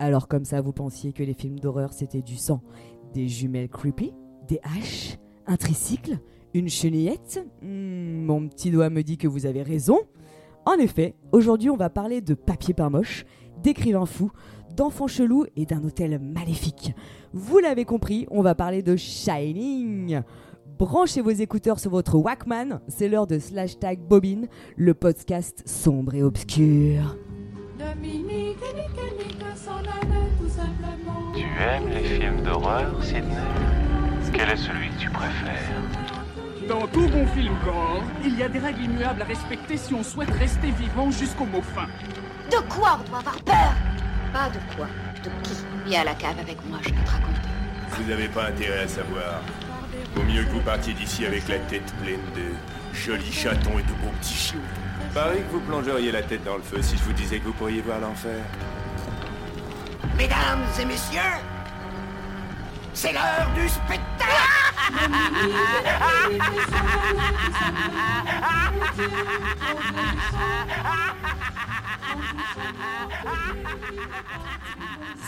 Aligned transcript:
Alors 0.00 0.26
comme 0.28 0.44
ça, 0.46 0.60
vous 0.62 0.72
pensiez 0.72 1.12
que 1.12 1.22
les 1.22 1.34
films 1.34 1.60
d'horreur 1.60 1.92
c'était 1.92 2.22
du 2.22 2.36
sang, 2.36 2.62
des 3.14 3.28
jumelles 3.28 3.68
creepy, 3.68 4.12
des 4.48 4.58
haches, 4.62 5.18
un 5.46 5.56
tricycle, 5.56 6.18
une 6.54 6.68
chenillette 6.70 7.46
Hmm, 7.62 8.24
Mon 8.24 8.48
petit 8.48 8.70
doigt 8.70 8.88
me 8.90 9.02
dit 9.02 9.18
que 9.18 9.28
vous 9.28 9.44
avez 9.46 9.62
raison. 9.62 9.98
En 10.64 10.72
effet, 10.74 11.14
aujourd'hui 11.32 11.68
on 11.70 11.76
va 11.76 11.90
parler 11.90 12.22
de 12.22 12.32
papier 12.34 12.72
peint 12.74 12.88
moche, 12.90 13.24
d'écrivains 13.62 14.06
fous, 14.06 14.30
d'enfants 14.74 15.06
chelous 15.06 15.44
et 15.54 15.66
d'un 15.66 15.84
hôtel 15.84 16.18
maléfique. 16.18 16.94
Vous 17.34 17.58
l'avez 17.58 17.84
compris, 17.84 18.26
on 18.30 18.40
va 18.42 18.54
parler 18.54 18.82
de 18.82 18.96
Shining. 18.96 20.22
Branchez 20.78 21.20
vos 21.20 21.28
écouteurs 21.30 21.78
sur 21.78 21.90
votre 21.90 22.16
Walkman, 22.16 22.80
c'est 22.88 23.08
l'heure 23.08 23.26
de 23.26 23.38
Slash 23.38 23.78
Tag 23.78 23.98
Bobine, 24.00 24.48
le 24.76 24.94
podcast 24.94 25.62
sombre 25.66 26.14
et 26.14 26.22
obscur. 26.22 27.18
Dominique 27.80 28.58
Nick 28.74 29.56
s'en 29.56 29.78
allaient 29.78 30.30
tout 30.38 30.48
simplement. 30.50 31.32
Tu 31.34 31.40
aimes 31.42 31.88
les 31.88 32.20
films 32.20 32.42
d'horreur, 32.42 32.92
Sidney 33.02 33.36
Quel 34.34 34.50
est 34.50 34.56
celui 34.56 34.90
que 34.90 34.98
tu 35.00 35.08
préfères? 35.08 35.80
Dans 36.68 36.86
tout 36.88 37.08
bon 37.08 37.26
film 37.28 37.54
gore, 37.64 38.02
il 38.22 38.38
y 38.38 38.42
a 38.42 38.48
des 38.48 38.58
règles 38.58 38.82
immuables 38.82 39.22
à 39.22 39.24
respecter 39.24 39.78
si 39.78 39.94
on 39.94 40.02
souhaite 40.02 40.30
rester 40.30 40.70
vivant 40.72 41.10
jusqu'au 41.10 41.46
mot 41.46 41.62
fin. 41.62 41.86
De 42.50 42.58
quoi 42.68 43.00
on 43.00 43.08
doit 43.08 43.18
avoir 43.20 43.40
peur? 43.42 43.72
Pas 44.32 44.50
de 44.50 44.76
quoi, 44.76 44.86
de 45.24 45.30
qui? 45.42 45.54
Viens 45.86 46.02
à 46.02 46.04
la 46.04 46.14
cave 46.14 46.38
avec 46.38 46.58
moi, 46.68 46.78
je 46.82 46.90
vais 46.90 47.02
te 47.02 47.10
raconter. 47.10 47.48
Vous 47.92 48.04
n'avez 48.04 48.28
pas 48.28 48.48
intérêt 48.48 48.80
à 48.80 48.88
savoir. 48.88 49.40
Vaut 50.14 50.22
mieux 50.22 50.44
que 50.44 50.50
vous 50.50 50.60
partiez 50.60 50.92
d'ici 50.92 51.24
avec 51.24 51.48
la 51.48 51.58
tête 51.60 51.94
pleine 52.02 52.20
de 52.36 52.96
jolis 52.96 53.32
chatons 53.32 53.78
et 53.78 53.82
de 53.82 53.88
beaux 53.88 54.12
petits 54.20 54.34
chiots. 54.34 54.89
Pareil 55.14 55.42
que 55.42 55.52
vous 55.52 55.60
plongeriez 55.60 56.12
la 56.12 56.22
tête 56.22 56.44
dans 56.44 56.56
le 56.56 56.62
feu 56.62 56.80
si 56.82 56.96
je 56.96 57.02
vous 57.02 57.12
disais 57.12 57.40
que 57.40 57.44
vous 57.44 57.52
pourriez 57.52 57.80
voir 57.80 57.98
l'enfer. 58.00 58.44
Mesdames 60.16 60.64
et 60.80 60.84
messieurs, 60.84 61.20
c'est 62.94 63.12
l'heure 63.12 63.50
du 63.54 63.68
spectacle 63.68 64.10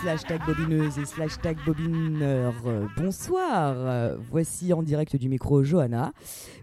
Slash 0.00 0.24
tag 0.24 0.40
bobineuse 0.46 0.98
et 0.98 1.06
slash 1.06 1.40
tag 1.40 1.56
bobineur. 1.64 2.54
Bonsoir, 2.96 4.16
voici 4.30 4.72
en 4.72 4.82
direct 4.82 5.16
du 5.16 5.28
micro 5.28 5.62
Johanna. 5.62 6.12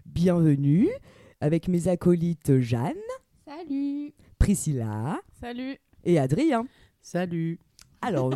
Bienvenue 0.06 0.88
avec 1.40 1.68
mes 1.68 1.88
acolytes 1.88 2.60
Jeanne, 2.60 2.94
Salut 3.46 4.12
Priscilla 4.38 5.20
Salut 5.40 5.76
et 6.04 6.18
Adrien. 6.18 6.66
Salut. 7.02 7.58
Alors, 8.02 8.32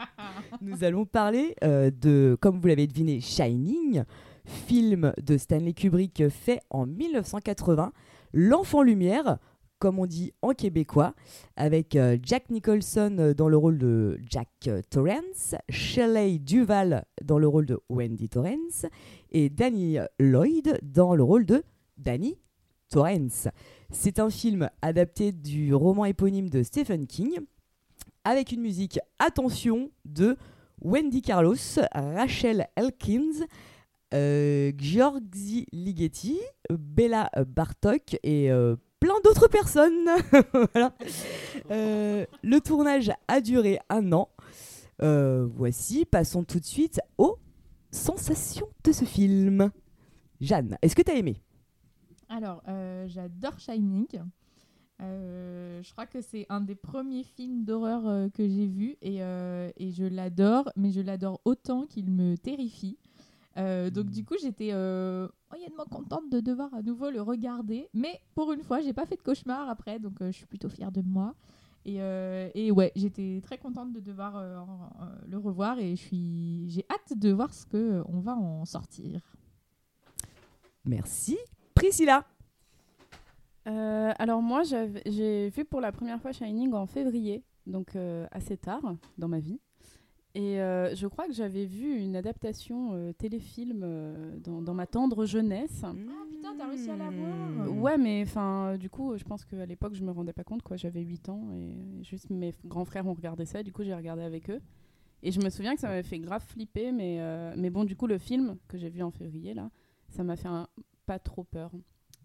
nous 0.60 0.84
allons 0.84 1.04
parler 1.04 1.54
euh, 1.62 1.90
de, 1.90 2.36
comme 2.40 2.60
vous 2.60 2.68
l'avez 2.68 2.86
deviné, 2.86 3.20
Shining, 3.20 4.02
film 4.44 5.12
de 5.22 5.36
Stanley 5.36 5.72
Kubrick 5.72 6.28
fait 6.28 6.60
en 6.70 6.86
1980, 6.86 7.92
L'Enfant 8.32 8.82
Lumière, 8.82 9.38
comme 9.78 9.98
on 9.98 10.06
dit 10.06 10.32
en 10.42 10.50
québécois, 10.50 11.14
avec 11.56 11.94
euh, 11.94 12.16
Jack 12.22 12.50
Nicholson 12.50 13.34
dans 13.36 13.48
le 13.48 13.56
rôle 13.56 13.78
de 13.78 14.18
Jack 14.28 14.48
euh, 14.68 14.82
Torrance, 14.90 15.54
Shelley 15.68 16.38
Duval 16.38 17.04
dans 17.22 17.38
le 17.38 17.46
rôle 17.46 17.66
de 17.66 17.78
Wendy 17.88 18.28
Torrance 18.28 18.86
et 19.30 19.48
Danny 19.48 19.98
Lloyd 20.18 20.78
dans 20.82 21.14
le 21.14 21.22
rôle 21.22 21.46
de 21.46 21.62
Danny 21.96 22.38
Torrance. 22.88 23.48
C'est 23.90 24.18
un 24.18 24.30
film 24.30 24.70
adapté 24.82 25.32
du 25.32 25.74
roman 25.74 26.04
éponyme 26.04 26.48
de 26.48 26.62
Stephen 26.62 27.06
King 27.06 27.40
avec 28.24 28.50
une 28.52 28.60
musique, 28.60 28.98
attention, 29.18 29.90
de 30.04 30.36
Wendy 30.80 31.22
Carlos, 31.22 31.56
Rachel 31.94 32.66
Elkins, 32.76 33.46
euh, 34.14 34.72
Giorgi 34.76 35.66
Ligeti, 35.72 36.38
Bella 36.70 37.30
Bartok 37.46 38.18
et 38.22 38.50
euh, 38.50 38.76
plein 39.00 39.14
d'autres 39.24 39.48
personnes. 39.48 40.08
Euh, 41.70 42.26
le 42.44 42.60
tournage 42.60 43.10
a 43.26 43.40
duré 43.40 43.80
un 43.88 44.12
an. 44.12 44.28
Voici, 45.00 46.04
passons 46.04 46.44
tout 46.44 46.60
de 46.60 46.64
suite 46.64 47.00
aux 47.18 47.38
sensations 47.90 48.68
de 48.84 48.92
ce 48.92 49.04
film. 49.04 49.70
Jeanne, 50.40 50.78
est-ce 50.82 50.94
que 50.94 51.02
tu 51.02 51.10
as 51.10 51.16
aimé? 51.16 51.42
Alors, 52.28 52.62
euh, 52.68 53.06
j'adore 53.08 53.58
Shining. 53.58 54.06
Euh, 55.00 55.82
je 55.82 55.92
crois 55.92 56.06
que 56.06 56.20
c'est 56.22 56.46
un 56.48 56.60
des 56.60 56.74
premiers 56.74 57.22
films 57.22 57.64
d'horreur 57.64 58.06
euh, 58.06 58.28
que 58.30 58.48
j'ai 58.48 58.66
vu 58.66 58.96
et, 59.02 59.18
et 59.18 59.90
je 59.92 60.04
l'adore, 60.04 60.70
mais 60.76 60.90
je 60.90 61.00
l'adore 61.00 61.40
autant 61.44 61.86
qu'il 61.86 62.10
me 62.10 62.36
terrifie. 62.36 62.98
Donc 63.56 64.10
du 64.10 64.24
coup, 64.24 64.34
j'étais 64.40 64.72
moyennement 65.50 65.86
contente 65.90 66.30
de 66.30 66.40
devoir 66.40 66.74
à 66.74 66.82
nouveau 66.82 67.10
le 67.10 67.22
regarder, 67.22 67.88
mais 67.94 68.20
pour 68.34 68.52
une 68.52 68.62
fois, 68.62 68.80
j'ai 68.82 68.92
pas 68.92 69.06
fait 69.06 69.16
de 69.16 69.22
cauchemar 69.22 69.70
après, 69.70 69.98
donc 69.98 70.16
je 70.20 70.30
suis 70.30 70.46
plutôt 70.46 70.68
fière 70.68 70.92
de 70.92 71.00
moi. 71.00 71.34
Et, 71.86 71.96
et 72.54 72.70
ouais, 72.70 72.92
j'étais 72.96 73.40
très 73.42 73.56
contente 73.56 73.94
de 73.94 74.00
devoir 74.00 74.42
le 75.26 75.38
revoir 75.38 75.78
et 75.78 75.94
j'ai 75.96 76.84
hâte 76.90 77.18
de 77.18 77.30
voir 77.32 77.54
ce 77.54 77.66
que 77.66 77.76
euh, 77.76 78.02
on 78.08 78.20
va 78.20 78.34
en 78.36 78.64
sortir. 78.64 79.20
Merci. 80.84 81.38
Priscilla 81.76 82.24
Euh, 83.68 84.12
alors 84.18 84.42
moi, 84.42 84.62
j'ai 84.62 85.48
vu 85.50 85.64
pour 85.64 85.80
la 85.80 85.90
première 85.92 86.20
fois 86.20 86.30
Shining 86.32 86.72
en 86.72 86.86
février, 86.86 87.42
donc 87.66 87.96
euh, 87.96 88.26
assez 88.30 88.56
tard 88.56 88.94
dans 89.18 89.26
ma 89.28 89.40
vie. 89.40 89.58
Et 90.36 90.60
euh, 90.60 90.94
je 90.94 91.06
crois 91.06 91.26
que 91.26 91.32
j'avais 91.32 91.64
vu 91.64 91.98
une 91.98 92.14
adaptation 92.14 92.90
euh, 92.92 93.12
téléfilm 93.12 93.80
euh, 93.82 94.36
dans, 94.38 94.60
dans 94.62 94.74
ma 94.74 94.86
tendre 94.86 95.24
jeunesse. 95.26 95.82
Ah 95.82 95.92
putain, 96.30 96.54
t'as 96.56 96.68
réussi 96.68 96.90
à 96.90 96.96
la 96.96 97.10
voir. 97.10 97.72
Ouais, 97.82 97.98
mais 97.98 98.22
enfin, 98.22 98.76
du 98.76 98.88
coup, 98.90 99.16
je 99.16 99.24
pense 99.24 99.44
qu'à 99.44 99.66
l'époque, 99.66 99.94
je 99.94 100.04
me 100.04 100.12
rendais 100.12 100.34
pas 100.34 100.44
compte, 100.44 100.62
quoi. 100.62 100.76
J'avais 100.76 101.00
8 101.02 101.28
ans 101.30 101.42
et 101.52 102.04
juste 102.04 102.30
mes 102.30 102.52
grands 102.66 102.84
frères 102.84 103.06
ont 103.06 103.14
regardé 103.14 103.46
ça, 103.46 103.62
du 103.62 103.72
coup, 103.72 103.82
j'ai 103.82 103.94
regardé 103.94 104.22
avec 104.22 104.48
eux. 104.50 104.60
Et 105.22 105.32
je 105.32 105.40
me 105.40 105.48
souviens 105.50 105.74
que 105.74 105.80
ça 105.80 105.88
m'avait 105.88 106.02
fait 106.02 106.18
grave 106.20 106.44
flipper, 106.46 106.92
mais, 106.92 107.16
euh, 107.20 107.54
mais 107.56 107.70
bon, 107.70 107.84
du 107.84 107.96
coup, 107.96 108.06
le 108.06 108.18
film 108.18 108.56
que 108.68 108.76
j'ai 108.78 108.90
vu 108.90 109.02
en 109.02 109.10
février, 109.10 109.54
là, 109.54 109.70
ça 110.10 110.22
m'a 110.22 110.36
fait 110.36 110.48
un- 110.48 110.68
pas 111.06 111.18
trop 111.18 111.44
peur. 111.44 111.70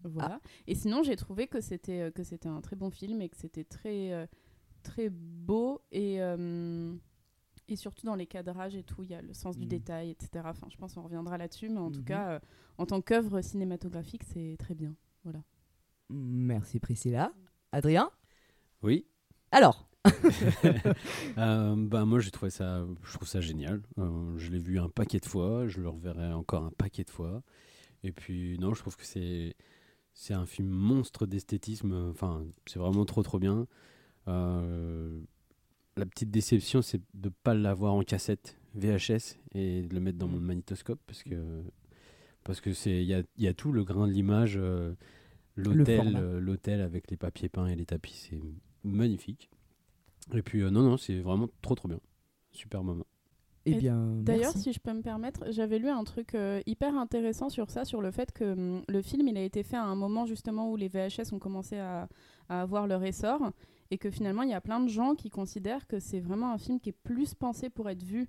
Voilà. 0.04 0.40
Et 0.66 0.74
sinon, 0.74 1.02
j'ai 1.04 1.14
trouvé 1.16 1.46
que 1.46 1.60
c'était 1.60 2.00
euh, 2.00 2.10
que 2.10 2.24
c'était 2.24 2.48
un 2.48 2.60
très 2.60 2.74
bon 2.76 2.90
film 2.90 3.20
et 3.22 3.28
que 3.28 3.36
c'était 3.36 3.62
très, 3.64 4.12
euh, 4.12 4.26
très 4.82 5.08
beau 5.10 5.80
et, 5.92 6.20
euh, 6.20 6.92
et 7.68 7.76
surtout 7.76 8.06
dans 8.06 8.16
les 8.16 8.26
cadrages 8.26 8.74
et 8.74 8.82
tout, 8.82 9.04
il 9.04 9.10
y 9.10 9.14
a 9.14 9.22
le 9.22 9.32
sens 9.32 9.56
du 9.56 9.62
Mhm. 9.64 9.68
détail, 9.70 10.10
etc. 10.10 10.44
Enfin, 10.48 10.66
je 10.70 10.76
pense 10.76 10.94
qu'on 10.94 11.02
reviendra 11.02 11.38
là-dessus, 11.38 11.68
mais 11.68 11.78
en 11.78 11.90
tout 11.92 12.00
Mhm. 12.00 12.04
cas, 12.04 12.30
euh, 12.32 12.40
en 12.78 12.86
tant 12.86 13.00
qu'œuvre 13.00 13.40
cinématographique, 13.42 14.24
c'est 14.24 14.56
très 14.58 14.74
bien. 14.74 14.94
Merci 16.10 16.78
Priscilla. 16.80 17.32
Adrien? 17.70 18.10
Oui. 18.82 19.06
Alors? 19.50 19.88
Euh, 21.38 21.74
bah, 21.76 22.04
moi, 22.04 22.18
j'ai 22.20 22.30
trouvé 22.30 22.50
ça, 22.50 22.84
je 23.02 23.12
trouve 23.14 23.26
ça 23.28 23.40
génial. 23.40 23.82
Euh, 23.98 24.36
je 24.36 24.50
l'ai 24.50 24.58
vu 24.58 24.78
un 24.78 24.88
paquet 24.90 25.18
de 25.20 25.24
fois, 25.26 25.66
je 25.68 25.80
le 25.80 25.88
reverrai 25.88 26.32
encore 26.32 26.64
un 26.64 26.70
paquet 26.72 27.04
de 27.04 27.10
fois. 27.10 27.42
Et 28.04 28.12
puis, 28.12 28.58
non, 28.58 28.74
je 28.74 28.80
trouve 28.80 28.96
que 28.96 29.04
c'est, 29.04 29.54
c'est 30.14 30.34
un 30.34 30.46
film 30.46 30.68
monstre 30.68 31.26
d'esthétisme. 31.26 32.10
Enfin, 32.10 32.44
c'est 32.66 32.78
vraiment 32.78 33.04
trop, 33.04 33.22
trop 33.22 33.38
bien. 33.38 33.66
Euh, 34.28 35.20
la 35.96 36.06
petite 36.06 36.30
déception, 36.30 36.82
c'est 36.82 36.98
de 37.14 37.28
ne 37.28 37.34
pas 37.42 37.54
l'avoir 37.54 37.94
en 37.94 38.02
cassette 38.02 38.58
VHS 38.74 39.38
et 39.54 39.82
de 39.82 39.94
le 39.94 40.00
mettre 40.00 40.18
dans 40.18 40.28
mon 40.28 40.40
magnétoscope 40.40 41.00
parce 41.06 41.22
que 41.22 41.62
parce 42.44 42.60
que 42.60 42.72
c'est 42.72 43.02
il 43.02 43.06
y 43.06 43.14
a, 43.14 43.22
il 43.36 43.44
y 43.44 43.48
a 43.48 43.54
tout 43.54 43.72
le 43.72 43.84
grain 43.84 44.06
de 44.06 44.12
l'image, 44.12 44.56
euh, 44.56 44.94
l'hôtel, 45.56 46.16
euh, 46.16 46.40
l'hôtel 46.40 46.80
avec 46.80 47.10
les 47.10 47.16
papiers 47.16 47.48
peints 47.48 47.66
et 47.66 47.76
les 47.76 47.86
tapis, 47.86 48.14
c'est 48.14 48.40
magnifique. 48.82 49.50
Et 50.32 50.42
puis 50.42 50.62
non 50.62 50.82
non, 50.82 50.96
c'est 50.96 51.20
vraiment 51.20 51.48
trop 51.60 51.74
trop 51.74 51.88
bien, 51.88 52.00
super 52.50 52.82
moment. 52.82 53.06
Eh 53.64 53.72
Et 53.72 53.74
bien, 53.76 53.96
D'ailleurs, 54.22 54.52
si 54.56 54.72
je 54.72 54.80
peux 54.80 54.92
me 54.92 55.02
permettre, 55.02 55.44
j'avais 55.50 55.78
lu 55.78 55.88
un 55.88 56.02
truc 56.04 56.34
euh, 56.34 56.60
hyper 56.66 56.96
intéressant 56.96 57.48
sur 57.48 57.70
ça, 57.70 57.84
sur 57.84 58.00
le 58.02 58.10
fait 58.10 58.32
que 58.32 58.52
hum, 58.52 58.82
le 58.88 59.02
film, 59.02 59.28
il 59.28 59.36
a 59.36 59.42
été 59.42 59.62
fait 59.62 59.76
à 59.76 59.84
un 59.84 59.94
moment 59.94 60.26
justement 60.26 60.70
où 60.70 60.76
les 60.76 60.88
VHS 60.88 61.32
ont 61.32 61.38
commencé 61.38 61.78
à, 61.78 62.08
à 62.48 62.62
avoir 62.62 62.86
leur 62.88 63.04
essor, 63.04 63.52
et 63.90 63.98
que 63.98 64.10
finalement, 64.10 64.42
il 64.42 64.50
y 64.50 64.54
a 64.54 64.60
plein 64.60 64.80
de 64.80 64.88
gens 64.88 65.14
qui 65.14 65.30
considèrent 65.30 65.86
que 65.86 66.00
c'est 66.00 66.20
vraiment 66.20 66.52
un 66.52 66.58
film 66.58 66.80
qui 66.80 66.88
est 66.88 66.98
plus 67.04 67.34
pensé 67.34 67.70
pour 67.70 67.88
être 67.88 68.02
vu 68.02 68.28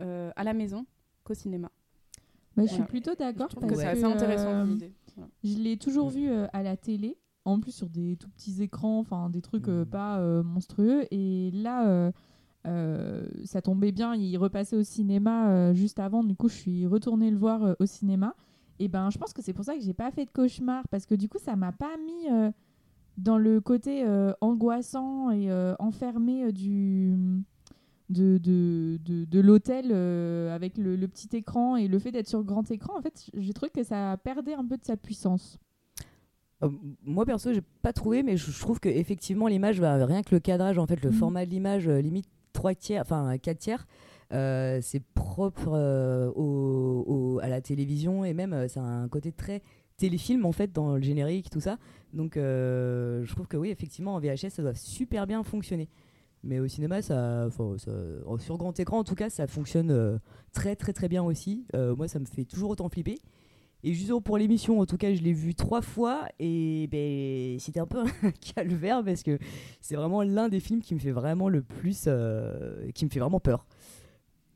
euh, 0.00 0.30
à 0.36 0.44
la 0.44 0.52
maison 0.54 0.86
qu'au 1.24 1.34
cinéma. 1.34 1.70
Bah, 2.56 2.64
je 2.66 2.72
suis 2.74 2.82
plutôt 2.84 3.14
d'accord 3.14 3.48
parce 3.48 3.66
que 3.66 3.74
c'est 3.74 3.84
que 3.84 3.88
assez 3.88 4.04
intéressant 4.04 4.50
euh. 4.50 4.76
Voilà. 5.16 5.30
je 5.44 5.56
l'ai 5.58 5.76
toujours 5.78 6.10
vu 6.10 6.28
euh, 6.28 6.46
à 6.52 6.62
la 6.62 6.76
télé, 6.76 7.16
en 7.44 7.58
plus 7.60 7.72
sur 7.72 7.88
des 7.88 8.16
tout 8.16 8.28
petits 8.28 8.62
écrans, 8.62 8.98
enfin 8.98 9.30
des 9.30 9.40
trucs 9.40 9.68
euh, 9.68 9.80
Mhm. 9.84 9.90
pas 9.90 10.18
euh, 10.20 10.42
monstrueux. 10.42 11.06
Et 11.10 11.50
là, 11.52 12.12
euh, 12.66 13.26
ça 13.44 13.62
tombait 13.62 13.92
bien, 13.92 14.14
il 14.14 14.36
repassait 14.36 14.76
au 14.76 14.82
cinéma 14.82 15.50
euh, 15.50 15.74
juste 15.74 15.98
avant. 15.98 16.22
Du 16.22 16.34
coup, 16.34 16.48
je 16.48 16.54
suis 16.54 16.86
retournée 16.86 17.30
le 17.30 17.38
voir 17.38 17.64
euh, 17.64 17.74
au 17.80 17.86
cinéma. 17.86 18.34
Et 18.78 18.88
ben, 18.88 19.10
je 19.10 19.18
pense 19.18 19.32
que 19.32 19.42
c'est 19.42 19.52
pour 19.52 19.64
ça 19.64 19.74
que 19.74 19.80
j'ai 19.82 19.94
pas 19.94 20.10
fait 20.10 20.24
de 20.24 20.30
cauchemar 20.30 20.86
parce 20.88 21.06
que 21.06 21.14
du 21.14 21.28
coup, 21.28 21.38
ça 21.38 21.54
m'a 21.54 21.72
pas 21.72 21.96
mis 21.98 22.54
dans 23.18 23.36
le 23.36 23.60
côté 23.60 24.06
angoissant 24.40 25.30
et 25.30 25.52
enfermé 25.78 26.50
du 26.50 27.14
de, 28.08 28.38
de, 28.38 28.98
de, 29.04 29.26
de 29.26 29.40
l'hôtel 29.40 29.92
avec 30.50 30.78
le, 30.78 30.96
le 30.96 31.08
petit 31.08 31.28
écran 31.36 31.76
et 31.76 31.88
le 31.88 31.98
fait 31.98 32.10
d'être 32.10 32.26
sur 32.26 32.42
grand 32.42 32.70
écran, 32.70 32.96
en 32.96 33.02
fait, 33.02 33.30
j'ai 33.34 33.52
trouvé 33.52 33.68
que 33.68 33.82
ça 33.82 34.16
perdait 34.24 34.54
un 34.54 34.64
peu 34.64 34.78
de 34.78 34.84
sa 34.84 34.96
puissance. 34.96 35.58
Moi 37.04 37.26
perso, 37.26 37.52
j'ai 37.52 37.62
pas 37.82 37.92
trouvé, 37.92 38.22
mais 38.22 38.38
je, 38.38 38.58
trouve 38.60 38.80
que 38.80 38.88
effectivement 38.88 39.46
l'image, 39.46 39.78
bah, 39.78 40.06
rien 40.06 40.22
que 40.22 40.34
le 40.34 40.40
cadrage, 40.40 40.78
en 40.78 40.86
fait, 40.86 41.02
le 41.04 41.10
Mhm. 41.10 41.16
format 41.16 41.44
de 41.44 41.50
l'image, 41.50 41.86
limite 41.86 42.28
3 42.52 42.74
tiers, 42.74 43.02
enfin 43.02 43.36
4 43.38 43.58
tiers, 43.58 43.86
euh, 44.32 44.78
c'est 44.82 45.02
propre 45.14 45.70
euh, 45.72 46.30
au- 46.34 47.40
à 47.42 47.48
la 47.48 47.60
télévision 47.60 48.24
et 48.24 48.32
même 48.34 48.52
euh, 48.52 48.66
a 48.76 48.80
un 48.80 49.08
côté 49.08 49.32
très 49.32 49.62
téléfilm 49.96 50.46
en 50.46 50.52
fait 50.52 50.72
dans 50.72 50.96
le 50.96 51.02
générique, 51.02 51.50
tout 51.50 51.60
ça. 51.60 51.78
Donc 52.14 52.32
je 52.36 53.32
trouve 53.34 53.46
que 53.46 53.56
oui, 53.56 53.70
effectivement 53.70 54.14
en 54.14 54.20
VHS 54.20 54.50
ça 54.50 54.62
doit 54.62 54.74
super 54.74 55.26
bien 55.26 55.42
fonctionner. 55.42 55.88
Mais 56.42 56.58
au 56.58 56.66
cinéma, 56.68 57.02
ça, 57.02 57.48
sur 58.38 58.56
grand 58.56 58.80
écran 58.80 58.98
en 59.00 59.04
tout 59.04 59.14
cas, 59.14 59.28
ça 59.28 59.46
fonctionne 59.46 60.18
très 60.52 60.74
très 60.74 60.94
très 60.94 61.06
bien 61.08 61.22
aussi. 61.22 61.66
Moi, 61.74 62.08
ça 62.08 62.18
me 62.18 62.24
fait 62.24 62.46
toujours 62.46 62.70
autant 62.70 62.88
flipper. 62.88 63.18
Et 63.82 63.94
justement 63.94 64.20
pour 64.20 64.36
l'émission, 64.36 64.78
en 64.80 64.86
tout 64.86 64.96
cas, 64.98 65.14
je 65.14 65.22
l'ai 65.22 65.32
vu 65.32 65.54
trois 65.54 65.80
fois 65.80 66.26
et 66.38 66.86
ben, 66.90 67.58
c'était 67.58 67.80
un 67.80 67.86
peu 67.86 68.00
un 68.22 68.30
calvaire 68.32 69.02
parce 69.04 69.22
que 69.22 69.38
c'est 69.80 69.96
vraiment 69.96 70.22
l'un 70.22 70.48
des 70.48 70.60
films 70.60 70.80
qui 70.82 70.94
me 70.94 71.00
fait 71.00 71.12
vraiment 71.12 71.48
le 71.48 71.62
plus, 71.62 72.04
euh, 72.06 72.90
qui 72.92 73.04
me 73.06 73.10
fait 73.10 73.20
vraiment 73.20 73.40
peur. 73.40 73.66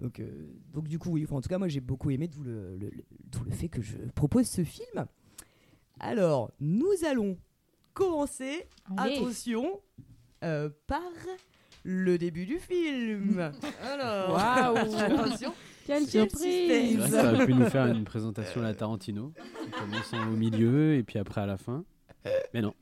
Donc, 0.01 0.21
euh, 0.21 0.31
donc 0.73 0.89
du 0.89 0.99
coup, 0.99 1.11
oui. 1.11 1.25
Enfin, 1.25 1.37
en 1.37 1.41
tout 1.41 1.49
cas, 1.49 1.57
moi, 1.59 1.69
j'ai 1.69 1.81
beaucoup 1.81 2.11
aimé 2.11 2.29
d'où 2.29 2.43
le, 2.43 2.77
le- 2.77 2.91
le- 2.91 3.05
d'où 3.31 3.43
le 3.45 3.51
fait 3.53 3.69
que 3.69 3.81
je 3.81 3.97
propose 4.15 4.47
ce 4.47 4.63
film. 4.65 5.07
Alors, 6.01 6.53
nous 6.61 6.91
allons 7.09 7.39
commencer, 7.95 8.67
Allez. 8.97 9.17
attention, 9.17 9.81
euh, 10.43 10.69
par 10.87 11.01
le 11.85 12.19
début 12.19 12.45
du 12.45 12.59
film. 12.59 13.53
Alors, 13.83 14.37
attention. 14.39 15.55
Quelle 15.87 16.07
Quel 16.07 16.29
surprise 16.31 16.97
vrai 16.97 17.07
que 17.09 17.13
ça 17.13 17.33
aurait 17.33 17.47
pu 17.47 17.55
nous 17.55 17.67
faire 17.67 17.87
une 17.87 18.05
présentation 18.05 18.61
à 18.61 18.65
la 18.65 18.75
Tarantino, 18.75 19.33
en 19.67 19.81
commençant 19.85 20.33
au 20.33 20.37
milieu 20.37 20.95
et 20.95 21.03
puis 21.03 21.19
après 21.19 21.41
à 21.43 21.47
la 21.47 21.57
fin. 21.59 21.85
Mais 22.55 22.63
non. 22.63 22.73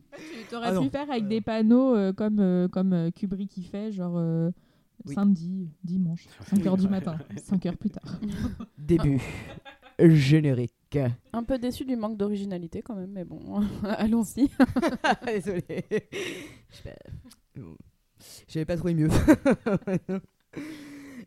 Tu 0.49 0.55
aurais 0.55 0.69
Ah 0.69 0.71
pu 0.73 0.77
non. 0.85 0.91
faire 0.91 1.11
avec 1.11 1.27
des 1.27 1.41
panneaux 1.41 1.97
euh, 1.97 2.13
comme, 2.13 2.39
euh, 2.39 2.69
comme 2.69 2.93
euh, 2.93 3.11
Kubrick 3.11 3.57
y 3.57 3.65
fait, 3.65 3.91
genre 3.91 4.15
euh, 4.19 4.51
Oui. 5.07 5.15
samedi, 5.15 5.69
dimanche, 5.83 6.27
5h 6.49 6.79
du 6.81 6.89
matin, 6.89 7.17
5h 7.51 7.77
plus 7.77 7.91
tard. 7.91 8.21
Début. 8.79 9.21
Générique. 9.99 10.73
Un 11.33 11.43
peu 11.43 11.59
déçu 11.59 11.85
du 11.85 11.97
manque 11.97 12.17
d'originalité 12.19 12.83
quand 12.83 12.95
même, 12.95 13.11
mais 13.13 13.25
bon, 13.25 13.41
allons-y. 13.85 14.49
Désolé. 15.27 15.85
Je 16.71 16.77
sais 16.77 16.83
pas. 16.91 17.11
Bon. 17.61 17.77
J'avais 18.49 18.65
pas 18.67 18.77
trouvé 18.77 18.95
mieux. 18.95 19.09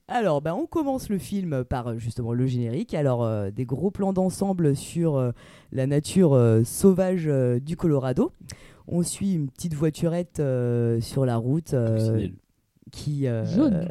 Alors, 0.08 0.42
bah, 0.42 0.54
on 0.56 0.68
commence 0.68 1.10
le 1.10 1.18
film 1.18 1.64
par 1.64 1.88
euh, 1.88 1.98
justement 1.98 2.34
le 2.34 2.46
générique. 2.46 2.94
Alors, 2.94 3.24
euh, 3.24 3.50
des 3.50 3.66
gros 3.66 3.90
plans 3.90 4.14
d'ensemble 4.14 4.76
sur 4.76 5.16
euh, 5.18 5.32
la 5.72 5.88
nature 5.88 6.34
euh, 6.34 6.64
sauvage 6.64 7.26
euh, 7.28 7.60
du 7.60 7.76
Colorado. 7.76 8.32
On 8.88 9.02
suit 9.02 9.34
une 9.34 9.50
petite 9.50 9.74
voiturette 9.74 10.40
euh, 10.40 11.02
sur 11.02 11.26
la 11.26 11.38
route 11.38 11.74
euh, 11.74 11.98
Coccinelle. 11.98 12.34
qui. 12.92 13.26
euh, 13.28 13.46
Jaune. 13.46 13.88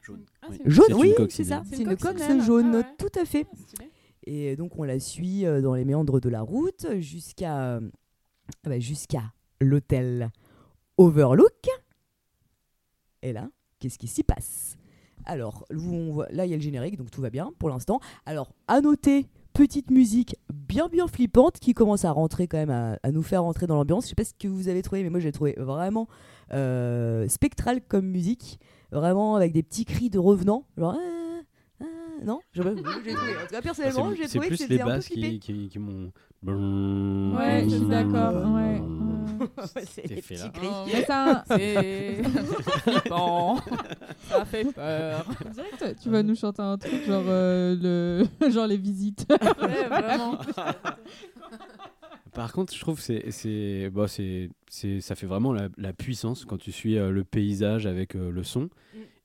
Jaune. 0.00 0.24
Ah, 0.40 0.46
Oui. 0.50 0.56
c'est 0.56 0.64
une- 0.64 0.70
Jaune, 0.70 0.84
C'est 0.88 0.92
une 0.94 1.00
oui, 1.00 1.14
c'est 1.28 1.44
ça. 1.44 1.62
C'est 1.70 1.82
une 1.82 1.96
coque 1.98 2.18
jaune, 2.46 2.70
Ah 2.72 2.76
ouais. 2.78 2.84
tout 2.98 3.18
à 3.20 3.26
fait. 3.26 3.46
Ah. 3.78 3.84
Et 4.24 4.56
donc 4.56 4.78
on 4.78 4.84
la 4.84 4.98
suit 5.00 5.44
euh, 5.44 5.60
dans 5.60 5.74
les 5.74 5.84
méandres 5.84 6.18
de 6.20 6.28
la 6.30 6.40
route 6.40 6.86
jusqu'à 6.98 7.74
euh, 7.76 7.80
ah 8.64 8.70
bah, 8.70 8.78
jusqu'à 8.78 9.22
l'hôtel 9.60 10.30
Overlook. 10.96 11.66
Et 13.22 13.34
là, 13.34 13.50
qu'est-ce 13.80 13.98
qui 13.98 14.06
s'y 14.08 14.22
passe? 14.22 14.77
Alors, 15.28 15.64
là 16.30 16.46
il 16.46 16.50
y 16.50 16.54
a 16.54 16.56
le 16.56 16.62
générique, 16.62 16.96
donc 16.96 17.10
tout 17.10 17.20
va 17.20 17.30
bien 17.30 17.52
pour 17.58 17.68
l'instant. 17.68 18.00
Alors, 18.26 18.50
à 18.66 18.80
noter, 18.80 19.28
petite 19.52 19.90
musique 19.90 20.36
bien 20.52 20.88
bien 20.88 21.06
flippante 21.06 21.58
qui 21.58 21.74
commence 21.74 22.04
à 22.04 22.12
rentrer 22.12 22.48
quand 22.48 22.58
même, 22.58 22.98
à, 23.02 23.12
nous 23.12 23.22
faire 23.22 23.42
rentrer 23.42 23.66
dans 23.66 23.76
l'ambiance. 23.76 24.04
Je 24.04 24.08
sais 24.08 24.14
pas 24.14 24.24
ce 24.24 24.32
que 24.38 24.48
vous 24.48 24.68
avez 24.68 24.82
trouvé, 24.82 25.02
mais 25.02 25.10
moi 25.10 25.20
j'ai 25.20 25.32
trouvé 25.32 25.54
vraiment 25.58 26.08
euh, 26.52 27.28
spectral 27.28 27.80
comme 27.86 28.06
musique. 28.06 28.58
Vraiment 28.90 29.36
avec 29.36 29.52
des 29.52 29.62
petits 29.62 29.84
cris 29.84 30.08
de 30.08 30.18
revenants. 30.18 30.64
Ah, 30.80 30.96
non, 32.24 32.40
j'ai 32.52 32.62
j'ai 32.62 32.68
trouvé. 32.72 33.12
En 33.12 33.40
tout 33.46 33.50
cas, 33.50 33.62
personnellement, 33.62 34.10
C'est- 34.10 34.16
j'ai 34.16 34.22
C'est 34.28 34.38
trouvé 34.38 34.48
que 34.48 34.54
plus 34.54 34.60
les 34.60 34.66
c'était 34.68 34.80
un 34.80 34.84
peu 34.84 34.90
basses 34.92 35.08
qui, 35.08 35.38
qui, 35.40 35.68
qui 35.68 35.78
m'ont. 35.78 36.12
Ouais, 37.36 37.64
je 37.64 37.76
suis 37.76 37.86
d'accord. 37.86 38.54
Ouais. 38.54 38.80
Ouais, 39.40 39.82
c'est 39.86 40.06
des 40.08 40.16
petits 40.22 40.50
cris. 40.52 40.66
Oh, 40.68 40.84
Mais 40.92 41.04
ça, 41.04 41.44
C'est 41.48 42.22
flippant. 42.82 43.58
Ça 44.28 44.44
fait 44.44 44.64
peur. 44.72 45.24
tu 46.02 46.08
vas 46.10 46.22
nous 46.22 46.34
chanter 46.34 46.62
un 46.62 46.76
truc 46.76 47.04
genre, 47.06 47.22
euh, 47.26 48.26
le... 48.40 48.50
genre 48.50 48.66
les 48.66 48.76
visites. 48.76 49.26
Ouais, 49.30 49.86
vraiment. 49.88 50.38
Par 52.34 52.52
contre, 52.52 52.74
je 52.74 52.80
trouve 52.80 52.96
que 52.96 53.02
c'est, 53.02 53.30
c'est, 53.30 53.90
bah, 53.90 54.06
c'est, 54.06 54.50
c'est, 54.68 55.00
ça 55.00 55.14
fait 55.14 55.26
vraiment 55.26 55.52
la, 55.52 55.68
la 55.76 55.92
puissance 55.92 56.44
quand 56.44 56.58
tu 56.58 56.70
suis 56.72 56.96
euh, 56.98 57.10
le 57.10 57.24
paysage 57.24 57.86
avec 57.86 58.14
euh, 58.14 58.30
le 58.30 58.42
son. 58.44 58.68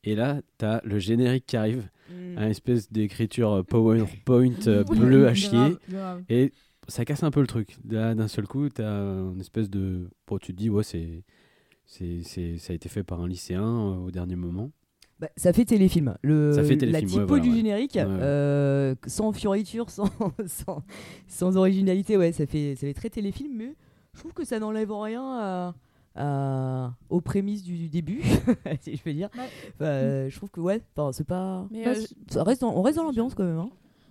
Et 0.04 0.16
là, 0.16 0.42
tu 0.58 0.66
as 0.66 0.82
le 0.84 1.00
générique 1.00 1.46
qui 1.46 1.58
arrive, 1.58 1.88
Mm. 2.10 2.38
une 2.38 2.50
espèce 2.50 2.92
d'écriture 2.92 3.52
euh, 3.52 3.64
PowerPoint 3.68 4.52
euh, 4.68 4.84
bleu 4.84 5.28
à 5.28 5.34
chier. 5.34 5.50
grave, 5.52 5.78
grave. 5.90 6.24
Et 6.30 6.52
ça 6.88 7.06
casse 7.06 7.24
un 7.24 7.32
peu 7.32 7.40
le 7.42 7.48
truc. 7.48 7.78
Là, 7.90 8.14
d'un 8.14 8.28
seul 8.28 8.46
coup, 8.48 8.68
tu 8.70 8.82
as 8.82 8.88
une 9.34 9.40
espèce 9.40 9.70
de. 9.70 10.10
Bon, 10.28 10.38
tu 10.38 10.54
te 10.54 10.58
dis, 10.58 10.70
ouais, 10.70 10.84
c'est, 10.84 11.24
c'est, 11.86 12.22
c'est, 12.24 12.58
ça 12.58 12.74
a 12.74 12.76
été 12.76 12.90
fait 12.90 13.04
par 13.04 13.22
un 13.22 13.28
lycéen 13.28 13.64
euh, 13.64 13.96
au 14.06 14.12
dernier 14.12 14.36
moment. 14.36 14.72
Bah, 15.20 15.30
ça 15.38 15.54
fait 15.54 15.64
téléfilm. 15.64 16.16
Le, 16.24 16.52
Ça 16.52 16.64
fait 16.64 16.76
la 16.76 17.02
typo 17.02 17.20
ouais, 17.20 17.26
voilà, 17.26 17.44
du 17.44 17.50
ouais. 17.52 17.56
générique, 17.56 17.94
Ouais, 17.96 18.04
ouais. 18.04 18.10
euh, 18.22 18.96
sans 19.08 19.32
fioriture, 19.32 19.90
sans, 19.90 20.10
sans, 20.48 20.84
sans 21.28 21.56
originalité, 21.56 22.18
ouais, 22.18 22.32
ça 22.34 22.46
fait, 22.46 22.76
ça 22.76 22.88
fait 22.88 22.94
très 22.94 23.10
téléfilm, 23.10 23.54
mais 23.56 23.76
je 24.14 24.20
trouve 24.20 24.34
que 24.34 24.44
ça 24.44 24.60
n'enlève 24.60 24.92
rien 24.92 25.24
à, 25.24 25.76
à- 26.16 26.94
aux 27.10 27.22
prémices 27.22 27.64
du, 27.64 27.78
du 27.78 27.90
début, 27.90 28.22
si 28.82 28.96
je 28.96 29.02
peux 29.04 29.14
dire. 29.14 29.30
Ouais. 29.36 29.50
Enfin, 29.76 29.86
euh, 29.86 30.30
je 30.30 30.36
trouve 30.36 30.50
que, 30.52 30.62
ouais, 30.62 30.82
enfin, 30.96 31.12
c'est 31.12 31.24
pas. 31.28 31.68
Mais, 31.72 31.84
Bah, 31.86 31.92
euh, 31.92 32.06
Ça 32.30 32.44
reste 32.44 32.62
dans- 32.62 32.76
on 32.76 32.82
reste 32.82 32.98
dans 32.98 33.04
l'ambiance 33.04 33.34
quand 33.36 33.44
même. 33.46 33.58
hein. 33.60 33.70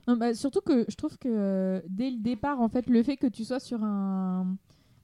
Non, 0.09 0.17
bah, 0.17 0.35
surtout 0.35 0.61
que 0.61 0.85
je 0.89 0.97
trouve 0.97 1.17
que 1.19 1.29
euh, 1.31 1.81
dès 1.89 2.11
le 2.11 2.19
départ, 2.19 2.61
en 2.61 2.69
fait, 2.69 2.89
le 2.89 3.03
fait 3.05 3.17
que 3.17 3.29
tu 3.29 3.45
sois 3.45 3.61
sur 3.61 3.85
un, 3.85 4.57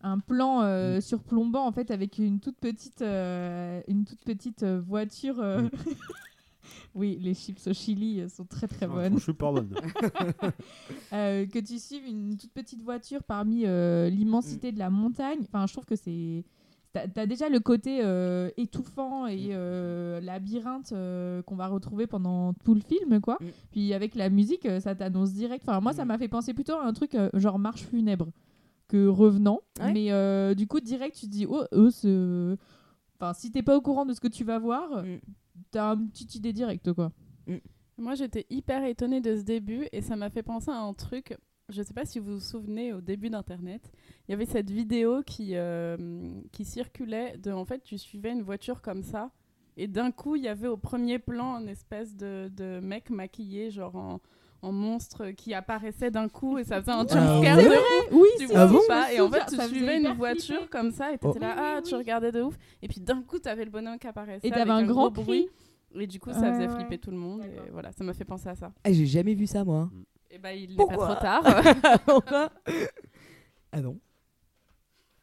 un 0.02 0.18
plan 0.18 0.62
euh, 0.62 1.00
surplombant, 1.00 1.64
en 1.66 1.70
fait, 1.72 1.92
avec 1.92 2.18
une 2.18 2.40
toute 2.40 2.56
petite, 2.58 3.00
euh, 3.02 3.80
une 3.86 4.04
toute 4.04 4.24
petite 4.24 4.64
euh, 4.64 4.80
voiture. 4.84 5.38
euh, 5.38 5.68
oui, 6.96 7.16
les 7.20 7.32
chips 7.34 7.64
au 7.68 7.72
chili 7.72 8.20
euh, 8.22 8.28
sont 8.28 8.44
très 8.44 8.66
très 8.66 8.88
bonnes. 8.88 9.18
Je 9.18 9.22
suis 9.22 9.32
pas 9.34 9.52
bonne. 9.52 9.70
Euh, 11.12 11.46
que 11.46 11.58
tu 11.58 11.78
suives 11.78 12.06
une 12.06 12.36
toute 12.36 12.52
petite 12.52 12.82
voiture 12.82 13.22
parmi 13.22 13.64
euh, 13.66 14.10
l'immensité 14.10 14.72
de 14.72 14.78
la 14.78 14.90
montagne. 14.90 15.38
Enfin, 15.42 15.66
je 15.66 15.72
trouve 15.72 15.86
que 15.86 15.96
c'est. 15.96 16.44
T'as 16.92 17.06
as 17.22 17.26
déjà 17.26 17.48
le 17.50 17.60
côté 17.60 18.00
euh, 18.02 18.50
étouffant 18.56 19.26
et 19.26 19.48
euh, 19.50 20.20
labyrinthe 20.20 20.92
euh, 20.92 21.42
qu'on 21.42 21.54
va 21.56 21.66
retrouver 21.68 22.06
pendant 22.06 22.54
tout 22.64 22.74
le 22.74 22.80
film, 22.80 23.20
quoi. 23.20 23.36
Mm. 23.40 23.46
Puis 23.70 23.92
avec 23.92 24.14
la 24.14 24.30
musique, 24.30 24.66
ça 24.80 24.94
t'annonce 24.94 25.32
direct. 25.34 25.64
Enfin, 25.68 25.80
moi, 25.80 25.92
ça 25.92 26.04
Mm. 26.04 26.08
m'a 26.08 26.18
fait 26.18 26.28
penser 26.28 26.54
plutôt 26.54 26.74
à 26.74 26.84
un 26.86 26.92
truc 26.92 27.16
genre 27.34 27.58
marche 27.58 27.82
funèbre 27.82 28.28
que 28.88 29.06
revenant. 29.06 29.60
Ouais. 29.80 29.92
Mais 29.92 30.54
du 30.54 30.66
coup, 30.66 30.80
direct, 30.80 31.14
tu 31.16 31.26
te 31.26 31.30
dis, 31.30 31.46
oh, 31.48 31.62
eux, 31.72 31.90
ce- 31.90 32.56
Enfin, 33.20 33.32
si 33.34 33.50
t'es 33.50 33.62
pas 33.62 33.76
au 33.76 33.80
courant 33.80 34.06
de 34.06 34.12
ce 34.14 34.20
que 34.20 34.28
tu 34.28 34.44
vas 34.44 34.58
voir, 34.58 35.02
Mm. 35.04 35.18
t'as 35.72 35.94
une 35.96 36.08
petite 36.08 36.34
idée 36.36 36.52
directe, 36.52 36.92
quoi. 36.92 37.12
Moi, 37.98 38.14
j'étais 38.14 38.46
hyper 38.48 38.84
étonnée 38.84 39.20
de 39.20 39.36
ce 39.36 39.42
début 39.42 39.88
et 39.92 40.00
ça 40.02 40.14
m'a 40.14 40.30
fait 40.30 40.44
penser 40.44 40.70
à 40.70 40.78
un 40.78 40.94
truc. 40.94 41.36
Je 41.70 41.82
sais 41.82 41.92
pas 41.92 42.06
si 42.06 42.18
vous 42.18 42.34
vous 42.34 42.40
souvenez 42.40 42.94
au 42.94 43.00
début 43.02 43.28
d'Internet, 43.28 43.82
il 44.26 44.30
y 44.30 44.34
avait 44.34 44.46
cette 44.46 44.70
vidéo 44.70 45.22
qui, 45.22 45.50
euh, 45.54 45.96
qui 46.50 46.64
circulait 46.64 47.36
de 47.36 47.52
en 47.52 47.64
fait, 47.66 47.82
tu 47.82 47.98
suivais 47.98 48.32
une 48.32 48.42
voiture 48.42 48.80
comme 48.80 49.02
ça 49.02 49.30
et 49.76 49.86
d'un 49.86 50.10
coup, 50.10 50.34
il 50.34 50.42
y 50.44 50.48
avait 50.48 50.66
au 50.68 50.76
premier 50.78 51.18
plan 51.18 51.60
une 51.60 51.68
espèce 51.68 52.16
de, 52.16 52.50
de 52.56 52.80
mec 52.80 53.10
maquillé, 53.10 53.70
genre 53.70 53.94
en, 53.96 54.20
en 54.62 54.72
monstre 54.72 55.30
qui 55.32 55.52
apparaissait 55.52 56.10
d'un 56.10 56.28
coup 56.28 56.56
et 56.58 56.64
ça 56.64 56.80
faisait 56.80 56.90
un 56.90 57.04
Ah 57.10 57.12
jumpscare 57.14 57.58
ouais 57.58 57.64
de 57.64 57.68
ouf. 57.68 58.12
Oui, 58.12 58.28
Tu 58.38 58.48
Ah 58.54 58.66
bon 58.66 58.80
pas 58.88 59.12
et 59.12 59.20
en 59.20 59.30
fait, 59.30 59.44
tu 59.48 59.60
suivais 59.68 59.98
une 60.00 60.14
voiture 60.14 60.56
flipper. 60.56 60.70
comme 60.70 60.90
ça 60.90 61.10
et 61.12 61.18
t'étais 61.18 61.28
Oh. 61.36 61.38
là, 61.40 61.54
ah, 61.56 61.74
oui, 61.76 61.82
tu 61.88 61.94
regardais 61.94 62.32
de 62.32 62.40
ouf. 62.42 62.56
Et 62.82 62.88
puis 62.88 63.00
d'un 63.00 63.20
coup, 63.22 63.38
t'avais 63.38 63.66
le 63.66 63.70
bonhomme 63.70 63.98
qui 63.98 64.06
apparaissait. 64.06 64.48
Et 64.48 64.50
t'avais 64.50 64.70
un 64.70 64.84
grand 64.84 65.10
gros 65.10 65.22
bruit. 65.22 65.48
Et 65.94 66.06
du 66.06 66.18
coup, 66.18 66.32
ça 66.32 66.40
Ouais, 66.40 66.52
faisait 66.54 66.66
ouais. 66.68 66.74
flipper 66.76 66.98
tout 66.98 67.10
le 67.10 67.16
monde. 67.18 67.42
Et 67.44 67.70
voilà, 67.70 67.92
ça 67.92 68.02
m'a 68.04 68.14
fait 68.14 68.24
penser 68.24 68.48
à 68.48 68.54
ça. 68.56 68.72
Ah, 68.84 68.90
J'ai 68.92 69.06
jamais 69.06 69.34
vu 69.34 69.46
ça, 69.46 69.64
moi. 69.64 69.90
Et 70.38 70.40
bah, 70.40 70.52
il 70.54 70.70
n'est 70.70 70.76
pas 70.86 70.94
trop 70.94 71.14
tard. 71.20 71.42
Ah 73.72 73.80
non. 73.82 73.98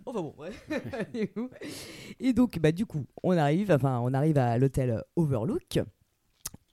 Enfin 0.06 0.22
bon, 0.22 0.36
ouais. 0.38 0.52
Et 2.20 2.34
donc, 2.34 2.60
bah, 2.60 2.72
du 2.72 2.86
coup, 2.86 3.06
on 3.24 3.36
arrive, 3.36 3.72
enfin, 3.72 4.00
on 4.04 4.14
arrive 4.14 4.38
à 4.38 4.58
l'hôtel 4.60 5.02
Overlook 5.16 5.80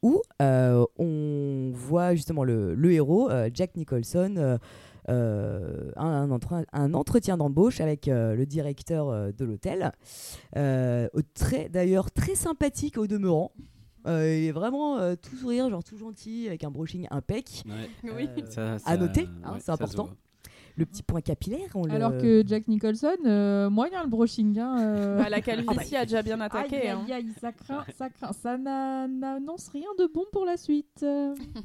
où 0.03 0.21
euh, 0.43 0.85
on 0.99 1.71
voit 1.73 2.15
justement 2.15 2.43
le, 2.45 2.75
le 2.75 2.93
héros, 2.93 3.31
euh, 3.31 3.49
Jack 3.55 3.77
Nicholson, 3.77 4.59
euh, 5.09 5.91
un, 5.97 6.07
un 6.07 6.31
entre- 6.33 6.65
un 6.73 6.93
entretien 6.93 7.37
d'embauche 7.37 7.81
avec 7.81 8.09
euh, 8.09 8.35
le 8.35 8.45
directeur 8.45 9.09
euh, 9.09 9.31
de 9.33 9.45
l'hôtel. 9.45 9.93
Euh, 10.57 11.09
au 11.15 11.21
très- 11.23 11.69
D'ailleurs, 11.69 12.11
très 12.11 12.35
sympathique 12.35 12.99
au 12.99 13.07
demeurant. 13.07 13.53
Euh, 14.07 14.37
il 14.37 14.45
est 14.47 14.53
vraiment 14.53 14.99
euh, 14.99 15.15
tout 15.15 15.37
sourire, 15.37 15.71
genre 15.71 15.85
tout 15.85 15.97
gentil, 15.97 16.47
avec 16.49 16.65
un 16.65 16.71
brushing 16.71 17.07
impec. 17.11 17.63
Ouais. 17.67 18.11
Oui. 18.15 18.29
Euh, 18.39 18.51
Ça- 18.51 18.75
à 18.75 18.79
ça- 18.79 18.97
noter, 18.97 19.29
hein, 19.45 19.53
ouais, 19.55 19.61
c'est 19.61 19.71
important. 19.71 20.09
Le 20.77 20.87
petit 20.87 21.03
point 21.03 21.21
capillaire, 21.21 21.69
on 21.75 21.85
le... 21.85 21.93
Alors 21.93 22.17
que 22.17 22.43
Jack 22.47 22.67
Nicholson, 22.67 23.09
euh, 23.27 23.69
moyen 23.69 24.03
le 24.03 24.09
brushing. 24.09 24.59
Hein, 24.59 24.77
euh. 24.81 25.19
Bah, 25.19 25.29
la 25.29 25.41
calvitie 25.43 25.97
a 25.97 26.05
déjà 26.07 26.23
bien 26.23 26.41
attaqué. 26.41 26.77
Aïe, 26.83 26.89
hein. 26.89 27.03
aïe, 27.07 27.13
aïe, 27.13 27.27
ça 27.41 27.53
craint, 27.53 27.85
ça 27.99 28.09
craint. 28.09 28.33
Ça 28.33 28.57
n'a- 28.57 29.07
n'annonce 29.07 29.69
rien 29.69 29.89
de 29.99 30.09
bon 30.13 30.25
pour 30.33 30.45
la 30.47 30.57
suite. 30.57 31.05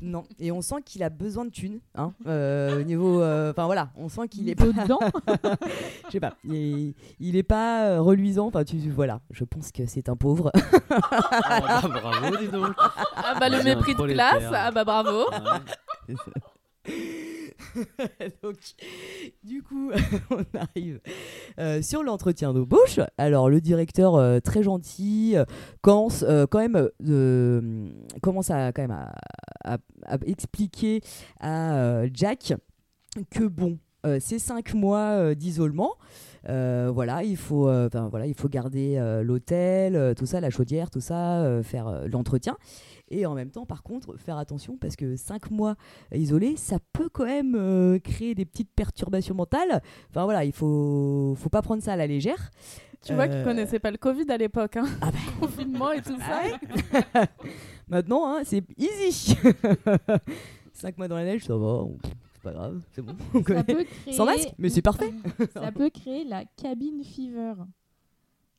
Non, 0.02 0.24
et 0.40 0.52
on 0.52 0.62
sent 0.62 0.82
qu'il 0.86 1.04
a 1.04 1.10
besoin 1.10 1.46
de 1.46 1.52
thunes, 1.52 1.80
hein, 1.96 2.14
euh, 2.28 2.82
au 2.82 2.84
niveau... 2.84 3.22
euh, 3.22 3.52
Enfin 3.52 3.66
voilà, 3.66 3.92
on 3.96 4.10
sent 4.10 4.28
qu'il 4.28 4.50
est 4.50 4.56
pas... 4.56 4.66
dedans. 4.66 5.00
Je 6.08 6.12
sais 6.12 6.20
pas, 6.20 6.36
il 6.44 6.56
est, 6.56 6.96
il 7.20 7.36
est 7.38 7.44
pas 7.44 8.00
reluisant, 8.00 8.48
enfin 8.48 8.64
tu... 8.66 8.78
Voilà, 8.90 9.22
je 9.32 9.44
pense 9.46 9.72
que 9.72 9.86
c'est 9.86 10.10
un 10.10 10.16
pauvre. 10.16 10.52
Ah, 10.90 11.82
bah, 11.84 12.00
bravo, 12.02 12.38
dis 12.38 12.48
donc. 12.50 12.74
Ah 13.16 13.36
bah 13.40 13.50
le 13.50 13.64
mépris 13.64 13.96
de 13.96 14.04
classe, 14.14 14.44
ah 14.54 14.72
bah 14.72 14.84
bravo. 14.84 15.26
Ouais. 15.30 16.16
Du 19.44 19.64
coup, 19.64 19.92
on 20.32 20.44
arrive 20.58 21.00
euh, 21.60 21.82
sur 21.82 22.04
l'entretien 22.04 22.54
d'embauche. 22.54 23.00
Alors, 23.18 23.50
le 23.50 23.62
directeur, 23.62 24.16
euh, 24.16 24.40
très 24.40 24.64
gentil, 24.64 25.36
commence 25.82 26.24
euh, 26.28 26.46
quand 26.50 26.60
même, 26.60 26.90
commence 28.22 28.52
à, 28.52 28.72
expliquer 30.26 31.02
à 31.40 32.04
Jack 32.14 32.54
que 33.32 33.44
bon, 33.46 33.80
ces 34.20 34.40
cinq 34.40 34.74
mois 34.74 35.36
d'isolement, 35.36 35.96
voilà, 36.46 37.24
il 37.24 37.38
faut, 37.38 37.70
garder 38.50 39.20
l'hôtel, 39.24 40.16
tout 40.16 40.26
ça, 40.26 40.40
la 40.40 40.50
chaudière, 40.50 40.90
tout 40.90 41.02
ça, 41.02 41.62
faire 41.64 42.08
l'entretien. 42.08 42.56
Et 43.10 43.26
en 43.26 43.34
même 43.36 43.52
temps, 43.52 43.66
par 43.66 43.84
contre, 43.84 44.18
faire 44.18 44.38
attention 44.38 44.78
parce 44.78 44.96
que 44.96 45.16
cinq 45.16 45.50
mois 45.52 45.76
isolé, 46.14 46.56
ça 46.58 46.78
peut 46.94 47.10
quand 47.10 47.26
même 47.26 47.56
euh, 47.56 48.00
créer 48.00 48.36
des 48.36 48.46
petites 48.46 48.72
perturbations 48.76 49.34
mentales. 49.36 49.82
Enfin 50.10 50.26
voilà, 50.26 50.44
il 50.44 50.52
faut, 50.52 51.34
faut 51.38 51.50
pas 51.50 51.62
prendre 51.62 51.82
ça 51.82 51.94
à 51.94 51.96
la 51.96 52.06
légère. 52.08 52.52
Tu 53.06 53.14
vois 53.14 53.24
Euh, 53.24 53.28
qu'ils 53.28 53.44
connaissaient 53.44 53.80
pas 53.80 53.92
le 53.92 53.98
Covid 53.98 54.26
à 54.30 54.38
l'époque. 54.38 54.76
Hein. 54.78 54.86
Ah 55.02 55.12
bah. 55.12 55.18
Confinement 55.40 55.92
et 55.94 56.02
tout 56.02 56.18
ça. 56.20 56.42
Maintenant, 57.88 58.26
hein, 58.28 58.42
c'est 58.44 58.64
easy. 58.78 59.38
Cinq 60.74 60.98
mois 60.98 61.08
dans 61.08 61.16
la 61.16 61.24
neige, 61.24 61.46
ça 61.46 61.56
va, 61.56 61.66
on- 61.66 61.98
c'est 62.34 62.42
pas 62.44 62.52
grave, 62.52 62.82
c'est 62.92 63.02
bon. 63.02 63.16
on 63.34 63.38
Ça 63.40 63.44
connaît. 63.44 63.64
peut 63.64 63.84
créer... 63.84 64.14
Sans 64.14 64.26
masque, 64.26 64.50
mais 64.58 64.70
c'est 64.70 64.82
parfait. 64.82 65.12
ça 65.54 65.72
peut 65.72 65.90
créer 65.90 66.24
la 66.24 66.44
cabin 66.58 67.02
fever. 67.04 67.54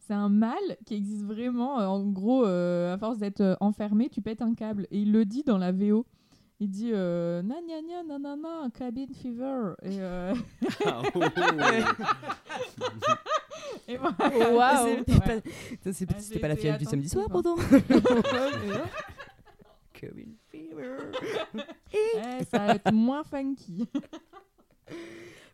C'est 0.08 0.14
un 0.14 0.30
mal 0.30 0.56
qui 0.86 0.94
existe 0.94 1.22
vraiment. 1.24 1.78
euh, 1.80 1.86
En 1.86 2.02
gros, 2.06 2.46
euh, 2.46 2.94
à 2.94 2.98
force 2.98 3.18
d'être 3.18 3.42
euh, 3.42 3.54
enfermé, 3.60 4.08
tu 4.08 4.22
pètes 4.22 4.40
un 4.40 4.54
câble. 4.54 4.86
Et 4.90 5.00
il 5.02 5.12
le 5.12 5.26
dit 5.26 5.42
dans 5.44 5.58
la 5.58 5.70
VO. 5.70 6.06
Il 6.60 6.70
dit 6.70 6.90
euh, 6.94 7.42
na 7.42 7.56
gna 7.60 8.02
na 8.08 8.18
na 8.18 8.34
na 8.36 8.70
cabin 8.76 9.06
fever. 9.12 9.74
Et, 9.82 10.00
euh, 10.00 10.34
Ah, 10.86 11.02
oh, 11.14 11.20
oh. 11.20 11.20
et 13.86 13.96
voilà. 13.98 14.16
Waouh. 14.54 15.04
C'est- 15.06 15.12
Ouais. 15.12 15.20
pas- 15.20 15.50
ça, 15.84 15.92
c'est- 15.92 16.06
Ah, 16.10 16.14
C'était 16.18 16.38
pas 16.40 16.48
la 16.48 16.56
fièvre 16.56 16.78
du 16.78 16.84
samedi 16.86 17.08
soir, 17.10 17.26
attentive, 17.26 17.52
pourtant. 17.52 17.56
Cabin 19.92 20.32
fever. 20.50 20.96
Ouais, 21.54 22.44
ça 22.50 22.58
va 22.66 22.74
être 22.76 22.92
moins 22.92 23.24
funky. 23.24 23.86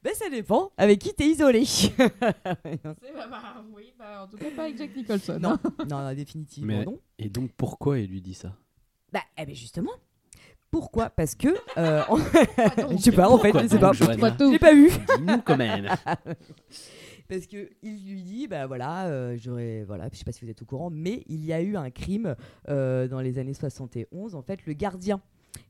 Ben, 0.04 0.12
ça 0.14 0.28
dépend 0.28 0.70
avec 0.76 0.99
qui 0.99 1.14
t'es 1.14 1.26
isolé. 1.26 1.64
C'est- 1.66 1.96
bah, 1.96 2.14
bah, 3.30 3.64
oui, 3.75 3.94
bah, 3.99 4.25
en 4.25 4.28
tout 4.28 4.37
cas 4.37 4.50
pas 4.54 4.64
avec 4.64 4.76
Jack 4.76 4.94
Nicholson. 4.94 5.38
non, 5.40 5.52
hein. 5.52 5.61
non, 5.88 6.02
non, 6.02 6.14
définitivement 6.14 6.78
Mais- 6.78 6.84
non. 6.84 7.00
Et 7.18 7.30
donc, 7.30 7.50
pourquoi 7.56 7.99
il 7.99 8.11
lui 8.11 8.20
dit 8.20 8.34
ça? 8.34 8.52
Bah, 9.12 9.23
eh 9.38 9.46
ben 9.46 9.54
justement. 9.54 9.92
Pourquoi? 10.70 11.08
Parce 11.08 11.34
que. 11.34 11.49
euh, 11.78 12.02
en- 12.08 12.18
donc 12.18 12.99
je 12.99 13.02
sais 13.02 13.12
pas, 13.12 13.30
en 13.30 13.38
fait, 13.38 13.52
je 13.58 13.66
sais 13.66 13.78
pas. 13.78 13.92
J'ai 13.92 14.58
pas 14.58 14.75
vu. 14.75 14.90
Dis-nous 14.90 15.40
quand 15.42 15.56
même. 15.56 15.88
Parce 17.28 17.46
que 17.46 17.70
il 17.82 18.06
lui 18.06 18.23
dit, 18.23 18.46
bah 18.49 18.66
voilà, 18.66 19.06
euh, 19.06 19.37
j'aurais, 19.38 19.82
voilà, 19.84 20.11
je 20.12 20.18
sais 20.18 20.25
pas 20.25 20.32
si 20.32 20.44
vous 20.44 20.50
êtes 20.50 20.61
au 20.61 20.66
courant, 20.66 20.90
mais 20.90 21.23
il 21.26 21.42
y 21.42 21.54
a 21.54 21.62
eu 21.62 21.75
un 21.75 21.90
crime 21.90 22.37
euh, 22.68 23.08
dans 23.08 23.20
les 23.20 23.38
années 23.38 23.54
71. 23.54 24.34
En 24.34 24.42
fait, 24.42 24.66
le 24.66 24.75
gardien 24.75 25.23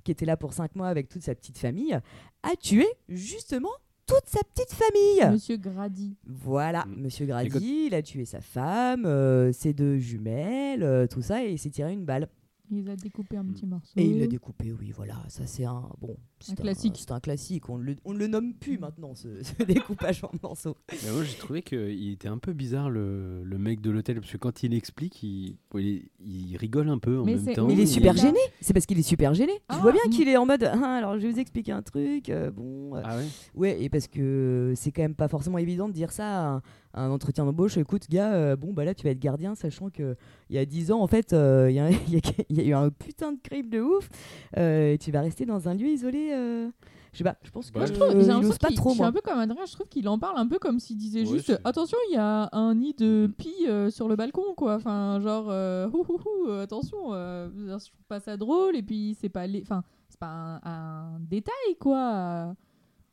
qui 0.03 0.11
était 0.11 0.27
là 0.27 0.37
pour 0.37 0.53
cinq 0.53 0.75
mois 0.75 0.89
avec 0.89 1.09
toute 1.09 1.23
sa 1.23 1.33
petite 1.35 1.59
famille 1.59 1.97
a 2.43 2.57
tué 2.57 2.89
justement 3.09 3.71
toute 4.07 4.27
sa 4.27 4.41
petite 4.43 4.73
famille. 4.73 5.33
Monsieur 5.33 5.57
Grady. 5.57 6.17
Voilà, 6.27 6.85
Mm. 6.87 7.01
Monsieur 7.03 7.27
Grady, 7.27 7.87
il 7.87 7.95
a 7.95 8.03
tué 8.03 8.25
sa 8.25 8.41
femme, 8.41 9.07
euh, 9.07 9.53
ses 9.53 9.73
deux 9.73 9.99
jumelles, 9.99 10.83
euh, 10.83 11.07
tout 11.07 11.23
ça, 11.23 11.43
et 11.45 11.53
il 11.53 11.59
s'est 11.59 11.71
tiré 11.71 11.93
une 11.93 12.05
balle. 12.05 12.29
Il 12.71 12.83
les 12.83 12.91
a 12.91 12.97
découpés 12.97 13.39
en 13.39 13.45
petits 13.45 13.67
morceaux. 13.67 13.93
Et 13.97 14.05
il 14.07 14.19
l'a 14.21 14.27
découpé, 14.27 14.73
oui, 14.73 14.91
voilà, 14.97 15.17
ça 15.29 15.47
c'est 15.47 15.65
un 15.67 15.83
bon, 16.01 16.17
c'est 16.41 16.57
classique. 16.59 16.97
C'est 16.99 17.11
un 17.13 17.21
classique. 17.21 17.69
On 17.69 17.77
ne 17.79 17.85
le, 17.85 17.97
on 18.07 18.15
ne 18.15 18.19
le 18.19 18.27
nomme 18.27 18.55
plus 18.55 18.79
maintenant 18.79 19.15
ce, 19.15 19.43
ce 19.43 19.63
découpage 19.67 20.25
en 20.25 20.31
morceaux. 20.43 20.77
Mais 20.91 21.13
moi, 21.13 21.25
j'ai 21.25 21.37
trouvé 21.37 21.61
qu'il 21.63 22.11
était 22.13 22.29
un 22.29 22.39
peu 22.39 22.53
bizarre, 22.55 22.89
le, 22.89 23.45
le 23.45 23.59
mec 23.59 23.81
de 23.83 23.91
l'hôtel, 23.91 24.19
parce 24.21 24.33
que 24.33 24.39
quand 24.39 24.63
il 24.63 24.73
explique, 24.73 25.23
il, 25.23 25.59
il, 25.75 26.09
il 26.21 26.57
rigole 26.57 26.89
un 26.89 26.99
peu 26.99 27.19
en 27.21 27.25
Mais 27.25 27.37
même 27.37 27.55
temps. 27.55 27.67
Mais 27.67 27.75
il 27.75 27.81
est 27.81 27.87
super 27.87 28.15
il 28.17 28.21
gêné. 28.23 28.39
C'est 28.63 28.73
parce 28.73 28.87
qu'il 28.87 28.99
est 28.99 29.03
super 29.03 29.35
gêné. 29.35 29.53
Ah, 29.69 29.75
je 29.77 29.81
vois 29.83 29.93
bien 29.93 30.01
mm. 30.07 30.11
qu'il 30.11 30.29
est 30.29 30.37
en 30.39 30.47
mode. 30.47 30.65
Ah, 30.65 30.97
alors 30.97 31.19
je 31.19 31.27
vais 31.27 31.33
vous 31.33 31.39
expliquer 31.41 31.73
un 31.73 31.83
truc. 31.83 32.31
euh, 32.31 32.51
bon. 32.51 32.97
euh, 32.97 33.03
Ah 33.05 33.19
ouais 33.19 33.27
Ouais, 33.55 33.83
et 33.83 33.89
parce 33.91 34.09
que 34.09 34.73
c'est 34.75 34.91
quand 34.91 35.03
même 35.03 35.15
pas 35.15 35.29
forcément 35.29 35.59
évident 35.59 35.89
de 35.89 35.93
dire 35.95 36.11
ça 36.13 36.55
à 36.57 36.63
un, 36.95 37.11
entretien 37.11 37.45
d'embauche. 37.45 37.77
Écoute, 37.77 38.09
gars, 38.09 38.33
euh, 38.35 38.57
bon, 38.57 38.73
bah 38.73 38.85
là, 38.85 38.95
tu 38.95 39.05
vas 39.05 39.11
être 39.11 39.19
gardien, 39.21 39.55
sachant 39.55 39.91
que 39.91 40.17
il 40.51 40.57
y 40.57 40.59
a 40.59 40.65
10 40.65 40.93
ans, 40.93 41.01
en 41.01 41.07
fait, 41.07 41.33
euh, 41.33 41.71
il 41.71 41.77
y, 41.77 41.81
a- 41.81 41.91
y 42.51 42.55
y 42.65 42.69
eu 42.69 42.75
un 42.75 42.91
putain 42.91 43.33
de 43.33 43.39
crime 43.43 43.69
de 43.69 43.81
ouf. 43.81 44.09
euh, 44.57 44.93
et 44.95 44.99
tu 44.99 45.11
vas 45.11 45.21
rester 45.21 45.45
dans 45.47 45.69
un 45.69 45.75
lieu 45.75 45.89
isolé. 45.89 46.31
euh, 46.33 46.69
Je 47.13 47.19
sais 47.19 47.25
pas, 47.25 47.37
je 47.45 47.51
pense 47.51 47.71
que 47.71 47.79
Moi, 47.79 47.87
je 47.87 47.93
Euh, 47.93 47.97
trouve, 47.97 48.11
il 48.13 48.59
pas 48.59 48.69
qu'il- 48.69 48.77
trop, 48.77 48.89
je 48.91 48.95
suis 48.95 49.01
moi. 49.03 49.09
un 49.09 49.13
peu 49.13 49.21
comme 49.21 49.39
Adrien, 49.39 49.65
je 49.67 49.73
trouve 49.73 49.87
qu'il 49.89 50.09
en 50.09 50.19
parle 50.19 50.37
un 50.39 50.49
peu 50.49 50.59
comme 50.59 50.81
s'il 50.81 50.97
disait 50.97 51.21
Ouais, 51.21 51.27
juste 51.27 51.61
attention, 51.65 51.97
il 52.11 52.15
y 52.15 52.17
a 52.17 52.49
un 52.53 52.75
nid 52.75 52.95
de 52.95 53.31
pie 53.39 53.67
euh, 53.69 53.89
sur 53.91 54.09
le 54.09 54.17
balcon, 54.17 54.55
quoi. 54.57 54.75
Enfin, 54.77 55.21
genre, 55.21 55.47
hou, 55.93 56.05
hou, 56.09 56.19
hou, 56.25 56.51
attention, 56.51 57.13
euh, 57.15 57.49
je 57.55 57.71
trouve 57.71 58.05
pas 58.09 58.19
ça 58.21 58.37
drôle, 58.37 58.75
et 58.77 58.83
puis 58.83 59.17
c'est 59.21 59.29
pas, 59.29 59.47
les... 59.47 59.63
enfin, 59.63 59.83
c'est 60.09 60.19
pas 60.19 60.27
un, 60.27 60.61
un 60.65 61.21
détail, 61.21 61.77
quoi, 61.81 61.99
à, 62.01 62.55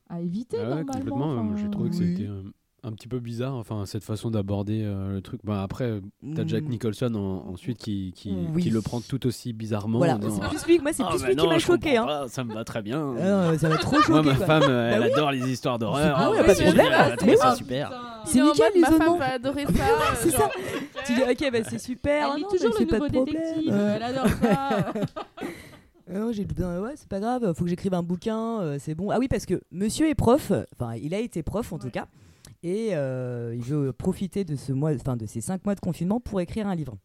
à 0.10 0.20
éviter 0.22 0.58
Ah 0.60 0.62
ouais, 0.62 0.84
normalement. 0.84 0.94
complètement. 0.94 1.32
enfin, 1.52 1.56
J'ai 1.58 1.70
trouvé 1.70 1.90
que 1.92 1.96
oui. 1.96 2.08
c'était 2.16 2.28
euh, 2.30 2.42
un 2.84 2.94
petit 2.94 3.08
peu 3.08 3.20
bizarre, 3.20 3.54
enfin, 3.56 3.86
cette 3.86 4.04
façon 4.04 4.32
d'aborder 4.32 4.82
euh, 4.84 5.14
le 5.14 5.22
truc. 5.22 5.40
Bah, 5.44 5.62
après, 5.62 6.02
t'as 6.36 6.48
Jack 6.48 6.64
Mm. 6.64 6.70
Nicholson 6.70 7.14
en- 7.14 7.52
ensuite 7.54 7.78
qui, 7.78 8.12
qui, 8.16 8.36
Oui. 8.56 8.64
qui 8.64 8.70
le 8.72 8.82
prend 8.82 9.02
tout 9.02 9.28
aussi 9.28 9.54
bizarrement. 9.54 10.00
Voilà, 10.00 10.16
en 10.16 10.18
disant, 10.20 10.40
c'est 10.42 10.48
plus 10.50 10.66
lui, 10.68 10.80
moi, 10.80 10.92
c'est 10.92 11.04
Ah, 11.06 11.10
plus 11.12 11.22
bah 11.22 11.28
lui 11.28 11.36
qui 11.36 11.44
non, 11.44 11.50
m'a 11.52 11.58
je 11.60 11.66
choqué. 11.66 11.90
comprends 11.96 12.04
Hein. 12.04 12.22
pas, 12.24 12.28
ça 12.30 12.44
me 12.44 12.54
va 12.56 12.64
très 12.64 12.82
bien. 12.82 13.14
Ah 13.20 13.52
non, 13.52 13.58
ça 13.60 13.70
m'a 13.70 13.78
trop 13.78 13.98
choqué. 14.02 14.12
Moi, 14.12 14.24
ma 14.24 14.36
quoi. 14.36 14.46
femme, 14.48 14.64
euh, 14.64 14.90
Bah 14.90 14.96
elle 14.98 15.04
oui. 15.04 15.14
adore 15.14 15.32
les 15.32 15.52
histoires 15.52 15.78
d'horreur. 15.78 16.16
Ah 16.18 16.32
ouais, 16.32 16.40
Euh, 16.40 16.44
pas 16.44 16.54
de 16.54 16.58
c'est 16.58 16.64
problème. 16.64 16.86
génial, 16.88 17.18
Mais 17.24 17.36
ça 17.36 17.52
oui. 17.52 17.58
super. 17.58 18.22
C'est 18.26 18.34
Il 18.34 18.38
est 18.40 18.42
en 18.42 18.46
nickel, 18.52 18.66
mode, 18.66 18.74
les 18.76 18.82
Ma 18.82 19.06
femme 19.06 19.18
va 19.20 19.26
adorer 19.34 19.66
ça. 19.66 19.72
c'est 20.16 20.30
ça. 20.32 20.46
ok. 20.46 21.04
Tu 21.06 21.14
dis, 21.14 21.22
ok, 21.22 21.52
bah 21.52 21.60
c'est 21.70 21.80
super. 21.80 22.26
Elle 22.26 22.30
ah 22.34 22.36
lit 22.38 22.42
non, 22.44 22.50
toujours 22.50 22.70
bah, 22.72 22.76
le 22.80 22.80
c'est 22.80 22.86
pas 22.88 22.96
nouveau 22.98 23.08
de 23.10 23.14
problème. 23.14 23.36
détective, 23.44 23.72
Euh, 23.74 23.96
elle 23.96 24.04
adore 24.04 24.28
ça. 24.28 24.94
Ah 26.14 26.14
non, 26.20 26.32
j'ai 26.32 26.46
ben, 26.46 26.82
ouais, 26.82 26.94
c'est 26.96 27.08
pas 27.08 27.20
grave, 27.20 27.54
faut 27.56 27.64
que 27.64 27.70
j'écrive 27.70 27.94
un 27.94 28.04
bouquin, 28.04 28.60
euh, 28.62 28.78
c'est 28.80 28.96
bon. 28.96 29.12
Ah 29.12 29.18
oui, 29.20 29.28
parce 29.28 29.46
que 29.46 29.62
monsieur 29.72 30.10
est 30.10 30.16
prof, 30.16 30.52
enfin, 30.80 30.96
il 30.96 31.14
a 31.14 31.20
été 31.20 31.42
prof 31.44 31.72
en 31.72 31.78
tout 31.80 31.90
cas, 31.92 32.08
et 32.64 32.90
euh, 32.96 33.54
il 33.56 33.64
veut 33.64 33.92
profiter 33.94 34.44
de 34.44 34.56
ce 34.56 34.72
mois, 34.72 34.94
enfin, 34.94 35.18
de 35.18 35.26
ces 35.26 35.42
cinq 35.42 35.66
mois 35.66 35.76
de 35.76 35.80
confinement 35.80 36.20
pour 36.20 36.42
écrire 36.42 36.68
un 36.68 36.76
livre. 36.76 36.98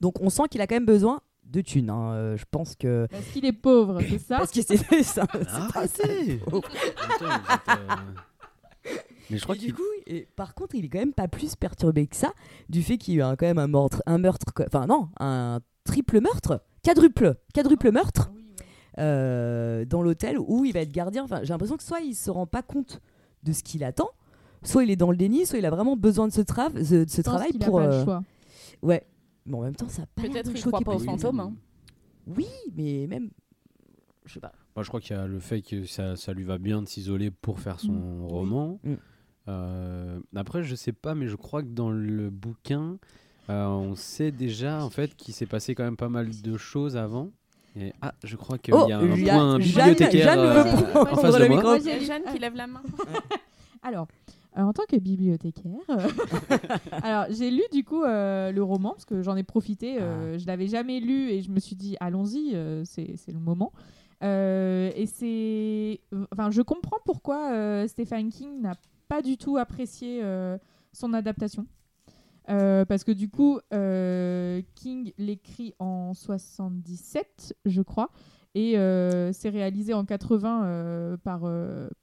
Donc, 0.00 0.20
on 0.20 0.30
sent 0.30 0.44
qu'il 0.50 0.60
a 0.60 0.66
quand 0.66 0.74
même 0.76 0.86
besoin 0.86 1.20
de 1.44 1.60
thunes. 1.60 1.90
hein. 1.90 2.12
Euh, 2.12 2.36
je 2.36 2.44
pense 2.50 2.74
que 2.74 3.06
Parce 3.10 3.26
qu'il 3.26 3.44
est 3.44 3.52
pauvre, 3.52 4.00
c'est 4.00 4.18
ça? 4.18 4.38
Parce 4.38 4.50
que 4.50 4.62
c'est 4.62 5.02
ça. 5.02 5.26
Ah. 5.32 5.68
Arrêtez 5.74 6.40
euh, 6.50 7.76
Mais 9.30 9.38
je 9.38 9.42
crois 9.42 9.54
Et 9.56 9.58
du 9.58 9.64
qu'il 9.66 9.74
coup, 9.74 9.82
et 10.06 10.28
par 10.36 10.54
contre, 10.54 10.74
il 10.74 10.84
est 10.84 10.88
quand 10.88 10.98
même 10.98 11.12
pas 11.12 11.28
plus 11.28 11.56
perturbé 11.56 12.06
que 12.06 12.16
ça 12.16 12.32
du 12.68 12.82
fait 12.82 12.98
qu'il 12.98 13.14
y 13.14 13.22
a 13.22 13.32
eu 13.32 13.36
quand 13.36 13.46
même 13.46 13.58
un 13.58 13.68
meurtre, 13.68 14.02
un 14.06 14.18
meurtre, 14.18 14.46
enfin 14.66 14.86
non, 14.86 15.08
un 15.18 15.60
triple 15.84 16.20
meurtre, 16.20 16.62
quadruple, 16.84 17.34
quadruple 17.54 17.90
meurtre 17.90 18.30
euh, 18.98 19.84
dans 19.84 20.02
l'hôtel 20.02 20.38
où 20.38 20.64
il 20.64 20.72
va 20.72 20.80
être 20.80 20.92
gardien. 20.92 21.24
Enfin, 21.24 21.40
j'ai 21.42 21.52
l'impression 21.52 21.76
que 21.76 21.82
soit 21.82 22.00
il 22.00 22.14
se 22.14 22.30
rend 22.30 22.46
pas 22.46 22.62
compte 22.62 23.00
de 23.42 23.52
ce 23.52 23.62
qu'il 23.62 23.84
attend, 23.84 24.10
soit 24.66 24.84
il 24.84 24.90
est 24.90 24.96
dans 24.96 25.10
le 25.10 25.16
déni, 25.16 25.46
soit 25.46 25.58
il 25.58 25.66
a 25.66 25.70
vraiment 25.70 25.96
besoin 25.96 26.28
de 26.28 26.32
ce, 26.32 26.40
tra- 26.42 26.72
de 26.72 26.82
ce 26.82 26.94
Je 26.94 27.04
pense 27.04 27.22
travail 27.22 27.50
qu'il 27.52 27.62
a 27.62 27.66
pour. 27.66 27.78
pas 27.78 27.86
euh, 27.86 27.98
le 27.98 28.04
choix. 28.04 28.22
Ouais, 28.82 29.06
mais 29.46 29.56
en 29.56 29.62
même 29.62 29.76
temps, 29.76 29.88
ça 29.88 30.02
a 30.02 30.06
Peut-être 30.14 30.46
de 30.46 30.50
il 30.52 30.56
choquer 30.58 30.70
croit 30.70 30.80
pas 30.80 30.94
aux 30.94 30.98
fantômes. 30.98 31.40
hein. 31.40 31.52
Oui, 32.26 32.46
mais 32.76 33.06
même, 33.06 33.30
je 34.24 34.34
sais 34.34 34.40
pas. 34.40 34.52
Moi, 34.74 34.82
je 34.82 34.88
crois 34.88 35.00
qu'il 35.00 35.16
y 35.16 35.18
a 35.18 35.26
le 35.26 35.38
fait 35.40 35.62
que 35.62 35.86
ça, 35.86 36.16
ça 36.16 36.32
lui 36.34 36.44
va 36.44 36.58
bien 36.58 36.82
de 36.82 36.88
s'isoler 36.88 37.30
pour 37.30 37.60
faire 37.60 37.80
son 37.80 37.92
Mm. 37.92 38.26
roman. 38.26 38.80
Mm. 38.84 38.94
Euh, 39.48 40.18
après, 40.34 40.62
je 40.64 40.74
sais 40.74 40.92
pas, 40.92 41.14
mais 41.14 41.28
je 41.28 41.36
crois 41.36 41.62
que 41.62 41.68
dans 41.68 41.90
le 41.90 42.30
bouquin, 42.30 42.98
euh, 43.48 43.64
on 43.66 43.94
sait 43.94 44.32
déjà 44.32 44.82
en 44.84 44.90
fait 44.90 45.14
qu'il 45.14 45.32
s'est 45.32 45.46
passé 45.46 45.74
quand 45.76 45.84
même 45.84 45.96
pas 45.96 46.08
mal 46.08 46.28
de 46.42 46.56
choses 46.56 46.96
avant. 46.96 47.30
Et, 47.78 47.92
ah, 48.02 48.12
je 48.24 48.36
crois 48.36 48.58
qu'il 48.58 48.74
Oh, 48.74 48.86
y 48.88 48.92
a 48.92 48.98
un 48.98 49.14
Jeanne- 49.14 49.24
point 49.24 49.60
Jeanne- 49.60 49.84
bibliothécaire 49.94 50.24
Jeanne 50.34 50.38
euh, 50.40 50.62
veut 50.62 50.96
en 51.00 51.16
face 51.16 51.38
le 51.38 51.44
de 51.48 51.54
moi. 51.54 51.78
Jeanne 51.78 52.22
qui 52.32 52.38
lève 52.38 52.54
la 52.56 52.66
main. 52.66 52.82
Alors, 53.82 53.82
Alors, 53.82 54.08
en 54.64 54.72
tant 54.72 54.84
que 54.88 54.96
bibliothécaire, 54.96 55.72
alors 57.02 57.26
j'ai 57.30 57.50
lu 57.50 57.62
du 57.72 57.84
coup 57.84 58.02
euh, 58.02 58.52
le 58.52 58.62
roman 58.62 58.90
parce 58.90 59.04
que 59.04 59.22
j'en 59.22 59.36
ai 59.36 59.42
profité. 59.42 59.98
euh, 60.00 60.38
Je 60.38 60.46
l'avais 60.46 60.66
jamais 60.68 61.00
lu 61.00 61.28
et 61.30 61.42
je 61.42 61.50
me 61.50 61.60
suis 61.60 61.76
dit 61.76 61.96
allons-y, 62.00 62.52
euh, 62.54 62.82
c'est 62.84 63.14
c'est 63.16 63.32
le 63.32 63.38
moment. 63.38 63.72
Euh, 64.22 64.90
et 64.96 65.04
c'est, 65.06 66.00
enfin, 66.32 66.50
je 66.50 66.62
comprends 66.62 66.96
pourquoi 67.04 67.52
euh, 67.52 67.86
Stephen 67.86 68.30
King 68.30 68.62
n'a 68.62 68.74
pas 69.08 69.20
du 69.20 69.36
tout 69.36 69.58
apprécié 69.58 70.20
euh, 70.22 70.56
son 70.92 71.12
adaptation. 71.12 71.66
Euh, 72.48 72.84
parce 72.84 73.04
que 73.04 73.12
du 73.12 73.28
coup, 73.28 73.58
euh, 73.72 74.62
King 74.74 75.12
l'écrit 75.18 75.74
en 75.78 76.14
77, 76.14 77.56
je 77.64 77.82
crois, 77.82 78.10
et 78.54 78.78
euh, 78.78 79.32
c'est 79.32 79.50
réalisé 79.50 79.92
en 79.92 80.04
80 80.04 80.64
euh, 80.64 81.16
par, 81.18 81.42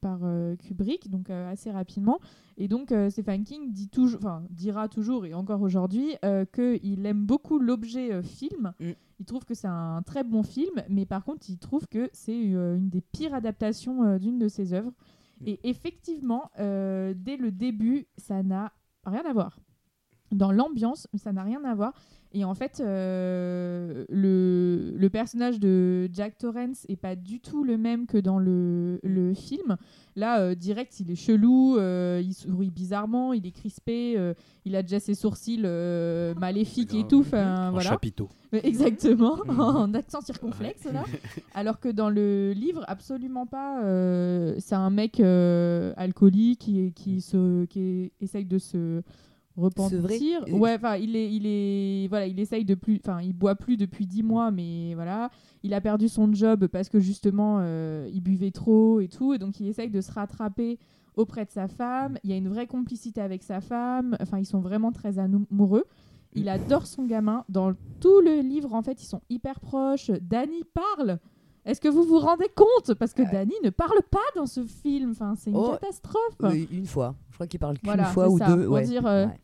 par 0.01 0.19
Kubrick, 0.59 1.09
donc 1.09 1.29
assez 1.29 1.71
rapidement. 1.71 2.19
Et 2.57 2.67
donc, 2.67 2.93
Stephen 3.09 3.43
King 3.43 3.71
dit 3.71 3.89
toujours, 3.89 4.41
dira 4.49 4.87
toujours, 4.87 5.25
et 5.25 5.33
encore 5.33 5.61
aujourd'hui, 5.61 6.15
qu'il 6.53 7.05
aime 7.05 7.25
beaucoup 7.25 7.57
l'objet 7.57 8.21
film. 8.21 8.73
Mm. 8.79 8.91
Il 9.19 9.25
trouve 9.25 9.45
que 9.45 9.53
c'est 9.53 9.67
un 9.67 10.01
très 10.05 10.23
bon 10.23 10.43
film, 10.43 10.83
mais 10.89 11.05
par 11.05 11.23
contre, 11.23 11.49
il 11.49 11.57
trouve 11.57 11.87
que 11.87 12.09
c'est 12.13 12.37
une 12.37 12.89
des 12.89 13.01
pires 13.01 13.33
adaptations 13.33 14.17
d'une 14.17 14.37
de 14.37 14.47
ses 14.47 14.73
œuvres. 14.73 14.91
Et 15.45 15.59
effectivement, 15.63 16.51
dès 16.57 17.37
le 17.37 17.49
début, 17.51 18.05
ça 18.17 18.43
n'a 18.43 18.73
rien 19.05 19.23
à 19.25 19.33
voir. 19.33 19.57
Dans 20.33 20.51
l'ambiance, 20.51 21.07
ça 21.15 21.31
n'a 21.31 21.43
rien 21.43 21.63
à 21.63 21.73
voir. 21.75 21.93
Et 22.35 22.43
en 22.45 22.55
fait, 22.55 22.81
euh, 22.83 24.05
le, 24.09 24.93
le 24.97 25.09
personnage 25.11 25.59
de 25.59 26.09
Jack 26.11 26.37
Torrance 26.39 26.83
est 26.89 26.95
pas 26.95 27.15
du 27.15 27.39
tout 27.39 27.63
le 27.63 27.77
même 27.77 28.07
que 28.07 28.17
dans 28.17 28.39
le, 28.39 28.99
le 29.03 29.35
film. 29.35 29.77
Là, 30.15 30.39
euh, 30.39 30.55
direct, 30.55 30.99
il 30.99 31.11
est 31.11 31.15
chelou, 31.15 31.77
euh, 31.77 32.19
il 32.23 32.33
sourit 32.33 32.71
bizarrement, 32.71 33.33
il 33.33 33.45
est 33.45 33.51
crispé, 33.51 34.15
euh, 34.17 34.33
il 34.65 34.75
a 34.75 34.81
déjà 34.81 34.99
ses 34.99 35.13
sourcils 35.13 35.61
euh, 35.63 36.33
maléfiques 36.35 36.95
et 36.95 37.07
tout. 37.07 37.21
En 37.33 37.69
voilà. 37.71 37.81
chapiteau. 37.81 38.29
Exactement, 38.51 39.37
en 39.59 39.93
accent 39.93 40.21
circonflexe 40.21 40.85
là. 40.91 41.03
Alors 41.53 41.79
que 41.79 41.89
dans 41.89 42.09
le 42.09 42.53
livre, 42.55 42.83
absolument 42.87 43.45
pas. 43.45 43.83
euh, 43.83 44.55
c'est 44.57 44.75
un 44.75 44.89
mec 44.89 45.19
euh, 45.19 45.93
alcoolique 45.97 46.61
qui, 46.61 46.93
qui, 46.93 47.21
se, 47.21 47.65
qui 47.65 48.11
essaye 48.21 48.45
de 48.45 48.57
se 48.57 49.01
repentir. 49.55 50.43
Ouais, 50.51 50.75
enfin, 50.75 50.95
il 50.95 51.15
est, 51.15 51.31
il 51.33 51.43
est, 51.45 52.07
voilà, 52.07 52.27
il 52.27 52.39
essaye 52.39 52.65
de 52.65 52.75
plus, 52.75 52.99
enfin, 53.03 53.21
il 53.21 53.33
boit 53.33 53.55
plus 53.55 53.77
depuis 53.77 54.05
10 54.07 54.23
mois, 54.23 54.51
mais 54.51 54.93
voilà, 54.95 55.29
il 55.63 55.73
a 55.73 55.81
perdu 55.81 56.07
son 56.09 56.31
job 56.33 56.67
parce 56.67 56.89
que 56.89 56.99
justement, 56.99 57.57
euh, 57.61 58.09
il 58.13 58.21
buvait 58.21 58.51
trop 58.51 58.99
et 58.99 59.07
tout, 59.07 59.33
et 59.33 59.37
donc 59.37 59.59
il 59.59 59.67
essaye 59.67 59.89
de 59.89 60.01
se 60.01 60.11
rattraper 60.11 60.79
auprès 61.15 61.45
de 61.45 61.51
sa 61.51 61.67
femme. 61.67 62.17
Il 62.23 62.29
y 62.31 62.33
a 62.33 62.37
une 62.37 62.49
vraie 62.49 62.65
complicité 62.67 63.21
avec 63.21 63.43
sa 63.43 63.61
femme. 63.61 64.17
Enfin, 64.19 64.39
ils 64.39 64.45
sont 64.47 64.59
vraiment 64.61 64.91
très 64.91 65.19
amoureux. 65.19 65.85
Il 66.35 66.49
adore 66.49 66.87
son 66.87 67.03
gamin. 67.05 67.45
Dans 67.49 67.73
tout 67.99 68.19
le 68.21 68.41
livre, 68.41 68.73
en 68.73 68.81
fait, 68.81 69.03
ils 69.03 69.05
sont 69.05 69.21
hyper 69.29 69.59
proches. 69.59 70.09
Danny 70.21 70.63
parle. 70.73 71.19
Est-ce 71.65 71.79
que 71.79 71.87
vous 71.87 72.03
vous 72.03 72.17
rendez 72.17 72.49
compte? 72.55 72.95
Parce 72.95 73.13
que 73.13 73.21
Danny 73.31 73.53
ne 73.63 73.69
parle 73.69 73.99
pas 74.09 74.17
dans 74.35 74.47
ce 74.47 74.63
film. 74.65 75.11
Enfin, 75.11 75.35
c'est 75.37 75.51
une 75.51 75.55
Oh, 75.55 75.73
catastrophe. 75.79 76.55
Une 76.71 76.87
fois. 76.87 77.13
Je 77.29 77.35
crois 77.35 77.45
qu'il 77.45 77.59
parle 77.59 77.77
qu'une 77.77 77.85
Voilà, 77.89 78.05
fois 78.05 78.29
ou 78.29 78.39
ça, 78.39 78.47
deux. 78.47 78.65
pour 78.65 78.73
ouais. 78.73 78.83
dire, 78.83 79.05
euh, 79.05 79.27
Ouais. 79.27 79.39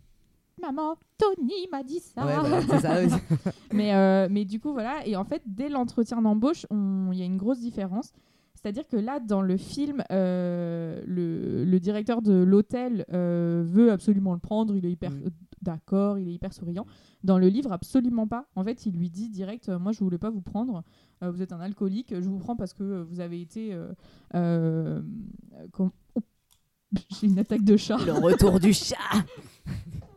Maman, 0.61 0.95
Tony 1.17 1.67
m'a 1.71 1.83
dit 1.83 1.99
ça. 1.99 2.25
Ouais, 2.25 2.79
ça, 2.79 3.01
oui. 3.03 3.09
mais, 3.73 3.93
euh, 3.95 4.27
mais 4.29 4.45
du 4.45 4.59
coup, 4.59 4.73
voilà. 4.73 5.05
Et 5.07 5.15
en 5.15 5.25
fait, 5.25 5.41
dès 5.45 5.69
l'entretien 5.69 6.21
d'embauche, 6.21 6.65
il 6.71 7.17
y 7.17 7.21
a 7.21 7.25
une 7.25 7.37
grosse 7.37 7.59
différence. 7.59 8.11
C'est-à-dire 8.55 8.87
que 8.87 8.97
là, 8.97 9.19
dans 9.21 9.41
le 9.41 9.55
film, 9.55 10.03
euh, 10.11 11.01
le, 11.07 11.63
le 11.63 11.79
directeur 11.79 12.21
de 12.21 12.33
l'hôtel 12.33 13.05
euh, 13.13 13.63
veut 13.65 13.89
absolument 13.91 14.33
le 14.33 14.39
prendre. 14.39 14.75
Il 14.75 14.85
est 14.85 14.91
hyper 14.91 15.11
d'accord, 15.61 16.19
il 16.19 16.27
est 16.27 16.33
hyper 16.33 16.51
souriant. 16.51 16.85
Dans 17.23 17.37
le 17.37 17.47
livre, 17.47 17.71
absolument 17.71 18.27
pas. 18.27 18.47
En 18.55 18.63
fait, 18.65 18.85
il 18.85 18.95
lui 18.97 19.09
dit 19.09 19.29
direct 19.29 19.69
Moi, 19.69 19.93
je 19.93 19.99
voulais 19.99 20.17
pas 20.17 20.29
vous 20.29 20.41
prendre. 20.41 20.83
Euh, 21.23 21.31
vous 21.31 21.41
êtes 21.41 21.53
un 21.53 21.61
alcoolique. 21.61 22.13
Je 22.19 22.27
vous 22.29 22.37
prends 22.39 22.57
parce 22.57 22.73
que 22.73 23.01
vous 23.03 23.21
avez 23.21 23.39
été. 23.39 23.77
com- 25.71 25.91
Oh, 26.15 26.21
J'ai 27.21 27.27
une 27.27 27.39
attaque 27.39 27.63
de 27.63 27.77
chat. 27.77 27.97
Le 28.05 28.13
retour 28.13 28.59
du 28.59 28.73
chat. 28.73 28.95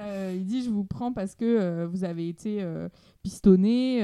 Euh, 0.00 0.32
il 0.34 0.46
dit 0.46 0.62
je 0.62 0.70
vous 0.70 0.84
prends 0.84 1.12
parce 1.12 1.34
que 1.34 1.44
euh, 1.44 1.86
vous 1.86 2.04
avez 2.04 2.26
été 2.26 2.62
euh, 2.62 2.88
pistonné, 3.22 4.00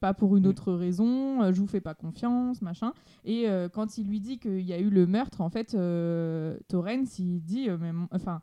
pas 0.00 0.14
pour 0.14 0.36
une 0.36 0.44
Mm. 0.44 0.48
autre 0.48 0.72
raison, 0.72 1.52
je 1.52 1.60
vous 1.60 1.66
fais 1.66 1.80
pas 1.80 1.94
confiance, 1.94 2.62
machin. 2.62 2.92
Et 3.24 3.46
quand 3.72 3.98
il 3.98 4.06
lui 4.06 4.20
dit 4.20 4.38
qu'il 4.38 4.60
y 4.60 4.72
a 4.72 4.78
eu 4.78 4.90
le 4.90 5.06
meurtre, 5.06 5.40
en 5.40 5.50
fait, 5.50 5.76
Torrens, 6.68 7.18
il 7.18 7.40
dit, 7.42 7.68
mais 7.80 7.90
enfin, 8.12 8.42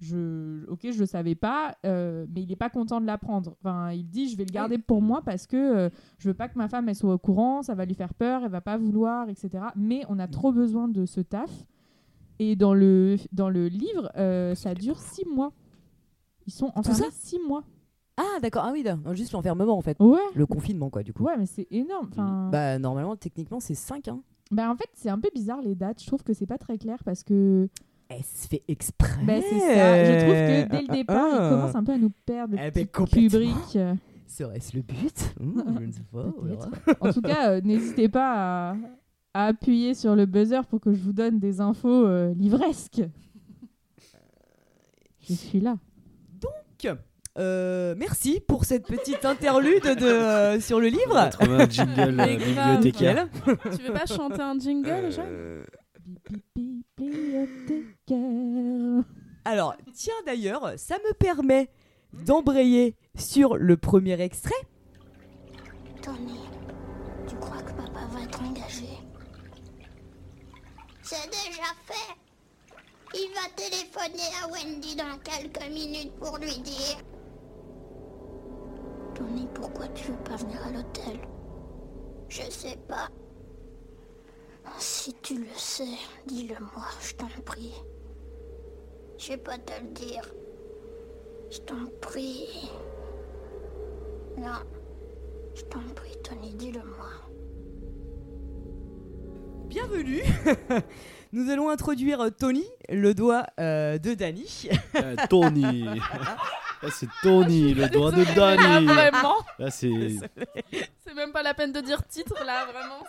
je, 0.00 0.66
ok, 0.68 0.90
je 0.90 0.98
le 0.98 1.06
savais 1.06 1.36
pas, 1.36 1.76
mais 1.84 2.42
il 2.42 2.50
est 2.50 2.56
pas 2.56 2.70
content 2.70 3.00
de 3.00 3.06
l'apprendre. 3.06 3.56
Enfin, 3.62 3.92
il 3.92 4.08
dit 4.08 4.28
je 4.28 4.36
vais 4.36 4.44
le 4.44 4.52
garder 4.52 4.78
pour 4.78 5.00
moi 5.00 5.22
parce 5.24 5.46
que 5.46 5.90
je 6.18 6.28
veux 6.28 6.34
pas 6.34 6.48
que 6.48 6.58
ma 6.58 6.68
femme 6.68 6.88
elle 6.88 6.96
soit 6.96 7.14
au 7.14 7.18
courant, 7.18 7.62
ça 7.62 7.74
va 7.74 7.84
lui 7.84 7.94
faire 7.94 8.14
peur, 8.14 8.42
elle 8.44 8.50
va 8.50 8.60
pas 8.60 8.76
vouloir, 8.78 9.28
etc. 9.28 9.66
Mais 9.76 10.02
on 10.08 10.18
a 10.18 10.26
trop 10.26 10.50
besoin 10.52 10.88
de 10.88 11.06
ce 11.06 11.20
taf. 11.20 11.66
Et 12.38 12.56
dans 12.56 12.74
le, 12.74 13.16
dans 13.32 13.48
le 13.48 13.68
livre, 13.68 14.10
ça 14.56 14.74
dure 14.74 14.98
six 14.98 15.24
mois. 15.24 15.52
Ils 16.46 16.52
sont 16.52 16.70
enfermés 16.74 16.98
ça 16.98 17.06
six 17.10 17.38
mois. 17.46 17.62
Ah, 18.16 18.40
d'accord. 18.40 18.62
Ah 18.66 18.72
oui, 18.72 18.84
juste 19.14 19.32
l'enfermement 19.32 19.76
en 19.76 19.82
fait. 19.82 19.96
Ouais. 20.00 20.18
Le 20.34 20.46
confinement, 20.46 20.88
quoi, 20.90 21.02
du 21.02 21.12
coup. 21.12 21.24
Ouais, 21.24 21.36
mais 21.36 21.46
c'est 21.46 21.66
énorme. 21.70 22.08
Enfin, 22.12 22.48
bah... 22.50 22.74
Bah, 22.74 22.78
normalement, 22.78 23.14
techniquement, 23.16 23.60
c'est 23.60 23.74
5. 23.74 24.08
Hein. 24.08 24.20
en 24.58 24.76
fait, 24.76 24.88
c'est 24.94 25.10
un 25.10 25.18
peu 25.18 25.28
bizarre 25.34 25.60
les 25.60 25.74
dates. 25.74 26.00
Je 26.00 26.06
trouve 26.06 26.22
que 26.22 26.32
c'est 26.32 26.46
pas 26.46 26.58
très 26.58 26.78
clair 26.78 26.98
parce 27.04 27.22
que. 27.22 27.68
Elle 28.08 28.22
se 28.22 28.46
fait 28.46 28.62
exprès. 28.68 29.24
Bah, 29.26 29.34
c'est 29.42 29.58
ça. 29.58 30.04
Je 30.04 30.20
trouve 30.20 30.32
que 30.34 30.70
dès 30.70 30.80
le 30.82 30.96
départ, 30.98 31.26
Ah. 31.30 31.44
il 31.44 31.50
commence 31.56 31.74
un 31.74 31.84
peu 31.84 31.92
à 31.92 31.98
nous 31.98 32.10
perdre. 32.24 32.54
Le 32.56 32.62
Eh 32.64 32.70
petit 32.70 32.84
ben. 32.84 33.04
Kubrick. 33.06 33.76
euh. 33.76 33.94
Serait-ce 34.28 34.76
le 34.76 34.82
but? 34.82 35.34
Mmh, 35.40 35.62
Je 35.80 35.84
ne 35.86 35.92
sais 35.92 36.02
pas. 36.12 36.26
on 36.38 36.42
verra. 36.42 36.68
En 37.00 37.12
tout 37.12 37.20
cas, 37.20 37.50
euh, 37.52 37.60
n'hésitez 37.62 38.08
pas 38.08 38.70
à, 38.72 38.76
à 39.34 39.46
appuyer 39.46 39.94
sur 39.94 40.16
le 40.16 40.24
buzzer 40.26 40.64
pour 40.66 40.80
que 40.80 40.92
je 40.92 41.00
vous 41.02 41.12
donne 41.12 41.38
des 41.38 41.60
infos 41.60 42.06
euh, 42.06 42.32
livresques. 42.34 43.02
Je 45.20 45.32
suis 45.34 45.60
là. 45.60 45.76
Donc, 46.84 46.98
euh, 47.38 47.94
merci 47.98 48.40
pour 48.40 48.64
cette 48.64 48.86
petite 48.86 49.24
interlude 49.24 49.82
de, 49.84 50.06
euh, 50.06 50.60
sur 50.60 50.80
le 50.80 50.88
livre. 50.88 51.16
Un 51.16 51.68
jingle 51.68 52.18
euh, 52.20 52.36
bibliothécaire. 52.36 53.28
Tu 53.44 53.82
veux 53.82 53.92
pas 53.92 54.06
chanter 54.06 54.40
un 54.40 54.58
jingle, 54.58 55.10
Euh, 55.18 55.64
Bibliothécaire. 56.54 59.04
Alors, 59.44 59.74
tiens 59.92 60.14
d'ailleurs, 60.24 60.72
ça 60.76 60.96
me 60.98 61.12
permet 61.14 61.68
d'embrayer 62.12 62.96
sur 63.16 63.56
le 63.56 63.76
premier 63.76 64.20
extrait. 64.20 64.54
Tony, 66.02 66.40
tu 67.28 67.36
crois 67.36 67.62
que 67.62 67.72
papa 67.72 68.00
va 68.12 68.22
être 68.22 68.42
engagé? 68.42 68.86
C'est 71.02 71.26
déjà 71.26 71.68
fait. 71.86 72.14
Il 73.18 73.30
va 73.32 73.48
téléphoner 73.56 74.28
à 74.42 74.48
Wendy 74.48 74.94
dans 74.94 75.18
quelques 75.24 75.70
minutes 75.70 76.14
pour 76.16 76.36
lui 76.36 76.58
dire. 76.58 76.98
Tony, 79.14 79.48
pourquoi 79.54 79.88
tu 79.88 80.08
veux 80.10 80.18
pas 80.18 80.36
venir 80.36 80.62
à 80.66 80.70
l'hôtel? 80.70 81.18
Je 82.28 82.42
sais 82.50 82.76
pas. 82.86 83.08
Si 84.78 85.14
tu 85.22 85.38
le 85.38 85.54
sais, 85.56 85.96
dis-le-moi, 86.26 86.84
je 87.00 87.14
t'en 87.14 87.28
prie. 87.46 87.72
Je 89.16 89.28
vais 89.28 89.38
pas 89.38 89.56
te 89.56 89.72
le 89.80 89.88
dire. 89.92 90.30
Je 91.50 91.58
t'en 91.60 91.86
prie. 92.02 92.68
Non. 94.36 94.60
Je 95.54 95.62
t'en 95.62 95.80
prie, 95.94 96.18
Tony, 96.22 96.52
dis-le-moi. 96.54 97.08
Bienvenue 99.68 100.22
Nous 101.36 101.50
allons 101.50 101.68
introduire 101.68 102.30
Tony, 102.38 102.64
le 102.88 103.12
doigt 103.12 103.44
euh, 103.60 103.98
de 103.98 104.14
Danny. 104.14 104.70
Euh, 104.94 105.16
Tony. 105.28 105.82
Là, 105.84 106.88
c'est 106.90 107.08
Tony, 107.22 107.74
le 107.74 107.90
doigt 107.90 108.10
de 108.10 108.22
Là, 108.22 108.56
Danny. 108.56 108.86
vraiment, 108.86 109.34
Là, 109.58 109.70
c'est. 109.70 109.90
c'est 111.04 111.14
même 111.14 111.32
pas 111.32 111.42
la 111.42 111.52
peine 111.52 111.72
de 111.72 111.80
dire 111.82 112.02
titre 112.08 112.42
là, 112.46 112.64
vraiment. 112.64 113.04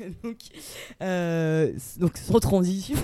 euh, 0.00 0.10
donc, 0.22 0.36
euh, 1.02 1.72
donc, 1.98 2.16
sans 2.16 2.38
transition. 2.38 2.96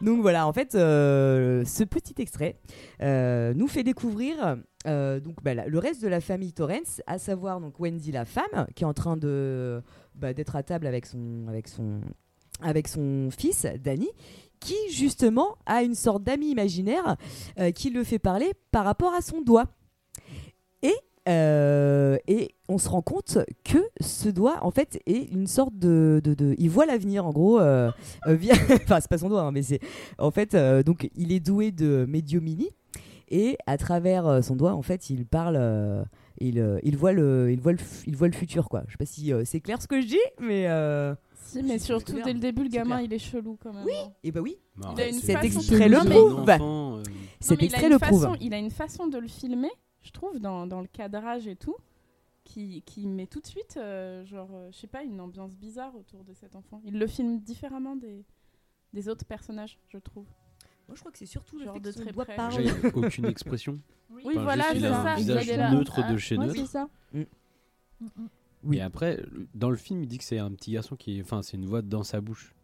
donc 0.00 0.22
voilà, 0.22 0.46
en 0.46 0.54
fait, 0.54 0.74
euh, 0.74 1.66
ce 1.66 1.84
petit 1.84 2.14
extrait 2.16 2.56
euh, 3.02 3.52
nous 3.54 3.68
fait 3.68 3.82
découvrir 3.82 4.56
euh, 4.86 5.20
donc, 5.20 5.36
bah, 5.42 5.52
la- 5.52 5.66
le 5.66 5.78
reste 5.78 6.02
de 6.02 6.08
la 6.08 6.22
famille 6.22 6.54
Torrance, 6.54 7.02
à 7.06 7.18
savoir 7.18 7.60
donc 7.60 7.78
Wendy 7.78 8.10
la 8.10 8.24
femme, 8.24 8.66
qui 8.74 8.84
est 8.84 8.86
en 8.86 8.94
train 8.94 9.18
de 9.18 9.82
bah, 10.14 10.32
d'être 10.34 10.56
à 10.56 10.62
table 10.62 10.86
avec 10.86 11.06
son, 11.06 11.46
avec 11.48 11.68
son, 11.68 12.00
avec 12.60 12.88
son 12.88 13.28
fils 13.36 13.66
Danny, 13.82 14.08
qui 14.60 14.76
justement 14.90 15.56
a 15.66 15.82
une 15.82 15.94
sorte 15.94 16.22
d'ami 16.22 16.50
imaginaire 16.50 17.16
euh, 17.58 17.70
qui 17.70 17.90
le 17.90 18.02
fait 18.04 18.18
parler 18.18 18.52
par 18.70 18.84
rapport 18.84 19.12
à 19.14 19.20
son 19.20 19.42
doigt. 19.42 19.66
Et, 20.82 20.94
euh, 21.28 22.16
et 22.28 22.54
on 22.68 22.78
se 22.78 22.88
rend 22.88 23.02
compte 23.02 23.38
que 23.64 23.78
ce 24.00 24.28
doigt, 24.28 24.58
en 24.62 24.70
fait, 24.70 25.00
est 25.06 25.32
une 25.32 25.46
sorte 25.46 25.76
de. 25.78 26.20
de, 26.22 26.34
de- 26.34 26.54
il 26.58 26.68
voit 26.70 26.86
l'avenir, 26.86 27.26
en 27.26 27.30
gros. 27.32 27.58
euh, 27.60 27.90
euh, 28.26 28.34
via... 28.36 28.54
enfin, 28.70 29.00
c'est 29.00 29.08
pas 29.08 29.18
son 29.18 29.28
doigt, 29.28 29.42
hein, 29.42 29.52
mais 29.52 29.62
c'est. 29.62 29.80
En 30.18 30.30
fait, 30.30 30.54
donc, 30.84 31.08
il 31.16 31.32
est 31.32 31.40
doué 31.40 31.70
de 31.72 32.04
médiumnie. 32.08 32.70
Et 33.30 33.56
à 33.66 33.78
travers 33.78 34.44
son 34.44 34.54
doigt, 34.54 34.74
en 34.74 34.82
fait, 34.82 35.08
il 35.10 35.26
parle. 35.26 35.56
Il, 36.38 36.58
euh, 36.58 36.78
il, 36.82 36.96
voit 36.96 37.12
le, 37.12 37.50
il, 37.52 37.60
voit 37.60 37.72
le, 37.72 37.78
il 38.06 38.16
voit 38.16 38.28
le 38.28 38.34
futur, 38.34 38.68
quoi. 38.68 38.82
Je 38.86 38.92
sais 38.92 38.98
pas 38.98 39.06
si 39.06 39.32
euh, 39.32 39.42
c'est 39.44 39.60
clair 39.60 39.80
ce 39.80 39.86
que 39.88 40.00
je 40.00 40.06
dis, 40.06 40.18
mais. 40.40 40.68
euh, 40.68 41.14
Si, 41.36 41.62
mais 41.62 41.78
surtout 41.78 42.20
dès 42.24 42.32
le 42.32 42.38
début, 42.40 42.64
le 42.64 42.68
gamin, 42.68 42.96
clair. 42.96 43.00
il 43.06 43.12
est 43.12 43.18
chelou 43.18 43.56
quand 43.62 43.72
même. 43.72 43.86
hein. 43.88 44.12
Et 44.24 44.32
bah 44.32 44.40
oui, 44.40 44.56
Bah, 44.76 44.92
Il 44.96 45.00
a 45.02 45.08
une 45.08 45.14
c'est 45.14 45.32
extrait 45.44 45.88
le 45.88 45.98
prouve. 45.98 46.48
euh, 46.48 47.02
cet 47.40 47.62
extrait 47.62 47.86
une 47.86 47.92
le 47.92 47.98
prouve. 47.98 48.22
façon- 48.22 48.36
Il 48.40 48.54
a 48.54 48.58
une 48.58 48.70
façon 48.70 49.06
de 49.06 49.18
le 49.18 49.28
filmer, 49.28 49.70
je 50.02 50.10
trouve, 50.10 50.38
dans, 50.40 50.66
dans 50.66 50.80
le 50.80 50.86
cadrage 50.88 51.46
et 51.46 51.56
tout, 51.56 51.76
qui, 52.44 52.82
qui 52.82 53.06
met 53.06 53.26
tout 53.26 53.40
de 53.40 53.46
suite, 53.46 53.76
euh, 53.76 54.24
genre, 54.26 54.50
je 54.72 54.76
sais 54.76 54.86
pas, 54.86 55.02
une 55.02 55.20
ambiance 55.20 55.54
bizarre 55.56 55.94
autour 55.96 56.24
de 56.24 56.34
cet 56.34 56.56
enfant. 56.56 56.80
Il 56.84 56.98
le 56.98 57.06
filme 57.06 57.38
différemment 57.40 57.94
des, 57.96 58.24
des 58.92 59.08
autres 59.08 59.24
personnages, 59.24 59.78
je 59.88 59.98
trouve. 59.98 60.26
Moi, 60.88 60.94
je 60.96 61.00
crois 61.00 61.12
que 61.12 61.18
c'est 61.18 61.26
surtout 61.26 61.58
le 61.58 61.64
Genre 61.64 61.74
fait 61.74 61.80
de 61.80 61.90
que 61.90 61.94
son 61.96 62.02
très 62.02 62.12
doigt 62.12 62.24
près. 62.24 62.36
parle. 62.36 62.54
A 62.68 62.96
aucune 62.96 63.24
expression. 63.26 63.78
Oui, 64.10 64.22
Enfin, 64.26 64.42
voilà, 64.42 64.62
juste, 64.64 64.72
c'est 64.74 64.78
il 64.80 64.86
a 64.86 65.00
un 65.00 65.04
ça. 65.04 65.14
visage 65.16 65.44
Il 65.46 65.50
est 65.50 65.56
là. 65.56 65.70
neutre 65.72 66.00
Ah, 66.04 66.12
de 66.12 66.16
chez 66.18 66.36
Ouais, 66.36 66.46
neutre. 66.46 66.58
c'est 66.60 66.66
ça. 66.66 66.88
Mm. 67.12 67.20
Mm, 67.20 67.24
mm. 68.04 68.28
Oui. 68.64 68.76
Et 68.78 68.80
après, 68.82 69.22
dans 69.54 69.70
le 69.70 69.76
film, 69.76 70.02
il 70.02 70.06
dit 70.08 70.18
que 70.18 70.24
c'est 70.24 70.38
un 70.38 70.50
petit 70.52 70.72
garçon 70.72 70.96
qui 70.96 71.18
est. 71.18 71.22
Enfin, 71.22 71.42
c'est 71.42 71.56
une 71.56 71.66
voix 71.66 71.82
dans 71.82 72.02
sa 72.02 72.20
bouche. 72.20 72.54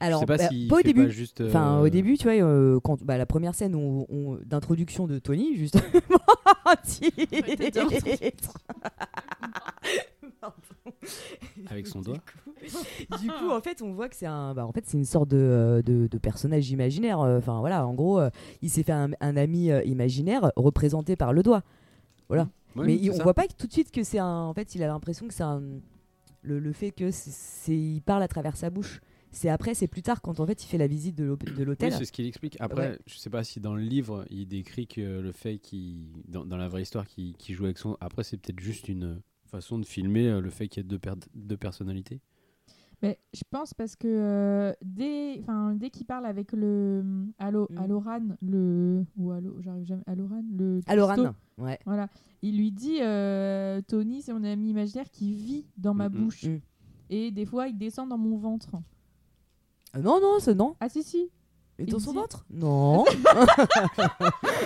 Alors, 0.00 0.18
je 0.20 0.22
sais 0.22 0.26
pas 0.26 0.36
bah, 0.36 0.48
pas 0.68 0.76
au 0.78 0.82
début. 0.82 1.04
pas 1.04 1.10
juste. 1.10 1.40
Enfin, 1.42 1.76
euh, 1.78 1.82
au 1.84 1.88
début, 1.88 2.18
tu 2.18 2.24
vois, 2.24 2.32
euh, 2.32 2.80
quand 2.80 3.00
bah, 3.04 3.16
la 3.16 3.26
première 3.26 3.54
scène 3.54 3.76
on- 3.76 4.04
on- 4.08 4.36
d'introduction 4.44 5.06
de 5.06 5.20
Tony, 5.20 5.54
justement. 5.56 5.84
titre. 6.84 8.58
Avec 11.66 11.86
son 11.86 12.00
Du 12.00 12.06
doigt. 12.06 12.18
coup- 12.18 12.50
Du 13.22 13.28
coup, 13.28 13.50
en 13.50 13.60
fait, 13.60 13.82
on 13.82 13.92
voit 13.92 14.08
que 14.08 14.16
c'est 14.16 14.26
un, 14.26 14.54
bah, 14.54 14.66
en 14.66 14.72
fait, 14.72 14.84
c'est 14.86 14.98
une 14.98 15.04
sorte 15.04 15.28
de, 15.28 15.36
euh, 15.36 15.82
de, 15.82 16.06
de 16.06 16.18
personnage 16.18 16.70
imaginaire. 16.70 17.20
euh, 17.20 17.38
Enfin, 17.38 17.60
voilà, 17.60 17.86
en 17.86 17.94
gros, 17.94 18.18
euh, 18.20 18.30
il 18.62 18.70
s'est 18.70 18.82
fait 18.82 18.92
un, 18.92 19.10
un 19.20 19.36
ami 19.36 19.68
imaginaire 19.84 20.50
représenté 20.56 21.16
par 21.16 21.32
le 21.32 21.42
doigt. 21.42 21.62
Voilà. 22.28 22.48
Ouais, 22.76 22.86
Mais 22.86 22.96
il- 22.96 23.10
on 23.10 23.16
ça. 23.16 23.22
voit 23.24 23.34
pas 23.34 23.46
que 23.48 23.54
tout 23.54 23.66
de 23.66 23.72
suite 23.72 23.90
que 23.90 24.02
c'est 24.04 24.18
un. 24.18 24.42
En 24.44 24.54
fait, 24.54 24.74
il 24.74 24.82
a 24.82 24.86
l'impression 24.86 25.26
que 25.26 25.34
c'est 25.34 25.42
un. 25.42 25.62
Le, 26.42 26.58
le 26.58 26.72
fait 26.72 26.90
que 26.92 27.10
c'est, 27.10 27.76
il 27.76 28.00
parle 28.00 28.22
à 28.22 28.28
travers 28.28 28.56
sa 28.56 28.70
bouche. 28.70 29.00
C'est 29.32 29.48
après, 29.48 29.74
c'est 29.74 29.86
plus 29.86 30.02
tard 30.02 30.22
quand 30.22 30.40
en 30.40 30.46
fait 30.46 30.64
il 30.64 30.66
fait 30.66 30.78
la 30.78 30.86
visite 30.88 31.14
de 31.16 31.22
l'hôp- 31.24 31.44
de 31.44 31.52
Oui, 31.58 31.64
l'hôtel. 31.64 31.92
c'est 31.92 32.04
ce 32.04 32.10
qu'il 32.12 32.26
explique. 32.26 32.56
Après, 32.60 32.90
Ouais. 32.90 32.98
je 33.06 33.16
sais 33.16 33.30
pas 33.30 33.44
si 33.44 33.60
dans 33.60 33.74
le 33.74 33.82
livre, 33.82 34.24
il 34.30 34.46
décrit 34.48 34.86
que 34.88 35.20
le 35.20 35.30
fait 35.32 35.58
qu'il, 35.58 36.08
dans, 36.26 36.44
dans 36.44 36.56
la 36.56 36.66
vraie 36.68 36.82
histoire, 36.82 37.06
qu'il 37.06 37.36
qu'il 37.36 37.54
joue 37.54 37.64
avec 37.66 37.78
son. 37.78 37.96
Après, 38.00 38.24
c'est 38.24 38.36
peut-être 38.38 38.58
juste 38.58 38.88
une 38.88 39.20
façon 39.50 39.78
de 39.78 39.84
filmer 39.86 40.28
euh, 40.28 40.40
le 40.40 40.50
fait 40.50 40.68
qu'il 40.68 40.82
y 40.82 40.86
ait 40.86 40.88
deux, 40.88 40.98
per- 40.98 41.14
deux 41.34 41.56
personnalités. 41.56 42.20
Mais 43.02 43.18
je 43.32 43.42
pense 43.48 43.72
parce 43.72 43.96
que 43.96 44.06
euh, 44.06 44.72
dès, 44.82 45.38
enfin, 45.40 45.74
dès 45.74 45.88
qu'il 45.88 46.04
parle 46.06 46.26
avec 46.26 46.52
le 46.52 47.02
Allo, 47.38 47.66
Mm. 47.70 47.78
Alloran, 47.78 48.20
le 48.42 49.04
ou 49.16 49.30
Allo, 49.30 49.56
j'arrive 49.60 49.86
jamais, 49.86 50.02
Alloran, 50.06 50.42
le 50.56 50.80
Aloran. 50.86 51.14
cuistot, 51.14 51.34
Ouais. 51.56 51.78
voilà, 51.86 52.08
il 52.42 52.58
lui 52.58 52.70
dit 52.72 52.98
euh, 53.00 53.80
Tony, 53.88 54.20
c'est 54.20 54.34
mon 54.34 54.44
ami 54.44 54.68
imaginaire 54.70 55.10
qui 55.10 55.32
vit 55.32 55.66
dans 55.78 55.94
ma 55.94 56.08
Mm, 56.10 56.12
mm, 56.14 56.18
bouche 56.24 56.44
mm. 56.44 56.58
et 57.08 57.30
des 57.30 57.46
fois 57.46 57.68
il 57.68 57.78
descend 57.78 58.08
dans 58.10 58.18
mon 58.18 58.36
ventre. 58.36 58.70
Euh, 59.96 60.02
non, 60.02 60.20
non, 60.20 60.38
c'est 60.38 60.54
non. 60.54 60.76
Ah 60.80 60.88
si 60.90 61.02
si. 61.02 61.30
Et 61.80 61.84
Il 61.84 61.86
dans 61.92 61.98
son 61.98 62.12
dit- 62.12 62.18
ventre 62.18 62.44
Non. 62.50 63.04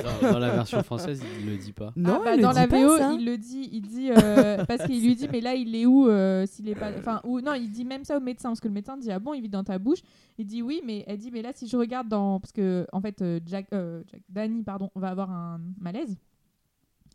Dans, 0.03 0.33
dans 0.33 0.39
la 0.39 0.51
version 0.51 0.83
française, 0.83 1.23
il 1.41 1.47
le 1.51 1.57
dit 1.57 1.73
pas. 1.73 1.93
non, 1.97 2.19
Ah, 2.21 2.25
bah, 2.25 2.33
il 2.35 2.37
le 2.39 2.43
dans 2.43 2.51
dit 2.51 2.57
la 2.59 2.67
pas, 2.69 2.83
VO, 2.87 2.99
ça. 2.99 3.13
il 3.13 3.25
le 3.25 3.39
dit, 3.39 3.69
il 3.73 3.83
dit 3.83 4.11
euh, 4.11 4.65
parce 4.67 4.85
qu'il 4.85 5.03
lui 5.05 5.15
dit 5.15 5.29
mais 5.31 5.41
là 5.41 5.55
il 5.55 5.75
est 5.75 5.87
où 5.87 6.09
euh, 6.09 6.45
s'il 6.47 6.69
est 6.69 6.75
pas, 6.75 6.91
enfin 6.99 7.21
ou 7.25 7.41
non 7.41 7.55
il 7.55 7.71
dit 7.71 7.85
même 7.85 8.05
ça 8.05 8.17
au 8.17 8.21
médecin 8.21 8.51
parce 8.51 8.61
que 8.61 8.69
le 8.69 8.75
médecin 8.75 8.97
dit 8.97 9.11
ah 9.11 9.19
bon 9.19 9.33
il 9.35 9.43
vit 9.43 9.49
dans 9.49 9.65
ta 9.65 9.79
bouche, 9.79 10.01
il 10.39 10.47
dit 10.47 10.63
oui 10.63 10.83
mais 10.85 11.05
elle 11.07 11.19
dit 11.19 11.31
mais 11.33 11.43
là 11.43 11.53
si 11.55 11.67
je 11.69 11.77
regarde 11.77 12.09
dans 12.09 12.41
parce 12.41 12.53
que 12.53 12.87
en 12.93 13.01
fait 13.01 13.23
euh, 13.23 13.41
Jack, 13.47 13.67
euh, 13.73 14.03
Jack 14.11 14.23
Danny 14.29 14.63
pardon 14.63 14.91
va 14.95 15.09
avoir 15.09 15.31
un 15.31 15.61
malaise 15.81 16.17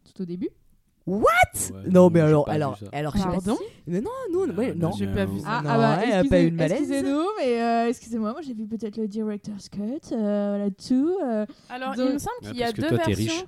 tout 0.06 0.22
au 0.22 0.26
début. 0.26 0.50
Ouais, 1.10 1.82
Non, 1.90 2.10
mais 2.10 2.20
alors, 2.22 2.48
alors, 2.50 2.78
alors, 2.94 3.14
Pardon 3.14 3.56
si- 3.56 3.64
Mais 3.88 4.02
non, 4.02 4.10
nous, 4.32 4.44
Ah, 4.50 4.54
ouais, 4.58 4.74
non. 4.76 4.90
non, 4.90 4.96
J'ai 4.96 5.08
pas 5.08 5.26
vu 5.26 5.40
ça. 5.40 5.46
Ah, 5.48 5.62
Non, 5.64 5.70
ah 5.72 5.78
bah, 5.78 6.00
elle 6.06 6.14
a 6.14 6.24
pas 6.30 6.42
eu 6.42 6.52
de 6.52 6.56
malaise. 6.56 6.80
Excusez-nous, 6.92 7.24
mais 7.40 7.62
euh, 7.62 7.88
excusez-moi, 7.90 8.32
moi 8.32 8.42
j'ai 8.42 8.54
vu 8.54 8.68
peut-être 8.68 8.98
le 8.98 9.08
director's 9.08 9.70
cut, 9.70 9.80
euh, 10.12 10.70
euh, 10.92 11.46
Alors, 11.70 11.96
Donc- 11.96 12.08
il 12.08 12.14
me 12.14 12.18
semble 12.20 12.36
Ouais, 12.44 12.50
qu'il 12.50 12.58
y 12.58 12.64
a 12.64 12.66
parce 12.68 12.74
que 12.76 12.82
deux 12.82 12.88
toi, 12.90 12.98
versions. 12.98 13.16
riche. 13.34 13.46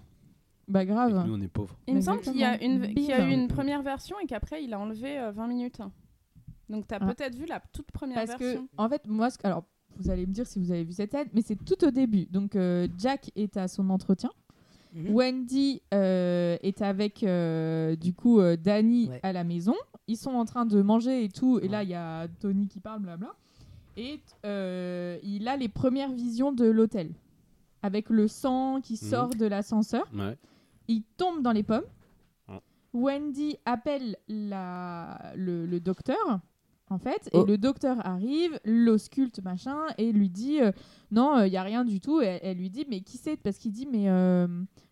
bah 0.67 0.85
grave. 0.85 1.23
que 1.23 1.27
nous, 1.27 1.35
on 1.37 1.41
est 1.41 1.47
pauvres. 1.47 1.75
Il 1.87 1.95
me 1.95 2.01
semble 2.01 2.21
qu'il 2.21 2.37
y, 2.37 2.43
a 2.43 2.61
une, 2.63 2.93
qu'il 2.93 3.03
y 3.05 3.11
a 3.11 3.27
eu 3.27 3.31
une 3.31 3.47
première 3.47 3.81
version 3.83 4.15
et 4.23 4.25
qu'après 4.25 4.63
il 4.63 4.73
a 4.73 4.79
enlevé 4.79 5.19
euh, 5.19 5.31
20 5.31 5.47
minutes. 5.47 5.81
Donc 6.69 6.87
t'as 6.87 6.97
Ah. 7.01 7.13
peut-être 7.13 7.35
vu 7.35 7.45
la 7.45 7.59
toute 7.73 7.91
première 7.91 8.15
Parce 8.25 8.35
que, 8.39 8.43
version. 8.45 8.67
en 8.77 8.87
fait, 8.87 9.01
moi, 9.07 9.29
que- 9.29 9.45
alors, 9.45 9.65
vous 9.97 10.09
allez 10.09 10.25
me 10.25 10.31
dire 10.31 10.47
si 10.47 10.57
vous 10.59 10.71
avez 10.71 10.85
vu 10.85 10.93
cette 10.93 11.11
scène, 11.11 11.27
mais 11.33 11.41
c'est 11.45 11.57
tout 11.57 11.83
au 11.85 11.91
début. 11.91 12.25
Donc, 12.27 12.55
euh, 12.55 12.87
Jack 12.97 13.29
est 13.35 13.57
à 13.57 13.67
son 13.67 13.89
entretien. 13.89 14.29
Mhm. 14.93 15.13
Wendy 15.15 15.81
euh, 15.93 16.57
est 16.61 16.81
avec, 16.81 17.23
euh, 17.23 17.95
du 17.95 18.13
coup, 18.13 18.39
euh, 18.39 18.57
Danny 18.57 19.09
Ouais. 19.09 19.19
à 19.23 19.31
la 19.33 19.43
maison. 19.43 19.75
Ils 20.07 20.17
sont 20.17 20.31
en 20.31 20.45
train 20.45 20.65
de 20.65 20.81
manger 20.81 21.23
et 21.23 21.29
tout. 21.29 21.59
Et 21.59 21.67
là, 21.67 21.83
il 21.83 21.89
y 21.89 21.93
a 21.95 22.27
Tony 22.39 22.67
qui 22.67 22.79
parle, 22.79 23.01
blabla. 23.01 23.33
Et 23.97 24.19
il 25.23 25.47
a 25.47 25.57
les 25.57 25.69
premières 25.69 26.11
visions 26.11 26.51
de 26.51 26.65
l'hôtel. 26.65 27.11
Avec 27.83 28.09
le 28.09 28.27
sang 28.27 28.79
qui 28.81 28.93
Mhm. 28.93 29.09
sort 29.09 29.29
de 29.29 29.45
l'ascenseur. 29.45 30.05
Ouais. 30.13 30.37
Il 30.87 31.03
tombe 31.17 31.41
dans 31.41 31.51
les 31.51 31.63
pommes. 31.63 31.85
Wendy 32.93 33.55
appelle 33.65 34.17
la, 34.27 35.31
le, 35.37 35.65
le 35.65 35.79
docteur, 35.79 36.39
en 36.91 36.97
fait, 36.97 37.29
Oh. 37.33 37.43
et 37.43 37.47
le 37.47 37.57
docteur 37.57 38.05
arrive, 38.05 38.59
l'ausculte, 38.65 39.41
machin, 39.43 39.77
et 39.97 40.11
lui 40.11 40.29
dit 40.29 40.59
euh, 40.61 40.71
Non, 41.11 41.43
il 41.43 41.51
y 41.51 41.57
a 41.57 41.63
rien 41.63 41.85
du 41.85 41.99
tout. 41.99 42.21
Et 42.21 42.39
elle, 42.43 42.57
lui 42.57 42.69
dit 42.69 42.85
Mais 42.89 43.01
qui 43.01 43.17
c'est? 43.17 43.37
Parce 43.37 43.57
qu'il 43.57 43.71
dit 43.71 43.87
Mais 43.89 44.09
euh, 44.09 44.47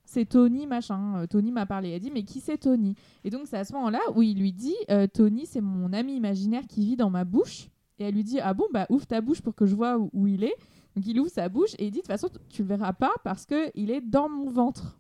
c'est 0.06 0.26
Tony, 0.26 0.66
machin. 0.66 1.18
Euh, 1.18 1.28
Tony 1.28 1.52
m'a 1.52 1.66
parlé. 1.66 1.90
Elle 1.90 2.00
dit 2.00 2.12
Mais 2.12 2.24
qui 2.24 2.40
c'est 2.40 2.58
Tony? 2.58 2.96
Et 3.24 3.30
donc, 3.30 3.42
c'est 3.46 3.58
à 3.58 3.66
ce 3.66 3.74
moment-là 3.74 4.00
où 4.16 4.22
il 4.22 4.40
lui 4.40 4.54
dit 4.54 4.76
euh, 4.90 5.08
Tony, 5.08 5.46
c'est 5.46 5.62
mon 5.62 5.92
ami 5.94 6.16
imaginaire 6.16 6.64
qui 6.68 6.86
vit 6.86 6.96
dans 6.96 7.10
ma 7.10 7.26
bouche. 7.26 7.70
Et 8.00 8.06
elle 8.06 8.16
lui 8.16 8.24
dit 8.24 8.40
Ah 8.40 8.54
bon, 8.54 8.66
bah 8.74 8.86
ouvre 8.90 9.06
ta 9.06 9.20
bouche 9.20 9.42
pour 9.42 9.54
que 9.56 9.66
je 9.66 9.76
vois 9.76 9.98
où, 9.98 10.10
où 10.14 10.26
il 10.28 10.44
est. 10.46 10.56
Donc, 10.96 11.06
il 11.06 11.20
ouvre 11.20 11.30
sa 11.30 11.50
bouche 11.50 11.74
et 11.78 11.86
il 11.88 11.92
dit 11.92 11.98
De 11.98 12.04
toute 12.04 12.08
façon, 12.08 12.30
tu 12.50 12.62
le 12.64 12.70
verras 12.70 12.94
pas 12.94 13.12
parce 13.26 13.46
qu'il 13.46 13.92
est 13.92 14.02
dans 14.02 14.30
mon 14.30 14.50
ventre. 14.50 14.98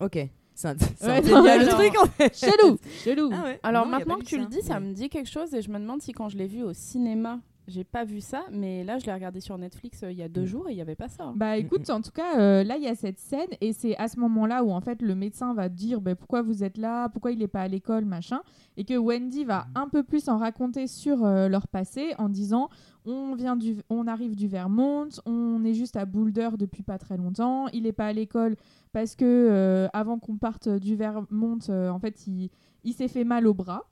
Ok. 0.00 0.18
C'est 0.56 0.68
un, 0.68 0.72
Ouais, 0.74 1.18
un 1.18 1.20
non, 1.20 1.42
génial 1.44 1.66
non. 1.66 1.72
truc 1.74 1.92
en 2.02 2.06
fait. 2.06 2.34
Chelou 2.36 2.78
Chelou 3.04 3.30
Ah 3.34 3.44
ouais. 3.44 3.60
Alors 3.62 3.84
Non, 3.84 3.90
maintenant 3.92 4.16
que 4.16 4.24
tu 4.24 4.38
le 4.38 4.46
dis, 4.46 4.62
ça 4.62 4.74
Ouais. 4.74 4.80
me 4.80 4.92
dit 4.94 5.08
quelque 5.10 5.28
chose 5.30 5.52
et 5.54 5.60
je 5.62 5.70
me 5.70 5.78
demande 5.78 6.00
si 6.02 6.12
quand 6.12 6.28
je 6.30 6.36
l'ai 6.38 6.46
vu 6.46 6.62
au 6.62 6.72
cinéma, 6.72 7.38
j'ai 7.68 7.84
pas 7.84 8.04
vu 8.04 8.20
ça. 8.20 8.42
Mais 8.52 8.84
là, 8.84 8.98
je 8.98 9.06
l'ai 9.06 9.12
regardé 9.12 9.40
sur 9.40 9.56
Netflix 9.58 10.02
euh, 10.02 10.12
il 10.12 10.18
y 10.18 10.22
a 10.22 10.28
deux 10.28 10.42
Mm. 10.42 10.46
jours 10.46 10.68
et 10.68 10.72
il 10.72 10.76
y 10.78 10.80
avait 10.80 10.94
pas 10.96 11.08
ça. 11.08 11.24
hein. 11.24 11.34
Bah 11.36 11.56
écoute, 11.56 11.88
en 11.90 12.00
tout 12.00 12.10
cas, 12.12 12.38
euh, 12.38 12.62
là, 12.64 12.76
il 12.76 12.82
y 12.84 12.88
a 12.88 12.94
cette 12.94 13.18
scène 13.18 13.48
et 13.60 13.72
c'est 13.72 13.96
à 13.96 14.08
ce 14.08 14.18
moment-là 14.20 14.62
où 14.64 14.70
en 14.70 14.80
fait 14.80 15.02
le 15.02 15.14
médecin 15.14 15.54
va 15.54 15.68
dire 15.68 16.00
bah, 16.00 16.14
pourquoi 16.14 16.42
vous 16.42 16.62
êtes 16.64 16.78
là, 16.78 17.08
pourquoi 17.08 17.32
il 17.32 17.38
n'est 17.38 17.48
pas 17.48 17.62
à 17.62 17.68
l'école, 17.68 18.04
machin. 18.04 18.40
Et 18.76 18.84
que 18.84 18.96
Wendy 18.96 19.44
va 19.44 19.66
un 19.74 19.88
peu 19.88 20.02
plus 20.02 20.28
en 20.28 20.38
raconter 20.38 20.86
sur 20.86 21.24
euh, 21.24 21.48
leur 21.48 21.66
passé 21.68 22.14
en 22.18 22.28
disant 22.28 22.68
on, 23.04 23.34
vient 23.34 23.56
du, 23.56 23.76
on 23.88 24.06
arrive 24.06 24.34
du 24.34 24.48
Vermont, 24.48 25.08
on 25.26 25.64
est 25.64 25.74
juste 25.74 25.96
à 25.96 26.04
Boulder 26.06 26.50
depuis 26.58 26.82
pas 26.82 26.98
très 26.98 27.16
longtemps, 27.16 27.68
il 27.68 27.84
n'est 27.84 27.92
pas 27.92 28.06
à 28.06 28.12
l'école 28.12 28.56
parce 28.92 29.14
que 29.14 29.24
euh, 29.24 29.88
avant 29.92 30.18
qu'on 30.18 30.36
parte 30.38 30.68
du 30.68 30.96
Vermont, 30.96 31.58
euh, 31.68 31.88
en 31.90 31.98
fait, 32.00 32.26
il, 32.26 32.50
il 32.84 32.92
s'est 32.94 33.08
fait 33.08 33.24
mal 33.24 33.46
au 33.46 33.54
bras. 33.54 33.84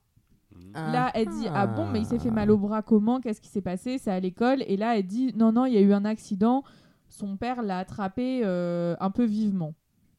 Ah. 0.73 0.91
Là, 0.91 1.11
elle 1.13 1.27
dit 1.29 1.47
Ah 1.53 1.67
bon, 1.67 1.87
mais 1.87 1.99
il 1.99 2.05
s'est 2.05 2.19
fait 2.19 2.31
mal 2.31 2.51
au 2.51 2.57
bras 2.57 2.81
comment? 2.81 3.19
Qu'est-ce 3.21 3.39
qui 3.41 3.47
s'est 3.49 3.61
passé? 3.61 3.97
C'est 3.97 4.11
à 4.11 4.19
l'école. 4.19 4.63
Et 4.67 4.77
là, 4.77 4.97
elle 4.97 5.05
dit 5.07 5.33
Non, 5.35 5.51
non, 5.51 5.65
il 5.65 5.73
y 5.73 5.77
a 5.77 5.81
eu 5.81 5.93
un 5.93 6.05
accident. 6.05 6.63
Son 7.09 7.37
père 7.37 7.61
l'a 7.61 7.77
attrapé 7.79 8.41
euh, 8.43 8.95
un 8.99 9.11
peu 9.11 9.23
vivement. 9.23 9.73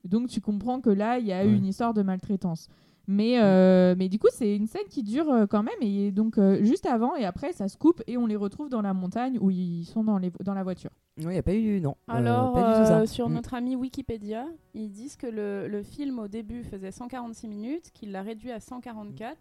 Donc, 0.05 0.29
tu 0.29 0.41
comprends 0.41 0.81
que 0.81 0.89
là, 0.91 1.19
il 1.19 1.27
y 1.27 1.33
a 1.33 1.45
eu 1.45 1.49
Ouais. 1.49 1.57
une 1.59 1.67
histoire 1.67 1.93
de 1.95 2.03
maltraitance. 2.03 2.69
Mais, 3.09 3.41
euh, 3.41 3.95
mais 3.97 4.09
du 4.09 4.19
coup, 4.19 4.27
c'est 4.33 4.57
une 4.57 4.67
scène 4.67 4.87
qui 4.91 5.03
dure 5.05 5.31
euh, 5.31 5.47
quand 5.47 5.63
même. 5.63 5.75
Et 5.81 6.11
donc, 6.11 6.39
euh, 6.39 6.63
juste 6.65 6.87
avant 6.87 7.15
et 7.15 7.25
après, 7.25 7.53
ça 7.53 7.69
se 7.69 7.77
coupe 7.77 8.03
et 8.09 8.17
on 8.17 8.27
les 8.27 8.35
retrouve 8.35 8.69
dans 8.69 8.83
la 8.83 8.95
montagne 8.95 9.39
où 9.41 9.51
ils 9.51 9.85
sont 9.85 10.03
dans, 10.03 10.19
les, 10.19 10.33
dans 10.43 10.55
la 10.55 10.65
voiture. 10.65 10.91
Non, 11.19 11.31
il 11.31 11.35
n'y 11.35 11.39
a 11.39 11.43
pas 11.43 11.55
eu. 11.55 11.81
Non. 11.81 11.97
Euh, 12.11 12.15
Alors, 12.15 12.53
pas 12.53 12.75
du 12.75 12.81
tout 12.81 12.87
ça. 12.89 12.99
euh, 13.01 13.07
sur 13.07 13.29
Mm. 13.29 13.35
notre 13.35 13.55
ami 13.55 13.77
Wikipédia, 13.77 14.47
ils 14.75 14.91
disent 14.91 15.17
que 15.17 15.27
le, 15.29 15.69
le 15.69 15.83
film 15.85 16.19
au 16.19 16.27
début 16.29 16.65
faisait 16.65 16.91
146 16.91 17.47
minutes, 17.47 17.91
qu'il 17.95 18.11
l'a 18.11 18.23
réduit 18.23 18.51
à 18.51 18.59
144 18.59 19.37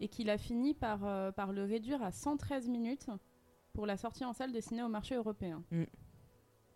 et 0.00 0.08
qu'il 0.08 0.30
a 0.30 0.38
fini 0.38 0.74
par, 0.74 1.04
euh, 1.04 1.32
par 1.32 1.52
le 1.52 1.64
réduire 1.64 2.02
à 2.02 2.10
113 2.12 2.68
minutes 2.68 3.08
pour 3.72 3.86
la 3.86 3.96
sortie 3.96 4.24
en 4.24 4.32
salle 4.32 4.52
destinée 4.52 4.82
au 4.82 4.88
marché 4.88 5.14
européen. 5.14 5.62
Mm. 5.70 5.84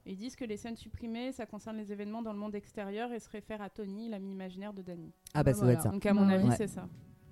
Ils 0.06 0.16
disent 0.16 0.34
que 0.34 0.44
les 0.44 0.56
scènes 0.56 0.76
supprimées, 0.76 1.30
ça 1.32 1.46
concerne 1.46 1.76
les 1.76 1.92
événements 1.92 2.22
dans 2.22 2.32
le 2.32 2.38
monde 2.38 2.54
extérieur 2.56 3.12
et 3.12 3.20
se 3.20 3.28
réfère 3.28 3.62
à 3.62 3.70
Tony, 3.70 4.08
l'ami 4.08 4.32
imaginaire 4.32 4.72
de 4.72 4.82
Danny. 4.82 5.12
Ah 5.32 5.42
bah 5.44 5.52
Bah 5.52 5.54
ça 5.54 5.62
doit 5.64 5.72
être 5.74 5.82
ça. 5.82 5.90
Donc 5.90 6.04
à 6.06 6.12
mon 6.12 6.28
avis, 6.28 6.48
Ouais. 6.48 6.56
c'est 6.56 6.66
ça. 6.66 6.88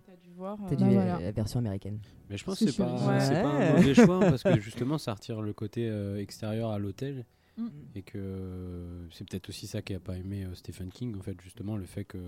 T'as 0.06 0.14
dû 0.16 0.30
voir. 0.30 0.56
T'as 0.68 0.74
euh, 0.74 0.76
dû 0.76 0.84
Bah 0.84 0.90
voilà. 0.90 1.18
la 1.20 1.32
version 1.32 1.58
américaine. 1.58 1.98
Mais 2.28 2.36
je 2.36 2.44
pense 2.44 2.60
que 2.60 2.70
c'est 2.70 2.76
pas. 2.82 2.94
Ouais. 2.94 3.36
un 3.36 3.72
mauvais 3.76 3.94
choix 3.94 4.16
hein, 4.16 4.30
parce 4.30 4.42
que 4.44 4.60
justement 4.60 4.98
ça 4.98 5.14
retire 5.14 5.42
le 5.42 5.52
côté 5.52 5.88
euh, 5.88 6.20
extérieur 6.20 6.70
à 6.70 6.78
l'hôtel 6.78 7.26
Mm. 7.56 7.68
et 7.96 8.02
que 8.02 9.06
c'est 9.10 9.28
peut-être 9.28 9.48
aussi 9.48 9.66
ça 9.66 9.82
qui 9.82 9.92
a 9.94 10.00
pas 10.00 10.16
aimé 10.16 10.44
euh, 10.44 10.54
Stephen 10.54 10.88
King 10.90 11.16
en 11.18 11.20
fait 11.20 11.38
justement 11.40 11.76
le 11.76 11.84
fait 11.84 12.04
que 12.04 12.18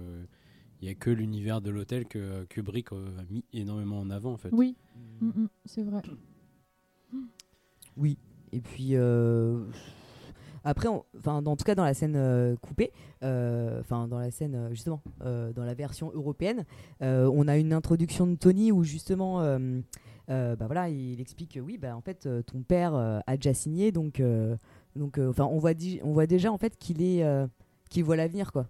il 0.82 0.88
y 0.88 0.90
a 0.90 0.94
que 0.94 1.10
l'univers 1.10 1.60
de 1.60 1.70
l'hôtel 1.70 2.06
que 2.06 2.18
euh, 2.18 2.44
Kubrick 2.48 2.92
euh, 2.92 3.06
a 3.18 3.24
mis 3.32 3.44
énormément 3.52 4.00
en 4.00 4.10
avant 4.10 4.32
en 4.32 4.36
fait. 4.36 4.50
Oui, 4.52 4.76
Mm, 5.20 5.28
mm, 5.28 5.48
c'est 5.66 5.82
vrai. 5.84 6.02
Oui. 7.96 8.18
Et 8.52 8.60
puis 8.60 8.96
euh, 8.96 9.64
après, 10.64 10.88
enfin, 11.16 11.44
en 11.44 11.56
tout 11.56 11.64
cas 11.64 11.74
dans 11.74 11.84
la 11.84 11.94
scène 11.94 12.16
euh, 12.16 12.56
coupée, 12.56 12.92
euh, 13.22 13.80
enfin 13.80 14.08
dans 14.08 14.18
la 14.18 14.30
scène 14.30 14.68
justement 14.70 15.00
euh, 15.22 15.52
dans 15.52 15.64
la 15.64 15.74
version 15.74 16.10
européenne, 16.12 16.64
euh, 17.02 17.30
on 17.32 17.46
a 17.48 17.56
une 17.56 17.72
introduction 17.72 18.26
de 18.26 18.34
Tony 18.34 18.72
où 18.72 18.82
justement, 18.82 19.40
euh, 19.40 19.80
euh, 20.28 20.56
bah 20.56 20.66
voilà, 20.66 20.88
il 20.88 21.20
explique 21.20 21.54
que 21.54 21.60
oui, 21.60 21.78
bah 21.78 21.96
en 21.96 22.00
fait, 22.00 22.28
ton 22.46 22.62
père 22.62 22.94
euh, 22.94 23.20
a 23.26 23.36
déjà 23.36 23.54
signé, 23.54 23.92
donc 23.92 24.20
euh, 24.20 24.56
donc 24.96 25.18
euh, 25.18 25.30
enfin 25.30 25.44
on 25.44 25.58
voit 25.58 25.72
on 26.02 26.12
voit 26.12 26.26
déjà 26.26 26.52
en 26.52 26.58
fait 26.58 26.76
qu'il 26.76 27.00
est 27.02 27.22
euh, 27.24 27.46
qu'il 27.90 28.04
voit 28.04 28.16
l'avenir 28.16 28.52
quoi. 28.52 28.68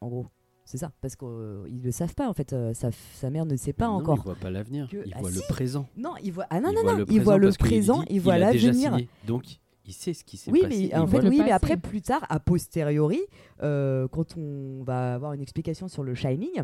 En 0.00 0.08
gros, 0.08 0.26
c'est 0.64 0.78
ça, 0.78 0.92
parce 1.00 1.16
qu'ils 1.16 1.80
le 1.82 1.90
savent 1.90 2.14
pas 2.14 2.28
en 2.28 2.32
fait. 2.32 2.52
euh, 2.52 2.72
sa, 2.74 2.90
sa 3.14 3.30
mère 3.30 3.44
ne 3.46 3.56
sait 3.56 3.72
pas 3.72 3.86
Non, 3.88 3.94
encore. 3.94 4.18
Il 4.18 4.22
voit 4.24 4.34
pas 4.36 4.50
l'avenir, 4.50 4.88
Que- 4.88 5.02
il 5.04 5.12
Ah, 5.16 5.20
voit 5.20 5.30
le 5.30 5.40
présent. 5.48 5.86
Non, 5.96 6.12
il 6.22 6.32
voit 6.32 6.46
ah 6.50 6.60
non 6.60 6.72
non 6.72 6.82
non, 6.84 6.96
le 6.98 7.04
il 7.10 7.20
voit 7.20 7.34
présent 7.38 7.46
le 7.48 7.52
présent, 7.58 7.98
dit, 8.00 8.06
il 8.10 8.20
voit 8.20 8.34
a 8.34 8.52
déjà 8.52 8.68
l'avenir. 8.68 8.96
donc 9.26 9.44
il 9.84 9.92
sait 9.92 10.14
ce 10.14 10.22
qui 10.24 10.36
s'est 10.36 10.50
Oui, 10.52 10.60
passé. 10.62 10.90
mais 10.92 10.98
en 10.98 11.06
fait, 11.08 11.26
oui, 11.28 11.40
mais 11.44 11.50
après, 11.50 11.76
plus 11.76 12.02
tard, 12.02 12.24
a 12.28 12.38
posteriori, 12.38 13.20
euh, 13.62 14.06
quand 14.08 14.36
on 14.36 14.84
va 14.84 15.14
avoir 15.14 15.32
une 15.32 15.40
explication 15.42 15.88
sur 15.88 16.04
le 16.04 16.14
Shining, 16.14 16.62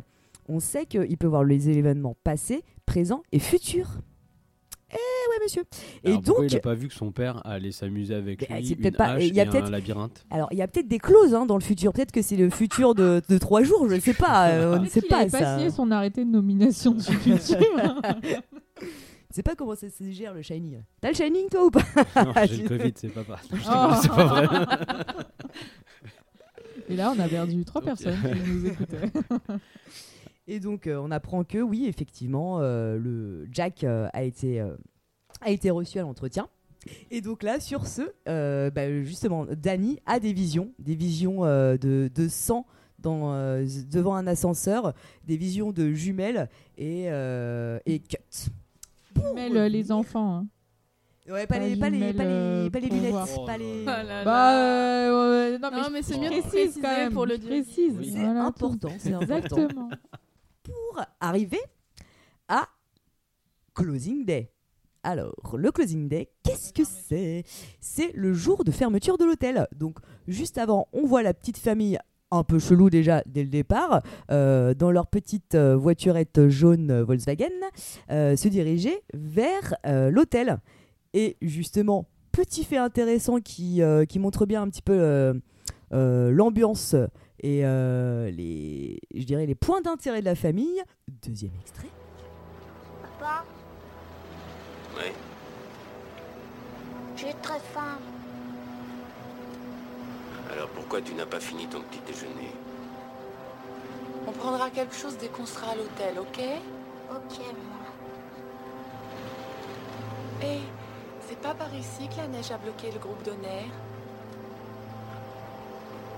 on 0.49 0.61
sait 0.61 0.87
qu'il 0.87 1.19
peut 1.19 1.27
voir 1.27 1.43
les 1.43 1.69
événements 1.69 2.17
passés, 2.23 2.63
présents 2.87 3.23
et 3.33 3.41
futurs. 3.41 4.01
Eh 4.91 4.95
ouais, 4.95 5.37
monsieur. 5.43 5.65
Et 6.05 6.09
Alors, 6.11 6.23
donc, 6.23 6.37
il 6.49 6.57
a 6.57 6.61
pas 6.61 6.75
vu 6.75 6.89
que 6.89 6.95
son 6.95 7.13
père 7.13 7.47
allait 7.47 7.73
s'amuser 7.73 8.15
avec 8.15 8.41
lui 8.49 8.67
c'est 8.67 8.73
une 8.75 8.81
peut-être 8.81 8.97
pas- 8.97 9.05
hache 9.13 9.25
il 9.27 9.35
y 9.35 9.41
a 9.41 9.45
et 9.45 9.57
un 9.57 9.71
labyrinthe 9.71 10.25
alors 10.31 10.49
il 10.51 10.59
y 10.59 10.63
a 10.63 10.69
peut-être 10.69 10.89
des 10.89 10.99
clauses 10.99 11.35
hein, 11.35 11.45
dans 11.47 11.57
le 11.57 11.63
futur. 11.63 11.93
Peut-être 11.93 12.13
que 12.13 12.23
c'est 12.23 12.37
le 12.37 12.49
futur 12.51 12.95
de, 12.95 13.21
de 13.29 13.39
trois 13.39 13.63
jours. 13.63 13.89
Je 13.89 13.97
ne 13.97 14.01
sais 14.01 14.15
pas. 14.15 14.49
euh, 14.49 14.79
on 14.79 14.83
ne 14.83 14.89
sait 14.89 15.03
pas 15.03 15.29
ça. 15.29 15.39
pas 15.39 15.57
signé 15.57 15.71
son 15.71 15.91
arrêté 15.91 16.25
de 16.25 16.31
nomination 16.31 16.93
du 16.93 17.03
futur. 17.03 17.59
Je 19.31 19.35
sais 19.35 19.43
pas 19.43 19.55
comment 19.55 19.75
ça 19.75 19.91
se 19.91 20.11
gère 20.11 20.33
le 20.33 20.41
Shining. 20.41 20.81
T'as 21.03 21.11
le 21.11 21.15
Shining 21.15 21.49
toi 21.51 21.67
ou 21.67 21.71
pas? 21.71 21.83
Non, 22.17 22.33
j'ai 22.47 22.63
le 22.63 22.69
Covid, 22.69 22.93
c'est 22.97 23.09
pas 23.09 23.25
pareil. 23.25 23.47
Oh. 23.53 23.95
c'est 24.01 24.09
pas 24.09 24.25
vrai. 24.25 24.47
Et 26.89 26.97
là, 26.97 27.13
on 27.15 27.21
a 27.21 27.29
perdu 27.29 27.63
trois 27.67 27.83
personnes 27.83 28.17
qui 28.23 28.51
nous 28.51 28.67
écoutaient. 28.67 29.13
Et 30.51 30.61
donc, 30.61 30.87
euh, 30.87 30.99
on 31.01 31.11
apprend 31.11 31.45
que 31.45 31.59
oui, 31.59 31.85
effectivement, 31.87 32.59
euh, 32.61 32.97
le 32.99 33.47
Jack 33.53 33.85
euh, 33.85 34.09
a, 34.15 34.23
été, 34.23 34.61
euh, 34.61 34.75
a 35.43 35.51
été 35.51 35.71
reçu 35.71 35.99
à 35.99 36.03
l'entretien. 36.03 36.49
Et 37.11 37.21
donc 37.21 37.43
là, 37.43 37.61
sur 37.61 37.87
ce, 37.87 38.03
euh, 38.29 38.71
bah, 38.71 38.91
justement, 39.03 39.45
Danny 39.45 39.99
a 40.07 40.19
des 40.21 40.33
visions, 40.33 40.73
des 40.79 40.95
visions 40.95 41.45
euh, 41.45 41.77
de, 41.77 42.11
de 42.15 42.29
sang 42.29 42.67
dans, 42.99 43.33
euh, 43.35 43.67
devant 43.91 44.15
un 44.15 44.27
ascenseur, 44.27 44.95
des 45.27 45.37
visions 45.37 45.71
de 45.71 45.93
jumelles 45.93 46.49
et, 46.79 47.05
euh, 47.11 47.79
et 47.85 47.99
cut. 48.01 48.17
Mais 49.35 49.51
le- 49.51 49.67
les 49.67 49.93
enfants. 49.93 50.35
hein. 50.35 50.47
Ouais, 51.31 51.47
pas 51.47 51.57
Pas 51.59 51.67
les, 51.67 51.77
pas 51.77 51.91
les, 51.91 51.99
jumelles, 51.99 52.17
pas 52.17 52.25
les, 52.25 52.71
pas 52.71 52.79
les 52.81 52.89
pour 52.89 52.97
lunettes, 52.97 53.45
pas 53.45 53.59
les... 53.59 53.83
Oh 53.83 53.87
là 53.87 54.03
là. 54.03 54.25
Bah, 54.25 54.53
euh, 54.55 55.51
ouais, 55.53 55.59
non, 55.59 55.69
mais, 55.93 56.01
c'est 56.03 56.17
mieux 56.17 56.31
de 56.31 56.41
précise 56.41 56.49
préciser 56.51 56.81
quand 56.81 56.97
même, 56.97 57.13
pour 57.13 57.27
le 57.27 57.37
dire. 57.37 57.49
précise. 57.51 57.95
Oui. 57.99 58.11
C'est 58.15 58.25
important, 58.25 58.89
c'est 58.99 59.13
important. 59.13 59.35
Exactement. 59.37 59.91
Pour 60.69 61.03
arriver 61.21 61.61
à 62.49 62.69
Closing 63.75 64.25
Day. 64.25 64.53
Alors, 65.03 65.35
le 65.57 65.71
Closing 65.71 66.09
Day, 66.09 66.29
qu'est-ce 66.43 66.73
que 66.73 66.83
c'est? 66.85 67.45
C'est 67.81 68.13
le 68.15 68.33
jour 68.35 68.65
de 68.65 68.71
fermeture 68.71 69.17
de 69.17 69.25
l'hôtel. 69.25 69.67
Donc, 69.75 69.99
juste 70.27 70.59
avant, 70.59 70.89
on 70.93 71.07
voit 71.07 71.23
la 71.23 71.35
petite 71.35 71.59
famille 71.59 71.99
un 72.31 72.45
peu 72.45 72.59
chelou 72.59 72.91
déjà 72.91 73.23
dès 73.27 73.43
le 73.43 73.49
départ, 73.49 74.03
euh, 74.31 74.75
dans 74.75 74.91
leur 74.91 75.07
petite 75.07 75.55
euh, 75.55 75.77
voiturette 75.77 76.49
jaune 76.49 77.01
Volkswagen, 77.01 77.49
euh, 78.11 78.37
se 78.37 78.49
diriger 78.49 79.03
vers 79.15 79.75
l'hôtel. 79.85 80.59
Et 81.15 81.37
justement, 81.41 82.07
petit 82.33 82.65
fait 82.65 82.77
intéressant 82.77 83.41
qui, 83.41 83.81
montre 84.17 84.47
bien 84.47 84.63
un 84.63 84.69
petit 84.69 84.83
peu 84.83 85.41
l'ambiance 85.91 86.95
et 87.41 87.65
euh, 87.65 88.31
les, 88.31 89.01
je 89.15 89.25
dirais 89.25 89.47
les 89.47 89.55
points 89.55 89.81
d'intérêt 89.81 90.21
de 90.21 90.25
la 90.27 90.35
famille. 90.35 90.83
Deuxième 91.27 91.53
extrait. 91.61 91.89
Papa, 93.19 93.45
Oui. 94.97 95.13
j'ai 97.17 97.35
très 97.43 97.61
faim. 97.61 97.99
Alors 100.53 100.69
pourquoi 100.71 101.01
tu 101.03 101.15
n'as 101.15 101.27
pas 101.27 101.41
fini 101.41 101.67
ton 101.67 101.81
petit 101.83 102.01
déjeuner? 102.07 102.51
On 104.27 104.33
prendra 104.33 104.71
quelque 104.71 104.95
chose 104.95 105.17
dès 105.19 105.29
qu'on 105.29 105.47
sera 105.47 105.73
à 105.73 105.75
l'hôtel, 105.75 106.19
ok? 106.19 106.41
Ok, 107.11 107.39
maman. 107.39 107.85
Et 110.43 110.61
c'est 111.29 111.39
pas 111.41 111.55
par 111.55 111.75
ici 111.75 112.09
que 112.09 112.17
la 112.17 112.29
neige 112.29 112.51
a 112.51 112.59
bloqué 112.59 112.91
le 112.93 112.99
groupe 112.99 113.23
d'honneur? 113.25 113.65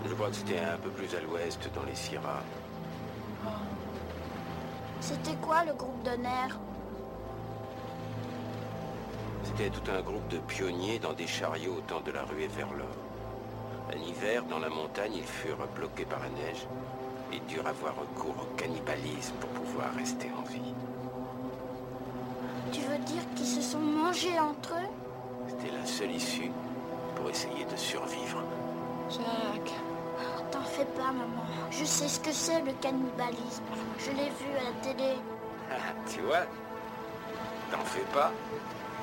Je 0.06 0.14
crois 0.14 0.28
que 0.28 0.36
c'était 0.36 0.58
un 0.58 0.78
peu 0.78 0.90
plus 0.90 1.14
à 1.14 1.20
l'ouest, 1.20 1.70
dans 1.74 1.84
les 1.84 1.94
Sierras. 1.94 2.42
C'était 5.00 5.36
quoi 5.36 5.64
le 5.64 5.72
groupe 5.74 6.02
d'honneur 6.02 6.58
C'était 9.44 9.70
tout 9.70 9.90
un 9.90 10.00
groupe 10.02 10.28
de 10.28 10.38
pionniers 10.38 10.98
dans 10.98 11.12
des 11.12 11.26
chariots 11.26 11.74
au 11.78 11.80
temps 11.80 12.00
de 12.00 12.12
la 12.12 12.22
ruée 12.24 12.48
vers 12.48 12.72
l'or. 12.72 12.86
En 13.88 13.98
hiver, 13.98 14.44
dans 14.44 14.58
la 14.58 14.68
montagne, 14.68 15.14
ils 15.16 15.24
furent 15.24 15.66
bloqués 15.74 16.04
par 16.04 16.20
la 16.20 16.28
neige 16.28 16.66
et 17.32 17.40
durent 17.48 17.66
avoir 17.66 17.94
recours 17.96 18.34
au 18.42 18.56
cannibalisme 18.56 19.34
pour 19.40 19.50
pouvoir 19.50 19.92
rester 19.96 20.30
en 20.38 20.42
vie. 20.42 20.74
Tu 22.72 22.80
veux 22.80 22.98
dire 22.98 23.22
qu'ils 23.34 23.46
se 23.46 23.62
sont 23.62 23.80
mangés 23.80 24.38
entre 24.38 24.74
eux? 24.74 25.48
C'était 25.48 25.74
la 25.76 25.84
seule 25.86 26.12
issue 26.12 26.50
pour 27.16 27.28
essayer 27.28 27.64
de 27.64 27.76
survivre. 27.76 28.42
Jacques, 29.10 29.72
Oh, 29.82 29.89
T'en 30.50 30.62
fais 30.62 30.84
pas, 30.84 31.12
maman. 31.12 31.44
Je 31.70 31.84
sais 31.84 32.08
ce 32.08 32.20
que 32.20 32.32
c'est 32.32 32.60
le 32.60 32.72
cannibalisme. 32.80 33.62
Je 33.98 34.10
l'ai 34.10 34.30
vu 34.30 34.50
à 34.58 34.64
la 34.64 34.72
télé. 34.82 35.14
Ah, 35.70 35.92
tu 36.12 36.20
vois 36.20 36.44
T'en 37.70 37.84
fais 37.84 38.04
pas 38.12 38.32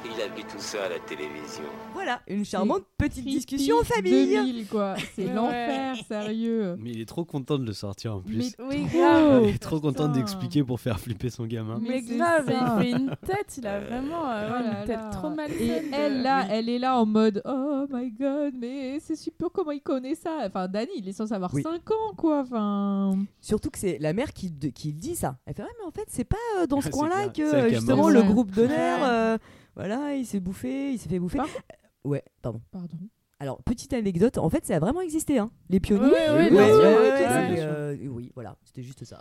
Il 0.06 0.22
a 0.22 0.28
vu 0.28 0.44
tout 0.44 0.58
ça 0.60 0.86
à 0.86 0.90
la 0.90 1.00
télévision. 1.00 1.64
Voilà, 1.94 2.22
une 2.28 2.46
charmante 2.46 2.84
petite 2.98 3.26
discussion 3.26 3.78
en 3.80 3.84
famille. 3.84 4.36
2000, 4.36 4.68
quoi. 4.68 4.96
C'est 5.16 5.26
Ouais. 5.28 5.34
l'enfer, 5.34 5.96
sérieux. 6.08 6.76
Mais 6.80 6.92
il 6.92 7.02
est 7.02 7.06
trop 7.08 7.26
content 7.26 7.58
de 7.58 7.66
le 7.66 7.74
sortir 7.74 8.16
en 8.16 8.22
plus. 8.22 8.38
Mais 8.60 8.66
Oui, 8.70 8.86
grave. 8.86 9.44
il 9.44 9.56
est 9.56 9.58
trop 9.60 9.80
content 9.80 10.08
d'expliquer 10.08 10.64
pour 10.64 10.80
faire 10.80 11.00
flipper 11.00 11.30
son 11.30 11.46
gamin. 11.46 11.78
Mais 11.82 12.02
Mais 12.08 12.18
grave, 12.18 12.46
ça. 12.48 12.78
il 12.80 12.84
fait 12.84 12.92
une 12.92 13.16
tête, 13.26 13.58
il 13.58 13.68
a 13.68 13.80
vraiment 13.80 14.28
euh, 14.30 14.48
Oh 14.50 14.64
là 14.64 14.80
une 14.82 14.86
tête 14.88 14.98
là. 14.98 15.10
trop 15.12 15.30
mal 15.30 15.52
Et 15.52 15.82
elle 15.92 16.22
là, 16.22 16.46
elle 16.50 16.70
est 16.70 16.80
là 16.80 16.98
en 17.00 17.06
mode 17.06 17.42
Oh 17.46 17.86
my 17.92 18.12
god, 18.12 18.54
mais 18.60 19.00
c'est 19.00 19.16
super 19.16 19.50
comment 19.52 19.72
il 19.72 19.82
connaît 19.82 20.16
ça? 20.16 20.38
Enfin, 20.46 20.68
Danny, 20.68 20.92
il 20.98 21.08
est 21.08 21.14
censé 21.14 21.34
avoir 21.34 21.54
Oui. 21.54 21.64
5 21.64 21.92
ans 21.92 22.14
quoi. 22.16 22.40
Enfin, 22.42 23.18
Surtout 23.42 23.70
que 23.70 23.78
c'est 23.80 23.98
la 24.00 24.14
mère 24.14 24.34
qui, 24.34 24.52
qui 24.74 24.94
dit 24.94 25.16
ça. 25.16 25.38
Elle 25.46 25.54
fait 25.56 25.64
ouais, 25.64 25.70
mais 25.80 25.86
en 25.86 25.92
fait 25.92 26.06
c'est 26.08 26.24
pas 26.24 26.38
euh, 26.60 26.68
dans 26.68 26.82
ce 26.82 26.90
coin-là 26.90 27.30
que 27.30 27.42
euh, 27.42 27.70
justement 27.70 28.10
le 28.10 28.22
groupe 28.24 28.52
d'honneur, 28.52 29.00
euh, 29.04 29.38
voilà, 29.78 30.16
il 30.16 30.26
s'est 30.26 30.40
bouffé, 30.42 30.92
il 30.92 31.00
s'est 31.00 31.08
fait 31.08 31.20
bouffer. 31.20 31.38
Par- 31.38 31.48
Euh, 31.48 32.10
Ouais, 32.10 32.24
pardon. 32.42 32.62
pardon. 32.72 32.98
Alors 33.40 33.62
petite 33.64 33.94
anecdote, 33.94 34.38
en 34.40 34.50
fait 34.50 34.66
ça 34.66 34.76
a 34.76 34.80
vraiment 34.80 35.02
existé, 35.02 35.38
hein. 35.38 35.52
Les 35.70 35.80
pionniers. 35.80 36.06
Ouais, 36.12 36.32
Ouais, 36.32 36.50
bien 36.50 36.66
sûr, 36.68 37.66
euh, 37.66 37.96
oui, 38.08 38.32
voilà, 38.34 38.58
c'était 38.64 38.82
juste 38.82 39.04
ça. 39.06 39.20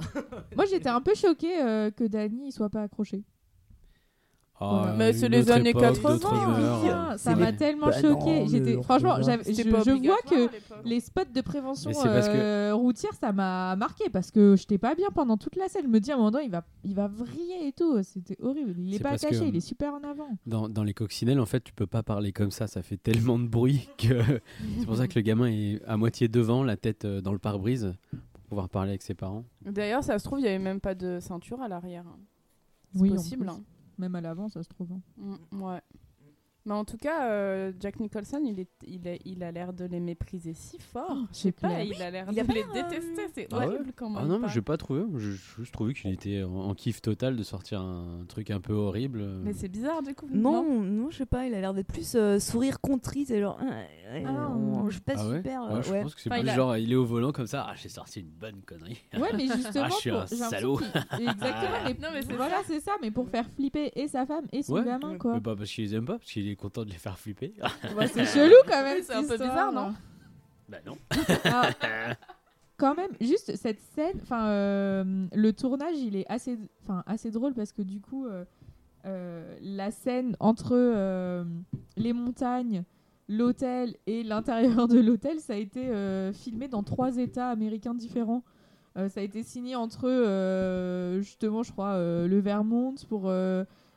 Moi, 0.56 0.64
j'étais 0.66 0.88
un 0.88 1.00
peu 1.02 1.14
choquée 1.14 1.60
euh, 1.62 1.90
que 1.90 2.04
Danny 2.04 2.46
il 2.48 2.52
soit 2.52 2.70
pas 2.70 2.82
accroché. 2.82 3.24
Ah, 4.58 4.94
Mais 4.96 5.12
c'est 5.12 5.28
les 5.28 5.50
années 5.50 5.70
époque, 5.70 5.82
80, 5.82 6.12
d'autres 6.14 6.32
oui. 6.82 6.90
Ah, 6.90 7.14
ça 7.18 7.36
m'a 7.36 7.52
tellement 7.52 7.88
Bah 7.88 7.92
J'étais 8.46 8.72
le- 8.74 8.82
franchement, 8.82 9.16
je, 9.20 10.06
vois 10.06 10.16
que 10.28 10.48
les 10.88 11.00
spots 11.00 11.20
de 11.34 11.40
prévention 11.42 11.90
parce 11.92 12.28
que- 12.28 12.34
euh, 12.34 12.74
routière, 12.74 13.12
ça 13.20 13.32
m'a 13.32 13.76
marqué 13.76 14.08
parce 14.08 14.30
que 14.30 14.56
j'étais 14.56 14.78
pas 14.78 14.94
bien 14.94 15.08
pendant 15.14 15.36
toute 15.36 15.56
la 15.56 15.68
scène. 15.68 15.82
Je 15.84 15.88
me 15.90 16.00
dis 16.00 16.10
à 16.10 16.14
un 16.14 16.16
moment 16.18 16.30
donné, 16.30 16.46
il 16.46 16.50
va, 16.50 16.64
il 16.84 16.94
va 16.94 17.06
vriller 17.06 17.66
et 17.68 17.72
tout. 17.72 18.02
C'était 18.02 18.36
horrible. 18.42 18.74
Il 18.78 18.94
est 18.94 18.98
pas 18.98 19.10
attaché, 19.10 19.38
que- 19.40 19.44
il 19.44 19.56
est 19.56 19.60
super 19.60 19.92
en 19.92 20.02
avant. 20.08 20.28
Dans, 20.46 20.68
dans 20.70 20.84
les 20.84 20.94
coccinelles, 20.94 21.40
en 21.40 21.46
fait, 21.46 21.62
tu 21.62 21.74
peux 21.74 21.86
pas 21.86 22.02
parler 22.02 22.32
comme 22.32 22.50
ça. 22.50 22.66
Ça 22.66 22.82
fait 22.82 22.96
tellement 22.96 23.38
de 23.38 23.46
bruit 23.48 23.88
que 23.98 24.22
c'est 24.78 24.86
pour 24.86 24.96
ça 24.96 25.06
que 25.06 25.16
le 25.16 25.20
gamin 25.22 25.48
est 25.48 25.82
à 25.86 25.98
moitié 25.98 26.28
devant, 26.28 26.62
la 26.62 26.78
tête 26.78 27.04
euh, 27.04 27.20
dans 27.20 27.32
le 27.32 27.38
pare-brise, 27.38 27.94
pour 28.32 28.40
pouvoir 28.48 28.68
parler 28.70 28.90
avec 28.92 29.02
ses 29.02 29.14
parents. 29.14 29.44
D'ailleurs, 29.66 30.02
ça 30.02 30.18
se 30.18 30.24
trouve, 30.24 30.38
il 30.38 30.42
n'y 30.44 30.48
avait 30.48 30.58
même 30.58 30.80
pas 30.80 30.94
de 30.94 31.18
ceinture 31.20 31.60
à 31.60 31.68
l'arrière. 31.68 32.04
hein. 32.06 32.16
C'est 32.94 33.02
Oui, 33.02 33.10
en 33.10 33.14
possible. 33.16 33.44
plus. 33.46 33.54
Même 33.98 34.14
à 34.14 34.20
l'avant, 34.20 34.48
ça 34.48 34.62
se 34.62 34.68
trouve. 34.68 34.92
hein. 34.92 35.00
Mm, 35.16 35.62
ouais. 35.62 35.80
Mais 36.66 36.74
en 36.74 36.84
tout 36.84 36.96
cas, 36.96 37.30
euh, 37.30 37.72
Jack 37.80 38.00
Nicholson, 38.00 38.40
il, 38.44 38.58
est, 38.60 38.68
il, 38.86 39.06
est- 39.06 39.20
il 39.24 39.42
a 39.44 39.52
l'air 39.52 39.72
de 39.72 39.84
les 39.84 40.00
mépriser 40.00 40.52
si 40.52 40.78
fort. 40.80 41.06
Oh, 41.12 41.26
je 41.32 41.36
sais 41.38 41.52
pas, 41.52 41.82
il 41.84 42.02
a 42.02 42.10
l'air 42.10 42.26
de 42.26 42.32
les 42.34 42.40
euh, 42.40 42.72
détester. 42.74 43.22
C'est 43.34 43.48
Ah 43.52 43.58
ouais 43.60 43.66
horrible 43.66 43.92
quand 43.94 44.10
même. 44.10 44.18
Ah 44.22 44.26
non, 44.26 44.38
mais 44.40 44.46
pas. 44.48 44.52
j'ai 44.52 44.62
pas 44.62 44.76
trouvé. 44.76 45.02
J'ai 45.16 45.30
juste 45.58 45.72
trouvé 45.72 45.94
qu'il 45.94 46.10
était 46.12 46.42
en, 46.42 46.52
en 46.54 46.74
kiff 46.74 47.00
total 47.00 47.36
de 47.36 47.42
sortir 47.44 47.80
un 47.80 48.24
truc 48.28 48.50
un 48.50 48.60
peu 48.60 48.72
horrible. 48.72 49.22
Mais 49.44 49.52
c'est 49.52 49.68
bizarre 49.68 50.02
du 50.02 50.12
coup. 50.14 50.26
Non, 50.32 50.64
non, 50.82 51.08
je 51.10 51.18
sais 51.18 51.26
pas, 51.26 51.46
il 51.46 51.54
a 51.54 51.60
l'air 51.60 51.72
d'être 51.72 51.86
plus 51.86 52.14
euh, 52.16 52.38
sourire 52.40 52.80
contrit, 52.80 53.24
c'est 53.26 53.40
genre. 53.40 53.58
euh, 53.62 54.24
Ah, 54.26 54.50
on- 54.50 54.86
je 54.88 54.94
suis 54.94 55.00
pas 55.00 55.14
Ah 55.16 55.28
ouais 55.28 55.36
super. 55.36 55.62
Ouais, 55.72 55.82
je 55.84 55.92
ouais. 55.92 56.02
pense 56.02 56.14
que 56.16 56.20
c'est 56.20 56.30
Enfin, 56.30 56.40
plus 56.40 56.48
il 56.48 56.50
a- 56.50 56.54
genre, 56.56 56.76
il 56.76 56.92
est 56.92 56.96
au 56.96 57.04
volant 57.04 57.30
comme 57.32 57.46
ça. 57.46 57.66
Ah, 57.68 57.74
j'ai 57.76 57.88
sorti 57.88 58.20
une 58.20 58.26
bonne 58.30 58.60
connerie. 58.66 59.00
Ouais, 59.16 59.30
mais 59.36 59.46
justement, 59.56 59.84
Ah, 59.86 59.88
je 59.90 59.94
suis 59.96 60.10
un 60.10 60.26
salaud. 60.26 60.80
Exactement, 60.80 61.36
mais, 61.84 61.94
Non, 61.94 62.08
mais 62.12 62.22
c'est 62.22 62.32
voilà, 62.34 62.56
c'est 62.66 62.80
ça, 62.80 62.92
mais 63.00 63.12
pour 63.12 63.28
faire 63.28 63.46
flipper 63.54 63.92
et 63.94 64.08
sa 64.08 64.26
femme 64.26 64.46
et 64.52 64.62
son 64.64 64.74
Ouais. 64.74 64.84
gamin, 64.84 65.16
quoi. 65.16 65.34
Mais 65.34 65.40
pas 65.40 65.54
parce 65.54 65.70
qu'il 65.70 65.84
les 65.84 65.94
aime 65.94 66.04
pas, 66.06 66.18
parce 66.18 66.30
qu'il 66.32 66.48
est 66.48 66.55
content 66.56 66.84
de 66.84 66.90
les 66.90 66.96
faire 66.98 67.18
flipper. 67.18 67.54
Bah, 67.96 68.06
c'est 68.06 68.24
chelou 68.26 68.54
quand 68.66 68.82
même. 68.82 69.02
C'est 69.02 69.14
un 69.14 69.20
cette 69.22 69.28
peu 69.38 69.44
histoire. 69.44 69.70
bizarre, 69.70 69.72
non? 69.72 69.94
Bah 70.68 70.78
non. 70.84 70.96
Ah, 71.44 71.70
quand 72.76 72.94
même, 72.94 73.10
juste 73.20 73.54
cette 73.56 73.80
scène, 73.94 74.18
enfin, 74.22 74.48
euh, 74.48 75.26
le 75.32 75.52
tournage, 75.52 75.96
il 75.98 76.16
est 76.16 76.26
assez, 76.28 76.58
enfin, 76.82 77.02
assez 77.06 77.30
drôle 77.30 77.54
parce 77.54 77.72
que 77.72 77.82
du 77.82 78.00
coup, 78.00 78.26
euh, 78.26 78.44
euh, 79.06 79.56
la 79.62 79.90
scène 79.90 80.36
entre 80.40 80.72
euh, 80.74 81.44
les 81.96 82.12
montagnes, 82.12 82.82
l'hôtel 83.28 83.94
et 84.06 84.22
l'intérieur 84.24 84.88
de 84.88 84.98
l'hôtel, 84.98 85.40
ça 85.40 85.52
a 85.52 85.56
été 85.56 85.86
euh, 85.86 86.32
filmé 86.32 86.68
dans 86.68 86.82
trois 86.82 87.16
États 87.16 87.50
américains 87.50 87.94
différents. 87.94 88.42
Euh, 88.96 89.08
ça 89.08 89.20
a 89.20 89.22
été 89.22 89.42
signé 89.42 89.76
entre 89.76 90.08
euh, 90.08 91.20
justement, 91.20 91.62
je 91.62 91.70
crois, 91.70 91.90
euh, 91.94 92.26
le 92.26 92.38
Vermont 92.40 92.94
pour 93.08 93.30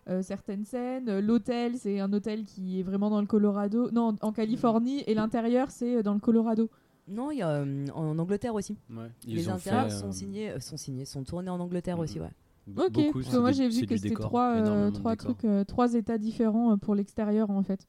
euh, 0.08 0.20
euh, 0.20 0.22
certaines 0.22 0.66
scènes. 0.66 1.20
L'hôtel, 1.20 1.78
c'est 1.78 2.00
un 2.00 2.12
hôtel 2.14 2.46
qui 2.46 2.80
est 2.80 2.84
vraiment 2.84 3.10
dans 3.10 3.22
le 3.22 3.28
Colorado, 3.28 3.92
non, 3.92 4.16
en 4.22 4.32
Californie, 4.32 5.04
et 5.08 5.14
l'intérieur, 5.14 5.70
c'est 5.72 6.02
dans 6.04 6.14
le 6.14 6.20
Colorado. 6.20 6.70
Non, 7.08 7.32
il 7.32 7.40
y 7.40 7.42
a 7.42 7.50
euh, 7.50 7.86
en 7.96 8.18
Angleterre 8.20 8.54
aussi. 8.56 8.78
Ouais. 8.90 9.08
Ils 9.28 9.36
Les 9.36 9.50
intérieurs 9.50 9.88
fait, 9.90 9.94
euh, 9.96 10.00
sont 10.00 10.12
signés, 10.12 10.52
euh, 10.52 10.60
sont 10.60 10.78
signés, 10.78 11.06
sont 11.06 11.24
tournés 11.24 11.50
en 11.50 11.60
Angleterre 11.60 11.98
Mhm. 11.98 12.04
aussi, 12.04 12.20
ouais. 12.20 12.30
b- 12.70 12.86
Ok, 12.86 12.92
beaucoup, 12.92 13.20
parce 13.20 13.34
que 13.34 13.38
moi 13.40 13.52
j'ai 13.52 13.68
vu 13.68 13.86
que 13.88 13.98
c'était 13.98 14.14
trois, 14.14 14.54
euh, 14.56 14.92
trois 14.92 15.16
trucs, 15.16 15.44
euh, 15.46 15.64
trois 15.64 15.94
états 15.96 16.20
différents 16.20 16.74
euh, 16.74 16.78
pour 16.78 16.94
l'extérieur 16.94 17.50
en 17.50 17.64
fait. 17.64 17.88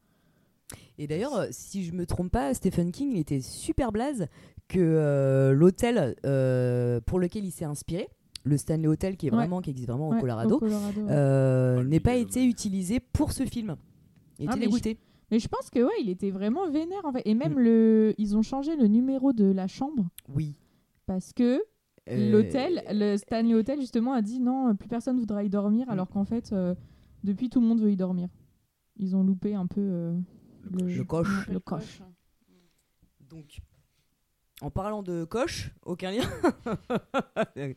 Et 0.98 1.06
d'ailleurs, 1.06 1.34
euh, 1.36 1.46
si 1.50 1.84
je 1.84 1.92
me 1.92 2.06
trompe 2.06 2.30
pas, 2.32 2.54
Stephen 2.54 2.92
King, 2.92 3.12
il 3.12 3.18
était 3.18 3.40
super 3.40 3.92
blaze 3.92 4.26
que 4.68 4.78
euh, 4.78 5.52
l'hôtel 5.52 6.14
euh, 6.24 7.00
pour 7.02 7.18
lequel 7.18 7.44
il 7.44 7.50
s'est 7.50 7.64
inspiré, 7.66 8.08
le 8.44 8.56
Stanley 8.56 8.86
Hotel 8.88 9.16
qui 9.16 9.26
est 9.26 9.30
Ouais. 9.30 9.36
vraiment 9.36 9.60
qui 9.60 9.70
existe 9.70 9.88
vraiment 9.88 10.08
Ouais, 10.10 10.16
au 10.16 10.20
Colorado, 10.20 10.58
Colorado, 10.58 11.00
ouais. 11.02 11.10
euh, 11.10 11.82
le 11.82 11.88
n'est 11.88 12.00
pas 12.00 12.16
été 12.16 12.44
utilisé 12.44 12.98
pour 13.00 13.32
ce 13.32 13.44
film. 13.44 13.76
Il 14.38 14.48
Ah, 14.48 14.52
était 14.52 14.60
mais 14.60 14.66
dégoûté. 14.66 14.98
Mais 15.30 15.38
je 15.38 15.46
pense 15.48 15.70
que 15.70 15.78
ouais, 15.80 15.92
il 16.00 16.08
était 16.08 16.30
vraiment 16.30 16.68
vénère 16.70 17.04
en 17.04 17.12
fait. 17.12 17.22
Et 17.26 17.34
même 17.34 17.54
Mm. 17.54 17.58
le, 17.60 18.14
ils 18.18 18.36
ont 18.36 18.42
changé 18.42 18.74
le 18.76 18.86
numéro 18.86 19.32
de 19.32 19.44
la 19.44 19.66
chambre 19.68 20.08
Oui. 20.34 20.54
parce 21.06 21.32
que 21.32 21.62
Euh, 22.08 22.30
l'hôtel, 22.32 22.82
le 22.90 23.16
Stanley 23.18 23.54
Hotel 23.54 23.78
justement 23.78 24.14
a 24.14 24.22
dit 24.22 24.40
non, 24.40 24.74
plus 24.74 24.88
personne 24.88 25.18
voudra 25.20 25.44
y 25.44 25.50
dormir, 25.50 25.86
Mm. 25.86 25.90
alors 25.90 26.08
qu'en 26.08 26.24
fait 26.24 26.50
euh, 26.52 26.74
depuis 27.22 27.50
tout 27.50 27.60
le 27.60 27.66
monde 27.66 27.80
veut 27.80 27.92
y 27.92 27.96
dormir. 27.96 28.28
Ils 28.96 29.14
ont 29.14 29.22
loupé 29.22 29.54
un 29.54 29.66
peu 29.66 29.80
euh, 29.82 30.18
le, 30.70 30.86
Le 30.96 31.04
coche. 31.04 31.48
le 31.48 31.60
coche. 31.60 32.02
Donc, 33.28 33.58
en 34.62 34.70
parlant 34.70 35.02
de 35.02 35.24
coche, 35.24 35.70
aucun 35.84 36.10
lien. 36.10 36.28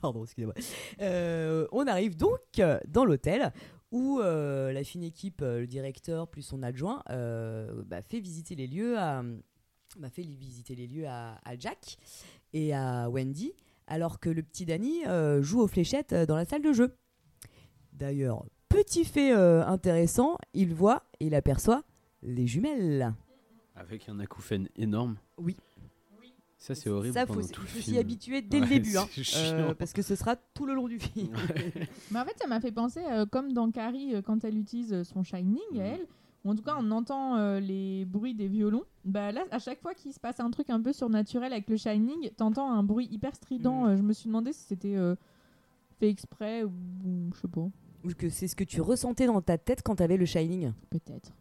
Pardon, 0.00 0.24
excusez-moi. 0.24 0.54
Euh, 1.00 1.66
on 1.72 1.86
arrive 1.86 2.16
donc 2.16 2.40
dans 2.88 3.04
l'hôtel 3.04 3.52
où 3.92 4.20
euh, 4.20 4.72
la 4.72 4.84
fine 4.84 5.02
équipe, 5.02 5.42
euh, 5.42 5.60
le 5.60 5.66
directeur 5.66 6.28
plus 6.28 6.42
son 6.42 6.62
adjoint, 6.62 7.02
euh, 7.10 7.82
bah, 7.86 8.02
fait 8.02 8.20
visiter 8.20 8.54
les 8.54 8.66
lieux 8.66 8.98
à, 8.98 9.22
bah, 9.98 10.10
fait 10.10 10.22
visiter 10.22 10.74
les 10.74 10.86
lieux 10.86 11.06
à, 11.06 11.38
à 11.44 11.56
Jack 11.58 11.98
et 12.52 12.74
à 12.74 13.08
Wendy, 13.08 13.52
alors 13.86 14.18
que 14.18 14.28
le 14.28 14.42
petit 14.42 14.66
Danny 14.66 15.02
joue 15.40 15.60
aux 15.60 15.68
fléchettes 15.68 16.14
dans 16.14 16.36
la 16.36 16.44
salle 16.44 16.62
de 16.62 16.72
jeu. 16.72 16.96
D'ailleurs, 17.92 18.44
petit 18.68 19.04
fait 19.04 19.32
intéressant, 19.32 20.38
il 20.54 20.74
voit 20.74 21.04
et 21.20 21.26
il 21.26 21.34
aperçoit 21.34 21.82
les 22.22 22.46
jumelles. 22.46 23.14
Avec 23.74 24.08
un 24.08 24.18
acouphène 24.18 24.68
énorme. 24.76 25.16
Oui. 25.38 25.56
Ça, 26.58 26.74
c'est 26.74 26.88
horrible. 26.88 27.12
Ça, 27.14 27.26
faut, 27.26 27.42
tout 27.42 27.60
faut 27.62 27.80
s'y 27.80 27.98
habituer 27.98 28.40
dès 28.42 28.60
le 28.60 28.66
début, 28.66 28.96
hein, 28.96 29.06
euh, 29.36 29.74
parce 29.74 29.92
que 29.92 30.00
ce 30.02 30.14
sera 30.16 30.36
tout 30.36 30.64
le 30.66 30.74
long 30.74 30.88
du 30.88 30.98
film. 31.00 31.28
Mais 32.10 32.18
en 32.18 32.24
fait, 32.24 32.34
ça 32.40 32.46
m'a 32.46 32.60
fait 32.60 32.72
penser, 32.72 33.00
euh, 33.10 33.26
comme 33.26 33.52
dans 33.52 33.70
Carrie, 33.70 34.14
euh, 34.14 34.22
quand 34.22 34.42
elle 34.44 34.56
utilise 34.56 35.02
son 35.02 35.22
Shining, 35.22 35.58
Mhm. 35.72 35.80
elle, 35.80 36.06
ou 36.44 36.50
en 36.50 36.54
tout 36.54 36.62
cas 36.62 36.76
on 36.78 36.90
entend 36.92 37.36
euh, 37.36 37.60
les 37.60 38.04
bruits 38.06 38.34
des 38.34 38.48
violons, 38.48 38.84
bah 39.04 39.32
là, 39.32 39.44
à 39.50 39.58
chaque 39.58 39.80
fois 39.82 39.92
qu'il 39.94 40.12
se 40.14 40.20
passe 40.20 40.40
un 40.40 40.50
truc 40.50 40.70
un 40.70 40.80
peu 40.80 40.92
surnaturel 40.94 41.52
avec 41.52 41.68
le 41.68 41.76
Shining, 41.76 42.30
t'entends 42.36 42.70
un 42.72 42.82
bruit 42.82 43.06
hyper 43.10 43.34
strident. 43.34 43.86
Euh, 43.88 43.96
je 43.96 44.02
me 44.02 44.12
suis 44.14 44.28
demandé 44.28 44.52
si 44.52 44.60
c'était 44.60 44.96
euh, 44.96 45.14
fait 46.00 46.08
exprès 46.08 46.62
ou, 46.64 46.70
ou 47.04 47.30
je 47.34 47.40
sais 47.40 47.48
pas, 47.48 47.68
Ou 48.04 48.08
que 48.16 48.28
c'est 48.30 48.48
ce 48.48 48.56
que 48.56 48.64
tu 48.64 48.80
ressentais 48.80 49.26
dans 49.26 49.42
ta 49.42 49.58
tête 49.58 49.82
quand 49.82 49.96
t'avais 49.96 50.16
le 50.16 50.24
Shining. 50.24 50.72
peut-être. 50.90 51.32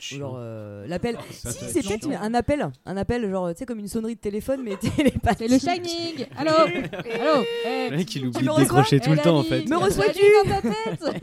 Genre 0.00 0.36
euh, 0.38 0.86
l'appel. 0.86 1.16
Ça 1.30 1.50
si, 1.52 1.64
c'est 1.70 1.78
être 1.80 1.88
peut-être 1.88 2.08
un 2.20 2.34
appel. 2.34 2.68
Un 2.86 2.96
appel, 2.96 3.30
genre, 3.30 3.50
tu 3.50 3.58
sais, 3.58 3.66
comme 3.66 3.78
une 3.78 3.88
sonnerie 3.88 4.14
de 4.16 4.20
téléphone, 4.20 4.62
mais 4.64 4.76
télépathique. 4.96 5.48
C'est 5.48 5.48
le 5.48 5.58
Shining 5.58 6.26
Allô 6.36 6.50
Allô 6.52 7.44
Eh, 7.66 7.90
Le 7.90 7.96
mec, 7.96 8.14
il 8.14 8.20
tu- 8.22 8.26
oublie 8.26 8.40
me 8.40 8.44
de 8.44 8.50
reçois 8.50 8.62
décrocher 8.64 9.00
tout 9.00 9.10
Eh, 9.12 9.16
le 9.16 9.22
temps, 9.22 9.38
en 9.38 9.42
fait. 9.44 9.64
Me 9.68 9.76
reçois-tu 9.76 10.20
Dani 10.20 10.48
dans 10.48 10.60
ta 10.60 10.62
tête 10.62 11.22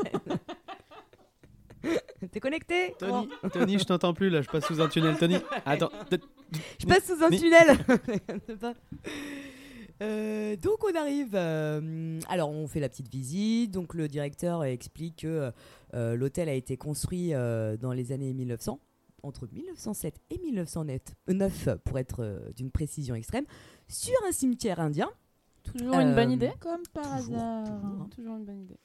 T'es 2.32 2.40
connecté 2.40 2.94
Tony, 3.00 3.28
Tony, 3.52 3.80
je 3.80 3.84
t'entends 3.86 4.14
plus 4.14 4.30
là, 4.30 4.44
je 4.44 4.48
passe 4.48 4.66
sous 4.68 4.80
un 4.80 4.88
tunnel. 4.88 5.18
Tony, 5.18 5.38
attends. 5.66 5.90
Je 6.80 6.86
passe 6.86 7.06
sous 7.08 7.24
un 7.24 7.30
tunnel. 7.30 7.76
Euh, 10.02 10.56
donc 10.56 10.84
on 10.84 10.96
arrive. 10.96 11.32
euh, 11.36 12.20
alors 12.28 12.50
on 12.50 12.68
fait 12.68 12.80
la 12.80 12.90
petite 12.90 13.10
visite. 13.10 13.72
Donc 13.72 13.94
le 13.94 14.08
directeur 14.08 14.64
explique 14.64 15.18
que 15.22 15.52
euh, 15.94 16.16
l'hôtel 16.16 16.50
a 16.50 16.54
été 16.54 16.76
construit 16.78 17.34
euh, 17.34 17.78
dans 17.78 17.94
les 17.94 18.12
années 18.12 18.34
1900, 18.34 18.80
entre 19.24 19.48
1907 19.52 20.16
et 20.32 20.40
1909 20.40 21.70
pour 21.86 22.00
être 22.00 22.24
euh, 22.24 22.40
d'une 22.56 22.72
précision 22.72 23.16
extrême, 23.16 23.46
sur 23.88 24.16
un 24.28 24.32
cimetière 24.32 24.80
indien. 24.80 25.10
Toujours 25.64 26.00
une 26.00 26.16
bonne 26.16 26.32
idée 26.32 26.52
Comme 26.60 26.82
par 26.92 27.18
Toujours, 27.20 27.36
hasard. 27.36 27.66
toujours. 27.66 28.10
Toujours 28.10 28.36
une 28.38 28.46
bonne 28.46 28.62
idée. 28.62 28.78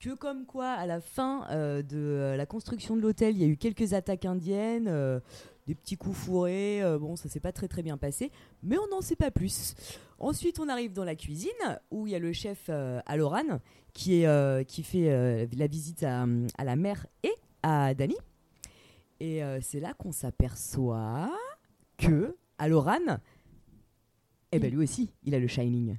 Que 0.00 0.14
comme 0.14 0.44
quoi, 0.46 0.68
à 0.70 0.86
la 0.86 1.00
fin 1.00 1.46
euh, 1.50 1.82
de 1.82 2.34
la 2.36 2.46
construction 2.46 2.96
de 2.96 3.00
l'hôtel, 3.02 3.36
il 3.36 3.42
y 3.42 3.44
a 3.44 3.48
eu 3.48 3.56
quelques 3.56 3.92
attaques 3.94 4.24
indiennes, 4.26 4.88
euh, 4.88 5.20
des 5.66 5.74
petits 5.74 5.96
coups 5.96 6.16
fourrés. 6.16 6.82
euh, 6.82 6.98
bon, 6.98 7.16
ça 7.16 7.28
s'est 7.28 7.40
pas 7.40 7.52
très 7.52 7.68
très 7.68 7.82
bien 7.82 7.96
passé, 7.96 8.30
mais 8.62 8.76
on 8.78 8.86
n'en 8.88 9.00
sait 9.00 9.16
pas 9.16 9.30
plus. 9.30 9.74
Ensuite, 10.18 10.58
on 10.60 10.68
arrive 10.68 10.92
dans 10.92 11.04
la 11.04 11.14
cuisine 11.16 11.50
où 11.90 12.06
il 12.06 12.12
y 12.12 12.16
a 12.16 12.18
le 12.18 12.32
chef 12.32 12.66
euh, 12.68 13.00
Aloran 13.06 13.60
qui, 13.92 14.20
est, 14.20 14.26
euh, 14.26 14.62
qui 14.64 14.82
fait 14.82 15.46
la 15.56 15.66
visite 15.66 16.02
à, 16.02 16.26
à 16.58 16.64
la 16.64 16.76
mère 16.76 17.06
et 17.22 17.32
à 17.62 17.94
Dani. 17.94 18.16
Et 19.20 19.40
c'est 19.62 19.80
là 19.80 19.94
qu'on 19.94 20.12
s'aperçoit 20.12 21.30
que 21.96 22.36
Aloran, 22.58 23.18
eh 24.52 24.58
ben 24.58 24.70
lui 24.70 24.82
aussi, 24.82 25.12
il 25.22 25.34
a 25.34 25.38
le 25.38 25.46
Shining. 25.46 25.96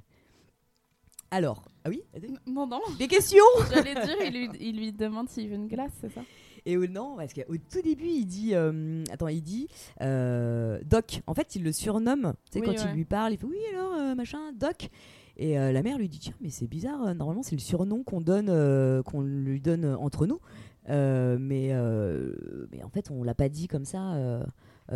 Alors, 1.30 1.64
ah 1.84 1.88
oui 1.88 2.02
Non, 2.46 2.66
non. 2.66 2.80
Des 2.98 3.08
questions? 3.08 3.42
J'allais 3.70 3.94
dire, 3.94 4.16
il 4.22 4.32
lui, 4.32 4.48
il 4.60 4.76
lui 4.76 4.92
demande 4.92 5.28
s'il 5.28 5.48
veut 5.48 5.56
une 5.56 5.66
glace, 5.66 5.92
c'est 6.00 6.12
ça? 6.12 6.22
Et 6.66 6.76
au- 6.76 6.86
non, 6.86 7.14
parce 7.16 7.32
qu'au 7.32 7.56
tout 7.70 7.80
début, 7.82 8.06
il 8.08 8.26
dit, 8.26 8.54
euh, 8.54 9.02
attends, 9.12 9.28
il 9.28 9.42
dit 9.42 9.68
euh, 10.02 10.78
Doc. 10.84 11.22
En 11.26 11.34
fait, 11.34 11.56
il 11.56 11.62
le 11.62 11.72
surnomme. 11.72 12.34
Tu 12.50 12.58
sais, 12.58 12.60
Oui, 12.60 12.66
quand 12.76 12.82
ouais. 12.84 12.90
il 12.90 12.96
lui 12.96 13.04
parle, 13.04 13.32
il 13.32 13.38
fait 13.38 13.46
oui 13.46 13.56
alors 13.72 13.94
euh, 13.94 14.14
machin, 14.14 14.52
Doc. 14.58 14.90
Et 15.38 15.58
euh, 15.58 15.70
la 15.70 15.82
mère 15.82 15.96
lui 15.98 16.08
dit 16.08 16.18
tiens, 16.18 16.34
mais 16.40 16.50
c'est 16.50 16.66
bizarre. 16.66 17.06
euh, 17.08 17.14
Normalement, 17.14 17.42
c'est 17.42 17.56
le 17.56 17.60
surnom 17.60 18.02
qu'on 18.02 18.20
donne, 18.20 18.48
euh, 18.48 19.02
qu'on 19.02 19.20
lui 19.22 19.60
donne 19.60 19.84
euh, 19.84 19.96
entre 19.96 20.26
nous. 20.26 20.40
Euh, 20.88 21.36
mais, 21.40 21.68
euh, 21.72 22.32
mais 22.72 22.82
en 22.82 22.88
fait, 22.90 23.10
on 23.10 23.22
l'a 23.22 23.34
pas 23.34 23.48
dit 23.48 23.68
comme 23.68 23.84
ça 23.84 24.14
euh, 24.14 24.42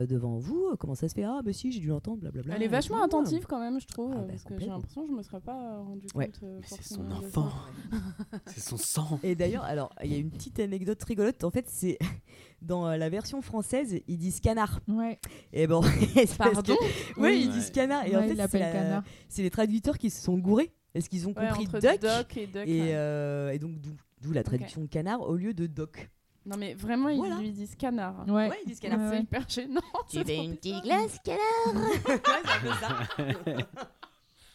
devant 0.06 0.38
vous. 0.38 0.74
Comment 0.78 0.94
ça 0.94 1.08
se 1.08 1.14
fait? 1.14 1.24
Ah, 1.24 1.40
bah 1.44 1.52
si, 1.52 1.72
j'ai 1.72 1.80
dû 1.80 1.88
l'entendre, 1.88 2.20
blablabla. 2.20 2.54
Elle 2.56 2.62
est 2.62 2.68
vachement 2.68 3.02
attentive 3.02 3.46
quand 3.46 3.58
même, 3.60 3.80
je 3.80 3.86
trouve, 3.86 4.12
Ah 4.14 4.20
bah, 4.20 4.26
parce 4.28 4.44
que 4.44 4.58
j'ai 4.58 4.66
l'impression 4.66 5.02
que 5.02 5.08
je 5.10 5.16
me 5.16 5.22
serais 5.22 5.40
pas 5.40 5.78
rendu 5.78 6.06
compte. 6.08 6.16
Ouais. 6.16 6.30
euh, 6.42 6.58
Mais 6.60 6.66
c'est 6.66 6.82
son 6.94 7.10
enfant. 7.10 7.48
C'est 8.46 8.60
son 8.60 8.76
sang. 8.76 9.18
Et 9.22 9.34
d'ailleurs, 9.34 9.64
alors, 9.64 9.90
il 10.04 10.12
y 10.12 10.14
a 10.14 10.18
une 10.18 10.30
petite 10.30 10.58
anecdote 10.60 11.02
rigolote. 11.02 11.42
En 11.44 11.50
fait, 11.50 11.66
c'est 11.68 11.98
dans 12.62 12.86
euh, 12.88 12.96
la 12.96 13.08
version 13.08 13.42
française, 13.42 14.00
ils 14.06 14.18
disent 14.18 14.40
canard. 14.40 14.80
Ouais, 14.88 15.18
Et 15.52 15.66
bon, 15.66 15.82
Pardon 16.38 16.62
que- 16.62 17.20
Ouais, 17.20 17.32
Oui. 17.34 17.42
ils 17.46 17.50
disent 17.50 17.70
canard. 17.70 18.06
Et 18.06 18.16
en 18.16 18.20
fait, 18.22 18.28
c'est 18.28 18.34
l'appelle 18.34 18.60
la- 18.60 18.72
canard. 18.72 19.02
c'est 19.28 19.42
les 19.42 19.50
traducteurs 19.50 19.98
qui 19.98 20.10
se 20.10 20.22
sont 20.22 20.38
gourés. 20.38 20.72
Est-ce 20.94 21.08
qu'ils 21.08 21.28
ont 21.28 21.32
Ouais, 21.36 21.46
compris 21.48 21.66
entre 21.66 21.78
duck, 21.80 22.00
Doc 22.00 22.36
et 22.36 22.46
Duck. 22.48 22.66
et, 22.66 22.94
euh, 22.96 23.56
donc 23.58 23.80
d'où 23.80 23.90
d'où 24.22 24.32
la 24.32 24.42
traduction 24.42 24.86
canard 24.86 25.22
au 25.22 25.34
lieu 25.36 25.54
de 25.54 25.66
doc. 25.66 26.10
Non, 26.50 26.56
mais 26.58 26.74
vraiment, 26.74 27.14
Voilà. 27.14 27.36
ils 27.36 27.42
lui 27.44 27.52
disent 27.52 27.76
canard. 27.76 28.24
Ouais. 28.26 28.48
Ouais, 28.48 28.58
ils 28.64 28.66
disent 28.68 28.78
C'est 28.82 28.88
canard. 28.88 29.10
Ouais. 29.12 29.22
hyper 29.22 29.48
gênant. 29.48 29.80
c'est 30.08 30.24
trop 30.24 30.48
bizarre. 30.48 31.22
canard 31.24 31.74
Ouais, 32.06 32.20
c'est 32.44 32.50
un 32.50 32.60
peu 32.60 33.54
ça. 33.60 33.66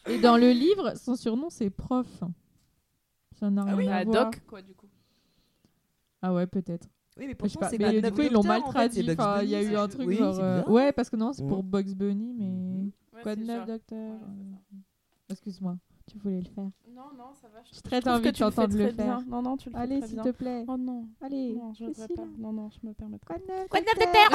Et 0.11 0.19
dans 0.19 0.38
le 0.38 0.51
livre, 0.51 0.93
son 0.97 1.15
surnom 1.15 1.49
c'est 1.49 1.69
prof. 1.69 2.05
Ça 3.39 3.49
n'a 3.49 3.61
Ah 3.67 3.76
rien 3.76 3.78
oui, 3.78 3.88
à 3.88 3.95
Ah, 3.97 4.03
voir. 4.03 4.26
Doc, 4.26 4.41
quoi, 4.45 4.61
du 4.61 4.76
coup. 4.76 4.88
Ah 6.22 6.34
ouais, 6.34 6.45
peut-être. 6.47 6.88
Oui, 7.17 7.28
mais 7.28 7.28
Je 7.28 7.30
sais 7.30 7.36
pourtant, 7.36 7.59
pas, 7.61 7.69
c'est 7.69 7.78
mais 7.78 8.01
pas 8.01 8.09
du 8.09 8.15
coup, 8.15 8.22
ils 8.22 8.32
l'ont 8.32 8.43
mal 8.43 8.61
c'est 8.65 8.72
traduit. 8.72 9.11
Enfin, 9.11 9.41
Il 9.41 9.49
y 9.49 9.55
a 9.55 9.59
Bunny, 9.61 9.72
eu 9.72 9.76
un 9.78 9.84
c'est- 9.89 9.95
truc 9.95 10.07
oui, 10.07 10.15
genre. 10.17 10.36
c'est 10.36 10.41
euh. 10.43 10.63
Ouais, 10.65 10.91
parce 10.91 11.09
que 11.09 11.15
non, 11.15 11.32
c'est 11.34 11.41
Ouais. 11.43 11.47
pour 11.49 11.63
Bugs 11.63 11.95
Bunny, 11.95 12.34
mais. 12.34 12.91
Ouais, 13.13 13.22
Quoi 13.24 13.36
de 13.36 13.41
c'est 13.41 13.47
neuf, 13.47 13.65
docteur 13.65 14.11
Ouais, 14.13 14.17
c'est. 14.69 15.34
Excuse-moi, 15.34 15.78
tu 16.08 16.18
voulais 16.20 16.39
le 16.41 16.49
faire. 16.49 16.70
Non, 16.89 17.12
non, 17.18 17.34
ça 17.34 17.47
va. 17.49 17.62
Je, 17.64 17.74
J'ai 17.76 17.82
très 17.82 18.08
envie 18.08 18.24
que 18.24 18.30
de 18.30 18.38
t'entendre 18.38 18.78
le 18.78 18.91
bien. 18.91 18.93
faire. 18.93 19.22
Non, 19.28 19.41
non, 19.41 19.58
tu 19.58 19.70
le 19.70 19.76
fais 19.76 19.82
Allez, 19.82 20.01
s'il 20.08 20.22
te 20.22 20.32
plaît. 20.32 20.64
Oh 20.68 20.78
non. 20.78 21.08
Allez, 21.22 21.53
Non, 21.56 21.74
je 21.74 21.80
je 21.80 21.86
voudrais 21.89 22.06
suis 22.06 22.16
pas. 22.16 22.22
là. 22.22 22.28
Non, 22.38 22.53
non, 22.53 22.70
je 22.70 22.80
me 22.88 22.93
permets 22.93 23.18
pas. 23.20 23.36
Quoi 23.36 23.38
de 23.38 23.45
neuf, 23.47 23.68
Quoi 23.70 23.82
de 23.82 23.86
neuf, 23.86 23.97
docteur 23.99 24.30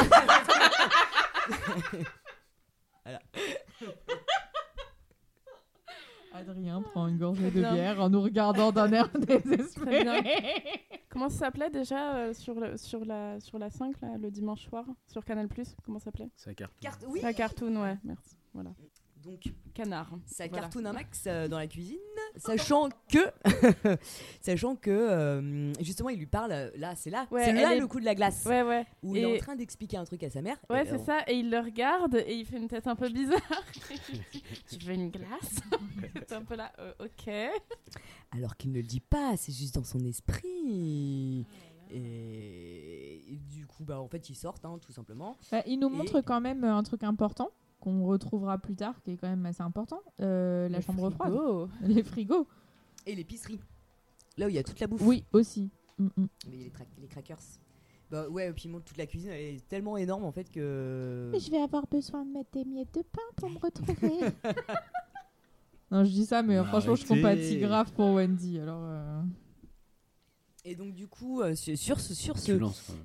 Adrien 6.32 6.80
prend 6.80 7.08
une 7.08 7.18
gorgée 7.18 7.50
de 7.50 7.60
bière 7.60 8.00
en 8.00 8.08
nous 8.08 8.20
regardant 8.22 8.70
d'un 8.70 8.92
air 8.92 9.10
Très 9.12 9.40
désespéré. 9.40 10.04
bien. 10.04 10.22
Comment 11.08 11.28
ça 11.28 11.38
s'appelait 11.46 11.70
déjà 11.70 12.14
euh, 12.16 12.32
sur, 12.32 12.54
le, 12.60 12.76
sur, 12.76 13.04
la, 13.04 13.40
sur 13.40 13.58
la 13.58 13.68
5, 13.68 14.00
là, 14.00 14.16
le 14.16 14.30
dimanche 14.30 14.64
soir, 14.68 14.84
sur 15.08 15.24
Canal 15.24 15.48
Comment 15.84 15.98
ça 15.98 16.04
s'appelait? 16.06 16.30
Ça 16.36 16.54
carte. 16.54 16.72
Carte- 16.80 17.04
oui. 17.08 17.20
La 17.20 17.32
cartoon, 17.32 17.82
ouais, 17.82 17.98
merci. 18.04 18.36
Voilà. 18.54 18.70
Donc, 19.22 19.52
Canard. 19.74 20.10
ça 20.24 20.46
Voilà. 20.46 20.62
cartonne 20.62 20.86
un 20.86 20.92
max 20.94 21.24
euh, 21.26 21.46
dans 21.46 21.58
la 21.58 21.66
cuisine, 21.66 21.98
sachant 22.36 22.88
que, 23.08 23.18
sachant 24.40 24.76
que 24.76 24.90
euh, 24.90 25.72
justement, 25.82 26.08
il 26.08 26.18
lui 26.18 26.26
parle. 26.26 26.52
euh, 26.52 26.70
Là, 26.76 26.94
c'est 26.96 27.10
là, 27.10 27.26
Ouais, 27.30 27.44
c'est 27.44 27.52
là 27.52 27.74
est- 27.74 27.80
le 27.80 27.86
coup 27.86 28.00
de 28.00 28.04
la 28.06 28.14
glace, 28.14 28.44
Ouais, 28.46 28.62
ouais. 28.62 28.86
où 29.02 29.14
il 29.14 29.22
est 29.22 29.36
en 29.36 29.38
train 29.38 29.56
d'expliquer 29.56 29.98
un 29.98 30.04
truc 30.04 30.22
à 30.22 30.30
sa 30.30 30.40
mère. 30.40 30.56
Ouais, 30.70 30.84
c'est 30.86 30.94
euh, 31.00 31.04
ça. 31.04 31.18
Et 31.26 31.34
il 31.34 31.50
le 31.50 31.58
regarde 31.58 32.14
et 32.26 32.34
il 32.34 32.46
fait 32.46 32.56
une 32.56 32.68
tête 32.68 32.86
un 32.86 32.96
peu 32.96 33.08
bizarre. 33.10 33.40
tu 34.70 34.78
veux 34.86 34.94
une 34.94 35.10
glace 35.10 35.60
C'est 36.26 36.32
un 36.34 36.42
peu 36.42 36.56
là, 36.56 36.72
euh, 36.78 36.92
ok. 37.00 37.32
Alors 38.32 38.56
qu'il 38.56 38.70
ne 38.72 38.76
le 38.76 38.82
dit 38.84 39.00
pas, 39.00 39.36
c'est 39.36 39.52
juste 39.52 39.74
dans 39.74 39.84
son 39.84 40.00
esprit. 40.06 41.44
Et, 41.92 43.32
et 43.34 43.36
du 43.50 43.66
coup, 43.66 43.84
bah, 43.84 44.00
en 44.00 44.08
fait, 44.08 44.30
ils 44.30 44.34
sortent, 44.36 44.64
hein, 44.64 44.78
tout 44.80 44.92
simplement. 44.92 45.36
Bah, 45.50 45.62
il 45.66 45.78
nous 45.78 45.88
Et- 45.88 45.96
montre 45.96 46.20
quand 46.20 46.40
même 46.40 46.64
un 46.64 46.82
truc 46.82 47.02
important 47.02 47.50
qu'on 47.80 48.04
retrouvera 48.04 48.58
plus 48.58 48.76
tard, 48.76 49.00
qui 49.02 49.12
est 49.12 49.16
quand 49.16 49.28
même 49.28 49.44
assez 49.46 49.62
important 49.62 50.00
euh, 50.20 50.68
la 50.68 50.80
chambre 50.80 51.10
froide, 51.10 51.32
Oh. 51.34 51.68
les 51.82 52.02
frigos. 52.02 52.46
Et 53.06 53.14
l'épicerie. 53.14 53.60
Là 54.36 54.46
où 54.46 54.48
il 54.48 54.54
y 54.54 54.58
a 54.58 54.62
toute 54.62 54.78
la 54.80 54.86
bouffe. 54.86 55.02
Oui, 55.02 55.24
aussi. 55.32 55.70
Mm, 55.98 56.06
mm. 56.16 56.26
Mais 56.48 56.56
les, 56.56 56.72
les 57.00 57.08
crackers. 57.08 57.38
Bah 58.10 58.28
ouais, 58.28 58.48
et 58.48 58.52
puis 58.52 58.68
toute 58.84 58.96
la 58.96 59.06
cuisine, 59.06 59.30
elle 59.30 59.54
est 59.56 59.68
tellement 59.68 59.96
énorme 59.96 60.24
en 60.24 60.32
fait 60.32 60.50
que. 60.50 61.28
Mais 61.32 61.38
je 61.38 61.50
vais 61.50 61.60
avoir 61.62 61.86
besoin 61.86 62.24
de 62.24 62.30
mettre 62.32 62.50
des 62.52 62.64
miettes 62.64 62.92
de 62.94 63.02
pain 63.02 63.22
pour 63.36 63.48
me 63.48 63.58
retrouver. 63.62 64.12
non, 65.90 66.04
je 66.04 66.10
dis 66.10 66.26
ça, 66.26 66.42
mais 66.42 66.56
euh, 66.56 66.64
franchement, 66.64 66.96
je 66.96 67.04
Arrêtez. 67.04 67.22
compatis 67.22 67.58
grave 67.58 67.92
pour 67.92 68.14
Wendy. 68.14 68.58
Alors, 68.58 68.82
euh, 68.82 69.22
Et 70.64 70.74
donc 70.74 70.94
du 70.94 71.06
coup, 71.08 71.40
euh, 71.40 71.54
sur, 71.54 71.76
sur 71.78 72.00
ce, 72.00 72.14
sur 72.14 72.38
ce 72.38 72.52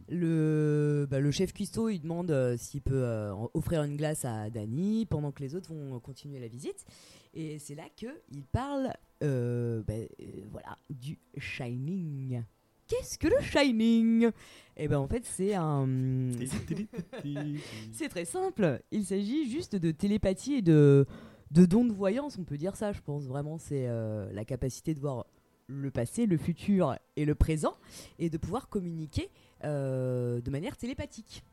le, 0.10 1.08
bah, 1.10 1.20
le 1.20 1.32
chef 1.32 1.54
cuistot, 1.54 1.90
il 1.90 2.00
demande 2.00 2.32
euh, 2.32 2.58
s'il 2.58 2.82
peut 2.82 3.04
euh, 3.04 3.34
offrir 3.54 3.84
une 3.84 3.96
glace 3.96 4.26
à 4.26 4.50
Danny 4.50 5.06
pendant 5.06 5.32
que 5.32 5.42
les 5.42 5.56
autres 5.56 5.74
vont 5.74 6.00
continuer 6.00 6.40
la 6.40 6.48
visite. 6.50 6.86
Et 7.34 7.60
c'est 7.60 7.76
là 7.76 7.86
que 8.00 8.08
il 8.32 8.44
parle, 8.44 8.92
euh, 9.24 9.82
bah, 9.88 9.94
euh, 9.94 10.26
voilà, 10.52 10.78
du 10.90 11.20
Shining. 11.38 12.44
Qu'est-ce 12.88 13.18
que 13.18 13.28
le 13.28 13.42
Shining? 13.42 14.30
Eh 14.78 14.88
ben 14.88 15.00
en 15.00 15.08
fait, 15.08 15.26
c'est 15.26 15.56
un, 15.56 15.88
c'est 17.92 18.10
très 18.10 18.26
simple. 18.26 18.82
Il 18.92 19.06
s'agit 19.06 19.50
juste 19.50 19.76
de 19.76 19.92
télépathie 19.92 20.56
et 20.56 20.62
de, 20.62 21.06
de 21.52 21.66
don 21.66 21.86
de 21.86 21.94
voyance, 21.94 22.38
on 22.38 22.44
peut 22.44 22.58
dire 22.58 22.76
ça, 22.76 22.92
je 22.92 23.02
pense 23.02 23.24
vraiment. 23.26 23.58
C'est 23.58 23.88
euh, 23.88 24.32
la 24.34 24.46
capacité 24.46 24.94
de 24.94 25.00
voir 25.00 25.26
le 25.68 25.92
passé, 25.92 26.26
le 26.26 26.38
futur 26.38 26.96
et 27.16 27.26
le 27.26 27.36
présent 27.36 27.76
et 28.20 28.30
de 28.30 28.38
pouvoir 28.38 28.70
communiquer 28.70 29.30
euh, 29.64 30.42
de 30.42 30.50
manière 30.52 30.78
télépathique. 30.78 31.44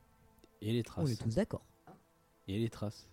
Et 0.60 0.72
les 0.72 0.80
On 0.80 0.82
traces. 0.82 1.10
est 1.12 1.22
tous 1.22 1.34
d'accord. 1.36 1.64
Et 2.48 2.58
les 2.58 2.68
traces. 2.68 3.08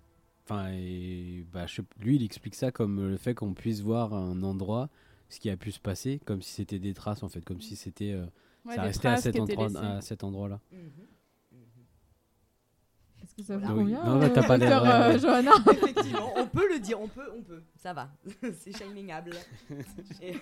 Enfin, 0.46 0.72
et, 0.74 1.46
bah, 1.52 1.68
je 1.68 1.82
lui, 2.00 2.16
il 2.16 2.24
explique 2.24 2.56
ça 2.56 2.72
comme 2.72 3.08
le 3.08 3.18
fait 3.18 3.34
qu'on 3.36 3.54
puisse 3.54 3.82
voir 3.82 4.14
un 4.14 4.42
endroit, 4.44 4.90
ce 5.30 5.40
qui 5.40 5.50
a 5.50 5.58
pu 5.58 5.72
se 5.72 5.80
passer, 5.80 6.20
comme 6.26 6.42
si 6.42 6.52
c'était 6.54 6.80
des 6.80 6.94
traces 6.94 7.24
en 7.24 7.30
fait, 7.30 7.42
comme 7.46 7.62
si 7.62 7.76
c'était. 7.76 8.12
euh, 8.12 8.26
Ouais, 8.66 8.76
ça 8.76 8.82
restait 8.82 9.08
à 9.08 9.18
cet, 9.18 9.40
endroit, 9.40 9.70
à 9.78 10.00
endroit-là. 10.26 10.60
Est-ce 13.30 13.36
que 13.36 13.44
ça 13.44 13.58
vous 13.58 13.76
convient 13.76 14.04
Non, 14.04 14.20
t'as 14.20 14.44
euh, 14.44 14.48
pas 14.48 14.58
l'air, 14.58 14.82
docteur, 14.82 15.02
euh, 15.02 15.14
euh, 15.14 15.20
Johanna 15.20 15.52
Effectivement, 15.72 16.34
on 16.36 16.48
peut 16.48 16.68
le 16.74 16.80
dire, 16.80 17.00
on 17.00 17.08
peut, 17.08 17.30
on 17.38 17.42
peut, 17.42 17.62
ça 17.76 17.94
va, 17.94 18.12
c'est 18.54 18.76
shiningable. 18.76 19.32
et, 20.22 20.34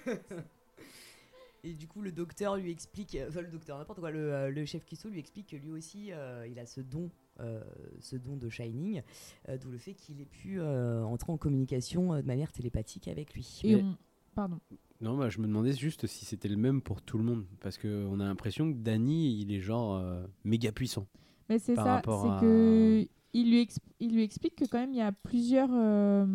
et 1.63 1.73
du 1.73 1.87
coup, 1.87 2.01
le 2.01 2.11
docteur 2.11 2.55
lui 2.57 2.71
explique, 2.71 3.17
enfin 3.27 3.41
le 3.41 3.49
docteur, 3.49 3.77
n'importe 3.77 3.99
quoi, 3.99 4.11
le, 4.11 4.49
le 4.51 4.65
chef 4.65 4.85
cuistot 4.85 5.09
lui 5.09 5.19
explique 5.19 5.47
que 5.49 5.55
lui 5.57 5.71
aussi, 5.71 6.11
euh, 6.11 6.47
il 6.49 6.57
a 6.59 6.65
ce 6.65 6.81
don, 6.81 7.09
euh, 7.39 7.61
ce 7.99 8.15
don 8.15 8.37
de 8.37 8.49
shining, 8.49 9.01
euh, 9.49 9.57
d'où 9.57 9.69
le 9.69 9.77
fait 9.77 9.93
qu'il 9.93 10.21
ait 10.21 10.25
pu 10.25 10.59
euh, 10.59 11.03
entrer 11.03 11.31
en 11.31 11.37
communication 11.37 12.13
euh, 12.13 12.21
de 12.21 12.27
manière 12.27 12.51
télépathique 12.51 13.07
avec 13.07 13.33
lui. 13.33 13.61
Et 13.63 13.75
Mais- 13.75 13.81
on- 13.83 13.97
Pardon. 14.35 14.59
Non, 15.01 15.17
bah, 15.17 15.29
je 15.29 15.39
me 15.39 15.47
demandais 15.47 15.73
juste 15.73 16.05
si 16.05 16.23
c'était 16.25 16.47
le 16.47 16.57
même 16.57 16.81
pour 16.83 17.01
tout 17.01 17.17
le 17.17 17.23
monde, 17.23 17.45
parce 17.59 17.79
qu'on 17.79 18.19
a 18.19 18.23
l'impression 18.23 18.71
que 18.71 18.77
Danny, 18.77 19.41
il 19.41 19.51
est 19.51 19.61
genre 19.61 19.95
euh, 19.95 20.23
méga 20.43 20.71
puissant. 20.71 21.07
Mais 21.49 21.59
c'est 21.59 21.75
ça, 21.75 22.01
c'est 22.03 22.09
à- 22.29 22.37
que 22.41 23.07
il 23.33 23.49
lui, 23.51 23.63
exp- 23.63 23.77
il 23.99 24.13
lui 24.13 24.23
explique 24.23 24.55
que 24.55 24.65
quand 24.65 24.79
même 24.79 24.91
il 24.93 24.97
y 24.97 25.01
a 25.01 25.11
plusieurs 25.11 25.69
euh, 25.71 26.25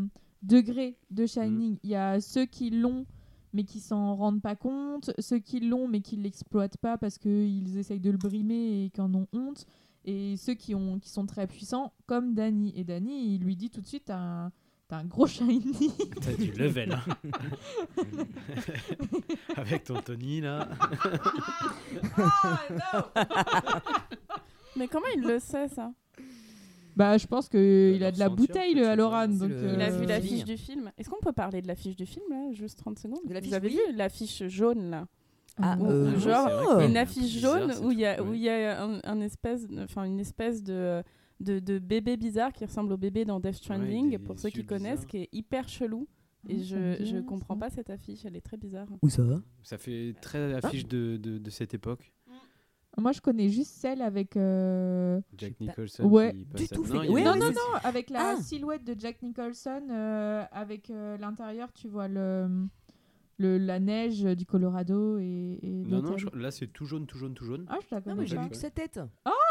degrés 0.42 0.96
Mm. 1.10 1.14
de 1.14 1.26
Shining. 1.26 1.78
Il 1.82 1.90
y 1.90 1.96
a 1.96 2.20
ceux 2.20 2.44
qui 2.46 2.70
l'ont 2.70 3.06
mais 3.54 3.64
qui 3.64 3.80
s'en 3.80 4.14
rendent 4.16 4.40
pas 4.40 4.56
compte, 4.56 5.10
ceux 5.18 5.38
qui 5.38 5.60
l'ont 5.60 5.86
mais 5.86 6.00
qui 6.00 6.16
l'exploitent 6.16 6.78
pas 6.78 6.96
parce 6.96 7.18
qu'ils 7.18 7.76
essayent 7.76 8.00
de 8.00 8.10
le 8.10 8.16
brimer 8.16 8.84
et 8.84 8.90
qui 8.90 9.00
en 9.02 9.12
ont 9.14 9.26
honte, 9.34 9.66
et 10.06 10.36
ceux 10.38 10.54
qui, 10.54 10.74
ont, 10.74 10.98
qui 10.98 11.10
sont 11.10 11.26
très 11.26 11.46
puissants 11.46 11.92
comme 12.06 12.32
Danny. 12.34 12.72
Et 12.76 12.82
Danny, 12.84 13.34
il 13.34 13.42
lui 13.44 13.54
dit 13.56 13.68
tout 13.68 13.82
de 13.82 13.86
suite, 13.86 14.04
t'as 14.06 14.16
un, 14.18 14.52
t'as 14.88 14.96
un 14.96 15.04
gros 15.04 15.26
Shining. 15.28 15.62
T'as 16.22 16.32
du 16.34 16.50
level. 16.52 16.92
hein. 16.92 17.04
Avec 19.56 19.84
ton 19.84 20.00
Tony 20.00 20.40
là. 20.40 20.68
Mais 24.76 24.88
comment 24.88 25.06
il 25.14 25.22
le 25.22 25.38
sait, 25.38 25.68
ça? 25.68 25.92
Bah 26.94 27.16
je 27.16 27.26
pense 27.26 27.48
qu'il 27.48 28.02
a 28.04 28.12
de 28.12 28.18
la 28.18 28.28
bouteille, 28.28 28.74
peut-être, 28.74 28.84
le 28.84 28.88
Aloran. 28.90 29.28
Donc, 29.28 29.48
le- 29.48 29.72
Il 29.74 29.80
a 29.80 29.90
euh, 29.90 29.98
vu 29.98 30.06
la 30.06 30.16
l'affiche 30.18 30.44
du 30.44 30.56
film. 30.58 30.92
Est-ce 30.98 31.08
qu'on 31.08 31.20
peut 31.20 31.32
parler 31.32 31.62
de 31.62 31.66
l'affiche 31.68 31.96
du 31.96 32.04
film, 32.04 32.24
là? 32.30 32.52
Juste 32.52 32.78
30 32.78 32.98
secondes 32.98 33.20
De 33.26 33.46
Vous 33.46 33.54
avez 33.54 33.68
vu 33.70 33.78
l'affiche 33.94 34.42
jaune, 34.48 34.90
là? 34.90 35.06
Ah, 35.58 35.76
euh, 35.82 36.18
genre, 36.18 36.48
oh. 36.76 36.80
une 36.80 36.96
affiche 36.96 37.38
jaune 37.40 37.72
où 37.82 37.90
il 37.92 38.00
y 38.00 38.06
a, 38.06 38.22
où 38.22 38.32
il 38.32 38.40
y 38.40 38.48
a 38.48 38.82
un, 38.82 39.00
un 39.04 39.20
espèce, 39.20 39.66
enfin 39.78 40.04
une 40.04 40.18
espèce 40.20 40.62
de, 40.62 41.02
de, 41.40 41.58
de 41.58 41.78
bébé 41.78 42.16
bizarre 42.16 42.52
qui 42.54 42.64
ressemble 42.64 42.92
au 42.92 42.96
bébé 42.96 43.24
dans 43.26 43.38
Death 43.40 43.54
Stranding, 43.56 44.18
pour 44.18 44.38
ceux 44.38 44.48
qui 44.50 44.64
connaissent, 44.64 45.04
qui 45.04 45.18
est 45.18 45.28
hyper 45.32 45.68
chelou. 45.68 46.08
Et 46.48 46.54
Ah, 46.54 46.56
me 46.76 46.96
je, 46.98 47.04
je 47.04 47.16
comprends 47.18 47.54
ça. 47.54 47.60
pas 47.60 47.70
cette 47.70 47.90
affiche, 47.90 48.24
elle 48.24 48.34
est 48.36 48.40
très 48.40 48.56
bizarre. 48.56 48.88
Où 49.02 49.08
ça 49.08 49.22
va? 49.22 49.40
Ça 49.62 49.78
fait 49.78 50.14
très 50.20 50.52
affiche 50.54 50.86
de, 50.88 51.16
de, 51.16 51.38
de 51.38 51.50
cette 51.50 51.72
époque. 51.74 52.12
Moi, 52.98 53.12
je 53.12 53.20
connais 53.22 53.48
juste 53.48 53.70
celle 53.72 54.02
avec. 54.02 54.36
euh, 54.36 55.20
Jack 55.38 55.58
Nicholson. 55.60 56.04
Ouais, 56.04 56.34
qui 56.54 56.64
du 56.64 56.68
tout 56.68 56.82
Non, 56.84 57.00
fait- 57.02 57.08
une 57.08 57.24
non, 57.24 57.34
non, 57.36 57.50
non, 57.50 57.74
avec 57.84 58.10
la 58.10 58.34
Ah. 58.34 58.36
silhouette 58.36 58.84
de 58.84 58.94
Jack 58.98 59.22
Nicholson, 59.22 59.82
euh, 59.90 60.44
avec 60.52 60.90
euh, 60.90 61.16
l'intérieur, 61.16 61.72
tu 61.72 61.88
vois 61.88 62.08
le, 62.08 62.66
le, 63.38 63.56
la 63.56 63.80
neige 63.80 64.22
du 64.24 64.44
Colorado 64.44 65.16
et, 65.18 65.58
et 65.62 65.84
Non, 65.86 66.02
non, 66.02 66.18
je- 66.18 66.28
là 66.36 66.50
c'est 66.50 66.66
tout 66.66 66.84
jaune, 66.84 67.06
tout 67.06 67.16
jaune, 67.16 67.32
tout 67.32 67.46
jaune. 67.46 67.64
Ah, 67.70 67.78
je 67.80 67.86
la 67.94 67.96
Non, 67.98 68.02
connais 68.04 68.16
mais 68.20 68.26
j'ai 68.26 68.36
vu 68.36 68.48
que 68.50 68.56
sa 68.56 68.70
tête. 68.70 69.00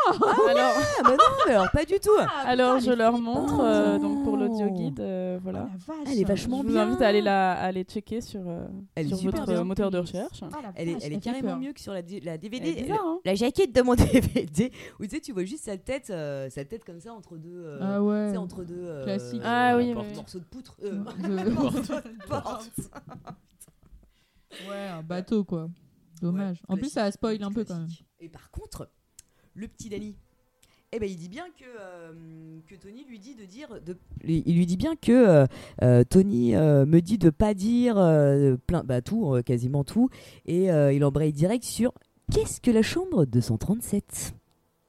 Alors, 0.08 0.74
Ah, 0.78 1.04
bah 1.04 1.10
non, 1.12 1.24
mais 1.46 1.54
alors 1.54 1.72
pas 1.72 1.86
du 1.86 2.00
tout. 2.00 2.10
alors 2.46 2.80
je 2.80 2.92
leur 2.92 3.18
montre, 3.20 3.60
euh, 3.62 4.00
donc 4.00 4.24
pour 4.24 4.38
l'audio 4.38 4.70
guide, 4.70 5.00
euh, 5.00 5.38
Oh, 5.38 5.40
voilà. 5.44 5.68
vache. 5.88 5.98
Elle 6.12 6.20
est 6.20 6.24
vachement 6.24 6.62
Je 6.62 6.68
vous 6.68 6.74
bien. 6.74 6.82
invite 6.88 7.02
à 7.02 7.08
aller, 7.08 7.22
la, 7.22 7.54
à 7.54 7.66
aller 7.66 7.84
checker 7.84 8.22
sur, 8.22 8.42
euh, 8.48 8.66
Elle 8.96 9.08
sur 9.08 9.18
votre 9.18 9.46
bien. 9.46 9.58
euh, 9.60 9.64
moteur 9.64 9.92
de 9.92 9.98
recherche. 10.00 10.42
Ah, 10.44 10.72
Elle 10.76 10.90
est, 10.90 10.98
elle 11.04 11.14
est 11.14 11.20
carrément 11.20 11.50
peur. 11.50 11.60
mieux 11.60 11.74
que 11.74 11.80
sur 11.80 11.94
la, 11.94 12.02
la 12.24 12.38
DVD. 12.38 12.70
Elle 12.72 12.78
est 12.78 12.82
bizarre, 12.84 13.00
hein 13.06 13.20
la 13.26 13.36
jaquette 13.36 13.74
de 13.74 13.82
mon 13.82 13.96
DVD, 13.96 14.72
où 15.00 15.04
tu 15.06 15.10
sais, 15.12 15.20
tu 15.22 15.32
vois 15.32 15.44
juste 15.46 15.66
sa 15.66 15.78
tête, 15.78 16.10
euh, 16.10 16.50
sa 16.50 16.66
tête 16.66 16.84
comme 16.84 17.00
ça 17.00 17.14
entre 17.14 17.38
deux. 17.38 17.64
euh, 17.66 17.80
Ah 17.82 18.02
ouais. 18.04 18.36
entre 18.38 18.64
deux. 18.64 18.76
euh, 18.78 19.04
Classique. 19.04 19.42
Ah 19.44 19.76
oui, 19.78 19.94
porte. 19.94 20.08
oui. 20.10 20.16
morceaux 20.16 20.40
de 20.40 20.44
poutre. 20.46 20.76
De- 20.82 21.50
morceaux 21.50 21.80
de 21.96 22.26
porte. 22.28 22.72
ouais, 24.70 24.88
un 24.88 25.04
bateau, 25.04 25.44
quoi. 25.44 25.70
Dommage. 26.22 26.58
Ouais, 26.68 26.76
en 26.76 26.78
plus, 26.78 26.90
ça 26.90 27.10
spoil 27.12 27.42
un 27.44 27.52
peu 27.52 27.64
quand 27.64 27.78
même. 27.78 27.88
Et 28.20 28.30
par 28.30 28.52
contre, 28.52 28.90
le 29.54 29.68
petit 29.68 29.90
Danny, 29.90 30.16
eh 30.94 31.00
ben, 31.00 31.10
il 31.10 31.16
dit 31.18 31.30
bien 31.30 31.46
que, 31.58 31.64
euh, 31.80 32.12
que 32.68 32.76
Tony 32.76 33.06
lui 33.08 33.18
dit 33.20 33.36
de 33.36 33.46
dire. 33.46 33.70
De, 33.86 33.98
il 34.26 34.56
lui 34.56 34.66
dit 34.66 34.76
bien 34.78 34.96
que 34.98 35.12
euh, 35.12 35.46
euh, 35.84 36.04
Tony 36.04 36.54
euh, 36.56 36.86
me 36.86 37.00
dit 37.00 37.18
de 37.18 37.30
pas 37.30 37.54
dire 37.54 37.98
euh, 37.98 38.58
plein, 38.68 38.84
bah, 38.84 39.02
tout, 39.02 39.34
euh, 39.36 39.42
quasiment 39.42 39.84
tout. 39.86 40.10
Et 40.46 40.70
euh, 40.72 40.92
il 40.92 41.04
embraye 41.06 41.32
direct 41.34 41.64
sur 41.64 41.94
Qu'est-ce 42.34 42.60
que 42.62 42.72
la 42.72 42.82
chambre 42.82 43.26
237 43.26 44.36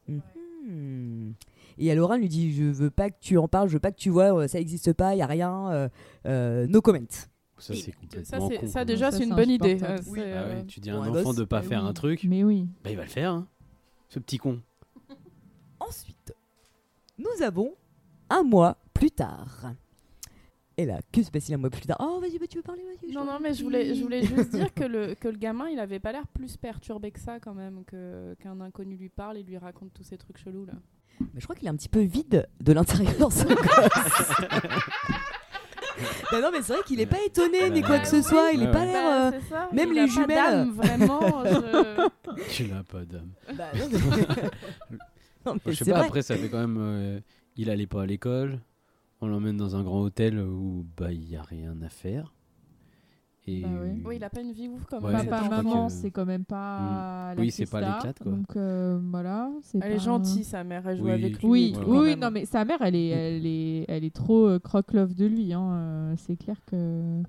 Mhm. 0.08 1.34
Et 1.78 1.90
Alora 1.90 2.16
lui 2.18 2.28
dit 2.28 2.52
Je 2.52 2.64
veux 2.64 2.90
pas 2.90 3.10
que 3.10 3.16
tu 3.20 3.36
en 3.38 3.48
parles, 3.48 3.68
je 3.68 3.74
veux 3.74 3.80
pas 3.80 3.90
que 3.92 3.98
tu 3.98 4.10
vois, 4.10 4.46
ça 4.48 4.60
existe 4.60 4.92
pas, 4.92 5.14
il 5.14 5.18
y 5.18 5.22
a 5.22 5.26
rien, 5.26 5.70
euh, 5.70 5.88
euh, 6.26 6.66
no 6.68 6.80
comment. 6.80 6.98
Ça 7.58 7.74
c'est 7.74 7.92
complètement 7.92 8.48
con. 8.48 8.66
ça 8.66 8.84
déjà, 8.84 9.10
Ça, 9.10 9.18
c'est 9.18 9.24
une 9.24 9.34
bonne 9.34 9.50
idée. 9.50 9.78
Euh, 9.82 9.98
Oui. 10.08 10.20
Ah 10.20 10.46
ouais, 10.48 10.64
tu 10.66 10.80
dis 10.80 10.90
à 10.90 10.96
un 10.96 11.00
enfant 11.08 11.12
gosse, 11.30 11.36
de 11.36 11.44
pas 11.44 11.60
bah 11.60 11.68
faire 11.68 11.82
oui. 11.82 11.88
un 11.88 11.92
truc, 11.92 12.24
Mais 12.24 12.42
oui. 12.44 12.66
bah 12.84 12.90
il 12.90 12.96
va 12.96 13.04
le 13.04 13.08
faire. 13.08 13.30
hein. 13.32 13.46
Ce 14.12 14.18
petit 14.18 14.36
con. 14.36 14.60
Ensuite, 15.80 16.34
nous 17.16 17.42
avons 17.42 17.74
un 18.28 18.42
mois 18.42 18.76
plus 18.92 19.10
tard. 19.10 19.72
Et 20.76 20.84
là, 20.84 21.00
que 21.10 21.22
se 21.22 21.30
passe-t-il 21.30 21.54
un 21.54 21.58
mois 21.58 21.70
plus 21.70 21.80
tard? 21.86 21.96
Oh, 21.98 22.18
vas-y, 22.20 22.38
bah, 22.38 22.46
tu 22.46 22.58
veux 22.58 22.62
parler 22.62 22.82
vas-y, 22.84 23.10
Non, 23.12 23.24
non, 23.24 23.38
mais 23.40 23.54
je 23.54 23.64
voulais, 23.64 23.94
je 23.94 24.02
voulais 24.02 24.22
juste 24.22 24.50
dire 24.50 24.74
que 24.74 24.84
le, 24.84 25.14
que 25.14 25.28
le 25.28 25.38
gamin, 25.38 25.70
il 25.70 25.78
avait 25.78 25.98
pas 25.98 26.12
l'air 26.12 26.26
plus 26.26 26.58
perturbé 26.58 27.10
que 27.10 27.20
ça 27.20 27.40
quand 27.40 27.54
même, 27.54 27.84
que- 27.86 28.34
qu'un 28.38 28.60
inconnu 28.60 28.96
lui 28.96 29.08
parle 29.08 29.38
et 29.38 29.42
lui 29.42 29.56
raconte 29.56 29.94
tous 29.94 30.04
ces 30.04 30.18
trucs 30.18 30.36
chelous 30.36 30.66
là. 30.66 30.74
Mais 31.32 31.40
je 31.40 31.44
crois 31.44 31.56
qu'il 31.56 31.66
est 31.66 31.70
un 31.70 31.76
petit 31.76 31.88
peu 31.88 32.00
vide 32.02 32.46
de 32.60 32.72
l'intérieur, 32.74 33.32
ce 33.32 33.44
gosse. 33.46 34.60
Bah 36.30 36.40
non, 36.40 36.48
mais 36.52 36.62
c'est 36.62 36.72
vrai 36.74 36.82
qu'il 36.86 37.00
est 37.00 37.06
pas 37.06 37.22
étonné 37.24 37.70
ni 37.70 37.82
quoi 37.82 37.98
que 37.98 38.08
ce 38.08 38.22
soit. 38.22 38.50
Il 38.52 38.62
est 38.62 38.70
pas 38.70 38.80
ouais. 38.80 38.86
l'air. 38.86 39.32
euh, 39.34 39.38
Bah, 39.50 39.68
même 39.72 39.92
les 39.92 40.08
jumelles. 40.08 40.28
d'âme, 40.28 40.70
vraiment. 40.72 41.44
je- 41.44 42.08
Tu 42.50 42.64
n'as 42.66 42.82
pas 42.82 43.04
d'âme. 43.04 43.30
bah, 43.56 43.64
non, 43.78 43.88
mais- 43.90 44.26
Non, 45.46 45.54
mais 45.54 45.72
Je 45.72 45.78
sais 45.78 45.84
c'est 45.84 45.90
pas, 45.90 45.98
vrai. 45.98 46.06
après, 46.06 46.22
ça 46.22 46.36
fait 46.36 46.48
quand 46.48 46.60
même. 46.60 46.78
euh, 46.80 47.20
il 47.56 47.68
allait 47.70 47.86
pas 47.86 48.02
à 48.02 48.06
l'école. 48.06 48.60
On 49.20 49.26
l'emmène 49.26 49.56
dans 49.56 49.76
un 49.76 49.82
grand 49.82 50.00
hôtel 50.02 50.38
où 50.40 50.84
bah 50.96 51.12
il 51.12 51.28
y 51.28 51.36
a 51.36 51.42
rien 51.42 51.74
à 51.82 51.88
faire. 51.88 52.32
Et 53.48 53.60
Bah 53.62 53.68
ouais. 53.82 53.96
Oui, 54.04 54.16
il 54.16 54.24
a 54.24 54.30
pas 54.30 54.40
une 54.40 54.52
vie 54.52 54.68
ouf 54.68 54.84
comme 54.84 55.04
Ouais, 55.04 55.12
Papa, 55.26 55.48
maman, 55.48 55.86
que- 55.88 55.92
c'est 55.92 56.12
quand 56.12 56.24
même 56.24 56.44
pas. 56.44 57.34
la 57.34 57.40
Oui, 57.40 57.50
c'est 57.50 57.66
pas 57.68 57.80
l'éclate, 57.80 58.18
quoi. 58.22 58.30
Donc 58.30 58.54
euh, 58.56 59.00
voilà. 59.10 59.50
Elle 59.80 59.92
est 59.92 59.98
gentille, 59.98 60.44
sa 60.44 60.62
mère, 60.62 60.86
elle 60.86 60.98
joue 60.98 61.04
Oui. 61.06 61.10
avec 61.10 61.42
lui. 61.42 61.74
Oui, 61.84 62.16
non, 62.16 62.30
mais 62.30 62.44
sa 62.44 62.64
mère, 62.64 62.78
elle 62.82 62.94
est, 62.94 63.08
elle 63.08 63.44
est, 63.46 63.84
elle 63.88 64.04
est 64.04 64.14
trop 64.14 64.46
euh, 64.46 64.58
croque-love 64.60 65.14
de 65.14 65.26
lui. 65.26 65.52
Hein. 65.52 65.72
euh, 65.72 66.14
c'est 66.18 66.36
clair 66.36 66.56
que. 66.66 67.22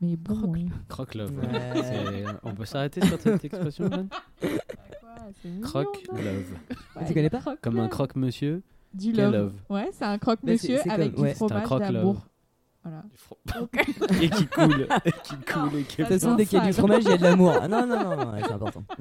Mais 0.00 0.16
bon. 0.16 0.52
Croque-love. 0.88 1.30
euh. 1.44 2.10
Ouais. 2.24 2.24
On 2.42 2.52
peut 2.54 2.64
s'arrêter 2.64 3.00
sur 3.06 3.20
cette 3.20 3.44
expression, 3.44 3.88
Jeanne? 3.88 4.08
Quoi, 4.40 4.50
c'est 5.40 5.48
mignon, 5.48 5.62
Croque 5.62 6.02
non 6.10 6.16
love. 6.18 6.52
Ouais, 6.96 7.04
Tu 7.06 7.14
connais 7.14 7.30
pas? 7.30 7.38
croque 7.38 7.60
Comme 7.60 7.78
un 7.78 7.86
croque-monsieur. 7.86 8.62
Du 8.92 9.12
love. 9.12 9.32
love? 9.32 9.52
Ouais, 9.70 9.90
c'est 9.92 10.04
un 10.04 10.18
croque 10.18 10.40
c'est- 10.44 10.50
monsieur 10.50 10.78
c'est 10.82 10.90
avec 10.90 11.14
du 11.14 11.28
fromage 11.34 11.68
d'amour. 11.68 12.26
Voilà. 12.84 13.02
et 14.22 14.28
qui 14.28 14.46
coule. 14.48 14.88
Et 15.04 15.12
qui 15.12 15.36
coule. 15.36 15.78
Et 15.78 15.82
qui 15.84 15.96
De 15.98 16.02
toute 16.04 16.12
façon, 16.14 16.34
dès 16.34 16.46
qu'il 16.46 16.58
y 16.58 16.62
a 16.62 16.66
du 16.66 16.72
fromage, 16.72 17.04
il 17.04 17.10
y 17.10 17.12
a 17.12 17.16
de 17.16 17.22
l'amour. 17.22 17.54
Ah, 17.62 17.68
non, 17.68 17.86
non, 17.86 18.02
non, 18.02 18.16
non, 18.16 18.32
ouais, 18.32 18.40
c'est 18.44 18.52
important. 18.52 18.82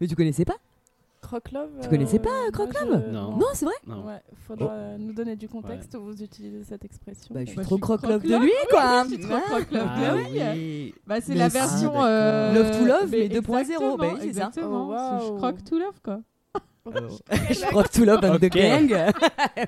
Mais 0.00 0.06
tu 0.06 0.14
connaissais 0.16 0.44
pas? 0.44 0.56
Croque-love. 1.22 1.68
Tu 1.82 1.88
connaissais 1.88 2.18
pas, 2.18 2.30
euh, 2.30 2.42
moi, 2.42 2.50
Croque-Love 2.52 3.04
je- 3.06 3.10
Non. 3.12 3.36
Non, 3.36 3.46
c'est 3.52 3.64
vrai? 3.66 3.74
Non. 3.86 4.04
Ouais, 4.04 4.20
faudra 4.48 4.72
euh, 4.72 4.96
nous 4.98 5.12
donner 5.12 5.36
du 5.36 5.48
contexte 5.48 5.94
où 5.94 6.02
vous 6.02 6.22
utilisez 6.22 6.64
cette 6.64 6.84
expression. 6.84 7.32
Bah, 7.34 7.40
je 7.44 7.48
suis 7.50 7.56
Bah, 7.56 7.62
trop 7.62 7.78
croque-love 7.78 8.22
de 8.22 8.36
lui, 8.36 8.50
quoi. 8.70 9.04
Je 9.04 9.08
suis 9.14 9.20
trop 9.20 9.34
Ah. 9.36 9.40
croque-love 9.42 9.86
Ah 9.88 10.14
de 10.14 10.18
lui. 10.32 10.40
oui. 10.42 10.94
Bah, 11.06 11.20
c'est 11.20 11.34
la 11.34 11.48
c'est- 11.50 11.58
version. 11.58 11.92
Ah, 12.00 12.06
euh, 12.08 12.52
Love 12.54 12.70
to 12.78 12.84
love, 12.84 13.08
mais 13.10 13.28
2.0, 13.28 13.60
exactement, 13.60 13.96
bah 13.96 14.06
oui, 14.08 14.18
c'est 14.20 14.32
ça. 14.32 14.46
Exactement. 14.48 14.88
Oh, 14.88 14.94
c'est- 14.96 15.26
Je 15.26 15.30
waouh. 15.30 15.36
croque 15.38 15.62
to 15.64 15.78
love, 15.78 16.00
quoi. 16.02 16.20
Je 16.86 17.66
croque 17.68 17.90
tout 17.90 18.04
love 18.04 18.24
and 18.24 18.38
the 18.38 18.44
Ok. 18.44 18.52
gang. 18.56 19.12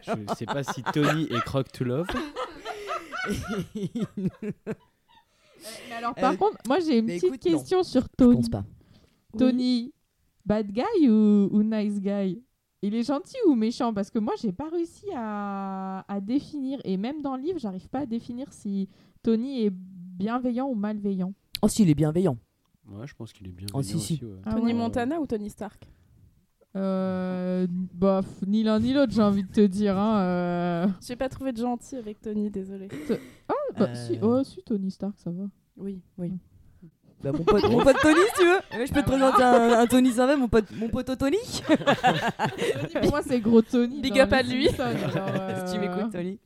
Je 0.02 0.34
sais 0.34 0.46
pas 0.46 0.62
si 0.64 0.82
Tony 0.92 1.24
est 1.30 1.40
croque 1.44 1.70
to 1.72 1.84
love. 1.84 2.06
Mais 5.88 5.94
alors, 5.96 6.14
par 6.14 6.32
Euh, 6.32 6.36
contre, 6.36 6.56
moi, 6.66 6.78
j'ai 6.80 6.98
une 6.98 7.06
petite 7.06 7.24
écoute, 7.24 7.44
non. 7.46 7.52
question 7.52 7.82
sur 7.82 8.02
Je 8.02 8.08
Tony. 8.18 8.36
pense 8.36 8.48
pas. 8.48 8.64
Tony, 9.38 9.92
bad 10.44 10.70
guy 10.72 11.08
ou, 11.08 11.48
ou 11.52 11.62
nice 11.62 12.00
guy? 12.00 12.42
Il 12.82 12.94
est 12.96 13.04
gentil 13.04 13.36
ou 13.46 13.54
méchant? 13.54 13.94
Parce 13.94 14.10
que 14.10 14.18
moi, 14.18 14.34
j'ai 14.40 14.50
pas 14.52 14.68
réussi 14.68 15.06
à, 15.14 16.04
à 16.08 16.20
définir. 16.20 16.80
Et 16.84 16.96
même 16.96 17.22
dans 17.22 17.36
le 17.36 17.42
livre, 17.42 17.58
j'arrive 17.60 17.88
pas 17.88 18.00
à 18.00 18.06
définir 18.06 18.52
si 18.52 18.88
Tony 19.22 19.64
est 19.66 19.70
bienveillant 19.72 20.66
ou 20.68 20.74
malveillant. 20.74 21.32
Oh, 21.62 21.68
si, 21.68 21.82
il 21.82 21.90
est 21.90 21.94
bienveillant. 21.94 22.36
Ouais, 22.90 23.06
je 23.06 23.14
pense 23.14 23.32
qu'il 23.32 23.46
est. 23.46 23.54
Oh, 23.72 23.82
si, 23.82 24.00
si. 24.00 24.20
Ah 24.44 24.54
Tony 24.54 24.66
ouais. 24.66 24.72
Montana 24.74 25.20
ou 25.20 25.26
Tony 25.26 25.48
Stark? 25.48 25.86
Euh, 26.74 27.66
bah, 27.94 28.22
ni 28.46 28.62
l'un 28.62 28.80
ni 28.80 28.94
l'autre, 28.94 29.12
j'ai 29.12 29.22
envie 29.22 29.42
de 29.44 29.52
te 29.52 29.60
dire. 29.60 29.98
Hein, 29.98 30.20
euh. 30.22 30.86
J'ai 31.06 31.16
pas 31.16 31.28
trouvé 31.28 31.52
de 31.52 31.58
gentil 31.58 31.96
avec 31.96 32.20
Tony, 32.20 32.50
désolé. 32.50 32.88
Ah, 33.48 33.52
bah, 33.78 33.88
Euh. 33.90 33.94
si, 33.94 34.18
oh, 34.22 34.42
si, 34.42 34.62
Tony 34.62 34.90
Stark, 34.90 35.14
ça 35.18 35.30
va. 35.30 35.44
Oui, 35.76 36.00
oui. 36.18 36.32
Bah, 37.22 37.30
mon, 37.32 37.44
pote, 37.44 37.62
mon 37.70 37.82
pote 37.84 37.96
Tony, 38.02 38.18
si 38.34 38.40
tu 38.40 38.46
veux. 38.46 38.80
Euh, 38.80 38.86
Je 38.86 38.92
peux 38.92 39.00
te 39.02 39.06
présenter 39.06 39.42
un, 39.42 39.80
un 39.80 39.86
Tony 39.86 40.10
Servet, 40.12 40.36
mon 40.36 40.48
pote, 40.48 40.64
mon 40.76 40.88
pote 40.88 41.16
Tony. 41.18 41.36
Tony, 41.68 42.92
pour 43.02 43.10
moi, 43.10 43.22
c'est 43.22 43.40
gros 43.40 43.62
Tony. 43.62 44.00
Big 44.00 44.18
up 44.18 44.32
à 44.32 44.42
lui. 44.42 44.68
Simpsons, 44.70 45.08
genre, 45.10 45.28
euh, 45.28 45.66
Si 45.66 45.74
tu 45.74 45.78
m'écoutes, 45.78 46.10
Tony. 46.12 46.38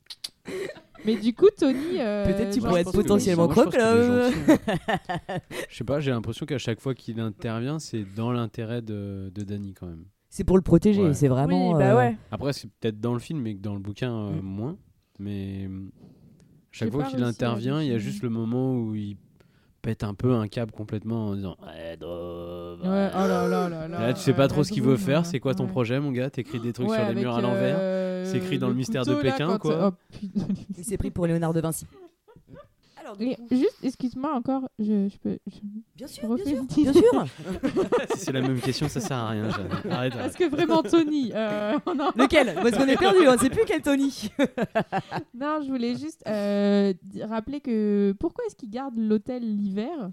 Mais 1.05 1.16
du 1.16 1.33
coup, 1.35 1.49
Tony. 1.57 1.99
euh, 2.01 2.27
Peut-être 2.27 2.53
tu 2.53 2.61
pourrais 2.61 2.81
être 2.83 2.93
potentiellement 2.93 3.47
est 3.47 3.53
croque-love. 3.53 4.33
gentil. 4.35 4.61
Je 5.70 5.77
sais 5.77 5.85
pas, 5.85 6.01
j'ai 6.01 6.11
l'impression 6.11 6.45
qu'à 6.47 6.59
chaque 6.59 6.81
fois 6.81 6.95
qu'il 6.95 7.20
intervient, 7.20 7.79
c'est 7.79 8.05
dans 8.14 8.33
l'intérêt 8.33 8.83
de, 8.83 9.31
de 9.35 9.43
Danny 9.45 9.72
quand 9.72 9.87
même. 9.87 10.05
C'est 10.37 10.45
pour 10.45 10.57
le 10.59 10.62
protéger, 10.62 11.03
Ouais. 11.03 11.14
c'est 11.14 11.28
vraiment. 11.28 11.72
oui, 11.72 11.78
bah 11.78 11.93
euh, 11.93 11.97
ouais. 11.97 12.16
Après, 12.30 12.53
c'est 12.53 12.68
peut-être 12.78 13.01
dans 13.01 13.14
le 13.14 13.18
film, 13.20 13.41
mais 13.41 13.55
que 13.55 13.62
dans 13.62 13.72
le 13.72 13.80
bouquin, 13.80 14.12
euh, 14.12 14.32
Mm. 14.32 14.45
moins. 14.45 14.76
Mais 15.18 15.66
euh, 15.66 15.89
chaque 16.72 16.93
fois 16.93 17.05
qu'il 17.05 17.24
à 17.24 17.26
intervient, 17.26 17.80
il 17.80 17.89
y 17.89 17.95
a 17.95 17.97
juste 17.99 18.22
le 18.22 18.28
moment 18.28 18.74
où 18.76 18.95
il 18.95 19.16
pète 19.80 20.05
un 20.05 20.12
peu 20.12 20.34
un 20.34 20.47
câble 20.47 20.72
complètement 20.72 21.28
en 21.28 21.34
disant 21.37 21.57
Ouais, 21.66 21.97
drôle, 21.97 22.80
Ouais, 22.82 23.09
oh 23.14 23.18
là 23.18 23.49
là 23.49 23.68
là 23.70 23.87
Et 23.87 23.89
là. 23.89 23.99
Là, 24.09 24.12
tu 24.12 24.20
sais 24.20 24.34
pas 24.34 24.47
trop 24.47 24.62
ce 24.62 24.72
qu'il 24.72 24.82
veut 24.82 24.99
faire. 24.99 25.24
C'est 25.24 25.41
quoi 25.41 25.55
ton 25.55 25.64
Ouais. 25.64 25.70
projet, 25.70 25.99
mon 26.01 26.12
gars? 26.12 26.28
T'écris 26.28 26.61
des 26.61 26.74
trucs 26.74 26.91
Ouais, 26.91 26.99
sur 26.99 27.09
les 27.09 27.14
murs 27.14 27.34
à 27.34 27.41
l'envers 27.41 27.76
euh, 27.80 28.24
C'est 28.26 28.37
écrit 28.37 28.59
dans 28.59 28.68
le 28.68 28.74
mystère 28.74 29.07
de 29.07 29.14
couteau, 29.14 29.22
Pékin, 29.22 29.57
quoi. 29.57 29.95
oh. 30.12 30.18
Il 30.76 30.84
s'est 30.84 30.99
pris 30.99 31.11
pour 31.11 31.26
Léonard 31.26 31.55
de 31.55 31.61
Vinci. 31.62 31.87
Alors, 33.07 33.18
juste, 33.52 33.78
excuse-moi 33.84 34.34
encore, 34.34 34.68
je, 34.80 35.09
je 35.09 35.16
peux. 35.18 35.38
je- 35.46 35.59
bien 35.94 36.07
sûr, 36.09 36.34
bien 36.34 36.44
sûr, 36.44 36.57
une 36.59 36.66
petite- 36.66 36.82
bien 36.84 36.92
sûr. 36.92 37.26
Si 38.14 38.18
c'est 38.18 38.32
la 38.32 38.40
même 38.40 38.61
question, 38.61 38.88
ça 38.88 39.00
sert 39.00 39.16
à 39.16 39.28
rien. 39.30 39.48
Jeanne. 39.50 39.68
Arrête. 39.90 40.12
Parce 40.12 40.24
arrête. 40.24 40.36
que 40.36 40.44
vraiment, 40.48 40.82
Tony. 40.82 41.30
euh, 41.34 41.78
Lequel? 42.16 42.54
Parce 42.54 42.72
qu'on 42.76 42.86
est 42.88 42.96
perdu, 42.96 43.18
on 43.28 43.38
sait 43.38 43.50
plus 43.50 43.62
quel 43.66 43.82
Tony. 43.82 44.30
Non, 45.34 45.61
je 45.62 45.68
voulais 45.68 45.94
juste 45.96 46.22
euh, 46.26 46.92
rappeler 47.22 47.61
que 47.61 48.14
pourquoi 48.18 48.44
est-ce 48.46 48.57
qu'il 48.57 48.70
garde 48.70 48.98
l'hôtel 48.98 49.42
l'hiver? 49.42 50.11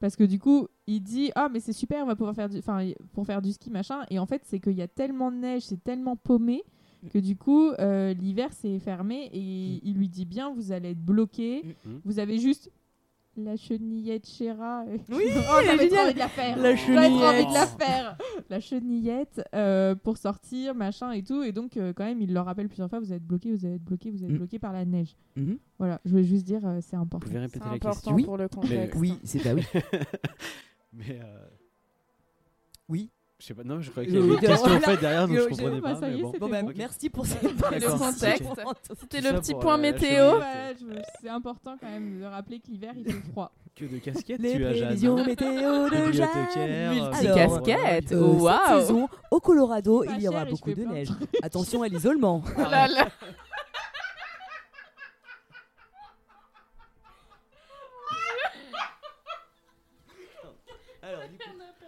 Parce 0.00 0.16
que 0.16 0.24
du 0.24 0.38
coup, 0.38 0.68
il 0.86 1.00
dit 1.00 1.32
ah 1.34 1.48
mais 1.50 1.60
c'est 1.60 1.72
super, 1.72 2.02
on 2.04 2.06
va 2.06 2.14
pouvoir 2.14 2.34
faire 2.34 2.48
du, 2.48 2.58
enfin 2.58 2.86
pour 3.12 3.26
faire 3.26 3.40
du 3.42 3.52
ski 3.52 3.70
machin. 3.70 4.00
Et 4.10 4.18
en 4.18 4.26
fait, 4.26 4.42
c'est 4.44 4.60
qu'il 4.60 4.74
y 4.74 4.82
a 4.82 4.88
tellement 4.88 5.32
de 5.32 5.36
neige, 5.38 5.62
c'est 5.62 5.82
tellement 5.82 6.14
paumé 6.16 6.62
que 7.12 7.18
du 7.18 7.36
coup 7.36 7.70
euh, 7.78 8.12
l'hiver 8.14 8.48
c'est 8.52 8.78
fermé 8.78 9.28
et 9.32 9.80
il 9.82 9.94
lui 9.96 10.08
dit 10.08 10.24
bien 10.24 10.52
vous 10.54 10.72
allez 10.72 10.90
être 10.90 11.04
bloqué. 11.04 11.76
Mm. 11.84 11.90
Vous 12.04 12.18
avez 12.18 12.38
juste 12.38 12.70
la 13.36 13.56
chenillette 13.56 14.28
Chéra. 14.28 14.84
Oui, 15.08 15.24
oh, 15.36 15.58
j'avais 15.64 15.88
trop 15.88 15.98
envie 16.04 16.14
de 16.14 16.18
la 16.20 16.28
faire. 16.28 16.56
La 16.56 16.76
J'avais 16.76 17.08
trop 17.08 17.24
envie 17.24 17.38
chenillette. 17.38 17.48
de 17.48 17.54
la 17.54 17.66
faire. 17.66 18.18
La 18.48 18.60
chenillette 18.60 19.42
euh, 19.56 19.94
pour 19.96 20.18
sortir, 20.18 20.74
machin 20.76 21.10
et 21.10 21.24
tout. 21.24 21.42
Et 21.42 21.50
donc, 21.50 21.76
euh, 21.76 21.92
quand 21.92 22.04
même, 22.04 22.22
il 22.22 22.32
leur 22.32 22.44
rappelle 22.46 22.68
plusieurs 22.68 22.88
fois 22.88 23.00
vous 23.00 23.12
être 23.12 23.24
bloqué, 23.26 23.50
vous 23.52 23.66
allez 23.66 23.74
être 23.74 23.84
bloqué, 23.84 24.12
vous 24.12 24.18
allez 24.18 24.26
être 24.26 24.34
Mm. 24.34 24.38
bloqué 24.38 24.58
par 24.60 24.72
la 24.72 24.84
neige. 24.84 25.16
Mhm. 25.34 25.58
Voilà, 25.80 26.00
je 26.04 26.10
voulais 26.12 26.22
juste 26.22 26.44
dire, 26.44 26.64
euh, 26.64 26.78
c'est 26.80 26.94
Vous 26.94 27.02
important. 27.02 27.26
pouvez 27.26 27.34
C'est 27.34 27.40
répéter 27.40 27.64
la 27.64 27.72
important 27.72 27.90
question 27.90 28.14
Oui. 28.14 28.24
pour 28.24 28.36
le 28.36 28.46
contexte. 28.48 29.00
Oui, 29.00 29.18
c'est 29.24 29.42
bah 29.42 29.54
oui. 29.54 29.64
Mais 30.92 31.18
euh, 31.20 31.46
Oui. 32.88 33.10
Je 33.40 33.46
sais 33.46 33.54
pas. 33.54 33.64
Non, 33.64 33.80
je 33.80 33.90
croyais 33.90 34.08
qu'il 34.08 34.18
y 34.18 34.22
avait 34.22 34.32
une 34.34 34.38
question 34.40 34.72
en 34.72 34.80
fait 34.80 34.96
derrière, 34.96 35.28
donc 35.28 35.36
je 35.38 35.48
comprenais 35.48 35.80
bah, 35.80 35.94
pas. 35.94 36.00
ça 36.00 36.08
y 36.08 36.12
mais 36.12 36.18
est, 36.18 36.38
bon. 36.38 36.48
bah, 36.48 36.62
bon. 36.62 36.72
merci 36.76 37.10
pour 37.10 37.26
cette 37.26 37.42
Le 37.42 37.98
contexte. 37.98 38.44
C'était 39.00 39.20
le 39.20 39.38
petit 39.40 39.54
point 39.54 39.74
euh, 39.76 39.82
météo. 39.82 40.40
C'est 41.20 41.28
important 41.28 41.76
quand 41.80 41.88
même 41.90 42.20
de 42.20 42.24
rappeler 42.24 42.60
que 42.60 42.68
l'hiver 42.68 42.92
il 42.96 43.04
fait 43.04 43.30
froid. 43.32 43.52
Que 43.74 43.86
de 43.86 43.98
casquettes 43.98 44.40
Les 44.40 44.52
tu 44.52 44.64
as, 44.64 44.72
Jeanne. 44.72 44.84
prévisions 44.86 45.24
météo 45.24 45.88
de 45.88 46.12
Jeanne. 46.12 46.28
Bibliothécaire, 46.28 46.92
Multi 46.92 47.26
euh, 47.26 47.34
Alors, 47.34 47.62
casquette. 47.62 48.12
euh, 48.12 48.20
Waouh. 48.20 48.58
Cette 48.68 48.80
saison, 48.80 49.08
au 49.32 49.40
Colorado, 49.40 50.04
il 50.04 50.22
y 50.22 50.28
aura 50.28 50.44
beaucoup 50.44 50.72
de 50.72 50.84
neige. 50.84 51.08
Attention 51.42 51.82
à 51.82 51.88
l'isolement. 51.88 52.42
Oh 52.56 52.60
là 52.60 52.86
là. 52.86 53.08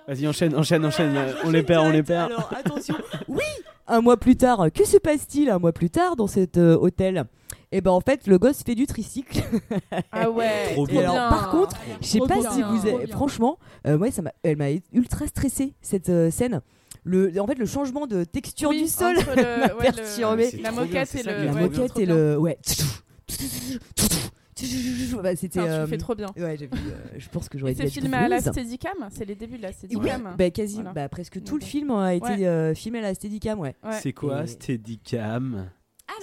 Vas-y, 0.08 0.26
enchaîne, 0.28 0.54
enchaîne, 0.56 0.84
enchaîne. 0.84 1.16
euh, 1.16 1.32
On 1.44 1.50
les 1.50 1.62
perd, 1.62 1.84
on 1.86 1.90
les 1.90 2.02
perd. 2.02 2.30
Alors 2.30 2.50
attention, 2.56 2.94
oui, 3.28 3.42
un 3.88 4.00
mois 4.00 4.16
plus 4.16 4.36
tard, 4.36 4.66
que 4.72 4.84
se 4.86 4.96
passe-t-il 4.98 5.50
un 5.50 5.58
mois 5.58 5.72
plus 5.72 5.90
tard 5.90 6.16
dans 6.16 6.26
cet 6.28 6.56
euh, 6.58 6.76
hôtel? 6.76 7.24
Eh 7.72 7.80
ben 7.80 7.90
en 7.90 8.00
fait, 8.00 8.26
le 8.28 8.38
gosse 8.38 8.62
fait 8.62 8.76
du 8.76 8.86
tricycle. 8.86 9.42
Ah 10.12 10.30
ouais. 10.30 10.70
Trop 10.74 10.86
Et 10.86 10.92
bien. 10.92 11.00
alors, 11.10 11.28
par 11.28 11.50
contre, 11.50 11.76
je 12.00 12.06
sais 12.06 12.18
pas 12.20 12.38
bien, 12.38 12.50
si 12.50 12.62
vous 12.62 12.86
avez, 12.86 13.06
franchement, 13.08 13.58
euh, 13.86 13.98
ouais, 13.98 14.10
ça 14.10 14.22
m'a, 14.22 14.32
elle 14.44 14.56
m'a 14.56 14.70
ultra 14.92 15.26
stressée 15.26 15.74
cette 15.82 16.08
euh, 16.08 16.30
scène. 16.30 16.60
Le, 17.04 17.32
en 17.40 17.46
fait, 17.46 17.58
le 17.58 17.66
changement 17.66 18.06
de 18.06 18.24
texture 18.24 18.70
Oui, 18.70 18.82
du 18.82 18.88
sol. 18.88 19.16
entre 19.18 19.36
le- 19.36 19.42
m'a 19.42 19.74
ouais, 19.74 19.90
le- 20.56 20.62
La 20.62 20.70
moquette 20.72 21.08
c'est 21.08 21.20
et 21.20 21.22
le. 21.24 21.44
la 21.44 21.52
moquette 21.52 21.98
et 21.98 22.06
le, 22.06 22.36
ouais. 22.38 22.58
Bah, 25.22 25.36
c'était. 25.36 25.60
Tu 25.60 25.66
euh, 25.66 25.80
le 25.82 25.86
fais 25.86 25.98
trop 25.98 26.14
bien. 26.14 26.28
Ouais, 26.36 26.56
j'ai 26.58 26.66
vu, 26.66 26.72
euh, 26.74 27.08
je 27.18 27.28
pense 27.28 27.48
que 27.48 27.58
j'aurais 27.58 27.74
dû 27.74 27.82
c'est 27.82 27.88
filmé 27.90 28.16
à 28.16 28.28
la. 28.28 28.40
Steadicam? 28.40 29.08
C'est 29.10 29.24
les 29.24 29.34
débuts 29.34 29.58
de 29.58 29.62
la 29.62 29.68
Oui, 29.68 29.74
Steadicam 29.74 30.34
bah, 30.38 30.50
quasi, 30.50 30.76
Voilà. 30.76 30.92
bah, 30.92 31.08
presque 31.08 31.42
tout 31.44 31.58
le 31.58 31.64
film 31.64 31.90
a 31.90 32.14
été 32.14 32.26
Ouais. 32.26 32.46
euh, 32.46 32.74
filmé 32.74 32.98
à 33.00 33.02
la 33.02 33.14
Steadicam, 33.14 33.58
ouais. 33.60 33.74
Ouais. 33.84 33.98
C'est 34.00 34.12
quoi 34.12 34.44
Et- 34.44 34.46
Steadicam? 34.46 35.68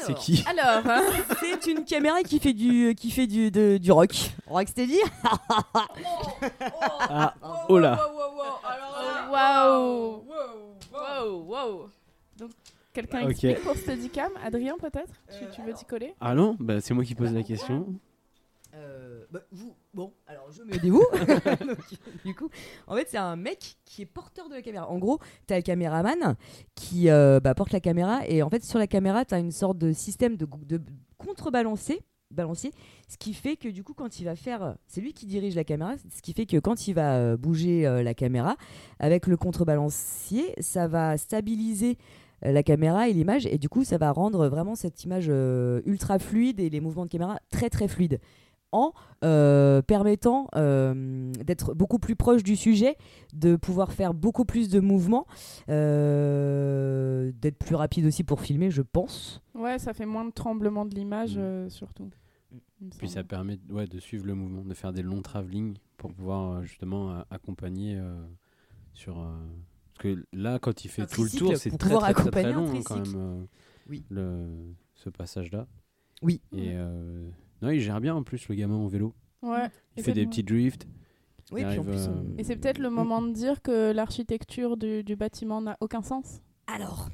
C'est 0.06 0.16
qui? 0.16 0.44
Alors, 0.48 0.82
hein, 0.90 1.02
C'est 1.40 1.72
une 1.72 1.84
caméra 1.86 2.24
qui 2.24 2.40
fait 2.40 2.54
du, 2.54 2.96
qui 2.96 3.12
fait 3.12 3.28
du, 3.28 3.52
de- 3.52 3.78
du 3.78 3.92
rock. 3.92 4.32
Rocksteady 4.48 4.98
Ah, 7.00 7.34
oh 7.70 7.78
là 7.80 8.00
waouh 9.32 10.24
Waouh 10.92 11.44
Waouh 11.48 11.90
Donc, 12.38 12.52
quelqu'un 12.94 13.24
Ok. 13.24 13.32
explique 13.32 13.62
pour 13.62 13.76
Steadicam? 13.76 14.32
Adrien, 14.44 14.76
peut-être? 14.80 15.14
Tu, 15.38 15.46
tu 15.56 15.62
veux 15.62 15.74
t'y 15.74 15.86
coller? 15.86 16.14
Ah 16.20 16.34
non 16.34 16.56
bah, 16.60 16.82
C'est 16.82 16.94
moi 16.94 17.04
qui 17.04 17.16
pose 17.16 17.34
la 17.34 17.44
question. 17.44 17.88
Euh, 18.76 19.26
bah, 19.30 19.42
vous, 19.52 19.76
bon, 19.94 20.14
alors 20.26 20.50
je 20.52 20.64
me 20.64 20.74
vous. 20.90 21.06
Donc, 21.68 21.78
du 22.26 22.34
coup, 22.34 22.50
en 22.88 22.96
fait, 22.96 23.08
c'est 23.10 23.18
un 23.18 23.36
mec 23.36 23.78
qui 23.86 24.02
est 24.02 24.06
porteur 24.06 24.50
de 24.50 24.56
la 24.56 24.62
caméra. 24.62 24.90
En 24.90 24.98
gros, 24.98 25.20
t'as 25.46 25.58
le 25.58 25.62
caméraman 25.62 26.36
qui 26.76 27.10
euh, 27.10 27.40
bah, 27.40 27.54
porte 27.54 27.72
la 27.72 27.80
caméra 27.80 28.28
et 28.28 28.42
en 28.42 28.50
fait, 28.50 28.64
sur 28.64 28.80
la 28.80 28.88
caméra, 28.88 29.26
t'as 29.26 29.40
une 29.40 29.52
sorte 29.52 29.78
de 29.78 29.92
système 29.92 30.38
de, 30.38 30.48
de 30.66 30.82
contrebalancier. 31.18 32.02
Balancier, 32.32 32.72
ce 33.08 33.18
qui 33.18 33.36
fait 33.36 33.56
que 33.58 33.68
du 33.68 33.84
coup 33.84 33.94
quand 33.94 34.20
il 34.20 34.24
va 34.24 34.36
faire, 34.36 34.76
c'est 34.88 35.02
lui 35.02 35.14
qui 35.14 35.28
dirige 35.28 35.56
la 35.56 35.64
caméra, 35.64 35.94
ce 35.98 36.20
qui 36.24 36.34
fait 36.34 36.48
que 36.48 36.58
quand 36.58 36.88
il 36.88 36.94
va 36.94 37.18
euh, 37.18 37.38
bouger 37.38 37.86
euh, 37.86 38.02
la 38.02 38.16
caméra 38.16 38.56
avec 38.98 39.28
le 39.28 39.38
contrebalancier, 39.38 40.56
ça 40.60 40.88
va 40.88 41.16
stabiliser 41.18 42.00
euh, 42.46 42.52
la 42.52 42.64
caméra 42.64 43.08
et 43.08 43.14
l'image 43.14 43.46
et 43.46 43.58
du 43.58 43.70
coup 43.70 43.84
ça 43.84 43.98
va 43.98 44.12
rendre 44.12 44.48
vraiment 44.48 44.76
cette 44.76 45.04
image 45.04 45.28
euh, 45.30 45.82
ultra 45.86 46.20
fluide 46.20 46.60
et 46.60 46.70
les 46.70 46.82
mouvements 46.82 47.06
de 47.06 47.12
caméra 47.12 47.40
très 47.52 47.70
très 47.70 47.88
fluides 47.88 48.20
en 48.74 48.92
euh, 49.24 49.82
permettant 49.82 50.48
euh, 50.56 51.32
d'être 51.46 51.74
beaucoup 51.74 52.00
plus 52.00 52.16
proche 52.18 52.44
du 52.44 52.56
sujet, 52.58 52.98
de 53.34 53.56
pouvoir 53.56 53.94
faire 53.94 54.14
beaucoup 54.14 54.44
plus 54.44 54.68
de 54.68 54.80
mouvements, 54.82 55.26
euh, 56.14 57.32
d'être 57.42 57.58
plus 57.58 57.76
rapide 57.76 58.06
aussi 58.06 58.24
pour 58.24 58.42
filmer, 58.42 58.72
je 58.72 58.82
pense. 58.82 59.42
Ouais, 59.56 59.80
ça 59.80 59.94
fait 59.94 60.06
moins 60.06 60.26
de 60.26 60.32
tremblement 60.32 60.86
de 60.86 60.96
l'image, 60.96 61.38
Mm. 61.38 61.42
euh, 61.42 61.70
surtout. 61.70 62.10
Puis 62.98 63.08
ça 63.10 63.24
permet 63.24 63.58
ouais, 63.70 63.88
de 63.88 64.00
suivre 64.00 64.26
le 64.26 64.36
mouvement, 64.36 64.64
de 64.64 64.74
faire 64.74 64.92
des 64.92 65.04
longs 65.04 65.22
travelling 65.22 65.76
pour 65.98 66.12
pouvoir 66.14 66.64
justement 66.64 67.24
accompagner 67.32 67.96
euh, 67.98 68.22
sur. 68.94 69.20
euh, 69.20 69.32
Parce 69.94 70.00
que 70.16 70.26
là, 70.34 70.60
quand 70.60 70.84
il 70.84 70.90
fait 70.90 71.04
Un 71.04 71.06
tout 71.06 71.24
le 71.24 71.30
tour, 71.30 71.56
c'est 71.58 71.70
pour 71.70 71.80
très, 71.80 71.90
pouvoir 71.94 72.12
très, 72.14 72.14
très, 72.14 72.30
très 72.44 72.52
long 72.52 72.70
hein, 72.76 72.82
quand 72.84 72.96
même, 72.98 73.14
euh, 73.16 73.44
Oui. 73.90 74.04
le, 74.10 74.48
ce 74.96 75.10
passage-là. 75.10 75.66
Oui. 76.22 76.42
Et 76.52 76.72
euh, 76.74 77.30
non, 77.64 77.70
il 77.72 77.80
gère 77.80 78.00
bien 78.02 78.14
en 78.16 78.22
plus 78.24 78.48
le 78.50 78.56
gamin 78.56 78.76
en 78.76 78.88
vélo. 78.88 79.14
Ouais. 79.42 79.70
Il 79.98 80.04
fait 80.04 80.14
des 80.14 80.26
petits 80.28 80.44
drifts. 80.44 80.86
Oui, 81.52 81.62
Il 81.62 81.68
puis 81.68 81.80
en 81.80 81.82
arrive, 81.82 81.84
plus, 81.84 82.08
euh, 82.08 82.12
on- 82.36 82.38
Et 82.38 82.44
c'est 82.44 82.56
peut-être 82.56 82.78
le 82.80 82.90
moment 82.90 83.22
de 83.22 83.32
dire 83.32 83.62
que 83.62 83.92
l'architecture 83.92 84.78
du, 84.78 85.04
du 85.04 85.16
bâtiment 85.16 85.62
n'a 85.62 85.78
aucun 85.82 86.02
sens 86.02 86.42
Alors, 86.68 87.10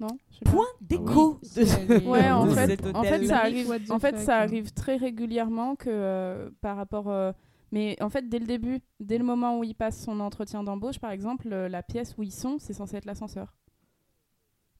Non 0.00 0.08
point 0.44 0.66
d'écho 0.80 1.34
Oui, 1.34 1.38
de 1.42 1.46
c'est- 1.46 1.64
ce- 1.66 2.06
Ouais, 2.08 2.30
en 2.30 2.46
fait, 2.50 2.80
en 2.94 3.02
ça 3.26 3.38
arrive, 3.40 3.66
the 3.86 3.90
en 3.90 3.98
fait, 3.98 4.18
ça 4.18 4.38
hein. 4.38 4.42
arrive 4.42 4.72
très 4.72 4.96
régulièrement 4.96 5.74
que 5.76 5.88
euh, 5.90 6.50
par 6.60 6.76
rapport. 6.76 7.08
euh, 7.10 7.32
mais 7.72 7.96
en 8.02 8.08
fait, 8.08 8.28
dès 8.28 8.38
le 8.38 8.46
début, 8.46 8.80
dès 9.00 9.18
le 9.18 9.24
moment 9.24 9.58
où 9.58 9.64
il 9.64 9.74
passe 9.74 10.02
son 10.04 10.20
entretien 10.20 10.62
d'embauche, 10.62 10.98
par 10.98 11.10
exemple, 11.10 11.48
euh, 11.52 11.68
la 11.68 11.82
pièce 11.82 12.16
où 12.18 12.22
ils 12.22 12.32
sont, 12.32 12.58
c'est 12.58 12.72
censé 12.74 12.96
être 12.96 13.04
l'ascenseur. 13.06 13.56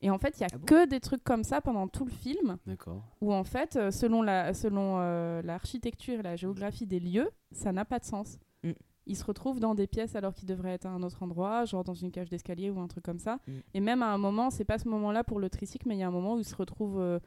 Et 0.01 0.11
en 0.11 0.19
fait, 0.19 0.39
il 0.39 0.41
y 0.41 0.45
a 0.45 0.49
Ah 0.53 0.59
bon 0.59 0.65
que 0.65 0.87
des 0.87 1.01
trucs 1.01 1.25
comme 1.25 1.45
ça 1.45 1.61
pendant 1.61 1.89
tout 1.89 2.05
le 2.05 2.11
film, 2.11 2.57
D'accord. 2.67 3.03
où 3.21 3.33
en 3.33 3.45
fait, 3.45 3.77
euh, 3.77 3.91
selon 3.91 4.23
la, 4.23 4.55
selon 4.55 4.99
euh, 5.01 5.43
l'architecture 5.43 6.21
et 6.21 6.23
la 6.23 6.37
géographie 6.37 6.87
des 6.87 7.01
lieux, 7.01 7.31
ça 7.53 7.73
n'a 7.73 7.85
pas 7.85 7.99
de 7.99 8.05
sens. 8.05 8.39
Mm. 8.63 8.73
Ils 9.07 9.17
se 9.17 9.25
retrouvent 9.25 9.59
dans 9.59 9.75
des 9.75 9.87
pièces 9.87 10.15
alors 10.17 10.35
qu'ils 10.35 10.47
devraient 10.47 10.75
être 10.75 10.87
à 10.87 10.91
un 10.91 11.03
autre 11.03 11.23
endroit, 11.23 11.65
genre 11.65 11.83
dans 11.83 11.95
une 11.95 12.13
cage 12.13 12.29
d'escalier 12.29 12.71
ou 12.71 12.79
un 12.79 12.87
truc 12.87 13.05
comme 13.05 13.19
ça. 13.19 13.39
Mm. 13.47 13.53
Et 13.75 13.81
même 13.81 14.03
à 14.03 14.13
un 14.13 14.19
moment, 14.19 14.51
c'est 14.51 14.65
pas 14.65 14.79
ce 14.79 14.89
moment-là 14.89 15.25
pour 15.25 15.41
le 15.41 15.51
tricycle, 15.51 15.89
mais 15.89 15.97
il 15.97 16.01
y 16.01 16.03
a 16.03 16.09
un 16.09 16.13
moment 16.13 16.35
où 16.35 16.39
il 16.39 16.45
se 16.45 16.55
retrouve 16.55 17.01
euh, 17.01 17.19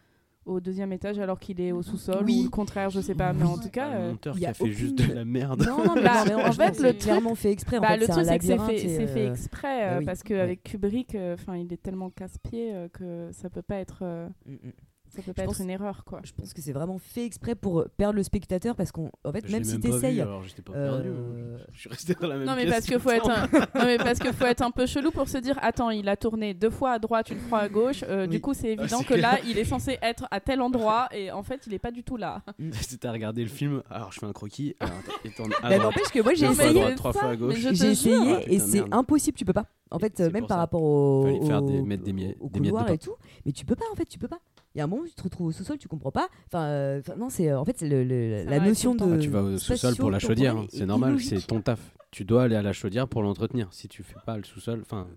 au 0.45 0.59
deuxième 0.59 0.91
étage 0.91 1.19
alors 1.19 1.39
qu'il 1.39 1.61
est 1.61 1.71
au 1.71 1.81
sous-sol 1.83 2.23
Oui. 2.25 2.39
ou 2.41 2.43
le 2.45 2.49
contraire, 2.49 2.89
je 2.89 2.99
sais 3.01 3.13
pas. 3.15 3.31
Mais 3.33 3.43
en 3.43 3.57
tout 3.57 3.69
cas, 3.69 3.89
euh, 3.91 4.09
monteur 4.11 4.35
il 4.35 4.39
y 4.39 4.41
qui 4.41 4.45
a 4.47 4.49
a 4.49 4.53
fait 4.53 4.71
juste 4.71 4.95
de 4.97 5.03
aucune- 5.03 5.15
la 5.15 5.25
merde. 5.25 5.63
Non, 5.67 5.83
non, 5.85 5.95
mais, 5.95 6.01
Bah, 6.03 6.23
non, 6.25 6.37
mais 6.37 6.43
en 6.45 6.51
fait, 6.51 6.67
le 6.69 6.73
c'est 6.73 6.81
truc- 6.93 6.97
clairement 6.99 7.35
fait 7.35 7.51
exprès. 7.51 7.77
En 7.77 7.81
bah, 7.81 7.87
fait, 7.89 7.97
le 7.97 8.05
c'est 8.07 8.11
truc 8.13 8.25
c'est 8.25 8.39
que 8.39 8.45
c'est 8.45 8.57
fait, 8.57 8.75
et, 8.75 8.89
c'est 8.97 9.07
fait 9.07 9.27
euh, 9.27 9.31
exprès 9.31 9.79
bah 9.81 9.85
euh, 9.93 9.99
oui. 9.99 10.05
parce 10.05 10.23
qu'avec 10.23 10.63
Kubrick, 10.63 11.15
euh, 11.15 11.35
enfin, 11.35 11.57
il 11.57 11.71
est 11.71 11.81
tellement 11.81 12.09
casse-pied 12.09 12.73
euh, 12.73 12.87
que 12.89 13.29
ça 13.31 13.49
peut 13.49 13.61
pas 13.61 13.75
être, 13.77 13.99
euh, 14.01 14.27
mm, 14.47 14.53
mm. 14.53 14.71
Ça 15.13 15.21
peut 15.21 15.33
pas 15.33 15.41
Je 15.43 15.47
être 15.49 15.49
pense- 15.49 15.59
une 15.59 15.69
erreur 15.69 16.03
quoi. 16.05 16.21
Je 16.23 16.31
pense 16.33 16.53
que 16.53 16.61
c'est 16.61 16.71
vraiment 16.71 16.97
fait 16.97 17.25
exprès 17.25 17.53
pour 17.55 17.85
perdre 17.97 18.15
le 18.15 18.23
spectateur 18.23 18.75
parce 18.75 18.91
qu'en 18.91 19.09
en 19.23 19.31
fait, 19.31 19.45
Je 19.45 19.51
même 19.51 19.63
si 19.63 19.79
t'essayes. 19.79 20.21
euh, 20.21 20.25
perdu. 20.25 21.09
hein. 21.09 21.57
Je 21.73 21.79
suis 21.79 21.89
resté 21.89 22.13
dans 22.19 22.27
la 22.27 22.37
même 22.37 22.47
Non 22.47 22.55
mais 22.55 22.63
pièce 22.63 22.73
parce 22.75 22.85
que 22.87 22.97
faut 22.99 23.09
être 23.11 23.29
un... 23.29 23.41
non 23.79 23.85
mais 23.85 23.97
parce 23.97 24.19
que 24.19 24.31
faut 24.31 24.45
être 24.45 24.61
un 24.61 24.71
peu 24.71 24.85
chelou 24.85 25.11
pour 25.11 25.27
se 25.27 25.37
dire 25.37 25.57
attends 25.61 25.89
il 25.89 26.07
a 26.09 26.15
tourné 26.17 26.53
deux 26.53 26.69
fois 26.69 26.91
à 26.93 26.99
droite 26.99 27.29
une 27.29 27.39
fois 27.39 27.59
à 27.59 27.69
gauche 27.69 28.03
euh, 28.07 28.25
du 28.27 28.39
coup 28.41 28.53
c'est 28.53 28.69
évident 28.69 28.99
c'est 28.99 29.03
que 29.05 29.13
clair. 29.15 29.33
là 29.33 29.39
il 29.45 29.57
est 29.57 29.65
censé 29.65 29.97
être 30.01 30.27
à 30.31 30.39
tel 30.39 30.61
endroit 30.61 31.07
et 31.11 31.31
en 31.31 31.43
fait 31.43 31.61
il 31.67 31.73
est 31.73 31.79
pas 31.79 31.91
du 31.91 32.03
tout 32.03 32.17
là. 32.17 32.41
C'était 32.81 33.07
à 33.07 33.11
regarder 33.11 33.43
le 33.43 33.49
film. 33.49 33.83
Alors 33.89 34.11
je 34.11 34.19
fais 34.19 34.25
un 34.25 34.33
croquis. 34.33 34.75
Droite. 34.79 35.81
n'empêche 35.81 36.09
que 36.13 36.21
moi 36.21 36.33
j'ai 36.33 36.45
essayé. 36.45 36.73
droite, 36.73 36.95
trois 36.95 37.13
fois 37.13 37.29
à 37.29 37.35
gauche. 37.35 37.53
mais 37.55 37.59
je 37.59 37.69
te 37.69 37.73
J'ai 37.75 37.87
essayé 37.91 38.15
Ah, 38.37 38.41
et 38.47 38.57
putain, 38.57 38.65
c'est 38.65 38.83
impossible, 38.93 39.37
tu 39.37 39.45
peux 39.45 39.53
pas. 39.53 39.65
En 39.93 39.99
fait, 39.99 40.19
euh, 40.21 40.29
même 40.31 40.47
par 40.47 40.57
rapport 40.57 40.81
au, 40.81 41.23
Fallait 41.25 41.45
faire 41.45 41.61
mettre 41.61 42.03
des 42.03 42.11
et 42.11 42.97
tout, 42.97 43.15
mais 43.45 43.51
tu 43.51 43.65
peux 43.65 43.75
pas 43.75 43.85
en 43.91 43.95
fait, 43.95 44.05
tu 44.05 44.17
peux 44.19 44.27
pas. 44.29 44.39
Il 44.73 44.77
y 44.77 44.81
a 44.81 44.85
un 44.85 44.87
moment 44.87 45.01
où 45.03 45.07
tu 45.07 45.13
te 45.15 45.21
retrouves 45.23 45.47
au 45.47 45.51
sous-sol, 45.51 45.77
tu 45.77 45.87
comprends 45.87 46.11
pas. 46.11 46.29
Enfin, 46.47 46.63
euh, 46.65 47.01
non, 47.17 47.29
c'est 47.29 47.49
euh, 47.49 47.59
en 47.59 47.65
fait 47.65 47.77
c'est 47.77 47.89
le- 47.89 48.43
la 48.45 48.59
notion 48.59 48.95
de. 48.95 49.03
Ah, 49.15 49.17
tu 49.17 49.29
vas 49.29 49.43
au 49.43 49.57
sous-sol 49.57 49.95
pour 49.97 50.09
la 50.11 50.19
chaudière, 50.19 50.55
hein. 50.57 50.65
c'est 50.69 50.85
normal, 50.85 51.19
c'est 51.19 51.45
ton 51.45 51.61
taf. 51.61 51.79
Tu 52.11 52.23
dois 52.25 52.43
aller 52.43 52.55
à 52.55 52.61
la 52.61 52.73
chaudière 52.73 53.07
pour 53.07 53.21
l'entretenir. 53.21 53.67
Si 53.71 53.87
tu 53.87 54.03
fais 54.03 54.15
pas 54.25 54.37
le 54.37 54.43
sous-sol, 54.43 54.79
enfin, 54.81 55.07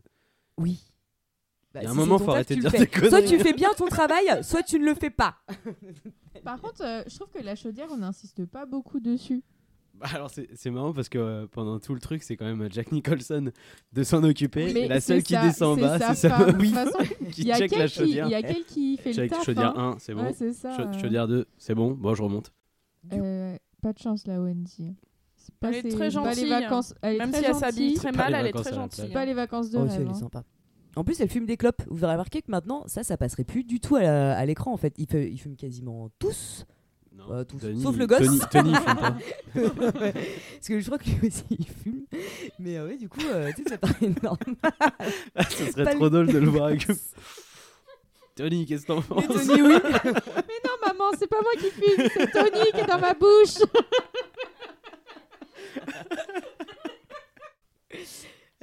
Oui. 0.58 0.80
Bah, 1.72 1.80
Il 1.82 1.84
y 1.84 1.86
a 1.86 1.90
un 1.90 1.92
si 1.92 1.98
moment, 1.98 2.18
faut 2.20 2.30
arrêter 2.30 2.54
tu 2.54 2.60
de 2.60 2.68
dire 2.68 2.78
des 2.78 2.86
conneries. 2.86 3.08
Soit 3.10 3.22
tu 3.22 3.38
fais 3.40 3.52
bien 3.52 3.70
ton 3.76 3.86
travail, 3.86 4.44
soit 4.44 4.62
tu 4.62 4.78
ne 4.78 4.84
le 4.84 4.94
fais 4.94 5.10
pas. 5.10 5.38
Par 6.44 6.60
contre, 6.60 6.82
euh, 6.84 7.02
je 7.08 7.16
trouve 7.16 7.30
que 7.30 7.42
la 7.42 7.56
chaudière, 7.56 7.88
on 7.90 7.96
n'insiste 7.96 8.44
pas 8.46 8.64
beaucoup 8.64 9.00
dessus. 9.00 9.42
Bah 10.00 10.06
alors 10.12 10.28
c'est 10.28 10.48
c'est 10.54 10.70
marrant 10.70 10.92
parce 10.92 11.08
que 11.08 11.18
euh, 11.18 11.46
pendant 11.46 11.78
tout 11.78 11.94
le 11.94 12.00
truc, 12.00 12.22
c'est 12.24 12.36
quand 12.36 12.44
même 12.44 12.68
Jack 12.72 12.90
Nicholson 12.90 13.52
de 13.92 14.02
s'en 14.02 14.24
occuper. 14.24 14.72
Mais 14.74 14.82
et 14.82 14.88
la 14.88 15.00
seule 15.00 15.22
qui 15.22 15.34
descend 15.40 15.78
en 15.78 15.80
bas, 15.82 15.98
c'est 15.98 16.28
sa 16.28 16.30
femme. 16.30 16.52
De 16.52 16.58
oui, 16.60 16.72
toute 16.72 16.74
façon, 16.92 16.98
qui 17.30 17.42
Il 17.42 17.46
y 17.46 17.52
a 17.52 17.58
check 17.58 17.76
la 17.76 17.86
chaudière. 17.86 18.26
il 18.26 18.30
y 18.32 18.34
a 18.34 18.42
quel 18.42 18.64
qui 18.64 18.96
fait 18.96 19.12
Check 19.12 19.30
le 19.30 19.36
taf. 19.36 19.44
chaudière 19.46 19.78
hein. 19.78 19.92
1, 19.94 19.98
c'est 20.00 20.14
bon. 20.14 20.24
Ouais, 20.24 20.32
ça. 20.52 20.76
Chau- 20.76 20.82
euh. 20.82 21.00
Chaudière 21.00 21.28
2, 21.28 21.46
c'est 21.58 21.74
bon. 21.76 21.92
Bon, 21.92 22.12
je 22.14 22.22
remonte. 22.22 22.52
Euh, 23.12 23.56
pas 23.82 23.92
de 23.92 23.98
chance 23.98 24.26
la 24.26 24.40
Wendy. 24.40 24.96
C'est 25.36 25.54
pas 25.56 25.68
Elle 25.70 25.86
est 25.86 25.90
très 25.90 25.98
pas 25.98 26.08
gentille, 26.10 26.44
les 26.44 26.50
vacances. 26.50 26.94
Elle 27.02 27.14
est 27.14 27.18
Même 27.18 27.30
très 27.30 27.40
si 27.40 27.46
elle 27.46 27.54
s'habille 27.54 27.94
très 27.94 28.12
mal, 28.12 28.34
elle 28.34 28.46
est 28.46 28.52
très 28.52 28.74
gentille. 28.74 29.12
Pas 29.12 29.24
les 29.26 29.34
vacances 29.34 29.70
de 29.70 29.78
Oh, 29.78 29.82
rêve. 29.82 30.00
est 30.00 30.08
hein. 30.08 30.14
sympa. 30.14 30.42
En 30.96 31.04
plus, 31.04 31.20
elle 31.20 31.28
fume 31.28 31.44
des 31.46 31.56
clopes. 31.56 31.82
Vous 31.88 32.02
aurez 32.04 32.14
remarqué 32.14 32.40
que 32.40 32.50
maintenant, 32.50 32.82
ça, 32.86 33.02
ça 33.02 33.16
passerait 33.16 33.44
plus 33.44 33.62
du 33.64 33.78
tout 33.80 33.96
à 33.96 34.44
l'écran 34.46 34.72
en 34.72 34.76
fait. 34.76 34.94
Ils 34.98 35.38
fument 35.38 35.56
quasiment 35.56 36.08
tous. 36.18 36.64
Tony- 37.60 37.82
Sauf 37.82 37.96
le 37.96 38.06
gosse. 38.06 38.26
Tony, 38.26 38.40
Tony 38.50 38.74
fume 38.74 38.84
pas. 38.84 39.16
Parce 39.92 40.68
que 40.68 40.80
je 40.80 40.86
crois 40.86 40.98
que 40.98 41.04
lui 41.08 41.28
aussi 41.28 41.44
il 41.50 41.66
fume. 41.66 42.04
Mais 42.58 42.76
euh, 42.78 42.86
ouais, 42.88 42.96
du 42.96 43.08
coup, 43.08 43.20
euh, 43.30 43.50
tu 43.56 43.62
sais, 43.62 43.70
ça 43.70 43.78
paraît 43.78 44.12
normal. 44.22 44.56
Ce 45.50 45.72
serait 45.72 45.84
Pas 45.84 45.94
trop 45.94 46.04
le 46.04 46.10
drôle 46.10 46.26
de 46.32 46.38
le 46.38 46.48
voir 46.48 46.66
avec. 46.66 46.86
Tony, 48.36 48.66
qu'est-ce 48.66 48.82
que 48.82 48.88
t'en 48.88 48.96
Mais 48.96 49.26
penses 49.26 49.46
Tony, 49.46 49.62
oui. 49.62 49.74
Mais 49.84 50.10
non, 50.12 50.76
maman, 50.86 51.10
c'est 51.18 51.28
pas 51.28 51.40
moi 51.40 51.52
qui 51.56 51.70
fume, 51.70 52.08
c'est 52.12 52.30
Tony 52.32 52.70
qui 52.72 52.80
est 52.80 52.86
dans 52.86 52.98
ma 52.98 53.14
bouche. 53.14 53.58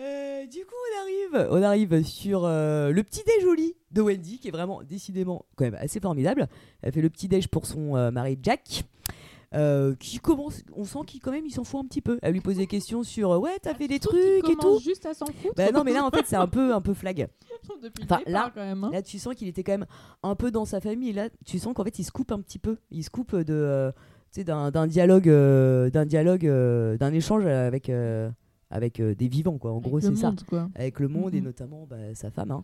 Euh, 0.02 0.46
du 0.48 0.66
coup, 0.66 0.74
on 0.74 1.02
arrive, 1.02 1.48
on 1.52 1.62
arrive 1.64 2.04
sur 2.04 2.44
euh, 2.46 2.92
le 2.92 3.04
petit 3.04 3.22
déj 3.24 3.46
lit 3.56 3.76
de 3.92 4.02
Wendy, 4.02 4.40
qui 4.40 4.48
est 4.48 4.52
vraiment 4.52 4.82
décidément 4.84 5.46
quand 5.56 5.66
même 5.66 5.76
assez 5.76 6.00
formidable. 6.00 6.48
Elle 6.82 6.92
fait 6.92 7.02
le 7.02 7.10
petit 7.10 7.28
déj 7.28 7.48
pour 7.48 7.66
son 7.68 7.96
euh, 7.96 8.10
mari 8.10 8.38
Jack. 8.42 8.84
qui 10.00 10.20
commence, 10.20 10.64
on 10.76 10.86
sent 10.86 11.00
qu'il 11.06 11.20
quand 11.20 11.32
même 11.32 11.46
il 11.46 11.52
s'en 11.52 11.64
fout 11.64 11.82
un 11.84 11.88
petit 11.88 12.02
peu. 12.02 12.18
Elle 12.22 12.34
lui 12.34 12.42
pose 12.42 12.56
des 12.56 12.68
questions 12.68 13.04
sur 13.04 13.30
ouais 13.42 13.60
t'as 13.62 13.74
fait 13.76 13.88
des 13.90 14.00
trucs 14.00 14.18
et 14.50 14.56
tout. 14.60 14.80
juste 14.80 15.06
à 15.06 15.14
s'en 15.14 15.26
foutre. 15.28 15.54
Bah 15.58 15.72
non 15.74 15.84
mais 15.84 15.92
là 15.94 16.06
en 16.06 16.10
fait 16.10 16.24
c'est 16.26 16.38
un 16.38 16.48
peu 16.48 16.74
un 16.74 16.80
peu 16.82 16.94
flag. 16.94 17.28
Depuis 17.84 18.04
Enfin, 18.06 18.20
départ, 18.20 18.32
là- 18.32 18.52
quand 18.56 18.62
même. 18.62 18.84
hein. 18.86 18.90
Là 18.94 19.02
tu 19.02 19.20
sens 19.20 19.36
qu'il 19.36 19.50
était 19.50 19.64
quand 19.64 19.74
même 19.74 19.86
un 20.24 20.36
peu 20.36 20.52
dans 20.52 20.64
sa 20.66 20.80
famille. 20.80 21.10
Et 21.10 21.14
là 21.14 21.28
tu 21.46 21.60
sens 21.60 21.74
qu'en 21.74 21.84
fait 21.84 22.00
il 22.00 22.06
se 22.06 22.12
coupe 22.12 22.32
un 22.32 22.40
petit 22.40 22.60
peu. 22.60 22.78
Il 22.92 23.04
se 23.04 23.10
coupe 23.10 23.36
de 23.36 23.92
d'un 24.38 24.88
dialogue 24.88 25.28
d'un 25.28 26.06
dialogue 26.06 26.46
d'un 26.98 27.14
échange 27.14 27.46
avec 27.46 27.92
avec 28.72 29.00
euh, 29.00 29.14
des 29.14 29.28
vivants 29.28 29.58
quoi. 29.58 29.72
En 29.72 29.78
Avec 29.78 29.88
gros 29.90 30.00
c'est 30.00 30.16
ça 30.16 30.34
quoi. 30.48 30.70
avec 30.76 31.00
le 31.00 31.08
monde 31.08 31.36
et 31.36 31.42
notamment 31.42 31.86
bah, 31.86 32.16
sa 32.16 32.32
femme. 32.32 32.52
hein. 32.52 32.64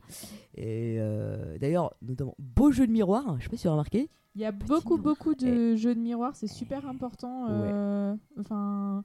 Et 0.56 0.96
euh, 1.00 1.58
d'ailleurs, 1.60 1.94
notamment, 2.02 2.34
beau 2.40 2.72
jeu 2.72 2.88
de 2.88 2.92
miroir, 2.92 3.36
je 3.38 3.44
sais 3.44 3.50
pas 3.50 3.56
si 3.58 3.62
tu 3.64 3.68
as 3.68 3.72
remarqué. 3.72 4.10
Il 4.36 4.42
y 4.42 4.46
a 4.46 4.52
beaucoup, 4.52 4.98
miroir. 4.98 5.16
beaucoup 5.16 5.36
de 5.36 5.76
jeux 5.76 5.96
de 5.96 6.00
miroir, 6.00 6.36
c'est 6.36 6.48
super 6.48 6.88
important. 6.88 7.48
euh, 7.50 8.16
Enfin, 8.40 9.04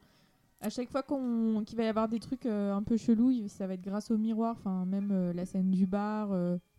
à 0.61 0.68
chaque 0.70 0.90
fois 0.90 1.03
qu'on 1.03 1.62
qu'il 1.66 1.76
va 1.76 1.84
y 1.84 1.88
avoir 1.88 2.09
des 2.09 2.20
trucs 2.20 2.46
euh, 2.46 2.72
un 2.74 2.82
peu 2.82 2.96
chelous, 2.96 3.48
ça 3.48 3.66
va 3.66 3.74
être 3.74 3.82
grâce 3.82 4.11
au 4.11 4.18
miroir. 4.18 4.57
Enfin, 4.59 4.84
même 4.84 5.32
la 5.32 5.44
scène 5.46 5.70
du 5.70 5.86
bar, 5.86 6.30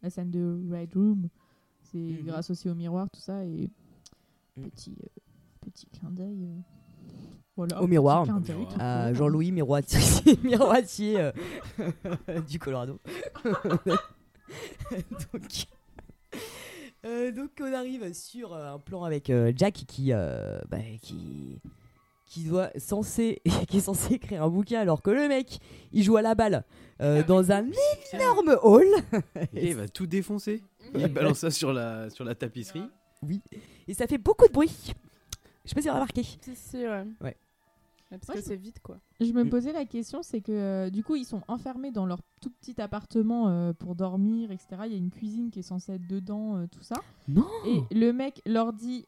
la 0.01 0.09
scène 0.09 0.31
de 0.31 0.61
Red 0.71 0.93
Room, 0.93 1.29
c'est 1.81 1.97
Mhm. 1.97 2.25
grâce 2.25 2.49
aussi 2.49 2.69
au 2.69 2.75
miroir, 2.75 3.09
tout 3.09 3.19
ça. 3.21 3.43
Et 3.45 3.69
Mm. 4.55 4.63
petit, 4.65 4.95
petit 5.61 5.87
clin 5.87 6.11
d'œil. 6.11 6.47
Euh, 7.57 7.65
Voilà, 7.67 7.81
Au 7.81 7.87
miroir. 7.87 8.21
à 8.79 9.05
court. 9.07 9.15
Jean-Louis 9.15 9.51
Miroitier, 9.51 9.99
Miroitier 10.43 11.19
euh, 11.19 11.31
du 12.47 12.59
Colorado. 12.59 12.99
Donc, 15.33 15.65
Euh, 17.05 17.31
donc 17.33 17.49
on 17.59 17.73
arrive 17.73 18.13
sur 18.13 18.53
euh, 18.53 18.75
un 18.75 18.79
plan 18.79 19.03
avec 19.03 19.29
euh, 19.29 19.51
Jack 19.55 19.73
qui, 19.73 20.13
euh, 20.13 20.57
bah, 20.69 20.77
qui, 21.01 21.59
qui 22.25 22.43
doit 22.45 22.69
censé, 22.77 23.41
qui 23.67 23.77
est 23.77 23.81
censé 23.81 24.13
écrire 24.13 24.41
un 24.43 24.47
bouquin 24.49 24.79
alors 24.79 25.01
que 25.01 25.11
le 25.11 25.27
mec 25.27 25.59
il 25.91 26.01
joue 26.01 26.15
à 26.15 26.21
la 26.21 26.33
balle 26.33 26.63
euh, 27.01 27.21
dans 27.23 27.51
un 27.51 27.65
énorme 28.13 28.57
hall. 28.63 28.87
Et 29.53 29.71
il 29.71 29.75
va 29.75 29.89
tout 29.89 30.07
défoncer. 30.07 30.63
Il 30.95 31.07
balance 31.07 31.39
ça 31.39 31.51
sur 31.51 31.73
la, 31.73 32.09
sur 32.09 32.23
la 32.23 32.35
tapisserie. 32.35 32.87
Oui. 33.21 33.41
Et 33.87 33.93
ça 33.93 34.07
fait 34.07 34.17
beaucoup 34.17 34.47
de 34.47 34.53
bruit. 34.53 34.93
Je 35.65 35.69
sais 35.69 35.75
pas 35.75 35.81
si 35.81 35.87
vous 35.87 35.89
avez 35.89 35.99
remarqué. 35.99 36.23
Si, 36.23 36.55
si, 36.55 36.85
ouais. 36.87 37.35
Parce 38.19 38.29
Ouais, 38.29 38.35
que 38.35 38.41
je- 38.41 38.45
c'est 38.47 38.55
vite, 38.55 38.79
quoi. 38.81 38.97
Je 39.19 39.31
me 39.33 39.43
Mm. 39.43 39.49
posais 39.49 39.73
la 39.73 39.85
question, 39.85 40.21
c'est 40.23 40.41
que 40.41 40.51
euh, 40.51 40.89
du 40.89 41.03
coup 41.03 41.15
ils 41.15 41.25
sont 41.25 41.41
enfermés 41.47 41.91
dans 41.91 42.05
leur 42.05 42.19
tout 42.41 42.49
petit 42.49 42.79
appartement 42.81 43.47
euh, 43.49 43.73
pour 43.73 43.95
dormir, 43.95 44.51
etc. 44.51 44.67
Il 44.85 44.91
y 44.91 44.95
a 44.95 44.97
une 44.97 45.11
cuisine 45.11 45.49
qui 45.51 45.59
est 45.59 45.63
censée 45.63 45.93
être 45.93 46.07
dedans, 46.07 46.57
euh, 46.57 46.67
tout 46.67 46.83
ça. 46.83 46.95
Non. 47.27 47.45
Et 47.65 47.81
le 47.95 48.11
mec 48.13 48.41
leur 48.45 48.73
dit 48.73 49.05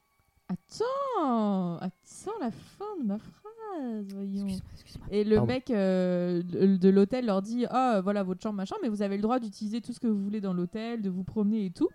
Attends, 0.48 1.78
attends 1.78 2.40
la 2.40 2.52
fin 2.52 2.86
de 3.02 3.06
ma 3.08 3.18
phrase, 3.18 4.06
voyons. 4.14 4.46
Excuse-moi, 4.48 4.72
excuse-moi. 4.74 5.08
Et 5.12 5.24
le 5.24 5.36
Pardon. 5.38 5.48
mec 5.54 5.70
euh, 5.72 6.42
de 6.44 6.78
de 6.78 6.90
l'hôtel 6.90 7.26
leur 7.26 7.42
dit 7.42 7.66
Ah, 7.70 8.02
voilà 8.04 8.24
votre 8.24 8.42
chambre, 8.42 8.56
machin, 8.56 8.76
mais 8.82 8.90
vous 8.90 9.02
avez 9.02 9.16
le 9.16 9.22
droit 9.22 9.40
d'utiliser 9.40 9.82
tout 9.82 9.92
ce 9.94 10.00
que 10.00 10.08
vous 10.08 10.22
voulez 10.24 10.42
dans 10.42 10.54
l'hôtel, 10.54 11.02
de 11.02 11.10
vous 11.10 11.24
promener 11.24 11.66
et 11.66 11.72
tout. 11.72 11.90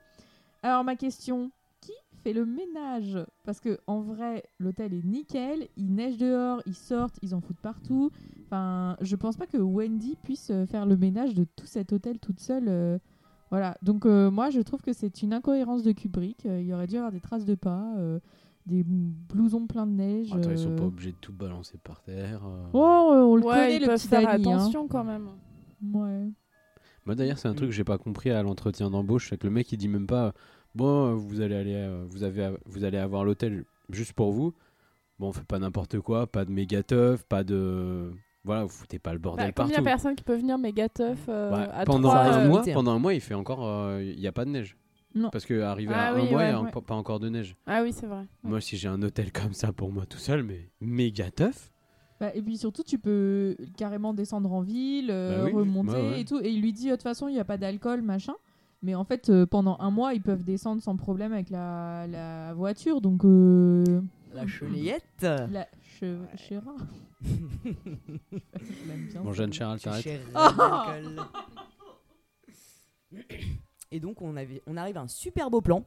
Alors, 0.62 0.84
ma 0.84 0.96
question 0.96 1.50
fait 2.22 2.32
le 2.32 2.46
ménage 2.46 3.18
Parce 3.44 3.60
que 3.60 3.78
en 3.86 4.00
vrai, 4.00 4.44
l'hôtel 4.58 4.94
est 4.94 5.04
nickel, 5.04 5.68
il 5.76 5.94
neige 5.94 6.16
dehors, 6.16 6.62
ils 6.66 6.74
sortent, 6.74 7.18
ils 7.22 7.34
en 7.34 7.40
foutent 7.40 7.60
partout. 7.60 8.10
Enfin, 8.46 8.96
je 9.00 9.16
pense 9.16 9.36
pas 9.36 9.46
que 9.46 9.56
Wendy 9.58 10.16
puisse 10.22 10.50
euh, 10.50 10.66
faire 10.66 10.86
le 10.86 10.96
ménage 10.96 11.34
de 11.34 11.44
tout 11.56 11.66
cet 11.66 11.92
hôtel 11.92 12.18
toute 12.18 12.40
seule. 12.40 12.66
euh, 12.68 12.98
Voilà, 13.50 13.76
donc 13.82 14.06
euh, 14.06 14.30
moi 14.30 14.50
je 14.50 14.60
trouve 14.60 14.80
que 14.82 14.92
c'est 14.92 15.22
une 15.22 15.32
incohérence 15.32 15.82
de 15.82 15.92
Kubrick. 15.92 16.44
Il 16.44 16.62
y 16.66 16.72
aurait 16.72 16.86
dû 16.86 16.94
y 16.94 16.98
avoir 16.98 17.12
des 17.12 17.20
traces 17.20 17.44
de 17.44 17.54
pas, 17.56 17.94
euh, 17.98 18.20
des 18.66 18.84
blousons 18.84 19.66
pleins 19.66 19.86
de 19.86 19.92
neige. 19.92 20.32
Attends, 20.34 20.50
ils 20.50 20.58
sont 20.58 20.76
pas 20.76 20.84
obligés 20.84 21.12
de 21.12 21.16
tout 21.20 21.32
balancer 21.32 21.78
par 21.82 22.02
terre. 22.02 22.42
euh. 22.44 22.66
Oh, 22.72 23.10
on 23.32 23.36
le 23.36 23.42
ouais, 23.42 23.54
connaît 23.54 23.76
ils 23.76 23.80
le 23.80 23.86
peuvent 23.86 23.98
petit 23.98 24.08
faire 24.08 24.28
hein. 24.28 24.32
attention 24.32 24.86
quand 24.86 25.04
même. 25.04 25.28
Ouais. 25.92 26.28
Moi 27.06 27.14
d'ailleurs, 27.14 27.38
c'est 27.38 27.48
un 27.48 27.54
truc 27.54 27.70
que 27.70 27.74
j'ai 27.74 27.82
pas 27.84 27.96
compris 27.98 28.30
à 28.30 28.42
l'entretien 28.42 28.90
d'embauche, 28.90 29.30
c'est 29.30 29.38
que 29.38 29.46
le 29.46 29.52
mec 29.52 29.72
il 29.72 29.78
dit 29.78 29.88
même 29.88 30.06
pas 30.06 30.32
bon, 30.74 31.14
vous 31.14 31.40
allez 31.40 31.54
aller, 31.56 31.74
euh, 31.74 32.04
vous 32.08 32.22
avez, 32.22 32.52
vous 32.66 32.84
allez 32.84 32.98
avoir 32.98 33.24
l'hôtel 33.24 33.64
juste 33.90 34.12
pour 34.12 34.32
vous. 34.32 34.54
Bon, 35.18 35.28
on 35.28 35.32
fait 35.32 35.44
pas 35.44 35.58
n'importe 35.58 36.00
quoi, 36.00 36.26
pas 36.26 36.44
de 36.44 36.50
méga 36.50 36.82
teuf, 36.82 37.24
pas 37.24 37.44
de, 37.44 38.10
voilà, 38.44 38.62
vous 38.64 38.70
foutez 38.70 38.98
pas 38.98 39.12
le 39.12 39.18
bordel 39.18 39.48
Bah, 39.48 39.52
combien 39.54 39.68
partout. 39.70 39.82
de 39.82 39.84
personnes 39.84 40.14
qui 40.16 40.24
peuvent 40.24 40.40
venir 40.40 40.56
méga 40.56 40.88
tough 40.88 41.16
euh, 41.28 41.50
Ouais, 41.54 41.68
à 41.72 41.84
pendant 41.84 42.10
un 42.12 42.44
euh, 42.44 42.48
mois, 42.48 42.62
pendant 42.72 42.92
un 42.92 42.98
mois, 42.98 43.12
il 43.14 43.20
fait 43.20 43.34
encore, 43.34 43.66
euh, 43.66 44.02
il 44.02 44.18
y 44.18 44.26
a 44.26 44.32
pas 44.32 44.44
de 44.46 44.50
neige. 44.50 44.76
Non. 45.14 45.28
Parce 45.30 45.44
que 45.44 45.60
arrivé 45.60 45.92
Ah 45.94 46.10
à 46.10 46.14
oui, 46.14 46.20
un 46.20 46.24
mois, 46.24 46.30
il 46.30 46.36
ouais, 46.36 46.42
y 46.50 46.54
a 46.54 46.60
ouais. 46.62 46.68
un- 46.74 46.80
pas 46.80 46.94
encore 46.94 47.18
de 47.20 47.28
neige. 47.28 47.56
Ah 47.66 47.82
oui, 47.82 47.92
c'est 47.92 48.06
vrai. 48.06 48.24
Moi, 48.44 48.60
si 48.60 48.76
j'ai 48.76 48.88
un 48.88 49.02
hôtel 49.02 49.32
comme 49.32 49.52
ça 49.52 49.72
pour 49.72 49.90
moi 49.92 50.06
tout 50.06 50.18
seul, 50.18 50.42
mais 50.44 50.70
méga 50.80 51.30
teuf. 51.30 51.70
Bah, 52.20 52.30
et 52.34 52.40
puis 52.40 52.56
surtout, 52.56 52.82
tu 52.84 52.98
peux 52.98 53.56
carrément 53.76 54.14
descendre 54.14 54.52
en 54.52 54.60
ville, 54.60 55.08
euh, 55.10 55.38
Bah 55.38 55.44
oui, 55.46 55.52
remonter 55.52 56.20
et 56.20 56.24
tout. 56.24 56.38
Et 56.40 56.50
il 56.50 56.62
lui 56.62 56.72
dit, 56.72 56.86
de 56.86 56.92
toute 56.92 57.02
façon, 57.02 57.28
il 57.28 57.32
n'y 57.34 57.40
a 57.40 57.44
pas 57.44 57.56
d'alcool, 57.58 58.02
machin. 58.02 58.34
Mais 58.82 58.94
en 58.94 59.04
fait, 59.04 59.28
euh, 59.28 59.44
pendant 59.46 59.76
un 59.80 59.90
mois, 59.90 60.14
ils 60.14 60.22
peuvent 60.22 60.42
descendre 60.44 60.82
sans 60.82 60.96
problème 60.96 61.32
avec 61.32 61.50
la, 61.50 62.06
la 62.06 62.54
voiture. 62.54 63.00
Donc, 63.00 63.24
euh, 63.24 64.00
La 64.32 64.46
chenillette. 64.46 65.04
la 65.22 65.66
che- 66.00 66.16
chéra. 66.36 66.74
Je 67.22 67.28
l'aime 68.88 69.06
bien, 69.12 69.20
Bon, 69.22 69.32
ça. 69.32 69.36
Jeanne 69.38 69.52
Charles, 69.52 69.80
t'arrêtes. 69.80 70.08
Et 73.92 73.98
donc 73.98 74.22
on, 74.22 74.36
avait, 74.36 74.62
on 74.66 74.76
arrive 74.76 74.96
à 74.96 75.00
un 75.00 75.08
super 75.08 75.50
beau 75.50 75.60
plan 75.60 75.84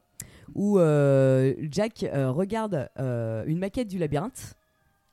où 0.56 0.78
euh, 0.78 1.54
Jack 1.72 2.04
euh, 2.04 2.30
regarde 2.32 2.90
euh, 3.00 3.46
une 3.48 3.60
maquette 3.60 3.88
du 3.88 3.98
labyrinthe 3.98 4.56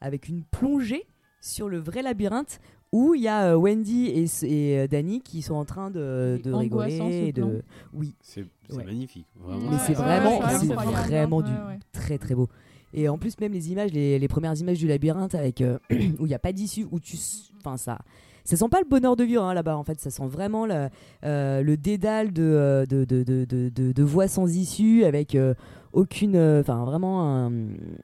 avec 0.00 0.28
une 0.28 0.42
plongée 0.42 1.06
sur 1.40 1.68
le 1.68 1.78
vrai 1.78 2.02
labyrinthe 2.02 2.60
où 2.92 3.14
il 3.14 3.22
y 3.22 3.28
a 3.28 3.52
euh, 3.52 3.56
Wendy 3.56 4.06
et, 4.06 4.26
et 4.44 4.78
euh, 4.80 4.86
Danny 4.88 5.20
qui 5.20 5.42
sont 5.42 5.54
en 5.54 5.64
train 5.64 5.90
de, 5.90 6.40
de 6.42 6.52
rigoler. 6.52 7.26
et 7.28 7.32
de... 7.32 7.62
Oui, 7.92 8.14
C'est 8.20 8.44
c'est 8.68 8.76
Ouais. 8.76 8.84
magnifique. 8.84 9.26
Mais 9.36 9.54
Vraiment. 9.56 9.78
c'est 9.78 9.88
Ouais, 9.90 9.94
vraiment, 10.04 10.38
ouais, 10.40 10.58
c'est 10.60 10.66
vraiment 10.74 11.42
du 11.42 11.50
Ouais, 11.50 11.56
ouais. 11.68 11.78
très 11.92 12.18
très 12.18 12.34
beau. 12.34 12.48
Et 12.92 13.08
en 13.08 13.18
plus 13.18 13.38
même 13.40 13.52
les 13.52 13.70
images, 13.70 13.92
les, 13.92 14.18
les 14.18 14.28
premières 14.28 14.56
images 14.56 14.78
du 14.78 14.88
labyrinthe 14.88 15.34
avec 15.36 15.60
euh, 15.60 15.78
où 16.18 16.26
il 16.26 16.28
n'y 16.28 16.34
a 16.34 16.38
pas 16.40 16.52
d'issue, 16.52 16.86
où 16.90 16.98
tu, 16.98 17.16
enfin 17.58 17.76
ça, 17.76 17.98
ça 18.44 18.56
sent 18.56 18.68
pas 18.68 18.80
le 18.80 18.88
bonheur 18.88 19.14
de 19.14 19.22
vivre 19.22 19.44
hein, 19.44 19.54
là-bas. 19.54 19.76
En 19.76 19.84
fait, 19.84 20.00
ça 20.00 20.10
sent 20.10 20.26
vraiment 20.26 20.66
le, 20.66 20.88
euh, 21.24 21.62
le 21.62 21.76
dédale 21.76 22.32
de 22.32 22.84
de, 22.88 23.04
de, 23.04 23.22
de, 23.24 23.68
de, 23.92 24.02
voies 24.02 24.26
sans 24.28 24.52
issue 24.56 25.04
avec 25.04 25.36
euh, 25.36 25.54
aucune, 25.92 26.36
euh, 26.36 26.60
enfin 26.60 26.84
vraiment 26.84 27.24
un, 27.46 27.52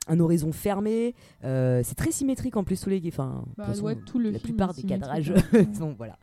un 0.09 0.21
horizon 0.21 0.53
fermé. 0.53 1.15
Euh, 1.45 1.83
c'est 1.85 1.95
très 1.95 2.11
symétrique 2.13 2.57
en 2.57 2.65
plus 2.65 2.81
tous 2.81 2.91
les, 2.91 3.03
enfin 3.09 3.45
Bah, 3.57 3.69
ouais, 3.83 3.97
tout 3.97 4.19
le 4.19 4.31
la 4.31 4.39
plupart 4.39 4.75
des 4.75 4.83
cadrages 4.83 5.33
hein. 5.53 5.65
sont 5.75 5.95
voilà. 5.97 6.19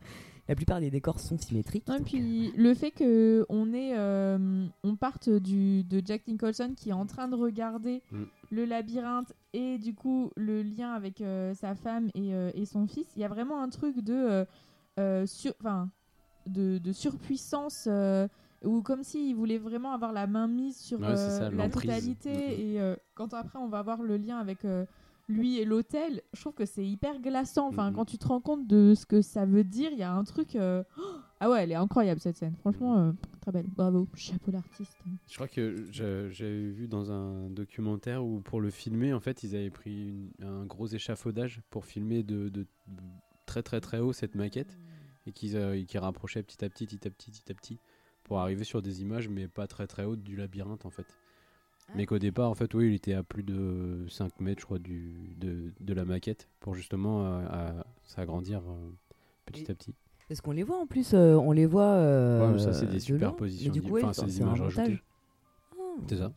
La 0.49 0.55
plupart 0.55 0.81
des 0.81 0.89
décors 0.91 1.21
sont 1.21 1.37
symétriques. 1.37 1.87
Non, 1.87 1.95
et 1.95 2.01
puis 2.01 2.51
le 2.57 2.73
fait 2.73 2.91
que 2.91 3.45
on 3.47 3.71
est, 3.73 3.97
euh, 3.97 4.65
on 4.83 4.97
parte 4.97 5.29
du 5.29 5.85
de 5.85 6.01
Jack 6.03 6.27
Nicholson 6.27 6.73
qui 6.75 6.89
est 6.89 6.93
en 6.93 7.05
train 7.05 7.29
de 7.29 7.35
regarder 7.35 8.01
Mm. 8.11 8.23
le 8.49 8.65
labyrinthe 8.65 9.31
et 9.53 9.77
du 9.77 9.93
coup 9.95 10.31
le 10.35 10.61
lien 10.61 10.91
avec 10.91 11.21
euh, 11.21 11.53
sa 11.53 11.75
femme 11.75 12.09
et, 12.13 12.33
euh, 12.35 12.51
et 12.55 12.65
son 12.65 12.87
fils, 12.87 13.07
il 13.15 13.21
y 13.21 13.25
a 13.25 13.29
vraiment 13.29 13.61
un 13.63 13.69
truc 13.69 14.03
de 14.03 14.13
euh, 14.13 14.45
euh, 14.99 15.25
sur, 15.25 15.53
enfin 15.61 15.89
de, 16.45 16.77
de 16.77 16.91
surpuissance 16.91 17.87
euh, 17.89 18.27
ou 18.63 18.81
comme 18.81 19.03
s'il 19.03 19.35
voulait 19.35 19.57
vraiment 19.57 19.91
avoir 19.93 20.11
la 20.13 20.27
main 20.27 20.47
mise 20.47 20.77
sur 20.77 20.99
Ouais, 20.99 21.07
euh, 21.07 21.15
ça, 21.39 21.49
la 21.49 21.69
totalité 21.69 22.31
Mhm. 22.31 22.59
et 22.59 22.81
euh, 22.81 22.95
quand 23.15 23.33
après 23.33 23.59
on 23.59 23.67
va 23.67 23.81
voir 23.81 24.01
le 24.03 24.17
lien 24.17 24.37
avec 24.37 24.63
euh, 24.65 24.85
lui 25.29 25.57
et 25.57 25.63
l'hôtel, 25.65 26.21
je 26.33 26.41
trouve 26.41 26.53
que 26.53 26.65
c'est 26.65 26.85
hyper 26.85 27.19
glaçant. 27.21 27.67
Enfin, 27.69 27.89
Mhm. 27.89 27.95
quand 27.95 28.05
tu 28.05 28.17
te 28.17 28.27
rends 28.27 28.41
compte 28.41 28.67
de 28.67 28.93
ce 28.93 29.05
que 29.05 29.21
ça 29.21 29.45
veut 29.45 29.63
dire, 29.63 29.89
il 29.91 29.97
y 29.97 30.03
a 30.03 30.13
un 30.13 30.23
truc. 30.23 30.55
Ah 31.45 31.49
ouais, 31.49 31.63
elle 31.63 31.71
est 31.73 31.75
incroyable 31.75 32.21
cette 32.21 32.37
scène. 32.37 32.55
Franchement, 32.61 33.13
très 33.41 33.51
belle. 33.51 33.65
Bravo. 33.75 34.07
Chapeau 34.15 34.49
l'artiste. 34.51 34.95
Je 35.27 35.35
crois 35.35 35.49
que 35.49 35.85
j'a- 35.91 36.29
j'avais 36.29 36.69
vu 36.69 36.87
dans 36.87 37.11
un 37.11 37.49
documentaire 37.49 38.23
où 38.23 38.39
pour 38.39 38.61
le 38.61 38.69
filmer, 38.69 39.11
en 39.13 39.19
fait, 39.19 39.43
ils 39.43 39.53
avaient 39.53 39.69
pris 39.69 40.07
une- 40.07 40.31
un 40.41 40.65
gros 40.65 40.87
échafaudage 40.87 41.61
pour 41.69 41.83
filmer 41.85 42.23
de, 42.23 42.47
de- 42.47 42.61
de 42.87 43.01
très 43.45 43.61
très 43.61 43.81
très 43.81 43.99
haut 43.99 44.13
cette 44.13 44.35
maquette 44.35 44.77
et 45.25 45.33
qu'ils 45.33 45.85
qu'ils 45.85 45.99
rapprochaient 45.99 46.43
petit 46.43 46.63
à 46.63 46.69
petit, 46.69 46.85
petit 46.85 47.05
à 47.05 47.11
petit, 47.11 47.29
petit 47.31 47.51
à 47.51 47.55
petit 47.55 47.79
pour 48.33 48.39
arriver 48.39 48.63
sur 48.63 48.81
des 48.81 49.03
images, 49.03 49.29
mais 49.29 49.47
pas 49.47 49.67
très 49.67 49.85
très 49.85 50.05
hautes 50.05 50.23
du 50.23 50.35
labyrinthe 50.35 50.87
en 50.87 50.89
fait. 50.89 51.05
Mais 51.93 52.07
qu'au 52.07 52.17
départ, 52.17 52.49
en 52.49 52.55
fait, 52.55 52.73
oui, 52.73 52.87
il 52.87 52.93
était 52.95 53.13
à 53.13 53.21
plus 53.21 53.43
de 53.43 54.07
5 54.09 54.39
mètres, 54.39 54.59
je 54.61 54.65
crois, 54.65 54.79
du, 54.79 55.35
de, 55.37 55.71
de 55.79 55.93
la 55.93 56.03
maquette 56.03 56.49
pour 56.59 56.73
justement 56.73 57.27
euh, 57.27 57.45
à 57.47 57.85
s'agrandir 58.03 58.61
euh, 58.67 58.89
petit 59.45 59.61
Et- 59.65 59.69
à 59.71 59.75
petit. 59.75 59.93
Parce 60.27 60.41
qu'on 60.41 60.51
les 60.53 60.63
voit 60.63 60.79
en 60.79 60.87
plus, 60.87 61.13
euh, 61.13 61.35
on 61.35 61.51
les 61.51 61.67
voit. 61.67 61.83
euh, 61.83 62.47
Ouais, 62.47 62.53
mais 62.53 62.59
ça, 62.59 62.73
c'est 62.73 62.87
des 62.87 62.93
de 62.93 62.99
superpositions 62.99 63.71
du 63.71 63.83
coup, 63.83 63.89
ouais, 63.89 64.03
enfin, 64.03 64.13
c'est 64.13 64.25
des 64.25 64.39
images 64.39 64.61
rajoutées. 64.61 64.99
Ah, 65.73 65.75
C'est 66.09 66.17
ça. 66.17 66.33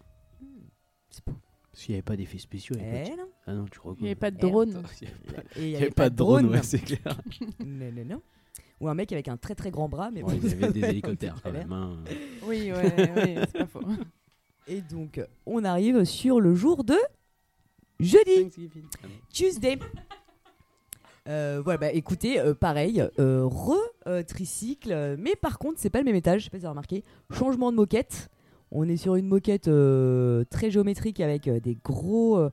c'est 1.09 1.25
beau. 1.27 1.33
Parce 1.73 1.83
qu'il 1.85 1.93
n'y 1.93 1.97
avait 1.97 2.03
pas 2.03 2.17
d'effets 2.17 2.37
spéciaux. 2.39 2.77
Eh 2.79 3.11
non. 3.17 3.29
Ah 3.47 3.55
non, 3.55 3.65
tu 3.71 3.79
crois 3.79 3.95
Il 3.97 4.03
n'y 4.03 4.09
avait 4.09 4.15
pas 4.17 4.31
de 4.31 4.37
Eh, 4.37 4.41
drone. 4.41 4.83
Et 5.01 5.07
il 5.57 5.63
Il 5.63 5.69
n'y 5.71 5.77
avait 5.77 5.91
pas 5.91 6.11
de 6.11 6.17
drone, 6.17 6.47
ouais, 6.51 6.63
c'est 6.63 6.81
clair. 6.81 7.19
non, 7.65 7.93
non, 7.93 8.05
non. 8.05 8.23
Ou 8.81 8.89
un 8.89 8.95
mec 8.95 9.11
avec 9.13 9.29
un 9.29 9.37
très 9.37 9.55
très 9.55 9.71
grand 9.71 9.89
bras, 9.89 10.11
mais 10.11 10.21
Bon, 10.23 10.29
bon, 10.29 10.39
ils 10.43 10.53
avaient 10.53 10.73
des 10.73 10.85
hélicoptères 10.85 11.37
quand 11.43 11.53
même. 11.53 11.73
hein. 11.73 11.97
Oui, 12.47 12.71
ouais, 12.73 12.73
ouais, 13.17 13.37
c'est 13.51 13.59
pas 13.59 13.67
faux. 13.67 13.81
Et 14.69 14.81
donc, 14.83 15.21
on 15.47 15.65
arrive 15.65 16.05
sur 16.05 16.41
le 16.41 16.55
jour 16.55 16.85
de 16.85 16.97
jeudi, 18.01 18.51
Ah. 19.03 19.07
Tuesday. 19.33 19.79
Euh, 21.29 21.61
voilà, 21.65 21.79
bah 21.79 21.93
écoutez, 21.93 22.39
euh, 22.39 22.55
pareil, 22.55 23.03
euh, 23.19 23.45
re-tricycle, 23.47 24.93
euh, 24.93 25.17
mais 25.19 25.35
par 25.35 25.59
contre, 25.59 25.81
c'est 25.81 25.91
pas 25.91 25.99
le 25.99 26.05
même 26.05 26.15
étage, 26.15 26.41
je 26.41 26.45
sais 26.45 26.51
pas 26.51 26.59
si 26.59 26.61
vous 26.61 26.67
avez 26.67 26.71
remarqué. 26.73 27.03
Changement 27.33 27.73
de 27.73 27.77
moquette. 27.77 28.29
On 28.71 28.89
est 28.89 28.97
sur 28.97 29.15
une 29.17 29.27
moquette 29.27 29.69
euh, 29.69 30.45
très 30.51 30.71
géométrique 30.71 31.21
avec 31.21 31.49
euh, 31.49 31.59
des 31.61 31.77
gros. 31.85 32.49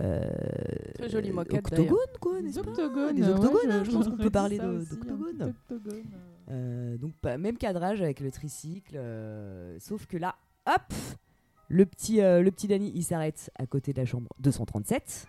Euh, 0.00 0.20
euh, 0.22 0.92
Très 0.94 1.08
jolie 1.08 1.32
moquette, 1.32 1.58
Octogones, 1.66 1.96
quoi, 2.20 2.40
n'est-ce 2.42 2.60
pas 2.60 2.70
octogones. 2.70 3.16
Des 3.16 3.22
ouais, 3.22 3.28
octogones, 3.30 3.70
hein, 3.70 3.84
je- 3.84 3.90
je 3.90 3.96
pense 3.96 4.08
qu'on 4.08 4.16
peut 4.16 4.30
parler 4.30 4.56
ça 4.58 4.66
de- 4.66 4.76
aussi, 4.78 4.92
un 4.92 4.94
d'octogones. 4.96 5.36
petit 5.36 5.74
octogone, 5.74 6.02
euh. 6.14 6.50
Euh, 6.50 6.98
donc 6.98 7.14
pas- 7.16 7.38
même 7.38 7.56
cadrage 7.56 8.02
avec 8.02 8.20
le 8.20 8.30
tricycle, 8.30 8.96
euh, 8.96 9.76
sauf 9.80 10.06
que 10.06 10.16
là, 10.16 10.36
hop, 10.66 10.92
le 11.68 11.84
petit, 11.86 12.20
euh, 12.20 12.42
le 12.42 12.50
petit 12.50 12.68
Danny, 12.68 12.92
il 12.94 13.02
s'arrête 13.02 13.50
à 13.58 13.66
côté 13.66 13.92
de 13.92 13.98
la 13.98 14.06
chambre 14.06 14.28
237. 14.40 15.26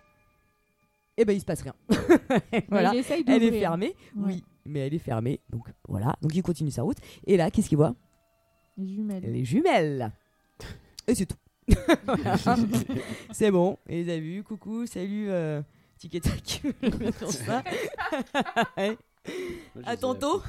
Et 1.18 1.26
ben 1.26 1.34
il 1.36 1.40
se 1.40 1.46
passe 1.46 1.62
rien. 1.64 1.74
voilà, 2.70 2.94
Il 2.94 3.00
essaye 3.00 3.24
elle 3.28 3.42
est 3.42 3.60
fermée. 3.60 3.96
Ouais. 4.16 4.24
Oui, 4.28 4.44
mais 4.66 4.82
elle 4.82 4.94
est 4.94 5.00
fermée. 5.00 5.40
Donc 5.50 5.68
voilà, 5.88 6.16
donc 6.22 6.36
il 6.36 6.44
continue 6.44 6.70
sa 6.70 6.84
route. 6.84 6.98
Et 7.26 7.38
là, 7.38 7.50
qu'est-ce 7.50 7.70
qu'il 7.70 7.78
voit? 7.78 7.96
Les 8.78 8.88
jumelles. 8.88 9.24
Les 9.24 9.44
jumelles. 9.44 10.12
Et 11.08 11.16
c'est 11.16 11.26
tout. 11.26 11.38
C'est 13.32 13.52
bon. 13.52 13.78
Et 13.88 14.04
les 14.04 14.14
a 14.14 14.20
vus. 14.20 14.44
Coucou, 14.44 14.86
salut. 14.86 15.28
Euh, 15.30 15.62
tic 15.98 16.16
et 16.16 16.22
tac. 16.22 16.62
À 19.86 19.98
tantôt. 19.98 20.42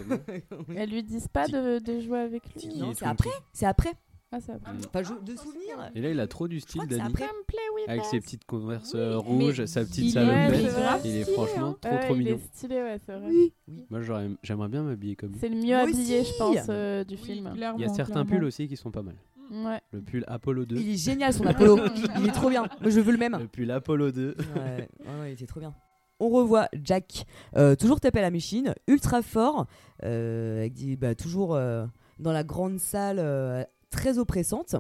Elles 0.77 0.91
lui 0.91 1.03
disent 1.03 1.29
pas 1.29 1.47
de, 1.49 1.79
de 1.81 2.01
jouer 2.01 2.21
avec 2.21 2.45
lui. 2.53 2.61
Tiki 2.61 2.79
Non, 2.79 2.93
c'est 2.95 3.07
après. 3.07 3.31
C'est 3.53 3.67
après. 3.67 3.93
Ah, 4.31 4.41
ça 4.43 4.53
je- 4.59 5.25
de 5.25 5.37
souvenirs. 5.37 5.91
Et 5.95 6.03
là, 6.03 6.11
il 6.11 6.21
a 6.21 6.27
trop 6.27 6.49
du 6.49 6.61
style, 6.61 6.83
with 6.83 7.89
Avec 7.89 8.03
us. 8.03 8.09
ses 8.11 8.21
petites 8.21 8.45
converses 8.45 8.93
Oui, 8.93 9.01
euh, 9.01 9.23
mais 9.27 9.45
rouges, 9.45 9.65
sa 9.65 9.85
petite 9.87 10.09
est- 10.09 10.11
salopette. 10.11 10.61
C'est 10.71 10.81
grave 10.83 11.01
il 11.05 11.17
est 11.17 11.23
stylé, 11.23 11.35
franchement 11.35 11.67
hein. 11.69 11.77
trop 11.81 11.91
Ouais, 11.95 12.01
trop 12.05 12.15
il 12.15 12.19
mignon. 12.19 12.35
est 12.37 12.55
stylé, 12.55 12.75
ouais, 12.83 12.99
c'est 13.07 13.13
vrai. 13.19 13.27
Oui, 13.27 13.53
oui. 13.69 13.87
Moi, 13.89 14.01
j'aimerais 14.43 14.69
bien 14.69 14.83
m'habiller 14.83 15.17
comme 15.17 15.33
lui. 15.33 15.39
C'est 15.41 15.49
le 15.49 15.57
mieux 15.57 15.69
Moi 15.69 15.79
habillé, 15.79 16.21
aussi. 16.21 16.31
je 16.31 16.37
pense, 16.39 16.67
euh, 16.69 17.05
du 17.05 17.15
Oui, 17.15 17.21
film. 17.23 17.51
Il 17.55 17.61
y 17.81 17.85
a 17.85 17.89
certains 17.89 18.13
clairement. 18.13 18.27
pulls 18.31 18.45
aussi 18.45 18.69
qui 18.69 18.77
sont 18.77 18.91
pas 18.91 19.01
mal. 19.03 19.15
Ouais. 19.51 19.81
Le 19.93 20.01
pull 20.03 20.25
Apollo 20.29 20.65
2. 20.67 20.77
Il 20.77 20.91
est 20.91 20.97
génial 20.97 21.33
son 21.33 21.45
Apollo. 21.47 21.79
il 22.19 22.29
est 22.29 22.33
trop 22.33 22.51
bien. 22.51 22.63
Moi, 22.81 22.91
je 22.91 23.01
veux 23.01 23.13
le 23.13 23.19
même. 23.19 23.37
Le 23.39 23.47
pull 23.49 23.71
Apollo 23.71 24.11
2. 24.13 24.29
Ouais, 24.29 24.37
ouais, 24.65 24.89
ouais, 25.21 25.31
il 25.31 25.33
était 25.33 25.47
trop 25.47 25.61
bien. 25.61 25.75
On 26.21 26.29
revoit 26.31 26.69
Jack, 26.83 27.25
euh, 27.57 27.77
toujours 27.77 28.01
tapé 28.01 28.19
à 28.19 28.23
la 28.23 28.31
machine, 28.33 28.75
ultra 28.89 29.23
fort, 29.23 29.67
euh, 30.05 30.59
avec 30.61 30.73
des- 30.75 30.97
bah, 30.97 31.15
toujours 31.15 31.55
euh, 31.55 31.87
dans 32.19 32.33
la 32.33 32.43
grande 32.43 32.79
salle 32.79 33.19
euh, 33.21 33.63
très 33.91 34.19
oppressante. 34.19 34.75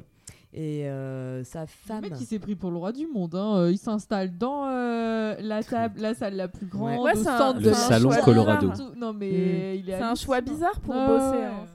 Et 0.55 0.89
euh, 0.89 1.45
sa 1.45 1.61
Le 1.61 1.67
femme. 1.67 2.01
mec, 2.01 2.15
il 2.19 2.25
s'est 2.27 2.39
pris 2.39 2.57
pour 2.57 2.71
le 2.71 2.79
roi 2.79 2.91
du 2.91 3.07
monde. 3.07 3.35
hein. 3.35 3.69
Il 3.71 3.77
s'installe 3.77 4.37
dans 4.39 4.67
euh, 4.67 5.37
la 5.41 5.63
table, 5.63 6.01
la 6.01 6.15
salle 6.15 6.37
la 6.37 6.49
plus 6.49 6.67
grande, 6.67 7.03
Ouais, 7.03 7.13
au 7.13 7.17
c'est 7.23 7.29
un- 7.29 7.39
centre 7.39 7.59
Le 7.59 7.65
de 7.67 7.71
la 7.71 7.75
salon 7.77 8.11
salle, 8.11 8.23
Colorado. 8.23 8.73
Non 8.97 9.13
mais 9.13 9.31
Mm. 9.31 9.77
il 9.77 9.91
est. 9.91 9.99
C'est 9.99 10.03
un 10.03 10.15
choix 10.15 10.41
bizarre 10.41 10.81
pour 10.81 10.95
Ouais, 10.95 11.07
bosser, 11.07 11.45
hein. 11.45 11.67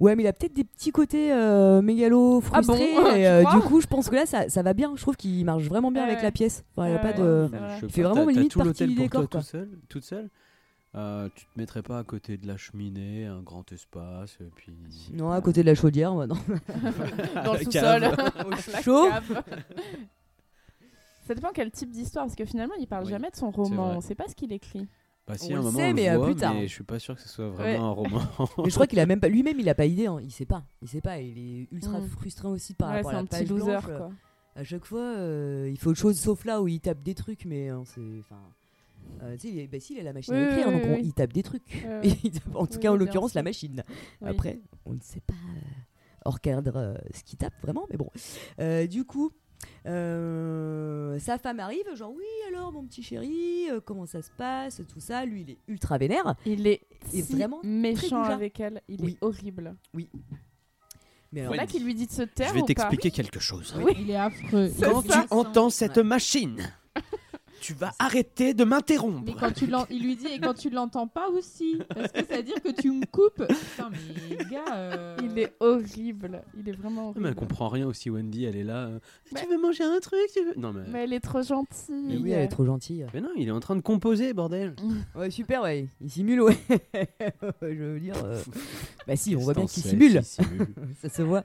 Ouais, 0.00 0.14
mais 0.14 0.22
il 0.22 0.26
a 0.26 0.32
peut-être 0.32 0.54
des 0.54 0.64
petits 0.64 0.92
côtés 0.92 1.32
euh, 1.32 1.82
mégalo 1.82 2.42
Ah 2.52 2.62
bon 2.62 2.74
frustrés. 2.74 3.20
Et, 3.20 3.26
euh, 3.28 3.44
du 3.44 3.60
coup, 3.60 3.80
je 3.80 3.86
pense 3.86 4.08
que 4.08 4.14
là, 4.14 4.26
ça, 4.26 4.48
ça 4.48 4.62
va 4.62 4.72
bien. 4.72 4.92
Je 4.96 5.02
trouve 5.02 5.16
qu'il 5.16 5.44
marche 5.44 5.64
vraiment 5.64 5.90
bien 5.90 6.04
Ouais, 6.04 6.10
avec 6.10 6.22
la 6.22 6.30
pièce. 6.30 6.64
Enfin, 6.76 6.88
il 6.88 6.92
y 6.92 6.96
a 6.96 6.98
pas 6.98 7.12
de. 7.12 7.50
Il 7.82 7.90
fait 7.90 8.02
vraiment 8.02 8.26
limite 8.26 8.52
tout 8.52 8.60
partie 8.60 8.86
du 8.86 8.94
décor, 8.94 9.22
toi 9.22 9.28
quoi. 9.28 9.40
tout 9.40 9.46
seul, 9.46 9.68
toute 9.88 10.04
seule. 10.04 10.30
Euh, 10.96 11.28
tu 11.34 11.44
te 11.44 11.50
mettrais 11.56 11.82
pas 11.82 11.98
à 11.98 12.04
côté 12.04 12.36
de 12.36 12.46
la 12.46 12.56
cheminée, 12.56 13.26
un 13.26 13.42
grand 13.42 13.70
espace, 13.72 14.36
et 14.40 14.50
puis. 14.54 14.76
Non, 15.12 15.32
à 15.32 15.40
côté 15.40 15.62
de 15.62 15.66
la 15.66 15.74
chaudière, 15.74 16.14
moi, 16.14 16.28
non. 16.28 16.36
Dans 17.44 17.54
le 17.54 17.58
sous-sol. 17.64 18.10
chaud. 18.82 19.08
Ça 21.26 21.34
dépend 21.34 21.50
quel 21.52 21.72
type 21.72 21.90
d'histoire, 21.90 22.26
parce 22.26 22.36
que 22.36 22.44
finalement, 22.44 22.74
il 22.78 22.86
parle 22.86 23.04
Oui, 23.04 23.10
jamais 23.10 23.30
de 23.30 23.36
son 23.36 23.50
roman. 23.50 23.94
On 23.96 24.00
sait 24.00 24.14
pas 24.14 24.28
ce 24.28 24.36
qu'il 24.36 24.52
écrit. 24.52 24.86
Bah 25.26 25.38
si, 25.38 25.52
On 25.52 25.56
à 25.56 25.58
un 25.58 25.58
le 25.58 25.64
moment 25.64 25.78
sait, 25.78 25.90
on 25.90 25.94
mais, 25.94 26.04
le 26.06 26.10
euh, 26.12 26.16
voit, 26.18 26.26
plus 26.26 26.36
tard. 26.36 26.54
mais 26.54 26.68
je 26.68 26.72
suis 26.72 26.84
pas 26.84 26.98
sûr 26.98 27.14
que 27.14 27.22
ce 27.22 27.28
soit 27.28 27.46
Ouais. 27.48 27.54
vraiment 27.54 27.86
un 27.86 27.90
roman. 27.92 28.20
Mais 28.58 28.68
je 28.68 28.74
crois 28.74 28.86
qu'il 28.86 29.00
a 29.00 29.06
même 29.06 29.20
pas. 29.20 29.28
Lui-même, 29.28 29.58
il 29.58 29.68
a 29.70 29.74
pas 29.74 29.86
idée. 29.86 30.06
hein. 30.06 30.18
Il 30.22 30.30
sait 30.30 30.44
pas. 30.44 30.64
Il 30.82 30.88
sait 30.88 31.00
pas. 31.00 31.18
Il 31.18 31.38
est 31.38 31.68
ultra 31.72 31.98
Mm. 32.00 32.08
frustré 32.08 32.48
aussi 32.48 32.74
par 32.74 32.90
ouais, 32.90 32.96
rapport 32.96 33.10
c'est 33.12 33.16
à 33.16 33.20
un 33.20 33.22
la 33.22 33.28
petit 33.28 33.38
page 33.40 33.48
loser, 33.48 33.64
blanche. 33.70 33.84
quoi. 33.86 34.12
À 34.56 34.64
chaque 34.64 34.84
fois, 34.84 35.00
euh, 35.00 35.68
il 35.70 35.78
fait 35.78 35.86
autre 35.86 35.98
chose 35.98 36.18
sauf 36.20 36.44
là 36.44 36.60
où 36.60 36.68
il 36.68 36.78
tape 36.80 37.02
des 37.02 37.14
trucs, 37.14 37.46
mais 37.46 37.70
hein, 37.70 37.82
c'est. 37.86 38.02
Enfin. 38.20 38.38
euh, 39.22 39.32
tu 39.36 39.40
sais, 39.40 39.48
il 39.48 39.58
est- 39.60 39.66
bah, 39.66 39.80
si, 39.80 39.94
il 39.94 40.00
a 40.00 40.02
la 40.02 40.12
machine 40.12 40.34
Oui, 40.34 40.40
à 40.40 40.48
écrire, 40.50 40.68
oui, 40.68 40.74
donc 40.74 40.82
oui, 40.84 40.90
on- 40.90 40.94
oui. 40.96 41.02
il 41.04 41.12
tape 41.14 41.32
des 41.32 41.42
trucs. 41.42 41.84
Ouais, 41.86 42.00
ouais. 42.06 42.18
Il 42.24 42.30
tape- 42.30 42.54
en 42.54 42.66
tout 42.66 42.74
Oui, 42.74 42.80
cas, 42.80 42.88
en 42.90 42.92
oui, 42.92 42.98
bien 42.98 43.06
l'occurrence, 43.06 43.32
la 43.34 43.40
sûr. 43.40 43.44
machine. 43.44 43.82
Oui. 44.20 44.28
Après, 44.28 44.60
on 44.84 44.92
ne 44.92 45.00
sait 45.00 45.20
pas 45.20 45.32
euh, 45.34 45.60
hors 46.26 46.40
cadre 46.40 46.76
euh, 46.76 46.94
ce 47.14 47.24
qu'il 47.24 47.38
tape 47.38 47.54
vraiment, 47.62 47.86
mais 47.90 47.96
bon. 47.96 48.10
Euh, 48.60 48.86
du 48.86 49.04
coup, 49.06 49.32
euh, 49.86 51.18
sa 51.18 51.38
femme 51.38 51.60
arrive, 51.60 51.84
genre 51.94 52.12
oui, 52.14 52.24
alors 52.48 52.72
mon 52.72 52.84
petit 52.84 53.02
chéri, 53.02 53.68
euh, 53.70 53.80
comment 53.84 54.06
ça 54.06 54.22
se 54.22 54.30
passe, 54.36 54.80
tout 54.92 55.00
ça. 55.00 55.24
Lui, 55.24 55.42
il 55.42 55.50
est 55.50 55.58
ultra 55.68 55.98
vénère. 55.98 56.34
Il 56.46 56.66
est, 56.66 56.80
Il 57.12 57.20
est 57.20 57.22
si 57.22 57.32
vraiment 57.36 57.60
méchant 57.62 58.22
avec 58.22 58.60
elle. 58.60 58.82
Il 58.88 59.00
Oui. 59.02 59.12
est 59.20 59.24
horrible. 59.24 59.76
Mais 59.92 60.06
C'est 61.32 61.40
alors, 61.40 61.54
là 61.56 61.66
qu'il 61.66 61.84
lui 61.84 61.94
dit 61.94 62.06
de 62.06 62.12
se 62.12 62.22
taire. 62.22 62.48
Je 62.48 62.54
vais 62.54 62.62
t'expliquer 62.62 63.10
quelque 63.10 63.40
chose. 63.40 63.74
Oui. 63.82 63.92
Il 63.98 64.10
est 64.10 64.16
affreux. 64.16 64.70
Quand 64.80 65.02
tu 65.02 65.18
entends 65.30 65.70
cette 65.70 65.98
machine, 65.98 66.62
tu 67.64 67.72
vas 67.72 67.92
arrêter 67.98 68.52
de 68.52 68.62
m'interrompre. 68.64 69.22
Mais 69.24 69.32
quand 69.32 69.50
tu 69.52 69.66
il 69.90 70.02
lui 70.02 70.16
dit 70.16 70.26
et 70.26 70.38
quand 70.38 70.52
tu 70.52 70.68
l'entends 70.68 71.06
pas 71.06 71.28
aussi, 71.30 71.78
parce 71.94 72.12
que 72.12 72.22
ça 72.24 72.36
veut 72.36 72.42
dire 72.42 72.62
que 72.62 72.70
tu 72.78 72.90
me 72.90 73.06
coupes. 73.06 73.42
Putain 73.46 73.90
mais 73.90 74.36
gars. 74.50 74.74
euh, 74.74 75.16
Il 75.22 75.38
est 75.38 75.54
horrible. 75.60 76.42
Il 76.58 76.68
est 76.68 76.72
vraiment 76.72 77.04
horrible. 77.08 77.20
Mais 77.22 77.28
elle 77.30 77.34
comprend 77.34 77.68
rien 77.68 77.86
aussi, 77.86 78.10
Wendy, 78.10 78.44
elle 78.44 78.56
est 78.56 78.64
là. 78.64 78.86
euh, 78.88 78.98
Mais- 79.32 79.40
Tu 79.42 79.48
veux 79.48 79.58
manger 79.58 79.84
un 79.84 79.98
truc 80.00 80.20
tu 80.34 80.44
veux... 80.44 80.52
Non 80.56 80.72
mais... 80.74 80.82
Mais 80.88 81.04
elle 81.04 81.12
est 81.14 81.20
trop 81.20 81.40
gentille. 81.42 81.94
mais 82.06 82.16
oui, 82.18 82.30
elle 82.32 82.42
est 82.42 82.48
trop 82.48 82.66
gentille. 82.66 83.06
mais 83.14 83.20
non, 83.22 83.30
il 83.36 83.48
est 83.48 83.52
en 83.52 83.60
train 83.60 83.76
de 83.76 83.80
composer, 83.80 84.34
bordel. 84.34 84.74
Ouais, 85.14 85.30
super, 85.30 85.62
ouais. 85.62 85.88
Il 86.02 86.10
simule, 86.10 86.42
ouais. 86.42 86.58
Je 87.62 87.66
veux 87.66 88.00
dire. 88.00 88.16
euh, 88.24 88.42
Bah 89.06 89.16
si, 89.16 89.34
on 89.36 89.40
voit 89.40 89.54
bien 89.54 89.66
qu'il 89.66 89.82
simule 89.82 90.22
ça 90.22 91.08
se 91.08 91.22
voit. 91.22 91.44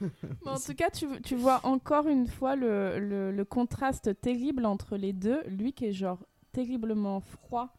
Mais 0.44 0.50
en 0.50 0.58
tout 0.58 0.74
cas, 0.74 0.90
tu, 0.90 1.06
tu 1.22 1.34
vois 1.36 1.60
encore 1.64 2.06
une 2.08 2.26
fois 2.26 2.56
le, 2.56 2.98
le- 2.98 3.32
le 3.32 3.44
contraste 3.44 4.20
terrible 4.20 4.64
entre 4.66 4.96
les 4.96 5.12
deux. 5.12 5.42
Lui 5.48 5.72
qui 5.72 5.86
est 5.86 5.92
genre 5.92 6.18
terriblement 6.52 7.20
froid 7.20 7.74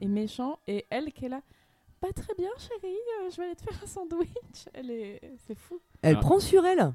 et 0.00 0.08
méchant, 0.08 0.58
et 0.66 0.86
elle 0.90 1.12
qui 1.12 1.26
est 1.26 1.28
là. 1.28 1.42
Pas 2.00 2.12
très 2.12 2.34
bien, 2.34 2.48
chérie, 2.58 2.94
euh, 3.22 3.30
je 3.30 3.36
vais 3.36 3.44
aller 3.44 3.54
te 3.54 3.62
faire 3.62 3.80
un 3.82 3.86
sandwich. 3.86 4.66
Elle 4.74 4.90
est. 4.90 5.20
C'est 5.46 5.54
fou. 5.54 5.80
Elle 6.02 6.16
Ah. 6.16 6.20
prend 6.20 6.40
sur 6.40 6.64
elle. 6.66 6.80
Enfin, 6.80 6.94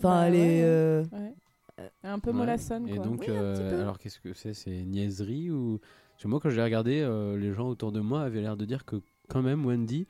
Bah 0.00 0.24
elle 0.28 0.32
ouais, 0.34 0.38
est. 0.58 0.64
euh, 0.64 1.02
Ouais. 1.12 1.34
Elle 1.78 1.90
est 2.04 2.08
un 2.08 2.18
peu 2.18 2.30
Ouais. 2.30 2.36
mollassonne, 2.36 2.88
Et 2.88 2.94
quoi. 2.96 3.04
donc, 3.04 3.20
Oui, 3.20 3.26
euh, 3.28 3.82
alors 3.82 3.98
qu'est-ce 3.98 4.18
que 4.18 4.32
c'est? 4.32 4.54
C'est 4.54 4.70
niaiserie 4.84 5.50
ou? 5.50 5.78
Parce 6.12 6.22
que 6.22 6.28
moi, 6.28 6.40
quand 6.40 6.48
je 6.48 6.56
l'ai 6.56 6.62
regardé, 6.62 7.00
euh, 7.02 7.36
les 7.36 7.52
gens 7.52 7.68
autour 7.68 7.92
de 7.92 8.00
moi 8.00 8.22
avaient 8.22 8.40
l'air 8.40 8.56
de 8.56 8.64
dire 8.64 8.86
que 8.86 8.96
quand 9.28 9.42
même 9.42 9.66
Wendy 9.66 10.06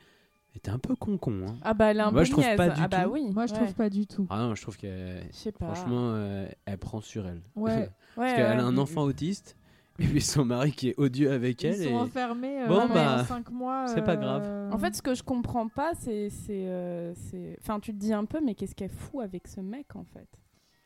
était 0.57 0.69
un 0.71 0.79
peu 0.79 0.95
con-con. 0.95 1.45
hein. 1.47 1.55
Ah 1.63 1.73
bah 1.73 1.85
elle 1.91 1.97
est 1.97 2.01
un 2.01 2.11
Moi, 2.11 2.21
peu 2.21 2.25
je 2.25 2.31
trouve 2.31 2.43
niaise. 2.43 2.57
pas 2.57 2.69
du 2.69 2.81
ah 2.83 2.87
bah 2.87 3.03
tout. 3.03 3.11
oui. 3.11 3.29
Moi 3.33 3.45
je 3.45 3.53
ouais. 3.53 3.59
trouve 3.59 3.73
pas 3.73 3.89
du 3.89 4.05
tout. 4.07 4.27
Ah 4.29 4.39
non, 4.39 4.55
je 4.55 4.61
trouve 4.61 4.77
qu'elle, 4.77 5.23
Je 5.31 5.35
sais 5.35 5.51
pas. 5.51 5.73
franchement, 5.73 6.11
euh, 6.13 6.47
elle 6.65 6.77
prend 6.77 7.01
sur 7.01 7.25
elle. 7.27 7.41
Ouais. 7.55 7.89
Ouais, 8.17 8.23
Parce 8.23 8.33
qu'elle 8.33 8.57
ouais. 8.57 8.63
a 8.63 8.65
un 8.65 8.77
enfant 8.79 9.03
autiste 9.03 9.55
et 9.99 10.05
puis 10.07 10.21
son 10.21 10.43
mari 10.43 10.71
qui 10.71 10.89
est 10.89 10.95
odieux 10.99 11.31
avec 11.31 11.61
Ils 11.61 11.67
elle. 11.67 11.83
sont 11.83 11.89
et... 11.89 11.93
enfermés 11.93 12.63
euh, 12.63 12.67
Bon, 12.67 12.79
pendant 12.81 12.93
bah, 12.95 13.25
5 13.27 13.51
mois. 13.51 13.85
c'est 13.87 14.03
pas 14.03 14.13
euh, 14.13 14.15
grave. 14.15 14.73
En 14.73 14.77
fait, 14.79 14.95
ce 14.95 15.03
que 15.03 15.13
je 15.13 15.21
comprends 15.21 15.67
pas, 15.67 15.91
c'est. 15.93 16.29
c'est, 16.31 16.65
euh, 16.67 17.13
c'est- 17.13 17.55
Enfin, 17.61 17.79
tu 17.79 17.93
te 17.93 17.97
dis 17.99 18.13
un 18.13 18.25
peu, 18.25 18.39
mais 18.43 18.55
qu'est-ce 18.55 18.73
qu'elle 18.73 18.89
fout 18.89 19.21
avec 19.23 19.47
ce 19.47 19.61
mec, 19.61 19.95
en 19.95 20.03
fait? 20.03 20.27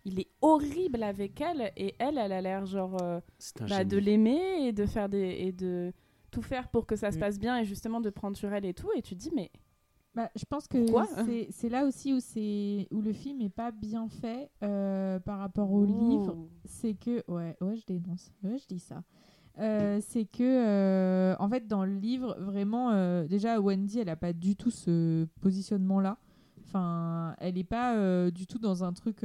Il 0.04 0.20
est 0.20 0.28
horrible 0.42 1.04
avec 1.04 1.40
elle, 1.40 1.72
et 1.78 1.96
elle, 2.00 2.18
elle 2.18 2.32
a 2.34 2.42
l'air 2.42 2.66
genre. 2.66 2.98
euh, 3.02 3.22
C'est 3.38 3.62
un 3.62 3.68
bah, 3.68 3.84
de 3.86 3.98
l'aimer 3.98 4.66
et 4.68 4.74
de 4.74 4.86
faire 4.86 5.08
des. 5.08 5.20
et 5.40 5.52
de 5.54 5.94
tout 6.32 6.42
faire 6.42 6.70
pour 6.70 6.86
que 6.86 6.96
ça 6.96 7.12
se 7.12 7.18
Mm. 7.18 7.20
passe 7.20 7.38
bien, 7.40 7.58
et 7.60 7.66
justement 7.66 8.02
de 8.02 8.10
prendre 8.10 8.36
sur 8.38 8.52
elle 8.54 8.66
et 8.66 8.74
tout, 8.74 8.90
et 8.96 9.02
tu 9.02 9.16
te 9.16 9.20
dis, 9.22 9.32
mais. 9.36 9.52
Bah, 10.14 10.30
je 10.36 10.44
pense 10.44 10.68
que 10.68 10.78
Pourquoi 10.78 11.06
c'est- 11.52 11.70
là 11.70 11.86
aussi 11.86 12.14
où, 12.14 12.20
c'est- 12.20 12.86
où 12.92 13.02
le 13.02 13.14
film 13.14 13.40
est 13.40 13.50
pas 13.50 13.72
bien 13.72 14.10
fait 14.10 14.50
euh, 14.62 15.20
par 15.22 15.40
rapport 15.40 15.72
au 15.72 15.86
livre. 15.86 16.36
C'est 16.66 16.96
que. 16.96 17.24
Ouais, 17.32 17.56
ouais, 17.62 17.78
je 17.78 17.86
dénonce. 17.86 18.30
Ouais, 18.44 18.58
je 18.58 18.68
dis 18.68 18.80
ça. 18.80 19.04
Euh, 19.60 20.00
c'est 20.02 20.26
que, 20.26 20.44
euh, 20.44 21.36
en 21.40 21.48
fait, 21.50 21.66
dans 21.68 21.86
le 21.86 21.94
livre, 21.96 22.36
vraiment, 22.40 22.92
euh, 22.92 23.26
déjà, 23.28 23.60
Wendy, 23.62 24.00
elle 24.00 24.10
a 24.10 24.16
pas 24.18 24.34
du 24.34 24.56
tout 24.58 24.70
ce 24.72 25.26
positionnement-là. 25.40 26.18
Enfin, 26.64 27.36
elle 27.40 27.58
est 27.58 27.64
pas 27.64 27.96
euh, 27.96 28.32
du 28.32 28.48
tout 28.48 28.60
dans 28.60 28.84
un 28.84 28.92
truc 28.94 29.24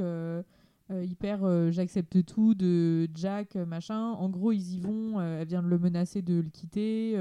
euh, 0.91 0.93
euh, 0.95 1.03
hyper 1.03 1.43
euh, 1.43 1.71
j'accepte 1.71 2.25
tout 2.25 2.53
de 2.53 3.07
Jack, 3.15 3.55
euh, 3.55 3.65
machin. 3.65 4.11
En 4.11 4.29
gros, 4.29 4.51
ils 4.51 4.75
y 4.75 4.79
vont. 4.79 5.19
elle 5.21 5.47
vient 5.47 5.63
de 5.63 5.67
le 5.67 5.79
menacer 5.79 6.21
de 6.21 6.35
le 6.35 6.49
quitter, 6.49 7.17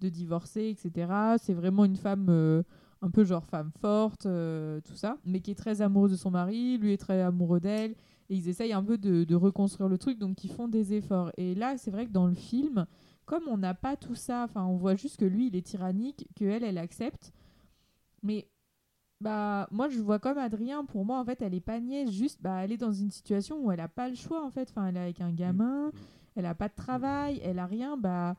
de 0.00 0.08
divorcer, 0.08 0.68
etc. 0.68 1.36
C'est 1.38 1.54
vraiment 1.54 1.84
une 1.84 1.96
femme. 1.96 2.28
un 3.02 3.10
peu 3.10 3.24
genre 3.24 3.44
femme 3.46 3.70
forte, 3.80 4.22
tout 4.22 4.96
ça, 4.96 5.16
mais 5.24 5.40
qui 5.40 5.52
est 5.52 5.54
très 5.54 5.80
amoureuse 5.80 6.10
de 6.12 6.16
son 6.16 6.30
mari, 6.30 6.78
lui 6.78 6.92
est 6.92 6.98
très 6.98 7.22
amoureux 7.22 7.60
d'elle, 7.60 7.92
et 8.28 8.36
ils 8.36 8.48
essayent 8.48 8.74
un 8.74 8.82
peu 8.82 8.98
de, 8.98 9.24
de 9.24 9.34
reconstruire 9.34 9.88
le 9.88 9.96
truc, 9.96 10.18
donc 10.18 10.44
ils 10.44 10.52
font 10.52 10.68
des 10.68 10.92
efforts. 10.92 11.32
Et 11.38 11.54
là, 11.54 11.78
c'est 11.78 11.90
vrai 11.90 12.06
que 12.06 12.12
dans 12.12 12.26
le 12.26 12.34
film, 12.34 12.86
comme 13.24 13.44
on 13.48 13.56
n'a 13.56 13.72
pas 13.74 13.96
tout 13.96 14.14
ça, 14.14 14.44
enfin, 14.44 14.64
on 14.66 14.76
voit 14.76 14.96
juste 14.96 15.18
que 15.18 15.24
lui, 15.24 15.46
il 15.46 15.56
est 15.56 15.66
tyrannique, 15.66 16.28
que 16.36 16.44
elle, 16.44 16.62
elle 16.62 16.78
accepte, 16.78 17.32
mais 18.22 18.48
bah 19.20 19.68
moi 19.70 19.88
je 19.88 19.98
vois 20.00 20.18
comme 20.18 20.38
Adrien. 20.38 20.84
Pour 20.84 21.04
moi 21.04 21.18
en 21.20 21.24
fait 21.24 21.42
elle 21.42 21.54
est 21.54 21.60
pas 21.60 21.80
niaise. 21.80 22.10
Juste 22.10 22.40
bah 22.42 22.60
elle 22.64 22.72
est 22.72 22.76
dans 22.78 22.92
une 22.92 23.10
situation 23.10 23.58
où 23.64 23.70
elle 23.70 23.80
a 23.80 23.88
pas 23.88 24.08
le 24.08 24.14
choix 24.14 24.44
en 24.44 24.50
fait. 24.50 24.68
Enfin 24.70 24.86
elle 24.86 24.96
est 24.96 25.00
avec 25.00 25.20
un 25.20 25.32
gamin. 25.32 25.90
Elle 26.36 26.46
a 26.46 26.54
pas 26.54 26.68
de 26.68 26.74
travail. 26.74 27.40
Elle 27.44 27.58
a 27.58 27.66
rien. 27.66 27.96
Bah 27.96 28.36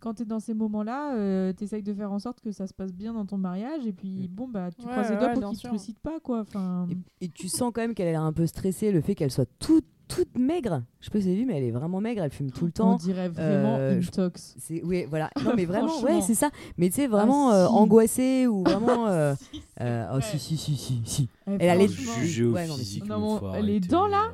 quand 0.00 0.14
tu 0.14 0.22
es 0.22 0.24
dans 0.24 0.40
ces 0.40 0.54
moments-là, 0.54 1.14
euh, 1.14 1.52
tu 1.52 1.64
essayes 1.64 1.82
de 1.82 1.92
faire 1.92 2.10
en 2.10 2.18
sorte 2.18 2.40
que 2.40 2.52
ça 2.52 2.66
se 2.66 2.72
passe 2.72 2.92
bien 2.92 3.12
dans 3.12 3.26
ton 3.26 3.36
mariage. 3.36 3.86
Et 3.86 3.92
puis 3.92 4.28
bon 4.28 4.48
bah 4.48 4.70
tu 4.70 4.84
Ouais, 4.84 4.90
croises 4.92 5.08
les 5.10 5.14
ouais, 5.14 5.20
doigts 5.20 5.30
pour 5.32 5.40
bien 5.52 5.70
qu'il 5.78 5.94
te 5.94 6.00
pas 6.00 6.20
quoi. 6.20 6.40
Enfin, 6.40 6.86
Et, 7.20 7.26
et 7.26 7.28
tu 7.28 7.48
sens 7.48 7.70
quand 7.74 7.82
même 7.82 7.94
qu'elle 7.94 8.08
a 8.08 8.12
l'air 8.12 8.22
un 8.22 8.32
peu 8.32 8.46
stressée, 8.46 8.92
le 8.92 9.00
fait 9.00 9.14
qu'elle 9.14 9.30
soit 9.30 9.48
toute, 9.58 9.84
toute 10.14 10.36
maigre. 10.38 10.82
Je 11.00 11.06
sais 11.06 11.10
pas 11.10 11.18
si 11.18 11.24
vous 11.24 11.30
avez 11.30 11.38
vu, 11.40 11.46
mais 11.46 11.56
elle 11.58 11.64
est 11.64 11.70
vraiment 11.70 12.00
maigre, 12.00 12.22
elle 12.22 12.30
fume 12.30 12.50
tout 12.50 12.64
le 12.66 12.72
on 12.80 12.92
temps. 12.92 12.96
dirait 12.96 13.28
vraiment 13.28 13.76
Euh, 13.78 13.94
une 13.94 14.02
je- 14.02 14.10
tox. 14.10 14.54
C'est 14.58 14.82
oui, 14.84 15.06
voilà. 15.08 15.30
Non 15.44 15.52
mais 15.56 15.64
vraiment, 15.64 16.00
ouais, 16.02 16.20
c'est 16.20 16.34
ça. 16.34 16.50
Mais 16.78 16.88
tu 16.90 16.96
sais 16.96 17.06
vraiment 17.06 17.50
Ah, 17.50 17.64
euh, 17.64 17.66
angoissée 17.68 18.46
ou 18.46 18.62
vraiment. 18.64 19.06
euh, 19.06 19.34
Si, 19.52 19.62
euh, 19.80 20.06
oh 20.14 20.20
si 20.20 20.38
si 20.38 20.56
si 20.56 20.76
si 20.76 21.00
si. 21.04 21.28
Elle 21.46 21.68
a 21.70 21.74
les- 21.76 21.86
au 21.86 22.52
Ouais, 22.52 22.66
physique, 22.66 23.04
mais 23.04 23.08
Non, 23.08 23.38
arrêter, 23.46 23.80
dents, 23.80 24.06
là 24.06 24.10
là. 24.10 24.32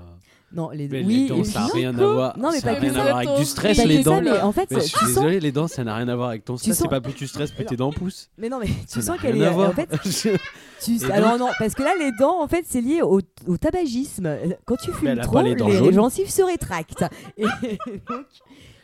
Non 0.52 0.70
les 0.70 0.88
Mais 0.88 1.02
oui. 1.04 1.22
les 1.22 1.28
dents, 1.28 1.44
ça 1.44 1.60
n'a 1.60 1.66
rien 1.66 1.98
à 1.98 2.06
voir. 2.06 2.38
Non, 2.38 2.50
mais 2.52 2.60
ça 2.60 2.68
pas 2.68 2.72
n'a 2.74 2.76
que 2.78 2.80
rien 2.82 2.94
ça. 2.94 3.00
à 3.00 3.04
voir 3.04 3.16
avec 3.16 3.36
du 3.36 3.44
stress, 3.44 3.84
les 3.84 4.02
dents. 4.04 4.22
mais 4.22 4.40
en 4.40 4.52
fait, 4.52 4.70
Mais 4.70 4.76
je 4.80 4.84
suis 4.86 4.98
sens- 4.98 5.08
désolé, 5.08 5.40
les 5.40 5.50
dents, 5.52 5.66
ça 5.66 5.82
n'a 5.82 5.96
rien 5.96 6.08
à 6.08 6.14
voir 6.14 6.28
avec 6.28 6.44
ton 6.44 6.56
stress. 6.56 6.74
sens- 6.76 6.82
C'est 6.84 6.88
pas 6.88 7.00
plus 7.00 7.14
tu 7.14 7.26
stresses, 7.26 7.50
plus 7.50 7.66
tes 7.66 7.76
dents 7.76 7.90
poussent. 7.92 8.30
Mais 8.38 8.48
non 8.48 8.60
mais 8.60 8.66
tu 8.66 8.74
Ça 8.86 9.02
sens 9.02 9.20
qu'elle 9.20 9.36
est 9.42 9.44
à 9.44 9.50
voir. 9.50 9.70
en 9.70 9.72
fait 9.72 9.88
alors 11.12 11.36
non 11.38 11.48
parce 11.58 11.74
que 11.74 11.82
là 11.82 11.94
les 11.98 12.12
dents 12.12 12.40
en 12.40 12.46
fait 12.46 12.64
c'est 12.68 12.80
lié 12.80 13.02
au, 13.02 13.20
au 13.48 13.56
tabagisme. 13.56 14.28
Quand 14.64 14.76
tu 14.76 14.92
fumes 14.92 15.18
trop 15.20 15.42
les 15.42 15.92
gencives 15.92 16.30
se 16.30 16.42
rétractent. 16.42 17.04
Et 17.36 17.42
donc 18.08 18.26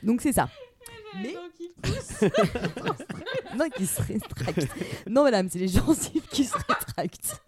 donc 0.02 0.20
c'est 0.20 0.32
ça. 0.32 0.48
Mais 1.22 1.34
non 3.56 3.68
qui 3.76 3.86
se 3.86 4.02
rétractent. 4.02 4.66
Non 5.08 5.22
madame, 5.22 5.48
c'est 5.50 5.58
les 5.60 5.68
gencives 5.68 6.26
qui 6.30 6.44
se 6.44 6.54
rétractent. 6.56 7.40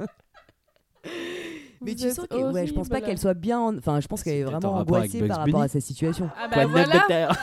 Mais 1.84 1.92
Vous 1.92 1.98
tu 2.04 2.10
sens 2.10 2.26
que 2.26 2.52
ouais, 2.52 2.66
je 2.66 2.72
pense 2.72 2.88
pas 2.88 3.00
qu'elle 3.00 3.18
soit 3.18 3.34
bien. 3.34 3.60
en- 3.60 3.76
Enfin, 3.76 4.00
je 4.00 4.06
pense 4.08 4.22
qu'elle 4.22 4.34
est 4.34 4.38
C'est 4.38 4.44
peut-être 4.44 4.60
vraiment 4.62 4.74
en 4.74 4.78
rapport 4.78 4.96
avec 4.96 5.10
angoissée 5.10 5.20
Bugs 5.20 5.28
par 5.28 5.38
rapport 5.38 5.60
à 5.60 5.64
Bunny. 5.64 5.70
sa 5.72 5.80
situation. 5.80 6.30
Ah 6.36 6.48
bah 6.48 6.66
voilà. 6.66 7.06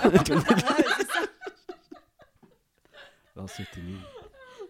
Non, 3.35 3.47
c'était 3.47 3.81
nul. 3.81 3.95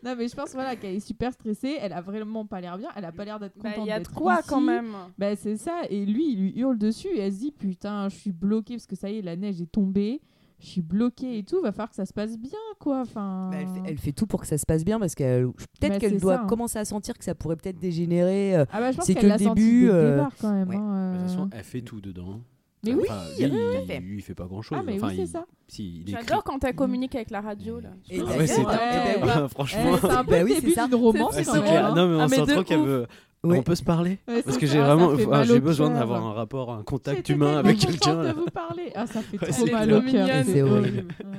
Non, 0.04 0.16
mais 0.18 0.28
je 0.28 0.36
pense 0.36 0.54
voilà, 0.54 0.76
qu'elle 0.76 0.96
est 0.96 1.00
super 1.00 1.32
stressée. 1.34 1.78
Elle 1.80 1.94
a 1.94 2.02
vraiment 2.02 2.46
pas 2.46 2.60
l'air 2.62 2.78
bien. 2.78 2.90
Elle 2.96 3.06
a 3.06 3.12
pas 3.12 3.24
l'air 3.26 3.40
d'être 3.40 3.56
Bah, 3.58 3.70
contente 3.72 3.86
Il 3.86 3.90
y 3.90 3.92
a 3.92 4.00
de 4.00 4.04
d'être 4.06 4.14
quoi 4.14 4.42
quand 4.48 4.58
ici. 4.58 4.66
même. 4.68 4.94
Bah, 5.18 5.36
c'est 5.36 5.58
ça. 5.58 5.82
Et 5.90 6.06
lui, 6.06 6.32
il 6.34 6.40
lui 6.40 6.54
hurle 6.60 6.78
dessus. 6.78 7.08
Et 7.10 7.20
elle 7.20 7.34
se 7.34 7.40
dit 7.40 7.52
Putain, 7.52 8.10
je 8.10 8.16
suis 8.16 8.32
bloquée 8.32 8.76
parce 8.76 8.88
que 8.88 8.96
ça 8.96 9.10
y 9.10 9.20
est, 9.20 9.22
la 9.22 9.36
neige 9.36 9.62
est 9.62 9.72
tombée. 9.72 10.22
Je 10.62 10.68
suis 10.68 10.82
bloquée 10.82 11.40
et 11.40 11.44
tout. 11.44 11.60
Va 11.62 11.72
falloir 11.72 11.90
que 11.90 11.96
ça 11.96 12.06
se 12.06 12.14
passe 12.14 12.38
bien, 12.38 12.52
quoi. 12.80 13.02
Enfin. 13.02 13.50
Bah, 13.52 13.58
elle, 13.60 13.68
fait, 13.68 13.90
elle 13.92 13.98
fait 13.98 14.12
tout 14.12 14.28
pour 14.28 14.42
que 14.42 14.48
ça 14.48 14.58
se 14.58 14.66
passe 14.66 14.86
bien 14.86 15.00
parce 15.00 15.16
qu'elle 15.16 15.48
peut-être 15.48 15.94
Bah, 15.94 16.00
qu'elle 16.00 16.20
doit 16.20 16.36
ça, 16.36 16.42
hein. 16.44 16.48
commencer 16.48 16.78
à 16.80 16.86
sentir 16.86 17.18
que 17.18 17.24
ça 17.24 17.34
pourrait 17.36 17.56
peut-être 17.56 17.80
dégénérer. 17.80 18.56
euh, 18.56 18.66
Ah 18.72 18.80
bah, 18.80 18.92
je 18.92 18.98
pense 18.98 19.06
c'est 19.08 19.16
qu'elle 19.16 19.24
que 19.36 19.44
le 19.44 19.50
début, 19.56 19.90
euh, 19.90 20.16
départ, 20.18 20.32
quand 20.40 20.54
même. 20.54 20.70
ouais. 20.70 20.76
hein, 20.78 21.12
De 21.14 21.18
toute 21.18 21.26
euh. 21.26 21.28
façon, 21.30 21.50
elle 21.52 21.64
fait 21.64 21.82
tout 21.82 22.00
dedans. 22.00 22.42
Mais 22.84 22.96
oui, 22.96 23.04
Enfin, 23.08 23.22
lui, 23.40 23.86
fait. 23.88 24.00
lui, 24.00 24.18
il 24.18 24.22
fait 24.24 24.34
pas 24.34 24.46
grand 24.46 24.62
chose. 24.64 24.78
Ah, 24.80 24.84
mais 24.84 24.96
enfin, 24.96 25.10
oui, 25.10 25.16
c'est 25.18 25.22
il- 25.24 25.28
ça. 25.28 25.46
Si, 25.68 26.02
il 26.02 26.10
écrit. 26.10 26.24
J'adore 26.28 26.44
quand 26.44 26.64
elle 26.64 26.74
communique 26.76 27.14
avec 27.16 27.30
la 27.30 27.42
radio 27.42 27.80
là. 27.80 27.90
Et 28.10 28.20
Ah 28.20 28.24
ouais, 28.24 28.38
que 28.40 28.46
c'est 28.48 28.66
Ouais. 28.66 28.74
Eh 29.18 29.20
ben, 29.26 29.48
Franchement. 29.50 29.82
Eh, 29.94 30.00
c'est 30.00 30.10
un 30.10 30.24
peu 30.24 30.32
Bah 30.32 30.40
le 30.40 30.46
oui, 30.46 30.52
c'est 30.56 30.62
début 30.62 30.74
d'une 30.74 30.96
romance, 30.96 31.34
C'est 31.36 31.44
quand 31.44 31.52
c'est 31.54 31.60
même, 31.60 31.68
clair. 31.70 31.86
hein. 31.86 31.96
Non, 31.96 32.08
mais 32.08 32.16
on 32.16 32.20
Ah, 32.22 32.28
mais 32.28 32.36
sent 32.38 32.46
trop 32.48 32.64
qu'elle 32.64 32.80
veut. 32.82 33.08
On 33.44 33.64
peut 33.64 33.76
se 33.76 33.84
parler 33.84 34.20
Ouais, 34.28 34.44
Parce 34.44 34.58
que 34.58 34.68
j'ai 34.68 34.80
vraiment. 34.80 35.12
ah, 35.32 35.44
J'ai 35.44 35.60
besoin 35.60 35.90
d'avoir 35.90 36.24
un 36.26 36.34
rapport, 36.34 36.72
un 36.74 36.84
contact 36.84 37.28
humain 37.30 37.58
avec 37.58 37.80
quelqu'un. 37.80 38.24
de 38.24 38.32
vous 38.34 38.46
parler. 38.46 38.92
Ah, 38.96 39.08
ça 39.08 39.22
fait 39.22 39.40
Ouais, 39.42 39.48
trop 39.52 39.66
c'est 39.66 39.72
mal 39.72 39.92
au 39.94 40.02
cœur. 40.02 40.28
C'est 40.46 40.62
horrible. 40.62 41.08
Ouais. 41.24 41.36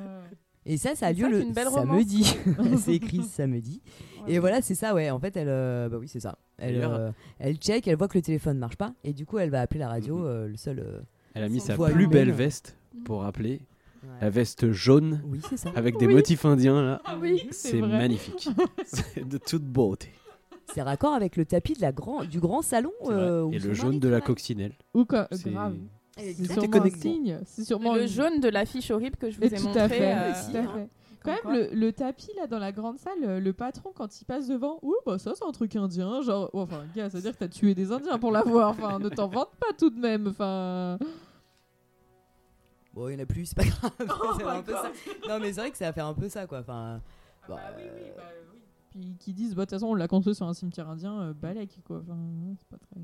Et 0.64 0.76
ça, 0.76 0.94
ça 0.94 1.08
a 1.08 1.12
lieu 1.12 1.22
ça, 1.24 1.28
le 1.28 1.40
c'est 1.40 1.46
une 1.46 1.52
belle 1.52 1.68
samedi. 1.68 2.36
c'est 2.78 2.94
écrit 2.94 3.22
samedi. 3.22 3.82
Ouais. 4.26 4.34
Et 4.34 4.38
voilà, 4.40 4.62
c'est 4.62 4.74
ça, 4.74 4.94
ouais. 4.94 5.10
En 5.10 5.18
fait, 5.20 5.36
elle. 5.36 5.48
euh, 5.48 5.88
bah 5.88 5.96
oui, 6.00 6.08
c'est 6.08 6.20
ça. 6.20 6.38
Elle, 6.58 6.80
euh, 6.82 7.10
elle 7.38 7.56
check, 7.56 7.86
elle 7.88 7.96
voit 7.96 8.08
que 8.08 8.18
le 8.18 8.22
téléphone 8.22 8.58
marche 8.58 8.76
pas. 8.76 8.92
Et 9.04 9.12
du 9.12 9.24
coup, 9.26 9.38
elle 9.38 9.50
va 9.50 9.60
appeler 9.60 9.80
la 9.80 9.88
radio, 9.88 10.24
euh, 10.24 10.46
le 10.48 10.56
seul. 10.56 10.78
euh, 10.80 11.00
Elle 11.34 11.44
a 11.44 11.48
mis 11.48 11.60
sa 11.60 11.76
plus 11.76 12.06
belle 12.08 12.30
veste 12.32 12.76
pour 13.04 13.24
appeler. 13.24 13.60
ouais. 14.04 14.08
La 14.20 14.30
veste 14.30 14.70
jaune 14.72 15.20
Oui, 15.26 15.40
c'est 15.48 15.56
ça. 15.56 15.70
avec 15.76 15.98
des 15.98 16.06
Oui. 16.06 16.14
motifs 16.14 16.44
indiens 16.44 16.80
là. 16.82 17.02
Oui, 17.20 17.46
C'est 17.52 17.80
magnifique. 17.80 18.48
C'est 18.84 19.28
de 19.28 19.38
toute 19.38 19.64
beauté. 19.64 20.10
C'est 20.72 20.82
raccord 20.82 21.14
avec 21.14 21.36
le 21.36 21.44
tapis 21.44 21.74
de 21.74 21.80
la 21.82 21.92
grand... 21.92 22.24
du 22.24 22.40
grand 22.40 22.62
salon. 22.62 22.92
Euh, 23.06 23.50
Et 23.50 23.58
le 23.58 23.74
jaune 23.74 23.98
de 24.00 24.08
la 24.08 24.20
coccinelle. 24.20 24.72
Ou 24.94 25.04
quoi 25.04 25.28
C'est- 25.32 25.50
Grave. 25.50 25.76
C'est 26.18 26.34
sûrement 26.52 26.82
un 26.84 26.90
signe. 26.90 27.40
C'est 27.46 27.64
sûrement 27.64 27.94
Le 27.94 28.02
une- 28.02 28.08
jaune 28.08 28.40
de 28.40 28.48
l'affiche 28.48 28.90
horrible 28.90 29.16
que 29.16 29.30
je 29.30 29.38
vous 29.38 29.44
ai 29.44 29.50
tout 29.50 29.64
montré. 29.64 29.80
à 29.80 29.88
fait. 29.88 30.12
euh, 30.14 30.32
tout 30.50 30.56
à 30.56 30.62
fait. 30.62 30.88
Quand 31.24 31.36
Comme 31.44 31.52
même, 31.52 31.68
le, 31.72 31.76
le 31.78 31.92
tapis 31.92 32.30
là 32.36 32.46
dans 32.48 32.58
la 32.58 32.72
grande 32.72 32.98
salle, 32.98 33.12
euh, 33.22 33.38
le 33.40 33.52
patron, 33.52 33.92
quand 33.94 34.20
il 34.20 34.24
passe 34.24 34.48
devant, 34.48 34.78
ouh, 34.82 34.94
bah 35.06 35.18
ça 35.18 35.32
c'est 35.36 35.44
un 35.44 35.52
truc 35.52 35.76
indien. 35.76 36.20
Genre, 36.20 36.50
oh, 36.52 36.60
enfin, 36.62 36.82
gars, 36.96 37.08
ça 37.08 37.18
veut 37.18 37.22
dire 37.22 37.32
que 37.32 37.38
t'as 37.38 37.48
tué 37.48 37.74
des 37.76 37.92
Indiens 37.92 38.18
pour 38.18 38.32
l'avoir. 38.32 38.70
Enfin, 38.70 38.98
ne 38.98 39.08
t'en 39.08 39.28
vante 39.28 39.52
pas 39.60 39.72
tout 39.78 39.88
de 39.90 40.00
même. 40.00 40.26
Enfin, 40.26 40.98
Bon, 42.92 43.08
il 43.08 43.14
y 43.14 43.16
en 43.16 43.22
a 43.22 43.26
plus, 43.26 43.46
c'est 43.46 43.56
pas 43.56 43.64
grave. 43.64 43.92
Oh 44.00 44.38
un 44.48 44.62
peu 44.62 44.72
ça. 44.72 44.90
Non, 45.28 45.38
mais 45.40 45.52
c'est 45.52 45.60
vrai 45.60 45.70
que 45.70 45.76
ça 45.78 45.86
va 45.86 45.92
faire 45.92 46.06
un 46.06 46.14
peu 46.14 46.28
ça, 46.28 46.46
quoi. 46.46 46.58
Enfin, 46.58 47.00
bah, 47.48 47.58
Puis 48.92 49.16
qui 49.18 49.32
disent, 49.32 49.54
bah, 49.54 49.62
de 49.62 49.70
toute 49.70 49.78
façon, 49.78 49.86
on 49.86 49.94
l'a 49.94 50.06
construit 50.08 50.34
sur 50.34 50.46
un 50.46 50.52
cimetière 50.54 50.88
indien, 50.88 51.18
euh, 51.20 51.32
balèque, 51.32 51.80
quoi. 51.84 52.00
Enfin, 52.02 52.18
c'est 52.58 52.68
pas 52.68 52.76
très. 52.78 53.00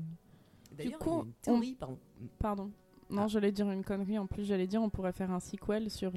D'ailleurs, 0.77 0.99
coup, 0.99 1.09
il 1.09 1.13
y 1.13 1.19
a 1.19 1.23
une 1.25 1.33
théorie, 1.41 1.75
pardon. 1.75 1.97
Pardon. 2.37 2.71
Non, 3.11 3.27
j'allais 3.27 3.51
dire 3.51 3.69
une 3.71 3.83
connerie. 3.83 4.19
En 4.19 4.27
plus, 4.27 4.43
j'allais 4.43 4.67
dire 4.67 4.81
on 4.83 4.89
pourrait 4.89 5.13
faire 5.13 5.31
un 5.31 5.39
sequel 5.39 5.89
sur 5.89 6.11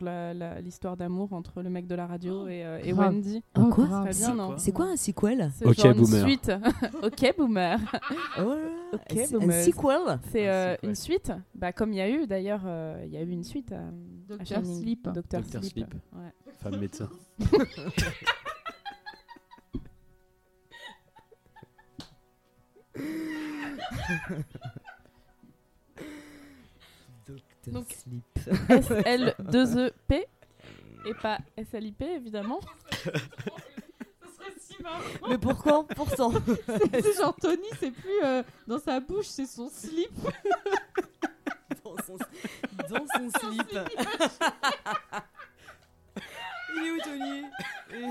l'histoire 0.63 0.97
d'amour 0.97 1.33
entre 1.33 1.63
le 1.63 1.71
mec 1.71 1.87
de 1.87 1.95
la 1.95 2.07
radio 2.07 2.47
et, 2.49 2.65
euh, 2.65 2.81
et 2.85 2.93
grave. 2.93 3.13
Wendy. 3.15 3.43
Un 3.55 3.71
quoi 3.71 3.87
grave. 3.87 4.11
Très 4.11 4.19
bien, 4.19 4.35
non 4.35 4.55
C'est 4.59 4.73
quoi 4.73 4.87
un 4.87 4.97
sequel 4.97 5.51
C'est 5.55 5.67
Ok, 5.67 5.77
genre 5.77 5.93
une 5.93 6.03
boomer. 6.03 6.27
suite. 6.27 6.53
ok, 7.03 7.35
boomer. 7.39 7.79
Oh 8.39 8.55
Ok, 8.93 9.01
c'est 9.09 9.35
un 9.35 9.39
boomer. 9.39 9.65
sequel 9.65 10.21
C'est 10.31 10.49
euh, 10.51 10.77
une 10.83 10.95
suite. 10.95 11.33
Bah, 11.55 11.73
comme 11.73 11.93
il 11.93 11.97
y 11.97 12.03
a 12.03 12.11
eu 12.11 12.27
d'ailleurs, 12.27 12.63
euh, 12.67 13.03
il 13.07 13.13
y 13.13 13.17
a 13.17 13.23
eu 13.23 13.31
une 13.31 13.45
suite 13.45 13.73
à, 13.73 13.81
Docteur. 14.29 14.65
Sleep. 14.65 15.09
Docteur. 15.09 15.45
Sleep. 15.47 15.65
Sleep. 15.65 15.95
Ouais. 16.13 16.33
Femme 16.59 16.79
médecin. 16.79 17.09
Docteur 27.27 27.73
Donc- 27.75 27.93
Sleep. 27.93 28.25
SL2EP 28.69 30.25
et 31.07 31.15
pas 31.15 31.39
SLIP 31.71 32.03
évidemment. 32.03 32.61
Mais 35.29 35.39
pourquoi 35.39 35.87
Pourtant. 35.87 36.33
c'est 36.67 37.17
genre 37.17 37.37
Tony, 37.41 37.69
c'est 37.79 37.93
plus 37.93 38.21
euh, 38.25 38.43
dans 38.67 38.81
sa 38.81 38.99
bouche, 38.99 39.27
c'est 39.27 39.47
son 39.47 39.69
slip. 39.69 40.11
dans 41.85 41.97
son, 42.05 42.17
dans 42.89 43.07
son 43.17 43.31
slip. 43.39 43.79
Il 46.75 46.87
est 46.87 46.91
où 46.91 46.99
Tony? 46.99 47.45
Il 47.91 47.97
est 47.97 48.09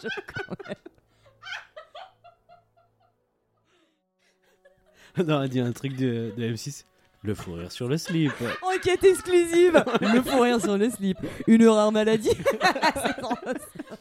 dans 0.00 0.83
non, 5.26 5.42
elle 5.42 5.48
dit 5.48 5.60
un 5.60 5.72
truc 5.72 5.96
de, 5.96 6.32
de 6.36 6.42
M6. 6.44 6.84
Le 7.22 7.34
fou 7.34 7.54
rire 7.54 7.72
sur 7.72 7.88
le 7.88 7.96
slip. 7.96 8.32
Enquête 8.62 9.02
exclusive 9.04 9.82
Le 10.02 10.20
fou 10.22 10.40
rire 10.40 10.60
sur 10.60 10.76
le 10.76 10.90
slip. 10.90 11.16
Une 11.46 11.66
rare 11.66 11.90
maladie. 11.90 12.28
C'est 12.96 13.20
drôle, 13.20 13.58
ça. 13.78 13.96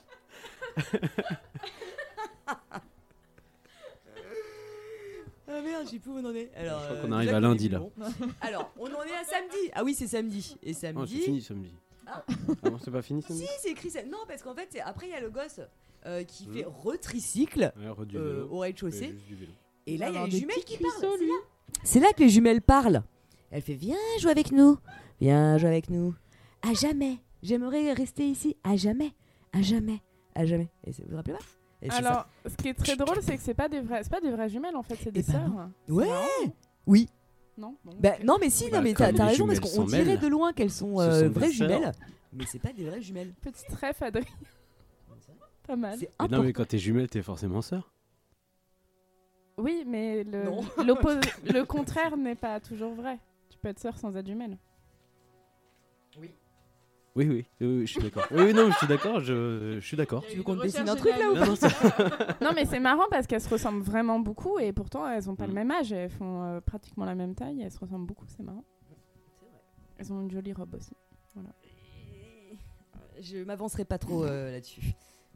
Ah 5.47 5.61
merde, 5.61 5.87
j'ai 5.91 5.99
plus 5.99 6.11
où 6.11 6.17
on 6.17 6.25
en 6.25 6.33
est. 6.33 6.49
Alors, 6.55 6.79
Je 6.81 6.85
crois 6.85 6.97
euh, 6.97 7.01
qu'on 7.01 7.11
arrive 7.11 7.33
à 7.33 7.39
lundi, 7.39 7.69
là. 7.69 7.79
bon. 7.79 7.91
Alors, 8.41 8.71
on 8.79 8.85
en 8.87 9.03
est 9.03 9.13
à 9.13 9.23
samedi. 9.25 9.69
Ah 9.73 9.83
oui, 9.83 9.93
c'est 9.93 10.07
samedi. 10.07 10.57
Et 10.63 10.71
Oh, 10.71 10.77
samedi. 10.79 11.17
c'est 11.19 11.25
fini 11.25 11.41
samedi. 11.41 11.73
Ah. 12.07 12.23
Ah 12.63 12.69
non, 12.69 12.79
c'est 12.83 12.91
pas 12.91 13.01
fini 13.01 13.21
samedi 13.21 13.43
Si, 13.45 13.49
c'est 13.61 13.71
écrit 13.71 13.89
ça. 13.89 14.03
Non, 14.03 14.19
parce 14.27 14.41
qu'en 14.41 14.55
fait, 14.55 14.67
c'est- 14.71 14.81
après, 14.81 15.07
il 15.07 15.11
y 15.11 15.15
a 15.15 15.21
le 15.21 15.29
gosse 15.29 15.59
euh, 16.05 16.23
qui 16.23 16.45
fait 16.47 16.65
retricycle 16.65 17.71
Ouais, 17.77 18.15
euh, 18.15 18.45
au 18.49 18.59
rez-de-chaussée. 18.59 19.15
Et 19.87 19.97
là, 19.97 20.09
il 20.09 20.15
y 20.15 20.17
a 20.17 20.25
les 20.25 20.31
jumelles 20.39 20.63
qui 20.65 20.77
parlent. 20.77 20.93
C'est 20.99 21.25
là. 21.25 21.33
C'est 21.83 21.99
là 21.99 22.13
que 22.13 22.23
les 22.23 22.29
jumelles 22.29 22.61
parlent. 22.61 23.03
Elle 23.51 23.61
fait 23.61 23.73
Viens 23.73 23.95
jouer 24.19 24.31
avec 24.31 24.51
nous. 24.51 24.77
Viens 25.21 25.57
jouer 25.57 25.69
avec 25.69 25.89
nous. 25.89 26.15
À 26.61 26.73
jamais. 26.73 27.17
J'aimerais 27.41 27.93
rester 27.93 28.25
ici. 28.27 28.55
À 28.63 28.75
jamais. 28.75 29.11
À 29.51 29.61
jamais. 29.61 30.01
À 30.35 30.45
jamais. 30.45 30.69
Et 30.85 30.91
vous 30.91 31.03
vous 31.09 31.15
rappelez 31.17 31.33
pas? 31.35 31.43
Et. 31.81 31.89
Alors, 31.91 32.25
ce 32.45 32.55
qui 32.55 32.69
est 32.69 32.73
très 32.73 32.95
drôle, 32.95 33.17
c'est 33.21 33.35
que 33.35 33.43
c'est 33.43 33.53
pas 33.53 33.67
des 33.67 33.81
vrais, 33.81 34.03
c'est 34.03 34.09
pas 34.09 34.21
des 34.21 34.31
vraies 34.31 34.49
jumelles 34.49 34.75
en 34.77 34.83
fait, 34.83 34.95
c'est 35.03 35.11
des 35.11 35.21
ben 35.21 35.31
sœurs. 35.33 35.49
non. 35.49 35.71
C'est 35.87 35.93
Ouais. 35.93 36.07
Oui. 36.87 37.09
Non. 37.57 37.75
Bon, 37.83 37.91
Bah, 37.99 38.13
ok. 38.17 38.23
non, 38.23 38.37
mais 38.39 38.49
si, 38.49 38.69
Bah, 38.69 38.77
non, 38.77 38.83
mais 38.83 38.93
t'as 38.93 39.25
raison, 39.25 39.45
parce 39.45 39.59
qu'on 39.59 39.83
dirait 39.83 40.17
de 40.17 40.27
loin 40.27 40.53
qu'elles 40.53 40.71
sont, 40.71 40.99
euh, 40.99 41.25
sont 41.27 41.29
vraies 41.29 41.51
sœurs. 41.51 41.69
jumelles. 41.69 41.91
Mais 42.31 42.45
c'est 42.47 42.59
pas 42.59 42.73
des 42.73 42.85
vraies 42.85 43.01
jumelles. 43.01 43.33
Petite 43.41 43.69
ref, 43.73 44.01
Adrien. 44.01 44.25
Pas 45.67 45.75
mal. 45.75 45.99
Non, 46.31 46.41
mais 46.43 46.51
quand 46.53 46.65
t'es 46.65 46.79
jumelle, 46.79 47.07
t'es 47.09 47.21
forcément 47.21 47.61
sœur. 47.61 47.92
Oui, 49.57 49.83
mais 49.87 50.23
le, 50.23 50.43
le 51.53 51.63
contraire 51.63 52.17
n'est 52.17 52.35
pas 52.35 52.59
toujours 52.59 52.93
vrai. 52.93 53.19
Tu 53.49 53.57
peux 53.57 53.67
être 53.69 53.79
sœur 53.79 53.97
sans 53.97 54.15
être 54.15 54.25
jumelle. 54.27 54.57
Oui, 57.15 57.27
oui, 57.27 57.45
oui, 57.61 57.67
oui, 57.67 57.85
je 57.85 57.91
suis 57.91 58.01
d'accord. 58.01 58.25
Oui, 58.31 58.41
oui, 58.45 58.53
non, 58.55 58.71
je 58.71 58.77
suis 58.77 58.87
d'accord, 58.87 59.19
je, 59.19 59.75
je 59.79 59.85
suis 59.85 59.95
d'accord. 59.97 60.23
Tu 60.27 60.37
veux 60.37 60.43
qu'on 60.43 60.55
te 60.57 60.63
dessine 60.63 60.89
un 60.89 60.95
truc 60.95 61.11
là 61.17 61.29
ou 61.31 61.35
Non, 61.35 61.45
non, 61.45 61.55
c'est- 61.55 61.67
Non, 62.41 62.49
mais 62.55 62.65
c'est 62.65 62.79
marrant 62.79 63.05
parce 63.11 63.27
qu'elles 63.27 63.41
se 63.41 63.49
ressemblent 63.49 63.83
vraiment 63.83 64.19
beaucoup 64.19 64.57
et 64.57 64.73
pourtant 64.73 65.07
elles 65.07 65.29
ont 65.29 65.35
pas 65.35 65.45
le 65.45 65.51
Mm. 65.51 65.55
même 65.55 65.71
âge. 65.71 65.91
Elles 65.91 66.09
font 66.09 66.41
euh, 66.43 66.59
pratiquement 66.61 67.05
la 67.05 67.13
même 67.13 67.35
taille. 67.35 67.61
Elles 67.61 67.71
se 67.71 67.77
ressemblent 67.79 68.07
beaucoup, 68.07 68.25
c'est 68.27 68.41
marrant. 68.41 68.63
Elles 69.99 70.11
ont 70.11 70.21
une 70.21 70.31
jolie 70.31 70.53
robe 70.53 70.73
aussi. 70.73 70.93
Je 73.21 73.37
m'avancerai 73.43 73.85
pas 73.85 73.99
trop 73.99 74.25
euh, 74.25 74.51
là-dessus. 74.51 74.81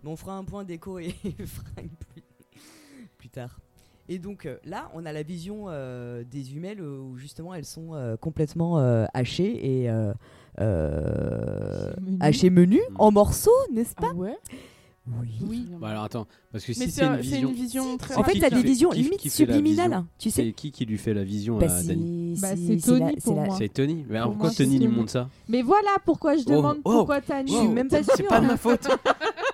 Mais 0.03 0.09
on 0.09 0.15
fera 0.15 0.35
un 0.35 0.43
point 0.43 0.63
d'écho 0.63 0.97
et 0.99 1.11
fringues 1.45 1.89
plus, 2.11 2.23
plus 3.17 3.29
tard. 3.29 3.59
Et 4.09 4.19
donc 4.19 4.45
euh, 4.45 4.57
là, 4.65 4.89
on 4.93 5.05
a 5.05 5.11
la 5.11 5.23
vision 5.23 5.65
euh, 5.67 6.23
des 6.23 6.43
jumelles 6.43 6.79
euh, 6.79 6.99
où 6.99 7.17
justement 7.17 7.53
elles 7.53 7.65
sont 7.65 7.93
euh, 7.93 8.15
complètement 8.17 8.79
euh, 8.79 9.05
hachées 9.13 9.81
et 9.81 9.89
euh, 9.89 10.13
euh, 10.59 11.91
Menu. 12.01 12.17
hachées 12.21 12.49
menu 12.49 12.77
Mm. 12.91 12.95
en 12.99 13.11
morceaux, 13.11 13.51
n'est-ce 13.73 13.95
pas 13.95 14.09
Ah 14.11 14.15
ouais 14.15 14.37
Oui. 15.21 15.29
Oui. 15.47 15.65
Bah 15.79 15.89
alors 15.89 16.03
attends, 16.03 16.27
parce 16.51 16.63
que 16.65 16.71
Mais 16.79 16.85
si 16.85 16.91
c'est 16.91 17.05
une 17.05 17.15
vision. 17.17 17.49
une 17.49 17.55
vision 17.55 17.97
très 17.97 18.15
En 18.15 18.23
fait, 18.23 18.39
t'as 18.39 18.49
des 18.49 18.61
visions 18.63 18.89
qui- 18.89 19.03
limite 19.03 19.19
qui 19.19 19.29
subliminales, 19.29 19.87
vision 19.89 20.07
tu 20.17 20.29
sais. 20.31 20.43
C'est 20.45 20.51
qui 20.53 20.71
qui 20.71 20.85
lui 20.85 20.97
fait 20.97 21.13
la 21.13 21.23
vision 21.23 21.57
Bah, 21.57 21.67
à 21.69 21.83
Dani 21.83 22.37
Bah, 22.41 22.47
c'est- 22.55 22.79
c'est 22.79 22.91
la- 22.91 22.99
Tony 22.99 23.13
c'est 23.17 23.23
pour 23.23 23.35
la- 23.41 23.45
moi. 23.47 23.55
C'est 23.57 23.69
Tony. 23.73 24.05
Mais 24.09 24.17
alors 24.17 24.29
pourquoi 24.31 24.47
moi, 24.49 24.55
Tony 24.55 24.77
lui 24.79 24.85
Tony. 24.85 24.97
montre 24.97 25.11
ça 25.11 25.29
Mais 25.49 25.61
voilà 25.61 25.89
pourquoi 26.05 26.35
je 26.37 26.43
Oh, 26.47 26.51
demande 26.51 26.77
oh, 26.85 26.91
pourquoi 26.91 27.21
Tani. 27.21 27.51
Je 27.51 27.57
suis 27.57 27.67
même 27.67 27.87
pas 27.89 28.03
C'est 28.03 28.23
pas 28.23 28.39
de 28.41 28.47
ma 28.47 28.57
faute. 28.57 28.87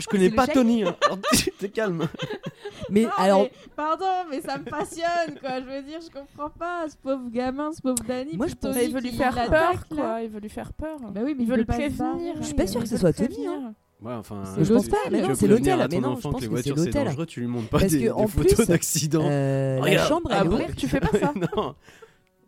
Je 0.00 0.06
connais 0.06 0.30
C'est 0.30 0.34
pas 0.34 0.46
Tony. 0.46 0.82
hein. 0.84 0.96
Alors, 1.04 1.18
T'es 1.58 1.68
calme. 1.68 2.06
Mais 2.90 3.02
Non, 3.04 3.10
alors, 3.18 3.42
mais 3.42 3.52
pardon, 3.76 4.04
mais 4.30 4.40
ça 4.40 4.58
me 4.58 4.64
passionne, 4.64 5.38
quoi. 5.40 5.60
Je 5.60 5.66
veux 5.66 5.82
dire, 5.82 6.00
je 6.02 6.10
comprends 6.10 6.50
pas 6.50 6.88
ce 6.88 6.96
pauvre 6.96 7.30
gamin, 7.30 7.72
ce 7.72 7.80
pauvre 7.80 8.02
Danny. 8.06 8.36
Moi, 8.36 8.48
je 8.48 8.54
Tony 8.54 8.84
il 8.84 8.92
veut 8.94 9.00
lui 9.00 9.12
faire 9.12 9.34
peur, 9.48 9.86
quoi. 9.88 10.22
Il 10.22 10.30
veut 10.30 10.40
lui 10.40 10.48
faire 10.48 10.72
peur. 10.72 10.98
Bah 11.12 11.20
oui, 11.24 11.34
mais 11.36 11.44
il 11.44 11.48
veut 11.48 11.56
le 11.56 11.64
prévenir. 11.64 12.34
Je 12.40 12.42
suis 12.46 12.54
pas 12.54 12.66
sûre 12.66 12.80
que 12.82 12.88
ce 12.88 12.96
soit 12.96 13.12
Tony, 13.12 13.46
hein. 13.46 13.74
Ouais, 14.02 14.14
enfin, 14.14 14.42
C'est 14.54 14.64
Je 14.64 14.72
pense 14.72 14.86
l'hôtel, 14.86 14.98
pas, 15.04 15.10
mais 15.10 15.20
non, 15.20 15.34
c'est 15.34 15.46
l'hôtel. 15.46 15.86
Mais 15.90 16.00
non, 16.00 16.12
je 16.12 16.12
enfant 16.14 16.30
pense 16.30 16.40
que 16.40 16.46
c'est 16.46 16.50
voitures 16.50 16.78
c'est 16.78 16.84
l'hôtel. 16.86 17.04
dangereux, 17.04 17.26
tu 17.26 17.40
lui 17.40 17.46
montres 17.48 17.68
pas 17.68 17.80
Parce 17.80 17.92
des, 17.92 18.06
que, 18.06 18.10
en 18.10 18.22
des 18.24 18.28
photos 18.28 18.54
plus, 18.54 18.66
d'accidents. 18.66 19.28
Euh, 19.30 19.78
la 19.84 20.06
chambre, 20.06 20.30
elle 20.32 20.38
Ah 20.40 20.44
est 20.44 20.48
bon 20.48 20.54
ouverte. 20.54 20.76
Tu 20.76 20.88
fais 20.88 21.00
pas 21.00 21.08
ça 21.18 21.32
non. 21.54 21.74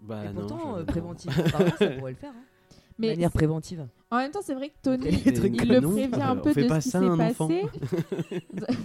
Bah 0.00 0.22
Et 0.24 0.28
non. 0.28 0.40
pourtant, 0.40 0.74
je- 0.76 0.80
euh, 0.80 0.84
préventive. 0.86 1.30
Ça 1.30 1.90
pourrait 1.90 2.12
le 2.12 2.16
faire. 2.16 2.30
hein. 2.30 2.42
De 2.70 2.76
Mais 2.98 3.08
manière 3.08 3.30
préventive. 3.30 3.86
En 4.12 4.18
même 4.18 4.30
temps, 4.30 4.40
c'est 4.42 4.54
vrai 4.54 4.68
que 4.68 4.74
Tony, 4.82 5.06
il 5.06 5.68
le 5.68 5.80
non, 5.80 5.90
prévient 5.90 6.22
un 6.22 6.36
peu 6.36 6.52
de 6.54 6.68
pas 6.68 6.80
ce 6.80 6.84
qui 6.84 6.90
s'est 6.90 7.16
passé. 7.16 7.66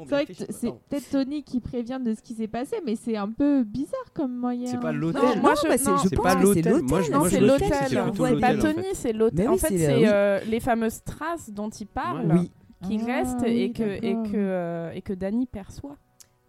C'est 0.00 0.10
vrai 0.14 0.26
que 0.26 0.32
c'est 0.32 0.46
pardon. 0.68 0.80
peut-être 0.88 1.10
Tony 1.10 1.42
qui 1.42 1.58
prévient 1.58 1.98
de 2.00 2.14
ce 2.14 2.22
qui 2.22 2.34
s'est 2.34 2.46
passé, 2.46 2.76
mais 2.86 2.94
c'est 2.94 3.16
un 3.16 3.28
peu 3.32 3.64
bizarre 3.64 4.12
comme 4.14 4.32
moyen. 4.32 4.70
C'est 4.70 4.78
pas 4.78 4.92
l'hôtel. 4.92 5.20
Non, 5.20 5.36
moi, 5.42 5.54
je- 5.56 5.76
c'est- 5.76 5.90
non, 5.90 5.96
je 5.96 6.08
c'est 6.08 6.14
pense 6.14 6.24
pas 6.24 6.36
que 6.36 6.42
l'hôtel. 6.44 6.62
c'est 6.64 6.82
Moi, 6.82 7.02
je- 7.02 7.10
Non, 7.10 7.18
moi, 7.18 7.30
c'est 7.30 7.40
l'hôtel. 7.40 7.68
l'hôtel, 7.96 8.40
Pas 8.40 8.54
Tony, 8.54 8.86
c'est 8.94 9.12
l'hôtel. 9.12 9.48
En 9.48 9.56
fait, 9.56 9.66
c'est- 9.70 9.78
c'est 9.78 9.96
oui. 9.96 10.04
euh, 10.06 10.38
les 10.48 10.60
fameuses 10.60 11.02
traces 11.02 11.50
dont 11.50 11.68
il 11.70 11.86
parle 11.88 12.44
qui 12.86 13.00
Ah, 13.02 13.06
restent 13.06 13.40
oui, 13.42 13.60
et 13.60 13.72
que 13.72 13.82
et 13.82 14.00
d'accord. 14.14 14.22
que 14.30 14.36
euh, 14.36 14.92
et 14.92 15.02
que 15.02 15.12
Danny 15.14 15.46
perçoit 15.46 15.96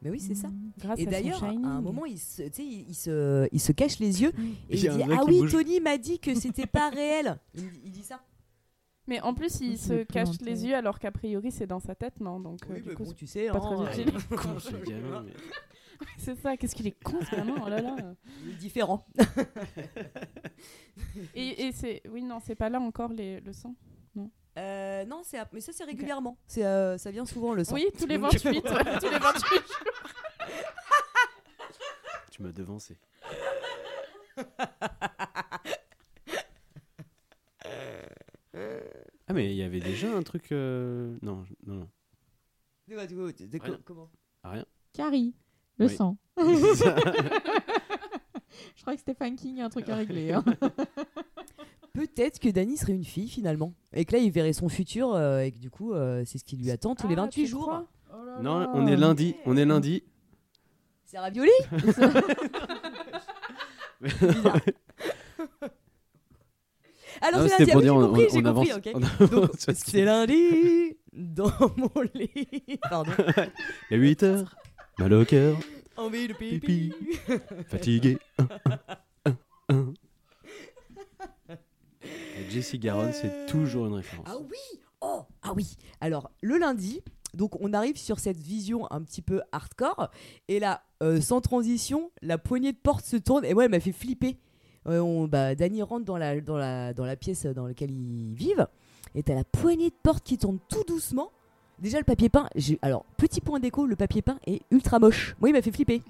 mais 0.01 0.09
oui, 0.09 0.19
c'est 0.19 0.35
ça. 0.35 0.49
grâce 0.77 0.99
Et 0.99 1.05
d'ailleurs, 1.05 1.43
à 1.43 1.47
un 1.49 1.81
moment, 1.81 2.05
il 2.05 2.17
se, 2.19 2.43
tu 2.43 2.49
sais, 2.53 2.65
il, 2.65 2.89
il 2.89 2.95
se, 2.95 3.47
il 3.51 3.59
se 3.59 3.71
cache 3.71 3.99
les 3.99 4.21
yeux 4.21 4.31
et 4.69 4.77
Il 4.77 4.81
dit 4.81 4.87
Ah 5.11 5.23
oui, 5.27 5.39
bouge. 5.39 5.51
Tony 5.51 5.79
m'a 5.79 5.97
dit 5.97 6.19
que 6.19 6.33
c'était 6.35 6.67
pas 6.67 6.89
réel. 6.93 7.37
Il, 7.55 7.69
il 7.85 7.91
dit 7.91 8.03
ça. 8.03 8.21
Mais 9.07 9.19
en 9.21 9.33
plus, 9.33 9.59
il 9.61 9.77
se 9.77 10.03
cache 10.03 10.29
planté. 10.37 10.45
les 10.45 10.65
yeux 10.67 10.75
alors 10.75 10.99
qu'a 10.99 11.11
priori 11.11 11.51
c'est 11.51 11.65
dans 11.65 11.79
sa 11.79 11.95
tête, 11.95 12.19
non 12.19 12.39
Donc 12.39 12.59
euh, 12.69 12.73
Oui, 12.75 12.81
du 12.81 12.89
mais 12.89 12.95
coup, 12.95 13.05
bon, 13.05 13.11
tu 13.13 13.25
sais, 13.25 13.47
pas 13.47 13.57
hein, 13.57 13.85
très 13.85 14.01
euh, 14.01 14.03
utile. 14.03 14.13
Mais- 15.25 15.33
c'est 16.17 16.35
ça. 16.39 16.55
Qu'est-ce 16.55 16.75
qu'il 16.75 16.87
est 16.87 17.03
con, 17.03 17.17
ce 17.29 17.35
gamin 17.35 17.55
Oh 17.65 17.67
là 17.67 17.81
là. 17.81 17.95
il 18.45 18.51
est 18.51 18.55
différent. 18.55 19.05
Et, 21.35 21.67
et 21.67 21.71
c'est 21.71 22.01
oui 22.11 22.23
non, 22.23 22.39
c'est 22.45 22.55
pas 22.55 22.69
là 22.69 22.79
encore 22.79 23.11
les, 23.11 23.39
le 23.41 23.51
sang. 23.53 23.75
Euh, 24.59 25.05
non, 25.05 25.21
c'est 25.23 25.39
mais 25.53 25.61
ça 25.61 25.71
c'est 25.73 25.83
régulièrement. 25.85 26.37
C'est 26.47 26.65
euh, 26.65 26.97
ça 26.97 27.11
vient 27.11 27.25
souvent 27.25 27.53
le 27.53 27.63
sang. 27.63 27.75
Oui, 27.75 27.87
tous 27.97 28.05
les 28.05 28.17
28, 28.17 28.47
ouais, 28.47 28.61
tous 28.99 29.09
les 29.09 29.19
28. 29.19 29.45
Tu 32.31 32.43
m'as 32.43 32.51
devancé. 32.51 32.97
Ah 39.27 39.33
mais 39.33 39.51
il 39.51 39.55
y 39.57 39.63
avait 39.63 39.79
déjà 39.79 40.11
un 40.15 40.23
truc 40.23 40.51
euh, 40.51 41.17
non 41.21 41.45
non 41.65 41.75
non 41.77 41.87
De 42.87 42.95
quoi, 42.95 43.07
de 43.07 43.15
quoi, 43.15 43.31
de- 43.31 43.57
quoi- 43.57 43.67
Rien. 43.69 43.79
comment 43.85 44.09
Ah, 44.43 44.49
rien 44.51 44.65
Carrie, 44.93 45.33
le 45.77 45.85
Oui. 45.85 45.95
sang. 45.95 46.17
Je 46.37 46.43
crois 48.81 48.95
que 48.95 49.01
Stephen 49.01 49.35
King 49.35 49.61
a 49.61 49.65
un 49.65 49.69
truc 49.69 49.87
à 49.89 49.95
régler. 49.95 50.33
hein. 50.33 50.43
Peut-être 51.93 52.39
que 52.39 52.49
Danny 52.49 52.77
serait 52.77 52.93
une 52.93 53.03
fille 53.03 53.27
finalement. 53.29 53.73
Et 53.93 54.05
que 54.05 54.13
là 54.13 54.19
il 54.19 54.31
verrait 54.31 54.53
son 54.53 54.69
futur 54.69 55.13
euh, 55.13 55.41
et 55.41 55.51
que 55.51 55.57
du 55.59 55.69
coup 55.69 55.93
euh, 55.93 56.23
c'est 56.25 56.37
ce 56.37 56.43
qui 56.43 56.55
lui 56.57 56.69
attend 56.71 56.95
tous 56.95 57.07
les 57.07 57.15
Ah, 57.15 57.21
28 57.23 57.41
tu 57.43 57.47
jours. 57.47 57.61
crois 57.63 57.87
non 58.41 58.69
on 58.73 58.87
est 58.87 58.95
lundi 58.95 59.35
on 59.45 59.55
est 59.57 59.65
lundi 59.65 60.03
C'est 61.05 61.19
ravioli 61.19 61.51
Alors 67.21 67.41
c'est 67.49 67.65
lundi, 67.65 67.71
pour 67.71 67.79
ah 67.79 67.83
dire 67.83 67.95
oui, 67.95 68.03
on, 68.03 68.07
compris, 68.07 68.25
on 68.29 68.33
j'ai 68.33 68.45
avance 68.47 68.69
compris, 68.69 68.91
on 68.95 69.25
Donc, 69.27 69.51
C'est 69.75 70.05
lundi 70.05 70.97
dans 71.11 71.51
mon 71.77 72.01
lit. 72.13 72.79
Pardon. 72.89 73.11
il 73.91 73.97
est 73.97 73.99
8 73.99 74.23
heures 74.23 74.55
mal 74.97 75.13
au 75.13 75.25
cœur 75.25 75.57
Envie 75.97 76.27
de 76.29 76.33
pipi. 76.33 76.93
Pipi. 76.99 77.37
fatigué 77.67 78.17
Et 82.39 82.49
Jessie 82.49 82.79
Garonne 82.79 83.11
c'est 83.13 83.45
toujours 83.47 83.87
une 83.87 83.93
référence 83.93 84.25
Ah 84.29 84.37
oui 84.39 84.79
Oh 85.01 85.21
Ah 85.43 85.53
oui 85.55 85.75
Alors, 86.01 86.29
le 86.41 86.57
lundi, 86.57 87.01
donc 87.33 87.59
on 87.61 87.73
arrive 87.73 87.97
sur 87.97 88.19
cette 88.19 88.37
vision 88.37 88.91
un 88.91 89.01
petit 89.01 89.21
peu 89.21 89.41
hardcore. 89.51 90.09
Et 90.49 90.59
là, 90.59 90.81
euh, 91.03 91.21
sans 91.21 91.39
transition, 91.41 92.11
la 92.21 92.37
poignée 92.37 92.73
de 92.73 92.77
porte 92.77 93.05
se 93.05 93.15
tourne. 93.17 93.45
Et 93.45 93.53
ouais, 93.53 93.65
elle 93.65 93.71
m'a 93.71 93.79
fait 93.79 93.93
flipper. 93.93 94.37
Euh, 94.87 94.99
on, 94.99 95.27
bah, 95.27 95.55
Danny 95.55 95.81
rentre 95.81 96.05
dans 96.05 96.17
la, 96.17 96.39
dans, 96.41 96.57
la, 96.57 96.93
dans 96.93 97.05
la 97.05 97.15
pièce 97.15 97.45
dans 97.45 97.65
laquelle 97.67 97.91
ils 97.91 98.33
vivent. 98.33 98.67
Et 99.15 99.23
t'as 99.23 99.35
la 99.35 99.43
poignée 99.45 99.89
de 99.89 99.95
porte 100.03 100.23
qui 100.25 100.37
tourne 100.37 100.59
tout 100.69 100.83
doucement. 100.87 101.31
Déjà, 101.79 101.97
le 101.97 102.03
papier 102.03 102.27
peint. 102.29 102.49
j'ai- 102.55 102.79
Alors, 102.81 103.05
petit 103.17 103.39
point 103.39 103.59
d'écho, 103.61 103.85
le 103.85 103.95
papier 103.95 104.21
peint 104.21 104.37
est 104.47 104.61
ultra 104.69 104.99
moche. 104.99 105.35
Moi, 105.39 105.49
il 105.49 105.53
m'a 105.53 105.61
fait 105.61 105.71
flipper. 105.71 106.01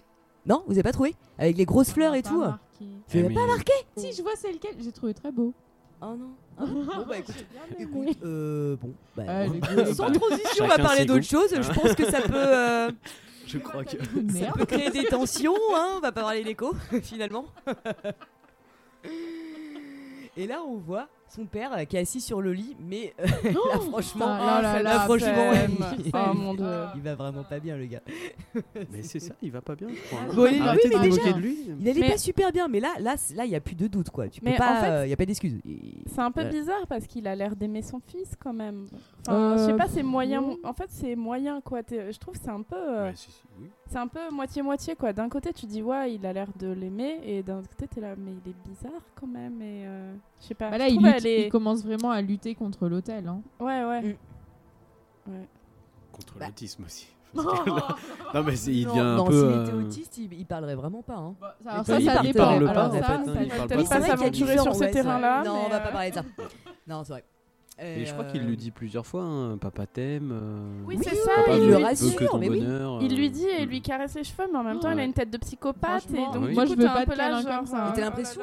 Non 0.47 0.63
Vous 0.65 0.73
avez 0.73 0.83
pas 0.83 0.91
trouvé? 0.93 1.13
Avec 1.37 1.57
les 1.57 1.65
grosses 1.65 1.91
fleurs 1.91 2.15
et 2.15 2.23
Pas 2.23 2.29
tout. 2.29 2.39
marqué. 2.39 2.85
Tu 3.07 3.17
Eh, 3.19 3.23
pas 3.33 3.45
marqué? 3.45 3.73
Si, 3.97 4.13
je 4.13 4.21
vois 4.23 4.31
c'est 4.35 4.51
lequel, 4.51 4.71
j'ai 4.79 4.91
trouvé 4.91 5.13
très 5.13 5.31
beau. 5.31 5.53
Oh 6.01 6.15
non 6.17 6.31
Ah 6.57 6.65
bon 6.65 7.05
bah 7.07 7.17
écoute. 7.17 8.17
Euh, 8.23 8.75
bon. 8.81 8.93
Bah, 9.17 9.23
Ah, 9.27 9.41
euh, 9.43 9.93
sans 9.93 10.11
transition, 10.11 10.63
on 10.65 10.67
va 10.67 10.71
Chacun 10.75 10.83
parler 10.83 10.99
ses 11.01 11.05
d'autre 11.05 11.19
goûts. 11.21 11.25
chose. 11.27 11.49
Je 11.61 11.73
pense 11.73 11.93
que 11.93 12.05
ça 12.09 12.21
peut, 12.21 12.33
euh, 12.35 12.91
je 13.45 13.57
crois 13.57 13.83
que 13.83 13.91
ça 13.91 14.51
peut 14.53 14.65
créer 14.65 14.89
des 14.91 15.05
tensions. 15.05 15.53
Hein 15.75 15.87
on 15.97 15.99
va 15.99 16.11
pas 16.11 16.21
parler 16.21 16.43
d'écho, 16.43 16.73
finalement. 17.03 17.45
Et 20.37 20.47
là, 20.47 20.61
on 20.65 20.77
voit 20.77 21.09
son 21.29 21.45
père 21.45 21.71
euh, 21.73 21.83
qui 21.85 21.95
est 21.95 21.99
assis 21.99 22.21
sur 22.21 22.41
le 22.41 22.53
lit, 22.53 22.75
mais 22.79 23.13
euh, 23.19 23.25
là, 23.43 23.79
franchement, 23.89 24.25
Ah, 24.27 24.61
là, 24.61 24.61
là, 24.61 24.73
là, 24.73 24.83
là, 24.95 24.99
franchement, 25.01 25.51
il, 26.03 26.11
Oh 26.13 26.33
mon 26.33 26.53
dieu. 26.55 26.65
il 26.95 27.01
va 27.01 27.15
vraiment 27.15 27.43
pas 27.43 27.59
bien, 27.59 27.77
le 27.77 27.85
gars. 27.85 28.01
mais 28.91 29.03
c'est 29.03 29.19
ça 29.19 29.33
il 29.41 29.51
va 29.51 29.61
pas 29.61 29.75
bien 29.75 29.87
je 29.89 30.07
crois 30.15 30.33
Bon, 30.33 30.45
il- 30.47 30.61
oui, 30.61 30.77
mais 30.91 31.09
déjà, 31.09 31.33
de 31.33 31.39
lui 31.39 31.57
Il 31.79 31.87
allait 31.89 31.99
Mais- 32.01 32.09
pas 32.11 32.17
super 32.17 32.51
bien, 32.51 32.67
mais 32.67 32.79
là, 32.79 32.93
là, 32.99 33.15
là, 33.35 33.45
il 33.45 33.51
y 33.51 33.55
a 33.55 33.59
plus 33.61 33.75
de 33.75 33.87
doute, 33.87 34.09
quoi. 34.09 34.27
Tu 34.27 34.41
peux 34.41 34.49
Mais 34.49 34.57
pas, 34.57 34.77
en 34.77 34.81
fait- 34.81 34.89
euh, 34.89 35.05
il 35.05 35.09
y 35.09 35.13
a 35.13 35.17
pas 35.17 35.25
d'excuse. 35.25 35.59
Il- 35.65 36.03
C'est 36.07 36.19
un 36.21 36.31
peu 36.31 36.41
Ouais. 36.41 36.49
bizarre 36.49 36.87
parce 36.87 37.05
qu'il 37.05 37.27
a 37.27 37.35
l'air 37.35 37.55
d'aimer 37.55 37.81
son 37.81 37.99
fils 38.07 38.31
quand 38.41 38.53
même. 38.53 38.87
Enfin, 39.29 39.57
je 39.57 39.61
Euh, 39.61 39.65
sais 39.67 39.73
pas, 39.75 39.87
c'est 39.87 40.03
moyen. 40.03 40.43
En 40.63 40.73
fait, 40.73 40.87
c'est 40.89 41.15
moyen 41.15 41.61
quoi. 41.61 41.83
T'es- 41.83 42.11
Je 42.11 42.19
trouve 42.19 42.33
que 42.35 42.39
c'est 42.43 42.49
un 42.49 42.61
peu, 42.61 42.75
euh, 42.75 43.05
Ouais, 43.09 43.15
si, 43.15 43.29
si, 43.31 43.41
oui. 43.59 43.69
c'est 43.87 43.97
un 43.97 44.07
peu 44.07 44.19
moitié 44.31 44.61
moitié 44.61 44.95
quoi. 44.95 45.13
D'un 45.13 45.29
côté, 45.29 45.53
tu 45.53 45.65
dis 45.65 45.81
ouais, 45.81 46.13
il 46.15 46.25
a 46.25 46.33
l'air 46.33 46.47
de 46.59 46.67
l'aimer, 46.71 47.19
et 47.23 47.43
d'un 47.43 47.59
autre 47.59 47.69
côté, 47.69 47.87
t'es 47.87 48.01
là, 48.01 48.15
mais 48.17 48.31
il 48.45 48.51
est 48.51 48.55
bizarre 48.67 49.01
quand 49.19 49.27
même. 49.27 49.61
Et 49.61 49.85
euh, 49.85 50.13
je 50.41 50.47
sais 50.47 50.53
pas. 50.55 50.69
Bah 50.71 50.77
là, 50.77 50.87
je 50.87 50.93
il, 50.93 50.97
trouve 50.97 51.07
lutte- 51.07 51.15
elle 51.19 51.27
est- 51.27 51.45
il 51.45 51.49
commence 51.49 51.83
vraiment 51.85 52.11
à 52.11 52.21
lutter 52.21 52.55
contre 52.55 52.87
l'hôtel. 52.87 53.27
Hein. 53.27 53.41
Ouais, 53.59 53.83
ouais. 53.85 54.01
Mm. 55.27 55.31
contre 56.11 56.37
Bah. 56.39 56.47
l'autisme 56.47 56.83
aussi 56.85 57.07
non 57.35 58.43
mais 58.43 58.55
c'est- 58.55 58.73
il 58.73 58.87
devient 58.87 58.99
un 58.99 59.15
non, 59.17 59.25
peu 59.25 59.33
s'il 59.33 59.61
était 59.61 59.71
euh, 59.73 59.81
autiste, 59.85 60.17
il, 60.17 60.33
il 60.33 60.45
parlerait 60.47 60.73
vraiment 60.75 61.03
pas. 61.03 61.13
Hein. 61.17 61.35
Alors 61.39 61.53
Bah, 61.63 61.83
ça, 61.83 61.99
il- 61.99 62.05
ça 62.05 62.19
il 62.23 62.31
dépend. 62.33 62.45
parle 62.45 62.67
Alors 62.67 62.73
pas, 62.73 62.87
en 62.87 62.91
ça, 62.91 62.97
fait, 62.97 63.03
ça 63.03 63.43
il 63.43 63.49
peut-être 63.49 63.89
pas 63.89 64.01
s'aventurer 64.01 64.57
sur 64.57 64.71
vrai. 64.73 64.91
terrains-là. 64.91 65.43
Non, 65.43 65.61
on 65.65 65.69
va 65.69 65.75
euh, 65.75 65.79
pas 65.79 65.91
parler 65.91 66.09
de 66.09 66.15
ça. 66.15 66.23
Non, 66.87 67.03
c'est 67.03 67.13
vrai. 67.13 67.23
Mais 67.81 68.05
je 68.05 68.13
crois 68.13 68.25
Euh, 68.25 68.31
qu'il 68.31 68.45
le 68.45 68.55
dit 68.55 68.71
plusieurs 68.71 69.05
fois 69.05 69.23
hein, 69.23 69.57
papa 69.57 69.85
t'aime 69.85 70.31
euh, 70.31 70.59
Oui, 70.85 70.95
Oui, 70.97 71.03
c'est 71.03 71.11
oui, 71.11 71.17
ça. 71.25 71.31
papa 71.43 71.57
il 71.57 71.61
veut- 71.61 71.67
le 71.69 71.77
rassure, 71.83 72.37
mais 72.39 72.49
oui. 72.49 72.59
bonheur, 72.59 72.99
Il 73.01 73.13
euh, 73.13 73.15
lui 73.15 73.29
dit 73.29 73.45
et 73.47 73.65
lui 73.65 73.81
caresse 73.81 74.15
les 74.15 74.23
cheveux, 74.23 74.47
mais 74.51 74.57
en 74.57 74.63
même 74.63 74.79
temps, 74.79 74.91
il 74.91 74.99
a 74.99 75.03
une 75.03 75.13
tête 75.13 75.29
de 75.31 75.37
psychopathe. 75.37 76.05
Et 76.13 76.17
donc, 76.17 76.35
Oui. 76.41 76.53
moi, 76.53 76.65
je 76.65 76.71
veux 76.75 76.83
pas 76.83 76.99
un 77.01 77.05
peu 77.05 77.15
là, 77.15 77.41
genre, 77.41 77.67
ça. 77.67 77.77
euh, 77.85 77.89
Mais 77.89 77.93
t'as 77.95 78.01
oh 78.01 78.05
l'impression 78.05 78.41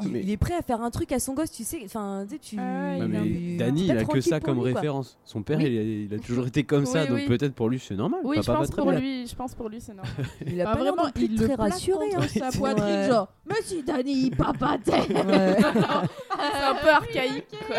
qu'il 0.00 0.12
Mais- 0.12 0.28
est 0.30 0.36
prêt 0.36 0.54
à 0.54 0.62
faire 0.62 0.80
un 0.82 0.90
truc 0.90 1.12
à 1.12 1.18
son 1.18 1.34
gosse, 1.34 1.50
tu 1.50 1.64
sais. 1.64 1.80
Enfin, 1.84 2.24
tu 2.28 2.34
sais, 2.34 2.38
tu. 2.38 2.56
Ah, 2.58 2.62
Ouais, 2.62 2.96
il 2.98 3.02
a- 3.02 3.06
mais 3.08 3.26
il- 3.28 3.56
Danny, 3.58 3.82
il 3.82 3.92
peut-être 3.94 4.10
a 4.10 4.12
que 4.12 4.20
ça 4.20 4.40
comme 4.40 4.64
lui, 4.64 4.72
référence. 4.72 5.18
Son 5.24 5.42
père, 5.42 5.60
il, 5.60 5.78
a, 5.78 5.82
il 5.82 6.14
a 6.14 6.18
toujours 6.18 6.46
été 6.46 6.64
comme 6.64 6.84
ça, 6.86 7.06
donc 7.06 7.26
peut-être 7.26 7.54
pour 7.54 7.68
lui 7.68 7.78
c'est 7.78 7.94
normal. 7.94 8.20
Oui, 8.24 8.38
je 8.42 8.50
pense 8.50 8.70
pour 8.70 8.90
lui, 8.90 9.26
je 9.26 9.34
pense 9.34 9.54
pour 9.54 9.68
lui, 9.68 9.80
c'est 9.80 9.94
normal. 9.94 10.12
Il 10.46 10.60
a 10.60 10.68
Ah, 10.68 10.72
pas 10.74 10.78
vraiment, 10.80 11.04
il 11.16 11.34
très 11.36 11.54
rassuré. 11.54 12.06
hein. 12.16 12.22
sa 12.28 12.50
poitrine, 12.56 13.04
genre, 13.08 13.28
Monsieur 13.48 13.82
Danny, 13.82 14.30
papa 14.30 14.76
t'aime. 14.82 15.02
C'est 15.12 16.64
un 16.64 16.74
peu 16.82 16.88
archaïque, 16.88 17.46
quoi. 17.66 17.76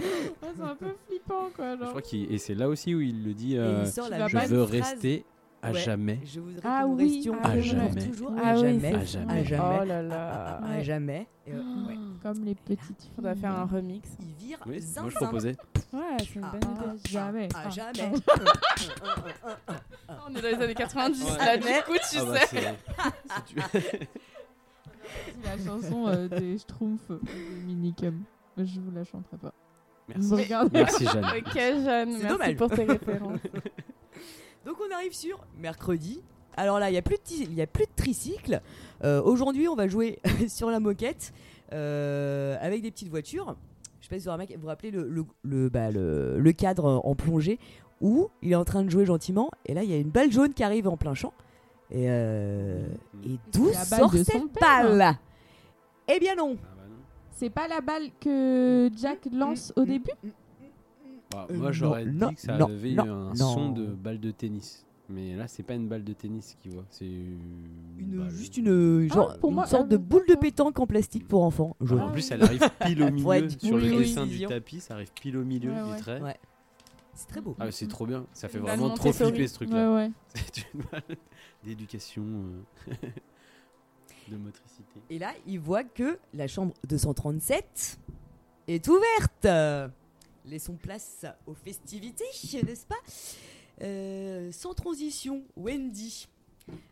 Ouais, 0.00 0.48
c'est 0.56 0.62
un 0.62 0.74
peu 0.74 0.94
flippant, 1.08 1.48
quoi. 1.54 1.76
Je 1.76 1.84
crois 1.84 2.02
qu'il 2.02 2.32
et 2.32 2.38
c'est 2.38 2.54
là 2.54 2.68
aussi 2.68 2.94
où 2.94 3.00
il 3.00 3.24
le 3.24 3.34
dit 3.34 3.56
euh, 3.56 3.82
il 3.84 3.90
sort 3.90 4.06
tu 4.06 4.10
la 4.12 4.18
vas 4.26 4.28
je 4.28 4.54
veux 4.54 4.62
rester 4.62 5.24
à 5.62 5.72
Ouais. 5.72 5.78
jamais. 5.80 6.18
Je 6.24 6.40
voudrais 6.40 6.60
Ah 6.64 6.82
que 6.84 6.88
nous 6.88 6.94
oui, 6.96 7.14
restions 7.16 7.34
ah 7.42 7.46
À 7.48 7.52
pour 7.52 7.60
jamais. 7.62 8.06
toujours, 8.06 8.32
Ah 8.42 8.48
à 8.48 8.54
oui, 8.54 8.60
jamais, 8.60 8.94
À 8.94 9.04
jamais. 9.04 9.32
à 9.32 9.44
jamais, 9.44 9.78
Oh 9.80 9.84
là 9.84 10.02
là. 10.02 10.30
à 10.56 10.68
Ouais. 10.70 10.82
jamais. 10.84 11.26
Et, 11.46 11.52
euh, 11.52 11.56
ouais. 11.86 11.94
Comme 12.22 12.44
les 12.44 12.54
petites 12.54 12.80
filles. 12.82 13.10
Faudrait 13.14 13.34
faire 13.34 13.52
un 13.54 13.66
remix. 13.66 14.08
Il 14.20 14.46
vire 14.46 14.58
Oui, 14.66 14.80
moi 15.00 15.10
je 15.10 15.14
proposais. 15.16 15.56
Ouais, 15.92 16.00
c'est 16.20 16.34
une 16.36 16.44
Ah, 16.44 16.52
bonne 16.52 16.60
Ah, 16.78 16.94
idée. 16.94 16.98
jamais. 17.10 17.48
À 17.54 17.62
Ah, 17.66 17.70
jamais. 17.70 18.12
On 20.26 20.34
est 20.34 20.40
dans 20.42 20.48
les 20.48 20.54
années 20.64 20.74
90 20.74 21.24
Ouais. 21.24 21.38
là, 21.38 21.56
du 21.58 21.64
Mais- 21.66 21.82
coup, 21.82 21.92
tu 22.10 22.18
Ah 22.20 22.24
bah, 22.24 22.38
sais. 22.46 22.74
C'est 23.46 24.08
la 25.44 25.58
chanson 25.64 26.06
euh, 26.08 26.28
des 26.28 26.56
Schtroumpfs 26.58 27.08
de 27.10 27.64
Minicum. 27.66 28.22
Je 28.56 28.80
vous 28.80 28.90
la 28.94 29.04
chanterai 29.04 29.36
pas. 29.36 29.52
Merci. 30.72 31.04
Jeanne. 31.06 31.24
Ok, 31.24 31.54
Jeanne, 31.54 31.84
C'est 31.84 32.22
merci 32.22 32.26
dommage. 32.26 32.56
pour 32.56 32.70
tes 32.70 32.84
références. 32.84 33.38
Donc 34.66 34.76
on 34.86 34.94
arrive 34.94 35.14
sur 35.14 35.38
mercredi. 35.58 36.20
Alors 36.56 36.78
là, 36.78 36.90
il 36.90 36.92
n'y 36.92 36.98
a, 36.98 37.02
plus 37.02 37.16
de 37.16 37.22
ti- 37.22 37.44
il 37.44 37.54
y 37.54 37.62
a 37.62 37.66
plus 37.66 37.84
de 37.86 37.90
tricycle. 37.96 38.60
Euh, 39.04 39.22
Aujourd'hui, 39.22 39.68
on 39.68 39.74
va 39.76 39.88
jouer 39.88 40.18
sur 40.48 40.70
la 40.70 40.80
moquette 40.80 41.32
euh, 41.72 42.56
avec 42.60 42.82
des 42.82 42.90
petites 42.90 43.08
voitures. 43.08 43.56
Je 44.00 44.06
sais 44.06 44.10
pas 44.10 44.18
si 44.18 44.28
vous 44.28 44.56
vous 44.56 44.60
vous 44.62 44.66
rappelez 44.68 44.90
le, 44.90 45.08
le, 45.08 45.24
le, 45.42 45.68
bah, 45.68 45.90
le- 45.90 46.38
le 46.38 46.52
cadre 46.52 47.00
en 47.04 47.14
plongée 47.14 47.58
où 48.00 48.28
il 48.42 48.52
est 48.52 48.56
en 48.56 48.64
train 48.64 48.82
de 48.82 48.90
jouer 48.90 49.06
gentiment. 49.06 49.50
Et 49.66 49.74
là, 49.74 49.82
il 49.82 49.90
y 49.90 49.94
a 49.94 49.98
une 49.98 50.10
balle 50.10 50.30
jaune 50.32 50.52
qui 50.52 50.62
arrive 50.62 50.88
en 50.88 50.96
plein 50.96 51.14
champ. 51.14 51.32
Et, 51.90 52.06
euh, 52.08 52.84
et 53.24 53.38
d'où 53.52 53.70
sort 53.72 54.12
cette 54.12 54.26
père. 54.52 54.84
balle? 54.96 55.16
Eh 56.08 56.18
bien 56.18 56.34
non, 56.34 56.56
Ah 56.62 56.66
bah 56.76 56.79
non. 56.79 56.79
C'est 57.40 57.48
pas 57.48 57.68
la 57.68 57.80
balle 57.80 58.10
que 58.20 58.90
Jack 58.94 59.26
lance 59.32 59.72
au 59.76 59.86
début 59.86 60.10
Bah, 61.32 61.46
Euh, 61.50 61.56
moi, 61.56 61.72
j'aurais 61.72 62.04
non, 62.04 62.28
dit 62.28 62.34
que 62.34 62.40
ça 62.42 62.58
non, 62.58 62.66
avait 62.66 62.92
non, 62.92 63.04
un 63.04 63.28
non. 63.28 63.34
son 63.34 63.72
de 63.72 63.86
balle 63.86 64.20
de 64.20 64.30
tennis. 64.30 64.84
Mais 65.08 65.34
là, 65.34 65.48
c'est 65.48 65.62
pas 65.62 65.72
une 65.72 65.88
balle 65.88 66.04
de 66.04 66.12
tennis 66.12 66.54
qu'il 66.60 66.72
voit. 66.72 66.84
C'est 66.90 67.06
Une, 67.06 68.28
juste 68.28 68.58
une, 68.58 69.08
genre, 69.10 69.32
Ah, 69.32 69.38
pour 69.38 69.48
une 69.48 69.54
moi, 69.56 69.66
sorte 69.66 69.84
ah, 69.86 69.88
de 69.88 69.96
boule 69.96 70.26
de 70.28 70.34
pétanque 70.34 70.78
en 70.80 70.86
plastique 70.86 71.26
pour 71.26 71.42
enfants. 71.42 71.74
Ah, 71.80 71.94
en 71.94 72.10
plus, 72.12 72.30
elle 72.30 72.42
arrive 72.42 72.60
pile 72.84 73.02
au 73.04 73.10
milieu 73.10 73.26
Ouais, 73.26 73.48
sur 73.48 73.74
oui, 73.76 73.88
le 73.88 73.90
oui, 73.96 73.98
dessin 74.00 74.26
du 74.26 74.44
tapis. 74.44 74.80
Ça 74.80 74.92
arrive 74.94 75.10
pile 75.18 75.38
au 75.38 75.44
milieu 75.44 75.70
Ouais, 75.72 75.82
du 75.82 75.90
ouais. 75.92 75.98
trait. 75.98 76.20
Ouais. 76.20 76.36
C'est 77.14 77.28
très 77.28 77.40
beau. 77.40 77.56
Ah, 77.58 77.72
c'est 77.72 77.88
trop 77.88 78.04
bien. 78.04 78.26
Ça 78.34 78.48
fait 78.48 78.58
vraiment 78.58 78.90
trop 78.90 79.14
flipper 79.14 79.48
ce 79.48 79.54
truc-là. 79.54 79.90
Ouais, 79.90 79.96
ouais. 80.04 80.10
C'est 80.52 80.66
une 80.74 80.82
balle 80.92 81.16
d'éducation 81.64 82.22
euh, 82.92 82.92
Et 85.08 85.18
là, 85.18 85.32
il 85.46 85.60
voit 85.60 85.84
que 85.84 86.18
la 86.34 86.46
chambre 86.46 86.74
237 86.88 87.98
est 88.68 88.88
ouverte. 88.88 89.92
Laissons 90.46 90.76
place 90.76 91.26
aux 91.46 91.54
festivités, 91.54 92.24
n'est-ce 92.64 92.86
pas? 92.86 92.96
Euh, 93.82 94.50
Sans 94.52 94.74
transition, 94.74 95.42
Wendy. 95.56 96.28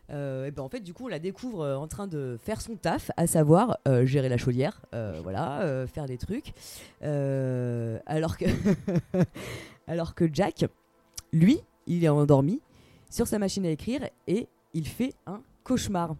Euh, 0.09 0.45
et 0.45 0.51
ben 0.51 0.63
en 0.63 0.69
fait, 0.69 0.81
du 0.81 0.93
coup, 0.93 1.05
on 1.05 1.07
la 1.07 1.19
découvre 1.19 1.61
euh, 1.61 1.75
en 1.77 1.87
train 1.87 2.07
de 2.07 2.37
faire 2.41 2.59
son 2.59 2.75
taf, 2.75 3.11
à 3.15 3.27
savoir 3.27 3.77
gérer 4.03 4.27
la 4.29 4.37
chaudière, 4.37 4.81
voilà, 5.23 5.85
faire 5.87 6.05
des 6.05 6.17
trucs. 6.17 6.53
Alors 7.01 8.37
que, 8.37 8.45
alors 9.87 10.15
que 10.15 10.29
Jack, 10.31 10.65
lui, 11.31 11.61
il 11.87 12.03
est 12.03 12.09
endormi 12.09 12.61
sur 13.09 13.27
sa 13.27 13.39
machine 13.39 13.65
à 13.65 13.69
écrire 13.69 14.07
et 14.27 14.47
il 14.73 14.87
fait 14.87 15.13
un 15.25 15.41
cauchemar. 15.63 16.15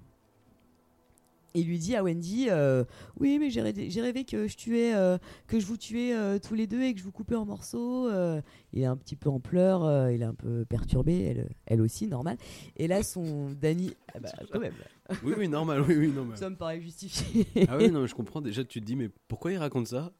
Et 1.56 1.62
il 1.62 1.68
lui 1.68 1.80
dit 1.80 1.96
à 1.96 2.04
Wendy 2.04 2.48
euh, 2.50 2.84
Oui, 3.20 3.38
mais 3.40 3.50
j'ai 3.50 3.62
rêvé, 3.62 4.24
que 4.24 4.48
je 4.48 4.56
tuais, 4.56 4.94
euh, 4.96 5.18
que 5.48 5.60
je 5.60 5.66
vous 5.66 5.78
tuais 5.78 6.14
euh, 6.16 6.38
tous 6.40 6.54
les 6.54 6.68
deux 6.68 6.82
et 6.84 6.94
que 6.94 7.00
je 7.00 7.04
vous 7.04 7.12
coupais 7.12 7.36
en 7.36 7.46
morceaux. 7.46 8.08
euh. 8.08 8.42
il 8.74 8.82
est 8.84 8.86
un 8.86 8.96
petit 8.98 9.16
peu 9.16 9.30
en 9.30 9.40
pleurs, 9.40 9.84
euh, 9.84 10.12
il 10.14 10.22
est 10.22 10.26
un 10.26 10.34
peu 10.36 10.64
perturbé, 10.66 11.22
elle, 11.24 11.50
elle 11.66 11.82
aussi, 11.82 12.06
normal. 12.08 12.38
Et 12.78 12.88
là, 12.88 13.02
son 13.04 13.50
Danny. 13.60 13.92
Ah 14.16 14.20
bah, 14.20 14.30
quand 14.52 14.60
même, 14.60 14.74
Oui, 15.24 15.34
oui, 15.38 15.48
normal. 15.48 15.84
Oui, 15.88 15.96
oui, 15.96 16.08
normal. 16.08 16.36
ça 16.38 16.50
me 16.50 16.56
paraît 16.56 16.82
justifié. 16.82 17.46
Ah 17.68 17.78
oui, 17.78 17.92
non, 17.92 18.02
mais 18.02 18.08
je 18.08 18.16
comprends. 18.16 18.42
Déjà, 18.42 18.64
tu 18.64 18.80
te 18.82 18.86
dis, 18.86 18.96
mais 18.96 19.10
pourquoi 19.28 19.52
il 19.52 19.58
raconte 19.58 19.88
ça? 19.88 20.12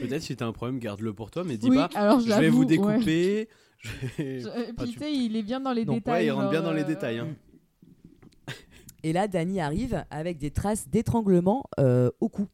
Peut-être 0.00 0.22
si 0.22 0.34
t'as 0.36 0.46
un 0.46 0.52
problème, 0.52 0.78
garde-le 0.80 1.12
pour 1.14 1.30
toi, 1.30 1.44
mais 1.44 1.56
dis 1.56 1.68
Oui, 1.70 1.76
pas. 1.76 1.88
alors 1.94 2.18
Je 2.20 2.28
vais 2.32 2.48
vous 2.48 2.60
ouais. 2.60 2.66
découper. 2.66 3.48
je 3.78 3.90
vais- 4.18 4.40
Je- 4.40 4.72
puis 4.72 4.86
tu- 4.88 4.92
tu 4.94 4.98
sais, 4.98 5.12
il 5.14 5.36
est 5.36 5.42
bien 5.44 5.60
dans 5.60 5.72
les 5.72 5.84
Non, 5.84 5.92
ouais, 5.94 5.98
détails. 6.00 6.14
Ouais, 6.14 6.26
il 6.26 6.30
rentre 6.32 6.42
genre, 6.44 6.50
bien 6.50 6.62
dans 6.62 6.72
les 6.72 6.84
détails. 6.84 7.18
hein. 7.20 7.28
Et 9.04 9.12
là, 9.12 9.28
Danny 9.28 9.60
arrive 9.60 10.04
avec 10.10 10.38
des 10.38 10.50
traces 10.50 10.88
d'étranglement 10.88 11.62
euh, 11.78 12.10
au 12.20 12.28
cou. 12.28 12.48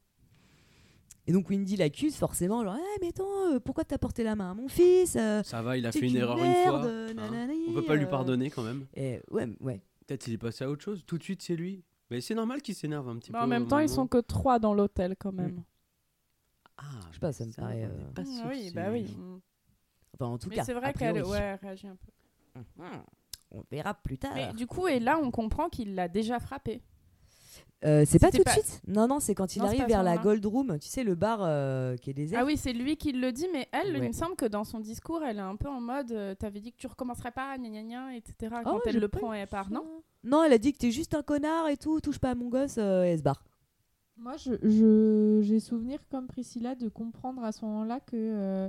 Et 1.27 1.32
donc 1.32 1.48
Wendy 1.48 1.77
l'accuse 1.77 2.16
forcément, 2.16 2.64
genre, 2.64 2.77
Eh, 2.77 2.98
mais 3.01 3.09
attends, 3.09 3.52
euh, 3.55 3.60
pourquoi 3.60 3.85
t'as 3.85 3.98
porté 3.98 4.24
la 4.24 4.35
main 4.35 4.51
à 4.51 4.55
mon 4.55 4.66
fils 4.66 5.14
euh, 5.16 5.44
Ça 5.44 5.62
va, 5.62 5.77
il 5.77 5.86
a 5.86 5.93
fait 5.93 6.09
une 6.09 6.16
erreur 6.16 6.36
une 6.39 6.43
merde, 6.43 6.81
fois. 6.82 6.86
euh, 6.90 7.09
hein. 7.10 7.14
nanani, 7.14 7.66
On 7.68 7.74
peut 7.74 7.85
pas 7.85 7.94
lui 7.94 8.06
pardonner 8.06 8.51
quand 8.51 8.64
même. 8.64 8.85
Et 8.94 9.20
ouais, 9.31 9.47
ouais. 9.60 9.81
Peut-être 10.06 10.27
il 10.27 10.35
est 10.35 10.39
passé 10.39 10.64
à 10.64 10.70
autre 10.70 10.82
chose. 10.82 11.05
Tout 11.06 11.18
de 11.18 11.22
suite, 11.22 11.40
c'est 11.43 11.55
lui. 11.55 11.85
Mais 12.10 12.20
c'est 12.20 12.35
normal 12.35 12.60
qu'il 12.62 12.74
s'énerve 12.74 13.09
un 13.09 13.16
petit 13.18 13.31
Bah, 13.31 13.39
peu. 13.40 13.44
en 13.44 13.48
même 13.48 13.68
temps, 13.68 13.78
ils 13.78 13.82
moment. 13.85 13.94
sont 13.94 14.06
que 14.09 14.18
trois 14.18 14.59
dans 14.59 14.74
l'hôtel 14.74 15.14
quand 15.16 15.31
même. 15.32 15.62
Ah, 16.78 16.82
Je 17.10 17.14
sais 17.14 17.20
pas, 17.20 17.32
ça 17.32 17.47
me 17.47 17.52
ça, 17.52 17.62
paraît, 17.62 17.85
euh, 17.85 18.10
pas 18.12 18.22
Ah 18.22 18.24
sûr 18.24 18.47
oui, 18.51 18.72
bah 18.74 18.90
oui. 18.90 19.02
Mm. 19.16 19.39
Enfin, 20.14 20.27
en 20.32 20.39
tout 20.39 20.48
Mais 20.48 20.56
cas, 20.56 20.64
c'est 20.64 20.74
vrai 20.74 20.93
qu'elle 20.94 21.22
ouais, 21.24 21.55
réagit 21.56 21.86
un 21.86 21.97
peu. 21.97 22.60
Mhm. 22.82 23.02
On 23.52 23.62
verra 23.70 23.94
plus 23.94 24.18
tard. 24.18 24.32
Mais 24.35 24.52
du 24.52 24.66
coup, 24.66 24.86
et 24.89 25.01
là, 25.01 25.18
on 25.22 25.31
comprend 25.31 25.68
qu'il 25.68 25.94
l'a 25.94 26.09
déjà 26.09 26.39
frappé. 26.39 26.82
Euh, 27.82 28.05
c'est 28.06 28.18
pas 28.18 28.31
tout 28.31 28.44
de 28.44 28.48
suite 28.51 28.82
Non, 28.86 29.09
non, 29.09 29.20
c'est 29.20 29.35
quand 29.35 29.56
il 29.56 29.60
Non, 29.60 29.64
arrive 29.68 29.86
vers 29.86 30.02
la. 30.02 30.18
Gold 30.18 30.44
Room, 30.44 30.78
tu 30.78 30.89
sais, 30.89 31.02
le 31.02 31.14
bar 31.14 31.39
euh, 31.43 31.97
qui 31.97 32.10
est 32.10 32.14
désert. 32.14 32.40
Ah 32.43 32.44
oui, 32.44 32.59
c'est 32.59 32.74
lui 32.74 32.97
qui 32.98 33.12
le 33.12 33.32
dit, 33.32 33.47
mais 33.52 33.68
elle, 33.72 33.97
il 33.97 34.02
me 34.02 34.12
semble 34.12 34.36
que 34.36 34.44
dans 34.44 34.64
son 34.64 34.81
discours, 34.81 35.22
elle 35.24 35.39
est 35.39 35.40
un 35.40 35.56
peu 35.56 35.68
en 35.68 35.81
mode 35.81 36.12
euh, 36.12 36.35
T'avais 36.35 36.60
dit 36.60 36.72
que 36.72 36.77
tu 36.77 36.86
recommencerais 36.86 37.31
pas, 37.32 37.56
gna 37.56 37.70
gna 37.70 37.82
gna, 37.82 38.16
etc. 38.16 38.35
Oh, 38.52 38.60
Quand 38.64 38.81
elle 38.85 38.93
j'ai 38.93 39.01
le 39.01 39.09
prend 39.09 39.32
et 39.32 39.39
elle 39.39 39.47
part, 39.48 39.70
non? 39.70 40.02
Non, 40.22 40.44
elle 40.44 40.52
a 40.52 40.59
dit 40.59 40.74
que 40.74 40.78
t'es 40.78 40.90
juste 40.90 41.14
un 41.14 41.22
connard 41.22 41.68
et 41.68 41.78
tout, 41.78 42.01
touche 42.02 42.18
pas 42.18 42.31
à 42.31 42.35
mon 42.35 42.51
gosse 42.51 42.77
euh, 42.77 43.05
et 43.05 43.09
elle 43.12 43.18
se 43.18 43.22
barre. 43.22 43.43
Moi, 44.18 44.36
je, 44.36 44.52
je- 44.62 45.40
j'ai 45.43 45.59
souvenir 45.60 46.01
comme 46.10 46.27
Priscilla 46.27 46.74
de 46.74 46.90
comprendre 46.90 47.43
à 47.43 47.52
ce 47.52 47.64
moment-là 47.64 48.01
que 48.01 48.16
euh, 48.16 48.68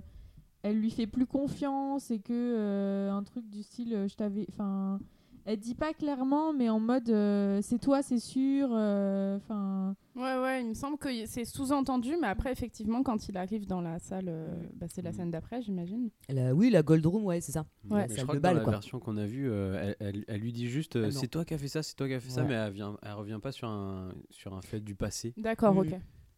elle 0.63 0.79
lui 0.79 0.91
fait 0.91 1.07
plus 1.07 1.25
confiance 1.25 2.11
et 2.11 2.19
que 2.19 2.31
euh, 2.33 3.11
un 3.11 3.23
truc 3.23 3.49
du 3.49 3.63
style, 3.63 3.93
euh, 3.93 4.07
je 4.07 4.15
t'avais, 4.15 4.45
enfin, 4.49 4.99
elle 5.45 5.57
dit 5.59 5.73
pas 5.73 5.91
clairement, 5.93 6.53
mais 6.53 6.69
en 6.69 6.79
mode, 6.79 7.09
euh, 7.09 7.59
c'est 7.63 7.79
toi, 7.79 8.03
c'est 8.03 8.19
sûr, 8.19 8.69
euh, 8.71 9.37
enfin. 9.37 9.95
Ouais, 10.15 10.37
ouais, 10.39 10.61
il 10.61 10.67
me 10.69 10.73
semble 10.75 10.97
que 10.97 11.07
c'est 11.25 11.45
sous-entendu, 11.45 12.15
mais 12.21 12.27
après, 12.27 12.51
effectivement, 12.51 13.01
quand 13.01 13.27
il 13.29 13.37
arrive 13.37 13.65
dans 13.65 13.81
la 13.81 13.97
salle, 13.97 14.25
euh, 14.27 14.53
bah, 14.75 14.85
c'est 14.89 15.01
la 15.01 15.13
scène 15.13 15.31
d'après, 15.31 15.61
j'imagine. 15.61 16.09
Oui, 16.53 16.69
la 16.69 16.83
Gold 16.83 17.05
Room, 17.05 17.25
ouais, 17.25 17.41
c'est 17.41 17.53
ça. 17.53 17.65
Ouais. 17.89 18.05
Je 18.09 18.21
crois 18.21 18.35
que 18.35 18.39
dans 18.41 18.53
la 18.53 18.59
quoi. 18.61 18.71
version 18.73 18.99
qu'on 18.99 19.17
a 19.17 19.25
vue, 19.25 19.49
euh, 19.49 19.93
elle, 19.99 20.07
elle- 20.15 20.25
elle 20.27 20.41
lui 20.41 20.51
dit 20.53 20.67
juste 20.67 20.95
euh, 20.97 21.05
Ah 21.07 21.11
c'est 21.11 21.27
toi 21.27 21.43
qui 21.45 21.53
as 21.53 21.57
fait 21.57 21.69
ça, 21.69 21.81
c'est 21.81 21.95
toi 21.95 22.07
qui 22.07 22.13
as 22.13 22.19
fait 22.19 22.29
ça, 22.29 22.43
mais 22.43 22.53
elle, 22.53 22.73
vient, 22.73 22.97
elle 23.01 23.13
revient 23.13 23.39
pas 23.41 23.51
sur 23.53 23.67
un, 23.69 24.09
sur 24.29 24.53
un 24.53 24.61
fait 24.61 24.79
du 24.81 24.93
passé. 24.95 25.33
D'accord, 25.37 25.73
Mm. 25.73 25.77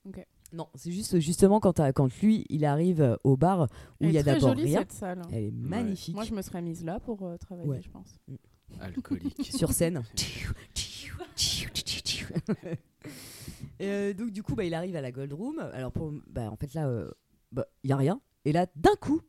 ok. 0.07 0.25
Non, 0.53 0.67
c'est 0.75 0.91
juste 0.91 1.19
justement 1.19 1.59
quand, 1.59 1.79
quand 1.93 2.07
lui, 2.21 2.45
il 2.49 2.63
arrive 2.63 3.01
euh, 3.01 3.15
au 3.23 3.35
bar 3.35 3.63
où 3.99 4.05
il 4.05 4.11
y 4.11 4.17
a 4.19 4.23
d'abord 4.23 4.55
rien. 4.55 4.79
cette 4.81 4.91
salle. 4.91 5.19
hein. 5.19 5.27
Elle 5.31 5.45
est 5.45 5.51
magnifique. 5.51 6.13
Moi, 6.15 6.23
je 6.25 6.33
me 6.33 6.41
serais 6.43 6.61
mise 6.61 6.83
là 6.85 6.99
pour 6.99 7.23
euh, 7.23 7.37
travailler, 7.37 7.67
Ouais. 7.69 7.81
je 7.81 7.89
pense. 7.89 8.19
Alcoolique. 8.79 9.51
sur 9.55 9.71
scène. 9.73 10.03
Et, 13.79 13.87
euh, 13.87 14.13
donc 14.13 14.31
du 14.31 14.43
coup, 14.43 14.55
bah, 14.55 14.63
il 14.63 14.73
arrive 14.73 14.95
à 14.95 15.01
la 15.01 15.11
Gold 15.11 15.33
Room. 15.33 15.59
Alors 15.73 15.91
pour, 15.91 16.13
bah, 16.27 16.49
en 16.51 16.55
fait 16.55 16.73
là, 16.73 16.87
euh, 16.87 17.09
bah, 17.51 17.65
il 17.83 17.89
y 17.89 17.93
a 17.93 17.97
rien. 17.97 18.21
Et 18.45 18.51
là, 18.51 18.67
d'un 18.75 18.95
coup, 18.99 19.21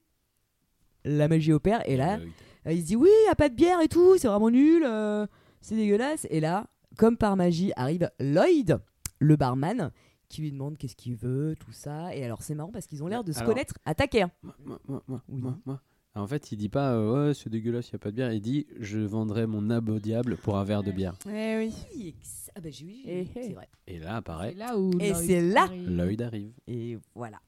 la 1.04 1.28
magie 1.28 1.52
opère. 1.52 1.88
Et 1.88 1.96
là, 1.96 2.18
Euh, 2.18 2.26
euh, 2.66 2.72
il 2.72 2.82
se 2.82 2.86
dit 2.86 2.96
oui, 2.96 3.08
y 3.26 3.30
a 3.30 3.34
pas 3.34 3.48
de 3.48 3.54
bière 3.54 3.80
et 3.80 3.88
tout, 3.88 4.16
c'est 4.18 4.28
vraiment 4.28 4.50
nul, 4.50 4.84
euh, 4.86 5.26
c'est 5.60 5.76
dégueulasse. 5.76 6.26
Et 6.30 6.40
là, 6.40 6.66
comme 6.96 7.16
par 7.16 7.36
magie, 7.36 7.72
arrive 7.76 8.10
Lloyd, 8.20 8.78
le 9.18 9.36
barman, 9.36 9.90
qui 10.34 10.42
lui 10.42 10.52
demande 10.52 10.76
qu'est-ce 10.76 10.96
qu'il 10.96 11.14
veut, 11.16 11.54
tout 11.58 11.72
ça. 11.72 12.14
Et 12.14 12.24
alors 12.24 12.42
c'est 12.42 12.54
marrant 12.54 12.72
parce 12.72 12.86
qu'ils 12.86 13.02
ont 13.02 13.06
l'air 13.08 13.22
de 13.24 13.32
se 13.32 13.38
Alors- 13.38 13.50
connaître 13.50 13.74
à 13.84 13.94
taquet. 13.94 14.24
moi, 14.42 14.54
moi, 14.64 14.80
moi, 14.88 15.02
moi, 15.08 15.22
Oui. 15.28 15.40
moi, 15.42 15.58
moi. 15.64 15.80
En 16.16 16.26
fait, 16.28 16.52
il 16.52 16.56
dit 16.58 16.68
pas 16.68 16.92
euh, 16.92 17.28
ouais, 17.28 17.34
c'est 17.34 17.50
dégueulasse, 17.50 17.88
il 17.88 17.92
y 17.94 17.96
a 17.96 17.98
pas 17.98 18.10
de 18.10 18.16
bière. 18.16 18.32
Il 18.32 18.40
dit 18.40 18.66
je 18.78 18.98
vendrai 19.00 19.46
mon 19.46 19.68
âme 19.70 19.88
au 19.88 19.98
diable 19.98 20.36
pour 20.36 20.56
un 20.56 20.62
verre 20.64 20.82
de 20.84 20.92
bière. 20.92 21.14
Eh 21.26 21.56
oui. 21.56 21.74
Oui, 21.94 22.08
ex- 22.16 22.50
Ah 22.56 22.60
bah 22.60 22.68
j'ai- 22.70 22.84
oui, 22.84 23.02
Eh, 23.04 23.20
eh. 23.34 23.42
c'est 23.42 23.52
vrai. 23.52 23.68
Et 23.88 23.98
là 23.98 24.16
apparaît 24.16 24.52
C'est 24.52 24.58
là 24.58 24.78
où. 24.78 24.92
Et 25.00 25.12
c'est 25.14 25.40
là-. 25.40 25.68
Lloyd 25.74 26.22
arrive. 26.22 26.52
Et 26.68 26.98
voilà. 27.16 27.40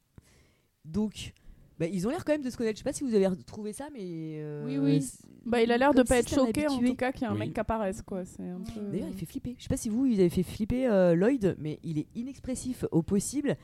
Donc, 0.85 1.33
bah, 1.79 1.87
ils 1.87 2.07
ont 2.07 2.11
l'air 2.11 2.25
quand 2.25 2.33
même 2.33 2.43
de 2.43 2.51
se 2.51 2.57
connaître. 2.57 2.77
Je 2.77 2.83
sais 2.83 2.89
pas 2.89 2.93
si 2.93 3.05
vous 3.05 3.15
avez 3.15 3.29
trouvé 3.47 3.73
ça, 3.73 3.89
mais. 3.93 4.01
euh, 4.41 4.65
Oui, 4.67 4.79
oui. 4.79 5.05
Bah, 5.45 5.63
il 5.63 5.71
a 5.71 5.79
l'air 5.79 5.93
de 5.95 6.03
pas 6.03 6.15
si 6.17 6.21
être 6.21 6.35
choqué, 6.35 6.67
en 6.69 6.79
tout 6.79 6.95
cas, 6.95 7.13
qu'il 7.13 7.23
y 7.23 7.25
a 7.25 7.31
un 7.31 7.35
Oui. 7.35 7.41
mec 7.41 7.55
qui 7.55 7.61
apparaisse, 7.61 8.03
quoi. 8.03 8.25
C'est 8.25 8.43
un 8.49 8.61
peu... 8.61 8.81
D'ailleurs, 8.91 9.09
il 9.09 9.15
fait 9.17 9.27
flipper. 9.27 9.55
Je 9.59 9.63
sais 9.65 9.69
pas 9.69 9.77
si 9.77 9.89
vous, 9.89 10.07
ils 10.07 10.19
avez 10.21 10.31
fait 10.31 10.43
flipper 10.43 10.87
euh, 10.89 11.15
Lloyd, 11.15 11.57
mais 11.59 11.79
il 11.83 11.99
est 11.99 12.07
inexpressif 12.15 12.85
au 12.91 13.03
possible. 13.03 13.57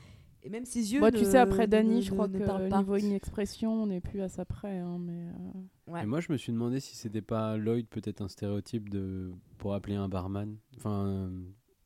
Et 0.45 0.49
même 0.51 0.65
ses 0.65 0.93
yeux. 0.93 0.99
Bon, 1.01 1.07
ne- 1.07 1.19
tu 1.19 1.25
sais, 1.25 1.39
après 1.39 1.67
ne- 1.67 1.71
Dany, 1.71 1.97
ne- 1.97 2.01
je 2.01 2.11
crois 2.11 2.27
ne 2.29 2.37
que 2.39 2.45
parlent 2.45 2.69
pas. 2.69 2.79
niveau 2.79 2.97
une 2.97 3.13
expression, 3.13 3.83
on 3.85 3.87
n'est 3.87 4.01
plus 4.01 4.21
à 4.23 4.29
ça 4.29 4.45
près. 4.45 4.79
Hein, 4.79 4.99
mais, 5.01 5.27
euh, 5.29 5.93
Ouais. 5.93 6.03
Et 6.03 6.07
moi, 6.07 6.21
je 6.21 6.33
me 6.33 6.37
suis 6.37 6.53
demandé 6.53 6.81
si 6.81 6.97
c'était 6.97 7.23
pas 7.23 7.57
Lloyd, 7.57 7.87
peut-être 7.89 8.23
un 8.23 8.29
stéréotype 8.29 8.89
de 8.89 9.33
pour 9.59 9.75
appeler 9.75 9.95
un 9.95 10.09
barman. 10.09 10.57
Enfin, 10.77 11.07
euh, 11.07 11.29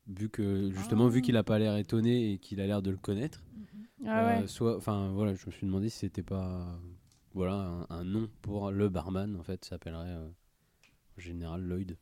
vu 0.08 0.28
que 0.30 0.70
justement, 0.70 1.08
vu 1.08 1.18
Ah. 1.18 1.22
qu'il 1.22 1.36
a 1.36 1.42
pas 1.42 1.58
l'air 1.58 1.76
étonné 1.76 2.32
et 2.32 2.38
qu'il 2.38 2.60
a 2.60 2.66
l'air 2.66 2.80
de 2.82 2.90
le 2.90 2.96
connaître. 2.96 3.42
Ah 4.04 4.36
euh, 4.36 4.40
ouais. 4.42 4.46
soit, 4.46 4.76
enfin 4.76 5.10
voilà, 5.12 5.34
je 5.34 5.46
me 5.46 5.50
suis 5.50 5.66
demandé 5.66 5.88
si 5.88 5.98
c'était 6.00 6.22
pas 6.22 6.78
voilà 7.32 7.54
un, 7.54 7.86
un 7.90 8.04
nom 8.04 8.28
pour 8.42 8.70
le 8.70 8.88
barman 8.88 9.36
en 9.36 9.42
fait, 9.42 9.64
ça 9.64 9.70
s'appellerait 9.70 10.08
euh, 10.10 10.28
en 10.28 11.20
général 11.20 11.62
Lloyd. 11.62 11.96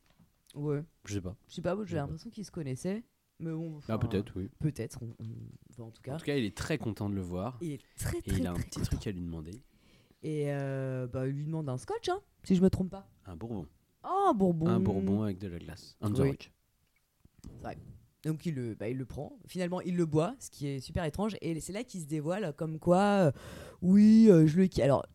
Ouais. 0.55 0.83
Je 1.05 1.13
sais 1.15 1.21
pas. 1.21 1.35
Je 1.47 1.55
sais 1.55 1.61
pas, 1.61 1.77
j'ai 1.85 1.95
l'impression 1.97 2.29
qu'ils 2.29 2.45
se 2.45 2.51
connaissaient. 2.51 3.03
Mais 3.39 3.51
bon. 3.51 3.79
Ah 3.89 3.97
peut-être 3.97 4.31
oui. 4.37 4.49
Peut-être. 4.59 4.99
on- 5.03 5.13
on- 5.19 5.49
enfin, 5.69 5.83
en 5.83 5.91
tout 5.91 6.01
cas. 6.01 6.15
En 6.15 6.17
tout 6.17 6.25
cas, 6.25 6.37
il 6.37 6.45
est 6.45 6.55
très 6.55 6.77
content 6.77 7.09
de 7.09 7.15
le 7.15 7.21
voir 7.21 7.57
Il 7.61 7.71
est 7.73 7.81
très 7.97 8.19
et 8.19 8.21
très 8.21 8.37
il 8.39 8.47
a 8.47 8.51
un 8.51 8.55
petit 8.55 8.79
content. 8.79 8.85
truc 8.95 9.07
à 9.07 9.11
lui 9.11 9.21
demander, 9.21 9.61
Et 10.23 10.53
euh, 10.53 11.07
bah, 11.07 11.27
il 11.27 11.33
lui 11.35 11.45
demande 11.45 11.67
un 11.67 11.77
scotch, 11.77 12.07
hein, 12.07 12.21
si 12.43 12.55
je 12.55 12.61
me 12.61 12.69
trompe 12.69 12.89
pas. 12.91 13.09
un 13.25 13.35
bourbon, 13.35 13.67
Oh, 14.05 14.27
un 14.29 14.33
bourbon. 14.33 14.67
un 14.67 14.79
bourbon 14.79 15.23
avec 15.23 15.37
de 15.39 15.47
la 15.49 15.59
glace, 15.59 15.97
un 15.99 16.09
Oui. 16.11 16.15
Zork. 16.17 16.51
Donc 18.25 18.45
il 18.45 18.55
le, 18.55 18.73
bah, 18.75 18.89
il 18.89 18.97
le 18.97 19.05
prend. 19.05 19.37
Finalement, 19.47 19.81
il 19.81 19.95
le 19.95 20.05
boit, 20.05 20.35
ce 20.39 20.49
qui 20.49 20.67
est 20.67 20.79
super 20.79 21.03
étrange. 21.05 21.35
Et 21.41 21.59
c'est 21.59 21.73
là 21.73 21.83
qu'il 21.83 22.01
se 22.01 22.07
dévoile 22.07 22.53
comme 22.57 22.79
quoi, 22.79 22.97
euh, 22.97 23.31
oui, 23.81 24.27
euh, 24.29 24.47
je 24.47 24.57
le 24.57 24.65
qui. 24.67 24.81
Alors, 24.81 25.05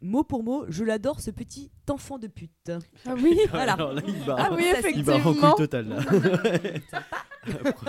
mot 0.00 0.22
pour 0.22 0.44
mot, 0.44 0.64
je 0.68 0.84
l'adore, 0.84 1.20
ce 1.20 1.30
petit 1.32 1.70
enfant 1.90 2.18
de 2.18 2.28
pute. 2.28 2.70
Ah 3.06 3.14
oui 3.20 3.36
Voilà. 3.50 3.72
Alors 3.72 3.92
là, 3.92 4.02
il 4.06 4.24
barre, 4.24 4.38
Ah 4.40 4.54
oui, 4.54 4.64
c'est- 4.80 4.92
il 4.92 5.02
barre 5.04 5.16
en 5.16 5.20
couille 5.22 5.30
effectivement 5.32 5.54
totale 5.56 5.88
là. 5.88 5.98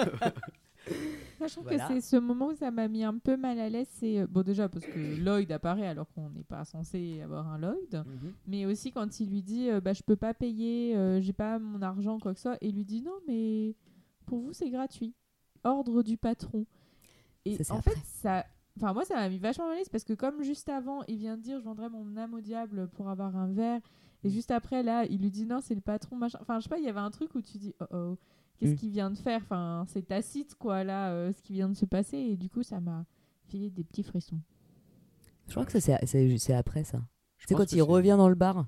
Moi, 1.40 1.48
je 1.48 1.54
trouve 1.54 1.64
Voilà. 1.66 1.88
que 1.88 1.94
c'est 1.96 2.02
ce 2.02 2.16
moment 2.16 2.48
où 2.48 2.56
ça 2.56 2.72
m'a 2.72 2.88
mis 2.88 3.04
un 3.04 3.18
peu 3.18 3.36
mal 3.38 3.60
à 3.60 3.70
l'aise. 3.70 3.88
C'est 4.00 4.20
euh, 4.20 4.28
bon 4.28 4.44
déjà 4.44 4.70
parce 4.70 4.86
que 4.86 5.20
Lloyd 5.20 5.52
apparaît 5.52 5.88
alors 5.88 6.08
qu'on 6.14 6.30
n'est 6.30 6.44
pas 6.44 6.64
censé 6.64 7.22
avoir 7.22 7.48
un 7.52 7.58
Lloyd, 7.58 8.04
mais 8.48 8.66
aussi 8.66 8.92
quand 8.92 9.20
il 9.20 9.30
lui 9.32 9.42
dit 9.44 9.70
euh, 9.70 9.82
bah 9.82 9.94
je 9.94 10.04
peux 10.04 10.16
pas 10.16 10.34
payer, 10.34 10.96
euh, 10.96 11.20
j'ai 11.22 11.34
pas 11.34 11.60
mon 11.60 11.82
argent 11.82 12.20
quoi 12.20 12.34
que 12.34 12.40
ce 12.40 12.44
soit, 12.44 12.58
et 12.62 12.72
lui 12.72 12.86
dit 12.86 13.02
non 13.02 13.16
mais 13.28 13.76
pour 14.26 14.39
vous 14.39 14.53
c'est 14.53 14.69
gratuit, 14.69 15.14
ordre 15.64 16.03
du 16.03 16.18
patron. 16.18 16.65
Et 17.45 17.57
Ça, 17.57 17.64
c'est 17.64 17.72
en 17.73 17.77
après. 17.77 17.91
fait, 17.91 18.02
ça. 18.06 18.45
Enfin, 18.77 18.91
moi, 18.93 19.06
ça 19.06 19.15
m'a 19.15 19.30
mis 19.30 19.38
vachement 19.38 19.65
mal 19.65 19.76
à 19.76 19.77
l'aise 19.77 19.88
parce 19.89 20.03
que, 20.03 20.14
comme 20.14 20.43
juste 20.43 20.68
avant, 20.68 21.03
il 21.07 21.18
vient 21.18 21.38
de 21.38 21.41
dire 21.41 21.60
Je 21.60 21.64
vendrai 21.64 21.89
mon 21.89 22.18
âme 22.18 22.34
au 22.34 22.41
diable 22.41 22.88
pour 22.89 23.10
avoir 23.10 23.35
un 23.38 23.47
verre. 23.47 23.80
Et 24.23 24.30
juste 24.30 24.52
après, 24.52 24.84
là, 24.84 25.06
il 25.06 25.22
lui 25.22 25.30
dit 25.31 25.45
Non, 25.45 25.61
c'est 25.61 25.76
le 25.76 25.81
patron, 25.81 26.15
machin. 26.18 26.39
Enfin, 26.41 26.60
je 26.60 26.64
sais 26.64 26.69
pas, 26.69 26.77
il 26.80 26.84
y 26.84 26.89
avait 26.89 26.99
un 26.99 27.11
truc 27.11 27.34
où 27.35 27.41
tu 27.41 27.57
dis 27.57 27.73
Oh 27.80 27.85
oh, 27.93 28.18
qu'est-ce 28.60 28.73
Mm. 28.73 28.76
qu'il 28.76 28.89
vient 28.89 29.11
de 29.11 29.18
faire? 29.18 29.41
Enfin, 29.43 29.85
c'est 29.88 30.02
tacite, 30.07 30.56
quoi, 30.56 30.84
là, 30.84 31.11
euh, 31.11 31.31
ce 31.31 31.41
qui 31.41 31.53
vient 31.53 31.69
de 31.69 31.76
se 31.76 31.85
passer. 31.85 32.18
Et 32.18 32.35
du 32.35 32.49
coup, 32.49 32.64
ça 32.64 32.80
m'a 32.81 33.06
filé 33.45 33.69
des 33.69 33.84
petits 33.84 34.03
frissons. 34.03 34.39
Je 35.47 35.52
crois 35.53 35.65
que 35.65 35.72
ça, 35.80 35.80
c'est- 35.80 36.53
après 36.53 36.84
ça. 36.84 36.99
Je 37.38 37.45
C'est 37.47 37.53
quand 37.56 37.72
il 37.72 37.81
revient 37.84 38.15
dans 38.18 38.30
le 38.30 38.35
bar. 38.35 38.65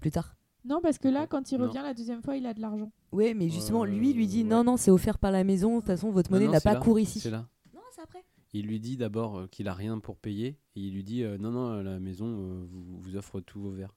Plus 0.00 0.12
tard. 0.12 0.36
Non, 0.64 0.80
parce 0.82 0.98
que 0.98 1.08
là, 1.08 1.26
quand 1.26 1.52
il 1.52 1.58
Non. 1.58 1.66
revient 1.68 1.80
la 1.82 1.94
deuxième 1.94 2.22
fois, 2.22 2.36
il 2.36 2.46
a 2.46 2.52
de 2.54 2.60
l'argent. 2.60 2.92
Oui, 3.12 3.32
mais 3.34 3.48
justement, 3.48 3.84
Euh, 3.84 3.86
lui, 3.86 4.12
lui 4.12 4.26
dit 4.26 4.42
ouais. 4.42 4.48
non, 4.48 4.62
non, 4.64 4.76
c'est 4.76 4.90
offert 4.90 5.18
par 5.18 5.30
la 5.32 5.42
maison. 5.44 5.74
De 5.76 5.76
toute 5.80 5.86
façon, 5.86 6.10
votre 6.10 6.30
monnaie 6.30 6.48
n'a 6.48 6.60
pas 6.60 6.74
là, 6.74 6.80
cours 6.80 7.00
ici. 7.00 7.18
C'est 7.20 7.30
là. 7.30 7.48
Non, 7.74 7.80
c'est 7.94 8.02
après. 8.02 8.24
Il 8.52 8.66
lui 8.66 8.80
dit 8.80 8.96
d'abord 8.96 9.38
euh, 9.38 9.46
qu'il 9.46 9.68
a 9.68 9.74
rien 9.74 9.98
pour 10.00 10.16
payer 10.16 10.48
et 10.74 10.80
il 10.80 10.92
lui 10.92 11.04
dit 11.04 11.22
euh, 11.22 11.38
non 11.38 11.50
non 11.52 11.82
la 11.82 12.00
maison 12.00 12.26
euh, 12.26 12.66
vous, 12.68 12.98
vous 13.00 13.16
offre 13.16 13.40
tous 13.40 13.60
vos 13.60 13.70
verres. 13.70 13.94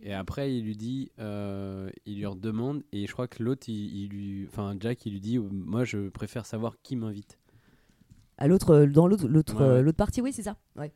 Et 0.00 0.14
après 0.14 0.56
il 0.56 0.64
lui 0.64 0.74
dit 0.76 1.10
euh, 1.18 1.90
il 2.06 2.16
lui 2.16 2.24
redemande 2.24 2.82
et 2.90 3.06
je 3.06 3.12
crois 3.12 3.28
que 3.28 3.42
l'autre 3.42 3.68
il, 3.68 4.04
il 4.04 4.08
lui 4.08 4.46
enfin 4.48 4.74
Jack 4.80 5.04
il 5.04 5.12
lui 5.12 5.20
dit 5.20 5.36
euh, 5.36 5.42
moi 5.52 5.84
je 5.84 6.08
préfère 6.08 6.46
savoir 6.46 6.80
qui 6.82 6.96
m'invite. 6.96 7.38
À 8.38 8.46
l'autre, 8.48 8.70
euh, 8.70 8.86
dans 8.86 9.06
l'autre, 9.06 9.28
l'autre, 9.28 9.54
Ouais, 9.56 9.60
ouais. 9.60 9.66
euh, 9.66 9.82
l'autre 9.82 9.98
partie, 9.98 10.22
oui, 10.22 10.32
c'est 10.32 10.44
ça. 10.44 10.56
Ouais. 10.76 10.90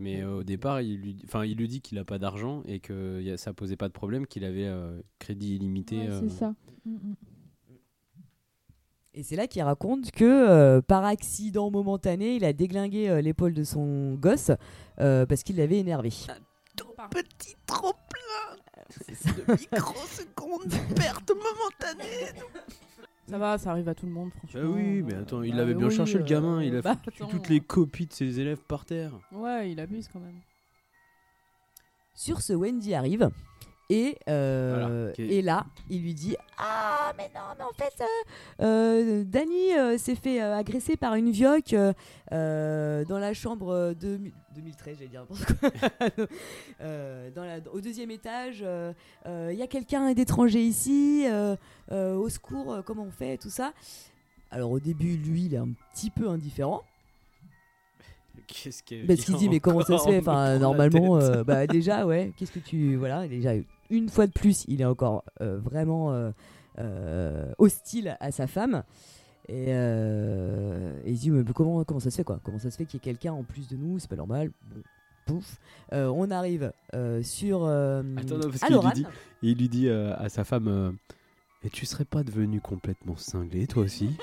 Mais 0.00 0.22
euh, 0.22 0.38
au 0.38 0.42
départ 0.42 0.80
il 0.80 0.96
lui 0.98 1.16
enfin 1.24 1.44
il 1.44 1.56
lui 1.58 1.68
dit 1.68 1.80
qu'il 1.82 1.98
a 1.98 2.04
pas 2.04 2.18
d'argent 2.18 2.62
et 2.66 2.80
que 2.80 3.20
y 3.20 3.30
a- 3.30 3.36
ça 3.36 3.52
posait 3.52 3.76
pas 3.76 3.86
de 3.88 3.92
problème 3.92 4.26
qu'il 4.26 4.44
avait 4.44 4.66
euh, 4.66 4.98
crédit 5.18 5.56
illimité. 5.56 5.98
Ouais, 5.98 6.08
euh, 6.08 6.20
c'est 6.22 6.30
ça. 6.30 6.54
Mm, 6.86 6.92
mm. 6.94 7.14
Et 9.12 9.22
c'est 9.24 9.36
là 9.36 9.46
qu'il 9.48 9.62
raconte 9.62 10.10
que 10.12 10.24
euh, 10.24 10.80
par 10.80 11.04
accident 11.04 11.70
momentané, 11.70 12.36
il 12.36 12.44
a 12.44 12.52
déglingué 12.52 13.10
euh, 13.10 13.20
l'épaule 13.20 13.52
de 13.52 13.64
son 13.64 14.14
gosse 14.14 14.52
euh, 15.00 15.26
parce 15.26 15.42
qu'il 15.42 15.56
l'avait 15.56 15.78
énervé. 15.78 16.10
Petit 17.10 17.56
trop 17.66 17.92
plein 17.92 18.56
de 19.46 19.52
microsecondes 19.52 20.66
de 20.68 20.94
perte 20.94 21.30
momentanée. 21.30 22.26
Ça 23.30 23.38
va, 23.38 23.58
ça 23.58 23.70
arrive 23.70 23.88
à 23.88 23.94
tout 23.94 24.06
le 24.06 24.12
monde, 24.12 24.30
franchement. 24.32 24.60
Bah 24.62 24.68
oui, 24.68 25.02
mais 25.02 25.14
attends, 25.14 25.42
il 25.42 25.54
Bah 25.54 25.62
avait 25.62 25.74
bien 25.74 25.86
oui, 25.86 25.94
cherché 25.94 26.14
le 26.18 26.24
euh, 26.24 26.26
gamin, 26.26 26.62
il 26.62 26.74
a 26.76 26.82
bah 26.82 26.96
foutu 27.04 27.22
attends. 27.22 27.30
toutes 27.30 27.48
les 27.48 27.60
copies 27.60 28.06
de 28.06 28.12
ses 28.12 28.40
élèves 28.40 28.58
par 28.66 28.84
terre. 28.84 29.12
Ouais, 29.32 29.70
il 29.70 29.78
abuse 29.80 30.08
quand 30.12 30.18
même. 30.20 30.40
Sur 32.14 32.40
ce, 32.42 32.52
Wendy 32.52 32.92
arrive 32.94 33.30
et, 33.88 34.18
euh, 34.28 35.12
Voilà, 35.16 35.30
et 35.32 35.42
là, 35.42 35.66
il 35.88 36.02
lui 36.02 36.14
dit 36.14 36.36
Ah, 36.58 37.12
mais 37.16 37.28
non, 37.34 37.40
mais 37.58 37.64
en 37.64 37.72
fait, 37.72 38.04
euh, 38.60 38.64
euh, 38.64 39.24
Danny 39.24 39.74
euh, 39.76 39.98
s'est 39.98 40.14
fait 40.14 40.40
euh, 40.42 40.56
agresser 40.56 40.96
par 40.96 41.14
une 41.14 41.30
vioque 41.30 41.74
dans 42.30 43.18
la 43.18 43.32
chambre 43.34 43.94
de 43.94 44.20
2013, 44.60 44.96
j'allais 44.98 45.08
dire 45.10 45.20
n'importe 45.20 45.44
quoi. 45.58 46.26
Euh, 46.80 47.30
dans 47.30 47.44
la- 47.44 47.58
au 47.72 47.80
deuxième 47.80 48.10
étage. 48.10 48.60
euh, 48.62 48.92
euh, 49.26 49.50
Il 49.52 49.58
y 49.58 49.62
a 49.62 49.66
quelqu'un 49.66 50.12
d'étranger 50.12 50.62
ici, 50.62 51.24
euh, 51.26 51.56
euh, 51.92 52.14
au 52.16 52.28
secours, 52.28 52.72
euh, 52.72 52.82
comment 52.82 53.04
on 53.04 53.10
fait, 53.10 53.36
tout 53.36 53.50
ça. 53.50 53.72
Alors, 54.50 54.70
au 54.70 54.80
début, 54.80 55.16
lui, 55.16 55.44
il 55.46 55.54
est 55.54 55.58
un 55.58 55.68
petit 55.92 56.10
peu 56.10 56.28
indifférent. 56.28 56.82
Qu'est-ce 58.46 58.82
qu'il 58.82 59.06
Parce 59.06 59.20
qu'il 59.20 59.36
dit 59.36 59.48
mais 59.48 59.60
comment 59.60 59.82
ça 59.84 59.98
se 59.98 60.08
fait? 60.08 60.18
Enfin 60.18 60.58
normalement 60.58 61.18
euh, 61.18 61.44
bah 61.44 61.66
déjà 61.68 62.04
ouais 62.06 62.32
qu'est-ce 62.36 62.50
que 62.52 62.58
tu 62.58 62.96
voilà 62.96 63.28
déjà 63.28 63.52
une 63.90 64.08
fois 64.08 64.26
de 64.26 64.32
plus 64.32 64.64
il 64.66 64.80
est 64.80 64.84
encore 64.84 65.22
euh, 65.40 65.58
vraiment 65.58 66.12
euh, 66.12 66.30
euh, 66.78 67.52
hostile 67.58 68.16
à 68.18 68.32
sa 68.32 68.46
femme 68.48 68.82
et, 69.48 69.66
euh, 69.68 70.92
et 71.04 71.10
il 71.10 71.16
se 71.16 71.22
dit 71.22 71.30
mais 71.30 71.44
comment 71.52 71.82
comment 71.84 72.00
ça 72.00 72.10
se 72.10 72.16
fait 72.16 72.24
quoi? 72.24 72.40
Comment 72.44 72.58
ça 72.58 72.70
se 72.70 72.76
fait 72.76 72.84
qu'il 72.84 72.98
y 72.98 73.02
ait 73.02 73.04
quelqu'un 73.12 73.32
en 73.32 73.42
plus 73.42 73.68
de 73.68 73.76
nous? 73.76 73.98
C'est 73.98 74.08
pas 74.08 74.16
normal. 74.16 74.50
Bon 74.74 74.82
pouf. 75.26 75.58
Euh, 75.92 76.06
on 76.08 76.30
arrive 76.30 76.72
euh, 76.94 77.22
sur 77.22 77.64
euh, 77.64 78.02
Attends, 78.16 78.38
non, 78.38 78.48
parce 78.50 78.60
qu'il 78.60 78.76
lui 78.76 78.92
dit, 78.94 79.06
il 79.42 79.58
lui 79.58 79.68
dit 79.68 79.88
euh, 79.88 80.14
à 80.16 80.28
sa 80.28 80.44
femme 80.44 80.68
euh, 80.68 80.90
Et 81.62 81.70
tu 81.70 81.86
serais 81.86 82.04
pas 82.04 82.22
devenu 82.22 82.60
complètement 82.60 83.16
cinglé, 83.16 83.66
toi 83.66 83.84
aussi? 83.84 84.16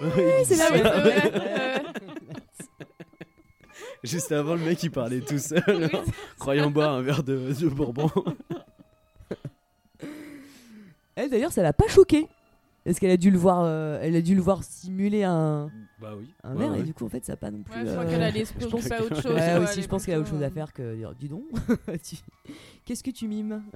Oui, 0.00 0.22
c'est 0.44 0.56
là, 0.56 0.68
Ah 0.72 1.02
oui, 1.04 1.12
c'est. 2.58 2.64
Juste 4.10 4.32
avant, 4.32 4.54
le 4.54 4.60
mec 4.60 4.82
il 4.82 4.90
parlait 4.90 5.20
tout 5.20 5.38
seul, 5.38 5.88
croyant 6.38 6.70
boire 6.70 6.92
un 6.94 7.02
verre 7.02 7.22
de, 7.22 7.52
de 7.52 7.68
bourbon. 7.68 8.10
elle 11.16 11.30
d'ailleurs 11.30 11.52
ça 11.52 11.62
l'a 11.62 11.72
pas 11.72 11.88
choqué 11.88 12.26
parce 12.84 12.98
qu'elle 12.98 13.10
a 13.10 13.16
dû 13.16 13.30
le 13.30 13.38
voir 13.38 13.62
euh, 13.64 13.98
elle 14.02 14.14
a 14.16 14.20
dû 14.20 14.34
le 14.34 14.40
voir 14.42 14.62
simuler 14.62 15.22
un 15.24 15.70
bah 16.00 16.12
oui. 16.18 16.32
un 16.42 16.54
verre 16.54 16.72
ouais. 16.72 16.80
et 16.80 16.82
du 16.82 16.92
coup 16.94 17.04
en 17.06 17.08
fait 17.08 17.24
ça 17.24 17.32
a 17.32 17.36
pas 17.36 17.50
non 17.50 17.62
plus 17.62 17.74
Ouais, 17.80 17.86
je 17.86 17.90
crois 17.92 18.04
euh, 18.04 18.10
qu'elle 18.10 18.22
allait 18.22 18.44
se 18.44 18.52
je 18.58 18.66
pense 18.66 18.86
préoccuper 18.88 18.94
à 18.94 19.02
autre 19.04 19.22
chose. 19.22 19.34
Ouais, 19.34 19.58
aussi, 19.58 19.82
je 19.82 19.88
pense 19.88 20.04
qu'elle 20.06 20.14
a 20.16 20.20
autre 20.20 20.28
chose 20.30 20.42
à 20.42 20.50
faire 20.50 20.72
que 20.72 20.94
dire 20.94 21.14
dis 21.14 21.28
donc, 21.28 21.44
tu- 22.02 22.16
qu'est-ce 22.84 23.02
que 23.02 23.10
tu 23.10 23.26
mimes? 23.28 23.62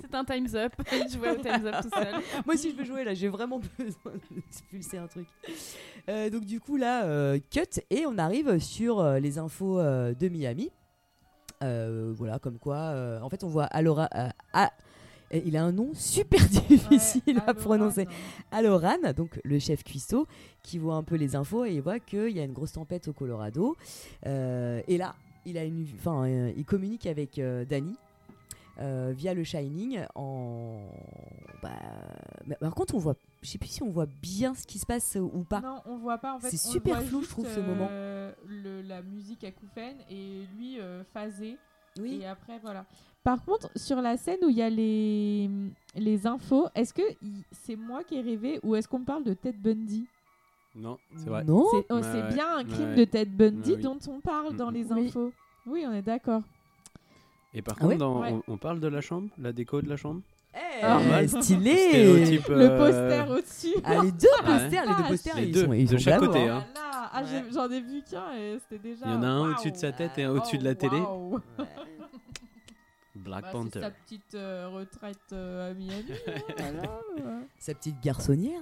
C'est 0.00 0.14
un 0.14 0.24
Time's 0.24 0.54
Up. 0.54 0.72
Il 0.92 1.10
jouait 1.10 1.30
au 1.30 1.36
Time's 1.36 1.64
Up 1.64 1.76
tout 1.82 1.88
seul. 1.98 2.14
Moi 2.44 2.54
aussi, 2.56 2.72
je 2.72 2.76
veux 2.76 2.84
jouer 2.84 3.04
là, 3.04 3.14
j'ai 3.14 3.28
vraiment 3.28 3.58
besoin 3.78 4.12
d'expulser 4.30 4.98
un 4.98 5.06
truc. 5.06 5.26
Euh, 6.10 6.28
donc, 6.28 6.44
du 6.44 6.60
coup, 6.60 6.76
là, 6.76 7.04
euh, 7.06 7.38
cut 7.50 7.80
et 7.88 8.04
on 8.06 8.18
arrive 8.18 8.58
sur 8.58 9.00
euh, 9.00 9.18
les 9.18 9.38
infos 9.38 9.78
euh, 9.78 10.12
de 10.12 10.28
Miami. 10.28 10.70
Euh, 11.62 12.12
voilà, 12.14 12.38
comme 12.38 12.58
quoi, 12.58 12.76
euh, 12.76 13.18
en 13.22 13.30
fait, 13.30 13.44
on 13.44 13.48
voit 13.48 13.64
Alora. 13.64 14.10
euh, 14.14 14.28
ah, 14.52 14.70
et 15.30 15.42
il 15.46 15.56
a 15.56 15.64
un 15.64 15.72
nom 15.72 15.90
super 15.94 16.40
difficile 16.68 17.42
à 17.46 17.54
prononcer. 17.54 18.06
Aloran, 18.50 19.12
donc 19.16 19.40
le 19.44 19.58
chef 19.58 19.82
cuistot, 19.84 20.26
qui 20.62 20.78
voit 20.78 20.94
un 20.96 21.02
peu 21.02 21.16
les 21.16 21.34
infos 21.36 21.64
et 21.64 21.72
il 21.74 21.82
voit 21.82 21.98
qu'il 22.00 22.30
y 22.30 22.40
a 22.40 22.44
une 22.44 22.52
grosse 22.52 22.72
tempête 22.72 23.08
au 23.08 23.12
Colorado. 23.12 23.76
Euh, 24.26 24.80
et 24.88 24.98
là, 24.98 25.14
il, 25.44 25.58
a 25.58 25.64
une, 25.64 25.86
enfin, 25.98 26.24
euh, 26.26 26.52
il 26.56 26.64
communique 26.64 27.06
avec 27.06 27.38
euh, 27.38 27.64
Danny. 27.64 27.96
euh, 28.78 29.12
via 29.16 29.32
le 29.32 29.42
Shining 29.42 30.00
en 30.14 30.80
bah, 31.62 31.70
par 32.60 32.74
contre 32.74 32.94
on 32.94 32.98
voit 32.98 33.14
je 33.42 33.48
sais 33.48 33.56
plus 33.58 33.70
si 33.70 33.82
on 33.82 33.88
voit 33.90 34.04
bien 34.20 34.54
ce 34.54 34.66
qui 34.66 34.78
se 34.78 34.84
passe 34.84 35.16
ou 35.16 35.44
pas 35.44 35.60
Non, 35.60 35.80
on 35.86 35.96
voit 35.96 36.18
pas 36.18 36.34
en 36.34 36.40
fait. 36.40 36.50
C'est 36.50 36.56
super 36.58 37.02
flou, 37.02 37.22
je 37.22 37.28
trouve, 37.28 37.46
ce 37.48 37.60
moment. 37.60 37.88
le- 37.90 38.82
la 38.82 39.00
musique 39.02 39.44
acouphène 39.44 39.96
et 40.10 40.42
lui 40.58 40.78
phasé. 41.14 41.56
Oui. 41.98 42.18
Et 42.20 42.26
après, 42.26 42.58
voilà. 42.58 42.84
Par 43.26 43.44
contre, 43.44 43.68
sur 43.74 44.00
la 44.00 44.16
scène 44.16 44.38
où 44.44 44.48
il 44.50 44.56
y 44.56 44.62
a 44.62 44.70
les, 44.70 45.50
les 45.96 46.26
infos, 46.28 46.68
est-ce 46.76 46.94
que 46.94 47.02
c'est 47.50 47.74
moi 47.74 48.04
qui 48.04 48.14
ai 48.18 48.20
rêvé 48.20 48.60
ou 48.62 48.76
est-ce 48.76 48.86
qu'on 48.86 49.02
parle 49.02 49.24
de 49.24 49.34
Ted 49.34 49.58
Bundy? 49.58 50.06
Non, 50.76 50.96
c'est 51.16 51.28
vrai. 51.28 51.42
non 51.42 51.66
C'est 51.72 51.86
oh, 51.90 51.94
Ouais, 51.96 52.02
c'est 52.04 52.22
ouais. 52.22 52.32
bien 52.34 52.56
un 52.58 52.62
crime 52.64 52.90
Ouais. 52.90 52.94
de 52.94 53.04
Ted 53.04 53.28
Bundy 53.32 53.70
Ouais, 53.70 53.76
oui. 53.78 53.82
dont 53.82 53.98
on 54.08 54.20
parle 54.20 54.54
dans 54.54 54.70
Mm, 54.70 54.74
les 54.74 54.92
Oui. 54.92 55.08
infos. 55.08 55.32
Oui, 55.66 55.84
on 55.88 55.92
est 55.92 56.02
d'accord. 56.02 56.42
Et 57.52 57.62
par 57.62 57.74
Ah 57.78 57.80
contre, 57.80 57.92
ouais 57.94 57.98
dans- 57.98 58.20
Ouais. 58.20 58.32
on, 58.46 58.52
on 58.52 58.56
parle 58.58 58.78
de 58.78 58.86
la 58.86 59.00
chambre, 59.00 59.28
la 59.38 59.52
déco 59.52 59.82
de 59.82 59.88
la 59.88 59.96
chambre? 59.96 60.20
Eh, 60.54 60.82
Ah, 60.84 61.26
stylé 61.26 61.76
Stéréotype, 61.88 62.46
Le 62.46 62.60
euh, 62.60 62.78
poster 62.78 63.32
au-dessus. 63.32 63.80
ah, 63.82 64.02
les 64.04 64.12
deux 64.12 64.28
Ah, 64.38 64.42
posters 64.46 64.84
les 64.86 64.94
deux 65.02 65.08
posters 65.08 65.36
Les 65.36 65.42
ils 65.46 65.52
deux, 65.52 65.64
sont, 65.64 65.72
ils 65.72 65.88
de 65.88 65.98
sont 65.98 66.04
chaque 66.04 66.20
côté, 66.20 66.48
hein. 66.48 66.64
hein. 66.76 66.82
Ah, 67.12 67.22
j'ai- 67.24 67.52
j'en 67.52 67.68
ai 67.70 67.80
vu 67.80 68.02
qu'un 68.08 68.32
et 68.36 68.58
c'était 68.60 68.78
déjà. 68.90 69.06
Il 69.06 69.10
y 69.10 69.14
en 69.14 69.22
a 69.24 69.26
un 69.26 69.50
au-dessus 69.50 69.72
de 69.72 69.76
sa 69.76 69.90
tête 69.90 70.12
et 70.18 70.22
un 70.22 70.30
au-dessus 70.30 70.58
de 70.58 70.64
la 70.64 70.70
Oh, 70.70 70.74
télé. 70.74 71.00
waouh. 71.00 71.40
Black 73.16 73.42
Bah, 73.44 73.50
Panther. 73.52 73.80
sa 73.80 73.90
petite 73.90 74.34
euh, 74.34 74.68
retraite 74.68 75.18
euh, 75.32 75.70
à 75.70 75.74
Miami. 75.74 76.04
hein, 76.26 76.32
voilà, 76.58 77.00
ouais. 77.16 77.46
sa 77.58 77.74
petite 77.74 78.00
garçonnière 78.00 78.60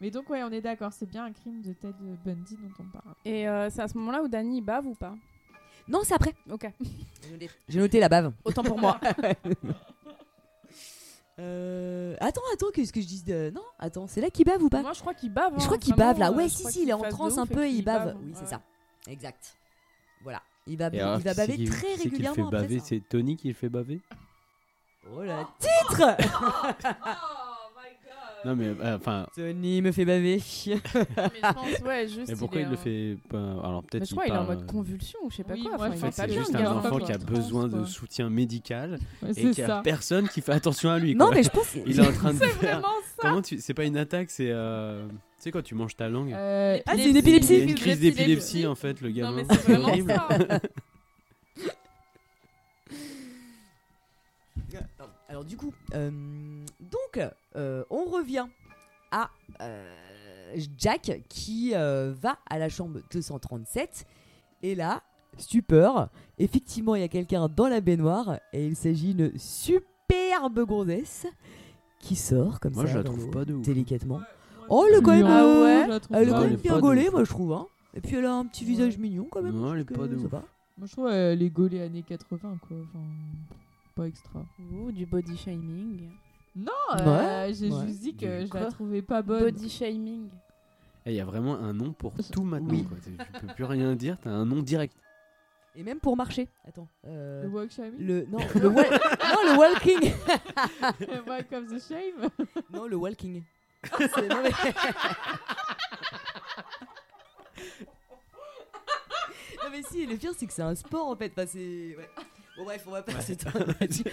Mais 0.00 0.10
donc, 0.10 0.28
ouais, 0.30 0.42
on 0.42 0.50
est 0.50 0.60
d'accord, 0.60 0.92
c'est 0.92 1.06
bien 1.06 1.24
un 1.24 1.32
crime 1.32 1.60
de 1.62 1.72
Ted 1.72 1.94
Bundy 2.24 2.56
dont 2.56 2.84
on 2.84 2.84
parle. 2.90 3.14
Et 3.24 3.48
euh, 3.48 3.68
c'est 3.70 3.82
à 3.82 3.88
ce 3.88 3.96
moment-là 3.98 4.22
où 4.22 4.28
Danny 4.28 4.60
bave 4.60 4.86
ou 4.86 4.94
pas? 4.94 5.14
Non 5.88 6.00
c'est 6.04 6.14
après 6.14 6.34
Ok. 6.50 6.70
j'ai 7.68 7.80
noté 7.80 7.98
la 7.98 8.08
bave 8.08 8.32
Autant 8.44 8.62
pour 8.62 8.78
moi. 8.78 9.00
Euh, 11.38 12.16
attends 12.20 12.42
attends 12.52 12.70
qu'est-ce 12.72 12.92
que 12.92 13.00
je 13.00 13.06
dis 13.06 13.22
de... 13.22 13.50
non 13.54 13.62
attends 13.78 14.06
c'est 14.06 14.20
là 14.20 14.28
qu'il 14.30 14.44
bave 14.44 14.62
ou 14.62 14.68
pas? 14.68 14.82
Moi, 14.82 14.92
je 14.92 15.00
crois 15.00 15.14
qu'il 15.14 15.32
bave. 15.32 15.54
je 15.56 15.62
hein, 15.62 15.66
crois 15.66 15.78
qu'il 15.78 15.94
bave 15.94 16.18
là 16.18 16.30
ouais 16.32 16.48
si 16.50 16.64
si 16.70 16.82
il 16.82 16.90
est 16.90 16.92
en 16.92 17.00
transe 17.08 17.38
un 17.38 17.46
peu 17.46 17.64
et 17.66 17.70
il 17.70 17.82
bave 17.82 18.14
oui 18.20 18.28
Ouais. 18.28 18.34
c'est 18.38 18.46
ça 18.46 18.60
exact 19.08 19.56
voilà 20.22 20.42
il 20.70 20.78
va, 20.78 20.88
Et 20.92 21.00
alors, 21.00 21.18
il 21.18 21.24
va 21.24 21.30
qui 21.32 21.36
baver 21.36 21.56
qui- 21.56 21.64
très 21.66 21.94
qui 21.94 22.02
régulièrement 22.04 22.34
fait. 22.34 22.42
après 22.42 22.62
baver? 22.62 22.78
Ça. 22.78 22.84
C'est 22.86 23.02
Tony 23.08 23.36
qui 23.36 23.48
le 23.48 23.54
fait 23.54 23.68
baver? 23.68 24.00
Oh 25.12 25.22
la 25.22 25.46
titre 25.58 26.16
Non 28.44 28.56
mais 28.56 28.66
euh, 28.68 28.96
enfin. 28.96 29.26
Tony 29.34 29.82
me 29.82 29.92
fait 29.92 30.04
baver 30.04 30.36
Mais 30.66 30.76
je 30.76 31.52
pense, 31.52 31.80
ouais, 31.86 32.08
juste. 32.08 32.28
Mais 32.28 32.36
pourquoi 32.36 32.60
est, 32.60 32.64
il 32.64 32.68
le 32.70 32.74
euh, 32.74 32.76
fait 32.76 33.16
pas 33.28 33.38
Alors 33.38 33.82
peut-être 33.82 34.00
Mais 34.02 34.06
je 34.06 34.10
crois 34.12 34.24
qu'il 34.24 34.34
est 34.34 34.38
en 34.38 34.44
mode 34.44 34.62
euh, 34.62 34.66
convulsion 34.66 35.18
ou 35.24 35.30
je 35.30 35.36
sais 35.36 35.44
pas 35.44 35.54
Oui, 35.54 35.62
quoi. 35.64 35.76
moi, 35.76 35.86
Enfin, 35.88 35.94
il 35.96 36.04
En 36.04 36.10
fait, 36.12 36.22
c'est 36.28 36.32
juste 36.38 36.54
un 36.54 36.66
enfant 36.76 36.88
quoi. 36.90 37.00
qui 37.00 37.12
a 37.12 37.18
besoin 37.18 37.68
de 37.68 37.84
soutien 37.84 38.30
médical 38.30 38.98
Ouais, 39.22 39.30
et 39.30 39.34
c'est 39.34 39.50
qui 39.50 39.62
a 39.62 39.66
ça. 39.66 39.80
personne 39.84 40.28
qui 40.28 40.40
fait 40.40 40.52
attention 40.52 40.90
à 40.90 40.98
lui. 40.98 41.14
non 41.14 41.26
quoi. 41.26 41.34
mais 41.34 41.42
je 41.42 41.50
pense 41.50 41.74
il 41.86 41.98
est 42.00 42.06
en 42.06 42.12
train 42.12 42.32
de 42.32 42.38
C'est 42.38 42.48
faire. 42.48 42.80
vraiment 42.80 42.94
ça. 43.04 43.16
Comment 43.28 43.42
tu 43.42 43.58
C'est 43.60 43.74
pas 43.74 43.84
une 43.84 43.96
attaque, 43.96 44.30
c'est 44.30 44.48
euh... 44.50 45.06
tu 45.08 45.14
sais 45.38 45.50
quand 45.50 45.62
tu 45.62 45.74
manges 45.74 45.96
ta 45.96 46.08
langue. 46.08 46.32
Euh, 46.32 46.78
Ah, 46.86 46.92
c'est 46.96 47.02
une 47.04 47.08
Il 47.10 47.14
y 47.16 47.18
épilepsie 47.18 47.54
a 47.54 47.58
une 47.64 47.74
crise 47.74 48.00
d'épilepsie 48.00 48.66
en 48.66 48.74
fait, 48.74 49.00
le 49.00 49.08
Non, 49.10 49.14
gamin. 49.14 49.32
mais 49.36 49.44
c'est 49.50 49.72
vraiment 49.72 50.14
ça. 50.16 50.60
Alors 55.30 55.44
du 55.44 55.56
coup, 55.56 55.72
euh, 55.94 56.10
donc 56.80 57.24
euh, 57.54 57.84
on 57.88 58.04
revient 58.04 58.46
à 59.12 59.30
euh, 59.60 59.88
Jack 60.76 61.20
qui 61.28 61.70
euh, 61.74 62.12
va 62.20 62.36
à 62.50 62.58
la 62.58 62.68
chambre 62.68 62.98
237 63.12 64.06
et 64.64 64.74
là, 64.74 65.02
stupeur, 65.38 66.08
effectivement 66.40 66.96
il 66.96 67.02
y 67.02 67.04
a 67.04 67.08
quelqu'un 67.08 67.48
dans 67.48 67.68
la 67.68 67.80
baignoire 67.80 68.40
et 68.52 68.66
il 68.66 68.74
s'agit 68.74 69.14
d'une 69.14 69.38
superbe 69.38 70.64
gonzesse 70.66 71.26
qui 72.00 72.16
sort 72.16 72.58
comme 72.58 72.74
Moi, 72.74 72.86
ça 72.86 72.92
je 72.92 72.98
la 72.98 73.04
trouve 73.04 73.30
pas 73.30 73.44
de 73.44 73.54
ouf. 73.54 73.62
délicatement. 73.64 74.20
Oh, 74.68 74.84
elle 74.88 74.98
est 74.98 75.02
quand 75.02 75.12
même, 75.12 75.26
Ah 75.26 75.44
ouais, 75.46 75.82
je 75.84 75.90
la 75.90 76.00
trouve 76.00 76.16
elle 76.16 76.28
est 76.28 76.30
pas. 76.32 76.36
quand 76.38 76.42
Elle 76.42 76.50
même 76.50 76.58
est 76.58 76.62
bien 76.62 76.80
gaulée, 76.80 77.10
moi 77.10 77.22
je 77.22 77.30
trouve. 77.30 77.52
Hein. 77.52 77.66
Et 77.94 78.00
puis 78.00 78.16
elle 78.16 78.26
a 78.26 78.34
un 78.34 78.46
petit 78.46 78.64
visage 78.64 78.98
mignon 78.98 79.28
quand 79.30 79.42
même. 79.42 79.54
Non, 79.54 79.74
elle 79.74 79.80
est 79.80 79.84
pas 79.84 80.08
de 80.08 80.16
ouf. 80.16 80.32
Moi, 80.32 80.86
je 80.86 80.92
trouve 80.92 81.06
euh, 81.08 81.34
les 81.34 81.50
gaulées 81.50 81.82
années 81.82 82.02
80, 82.02 82.38
quoi. 82.40 82.76
Enfin, 82.88 82.98
pas 83.90 84.06
extra. 84.06 84.44
Ouh, 84.72 84.90
du 84.92 85.06
body 85.06 85.36
shaming. 85.36 86.10
Non, 86.56 86.72
Ouais, 86.94 87.00
euh, 87.06 87.52
j'ai 87.52 87.70
ouais. 87.70 87.86
juste 87.86 88.00
dit 88.00 88.16
que 88.16 88.42
Du 88.42 88.48
je 88.48 88.54
la 88.54 88.66
trouvais 88.70 89.02
pas 89.02 89.22
bonne. 89.22 89.44
Body 89.44 89.68
shaming. 89.70 90.28
Et 91.06 91.12
il 91.12 91.16
y 91.16 91.20
a 91.20 91.24
vraiment 91.24 91.54
un 91.56 91.72
nom 91.72 91.92
pour 91.92 92.12
tout 92.32 92.42
maintenant. 92.42 92.70
Oui. 92.74 92.84
quoi. 92.84 92.96
Tu 93.02 93.12
peux 93.40 93.46
plus 93.54 93.64
rien 93.64 93.94
dire, 93.94 94.18
t'as 94.20 94.30
un 94.30 94.44
nom 94.44 94.60
direct. 94.62 94.96
Et 95.76 95.84
même 95.84 96.00
pour 96.00 96.16
marcher. 96.16 96.48
Attends. 96.66 96.88
euh, 97.06 97.44
Le 97.44 97.48
walk 97.48 97.70
shaming 97.70 98.04
le 98.04 98.26
non, 98.26 98.38
le 98.56 98.68
wa- 98.68 98.82
non, 98.82 99.52
le 99.52 99.56
walking. 99.58 100.12
Walk 101.28 101.52
of 101.52 101.68
the 101.68 101.78
shame 101.80 102.28
non, 102.72 102.86
le 102.88 102.96
walking. 102.96 103.42
Non, 103.90 104.42
mais- 104.42 104.50
non 109.62 109.70
mais 109.70 109.82
si, 109.82 110.06
le 110.06 110.16
pire 110.16 110.32
c'est 110.36 110.46
que 110.46 110.52
c'est 110.52 110.62
un 110.62 110.74
sport 110.74 111.08
en 111.08 111.16
fait. 111.16 111.32
Enfin, 111.36 111.46
c'est 111.46 111.96
ouais. 111.96 112.08
Bon 112.60 112.66
bref, 112.66 112.84
on 112.86 112.90
va 112.90 113.02
pas 113.02 113.20
s'étendre 113.22 113.72
là-dessus. 113.80 114.04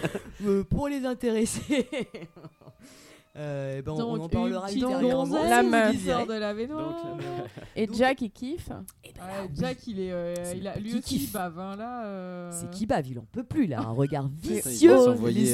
Euh, 0.46 0.64
pour 0.64 0.88
les 0.88 1.06
intéressés. 1.06 1.86
euh, 3.36 3.82
ben, 3.82 3.92
on- 3.92 3.96
on, 3.96 3.98
Donc, 4.18 4.22
en 4.22 4.30
parlera 4.30 4.72
ultérieurement. 4.72 5.44
La 5.44 5.64
meuf. 5.64 5.92
qui 5.92 5.98
sort 6.00 6.26
de 6.26 6.34
la. 6.34 6.54
Donc, 6.54 6.96
Et 7.76 7.88
Donc- 7.88 7.96
Jack, 7.98 8.22
il 8.22 8.32
kiffe. 8.32 8.70
Eh 9.04 9.12
ben, 9.14 9.20
là. 9.28 9.48
Jack, 9.54 9.86
il 9.88 10.00
est, 10.00 10.12
euh, 10.14 10.34
il 10.56 10.66
a, 10.66 10.78
lui 10.78 10.92
petit 10.92 11.16
aussi, 11.16 11.24
il 11.26 11.32
bave, 11.32 11.60
hein, 11.60 11.76
là. 11.76 12.06
euh, 12.06 12.52
C'est 12.54 12.70
qui 12.72 12.86
bave, 12.86 13.06
il 13.08 13.20
en 13.20 13.26
peut 13.30 13.44
plus 13.44 13.68
là, 13.68 13.82
un 13.82 13.92
regard 13.92 14.30
Il 14.46 14.50
vicieux. 14.62 14.92
euh, 14.94 15.16
sourcils, 15.18 15.48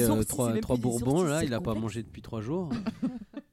c'est 0.54 0.60
trois, 0.60 0.76
bourbons 0.76 1.24
là, 1.24 1.42
il 1.42 1.52
a 1.52 1.60
pas 1.60 1.74
mangé 1.74 2.04
depuis 2.04 2.22
trois 2.22 2.40
jours. 2.40 2.70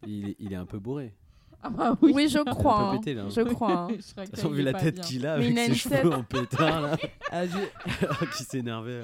il, 0.05 0.29
est, 0.29 0.35
il 0.39 0.53
est 0.53 0.57
un 0.57 0.65
peu 0.67 0.77
bourré. 0.77 1.15
Ah 1.63 1.69
bah 1.69 1.97
oui. 2.01 2.11
Oui, 2.15 2.27
je 2.27 2.39
crois. 2.51 2.79
hein. 2.91 2.97
pété, 2.97 3.13
là. 3.13 3.25
Je 3.29 3.41
crois. 3.41 3.71
hein. 3.71 3.87
Je 3.91 3.95
toute 3.95 4.35
façon, 4.35 4.49
vu 4.49 4.61
la 4.63 4.73
tête 4.73 5.01
qu'il 5.01 5.25
a 5.27 5.33
avec 5.33 5.57
ses 5.57 5.75
cheveux 5.75 6.13
en 6.13 6.23
pétard 6.23 6.81
là, 6.81 6.97
Ah, 7.31 7.45
je- 7.45 8.35
qui 8.37 8.43
s'énervait. 8.43 9.01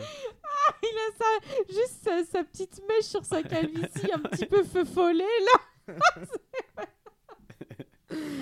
Il 0.84 0.98
a 0.98 1.18
ça, 1.18 1.26
juste 1.70 2.04
sa, 2.04 2.24
sa 2.26 2.44
petite 2.44 2.82
mèche 2.90 3.06
sur 3.06 3.24
sa 3.24 3.42
calvitie, 3.44 4.12
un 4.14 4.20
petit 4.20 4.46
peu 4.46 4.64
feu 4.64 4.84
follet, 4.86 5.24
là. 5.46 5.86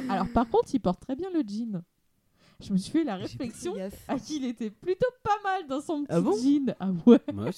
Alors, 0.10 0.28
par 0.34 0.48
contre, 0.50 0.74
il 0.74 0.80
porte 0.80 1.02
très 1.02 1.16
bien 1.16 1.30
le 1.32 1.42
jean. 1.48 1.82
Je 2.62 2.72
me 2.72 2.78
suis 2.78 2.92
fait 2.92 3.04
la 3.04 3.16
réflexion 3.18 3.76
à 4.08 4.18
qu'il 4.18 4.46
était 4.46 4.70
plutôt 4.70 5.08
pas 5.24 5.38
mal 5.44 5.68
dans 5.68 5.82
son 5.82 6.04
petit 6.04 6.14
Ah 6.14 6.22
bon? 6.22 6.36
jean. 6.38 6.74
Ah 6.80 6.88
ouais. 7.06 7.20
Moi, 7.34 7.50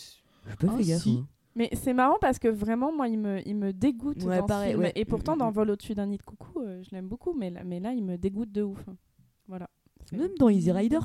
Ah, 0.46 0.78
fait 0.78 0.84
gaffe. 0.84 1.02
si. 1.04 1.24
Mais 1.58 1.70
c'est 1.74 1.94
marrant 1.94 2.18
parce 2.22 2.38
que 2.40 2.48
vraiment, 2.48 2.96
moi, 2.96 3.08
il 3.10 3.18
me, 3.20 3.46
il 3.48 3.56
me 3.56 3.74
dégoûte 3.74 4.24
Ouais, 4.24 4.38
dans 4.38 4.44
ce 4.44 4.48
pareil, 4.48 4.70
film. 4.72 4.82
ouais. 4.84 4.92
Et 4.96 5.04
pourtant, 5.06 5.36
Mm, 5.36 5.40
dans 5.40 5.50
mm. 5.50 5.54
Vol 5.54 5.70
au-dessus 5.72 5.96
d'un 5.96 6.06
nid 6.06 6.18
de 6.18 6.24
coucou, 6.24 6.62
euh, 6.62 6.82
je 6.84 6.96
l'aime 6.96 7.08
beaucoup. 7.08 7.34
Mais 7.34 7.50
là, 7.50 7.64
mais 7.66 7.80
là, 7.80 7.94
il 7.94 8.04
me 8.06 8.16
dégoûte 8.18 8.52
de 8.52 8.62
ouf. 8.62 8.86
Voilà. 9.48 9.68
Même 10.14 10.32
dans 10.40 10.50
Easy 10.50 10.72
Rider. 10.72 11.00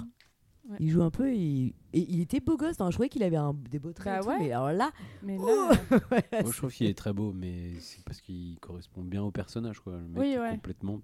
Ouais. 0.68 0.76
Il 0.78 0.90
joue 0.90 1.02
un 1.02 1.10
peu 1.10 1.28
et, 1.32 1.74
et 1.92 2.00
il 2.12 2.20
était 2.20 2.38
beau 2.38 2.56
gosse. 2.56 2.80
hein. 2.80 2.90
Je 2.90 2.94
croyais 2.96 3.08
qu'il 3.08 3.24
avait 3.24 3.36
un, 3.36 3.52
des 3.70 3.80
beaux 3.80 3.92
traits. 3.92 4.12
Bah 4.14 4.20
et 4.20 4.22
tout, 4.22 4.28
ouais. 4.42 4.46
mais 4.48 4.52
alors 4.52 4.70
là, 4.72 4.92
Mais 5.24 5.36
là, 5.36 5.42
Oh 5.90 5.94
moi, 6.10 6.20
je 6.52 6.56
trouve 6.56 6.72
qu'il 6.72 6.86
est 6.86 6.96
très 6.96 7.12
beau, 7.12 7.32
mais 7.32 7.72
c'est 7.80 8.04
parce 8.04 8.20
qu'il 8.20 8.60
correspond 8.60 9.02
bien 9.02 9.24
au 9.24 9.32
personnage. 9.32 9.80
Quoi. 9.80 9.94
Le 9.94 10.06
mec 10.08 10.18
Oui, 10.20 10.28
est 10.34 10.38
ouais. 10.38 10.50
complètement 10.52 11.00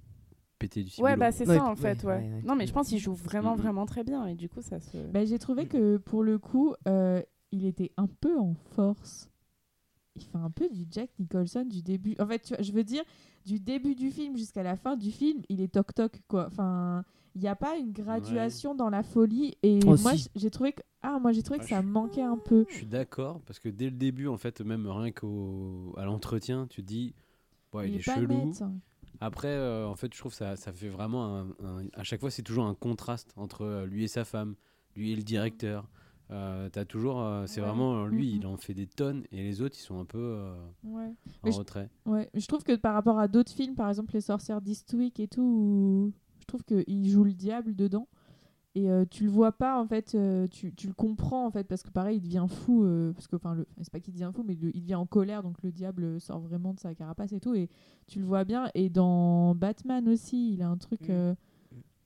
pété 0.61 0.81
du 0.83 0.87
ouais, 0.89 0.93
ciboulot. 0.95 1.17
bah 1.17 1.33
c'est 1.33 1.49
Ouais, 1.49 1.57
ça 1.57 1.65
en 1.65 1.71
ouais, 1.71 1.77
fait, 1.77 2.05
ouais. 2.05 2.15
ouais, 2.19 2.21
ouais. 2.35 2.43
Non, 2.45 2.55
mais 2.55 2.67
je 2.69 2.73
pense 2.73 2.89
qu'il 2.89 2.99
joue 2.99 3.15
vraiment, 3.15 3.57
Mhm. 3.57 3.63
vraiment 3.63 3.87
très 3.87 4.05
bien. 4.05 4.27
Et 4.27 4.35
du 4.37 4.49
coup, 4.49 4.61
ça 4.63 4.79
se. 4.79 4.97
Bah, 5.09 5.25
J'ai 5.25 5.39
trouvé 5.41 5.67
que 5.67 5.97
pour 5.97 6.23
le 6.23 6.39
coup, 6.39 6.75
euh, 6.87 7.21
il 7.51 7.65
était 7.65 7.91
un 7.97 8.07
peu 8.07 8.39
en 8.39 8.55
force. 8.77 9.29
Il 10.21 10.25
fait 10.27 10.39
un 10.39 10.51
peu 10.51 10.69
du 10.69 10.87
Jack 10.91 11.11
Nicholson 11.19 11.65
du 11.65 11.83
début. 11.83 12.15
En 12.19 12.27
fait, 12.27 12.41
tu 12.41 12.55
vois, 12.55 12.63
je 12.63 12.73
veux 12.73 12.85
dire, 12.85 13.03
du 13.47 13.59
début 13.61 13.95
du 13.95 14.11
film 14.11 14.37
jusqu'à 14.37 14.63
la 14.63 14.77
fin 14.77 14.97
du 14.97 15.11
film, 15.11 15.43
il 15.49 15.61
est 15.61 15.69
toc-toc, 15.73 16.21
quoi. 16.29 16.47
Enfin, 16.47 17.05
il 17.35 17.41
n'y 17.41 17.49
a 17.49 17.57
pas 17.57 17.77
une 17.77 17.93
graduation 17.93 18.75
dans 18.75 18.91
la 18.91 19.03
folie. 19.03 19.57
Et 19.63 19.79
moi, 19.85 20.13
j'ai 20.35 20.51
trouvé 20.51 20.73
que, 20.73 20.83
ah, 21.03 21.19
moi, 21.21 21.33
j'ai 21.33 21.43
trouvé 21.43 21.59
Ah, 21.61 21.65
que 21.65 21.69
ça 21.69 21.79
suis- 21.81 21.87
manquait 21.91 22.23
un 22.23 22.37
peu. 22.37 22.67
Je 22.69 22.75
suis 22.75 22.87
d'accord, 22.87 23.41
parce 23.47 23.59
que 23.59 23.69
dès 23.69 23.87
le 23.87 23.97
début, 23.97 24.27
en 24.27 24.37
fait, 24.37 24.61
même 24.61 24.87
rien 24.89 25.11
qu'à 25.13 26.05
l'entretien, 26.05 26.67
tu 26.69 26.83
te 26.83 26.87
dis, 26.87 27.15
ouais, 27.73 27.89
il, 27.91 27.97
est, 27.97 28.05
pas 28.05 28.15
chelou. 28.17 28.47
net. 28.47 28.65
Après, 29.21 29.49
euh, 29.49 29.87
en 29.89 29.97
fait, 29.97 30.13
je 30.15 30.19
trouve 30.19 30.33
que 30.33 30.39
ça, 30.39 30.57
ça 30.57 30.73
fait 30.73 30.89
vraiment 30.89 31.37
un, 31.39 31.47
un- 31.65 31.87
À 31.95 32.05
chaque 32.05 32.21
fois, 32.21 32.31
c'est 32.31 32.43
toujours 32.43 32.67
un 32.67 32.75
contraste 32.75 33.33
entre 33.37 33.63
euh, 33.63 33.87
lui 33.87 34.05
et 34.05 34.09
sa 34.09 34.25
femme, 34.25 34.55
lui 34.95 35.13
et 35.13 35.17
le 35.17 35.23
directeur. 35.23 35.89
Euh, 36.31 36.69
t'as 36.69 36.85
toujours. 36.85 37.21
euh, 37.23 37.47
c'est 37.47 37.61
Ouais. 37.61 37.67
vraiment. 37.67 38.05
euh, 38.05 38.07
Lui, 38.09 38.33
il 38.35 38.47
en 38.47 38.57
fait 38.57 38.75
des 38.75 38.87
tonnes 38.87 39.25
et 39.33 39.43
les 39.43 39.63
autres, 39.63 39.77
ils 39.79 39.83
sont 39.83 39.99
un 39.99 40.05
peu 40.05 40.19
euh, 40.19 40.55
Ouais. 40.85 41.05
en 41.07 41.15
Mais 41.45 41.53
je- 41.53 41.59
retrait. 41.59 41.89
Ouais, 42.07 42.29
je 42.35 42.47
trouve 42.47 42.63
que 42.65 42.77
par 42.77 42.95
rapport 42.95 43.19
à 43.19 43.29
d'autres 43.29 43.53
films, 43.53 43.75
par 43.75 43.89
exemple 43.89 44.13
Les 44.15 44.21
Sorcières 44.21 44.61
d'Eastwick 44.61 45.21
et 45.21 45.29
tout, 45.29 45.43
où 45.43 46.13
je 46.41 46.45
trouve 46.47 46.65
qu'il 46.65 47.09
joue 47.09 47.25
le 47.25 47.33
diable 47.33 47.75
dedans. 47.75 48.09
Et 48.75 48.91
euh, 48.91 49.05
tu 49.11 49.25
le 49.25 49.31
vois 49.31 49.51
pas, 49.53 49.81
en 49.81 49.87
fait, 49.89 50.15
euh, 50.15 50.47
tu, 50.49 50.73
tu 50.75 50.87
le 50.87 50.93
comprends, 50.93 51.47
en 51.47 51.51
fait, 51.51 51.65
parce 51.65 51.83
que 51.83 51.91
pareil, 51.91 52.19
il 52.19 52.21
devient 52.21 52.47
fou. 52.49 52.85
euh, 52.85 53.13
parce 53.13 53.27
que, 53.27 53.35
enfin, 53.35 53.55
le- 53.55 53.67
c'est 53.81 53.91
pas 53.91 53.99
qu'il 53.99 54.13
devient 54.13 54.31
fou, 54.33 54.45
mais 54.47 54.55
le- 54.55 54.71
il 54.77 54.83
devient 54.83 54.95
en 54.97 55.07
colère, 55.07 55.43
donc 55.43 55.57
le 55.63 55.73
diable 55.73 56.21
sort 56.21 56.39
vraiment 56.39 56.75
de 56.75 56.79
sa 56.79 56.95
carapace 56.95 57.33
et 57.33 57.41
tout. 57.41 57.55
Et 57.55 57.71
tu 58.07 58.21
le 58.21 58.27
vois 58.27 58.45
bien. 58.45 58.71
Et 58.75 58.89
dans 58.91 59.55
Batman 59.55 60.07
aussi, 60.09 60.53
il 60.53 60.63
a 60.63 60.69
un 60.69 60.77
truc 60.77 61.09
Mm. 61.09 61.13
euh, 61.13 61.35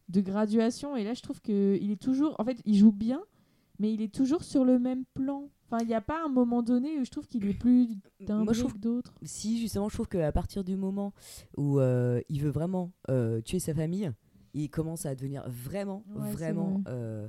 de 0.08 0.20
graduation. 0.20 0.96
Et 0.96 1.04
là, 1.04 1.12
je 1.12 1.20
trouve 1.22 1.40
qu'il 1.42 1.90
est 1.90 2.00
toujours. 2.00 2.36
En 2.38 2.44
fait, 2.44 2.62
il 2.64 2.76
joue 2.76 2.92
bien, 2.92 3.20
mais 3.82 3.92
il 3.92 4.00
est 4.00 4.14
toujours 4.14 4.44
sur 4.44 4.64
le 4.64 4.78
même 4.78 5.04
plan. 5.12 5.50
Enfin, 5.66 5.82
il 5.82 5.88
n'y 5.88 5.94
a 5.94 6.00
pas 6.00 6.24
un 6.24 6.28
moment 6.28 6.62
donné 6.62 6.98
où 6.98 7.04
je 7.04 7.10
trouve 7.10 7.26
qu'il 7.26 7.46
est 7.46 7.54
plus 7.54 7.88
d'un 8.20 8.44
Moi, 8.44 8.52
je 8.52 8.60
trouve- 8.60 8.78
d'autre. 8.78 9.12
si 9.22 9.60
justement, 9.60 9.88
je 9.88 9.94
trouve 9.94 10.08
qu'à 10.08 10.30
partir 10.32 10.62
du 10.64 10.76
moment 10.76 11.12
où 11.56 11.80
euh, 11.80 12.20
il 12.28 12.40
veut 12.42 12.50
vraiment 12.50 12.92
euh, 13.10 13.40
tuer 13.40 13.58
sa 13.58 13.74
famille, 13.74 14.10
il 14.54 14.68
commence 14.70 15.04
à 15.06 15.14
devenir 15.14 15.44
vraiment, 15.48 16.04
Ouais, 16.14 16.30
vraiment, 16.30 16.80
vrai. 16.84 16.92
euh, 16.92 17.28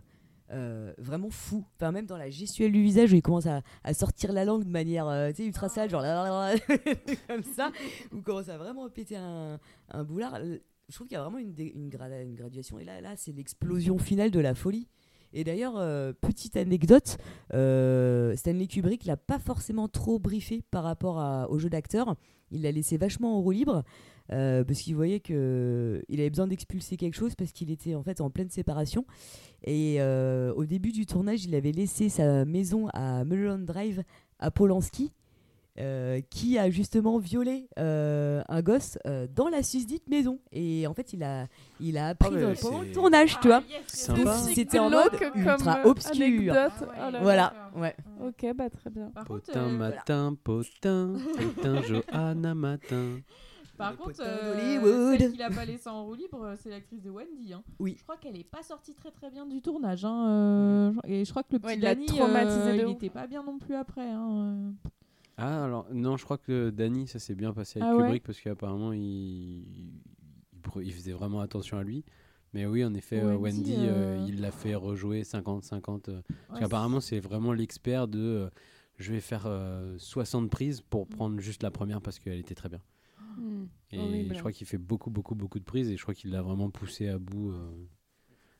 euh, 0.51 0.93
vraiment 0.97 1.29
fou. 1.29 1.65
Enfin, 1.77 1.91
même 1.91 2.05
dans 2.05 2.17
la 2.17 2.29
gestuelle 2.29 2.71
du 2.73 2.83
visage, 2.83 3.11
où 3.13 3.15
il 3.15 3.21
commence 3.21 3.47
à, 3.47 3.61
à 3.83 3.93
sortir 3.93 4.31
la 4.33 4.45
langue 4.45 4.65
de 4.65 4.69
manière 4.69 5.07
euh, 5.07 5.31
ultra 5.39 5.69
sale, 5.69 5.89
genre 5.89 6.03
comme 7.27 7.43
ça, 7.43 7.71
où 8.11 8.17
il 8.17 8.23
commence 8.23 8.49
à 8.49 8.57
vraiment 8.57 8.89
péter 8.89 9.15
un, 9.15 9.57
un 9.89 10.03
boulard. 10.03 10.37
Je 10.89 10.95
trouve 10.95 11.07
qu'il 11.07 11.15
y 11.15 11.17
a 11.17 11.23
vraiment 11.23 11.37
une, 11.39 11.55
une, 11.57 11.89
grada- 11.89 12.21
une 12.21 12.35
graduation. 12.35 12.77
Et 12.77 12.83
là, 12.83 12.99
là 12.99 13.13
c'est 13.15 13.31
l'explosion 13.31 13.97
finale 13.97 14.31
de 14.31 14.39
la 14.41 14.53
folie. 14.53 14.89
Et 15.33 15.43
d'ailleurs, 15.43 15.77
euh, 15.77 16.13
petite 16.13 16.55
anecdote, 16.57 17.17
euh, 17.53 18.35
Stanley 18.35 18.67
Kubrick 18.67 19.05
l'a 19.05 19.17
pas 19.17 19.39
forcément 19.39 19.87
trop 19.87 20.19
briefé 20.19 20.63
par 20.69 20.83
rapport 20.83 21.49
au 21.49 21.57
jeu 21.57 21.69
d'acteur. 21.69 22.15
Il 22.51 22.61
l'a 22.61 22.71
laissé 22.71 22.97
vachement 22.97 23.37
en 23.37 23.41
roue 23.41 23.51
libre 23.51 23.83
euh, 24.31 24.63
parce 24.63 24.79
qu'il 24.81 24.95
voyait 24.95 25.19
que 25.19 26.03
il 26.07 26.19
avait 26.19 26.29
besoin 26.29 26.45
d'expulser 26.45 26.97
quelque 26.97 27.15
chose 27.15 27.33
parce 27.33 27.51
qu'il 27.51 27.71
était 27.71 27.95
en 27.95 28.03
fait 28.03 28.21
en 28.21 28.29
pleine 28.29 28.49
séparation. 28.49 29.05
Et 29.65 30.01
au 30.01 30.65
début 30.65 30.91
du 30.91 31.05
tournage, 31.05 31.45
il 31.45 31.55
avait 31.55 31.71
laissé 31.71 32.09
sa 32.09 32.45
maison 32.45 32.87
à 32.93 33.23
Mulholland 33.23 33.65
Drive 33.65 34.03
à 34.39 34.51
Polanski. 34.51 35.13
Euh, 35.79 36.21
qui 36.29 36.57
a 36.59 36.69
justement 36.69 37.17
violé 37.17 37.67
euh, 37.79 38.43
un 38.47 38.61
gosse 38.61 38.97
euh, 39.07 39.27
dans 39.33 39.49
la 39.49 39.63
susdite 39.63 40.07
maison 40.07 40.39
et 40.51 40.85
en 40.85 40.93
fait 40.93 41.13
il 41.13 41.23
a 41.23 41.47
il 41.79 41.97
a 41.97 42.09
appris 42.09 42.35
Ah, 42.35 42.53
pendant 42.61 42.81
le 42.81 42.91
tournage 42.91 43.39
tu 43.41 43.47
vois 43.47 43.61
donc 43.61 44.27
C'est 44.37 44.53
c'était 44.53 44.79
en 44.79 44.89
mode 44.91 45.13
ultra 45.35 45.79
euh, 45.79 45.89
obscur. 45.89 46.53
Oh 46.53 46.85
là 46.95 47.11
là. 47.11 47.19
voilà 47.21 47.53
ouais 47.75 47.95
Ok, 48.21 48.45
bah 48.55 48.69
très 48.69 48.89
bien. 48.89 49.09
Par 49.09 49.25
contre, 49.25 49.45
Potin, 49.45 49.63
euh, 49.63 49.77
matin, 49.77 50.37
potin, 50.43 51.15
potin, 51.55 51.81
Johanna, 51.87 52.55
matin. 52.55 53.17
Par 53.77 53.97
contre, 53.97 54.21
euh, 54.21 55.17
celle 55.17 55.31
qui 55.31 55.37
l'a 55.37 55.49
pas 55.49 55.65
laissé 55.65 55.89
en 55.89 56.05
roue 56.05 56.13
libre, 56.13 56.43
euh, 56.43 56.55
c'est 56.61 56.69
l'actrice 56.69 57.01
de 57.01 57.09
Wendy. 57.09 57.53
Hein. 57.53 57.63
Oui. 57.79 57.95
Je 57.97 58.03
crois 58.03 58.17
qu'elle 58.17 58.37
est 58.37 58.43
pas 58.43 58.61
sortie 58.61 58.93
très 58.93 59.11
très 59.11 59.31
bien 59.31 59.45
du 59.45 59.61
tournage. 59.61 60.05
Hein, 60.05 60.27
euh, 60.27 60.93
Et 61.05 61.25
je 61.25 61.29
crois 61.31 61.43
que 61.43 61.53
le 61.53 61.59
petit 61.59 61.67
Ouais, 61.67 61.75
il 61.75 61.81
Danny, 61.81 62.05
traumatisé 62.05 62.59
euh, 62.69 62.77
de 62.77 62.87
il 62.87 62.91
était 62.91 63.09
pas 63.09 63.25
bien 63.27 63.43
non 63.43 63.57
plus 63.57 63.75
après. 63.75 64.07
Hein. 64.07 64.73
Ah, 65.37 65.65
alors, 65.65 65.87
non, 65.91 66.15
je 66.17 66.23
crois 66.25 66.37
que 66.37 66.69
Danny, 66.69 67.07
ça 67.07 67.19
s'est 67.19 67.35
bien 67.35 67.53
passé 67.53 67.79
avec 67.79 67.91
Ah 67.91 67.95
ouais 67.95 68.03
Kubrick 68.03 68.23
parce 68.23 68.39
qu'apparemment, 68.39 68.93
il... 68.93 69.63
Il... 70.81 70.93
faisait 70.93 71.11
vraiment 71.11 71.39
attention 71.41 71.77
à 71.77 71.83
lui. 71.83 72.05
Mais 72.53 72.65
oui, 72.67 72.85
en 72.85 72.93
effet, 72.93 73.19
euh, 73.19 73.35
Wendy, 73.35 73.71
Wendy, 73.71 73.87
euh, 73.87 74.19
euh, 74.21 74.25
il 74.27 74.41
l'a 74.41 74.51
fait 74.51 74.75
rejouer 74.75 75.23
50-50. 75.23 76.09
euh, 76.09 76.21
parce 76.47 76.59
Ouais, 76.59 76.59
qu'apparemment, 76.59 76.99
c'est 76.99 77.19
vraiment 77.19 77.51
l'expert 77.51 78.07
de 78.07 78.49
je 78.99 79.11
vais 79.11 79.21
faire 79.21 79.45
euh, 79.47 79.95
60 79.97 80.49
prises 80.51 80.81
pour 80.81 81.07
prendre 81.07 81.39
juste 81.39 81.63
la 81.63 81.71
première 81.71 81.99
parce 81.99 82.19
qu'elle 82.19 82.37
était 82.37 82.53
très 82.55 82.69
bien. 82.69 82.81
Hmm. 83.37 83.65
Et 83.91 83.97
Horrible. 83.99 84.35
je 84.35 84.39
crois 84.39 84.51
qu'il 84.51 84.67
fait 84.67 84.77
beaucoup, 84.77 85.09
beaucoup, 85.09 85.33
beaucoup 85.33 85.57
de 85.59 85.63
prises 85.63 85.89
et 85.89 85.97
je 85.97 86.01
crois 86.03 86.13
qu'il 86.13 86.29
l'a 86.31 86.43
vraiment 86.43 86.69
poussé 86.69 87.07
à 87.07 87.17
bout. 87.17 87.51
euh. 87.51 87.71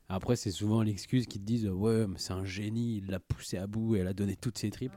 Après, 0.10 0.36
c'est 0.36 0.52
souvent 0.52 0.82
l'excuse 0.82 1.28
qu'ils 1.28 1.42
te 1.42 1.46
disent 1.46 1.68
Ouais, 1.68 2.08
mais 2.08 2.18
c'est 2.18 2.34
un 2.34 2.44
génie, 2.46 2.98
il 2.98 3.08
l'a 3.12 3.20
poussé 3.20 3.58
à 3.58 3.68
bout 3.68 3.96
et 3.96 4.00
elle 4.00 4.08
a 4.08 4.14
donné 4.14 4.36
toutes 4.36 4.58
ses 4.58 4.72
tripes. 4.72 4.96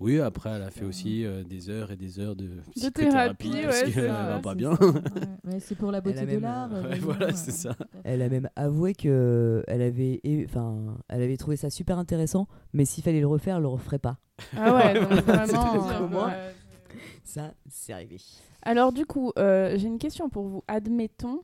Oui, 0.00 0.20
après, 0.20 0.50
elle 0.50 0.62
a 0.62 0.70
fait 0.70 0.84
aussi 0.84 1.24
euh, 1.24 1.44
des 1.44 1.70
heures 1.70 1.90
et 1.92 1.96
des 1.96 2.18
heures 2.18 2.34
de 2.36 2.50
thérapie, 2.92 3.50
parce 3.62 3.78
c'est 3.78 3.90
qu'elle 3.92 4.06
va 4.08 4.40
pas 4.40 4.54
bien. 4.54 4.74
ça, 4.76 4.84
ouais. 4.86 4.92
Mais 5.44 5.60
c'est 5.60 5.74
pour 5.76 5.90
la 5.92 6.00
beauté 6.00 6.26
de 6.26 6.38
l'art. 6.38 6.74
euh, 6.74 6.88
Ouais, 6.90 6.98
voilà, 6.98 7.32
c'est 7.32 7.52
ça. 7.52 7.76
Elle 8.02 8.20
a 8.22 8.28
même 8.28 8.48
avoué 8.56 8.94
que 8.94 9.62
elle 9.68 9.82
avait, 9.82 10.20
é- 10.24 10.44
enfin, 10.48 10.96
elle 11.08 11.22
avait 11.22 11.36
trouvé 11.36 11.56
ça 11.56 11.70
super 11.70 11.98
intéressant, 11.98 12.48
mais 12.72 12.84
s'il 12.84 13.04
fallait 13.04 13.20
le 13.20 13.26
refaire, 13.28 13.56
elle 13.56 13.62
le 13.62 13.68
referait 13.68 13.98
pas. 14.00 14.18
Ah 14.56 14.74
ouais, 14.74 14.94
donc 15.00 15.10
vraiment. 15.24 16.26
le 16.26 16.32
euh. 16.32 16.52
Ça, 17.22 17.54
c'est 17.68 17.92
arrivé. 17.92 18.18
Alors 18.62 18.92
du 18.92 19.06
coup, 19.06 19.32
euh, 19.38 19.76
j'ai 19.78 19.86
une 19.88 19.98
question 19.98 20.28
pour 20.28 20.48
vous. 20.48 20.62
Admettons, 20.68 21.42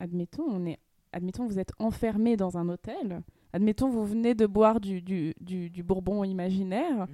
admettons, 0.00 0.44
on 0.48 0.66
est, 0.66 0.78
admettons, 1.12 1.46
vous 1.46 1.58
êtes 1.58 1.72
enfermé 1.78 2.36
dans 2.36 2.56
un 2.58 2.68
hôtel. 2.68 3.22
Admettons, 3.52 3.88
vous 3.88 4.04
venez 4.06 4.34
de 4.34 4.46
boire 4.46 4.80
du, 4.80 5.02
du, 5.02 5.34
du, 5.40 5.70
du 5.70 5.82
bourbon 5.82 6.22
imaginaire 6.24 7.06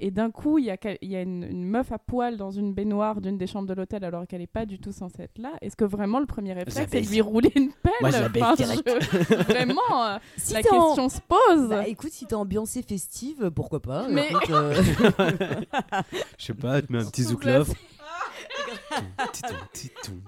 et 0.00 0.10
d'un 0.10 0.30
coup, 0.32 0.58
il 0.58 0.64
y 0.64 0.70
a, 0.70 0.76
y 1.02 1.14
une, 1.14 1.44
une 1.44 1.64
meuf 1.64 1.92
à 1.92 1.98
poil 1.98 2.36
dans 2.36 2.50
une 2.50 2.74
baignoire 2.74 3.20
d'une 3.20 3.38
des 3.38 3.46
chambres 3.46 3.68
de 3.68 3.74
l'hôtel 3.74 4.04
alors 4.04 4.26
qu'elle 4.26 4.40
n'est 4.40 4.46
pas 4.48 4.66
du 4.66 4.78
tout 4.80 4.90
censée 4.92 5.22
être 5.22 5.38
là. 5.38 5.52
Est-ce 5.62 5.76
que 5.76 5.84
vraiment 5.84 6.18
le 6.18 6.26
premier 6.26 6.52
réflexe, 6.52 6.90
c'est 6.90 7.00
de 7.02 7.06
lui 7.08 7.20
rouler 7.20 7.52
une 7.54 7.70
pelle? 7.70 7.92
Moi, 8.00 8.10
je 8.10 8.16
Enfin, 8.42 8.54
je- 8.56 9.34
Vraiment, 9.52 10.04
euh, 10.06 10.18
Si 10.36 10.52
la 10.54 10.60
en- 10.60 10.62
question 10.94 11.08
se 11.08 11.20
pose. 11.20 11.68
Bah 11.68 11.86
écoute, 11.86 12.10
si 12.10 12.26
t'es 12.26 12.34
ambiancé 12.34 12.82
festive, 12.82 13.50
pourquoi 13.54 13.80
pas 13.80 14.08
Mais- 14.08 14.28
euh, 14.50 14.74
Je 16.38 16.44
sais 16.44 16.54
pas, 16.54 16.82
tu 16.82 16.92
mets 16.92 16.98
un 16.98 17.06
petit 17.06 17.22
zouk. 17.22 17.44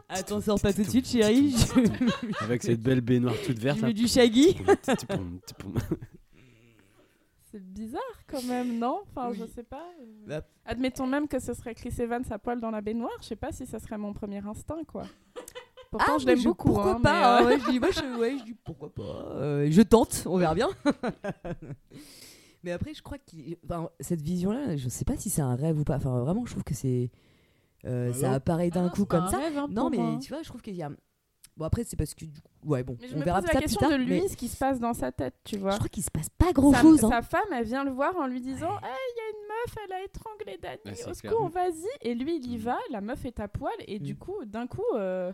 Attends, 0.08 0.40
sors 0.40 0.60
pas 0.60 0.72
tout 0.72 0.82
de 0.82 0.88
suite, 0.88 1.06
chérie. 1.08 1.54
Avec 2.40 2.62
cette 2.62 2.80
belle 2.80 3.00
baignoire 3.00 3.34
toute 3.44 3.58
verte. 3.58 3.78
je 3.80 3.86
du 3.92 4.06
shaggy. 4.08 4.56
C'est 7.50 7.62
bizarre 7.62 8.02
quand 8.26 8.42
même, 8.42 8.78
non? 8.78 9.00
Enfin, 9.08 9.32
je 9.32 9.46
sais 9.46 9.62
pas. 9.62 9.88
Bah. 10.26 10.42
Admettons 10.64 11.06
même 11.06 11.26
que 11.28 11.38
ce 11.38 11.54
serait 11.54 11.74
Chris 11.74 11.94
Evans 11.98 12.24
à 12.30 12.38
poil 12.38 12.60
dans 12.60 12.70
la 12.70 12.80
baignoire. 12.80 13.16
Je 13.20 13.26
sais 13.28 13.36
pas 13.36 13.52
si 13.52 13.64
ça 13.66 13.78
serait 13.78 13.96
mon 13.98 14.12
premier 14.12 14.44
instinct, 14.46 14.82
quoi. 14.86 15.04
Pourtant, 15.90 16.14
Ah, 16.16 16.18
je 16.18 16.26
l'aime 16.26 16.42
beaucoup. 16.42 16.68
Pourquoi 16.68 16.96
hein, 16.96 17.00
pas 17.00 17.40
mais, 17.44 17.46
euh, 17.46 17.56
hein, 17.56 17.58
ouais, 17.58 17.60
je 17.64 17.70
dis, 17.70 17.80
moi, 17.80 17.90
je, 17.92 18.18
ouais, 18.18 18.36
je 18.38 18.44
dis 18.44 18.54
pourquoi 18.64 18.92
pas. 18.92 19.02
euh, 19.36 19.68
je 19.70 19.80
tente, 19.82 20.24
on 20.26 20.36
verra 20.36 20.54
bien. 20.54 20.68
mais 22.62 22.72
après, 22.72 22.92
je 22.92 23.02
crois 23.02 23.18
que 23.18 23.24
cette 24.00 24.20
vision-là, 24.20 24.76
je 24.76 24.88
sais 24.88 25.04
pas 25.04 25.16
si 25.16 25.30
c'est 25.30 25.42
un 25.42 25.54
rêve 25.54 25.78
ou 25.78 25.84
pas. 25.84 25.96
Enfin, 25.96 26.18
vraiment, 26.20 26.44
je 26.44 26.50
trouve 26.50 26.64
que 26.64 26.74
c'est. 26.74 27.10
Euh, 27.86 28.12
ça 28.12 28.32
apparaît 28.32 28.68
Ah 28.72 28.74
d'un 28.74 28.82
non, 28.84 28.90
coup 28.90 29.06
pas 29.06 29.18
comme 29.20 29.28
ça. 29.28 29.38
rêve, 29.38 29.56
hein, 29.58 29.66
non, 29.70 29.88
mais 29.90 29.96
moi, 29.98 30.18
tu 30.20 30.32
vois, 30.32 30.42
je 30.42 30.48
trouve 30.48 30.62
qu'il 30.62 30.74
y 30.74 30.82
a. 30.82 30.90
Bon, 31.56 31.64
après, 31.64 31.84
c'est 31.84 31.96
parce 31.96 32.14
que. 32.14 32.24
Ouais, 32.64 32.82
bon, 32.82 32.96
mais 33.00 33.08
je 33.08 33.14
on 33.14 33.18
me 33.20 33.24
verra 33.24 33.40
pose 33.40 33.46
ça 33.48 33.54
la 33.54 33.60
plus 33.60 33.66
question 33.68 33.80
tard. 33.88 33.90
de 33.90 34.02
lui, 34.04 34.20
mais 34.22 34.28
ce 34.28 34.36
qui 34.36 34.48
se 34.48 34.56
passe 34.58 34.78
dans 34.78 34.92
sa 34.92 35.10
tête, 35.12 35.34
tu 35.44 35.56
vois. 35.56 35.70
je 35.72 35.76
crois 35.78 35.88
qu'il 35.88 36.02
se 36.02 36.10
passe 36.10 36.28
pas 36.36 36.46
Sa, 36.46 36.52
grand-chose. 36.52 37.04
hein. 37.04 37.08
sa 37.08 37.22
femme, 37.22 37.48
elle 37.52 37.64
vient 37.64 37.84
le 37.84 37.92
voir 37.92 38.14
en 38.16 38.26
lui 38.26 38.40
disant 38.42 38.68
Hey, 38.82 38.90
il 38.92 39.16
y 39.16 39.20
a 39.20 39.30
une 39.30 39.48
meuf, 39.48 39.76
elle 39.86 39.92
a 39.94 40.04
étranglé 40.04 40.58
Dani, 40.60 40.80
Ouais, 40.84 40.94
c'est 40.94 41.10
au 41.10 41.14
clair. 41.14 41.32
secours, 41.32 41.48
vas-y. 41.48 41.86
Et 42.08 42.14
lui, 42.14 42.36
il 42.36 42.52
y 42.52 42.58
va, 42.58 42.76
la 42.90 43.00
meuf 43.00 43.24
est 43.24 43.40
à 43.40 43.48
poil, 43.48 43.72
et 43.86 43.98
du 43.98 44.12
Mm. 44.14 44.18
coup, 44.18 44.44
d'un 44.44 44.66
coup. 44.66 44.82
euh, 44.96 45.32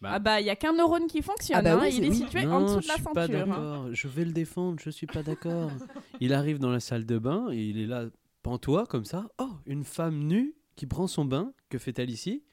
Bah. 0.00 0.10
Ah 0.12 0.18
bah, 0.20 0.40
il 0.40 0.46
y 0.46 0.50
a 0.50 0.54
qu'un 0.54 0.74
neurone 0.74 1.08
qui 1.08 1.22
fonctionne, 1.22 1.56
Ah 1.58 1.62
bah 1.62 1.72
hein, 1.74 1.80
oui, 1.82 1.94
il 1.96 2.04
est 2.04 2.10
oui. 2.10 2.14
situé 2.14 2.46
Non, 2.46 2.52
en 2.52 2.60
dessous 2.62 2.76
de 2.76 2.82
je 2.82 2.88
la 2.88 2.94
suis 2.94 3.02
pas 3.02 3.26
ceinture. 3.26 3.40
hein. 3.40 3.46
d'accord. 3.48 3.88
Je 3.92 4.06
vais 4.06 4.24
le 4.24 4.30
défendre. 4.32 4.78
Je 4.80 4.90
suis 4.90 5.08
pas 5.08 5.24
d'accord. 5.24 5.72
il 6.20 6.32
arrive 6.32 6.60
dans 6.60 6.70
la 6.70 6.78
salle 6.78 7.04
de 7.04 7.18
bain 7.18 7.48
et 7.50 7.56
il 7.64 7.80
est 7.80 7.86
là, 7.86 8.04
pantois 8.44 8.86
comme 8.86 9.04
ça. 9.04 9.26
Oh, 9.40 9.50
une 9.66 9.82
femme 9.82 10.20
nue 10.20 10.54
qui 10.78 10.86
prend 10.86 11.06
son 11.08 11.24
bain. 11.24 11.52
Que 11.68 11.76
fait-elle 11.78 12.08
ici? 12.08 12.44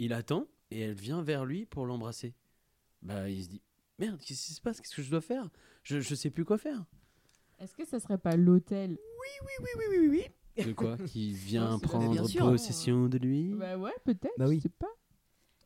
Il 0.00 0.12
attend 0.12 0.46
et 0.70 0.80
elle 0.80 0.94
vient 0.94 1.22
vers 1.22 1.44
lui 1.46 1.64
pour 1.64 1.86
l'embrasser. 1.86 2.34
Bah, 3.02 3.28
il 3.30 3.42
se 3.44 3.48
dit 3.48 3.62
merde, 3.98 4.20
qu'est-ce 4.20 4.46
qui 4.46 4.52
se 4.52 4.60
passe? 4.60 4.80
Qu'est-ce 4.80 4.96
que 4.96 5.02
je 5.02 5.10
dois 5.10 5.20
faire? 5.20 5.48
Je, 5.84 6.00
je 6.00 6.14
sais 6.14 6.30
plus 6.30 6.44
quoi 6.44 6.58
faire. 6.58 6.84
Est-ce 7.60 7.74
que 7.76 7.84
ça 7.84 7.98
serait 8.00 8.18
pas 8.18 8.36
l'hôtel? 8.36 8.90
Oui, 8.90 9.46
oui, 9.60 9.70
oui, 9.78 9.96
oui, 10.08 10.08
oui. 10.56 10.64
De 10.64 10.72
quoi? 10.72 10.96
Qui 10.98 11.32
vient 11.32 11.78
c'est- 11.78 11.82
bah, 11.86 11.88
prendre 11.88 12.28
sûr. 12.28 12.44
possession 12.50 13.08
de 13.08 13.18
lui? 13.18 13.54
Bah 13.54 13.78
ouais, 13.78 13.94
peut-être. 14.04 14.34
Bah 14.38 14.46
oui. 14.48 14.56
Je 14.58 14.62
sais 14.62 14.68
pas. 14.68 14.86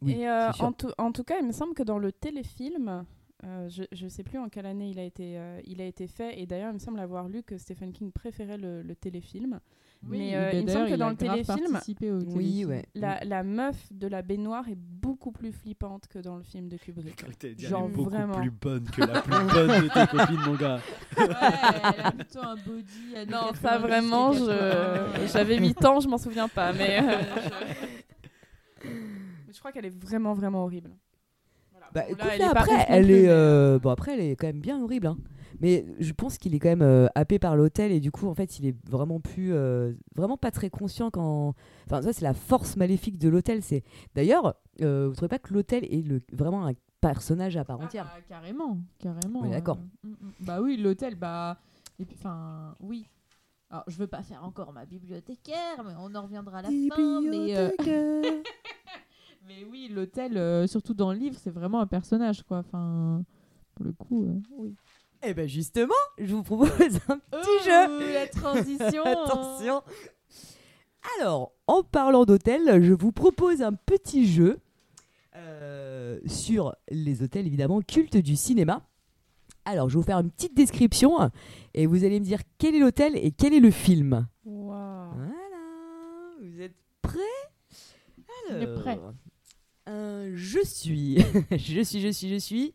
Oui, 0.03 0.13
et 0.13 0.29
euh, 0.29 0.51
c'est 0.51 0.57
sûr. 0.59 0.65
en, 0.67 0.73
tout, 0.73 0.91
en 0.99 1.13
tout 1.13 1.25
cas, 1.25 1.39
il 1.41 1.47
me 1.47 1.53
semble 1.53 1.75
que 1.75 1.83
dans 1.83 1.99
le 1.99 2.13
téléfilm, 2.13 3.05
euh, 3.45 3.69
je 3.69 4.05
ne 4.05 4.09
sais 4.09 4.23
plus 4.25 4.39
en 4.39 4.49
quelle 4.49 4.67
année 4.67 4.91
il 4.91 4.99
a 4.99 5.05
été, 5.05 5.39
euh, 5.39 5.61
il 5.65 5.81
a 5.81 5.87
été 5.87 6.07
fait, 6.09 6.41
et 6.41 6.47
d'ailleurs, 6.47 6.71
il 6.71 6.75
me 6.75 6.79
semble 6.79 6.99
avoir 7.01 7.29
lu 7.29 7.43
que 7.43 7.57
Stephen 7.57 7.93
King 7.93 8.11
préférait 8.13 8.59
le, 8.59 8.83
le 8.83 8.97
téléfilm. 8.97 9.61
Oui, 10.09 10.19
Mais 10.19 10.35
euh, 10.35 10.51
il 10.53 10.65
me 10.67 10.71
semble 10.71 10.89
que 10.91 10.95
dans 10.97 11.11
le 11.11 11.15
téléfilm, 11.17 11.79
Oui, 12.35 12.65
ouais. 12.65 12.85
la, 12.97 13.23
la 13.25 13.45
meuf 13.45 13.77
de 13.93 14.09
la 14.09 14.23
baignoire 14.23 14.69
est 14.69 14.77
beaucoup 14.77 15.31
plus 15.31 15.53
flippante 15.53 16.09
que 16.09 16.19
dans 16.19 16.37
le 16.37 16.43
film 16.43 16.69
de 16.69 16.77
Kubrick. 16.77 17.25
Genre 17.61 17.89
beaucoup 17.89 18.11
vraiment. 18.11 18.35
plus 18.35 18.51
bonne 18.51 18.85
que 18.91 19.01
la 19.03 19.21
plus 19.23 19.31
bonne 19.31 19.83
de 19.83 19.89
tes 19.89 20.07
copines, 20.17 20.41
mon 20.45 20.55
gars. 20.57 20.81
Ouais, 21.17 21.25
elle 21.97 22.05
a 22.07 22.11
plutôt 22.13 22.41
un 22.43 22.57
body. 22.57 23.31
Non, 23.31 23.53
90, 23.53 23.61
ça 23.61 23.79
vraiment, 23.79 24.33
80. 24.33 24.47
je... 24.47 25.27
j'avais 25.33 25.59
8 25.59 25.85
ans, 25.85 26.01
je 26.01 26.09
m'en 26.09 26.19
souviens 26.19 26.49
pas, 26.49 26.73
mais 26.73 26.99
euh, 27.01 27.23
je... 28.83 28.89
mais 29.47 29.53
je 29.53 29.59
crois 29.61 29.71
qu'elle 29.71 29.87
est 29.87 29.97
vraiment, 30.05 30.35
vraiment 30.35 30.65
horrible. 30.65 30.91
Voilà. 31.71 31.87
Bah, 31.95 32.03
Bon, 32.11 32.17
là, 32.17 32.25
écoute, 32.25 32.27
elle 32.33 32.41
là, 32.41 32.47
est 32.51 32.55
pas 32.55 32.61
après, 32.61 32.85
elle 32.89 33.11
est, 33.11 33.29
euh, 33.29 33.79
bon, 33.79 33.91
après, 33.91 34.15
elle 34.15 34.21
est 34.21 34.37
quand 34.37 34.49
même 34.49 34.61
bien 34.61 34.83
horrible. 34.83 35.07
hein. 35.07 35.17
Mais 35.61 35.85
je 35.99 36.13
pense 36.13 36.39
qu'il 36.39 36.55
est 36.55 36.59
quand 36.59 36.69
même 36.69 36.83
euh, 36.83 37.07
happé 37.15 37.39
par 37.39 37.57
l'hôtel 37.57 37.93
et 37.93 38.01
du 38.01 38.11
coup, 38.11 38.29
en 38.29 38.35
fait, 38.35 38.59
il 38.59 38.67
est 38.67 38.77
vraiment 38.89 39.21
plus, 39.21 39.53
euh, 39.53 39.93
vraiment 40.15 40.37
pas 40.37 40.51
très 40.51 40.71
conscient 40.71 41.11
quand. 41.11 41.55
Enfin, 41.87 42.03
ça, 42.03 42.13
c'est 42.13 42.25
la 42.25 42.35
force 42.35 42.77
maléfique 42.77 43.19
de 43.19 43.29
l'hôtel. 43.29 43.63
C'est 43.63 43.85
d'ailleurs, 44.15 44.55
euh, 44.81 45.09
vous 45.09 45.15
trouvez 45.15 45.29
pas 45.29 45.39
que 45.39 45.53
l'hôtel 45.53 45.85
est 45.85 46.07
le... 46.07 46.23
vraiment 46.33 46.67
un 46.67 46.73
personnage 47.01 47.57
à 47.57 47.65
part 47.65 47.79
Ah, 47.81 47.85
entière? 47.85 48.05
bah, 48.05 48.21
carrément, 48.29 48.79
carrément. 48.99 49.45
Est 49.45 49.51
d'accord. 49.51 49.79
euh, 50.05 50.09
mm, 50.09 50.11
mm. 50.11 50.33
Bah 50.41 50.61
oui, 50.61 50.77
l'hôtel, 50.77 51.15
bah. 51.17 51.59
et 51.99 52.05
puis, 52.05 52.17
Enfin, 52.19 52.75
oui. 52.81 53.07
Alors, 53.71 53.85
je 53.89 53.97
veux 53.97 54.07
pas 54.07 54.23
faire 54.23 54.45
encore 54.45 54.71
ma 54.75 54.85
bibliothécaire, 54.85 55.83
mais 55.85 55.95
on 55.99 56.15
en 56.15 56.23
reviendra 56.25 56.59
à 56.59 56.63
la 56.63 56.69
fin. 56.69 57.21
Mais, 57.23 57.57
euh, 57.57 57.71
mais 59.47 59.65
oui, 59.71 59.89
l'hôtel, 59.91 60.37
euh, 60.37 60.67
surtout 60.67 60.93
dans 60.93 61.11
le 61.11 61.19
livre, 61.19 61.39
c'est 61.39 61.51
vraiment 61.51 61.81
un 61.81 61.87
personnage, 61.87 62.43
quoi. 62.43 62.59
Enfin, 62.59 63.25
pour 63.75 63.87
le 63.87 63.93
coup, 63.93 64.25
euh, 64.25 64.39
oui. 64.59 64.75
Et 65.25 65.35
ben 65.35 65.49
justement, 65.49 65.95
je 66.19 66.35
vous 66.35 66.43
propose 66.43 66.99
un 67.09 67.19
petit 67.19 67.49
Oh, 67.61 67.65
jeu. 67.65 68.13
La 68.13 68.27
transition. 68.27 69.03
Attention. 69.05 69.83
Alors, 71.21 71.53
en 71.67 71.83
parlant 71.83 72.25
d'hôtel, 72.25 72.83
je 72.83 72.93
vous 72.93 73.13
propose 73.13 73.63
un 73.63 73.73
petit 73.73 74.27
jeu 74.27 74.59
euh, 75.37 76.19
sur 76.27 76.75
les 76.91 77.23
hôtels 77.23 77.47
évidemment 77.47 77.81
cultes 77.83 78.17
du 78.17 78.37
cinéma. 78.37 78.83
Alors, 79.65 79.89
je 79.89 79.95
vais 79.95 80.01
vous 80.01 80.07
faire 80.07 80.19
une 80.19 80.31
petite 80.31 80.57
description 80.57 81.31
et 81.75 81.87
vous 81.87 82.05
allez 82.05 82.19
me 82.19 82.25
dire 82.25 82.41
quel 82.59 82.75
est 82.75 82.81
l'hôtel 82.81 83.17
et 83.17 83.31
quel 83.31 83.55
est 83.55 83.61
le 83.61 83.71
film. 83.71 84.27
Voilà, 84.45 85.13
vous 86.41 86.61
êtes 86.61 86.75
prêts? 87.01 87.19
Prêt. 88.75 88.99
Euh, 89.89 90.31
je 90.35 90.61
suis, 90.65 91.19
je 91.51 91.83
suis, 91.83 92.01
je 92.01 92.09
suis, 92.09 92.29
je 92.31 92.37
suis, 92.39 92.75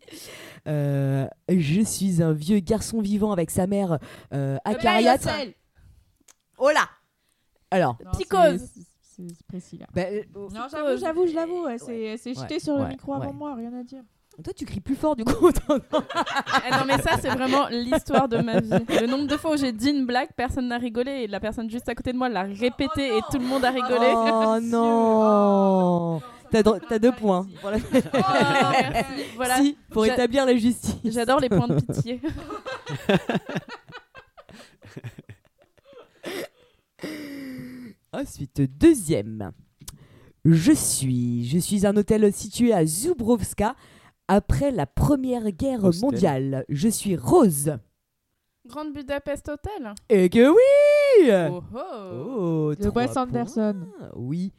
euh, 0.68 1.26
je 1.50 1.82
suis 1.82 2.22
un 2.22 2.34
vieux 2.34 2.60
garçon 2.60 3.00
vivant 3.02 3.32
avec 3.32 3.50
sa 3.50 3.66
mère 3.66 3.98
euh, 4.34 4.58
acariâtre. 4.66 5.30
Oh 6.58 6.70
là 6.70 6.88
Alors, 7.72 7.98
Non, 8.04 8.12
Psychose. 8.12 8.62
c'est- 9.02 9.46
précis, 9.48 9.78
là. 9.78 9.86
bah, 9.96 10.02
euh, 10.12 10.22
Non, 10.54 10.68
j'avoue, 10.70 10.98
j'avoue, 11.00 11.28
je 11.28 11.34
l'avoue. 11.34 11.64
ouais, 11.66 11.78
c'est 11.80 12.18
c'est 12.18 12.34
jeté 12.36 12.56
Ouais, 12.56 12.60
sur 12.60 12.76
le 12.76 12.84
ouais, 12.84 12.90
micro 12.90 13.14
avant 13.14 13.28
ouais. 13.28 13.34
moi, 13.34 13.56
rien 13.56 13.74
à 13.74 13.84
dire. 13.84 14.04
toi 14.44 14.54
tu 14.54 14.66
cries 14.66 14.80
plus 14.82 14.96
fort 14.96 15.16
du 15.16 15.24
coup. 15.26 15.52
toi, 15.66 15.80
non 15.92 16.04
Ah 16.14 16.78
non 16.80 16.86
mais 16.86 17.02
ça 17.02 17.18
c'est 17.20 17.30
vraiment 17.30 17.68
l'histoire 17.70 18.28
de 18.28 18.38
ma 18.38 18.60
vie. 18.60 18.70
Le 18.70 19.08
nombre 19.08 19.26
de 19.28 19.36
fois 19.38 19.54
où 19.54 19.58
j'ai 19.58 19.72
dit 19.72 19.90
une 19.90 20.06
blague, 20.06 20.30
personne 20.36 20.68
n'a 20.68 20.78
rigolé 20.78 21.12
et 21.24 21.28
la 21.28 21.40
personne 21.40 21.68
juste 21.70 21.90
à 21.90 21.96
côté 21.96 22.12
de 22.14 22.18
moi 22.18 22.30
l'a 22.30 22.44
répété 22.44 23.08
et 23.18 23.22
tout 23.32 23.40
le 23.40 23.46
monde 23.46 23.64
a 23.66 23.72
rigolé. 23.72 24.12
Oh 24.14 24.58
non 24.62 26.22
T'as 26.52 27.00
deux 27.00 27.12
points. 27.12 27.48
Voilà. 27.62 27.78
Oh, 27.82 27.88
merci. 28.94 29.24
Voilà. 29.36 29.58
Si, 29.58 29.78
pour 29.92 30.06
établir 30.06 30.46
la 30.46 30.56
justice. 30.56 30.96
J'adore 31.06 31.40
les 31.40 31.50
points 31.50 31.68
de 31.68 31.80
pitié. 31.80 32.22
Ensuite, 38.14 38.62
deuxième. 38.80 39.52
Je 40.46 40.72
suis, 40.72 41.46
je 41.46 41.60
suis 41.60 41.86
un 41.86 41.96
hôtel 41.98 42.32
situé 42.32 42.74
à 42.74 42.86
Zubrovska 42.86 43.76
après 44.28 44.72
la 44.72 44.86
Première 44.86 45.52
Guerre 45.52 45.84
Hostel. 45.84 46.10
mondiale. 46.10 46.66
Je 46.70 46.88
suis 46.88 47.16
Rose. 47.16 47.78
Grande 48.66 48.94
Budapest 48.94 49.50
Hotel. 49.50 49.94
Et 50.10 50.30
que 50.30 50.50
oui 50.50 51.32
Oh 51.52 51.64
oh. 51.74 52.72
Oh, 52.72 52.76
De 52.76 52.90
Wes 52.90 53.16
Anderson. 53.16 53.88
Oui, 54.16 54.52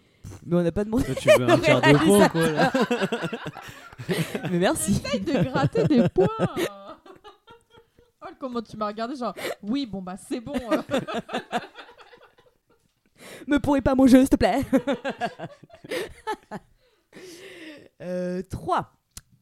mais 0.47 0.57
on 0.57 0.63
n'a 0.63 0.73
pas 0.73 0.85
demandé. 0.85 1.05
Toi, 1.05 1.15
tu 1.15 1.29
veux 1.29 1.49
un 1.49 1.59
quart 1.61 1.81
de 1.81 1.97
point, 2.05 2.29
quoi, 2.29 2.51
là 2.51 2.73
Mais 4.51 4.59
merci. 4.59 5.01
Essaye 5.05 5.21
de 5.21 5.43
gratter 5.45 5.85
des 5.85 6.09
points. 6.09 6.27
Oh, 8.23 8.27
comment 8.39 8.63
tu 8.63 8.77
m'as 8.77 8.87
regardé, 8.89 9.15
genre, 9.17 9.35
oui, 9.63 9.87
bon, 9.87 10.03
bah, 10.03 10.17
c'est 10.29 10.41
bon. 10.41 10.55
euh. 10.73 10.83
Me 13.47 13.59
pourris 13.59 13.81
pas 13.81 13.95
mon 13.95 14.07
jeu, 14.07 14.21
s'il 14.21 14.29
te 14.31 14.37
plaît. 14.37 14.63
Euh, 18.01 18.43
3. 18.49 18.93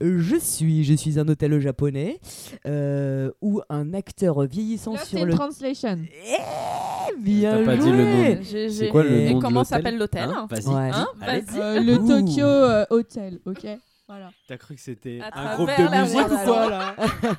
Je 0.01 0.37
suis, 0.37 0.85
je 0.85 0.95
suis 0.95 1.19
un 1.19 1.27
hôtel 1.29 1.59
japonais 1.59 2.21
euh, 2.67 3.31
où 3.41 3.61
un 3.71 3.95
acteur 3.95 4.43
vieillissant 4.47 4.93
Lost 4.93 5.07
sur 5.07 5.19
in 5.21 5.25
le. 5.25 5.33
Translation. 5.35 5.99
Eh 6.29 7.17
bien 7.19 7.59
T'as 7.59 7.65
pas 7.65 7.77
joué. 7.77 7.85
dit 7.85 7.93
le 7.93 8.05
nom. 8.05 8.43
J'ai- 8.43 8.69
C'est 8.69 8.85
j'ai- 8.87 8.91
quoi 8.91 9.03
le 9.05 9.11
Et 9.13 9.31
nom 9.31 9.39
de 9.39 9.43
comment 9.43 9.61
l'hôtel 9.61 9.77
s'appelle 9.79 9.97
l'hôtel 9.99 10.29
Hein 10.29 10.47
Vas-y. 10.51 10.67
Ouais. 10.67 10.91
Hein 10.93 11.07
Allez. 11.23 11.41
Vas-y. 11.41 11.61
Euh, 11.61 11.81
le 11.81 11.95
Ouh. 11.99 12.09
Tokyo 12.09 12.45
euh, 12.47 12.85
Hotel, 12.91 13.39
ok 13.47 13.67
Voilà. 14.07 14.31
T'as 14.49 14.57
cru 14.59 14.75
que 14.75 14.81
c'était 14.83 15.21
À 15.23 15.27
un 15.29 15.31
travers 15.31 15.57
groupe 15.57 15.69
la 15.91 15.97
de 15.99 16.03
musique 16.03 16.27
ou 16.27 16.29
voix. 16.29 16.45
quoi 16.45 16.71
là 16.71 16.95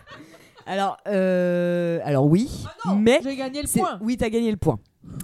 Alors, 0.66 0.98
euh, 1.08 2.00
alors 2.04 2.26
oui, 2.26 2.50
Ah 2.84 2.94
mais 3.00 3.20
J'ai 3.24 3.36
gagné 3.38 3.62
le 3.62 3.68
c'est- 3.68 3.80
point. 3.80 4.00
oui, 4.02 4.18
t'as 4.18 4.30
gagné 4.30 4.52
le 4.52 4.58
point. 4.58 4.80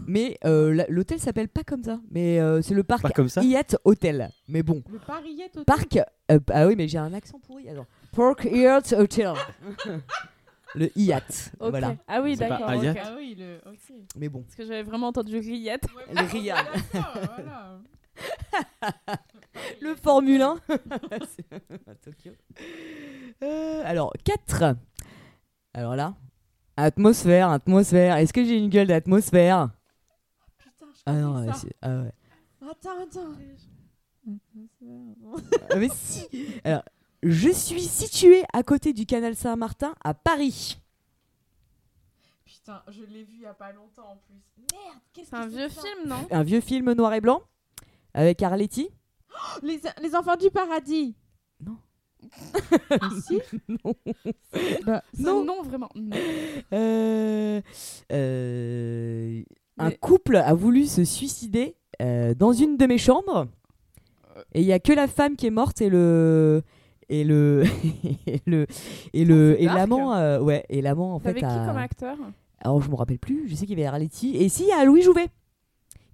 Mais 0.07 0.37
euh, 0.45 0.83
l'hôtel 0.89 1.19
s'appelle 1.19 1.47
pas 1.49 1.63
comme 1.63 1.83
ça. 1.83 1.99
Mais 2.11 2.39
euh, 2.39 2.61
c'est 2.61 2.73
le 2.73 2.83
parc 2.83 3.13
comme 3.13 3.29
ça 3.29 3.41
Hyatt 3.41 3.77
Hotel. 3.83 4.29
Mais 4.47 4.63
bon, 4.63 4.83
Le 4.91 4.99
Paris 4.99 5.41
Hotel. 5.45 5.65
parc. 5.65 5.97
euh, 6.31 6.39
ah 6.51 6.67
oui, 6.67 6.75
mais 6.75 6.87
j'ai 6.87 6.97
un 6.97 7.13
accent 7.13 7.39
pourri. 7.39 7.69
Alors, 7.69 7.85
Park 8.11 8.45
Hyatt 8.45 8.93
Hotel. 8.93 9.33
le 10.75 10.89
Hyatt. 10.97 11.51
Ok. 11.59 11.69
Voilà. 11.69 11.95
Ah 12.07 12.21
oui, 12.21 12.35
d'accord. 12.35 12.69
Hayat 12.69 12.91
ok. 12.91 12.97
Ah 13.03 13.13
oui, 13.17 13.35
le. 13.37 13.57
Ok. 13.69 13.93
Mais 14.17 14.29
bon, 14.29 14.41
Parce 14.43 14.55
que 14.55 14.65
j'avais 14.65 14.83
vraiment 14.83 15.07
entendu 15.07 15.37
Rillette. 15.37 15.85
le 16.13 16.21
Riyad. 16.31 16.65
voilà. 16.91 17.79
le 19.81 19.95
Formule 19.95 20.41
1. 20.41 20.57
C'est 20.69 21.53
à 21.87 21.95
Tokyo. 21.95 22.31
Euh, 23.43 23.81
alors, 23.85 24.13
4. 24.23 24.75
Alors 25.73 25.95
là, 25.95 26.15
atmosphère, 26.77 27.49
atmosphère. 27.49 28.17
Est-ce 28.17 28.33
que 28.33 28.43
j'ai 28.43 28.57
une 28.57 28.69
gueule 28.69 28.87
d'atmosphère? 28.87 29.69
Putain, 30.57 30.85
je 30.93 31.01
Ah 31.05 31.13
non, 31.13 31.53
ça. 31.53 31.67
ah 31.81 32.01
ouais. 32.01 32.11
Attends, 32.69 33.01
attends. 33.01 33.33
Ah, 35.69 35.75
mais 35.77 35.89
si. 35.89 36.27
Alors, 36.63 36.83
je 37.21 37.49
suis 37.49 37.81
situé 37.81 38.43
à 38.53 38.63
côté 38.63 38.93
du 38.93 39.05
canal 39.05 39.35
Saint-Martin 39.35 39.93
à 40.03 40.13
Paris. 40.13 40.79
Putain, 42.45 42.81
je 42.89 43.01
l'ai 43.03 43.23
vu 43.23 43.33
il 43.35 43.41
y 43.41 43.45
a 43.45 43.53
pas 43.53 43.71
longtemps 43.73 44.11
en 44.11 44.17
plus. 44.17 44.35
Merde, 44.71 44.99
qu'est-ce 45.13 45.29
C'est 45.29 45.35
un 45.35 45.43
que 45.45 45.49
vieux 45.49 45.69
film, 45.69 46.07
non? 46.07 46.27
Un 46.31 46.43
vieux 46.43 46.61
film 46.61 46.93
noir 46.93 47.13
et 47.13 47.21
blanc 47.21 47.43
avec 48.13 48.41
Arletty. 48.41 48.89
les, 49.61 49.81
les 50.01 50.15
enfants 50.15 50.37
du 50.37 50.49
paradis. 50.49 51.15
Non. 51.59 51.77
Si. 53.25 53.39
Non. 53.67 53.93
Bah, 54.85 55.03
Non. 55.17 55.43
Non, 55.45 55.61
vraiment. 55.63 55.89
non. 55.95 56.15
Euh, 56.73 57.61
euh, 58.11 59.41
un 59.77 59.89
Mais- 59.89 59.97
couple 59.97 60.35
a 60.37 60.53
voulu 60.53 60.85
se 60.85 61.03
suicider 61.03 61.75
euh, 62.01 62.33
dans 62.33 62.53
une 62.53 62.77
de 62.77 62.85
mes 62.85 62.97
chambres. 62.97 63.47
Et 64.53 64.61
il 64.61 64.67
y 64.67 64.73
a 64.73 64.79
que 64.79 64.93
la 64.93 65.07
femme 65.07 65.35
qui 65.35 65.47
est 65.47 65.51
morte 65.51 65.81
et 65.81 65.89
le 65.89 66.63
et 67.09 67.23
le 67.23 67.63
et 68.27 68.41
le 68.45 68.65
et 69.13 69.25
le 69.25 69.61
et 69.61 69.65
l'amant 69.65 70.13
euh, 70.15 70.39
ouais 70.39 70.65
et 70.69 70.81
l'amant 70.81 71.13
en 71.15 71.19
fait 71.19 71.33
qui 71.35 71.45
a- 71.45 71.65
comme 71.67 71.77
acteur? 71.77 72.17
Alors 72.59 72.81
je 72.81 72.89
me 72.89 72.95
rappelle 72.95 73.19
plus 73.19 73.47
je 73.49 73.55
sais 73.55 73.65
qu'il 73.65 73.77
y 73.77 73.81
avait 73.81 73.87
Arletty 73.89 74.35
et 74.37 74.49
si 74.49 74.63
il 74.63 74.69
y 74.69 74.71
a 74.71 74.83
Louis 74.85 75.01
Jouvet 75.01 75.27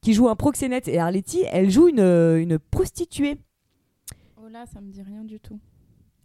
qui 0.01 0.13
joue 0.13 0.27
un 0.29 0.35
proxénète 0.35 0.87
et 0.87 0.97
Arletty 0.99 1.43
elle 1.51 1.69
joue 1.69 1.87
une 1.87 1.99
une 1.99 2.59
prostituée 2.59 3.37
Oh 4.41 4.49
là, 4.51 4.65
ça 4.65 4.81
me 4.81 4.89
dit 4.91 5.03
rien 5.03 5.23
du 5.23 5.39
tout. 5.39 5.59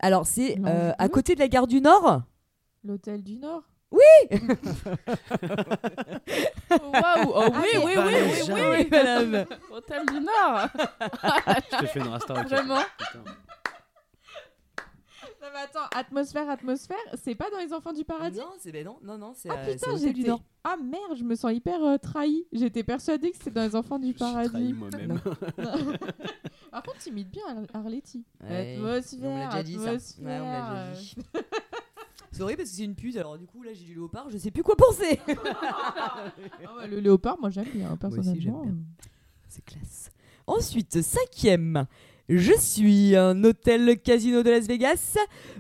Alors 0.01 0.27
c'est 0.27 0.57
Non, 0.57 0.69
euh, 0.69 0.89
du 0.91 0.95
à 0.99 1.07
tout. 1.09 1.13
côté 1.15 1.35
de 1.35 1.41
la 1.41 1.49
gare 1.49 1.67
du 1.67 1.81
Nord 1.81 2.23
L'hôtel 2.85 3.23
du 3.23 3.37
Nord. 3.39 3.63
Waouh 6.71 7.33
Oh 7.33 7.45
oui, 7.53 7.69
oui, 7.85 7.95
oui, 7.97 8.05
oui, 8.07 8.53
oui, 8.53 8.61
oui. 8.71 8.89
madame 8.91 9.45
Hôtel 9.71 10.03
du 10.07 10.21
Nord 10.21 10.69
Je 11.73 11.77
te 11.79 11.87
fais 11.87 12.01
une 12.01 12.09
rasta 12.09 12.35
ok. 12.35 12.47
Vraiment 12.49 12.81
Putain. 12.99 13.25
Non 15.45 15.51
mais 15.53 15.61
attends, 15.61 15.87
atmosphère, 15.95 16.49
atmosphère, 16.49 16.97
c'est 17.23 17.35
pas 17.35 17.51
dans 17.51 17.59
les 17.59 17.75
enfants 17.75 17.93
du 17.93 18.03
paradis 18.03 18.39
non 18.39 18.47
c'est 18.59 18.73
ben 18.73 18.83
non 18.83 18.97
non 19.03 19.19
non 19.19 19.33
c'est 19.35 19.51
Ah 19.51 19.59
euh, 19.59 19.75
putain, 19.75 19.95
du 19.95 20.01
j'étais... 20.01 20.29
Nord 20.29 20.43
Ah 20.65 20.77
merde, 20.83 21.19
je 21.19 21.23
me 21.23 21.35
sens 21.35 21.53
hyper 21.53 21.85
euh, 21.85 21.99
trahi. 21.99 22.47
J'étais 22.51 22.83
persuadée 22.83 23.31
que 23.31 23.37
c'était 23.37 23.51
dans 23.51 23.63
les 23.63 23.77
enfants 23.77 23.99
du 23.99 24.07
Je 24.07 24.13
suis 24.13 24.19
trahi 24.19 24.49
paradis. 24.49 24.73
moi-même. 24.73 25.21
Par 26.71 26.83
contre, 26.83 26.99
t'imites 27.01 27.31
bien 27.31 27.43
Ar- 27.47 27.81
Arletty. 27.83 28.25
Ouais, 28.43 28.77
atmosphère, 28.77 29.29
on 29.31 29.37
l'a 29.39 29.47
déjà 29.49 29.63
dit 29.63 29.75
ça. 29.75 29.89
atmosphère. 29.91 30.25
Ouais, 30.25 30.41
on 30.41 30.51
l'a 30.51 30.89
déjà 30.95 31.01
dit. 31.01 31.17
C'est 32.33 32.43
horrible 32.43 32.57
parce 32.59 32.71
que 32.71 32.77
c'est 32.77 32.85
une 32.85 32.97
pute, 32.97 33.17
alors 33.17 33.39
du 33.39 33.47
coup 33.47 33.63
là 33.63 33.73
j'ai 33.75 33.85
du 33.85 33.95
léopard, 33.95 34.29
je 34.29 34.39
sais 34.39 34.51
plus 34.51 34.65
quoi 34.65 34.75
penser. 34.75 35.21
ah 35.63 36.33
ouais, 36.79 36.89
le 36.89 36.99
léopard, 36.99 37.39
moi 37.39 37.51
j'aime 37.51 37.69
bien, 37.73 37.97
personnellement. 37.97 38.65
C'est 39.49 39.65
classe. 39.65 40.11
Ensuite, 40.47 41.01
cinquième. 41.01 41.87
Je 42.29 42.53
suis 42.59 43.15
un 43.17 43.43
hôtel 43.45 44.01
casino 44.01 44.43
de 44.43 44.51
Las 44.51 44.67
Vegas. 44.67 45.17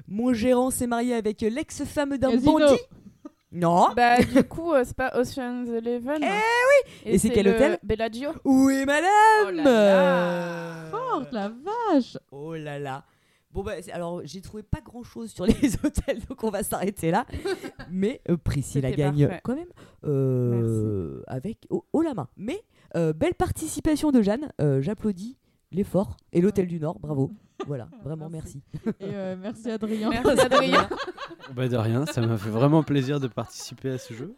Mon 0.09 0.32
gérant 0.32 0.70
s'est 0.70 0.86
marié 0.86 1.15
avec 1.15 1.41
l'ex-femme 1.43 2.16
d'un 2.16 2.36
bandit. 2.36 2.81
Non. 3.53 3.89
Bah, 3.97 4.16
du 4.20 4.43
coup, 4.45 4.73
euh, 4.73 4.82
c'est 4.85 4.97
pas 4.97 5.12
Ocean's 5.16 5.69
Eleven 5.69 6.19
Eh 6.23 6.27
oui 6.27 7.12
Et 7.12 7.19
c'est 7.19 7.31
quel 7.31 7.47
le 7.47 7.53
hôtel 7.55 7.78
Bellagio. 7.85 8.31
Oui, 8.45 8.85
madame 8.85 9.09
Oh 9.47 9.51
là 9.53 9.62
là. 9.62 10.85
Forte, 10.91 11.32
la 11.32 11.49
vache 11.51 12.16
Oh 12.32 12.55
là 12.57 12.78
là. 12.81 13.05
Bon 13.53 13.62
bah 13.62 13.74
c'est- 13.81 13.93
alors 13.93 14.20
j'ai 14.24 14.41
trouvé 14.41 14.65
pas 14.65 14.81
grand 14.81 15.05
chose 15.05 15.31
sur 15.31 15.47
les 15.47 15.55
hôtels 15.85 16.19
donc 16.28 16.43
on 16.43 16.51
va 16.51 16.65
s'arrêter 16.65 17.12
là. 17.12 17.24
Mais 17.93 18.20
euh, 18.28 18.36
Priscilla 18.36 18.91
gagne 18.91 19.28
parfait. 19.28 19.41
quand 19.45 19.55
même 19.55 19.69
euh, 20.05 21.23
avec 21.28 21.59
haut, 21.70 21.85
haut 21.93 22.03
la 22.03 22.15
main. 22.15 22.27
Mais 22.36 22.61
euh, 22.97 23.12
belle 23.12 23.35
participation 23.35 24.11
de 24.11 24.23
Jeanne, 24.23 24.51
euh, 24.61 24.82
j'applaudis 24.82 25.36
l'effort 25.74 26.16
et 26.32 26.40
l'hôtel 26.40 26.66
du 26.66 26.80
Nord, 26.80 26.98
bravo. 26.98 27.30
Voilà, 27.68 27.88
vraiment 28.02 28.28
merci. 28.28 28.62
Et 29.01 29.14
euh, 29.14 29.36
merci 29.40 29.70
Adrien. 29.70 30.10
Merci 30.24 30.40
Adrien. 30.40 30.88
Bah 31.55 31.68
de 31.68 31.76
rien, 31.76 32.05
ça 32.05 32.20
m'a 32.20 32.36
fait 32.36 32.51
vraiment 32.51 32.82
plaisir 32.82 33.20
de 33.20 33.28
participer 33.28 33.90
à 33.90 33.98
ce 33.98 34.12
jeu. 34.12 34.36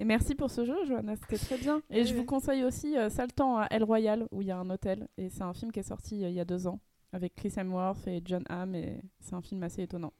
Et 0.00 0.04
merci 0.04 0.34
pour 0.34 0.50
ce 0.50 0.64
jeu, 0.64 0.74
Johanna, 0.86 1.14
c'était 1.16 1.36
très 1.36 1.58
bien. 1.58 1.82
Et 1.90 2.06
je 2.06 2.14
vous 2.14 2.24
conseille 2.24 2.64
aussi 2.64 2.96
euh, 2.96 3.10
Sale 3.10 3.32
temps 3.32 3.58
à 3.58 3.66
El 3.70 3.84
Royal, 3.84 4.26
où 4.32 4.40
il 4.40 4.48
y 4.48 4.50
a 4.50 4.56
un 4.58 4.70
hôtel. 4.70 5.06
Et 5.18 5.28
c'est 5.28 5.42
un 5.42 5.52
film 5.52 5.70
qui 5.70 5.80
est 5.80 5.84
sorti 5.84 6.24
euh, 6.24 6.30
il 6.30 6.34
y 6.34 6.40
a 6.40 6.46
deux 6.46 6.66
ans, 6.66 6.80
avec 7.12 7.34
Chris 7.34 7.52
Hemsworth 7.54 8.06
et 8.06 8.22
John 8.24 8.42
Hamm. 8.48 8.74
Et 8.74 9.02
c'est 9.20 9.34
un 9.34 9.42
film 9.42 9.62
assez 9.62 9.82
étonnant. 9.82 10.14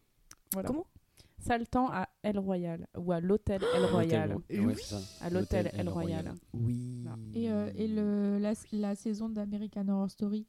Voilà. 0.52 0.66
Comment? 0.66 0.86
Sale 1.40 1.66
temps 1.66 1.88
à 1.90 2.08
El 2.22 2.38
Royal, 2.38 2.86
ou 2.96 3.12
à 3.12 3.20
l'hôtel 3.20 3.62
El 3.74 3.86
Royal. 3.86 4.36
Ouais, 4.50 4.74
ça. 4.74 5.00
À 5.20 5.30
l'hôtel 5.30 5.70
El 5.72 5.88
Royal. 5.88 6.34
Oui. 6.52 7.04
Et, 7.34 7.50
euh, 7.50 7.72
et 7.74 7.88
le, 7.88 8.38
la, 8.38 8.52
la 8.72 8.94
saison 8.94 9.28
d'American 9.28 9.88
Horror 9.88 10.10
Story 10.10 10.46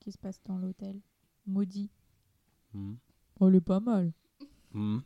qui 0.00 0.12
se 0.12 0.18
passe 0.18 0.40
dans 0.44 0.58
l'hôtel. 0.58 1.00
Maudit. 1.46 1.90
Hmm. 2.74 2.94
Oh, 3.38 3.48
elle 3.48 3.54
est 3.56 3.60
pas 3.60 3.80
mal. 3.80 4.12
Hmm. 4.72 4.98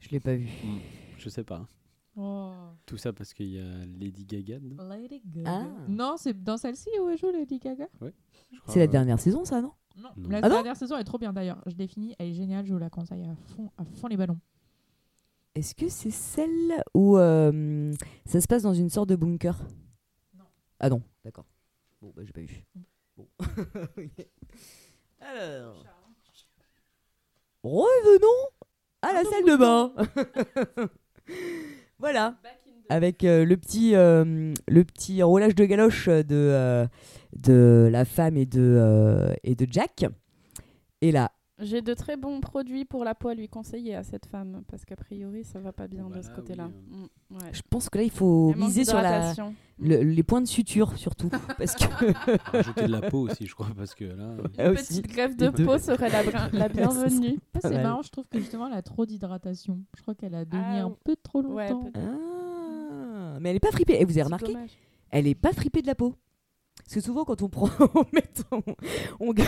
Je 0.00 0.08
l'ai 0.10 0.20
pas 0.20 0.34
vu. 0.34 0.46
Hmm. 0.46 0.78
Je 1.16 1.28
sais 1.28 1.44
pas. 1.44 1.68
Oh. 2.16 2.52
Tout 2.86 2.96
ça 2.96 3.12
parce 3.12 3.32
qu'il 3.32 3.48
y 3.48 3.60
a 3.60 3.86
Lady 3.86 4.24
Gaga 4.24 4.58
dedans. 4.58 4.88
Lady 4.88 5.22
Gaga. 5.24 5.50
Ah. 5.50 5.66
Non, 5.88 6.16
c'est 6.16 6.42
dans 6.42 6.56
celle-ci 6.56 6.88
où 7.00 7.08
elle 7.08 7.18
joue 7.18 7.30
Lady 7.30 7.58
Gaga? 7.58 7.88
C'est 8.66 8.80
la 8.80 8.86
dernière 8.88 9.20
saison 9.20 9.44
ça, 9.44 9.60
non? 9.60 9.72
Non. 9.98 10.10
Non. 10.16 10.28
La 10.28 10.38
Ah 10.42 10.48
non 10.48 10.54
dernière 10.56 10.76
saison 10.76 10.96
est 10.96 11.04
trop 11.04 11.18
bien 11.18 11.32
d'ailleurs. 11.32 11.60
Je 11.66 11.76
l'ai 11.76 11.86
finie, 11.86 12.14
elle 12.18 12.28
est 12.28 12.34
géniale, 12.34 12.64
je 12.66 12.72
vous 12.72 12.78
la 12.78 12.90
conseille 12.90 13.24
à 13.24 13.34
fond, 13.54 13.70
à 13.76 13.84
fond 13.84 14.06
les 14.06 14.16
ballons. 14.16 14.38
Est-ce 15.54 15.74
que 15.74 15.88
c'est 15.88 16.10
celle 16.10 16.82
où 16.94 17.18
euh, 17.18 17.92
ça 18.26 18.40
se 18.40 18.46
passe 18.46 18.62
dans 18.62 18.74
une 18.74 18.90
sorte 18.90 19.08
de 19.08 19.16
bunker? 19.16 19.58
Non. 20.36 20.44
Ah 20.78 20.88
non, 20.88 21.02
d'accord. 21.24 21.46
Bon, 22.00 22.12
bah 22.14 22.22
j'ai 22.24 22.32
pas 22.32 22.42
vu. 22.42 22.64
Bon. 23.16 23.26
Alors. 25.20 25.84
Revenons 27.64 28.50
à 29.02 29.12
la 29.12 29.24
salle 29.24 29.44
de 29.44 29.56
bain. 29.56 29.92
voilà. 31.98 32.36
Avec 32.88 33.24
euh, 33.24 33.44
le 33.44 33.56
petit 33.56 33.94
euh, 33.96 34.54
le 34.68 34.84
petit 34.84 35.22
roulage 35.22 35.54
de 35.54 35.64
galoche 35.64 36.06
de 36.08 36.24
euh, 36.30 36.86
de 37.36 37.88
la 37.90 38.04
femme 38.04 38.36
et 38.36 38.46
de 38.46 38.60
euh, 38.60 39.34
et 39.44 39.54
de 39.54 39.66
Jack. 39.70 40.06
Et 41.00 41.12
là, 41.12 41.30
J'ai 41.60 41.82
de 41.82 41.92
très 41.94 42.16
bons 42.16 42.40
produits 42.40 42.84
pour 42.84 43.04
la 43.04 43.14
peau 43.16 43.28
à 43.28 43.34
lui 43.34 43.48
conseiller 43.48 43.94
à 43.96 44.02
cette 44.04 44.26
femme, 44.26 44.62
parce 44.68 44.84
qu'a 44.84 44.94
priori, 44.96 45.42
ça 45.44 45.58
va 45.60 45.72
pas 45.72 45.88
bien 45.88 46.04
Oh, 46.08 46.14
de 46.16 46.22
ce 46.22 46.28
là, 46.28 46.34
côté-là. 46.34 46.68
oui, 46.92 47.08
Mm, 47.30 47.34
ouais. 47.36 47.50
je 47.52 47.62
pense 47.68 47.88
que 47.90 47.98
là 47.98 48.04
il 48.04 48.10
faut 48.10 48.52
Elle 48.54 48.60
miser 48.60 48.84
sur 48.84 49.00
la 49.00 49.32
le- 49.80 50.02
les 50.02 50.22
points 50.22 50.40
de 50.40 50.46
suture 50.46 50.96
surtout 50.96 51.28
parce 51.58 51.74
que 51.74 51.84
Rajouter 52.52 52.86
de 52.86 52.92
la 52.92 53.00
peau 53.10 53.28
aussi, 53.28 53.46
je 53.46 53.54
crois, 53.54 53.68
parce 53.76 53.94
que 53.94 54.04
là. 54.04 54.22
euh, 54.24 54.42
Ah, 54.58 54.64
Une 54.66 54.70
aussi. 54.72 54.86
petite 55.02 55.06
greffe 55.08 55.36
de 55.36 55.48
deux. 55.48 55.64
peau 55.64 55.78
serait 55.78 56.08
la, 56.10 56.68
bienvenue. 56.68 57.38
Ah, 57.54 57.58
c'est 57.62 57.68
Ouais. 57.70 57.82
marrant, 57.82 58.02
je 58.02 58.10
trouve 58.10 58.28
que 58.28 58.38
justement 58.38 58.66
elle 58.68 58.74
a 58.78 58.82
trop 58.82 59.04
d'hydratation. 59.06 59.80
Je 59.96 60.02
crois 60.02 60.14
qu'elle 60.14 60.34
a 60.36 60.44
donné 60.44 60.62
Ah, 60.64 60.84
un 60.84 60.96
peu 61.04 61.16
trop 61.22 61.42
longtemps. 61.42 61.90
Ah, 61.94 63.38
mais 63.40 63.50
elle 63.50 63.56
est 63.56 63.60
pas 63.60 63.72
fripée. 63.72 64.00
Et 64.00 64.04
vous 64.04 64.12
avez 64.12 64.22
remarqué 64.24 64.52
dommage. 64.52 64.70
Elle 65.10 65.26
est 65.26 65.34
pas 65.34 65.52
fripée 65.52 65.82
de 65.82 65.86
la 65.86 65.94
peau. 65.94 66.14
Parce 66.88 66.94
que 66.94 67.00
souvent 67.02 67.26
quand 67.26 67.42
on 67.42 67.50
prend, 67.50 67.68
on 67.94 68.04
met 68.12 68.24
on, 68.50 68.62
on 69.20 69.32
gagne- 69.34 69.46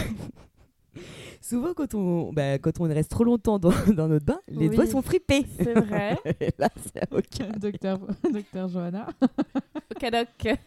Souvent 1.40 1.72
quand 1.72 1.94
on, 1.94 2.34
bah, 2.34 2.58
quand 2.58 2.78
on 2.80 2.84
reste 2.84 3.10
trop 3.10 3.24
longtemps 3.24 3.58
dans, 3.58 3.72
dans 3.94 4.08
notre 4.08 4.26
bain, 4.26 4.40
les 4.48 4.68
Oui. 4.68 4.76
doigts 4.76 4.86
sont 4.86 5.00
fripés. 5.00 5.46
C'est 5.56 5.72
vrai. 5.72 6.18
Et 6.40 6.50
là, 6.58 6.68
c'est 6.92 7.10
ok. 7.14 7.58
Docteur, 7.58 7.98
Docteur 8.30 8.68
Johanna. 8.68 9.06
Ok, 9.22 10.10
doc. 10.10 10.58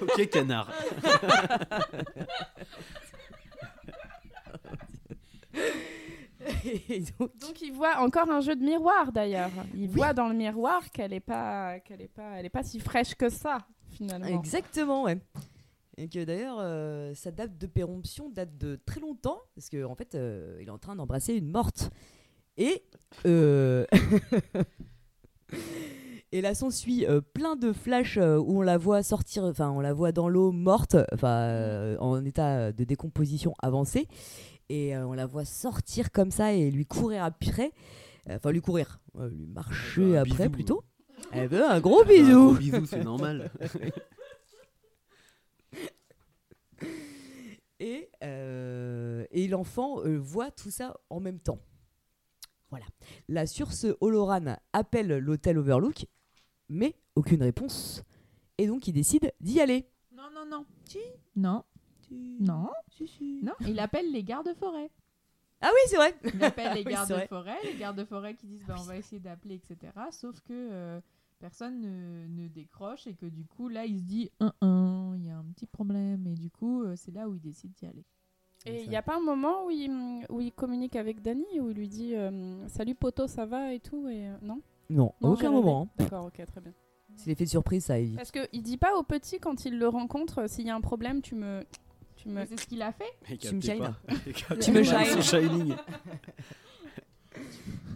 Ok, 0.00 0.28
canard. 0.30 0.70
Et 6.64 7.00
donc, 7.18 7.30
Donc 7.38 7.62
il 7.62 7.72
voit 7.72 7.98
encore 7.98 8.30
un 8.30 8.40
jeu 8.40 8.54
de 8.56 8.62
miroir 8.64 9.12
d'ailleurs. 9.12 9.50
Il 9.74 9.88
voit 9.88 10.12
dans 10.12 10.28
le 10.28 10.34
miroir 10.34 10.90
qu'elle 10.90 11.12
est 11.12 11.20
pas, 11.20 11.78
qu'elle 11.80 12.02
est 12.02 12.08
pas, 12.08 12.32
elle 12.38 12.46
est 12.46 12.50
pas 12.50 12.62
si 12.62 12.80
fraîche 12.80 13.14
que 13.14 13.28
ça 13.28 13.58
finalement. 13.94 14.26
Exactement, 14.26 15.04
ouais. 15.04 15.18
Et 15.96 16.08
que 16.08 16.24
d'ailleurs, 16.24 16.58
euh, 16.60 17.14
sa 17.14 17.30
date 17.30 17.56
de 17.56 17.66
péremption 17.66 18.28
date 18.28 18.58
de 18.58 18.78
très 18.84 19.00
longtemps, 19.00 19.40
parce 19.54 19.70
qu'en 19.70 19.90
en 19.92 19.94
fait, 19.94 20.14
euh, 20.14 20.58
il 20.60 20.66
est 20.66 20.70
en 20.70 20.78
train 20.78 20.96
d'embrasser 20.96 21.34
une 21.34 21.48
morte. 21.48 21.90
Et. 22.56 22.82
euh, 23.26 23.84
Et 26.32 26.40
là 26.40 26.52
s'ensuit 26.54 27.06
euh, 27.06 27.20
plein 27.20 27.54
de 27.54 27.72
flashs 27.72 28.16
euh, 28.18 28.38
où 28.38 28.58
on 28.58 28.62
la 28.62 28.76
voit 28.76 29.04
sortir, 29.04 29.44
enfin 29.44 29.70
on 29.70 29.78
la 29.80 29.92
voit 29.92 30.10
dans 30.10 30.28
l'eau 30.28 30.50
morte, 30.50 30.96
enfin 31.12 31.28
euh, 31.42 31.96
en 32.00 32.24
état 32.24 32.72
de 32.72 32.82
décomposition 32.82 33.54
avancée, 33.60 34.08
et 34.68 34.96
euh, 34.96 35.06
on 35.06 35.12
la 35.12 35.26
voit 35.26 35.44
sortir 35.44 36.10
comme 36.10 36.32
ça 36.32 36.52
et 36.52 36.72
lui 36.72 36.86
courir 36.86 37.22
après, 37.22 37.70
Euh, 38.28 38.36
enfin 38.36 38.50
lui 38.50 38.60
courir, 38.62 38.98
euh, 39.20 39.28
lui 39.28 39.46
marcher 39.46 40.16
un 40.16 40.22
après 40.22 40.48
bisou. 40.48 40.50
plutôt. 40.50 40.82
Elle 41.32 41.48
veut 41.48 41.64
un 41.64 41.80
gros 41.80 42.02
Elle 42.02 42.08
veut 42.08 42.14
un 42.14 42.24
bisou. 42.24 42.44
gros 42.46 42.54
bisou, 42.54 42.86
c'est 42.86 43.04
normal. 43.04 43.50
et, 47.80 48.08
euh, 48.22 49.26
et 49.30 49.48
l'enfant 49.48 50.00
euh, 50.04 50.16
voit 50.18 50.50
tout 50.50 50.70
ça 50.70 50.96
en 51.10 51.20
même 51.20 51.40
temps. 51.40 51.58
Voilà. 52.70 52.86
La 53.28 53.46
source 53.46 53.86
Oloran 54.00 54.56
appelle 54.72 55.18
l'hôtel 55.18 55.58
Overlook, 55.58 56.06
mais 56.68 56.96
aucune 57.14 57.42
réponse. 57.42 58.02
Et 58.58 58.66
donc 58.66 58.86
il 58.88 58.92
décide 58.92 59.32
d'y 59.40 59.60
aller. 59.60 59.88
Non, 60.12 60.24
non, 60.34 60.46
non. 60.48 60.64
Non. 61.36 61.64
Non. 62.40 62.70
Non, 63.42 63.52
il 63.66 63.78
appelle 63.80 64.12
les 64.12 64.22
gardes-forêts. 64.22 64.90
Ah 65.64 65.70
oui, 65.72 65.80
c'est 65.86 65.96
vrai. 65.96 66.14
Il 66.34 66.44
appelle 66.44 66.72
les 66.74 66.84
Oui, 66.84 66.94
c'est 67.06 67.14
gardes-forêts, 67.14 67.58
les 67.64 67.74
gardes-forêts 67.78 68.34
qui 68.34 68.46
disent 68.46 68.64
bah, 68.66 68.76
on 68.78 68.82
va 68.82 68.96
essayer 68.98 69.20
d'appeler, 69.20 69.54
etc. 69.54 69.92
Sauf 70.10 70.40
que 70.40 70.52
euh, 70.52 71.00
personne 71.38 71.80
ne, 71.80 72.26
ne 72.28 72.48
décroche 72.48 73.06
et 73.06 73.14
que 73.14 73.26
du 73.26 73.44
coup, 73.46 73.68
là, 73.68 73.86
il 73.86 73.98
se 73.98 74.04
dit 74.04 74.30
il 74.40 75.24
y 75.26 75.30
a 75.30 75.36
un 75.38 75.44
petit 75.54 75.66
problème. 75.66 76.26
Et 76.26 76.34
du 76.34 76.50
coup, 76.50 76.82
euh, 76.84 76.94
c'est 76.96 77.12
là 77.12 77.28
où 77.28 77.34
il 77.34 77.40
décide 77.40 77.72
d'y 77.72 77.86
aller. 77.86 78.04
Et 78.66 78.82
il 78.82 78.88
n'y 78.88 78.96
a 78.96 79.02
pas 79.02 79.16
un 79.16 79.20
moment 79.20 79.66
où 79.66 79.70
il, 79.70 79.90
où 80.30 80.40
il 80.40 80.50
communique 80.52 80.96
avec 80.96 81.20
Danny 81.20 81.60
où 81.60 81.68
il 81.70 81.76
lui 81.76 81.88
dit 81.88 82.14
euh, 82.14 82.66
salut 82.68 82.94
poto 82.94 83.26
ça 83.26 83.44
va 83.44 83.74
et 83.74 83.80
tout? 83.80 84.08
Et 84.08 84.26
euh, 84.28 84.36
non? 84.40 84.62
Non, 84.88 85.12
à 85.22 85.26
aucun 85.28 85.50
moment. 85.50 85.82
hein. 85.82 85.88
D'accord, 85.98 86.26
ok, 86.26 86.44
très 86.46 86.60
bien. 86.62 86.72
C'est 87.14 87.26
l'effet 87.28 87.44
de 87.44 87.50
surprise, 87.50 87.84
ça 87.84 87.98
évite. 87.98 88.16
Parce 88.16 88.30
que 88.30 88.48
il 88.52 88.62
dit 88.62 88.78
pas 88.78 88.96
au 88.96 89.02
petit 89.02 89.38
quand 89.38 89.66
il 89.66 89.78
le 89.78 89.86
rencontre 89.86 90.48
s'il 90.48 90.66
y 90.66 90.70
a 90.70 90.74
un 90.74 90.80
problème 90.80 91.20
tu 91.20 91.34
me 91.34 91.62
tu 92.24 92.28
me. 92.30 92.44
C'est 92.46 92.60
ce 92.60 92.66
qu'il 92.66 92.82
a 92.82 92.92
fait. 92.92 93.12
Tu 93.38 93.54
me 93.54 93.60
shines. 93.60 93.94
Tu 94.60 94.72
me 94.72 94.82
shines. 94.82 95.22
shining. 95.22 95.76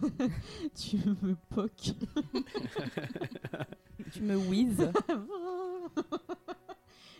tu 0.75 0.97
me 0.97 1.35
poques. 1.49 1.93
Tu 4.13 4.21
me 4.21 4.37
whiz. 4.37 4.91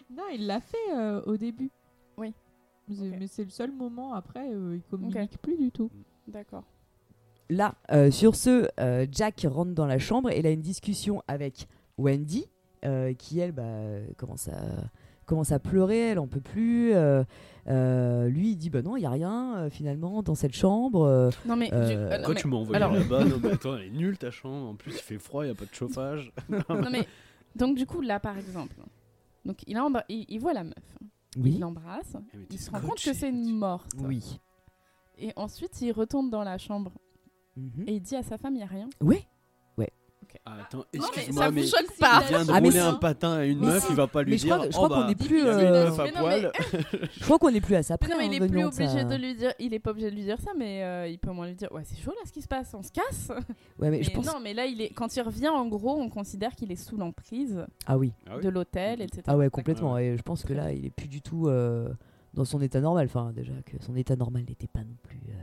non, 0.09 0.23
il 0.33 0.47
l'a 0.47 0.61
fait 0.61 0.77
euh, 0.93 1.21
au 1.25 1.35
début. 1.35 1.71
Oui. 2.17 2.33
Mais 2.87 3.27
c'est 3.27 3.43
le 3.43 3.49
seul 3.49 3.71
moment 3.71 4.13
après, 4.13 4.49
euh, 4.51 4.75
il 4.75 4.81
communique 4.83 5.37
plus 5.41 5.57
du 5.57 5.71
tout. 5.71 5.91
D'accord. 6.27 6.63
Là, 7.49 7.73
euh, 7.91 8.11
sur 8.11 8.35
ce, 8.35 8.67
euh, 8.79 9.07
Jack 9.11 9.45
rentre 9.49 9.71
dans 9.73 9.87
la 9.87 9.97
chambre 9.97 10.29
et 10.29 10.39
il 10.39 10.45
a 10.45 10.51
une 10.51 10.61
discussion 10.61 11.23
avec 11.27 11.67
Wendy, 11.97 12.45
euh, 12.85 13.13
qui 13.15 13.39
elle 13.39 13.53
bah, 13.53 13.63
commence, 14.17 14.49
à, 14.49 14.59
commence 15.29 15.51
à 15.51 15.59
pleurer, 15.59 16.09
elle 16.09 16.19
en 16.19 16.27
peut 16.27 16.41
plus. 16.41 16.93
euh, 16.93 17.23
euh, 17.67 18.27
lui, 18.29 18.51
il 18.51 18.55
dit 18.57 18.69
Bah 18.69 18.81
non, 18.81 18.97
il 18.97 19.01
n'y 19.01 19.05
a 19.05 19.09
rien 19.11 19.55
euh, 19.57 19.69
finalement 19.69 20.21
dans 20.23 20.35
cette 20.35 20.55
chambre. 20.55 21.03
euh, 21.03 21.29
Non 21.45 21.55
mais. 21.55 21.69
Mais- 21.71 22.35
tu 22.35 22.47
m'as 22.47 22.57
envoyé 22.57 22.75
alors- 22.75 22.93
là-bas 22.93 23.23
Non, 23.25 23.39
mais 23.41 23.51
attends, 23.51 23.77
elle 23.77 23.85
est 23.85 23.89
nulle 23.91 24.17
ta 24.17 24.31
chambre. 24.31 24.69
En 24.69 24.75
plus, 24.75 24.91
il 24.91 24.97
fait 25.01 25.17
froid, 25.19 25.43
il 25.43 25.47
n'y 25.47 25.51
a 25.51 25.55
pas 25.55 25.65
de 25.65 25.73
chauffage. 25.73 26.31
non 26.69 26.89
mais 26.91 27.07
donc 27.55 27.75
du 27.77 27.85
coup 27.85 28.01
là 28.01 28.19
par 28.19 28.37
exemple, 28.37 28.75
donc 29.45 29.57
il, 29.67 29.75
a 29.77 29.83
embra- 29.83 30.03
il, 30.09 30.25
il 30.29 30.39
voit 30.39 30.53
la 30.53 30.63
meuf, 30.63 30.73
Oui. 31.37 31.53
il 31.55 31.59
l'embrasse, 31.59 32.15
Eh, 32.33 32.37
il 32.51 32.59
se 32.59 32.69
rend 32.71 32.79
compte 32.79 33.01
que 33.01 33.13
c'est 33.13 33.29
une 33.29 33.55
morte. 33.57 33.91
Oui. 33.99 34.39
Et 35.17 35.31
ensuite 35.35 35.81
il 35.81 35.91
retourne 35.91 36.29
dans 36.29 36.43
la 36.43 36.57
chambre 36.57 36.91
Mhm. 37.57 37.83
et 37.87 37.95
il 37.95 38.01
dit 38.01 38.15
à 38.15 38.23
sa 38.23 38.37
femme 38.37 38.55
il 38.55 38.59
y 38.59 38.63
a 38.63 38.67
rien. 38.67 38.87
Oui. 39.01 39.25
Ah, 40.45 40.53
attends, 40.61 40.77
Non, 40.79 40.83
mais 40.93 40.99
excuse-moi, 40.99 41.43
ça 41.43 41.49
vous 41.49 41.55
mais, 41.55 41.65
choque 41.67 41.85
il 41.91 41.99
pas 41.99 42.19
vient 42.27 42.45
de 42.45 42.51
Ah, 42.51 42.61
mais 42.61 42.67
rouler 42.69 42.79
un 42.79 42.93
patin 42.93 43.31
à 43.33 43.45
une 43.45 43.59
Mais 43.59 43.65
meuf, 43.67 43.85
il 43.89 43.95
va 43.95 44.07
pas 44.07 44.23
lui 44.23 44.31
Mais 44.31 44.37
je 44.37 44.43
dire 44.45 44.55
crois 44.55 44.67
que- 44.67 44.71
je 44.73 44.77
oh 44.77 44.85
crois 44.85 44.89
qu'on 44.97 45.05
bah, 45.05 45.11
est 45.11 45.15
plus, 45.27 45.45
euh, 45.45 45.85
meuf 45.89 45.99
à 45.99 46.03
Mais 46.03 46.11
non, 46.11 46.19
poil. 46.19 46.51
Je 47.17 47.23
crois 47.23 47.39
qu'on 47.39 47.49
est 47.49 47.61
plus 47.61 47.75
à 47.75 47.83
ça 47.83 47.93
Mais 48.01 48.07
près. 48.07 48.09
non 48.09 48.17
mais 48.19 48.27
il 48.35 48.43
est 48.43 48.47
plus 48.47 48.63
obligé 48.63 48.87
sa- 48.87 49.03
de 49.03 49.15
lui 49.15 49.35
dire, 49.35 49.53
il 49.59 49.73
est 49.73 49.79
pas 49.79 49.91
obligé 49.91 50.09
de 50.11 50.15
lui 50.15 50.23
dire 50.23 50.39
ça, 50.39 50.51
mais 50.57 50.83
euh, 50.83 51.07
il 51.07 51.17
peut 51.19 51.29
au 51.29 51.33
moins 51.33 51.47
lui 51.47 51.55
dire 51.55 51.71
ouais 51.71 51.83
c'est 51.85 51.97
chaud 52.01 52.11
là 52.11 52.21
ce 52.25 52.31
qui 52.31 52.41
se 52.41 52.47
passe, 52.47 52.73
on 52.73 52.81
se 52.83 52.91
casse. 52.91 53.31
Ouais, 53.79 53.89
mais 53.89 54.03
je 54.03 54.09
Mais 54.09 54.15
pense. 54.15 54.25
Non 54.25 54.39
mais 54.41 54.53
là 54.53 54.65
il 54.65 54.81
est 54.81 54.89
quand 54.89 55.15
il 55.15 55.21
revient 55.21 55.49
en 55.49 55.67
gros 55.67 55.99
on 55.99 56.09
considère 56.09 56.55
qu'il 56.55 56.71
est 56.71 56.75
sous 56.75 56.97
l'emprise 56.97 57.65
Ah 57.85 57.97
oui. 57.97 58.13
Ah 58.29 58.39
de 58.39 58.49
l'hôtel 58.49 59.01
etc. 59.01 59.23
Ah 59.27 59.37
ouais, 59.37 59.49
complètement. 59.49 59.97
Et 59.97 60.15
je 60.17 60.21
pense 60.21 60.43
que 60.43 60.53
là, 60.53 60.71
il 60.71 60.85
est 60.85 60.89
plus 60.89 61.07
du 61.07 61.21
tout 61.21 61.47
euh, 61.47 61.89
dans 62.33 62.45
son 62.45 62.61
état 62.61 62.79
normal. 62.81 63.05
Enfin, 63.07 63.31
déjà 63.33 63.53
que 63.65 63.81
son 63.83 63.95
état 63.95 64.15
normal 64.15 64.43
n'était 64.47 64.67
pas 64.67 64.81
non 64.81 64.95
plus 65.03 65.19
euh, 65.29 65.33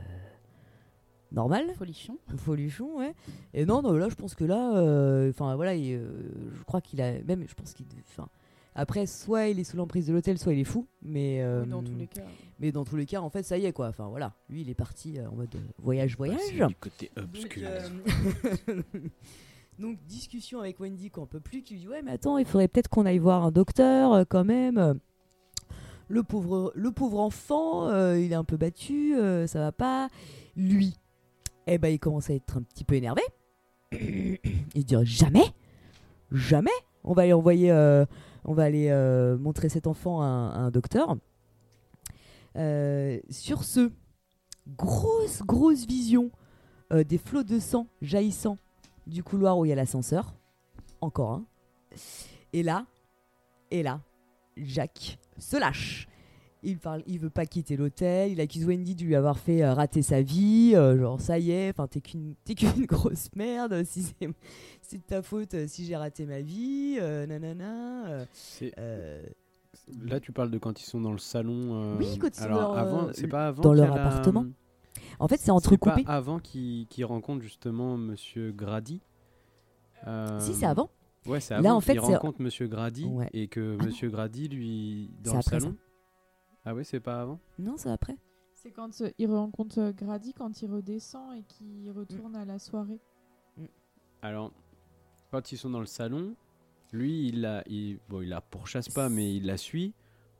normal. 1.31 1.73
Folichon. 1.77 2.17
Folichon, 2.37 2.97
ouais. 2.97 3.13
Et 3.53 3.65
non, 3.65 3.81
non, 3.81 3.93
là, 3.93 4.09
je 4.09 4.15
pense 4.15 4.35
que 4.35 4.43
là, 4.45 4.77
euh, 4.77 5.29
enfin 5.29 5.55
voilà, 5.55 5.75
il, 5.75 5.93
euh, 5.95 6.07
je 6.57 6.63
crois 6.63 6.81
qu'il 6.81 7.01
a 7.01 7.13
même, 7.23 7.45
je 7.47 7.53
pense 7.53 7.73
qu'il, 7.73 7.85
enfin, 8.09 8.27
après, 8.75 9.05
soit 9.07 9.47
il 9.47 9.59
est 9.59 9.63
sous 9.63 9.75
l'emprise 9.77 10.05
de 10.07 10.13
l'hôtel, 10.13 10.37
soit 10.37 10.53
il 10.53 10.59
est 10.59 10.63
fou. 10.63 10.85
Mais 11.01 11.41
euh, 11.41 11.63
Oui, 11.63 11.69
dans 11.69 11.81
tous 11.83 11.95
les 11.95 12.07
cas. 12.07 12.21
mais 12.59 12.71
dans 12.71 12.85
tous 12.85 12.95
les 12.95 13.05
cas, 13.07 13.21
en 13.21 13.29
fait, 13.29 13.43
ça 13.43 13.57
y 13.57 13.65
est, 13.65 13.73
quoi. 13.73 13.87
Enfin 13.87 14.07
voilà, 14.07 14.33
lui, 14.49 14.61
il 14.61 14.69
est 14.69 14.75
parti 14.75 15.17
euh, 15.17 15.27
en 15.29 15.35
mode 15.35 15.55
voyage, 15.79 16.15
voyage. 16.15 16.37
Bah, 16.37 16.43
c'est 16.59 16.67
du 16.67 16.75
côté 16.75 17.11
Donc, 17.15 17.25
obscur. 17.25 17.67
euh, 17.67 18.81
Donc, 19.79 19.97
discussion 20.07 20.59
avec 20.59 20.79
Wendy 20.79 21.11
qu'on 21.11 21.27
peut 21.27 21.39
plus, 21.39 21.61
qui 21.61 21.75
lui 21.75 21.81
dit 21.81 21.87
Ouais, 21.87 22.01
mais 22.01 22.11
attends, 22.11 22.37
il 22.39 22.45
faudrait 22.45 22.67
peut-être 22.67 22.87
qu'on 22.87 23.05
aille 23.05 23.19
voir 23.19 23.43
un 23.45 23.51
docteur 23.51 24.11
euh, 24.13 24.23
quand 24.27 24.43
même. 24.43 24.99
Le 26.09 26.23
pauvre, 26.23 26.71
le 26.73 26.91
pauvre 26.91 27.19
enfant, 27.19 27.89
euh, 27.89 28.17
il 28.19 28.31
est 28.31 28.35
un 28.35 28.43
peu 28.45 28.57
battu, 28.57 29.15
euh, 29.15 29.45
ça 29.45 29.59
va 29.59 29.71
pas. 29.71 30.07
Lui, 30.55 30.95
eh 31.67 31.77
ben, 31.77 31.89
il 31.89 31.99
commence 31.99 32.29
à 32.29 32.33
être 32.33 32.57
un 32.57 32.61
petit 32.61 32.83
peu 32.83 32.95
énervé. 32.95 33.21
il 33.91 34.39
se 34.75 34.85
dit 34.85 34.95
Jamais, 35.03 35.53
jamais, 36.31 36.71
on 37.03 37.13
va 37.13 37.23
aller 37.23 37.33
envoyer, 37.33 37.71
euh, 37.71 38.05
on 38.45 38.53
va 38.53 38.63
aller 38.63 38.89
euh, 38.89 39.37
montrer 39.37 39.69
cet 39.69 39.87
enfant 39.87 40.21
à 40.21 40.25
un, 40.25 40.71
docteur. 40.71 41.17
Euh, 42.55 43.19
sur 43.29 43.63
ce, 43.63 43.91
grosse, 44.77 45.43
grosse 45.43 45.85
vision 45.85 46.31
des 46.91 47.17
flots 47.17 47.43
de 47.43 47.59
sang 47.59 47.87
jaillissant 48.01 48.57
du 49.07 49.21
couloir 49.21 49.57
où 49.57 49.65
il 49.65 49.69
y 49.69 49.71
a 49.73 49.75
l'ascenseur. 49.75 50.33
Encore 51.01 51.31
un. 51.31 51.45
Et 52.53 52.63
là, 52.63 52.85
et 53.71 53.83
là, 53.83 54.01
Jacques 54.55 55.19
se 55.37 55.57
lâche. 55.57 56.07
Il 56.69 56.77
parle, 56.79 57.01
il 57.07 57.17
veut 57.17 57.29
pas 57.29 57.45
quitter 57.45 57.77
l'hôtel. 57.77 58.31
Il 58.33 58.41
accuse 58.41 58.65
Wendy 58.65 58.93
de 58.93 59.03
lui 59.05 59.15
avoir 59.15 59.37
fait 59.39 59.63
euh, 59.63 59.73
rater 59.73 60.01
sa 60.01 60.21
vie. 60.21 60.73
euh, 60.75 60.99
genre 60.99 61.21
ça 61.21 61.39
y 61.39 61.51
est, 61.51 61.69
enfin 61.69 61.87
t'es 61.87 62.01
qu'une, 62.01 62.35
t'es 62.43 62.55
qu'une 62.55 62.85
grosse 62.85 63.29
merde. 63.35 63.83
Si 63.85 64.03
c'est, 64.03 64.29
c'est 64.81 64.97
de 64.97 65.03
ta 65.03 65.21
faute 65.21 65.53
euh, 65.53 65.65
si 65.67 65.85
j'ai 65.85 65.95
raté 65.95 66.25
ma 66.25 66.41
vie, 66.41 66.97
euh, 66.99 67.25
nanana. 67.25 68.25
Là, 70.01 70.19
tu 70.19 70.31
parles 70.33 70.51
de 70.51 70.57
quand 70.57 70.81
ils 70.81 70.85
sont 70.85 70.99
dans 70.99 71.11
le 71.13 71.17
salon. 71.17 71.95
Oui, 71.97 72.17
quand 72.17 72.27
ils 72.27 72.41
sont 72.41 72.49
dans 72.49 72.73
avant, 72.73 73.07
c'est 73.13 73.27
pas 73.27 73.47
avant 73.47 73.63
dans 73.63 73.73
leur 73.73 73.95
la- 73.95 74.05
appartement. 74.05 74.45
En 75.19 75.27
fait, 75.27 75.37
c'est 75.37 75.45
C'est 75.45 75.51
entrecoupé. 75.51 76.03
pas 76.03 76.11
avant 76.13 76.39
qu'ils 76.39 77.05
rencontrent 77.05 77.43
justement 77.43 77.97
Monsieur 77.97 78.51
Grady. 78.51 79.01
Si 80.39 80.53
c'est 80.53 80.65
avant. 80.65 80.89
Ouais, 81.25 81.39
c'est 81.39 81.53
Là, 81.55 81.59
avant 81.59 81.75
en 81.77 81.81
fait, 81.81 81.97
rencontrent 81.99 82.41
Monsieur 82.41 82.67
Grady 82.67 83.05
Ouais. 83.05 83.29
et 83.33 83.47
que 83.47 83.77
Ah. 83.79 83.83
Monsieur 83.85 84.09
Grady 84.09 84.47
lui 84.49 85.09
dans 85.23 85.35
le 85.37 85.41
salon. 85.41 85.75
Ah 86.69 86.75
ouais, 86.75 86.83
c'est 86.83 86.99
pas 86.99 87.21
avant. 87.21 87.39
Non, 87.59 87.75
c'est 87.77 87.89
après. 87.89 88.17
C'est 88.53 88.71
quand 88.71 88.99
euh, 88.99 89.09
il 89.17 89.31
rencontre 89.31 89.79
euh, 89.79 89.91
Grady, 89.93 90.33
quand 90.33 90.61
il 90.61 90.69
redescend 90.69 91.33
et 91.37 91.43
qu'il 91.43 91.89
retourne 91.91 92.35
à 92.35 92.43
la 92.43 92.59
soirée. 92.59 92.99
Alors, 94.21 94.51
quand 95.31 95.53
ils 95.53 95.57
sont 95.57 95.69
dans 95.69 95.79
le 95.79 95.85
salon, 95.85 96.35
lui, 96.91 97.29
il 97.29 97.39
la, 97.39 97.63
il, 97.69 97.99
bon, 98.09 98.21
il 98.21 98.27
la 98.27 98.41
pourchasse 98.41 98.89
pas, 98.89 99.07
mais 99.07 99.33
il 99.33 99.45
la 99.45 99.55
suit 99.55 99.93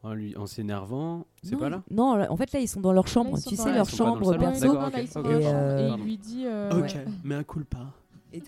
en 0.04 0.14
lui, 0.14 0.36
en 0.36 0.48
s'énervant. 0.48 1.26
C'est 1.44 1.54
Non, 1.54 1.60
pas 1.60 1.70
là? 1.70 1.84
Non, 1.92 2.16
là, 2.18 2.30
en 2.30 2.36
fait, 2.36 2.52
là, 2.52 2.60
ils 2.60 2.68
sont 2.68 2.82
dans 2.82 2.92
leur 2.92 3.08
chambre. 3.08 3.38
Sont 3.38 3.50
tu 3.50 3.56
dans 3.56 3.64
sais, 3.64 3.70
la- 3.70 3.78
leur 3.78 3.86
Ils 3.88 3.92
sont 3.96 4.04
pas 4.04 4.10
dans 4.10 4.16
le 4.18 4.24
chambre 4.26 4.34
salon. 4.34 4.52
perso. 4.52 4.68
D'accord, 4.68 4.88
ok, 4.88 5.32
Et, 5.32 5.48
euh, 5.48 5.96
il 5.98 6.04
lui 6.04 6.18
dit 6.18 6.46
euh, 6.46 6.72
Ok, 6.78 6.94
ouais. 6.96 7.06
mais 7.24 7.36
un 7.36 7.44
coup 7.46 7.64
pas. 7.64 7.94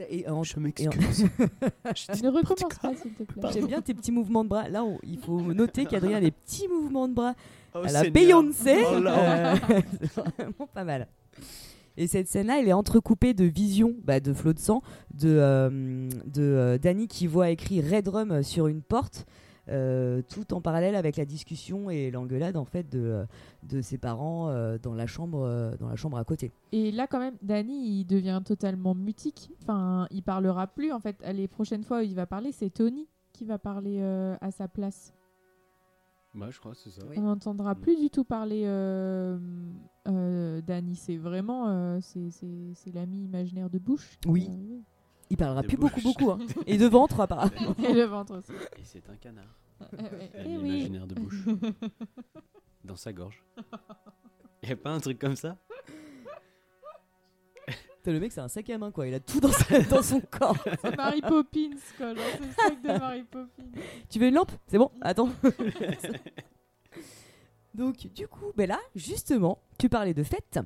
Et 0.10 0.28
en- 0.30 0.44
Je 0.44 0.60
m'excuse. 0.60 0.90
Ne 2.24 2.30
recommence 2.30 2.78
pas, 2.82 2.96
s'il 2.96 3.12
te 3.14 3.24
plaît. 3.24 3.50
J'aime 3.54 3.68
bien 3.68 3.82
tes 3.82 3.94
petits 3.94 4.12
mouvements 4.12 4.44
de 4.44 4.50
bras. 4.50 4.70
Là, 4.70 4.84
on- 4.84 5.00
il 5.04 5.18
faut 5.20 5.42
noter 5.42 5.86
qu'Adrien 5.90 6.18
a 6.18 6.22
des 6.22 6.32
petits 6.32 6.68
mouvements 6.68 7.08
de 7.08 7.14
bras 7.14 7.34
Oh, 7.76 7.80
à 7.80 7.92
la 7.92 8.02
Seigneur. 8.02 8.14
Beyoncé. 8.14 8.78
Oh 8.96 9.00
là. 9.00 9.54
Euh, 9.54 9.58
c'est 10.02 10.14
vraiment 10.38 10.68
pas 10.74 10.84
mal. 10.84 11.08
Et 11.98 12.08
cette 12.08 12.28
scène-là, 12.28 12.60
elle 12.60 12.68
est 12.68 12.74
entrecoupée 12.74 13.34
de 13.34 13.44
visions, 13.46 13.94
bah, 14.04 14.20
de 14.20 14.34
flots 14.34 14.54
de 14.54 14.60
sang, 14.60 14.82
de, 15.14 15.30
euh, 15.30 16.10
de 16.26 16.42
euh, 16.42 16.78
Danny 16.78 17.08
qui 17.08 17.28
voit 17.28 17.50
écrit 17.50 17.82
Red 17.82 18.08
Rum 18.08 18.42
sur 18.42 18.68
une 18.68 18.82
porte. 18.82 19.26
Euh, 19.70 20.22
tout 20.28 20.54
en 20.54 20.62
parallèle 20.62 20.96
avec 20.96 21.16
la 21.18 21.26
discussion 21.26 21.90
et 21.90 22.12
l'engueulade 22.12 22.58
en 22.58 22.66
fait 22.66 22.90
de, 22.90 23.26
de 23.64 23.82
ses 23.82 23.98
parents 23.98 24.50
euh, 24.50 24.78
dans 24.82 24.94
la 24.94 25.08
chambre 25.08 25.42
euh, 25.44 25.76
dans 25.78 25.88
la 25.90 25.96
chambre 25.96 26.18
à 26.18 26.24
côté. 26.24 26.52
Et 26.72 26.92
là, 26.92 27.08
quand 27.08 27.20
même, 27.20 27.36
Danny, 27.42 28.00
il 28.00 28.06
devient 28.06 28.42
totalement 28.46 28.96
mutique. 28.96 29.52
Enfin, 29.62 30.08
il 30.12 30.24
parlera 30.24 30.68
plus. 30.68 30.92
En 30.92 31.00
fait, 31.00 31.18
les 31.34 31.48
prochaines 31.48 31.84
fois 31.84 32.00
où 32.00 32.04
il 32.04 32.16
va 32.16 32.26
parler, 32.26 32.52
c'est 32.52 32.70
Tony 32.70 33.08
qui 33.34 33.46
va 33.46 33.58
parler 33.60 34.00
euh, 34.02 34.36
à 34.42 34.52
sa 34.52 34.68
place. 34.68 35.14
Bah, 36.36 36.48
je 36.52 36.60
crois, 36.60 36.74
c'est 36.76 36.92
ça. 36.92 37.02
On 37.18 37.22
n'entendra 37.22 37.74
plus 37.76 37.96
du 37.98 38.10
tout 38.12 38.24
parler 38.24 38.64
euh, 38.66 39.40
euh, 40.08 40.62
Danny. 40.62 40.96
C'est 40.96 41.18
vraiment 41.18 41.68
euh, 41.70 42.00
c'est- 42.02 42.30
c'est 42.30 42.74
c'est 42.76 42.94
l'ami 42.94 43.24
imaginaire 43.24 43.70
de 43.70 43.80
Bush. 43.80 44.18
Oui. 44.28 44.48
Il 45.30 45.38
parlera 45.38 45.62
De 45.62 45.68
plus 45.68 45.78
bouche. 45.78 45.92
beaucoup 46.04 46.20
beaucoup 46.28 46.32
hein. 46.32 46.40
et 46.68 46.78
de 46.78 46.86
ventre 46.88 47.20
apparemment. 47.20 47.76
Et 47.84 47.94
le 47.94 48.04
ventre 48.06 48.38
aussi. 48.38 48.52
Et 48.78 48.84
c'est 48.84 49.08
un 49.10 49.16
canard. 49.16 49.46
Eh 49.82 49.86
Eh 50.46 50.58
oui. 50.58 50.64
l'imaginaire 50.72 51.08
de 51.08 51.16
bouche. 51.16 51.46
Dans 52.84 52.96
sa 52.96 53.14
gorge. 53.14 53.44
Y 54.64 54.72
a 54.72 54.76
pas 54.76 54.90
un 54.92 55.00
truc 55.00 55.20
comme 55.20 55.36
ça? 55.36 55.58
T'as 58.02 58.12
le 58.14 58.20
mec 58.22 58.32
c'est 58.32 58.40
un 58.42 58.48
sac 58.48 58.70
à 58.70 58.78
main 58.78 58.92
quoi. 58.92 59.08
Il 59.08 59.14
a 59.14 59.20
tout 59.20 59.40
dans, 59.42 59.52
sa- 59.52 59.82
dans 59.82 60.02
son 60.02 60.22
corps. 60.22 60.58
C'est 60.82 60.96
Mary 60.96 61.22
Poppins, 61.22 61.70
quoi. 61.98 62.16
genre, 62.16 62.24
C'est 62.34 62.46
le 62.46 62.52
sac 62.54 62.82
de 62.82 62.88
Mary 62.88 63.24
Poppins. 63.24 63.64
Tu 64.10 64.20
veux 64.20 64.28
une 64.28 64.36
lampe? 64.36 64.52
C'est 64.68 64.78
bon 64.78 64.90
Attends. 65.02 65.30
Donc, 67.74 68.08
du 68.14 68.28
coup, 68.28 68.52
ben 68.56 68.68
là, 68.70 68.80
justement, 68.96 69.60
tu 69.78 69.90
parlais 69.90 70.14
de 70.14 70.24
fête. 70.24 70.60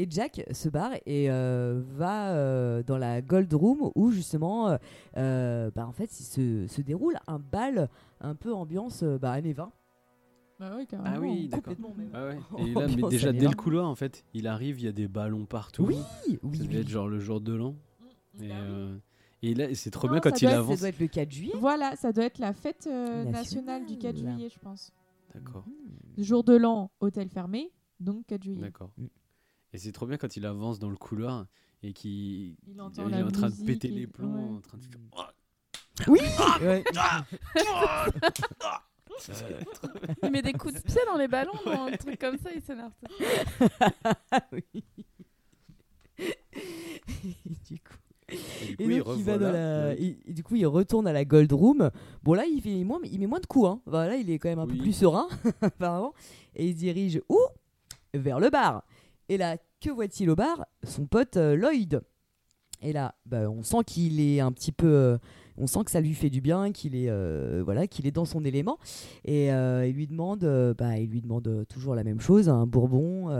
Et 0.00 0.06
Jack 0.08 0.42
se 0.52 0.68
barre 0.70 0.92
et 1.04 1.30
euh, 1.30 1.82
va 1.96 2.30
euh, 2.32 2.82
dans 2.82 2.96
la 2.96 3.20
Gold 3.20 3.52
Room 3.52 3.90
où, 3.94 4.10
justement, 4.12 4.68
euh, 4.70 4.76
euh, 5.18 5.70
bah, 5.74 5.86
en 5.86 5.92
fait, 5.92 6.18
il 6.18 6.24
se, 6.24 6.66
se 6.68 6.80
déroule 6.80 7.16
un 7.26 7.38
bal 7.38 7.90
un 8.22 8.34
peu 8.34 8.54
ambiance 8.54 9.02
bah, 9.04 9.32
années 9.32 9.52
20. 9.52 9.70
Bah 10.58 10.76
ouais, 10.76 10.86
carrément. 10.86 11.10
Ah 11.14 11.20
oui, 11.20 11.48
d'accord. 11.48 11.74
Ah 12.14 12.26
ouais. 12.28 12.38
Et 12.66 12.72
là, 12.74 12.86
mais 12.96 13.08
déjà 13.10 13.32
dès 13.32 13.40
le 13.40 13.46
20. 13.48 13.52
couloir, 13.56 13.88
en 13.88 13.94
fait, 13.94 14.24
il 14.32 14.46
arrive, 14.46 14.78
il 14.80 14.84
y 14.86 14.88
a 14.88 14.92
des 14.92 15.06
ballons 15.08 15.44
partout. 15.44 15.84
Oui, 15.84 15.96
Ça 15.96 16.08
oui, 16.44 16.58
devait 16.58 16.68
oui. 16.76 16.80
être 16.80 16.88
genre 16.88 17.08
le 17.08 17.18
jour 17.18 17.40
de 17.42 17.52
l'an. 17.54 17.74
Et, 18.40 18.48
Bah 18.48 18.54
oui. 18.54 18.68
euh, 18.70 18.96
et 19.42 19.54
là, 19.54 19.74
c'est 19.74 19.90
trop 19.90 20.06
Non, 20.06 20.14
bien 20.14 20.22
ça 20.22 20.30
quand 20.30 20.40
il 20.40 20.44
être- 20.46 20.50
Ça 20.52 20.58
avance. 20.60 20.78
doit 20.80 20.88
être 20.88 21.00
le 21.00 21.06
4 21.08 21.30
juillet. 21.30 21.52
Voilà, 21.58 21.94
ça 21.96 22.12
doit 22.12 22.24
être 22.24 22.38
la 22.38 22.52
fête 22.54 22.86
euh, 22.90 23.24
Nationale. 23.24 23.32
nationale 23.32 23.86
du 23.86 23.98
4 23.98 24.16
juillet, 24.16 24.48
je 24.50 24.58
pense. 24.60 24.92
D'accord, 25.34 25.64
Jour 26.16 26.42
de 26.44 26.56
l'an, 26.56 26.90
hôtel 27.00 27.28
fermé, 27.28 27.70
donc 28.00 28.26
4 28.26 28.42
juillet. 28.42 28.60
d'accord. 28.60 28.90
Mm. 28.98 29.06
Et 29.72 29.78
c'est 29.78 29.92
trop 29.92 30.06
bien 30.06 30.16
quand 30.16 30.36
il 30.36 30.44
avance 30.46 30.78
dans 30.78 30.90
le 30.90 30.96
couloir 30.96 31.46
et 31.82 31.92
qu'il 31.92 32.56
Il 32.66 32.80
entend 32.80 33.04
il 33.06 33.10
la 33.12 33.20
est 33.20 33.22
en 33.22 33.30
train 33.30 33.48
de 33.50 33.64
péter 33.64 33.88
et- 33.88 33.92
les 33.92 34.06
plombs, 34.06 34.34
ouais. 34.34 34.56
en 34.56 34.60
train 34.60 34.78
de 34.78 34.84
Oui 36.08 36.18
ouais. 36.62 36.84
Il 40.22 40.30
met 40.30 40.42
des 40.42 40.52
coups 40.52 40.74
de 40.74 40.80
pied 40.80 41.00
dans 41.06 41.16
les 41.18 41.28
ballons, 41.28 41.52
dans 41.64 41.84
un 41.86 41.96
truc 41.96 42.18
comme 42.18 42.38
ça, 42.38 42.50
il 42.54 42.62
s'énerve. 42.62 42.92
oui. 44.52 44.62
du 47.68 47.78
coup. 47.80 47.94
Et 48.28 48.36
du 48.76 48.76
coup, 48.76 48.82
Et 48.82 48.84
il 48.84 48.98
donc, 48.98 49.16
il 49.18 49.24
va 49.24 49.32
revoit 49.34 49.38
dans 49.38 49.52
là. 49.52 49.52
la... 49.52 49.88
Ouais. 49.90 50.02
et- 50.02 50.18
et 50.30 50.32
du 50.32 50.42
coup, 50.42 50.54
il 50.56 50.66
retourne 50.66 51.06
à 51.06 51.12
la 51.12 51.24
Gold 51.24 51.52
Room. 51.52 51.90
Bon, 52.22 52.34
là, 52.34 52.44
il, 52.46 52.60
fait 52.62 52.84
moins, 52.84 53.00
il 53.04 53.18
met 53.18 53.26
moins 53.26 53.40
de 53.40 53.46
coups. 53.46 53.66
Hein. 53.68 53.80
Voilà, 53.86 54.16
il 54.16 54.30
est 54.30 54.38
quand 54.38 54.48
même 54.48 54.58
un 54.60 54.66
peu 54.66 54.76
plus 54.76 54.92
serein, 54.92 55.28
apparemment. 55.60 56.14
Et 56.54 56.66
il 56.68 56.72
se 56.74 56.78
dirige 56.78 57.20
où? 57.28 57.38
Vers 58.14 58.38
le 58.40 58.48
bar. 58.50 58.84
Et 59.30 59.38
là, 59.38 59.56
que 59.80 59.90
voit-il 59.90 60.28
au 60.28 60.34
bar? 60.34 60.66
Son 60.82 61.06
pote 61.06 61.36
euh, 61.36 61.54
Lloyd. 61.54 62.02
Et 62.82 62.92
là, 62.92 63.14
bah, 63.26 63.48
on 63.48 63.62
sent 63.62 63.84
qu'il 63.86 64.20
est 64.20 64.40
un 64.40 64.50
petit 64.50 64.72
peu. 64.72 64.88
euh, 64.88 65.18
on 65.56 65.68
sent 65.68 65.84
que 65.84 65.92
ça 65.92 66.00
lui 66.00 66.14
fait 66.14 66.30
du 66.30 66.40
bien, 66.40 66.72
qu'il 66.72 66.96
est, 66.96 67.08
euh, 67.10 67.62
voilà, 67.64 67.86
qu'il 67.86 68.08
est 68.08 68.10
dans 68.10 68.24
son 68.24 68.44
élément. 68.44 68.78
Et 69.24 69.52
euh, 69.52 69.86
il 69.86 69.94
lui 69.94 70.08
demande, 70.08 70.42
euh, 70.42 70.74
bah, 70.74 70.98
il 70.98 71.10
lui 71.10 71.20
demande 71.20 71.64
toujours 71.68 71.94
la 71.94 72.02
même 72.02 72.18
chose, 72.20 72.48
un 72.48 72.66
bourbon. 72.66 73.30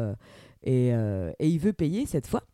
et, 0.62 0.90
et 0.90 1.48
il 1.48 1.58
veut 1.58 1.72
payer 1.72 2.06
cette 2.06 2.28
fois. 2.28 2.44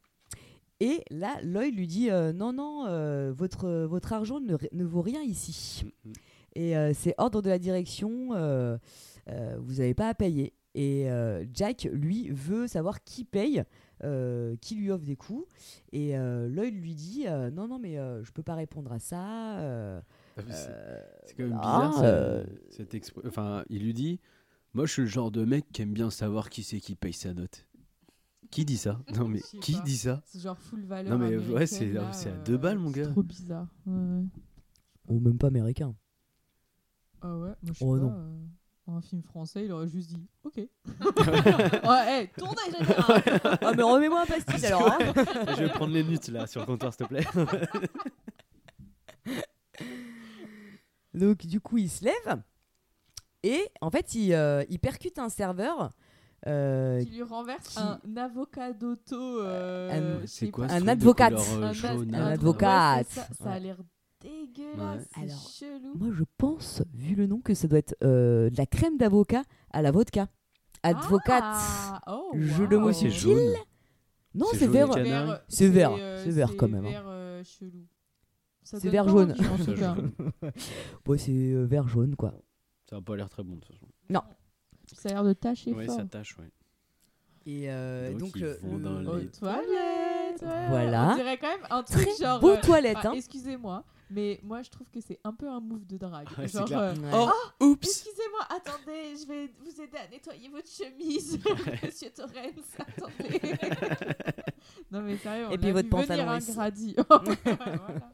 Et 0.80 1.02
là, 1.10 1.36
Lloyd 1.42 1.76
lui 1.76 1.86
dit 1.86 2.08
non, 2.34 2.54
non, 2.54 2.84
votre, 3.32 3.68
votre 3.84 4.14
argent 4.14 4.40
ne, 4.40 4.56
ne 4.72 4.84
vaut 4.84 5.02
rien 5.02 5.20
ici. 5.22 5.84
Mm, 5.84 6.08
mm. 6.08 6.12
Et 6.54 6.94
c'est 6.94 7.14
ordre 7.18 7.42
de 7.42 7.50
la 7.50 7.58
direction, 7.58 8.28
vous 9.58 9.74
n'avez 9.74 9.94
pas 9.94 10.08
à 10.08 10.14
payer. 10.14 10.54
Et 10.78 11.10
euh, 11.10 11.44
Jack, 11.54 11.88
lui, 11.90 12.28
veut 12.28 12.66
savoir 12.68 13.02
qui 13.02 13.24
paye, 13.24 13.64
euh, 14.04 14.56
qui 14.60 14.74
lui 14.74 14.90
offre 14.90 15.04
des 15.06 15.16
coups. 15.16 15.46
Et 15.92 16.16
euh, 16.18 16.48
Lloyd 16.48 16.74
lui 16.74 16.94
dit 16.94 17.24
euh, 17.26 17.50
non, 17.50 17.66
non, 17.66 17.78
mais 17.78 17.98
euh, 17.98 18.22
je 18.22 18.30
peux 18.30 18.42
pas 18.42 18.54
répondre 18.54 18.92
à 18.92 18.98
ça. 18.98 19.58
euh, 19.60 20.00
Ah, 20.36 20.42
c'est- 20.50 20.68
euh, 20.70 21.02
C'est 21.24 21.34
quand 21.34 21.42
même 21.44 21.56
bizarre. 21.56 21.94
ça, 21.94 22.04
euh, 22.04 22.44
cette 22.68 22.92
expr- 22.94 23.26
Enfin, 23.26 23.64
il 23.70 23.82
lui 23.82 23.94
dit 23.94 24.20
Moi, 24.74 24.84
je 24.84 24.92
suis 24.92 25.02
le 25.02 25.08
genre 25.08 25.30
de 25.30 25.46
mec 25.46 25.64
qui 25.72 25.80
aime 25.80 25.94
bien 25.94 26.10
savoir 26.10 26.50
qui 26.50 26.62
c'est 26.62 26.78
qui 26.80 26.94
paye 26.94 27.14
sa 27.14 27.32
note. 27.32 27.66
Qui 28.50 28.66
dit 28.66 28.76
ça? 28.76 29.00
Non, 29.24 29.28
mais 29.28 29.40
qui 29.62 29.72
pas. 29.72 29.80
dit 29.80 29.96
ça? 29.96 30.22
C'est 30.26 30.40
genre 30.40 30.58
full 30.58 30.84
valeur. 30.84 31.18
Non, 31.18 31.26
mais 31.26 31.36
ouais, 31.38 31.66
c'est- 31.66 31.94
c'est 32.12 32.28
à 32.28 32.32
euh, 32.34 32.44
deux 32.44 32.58
balles, 32.58 32.78
mon 32.78 32.92
c'est 32.92 33.00
gars. 33.00 33.08
trop 33.08 33.22
bizarre. 33.22 33.66
Ouais, 33.86 33.94
ouais. 33.94 34.24
Ou 35.08 35.20
même 35.20 35.38
pas 35.38 35.46
américain. 35.46 35.94
Ah 37.22 37.34
ouais, 37.34 37.48
moi 37.48 37.54
je 37.62 37.72
sais 37.72 37.84
Oh 37.84 37.94
pas. 37.94 38.00
non. 38.02 38.12
euh, 38.12 38.36
un 38.88 39.00
film 39.00 39.22
français, 39.22 39.64
il 39.64 39.72
aurait 39.72 39.88
juste 39.88 40.10
dit 40.10 40.24
OK. 40.44 40.56
ouais, 40.56 40.68
hey, 42.08 42.28
tournez 42.36 42.56
général 42.78 43.22
ah, 43.62 43.72
mais 43.76 43.82
remets-moi 43.82 44.22
un 44.22 44.26
pastis 44.26 44.62
alors. 44.64 44.92
hein. 44.92 44.98
Je 45.56 45.64
vais 45.64 45.68
prendre 45.70 45.92
les 45.92 46.04
minutes 46.04 46.28
là 46.28 46.46
sur 46.46 46.60
le 46.60 46.66
comptoir, 46.66 46.92
s'il 46.94 47.06
te 47.06 47.12
plaît. 47.12 47.24
Donc, 51.14 51.46
du 51.46 51.60
coup, 51.60 51.78
il 51.78 51.90
se 51.90 52.04
lève. 52.04 52.42
Et 53.42 53.68
en 53.80 53.90
fait, 53.90 54.14
il, 54.14 54.32
euh, 54.34 54.64
il 54.68 54.78
percute 54.78 55.18
un 55.18 55.28
serveur. 55.28 55.92
euh, 56.46 57.02
Qui 57.02 57.10
lui 57.10 57.22
renverse 57.22 57.68
qui- 57.68 57.78
un 57.80 58.00
avocat 58.16 58.72
d'auto. 58.72 59.40
euh, 59.40 60.18
Un- 60.18 60.20
je 60.22 60.26
C'est 60.26 60.50
quoi 60.50 60.66
Un 60.66 60.86
euh, 61.62 61.64
Un 61.64 61.72
jaune, 61.72 62.14
ad- 62.14 62.20
un 62.20 62.24
là 62.26 62.30
advocat. 62.32 62.96
Ouais, 62.98 63.06
c'est 63.08 63.20
ça, 63.20 63.26
ça 63.42 63.50
a 63.52 63.58
l'air 63.58 63.76
dégueulasse. 64.28 65.08
Ouais. 65.16 65.22
Alors, 65.22 65.48
chelou. 65.50 65.94
Moi, 65.96 66.08
je 66.12 66.24
pense, 66.38 66.82
vu 66.94 67.14
le 67.14 67.26
nom, 67.26 67.40
que 67.40 67.54
ça 67.54 67.68
doit 67.68 67.78
être 67.78 67.96
euh, 68.02 68.50
de 68.50 68.56
la 68.56 68.66
crème 68.66 68.96
d'avocat 68.96 69.42
à 69.72 69.82
la 69.82 69.90
vodka. 69.90 70.28
Advocate. 70.82 71.42
Ah, 71.44 72.00
oh, 72.06 72.32
mots 72.34 72.76
wow. 72.86 72.92
c'est 72.92 73.10
subtil. 73.10 73.12
jaune. 73.36 73.54
Non, 74.34 74.46
C'est 74.52 74.58
c'est 74.58 74.66
vert. 74.68 74.88
C'est 75.48 75.68
vert, 75.68 75.92
euh, 75.98 76.22
c'est 76.24 76.30
vert 76.30 76.56
quand 76.56 76.68
même, 76.68 76.84
hein. 76.84 76.90
vert 76.90 77.04
euh, 77.06 77.42
chelou. 77.42 77.86
C'est 78.62 78.88
vert 78.88 79.08
jaune. 79.08 79.34
Ouais, 81.06 81.18
c'est 81.18 81.32
euh, 81.32 81.64
vert 81.64 81.88
jaune, 81.88 82.14
quoi. 82.16 82.34
Ça 82.90 82.96
a 82.96 83.00
pas 83.00 83.16
l'air 83.16 83.28
très 83.28 83.42
bon 83.42 83.54
de 83.56 83.60
toute 83.60 83.72
façon. 83.72 83.86
Ça 84.92 85.08
a 85.08 85.12
l'air 85.12 85.24
de 85.24 85.32
tâcher 85.32 85.72
Ouais, 85.72 85.86
fort. 85.86 85.96
ça 85.96 86.04
tâche, 86.04 86.36
ouais. 86.38 86.50
Et 87.46 87.70
euh, 87.70 88.10
Donc, 88.12 88.18
donc, 88.20 88.32
ils 88.36 88.42
le- 88.42 88.58
vont 88.62 88.78
dans 88.78 89.00
le- 89.00 89.08
Aux 89.08 89.16
les- 89.18 89.30
toilettes, 89.30 90.42
ouais. 90.42 90.68
Voilà. 90.68 91.12
On 91.12 91.16
dirait 91.16 91.38
quand 91.38 91.48
même 91.48 91.66
un 91.70 91.82
truc 91.82 92.02
très 92.08 92.24
genre. 92.24 92.40
beau 92.40 92.50
euh, 92.50 92.60
toilette, 92.60 92.98
ah, 93.02 93.08
hein. 93.08 93.12
Excusez-moi, 93.14 93.84
mais 94.10 94.40
moi 94.42 94.62
je 94.62 94.70
trouve 94.70 94.88
que 94.90 95.00
c'est 95.00 95.18
un 95.24 95.32
peu 95.32 95.48
un 95.48 95.60
move 95.60 95.86
de 95.86 95.96
drague. 95.96 96.28
Ouais, 96.38 96.48
genre, 96.48 96.70
euh, 96.72 96.94
Ouais. 96.94 97.10
Oh, 97.14 97.64
oups 97.64 97.86
excusez-moi, 97.88 98.40
attendez, 98.48 99.16
je 99.20 99.26
vais 99.26 99.52
vous 99.58 99.80
aider 99.80 99.96
à 99.96 100.08
nettoyer 100.08 100.48
votre 100.48 100.68
chemise, 100.68 101.38
monsieur 101.82 102.10
Torrens, 102.10 102.76
attendez. 102.78 103.40
non 104.90 105.02
mais 105.02 105.16
sérieux, 105.16 105.46
on 105.48 105.52
Et 105.52 105.58
puis 105.58 105.72
votre 105.72 105.84
vu 105.84 105.90
pantalon 105.90 106.38
venir. 106.38 107.04
Voilà. 107.06 108.12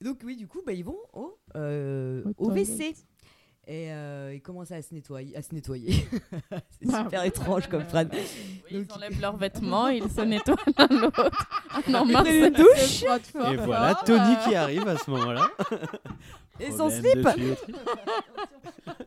Donc 0.00 0.20
oui, 0.22 0.36
du 0.36 0.46
coup, 0.46 0.60
bah, 0.64 0.72
ils 0.72 0.84
vont 0.84 0.98
au, 1.14 1.38
euh, 1.56 2.22
Aux 2.36 2.48
au 2.48 2.50
WC. 2.50 2.94
Et 3.66 3.92
euh, 3.92 4.34
ils 4.34 4.42
commencent 4.42 4.70
à 4.72 4.82
se 4.82 4.92
nettoyer. 4.94 5.36
À 5.36 5.42
se 5.42 5.54
nettoyer. 5.54 6.06
c'est 6.80 6.86
super 6.90 7.24
étrange 7.24 7.68
comme 7.68 7.84
phrase. 7.84 8.08
Oui, 8.12 8.20
ils 8.70 8.92
enlèvent 8.92 9.20
leurs 9.20 9.36
vêtements, 9.36 9.88
ils 9.88 10.10
se 10.10 10.20
nettoient 10.20 10.56
l'un 10.78 10.86
l'autre. 10.88 11.30
Ah 11.76 11.80
non, 11.88 12.04
mince. 12.04 12.22
prennent 12.22 12.44
une 12.44 12.52
douche. 12.52 13.02
Et 13.52 13.56
voilà. 13.56 14.00
Tony 14.06 14.36
qui 14.44 14.54
arrive 14.54 14.86
à 14.86 14.96
ce 14.96 15.10
moment-là. 15.10 15.48
Et 16.60 16.70
son 16.70 16.88
slip. 16.88 17.26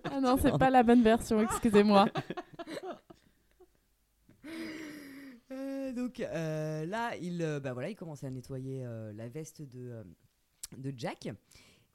Ah 0.04 0.20
non, 0.20 0.38
c'est 0.42 0.58
pas 0.58 0.70
la 0.70 0.84
bonne 0.84 1.02
version, 1.02 1.42
excusez-moi. 1.42 2.08
Euh, 5.52 5.94
donc 5.94 6.20
euh, 6.20 6.86
là, 6.86 7.16
il, 7.22 7.42
euh, 7.42 7.60
bah, 7.60 7.74
voilà, 7.74 7.90
il 7.90 7.96
commence 7.96 8.24
à 8.24 8.30
nettoyer 8.30 8.84
euh, 8.86 9.14
la 9.14 9.30
veste 9.30 9.62
de, 9.62 9.90
euh, 9.92 10.04
de 10.78 10.94
Jack. 10.96 11.30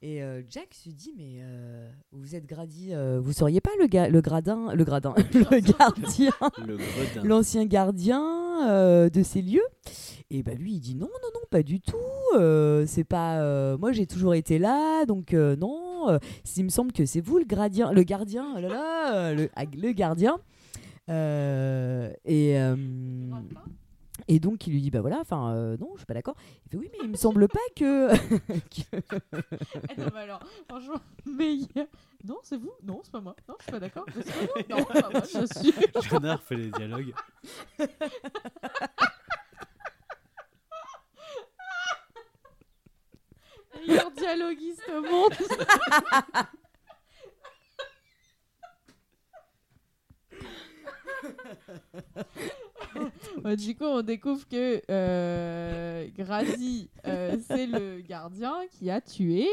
Et 0.05 0.21
euh, 0.21 0.41
Jack 0.49 0.73
se 0.73 0.89
dit, 0.89 1.13
mais 1.17 1.37
euh, 1.43 1.89
vous 2.11 2.35
êtes 2.35 2.45
gradi, 2.45 2.89
euh, 2.93 3.21
vous 3.23 3.31
seriez 3.31 3.61
pas 3.61 3.69
le, 3.79 3.87
ga- 3.87 4.09
le 4.09 4.19
gradin, 4.19 4.73
le 4.75 4.83
gradin, 4.83 5.13
le 5.33 5.59
gardien, 5.61 6.31
l'ancien 7.23 7.65
gardien 7.65 8.67
euh, 8.69 9.09
de 9.09 9.23
ces 9.23 9.41
lieux? 9.41 9.63
Et 10.29 10.43
bah 10.43 10.55
lui, 10.55 10.73
il 10.73 10.79
dit 10.81 10.95
non, 10.95 11.05
non, 11.07 11.29
non, 11.33 11.39
pas 11.49 11.63
du 11.63 11.79
tout. 11.79 11.95
euh, 12.35 12.83
c'est 12.85 13.05
pas, 13.05 13.39
euh, 13.43 13.77
moi 13.77 13.93
j'ai 13.93 14.05
toujours 14.05 14.33
été 14.35 14.59
là, 14.59 15.05
donc 15.05 15.33
euh, 15.33 15.55
non. 15.55 16.09
euh, 16.09 16.17
il 16.57 16.65
me 16.65 16.69
semble 16.69 16.91
que 16.91 17.05
c'est 17.05 17.21
vous 17.21 17.37
le 17.37 17.45
gradien, 17.45 17.93
le 17.93 18.03
gardien, 18.03 18.45
oh 18.57 18.59
là 18.59 18.67
là, 18.67 19.15
euh, 19.15 19.35
le, 19.35 19.49
le 19.81 19.91
gardien. 19.93 20.37
Euh, 21.09 22.11
et 22.25 22.59
euh, 22.59 22.75
Et 24.27 24.39
donc 24.39 24.67
il 24.67 24.73
lui 24.73 24.81
dit 24.81 24.89
bah 24.91 25.01
voilà, 25.01 25.19
enfin 25.19 25.53
euh, 25.53 25.77
non, 25.77 25.89
je 25.93 25.97
suis 25.99 26.05
pas 26.05 26.13
d'accord. 26.13 26.35
Il 26.65 26.69
fait 26.71 26.77
oui, 26.77 26.89
mais 26.91 26.99
il 27.03 27.09
me 27.09 27.15
semble 27.17 27.47
pas 27.47 27.59
que. 27.75 28.15
que- 28.47 29.01
Eh 29.89 29.99
non, 29.99 30.07
mais 30.13 30.21
alors, 30.21 30.39
franchement, 30.69 30.95
a- 31.77 31.87
non, 32.25 32.37
c'est 32.43 32.57
vous? 32.57 32.71
Non, 32.83 33.01
c'est 33.03 33.11
pas 33.11 33.19
moi. 33.21 33.35
Non, 33.49 33.55
je 33.59 33.63
suis 33.63 33.71
pas 33.71 33.79
d'accord. 33.79 34.05
Mais 34.15 34.23
c'est 34.25 34.47
pas 34.47 34.53
vous 34.53 34.75
Non, 34.77 34.85
c'est 34.93 35.01
pas 35.01 35.09
moi, 35.09 35.21
je 35.23 35.59
suis. 35.59 35.73
J'adore 36.09 36.41
fait 36.41 36.55
les 36.55 36.69
dialogues. 36.71 37.13
meilleur 43.87 44.11
dialoguiste 44.11 44.83
au 44.89 45.01
monde. 45.01 45.33
Du 53.57 53.75
coup, 53.75 53.83
on 53.85 54.01
découvre 54.01 54.47
que 54.47 54.81
euh, 54.89 56.07
Grazi, 56.17 56.89
euh, 57.05 57.37
c'est 57.47 57.65
le 57.67 58.01
gardien 58.01 58.55
qui 58.71 58.89
a 58.89 59.01
tué 59.01 59.47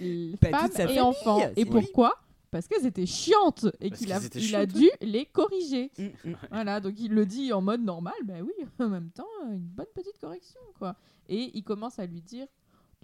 les 0.00 0.34
Bah, 0.40 0.50
femmes 0.50 0.68
toute 0.68 0.72
sa 0.76 0.82
et 0.84 0.86
famille, 0.86 1.00
enfants. 1.00 1.40
Et 1.56 1.64
c'est- 1.64 1.70
pourquoi 1.70 2.14
Parce 2.50 2.66
qu'elles 2.68 2.86
étaient 2.86 3.06
chiantes 3.06 3.66
et 3.80 3.88
Parce 3.90 4.00
qu'il 4.00 4.12
a, 4.12 4.16
qu'elles 4.16 4.26
étaient 4.26 4.38
il 4.40 4.54
a 4.56 4.66
chiantes, 4.66 4.74
dû 4.80 4.90
les 5.02 5.26
corriger. 5.26 5.90
Mm, 5.98 6.04
mm. 6.30 6.34
Voilà, 6.50 6.80
donc 6.80 6.94
il 6.98 7.12
le 7.12 7.26
dit 7.26 7.52
en 7.52 7.60
mode 7.60 7.82
normal, 7.82 8.14
ben 8.24 8.42
oui, 8.42 8.52
en 8.78 8.88
même 8.88 9.10
temps, 9.10 9.26
une 9.50 9.58
bonne 9.58 9.86
petite 9.94 10.18
correction, 10.20 10.60
quoi. 10.78 10.96
Et 11.28 11.50
il 11.56 11.62
commence 11.62 11.98
à 11.98 12.06
lui 12.06 12.22
dire, 12.22 12.46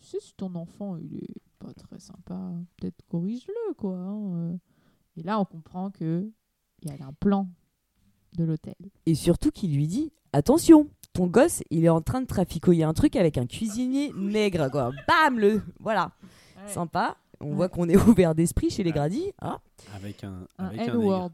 tu 0.01 0.07
sais, 0.07 0.21
si 0.21 0.35
ton 0.35 0.55
enfant, 0.55 0.97
il 0.97 1.17
est 1.19 1.43
pas 1.59 1.73
très 1.75 1.99
sympa, 1.99 2.39
peut-être 2.79 3.03
corrige-le, 3.09 3.75
quoi. 3.75 3.95
hein, 3.97 4.35
euh. 4.53 4.57
Et 5.17 5.23
là, 5.23 5.39
on 5.41 5.45
comprend 5.45 5.91
que 5.91 6.31
il 6.83 6.89
y 6.89 7.03
a 7.03 7.07
un 7.07 7.13
plan 7.13 7.49
de 8.41 8.45
l'hôtel. 8.45 8.75
Et 9.07 9.15
surtout 9.15 9.51
qu'il 9.51 9.75
lui 9.75 9.87
dit 9.87 10.13
attention, 10.33 10.89
ton 11.13 11.27
gosse, 11.27 11.63
il 11.71 11.85
est 11.85 11.89
en 11.89 12.01
train 12.01 12.21
de 12.21 12.27
traficoyer 12.27 12.85
un 12.85 12.93
truc 12.95 13.17
avec 13.17 13.37
un 13.39 13.47
cuisinier 13.47 14.13
nègre, 14.17 14.71
quoi. 14.71 14.91
Bam 15.09 15.39
le 15.39 15.63
voilà, 15.79 16.13
sympa. 16.67 17.17
On 17.43 17.51
Ouais. 17.51 17.55
voit 17.55 17.69
qu'on 17.71 17.89
est 17.89 17.97
ouvert 17.97 18.35
d'esprit 18.35 18.69
chez 18.71 18.83
les. 18.83 18.93
Grady. 18.93 19.33
hein. 19.41 19.59
Avec 19.95 20.25
un, 20.25 20.47
Un 20.59 20.67
avec 20.67 20.81
un 20.81 20.85
nègre. 20.85 20.95
N-word. 21.01 21.31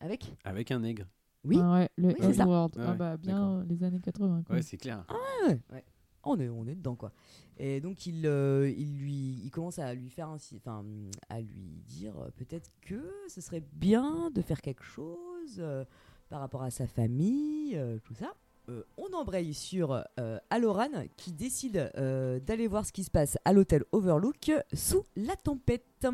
avec 0.00 0.32
Avec 0.44 0.70
un 0.70 0.80
nègre. 0.80 1.04
Oui. 1.44 1.58
Ah 1.62 1.72
ouais, 1.74 1.88
le 1.96 2.08
Oui, 2.08 2.14
c'est 2.20 2.32
ça. 2.34 2.44
Ah 2.78 2.94
bah, 2.94 3.16
bien 3.16 3.64
les 3.68 3.82
années 3.84 4.00
80, 4.00 4.42
quoi. 4.46 4.56
Ouais, 4.56 4.62
c'est 4.62 4.76
clair. 4.76 5.04
Ouais, 5.46 5.58
ouais. 5.72 5.84
On 6.24 6.38
est, 6.40 6.48
on 6.48 6.66
est 6.66 6.74
dedans 6.74 6.96
quoi. 6.96 7.12
Et 7.58 7.80
donc 7.80 8.04
il, 8.06 8.26
euh, 8.26 8.68
il 8.76 8.98
lui, 8.98 9.40
il 9.44 9.50
commence 9.50 9.78
à 9.78 9.94
lui 9.94 10.10
faire 10.10 10.28
un, 10.28 10.38
si- 10.38 10.56
enfin, 10.56 10.84
à 11.28 11.40
lui 11.40 11.80
dire 11.86 12.12
euh, 12.18 12.28
peut-être 12.36 12.70
que 12.82 13.00
ce 13.28 13.40
serait 13.40 13.62
bien 13.72 14.30
de 14.34 14.42
faire 14.42 14.60
quelque 14.60 14.82
chose 14.82 15.37
euh, 15.58 15.84
par 16.28 16.40
rapport 16.40 16.62
à 16.62 16.70
sa 16.70 16.86
famille, 16.86 17.76
euh, 17.76 17.98
tout 18.04 18.14
ça. 18.14 18.32
Euh, 18.68 18.82
on 18.98 19.14
embraye 19.16 19.54
sur 19.54 20.04
euh, 20.20 20.38
Aloran 20.50 20.88
qui 21.16 21.32
décide 21.32 21.90
euh, 21.96 22.38
d'aller 22.40 22.66
voir 22.66 22.84
ce 22.84 22.92
qui 22.92 23.02
se 23.02 23.10
passe 23.10 23.38
à 23.46 23.54
l'hôtel 23.54 23.82
Overlook 23.92 24.52
sous 24.74 25.04
la 25.16 25.36
tempête. 25.36 26.06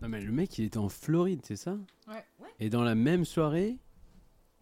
Non, 0.00 0.08
mais 0.08 0.20
le 0.20 0.30
mec, 0.30 0.56
il 0.58 0.66
était 0.66 0.78
en 0.78 0.88
Floride, 0.88 1.40
c'est 1.42 1.56
ça? 1.56 1.76
Ouais. 2.06 2.24
Et 2.60 2.70
dans 2.70 2.84
la 2.84 2.94
même 2.94 3.24
soirée, 3.24 3.78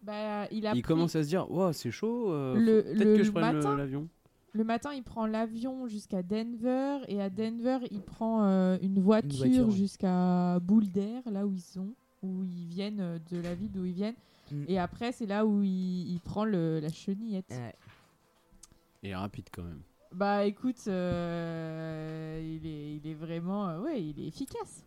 Bah, 0.01 0.47
il 0.51 0.65
a 0.65 0.73
il 0.73 0.81
pris- 0.81 0.93
commence 0.93 1.15
à 1.15 1.23
se 1.23 1.27
dire 1.27 1.49
Wow, 1.51 1.73
c'est 1.73 1.91
chaud, 1.91 2.31
euh, 2.31 2.55
peut-être 2.55 3.17
que 3.17 3.23
je 3.23 3.31
prenne 3.31 3.59
l'avion. 3.77 4.07
Le 4.53 4.63
matin, 4.63 4.91
il 4.95 5.03
prend 5.03 5.27
l'avion 5.27 5.87
jusqu'à 5.87 6.23
Denver 6.23 6.99
et 7.07 7.21
à 7.21 7.29
Denver, 7.29 7.77
il 7.91 8.01
prend 8.01 8.43
euh, 8.45 8.77
une 8.81 8.99
voiture, 8.99 9.37
voiture, 9.45 9.65
ouais. 9.67 9.71
jusqu'à 9.75 10.59
Boulder, 10.61 11.19
là 11.29 11.45
où 11.45 11.51
ils 11.53 11.61
sont, 11.61 11.93
où 12.27 12.43
ils 12.43 12.67
viennent 12.67 12.99
euh, 12.99 13.19
de 13.31 13.39
la 13.39 13.55
ville 13.55 13.71
d'où 13.71 13.85
ils 13.85 13.93
viennent. 13.93 14.15
Mm. 14.51 14.63
Et 14.67 14.79
après, 14.79 15.11
c'est 15.11 15.25
là 15.25 15.45
où 15.45 15.63
il, 15.63 16.11
il 16.11 16.19
prend 16.19 16.45
le, 16.45 16.79
la 16.79 16.89
chenillette. 16.89 17.49
Ouais. 17.49 17.73
Est 19.03 19.15
rapide 19.15 19.47
quand 19.51 19.63
même. 19.63 19.81
Bah 20.13 20.45
écoute, 20.45 20.79
euh, 20.87 22.41
il, 22.41 22.65
est, 22.65 22.95
il 22.97 23.07
est 23.07 23.13
vraiment, 23.13 23.67
euh, 23.69 23.79
ouais, 23.81 24.01
il 24.03 24.19
est 24.19 24.27
efficace. 24.27 24.83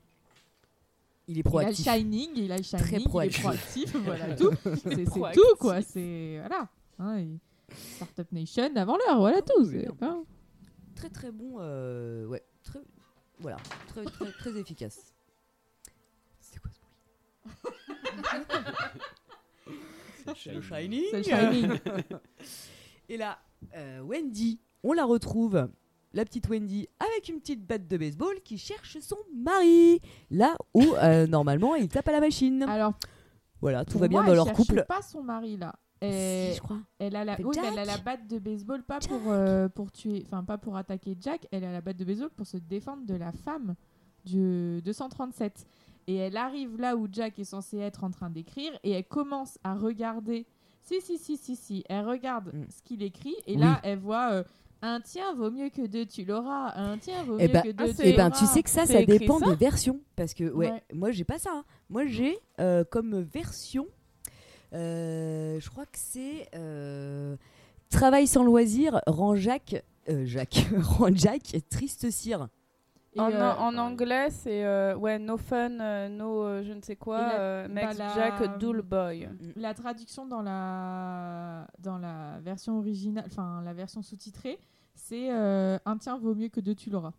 Il 1.29 1.39
est 1.39 1.41
Il 1.41 1.41
a 1.41 1.43
le 1.45 1.51
proactif. 1.51 1.85
shining, 1.89 2.31
il 2.37 2.53
a 2.53 2.57
le 2.57 2.63
shining, 2.63 2.87
il 2.91 2.95
est 3.03 3.09
proactif. 3.09 3.41
proactif, 3.43 3.97
voilà 4.05 4.35
tout. 4.35 4.51
C'est 4.65 5.05
Proactif. 5.05 5.43
tout 5.43 5.57
quoi, 5.59 5.83
c'est 5.83 6.39
voilà. 6.41 6.69
Hein, 6.99 7.19
et 7.19 7.39
Startup 7.75 8.33
Nation 8.33 8.75
avant 8.77 8.97
l'heure, 8.97 9.19
voilà 9.19 9.41
tout. 9.43 9.65
c'est- 9.67 9.89
oui. 9.89 9.97
hein. 10.01 10.25
Très 10.97 11.09
très 11.11 11.31
bon, 11.31 11.57
euh, 11.61 12.27
ouais, 12.27 12.43
très, 12.65 12.81
voilà, 13.39 13.59
très 13.89 14.05
très 14.05 14.33
très 14.33 14.59
efficace. 14.59 15.15
C'est 20.37 20.53
Le 20.55 20.61
Shining. 20.63 21.03
Shining. 21.03 21.05
C'est 21.11 21.17
le 21.17 21.23
Shining. 21.23 21.79
Et 23.09 23.17
là, 23.17 23.39
euh, 23.77 24.01
Wendy, 24.03 24.61
on 24.85 24.93
la 24.93 25.05
retrouve, 25.05 25.69
la 26.13 26.25
petite 26.25 26.49
Wendy, 26.49 26.89
avec 27.01 27.29
une 27.29 27.41
petite 27.41 27.67
batte 27.67 27.87
de 27.89 27.97
baseball 27.97 28.41
qui 28.45 28.57
cherche 28.59 28.99
son 29.01 29.17
mari. 29.35 30.01
Là 30.31 30.57
où, 30.75 30.83
euh, 31.03 31.27
normalement, 31.29 31.75
il 31.75 31.89
tape 31.89 32.09
à 32.09 32.13
la 32.13 32.21
machine. 32.21 32.63
Alors, 32.63 32.93
voilà, 33.61 33.85
tout 33.85 33.93
pour 33.93 34.03
va 34.03 34.09
bien 34.09 34.19
moi, 34.21 34.27
dans 34.27 34.31
elle 34.33 34.37
leur 34.37 34.47
cherche 34.47 34.57
couple. 34.59 34.85
pas 34.87 35.03
son 35.03 35.23
mari 35.23 35.57
là. 35.57 35.75
Si, 36.03 36.09
Et 36.09 36.53
je 36.55 36.61
crois. 36.61 36.79
elle 36.99 37.15
a 37.15 37.25
la, 37.27 37.33
Avec 37.35 37.45
oui, 37.45 37.55
mais 37.61 37.69
elle 37.69 37.79
a 37.81 37.85
Jack. 37.85 37.97
la 37.99 38.03
batte 38.03 38.27
de 38.27 38.39
baseball 38.39 38.83
pas 38.83 39.01
pour 39.01 39.21
euh, 39.27 39.69
pour 39.69 39.93
tuer, 39.93 40.23
enfin 40.25 40.43
pas 40.45 40.57
pour 40.57 40.77
attaquer 40.77 41.15
Jack. 41.21 41.47
Elle 41.51 41.65
a 41.65 41.73
la 41.73 41.83
batte 41.83 41.99
de 41.99 42.05
baseball 42.05 42.31
pour 42.31 42.47
se 42.47 42.57
défendre 42.57 43.05
de 43.05 43.15
la 43.15 43.33
femme 43.33 43.75
du 44.25 44.81
237. 44.83 45.67
Et 46.07 46.17
elle 46.17 46.37
arrive 46.37 46.77
là 46.79 46.97
où 46.97 47.07
Jack 47.11 47.39
est 47.39 47.45
censé 47.45 47.79
être 47.79 48.05
en 48.05 48.11
train 48.11 48.31
d'écrire 48.31 48.73
et 48.83 48.91
elle 48.93 49.05
commence 49.05 49.59
à 49.65 49.75
regarder. 49.75 50.47
Si 50.83 51.01
si 51.01 51.19
si 51.19 51.37
si 51.37 51.57
si. 51.57 51.85
Elle 51.89 52.05
regarde 52.07 52.51
Mm. 52.53 52.65
ce 52.71 52.83
qu'il 52.83 53.03
écrit 53.03 53.37
et 53.47 53.55
Oui. 53.55 53.61
là 53.61 53.81
elle 53.83 53.99
voit. 53.99 54.33
euh, 54.33 54.43
un 54.83 54.99
tien 55.03 55.35
vaut 55.35 55.51
mieux 55.51 55.69
que 55.69 55.87
deux, 55.87 56.07
tu 56.07 56.25
l'auras. 56.25 56.73
Un 56.75 56.97
tien 56.97 57.23
vaut 57.25 57.37
Eh 57.39 57.49
mieux 57.49 57.53
ben, 57.53 57.63
que 57.63 57.69
deux, 57.73 57.85
ah, 57.85 57.89
tu 57.89 57.95
c'est- 57.97 58.11
Eh 58.11 58.17
ben, 58.17 58.31
tu 58.31 58.47
sais 58.47 58.63
que 58.63 58.71
ça, 58.71 58.87
ça 58.87 59.05
dépend 59.05 59.39
ça 59.39 59.51
des 59.51 59.55
versions. 59.57 60.01
Parce 60.17 60.33
que, 60.33 60.45
ouais, 60.45 60.71
Ouais. 60.71 60.83
moi, 60.95 61.11
j'ai 61.11 61.25
pas 61.25 61.39
ça. 61.39 61.51
hein. 61.53 61.65
Moi, 61.91 62.07
j'ai 62.07 62.39
euh, 62.61 62.83
comme 62.91 63.21
version, 63.21 63.87
euh, 64.73 65.59
je 65.61 65.69
crois 65.71 65.85
que 65.87 65.99
c'est 65.99 66.49
euh, 66.55 67.37
Travail 67.91 68.27
sans 68.27 68.45
loisir, 68.45 69.01
rend 69.07 69.35
Jacques, 69.35 69.83
euh, 70.09 70.25
Jacques, 70.25 70.67
rend 70.81 71.15
Jack 71.15 71.57
triste 71.69 72.11
cire. 72.11 72.49
Et, 73.15 73.21
en, 73.21 73.31
euh, 73.33 73.53
en 73.59 73.77
anglais, 73.77 74.31
c'est 74.31 74.65
euh, 74.65 74.95
ouais, 74.95 75.19
no 75.19 75.37
fun, 75.37 75.81
euh, 75.81 76.09
no 76.09 76.45
euh, 76.45 76.63
je 76.63 76.73
ne 76.73 76.81
sais 76.81 76.95
quoi, 76.95 77.19
la- 77.19 77.41
euh, 77.41 77.69
bah, 77.69 77.93
la- 77.99 78.15
Jack 78.15 78.41
a 78.41 78.47
dull 78.57 78.83
boy. 78.83 79.29
La 79.57 79.75
traduction 79.75 80.27
dans 80.27 80.43
la, 80.43 81.67
dans 81.81 81.99
la 81.99 82.39
version 82.41 82.79
originale, 82.79 83.25
enfin 83.27 83.63
la 83.65 83.73
version 83.73 84.01
sous-titrée, 84.03 84.59
c'est 84.95 85.33
euh, 85.33 85.77
un 85.87 85.97
tien 85.99 86.19
vaut 86.19 86.35
mieux 86.37 86.49
que 86.51 86.61
deux, 86.61 86.75
tu 86.77 86.89
l'auras. 86.91 87.13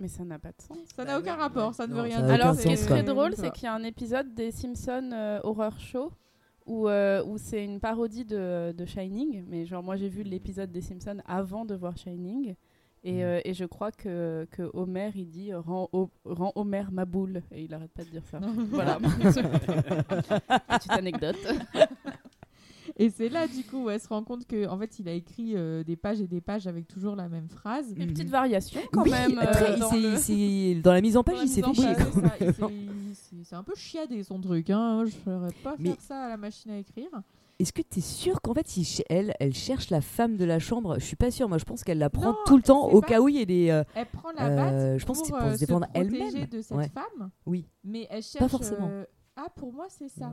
Mais 0.00 0.08
ça 0.08 0.24
n'a 0.24 0.38
pas 0.38 0.48
de 0.50 0.60
sens. 0.60 0.76
Ça 0.96 1.04
Bah 1.04 1.12
n'a 1.12 1.18
aucun 1.18 1.34
ouais, 1.36 1.40
rapport, 1.42 1.68
ouais. 1.68 1.74
ça 1.74 1.86
ne 1.86 1.92
Non, 1.92 1.98
veut 1.98 2.02
rien 2.04 2.20
dire. 2.22 2.34
Alors, 2.34 2.54
ce 2.54 2.62
qui 2.62 2.68
est 2.72 2.86
très 2.86 3.02
drôle, 3.04 3.34
c'est 3.36 3.52
qu'il 3.52 3.64
y 3.64 3.68
a 3.68 3.74
un 3.74 3.84
épisode 3.84 4.34
des 4.34 4.50
Simpsons 4.50 5.10
euh, 5.12 5.40
Horror 5.44 5.78
Show 5.78 6.10
où, 6.66 6.88
euh, 6.88 7.22
où 7.24 7.38
c'est 7.38 7.62
une 7.64 7.78
parodie 7.78 8.24
de, 8.24 8.72
de 8.72 8.84
Shining. 8.86 9.44
Mais 9.46 9.66
genre, 9.66 9.82
moi, 9.84 9.94
j'ai 9.96 10.08
vu 10.08 10.22
l'épisode 10.24 10.72
des 10.72 10.80
Simpsons 10.80 11.18
avant 11.26 11.64
de 11.64 11.74
voir 11.76 11.96
Shining. 11.96 12.54
Et, 13.06 13.22
euh, 13.22 13.40
et 13.44 13.52
je 13.52 13.64
crois 13.66 13.92
que, 13.92 14.46
que 14.50 14.62
Homer, 14.72 15.10
il 15.14 15.28
dit 15.28 15.52
euh, 15.52 15.60
rends, 15.60 15.90
Ho- 15.92 16.10
rends 16.24 16.52
Homer 16.54 16.84
ma 16.90 17.04
boule. 17.04 17.42
Et 17.52 17.64
il 17.64 17.74
arrête 17.74 17.92
pas 17.92 18.02
de 18.04 18.08
dire 18.08 18.22
ça. 18.30 18.40
voilà. 18.70 18.98
Petite 20.68 20.90
anecdote. 20.92 21.36
Et 22.96 23.10
c'est 23.10 23.28
là, 23.28 23.48
du 23.48 23.64
coup, 23.64 23.84
où 23.86 23.90
elle 23.90 23.98
se 23.98 24.06
rend 24.06 24.22
compte 24.22 24.46
que 24.46 24.68
en 24.68 24.78
fait, 24.78 25.00
il 25.00 25.08
a 25.08 25.12
écrit 25.12 25.56
euh, 25.56 25.82
des 25.82 25.96
pages 25.96 26.20
et 26.20 26.28
des 26.28 26.40
pages 26.40 26.68
avec 26.68 26.86
toujours 26.86 27.16
la 27.16 27.28
même 27.28 27.48
phrase. 27.48 27.92
Une 27.96 28.12
petite 28.12 28.28
variation 28.30 28.80
quand 28.92 29.02
oui, 29.02 29.10
même. 29.10 29.36
euh, 29.38 29.76
dans 29.78 29.90
le- 29.92 30.94
la 30.94 31.00
mise 31.00 31.16
en 31.16 31.24
page, 31.24 31.38
il 31.42 31.48
s'est 31.48 31.62
fait 31.62 31.74
chier. 31.74 31.94
c'est 33.42 33.56
un 33.56 33.64
peu 33.64 33.74
chiadé 33.74 34.22
son 34.22 34.40
truc, 34.40 34.70
hein. 34.70 35.04
je 35.06 35.10
ferais 35.10 35.52
pas 35.64 35.74
Mais- 35.78 35.90
faire 35.90 36.00
ça 36.02 36.24
à 36.24 36.28
la 36.28 36.36
machine 36.36 36.70
à 36.70 36.78
écrire. 36.78 37.08
Est-ce 37.60 37.72
que 37.72 37.82
tu 37.82 38.00
es 38.00 38.02
sûr 38.02 38.40
qu'en 38.40 38.52
fait, 38.54 38.66
si 38.66 38.84
ch- 38.84 39.04
elle, 39.08 39.34
elle 39.38 39.54
cherche 39.54 39.90
la 39.90 40.00
femme 40.00 40.36
de 40.36 40.44
la 40.44 40.58
chambre 40.58 40.96
Je 40.98 41.04
suis 41.04 41.16
pas 41.16 41.30
sûre. 41.30 41.48
Moi, 41.48 41.58
je 41.58 41.64
pense 41.64 41.84
qu'elle 41.84 41.98
la 41.98 42.10
prend 42.10 42.32
Non, 42.32 42.36
tout 42.46 42.56
le 42.56 42.62
temps 42.62 42.88
au 42.88 43.00
pas- 43.00 43.06
cas 43.06 43.20
où 43.20 43.28
il 43.28 43.36
y 43.36 43.40
a 43.42 43.44
des. 43.44 43.70
euh, 43.70 43.84
Elle 43.94 44.06
prend 44.06 44.32
la 44.32 44.46
Euh, 44.48 44.56
batte 44.92 45.00
je 45.00 45.06
pense 45.06 45.20
que 45.20 45.26
c'est 45.26 45.32
pour, 45.32 45.42
euh, 45.42 45.54
se 45.54 45.58
défendre 45.60 45.86
elle-même. 45.94 46.46
de 46.46 46.60
cette 46.62 46.76
Ouais. 46.76 46.88
femme, 46.88 47.30
Oui. 47.46 47.68
mais 47.84 48.06
elle 48.10 48.22
cherche. 48.22 48.50
forcément. 48.50 48.88
euh, 48.90 49.04
Ah, 49.36 49.46
pour 49.54 49.72
moi, 49.72 49.86
c'est 49.88 50.08
ça. 50.08 50.32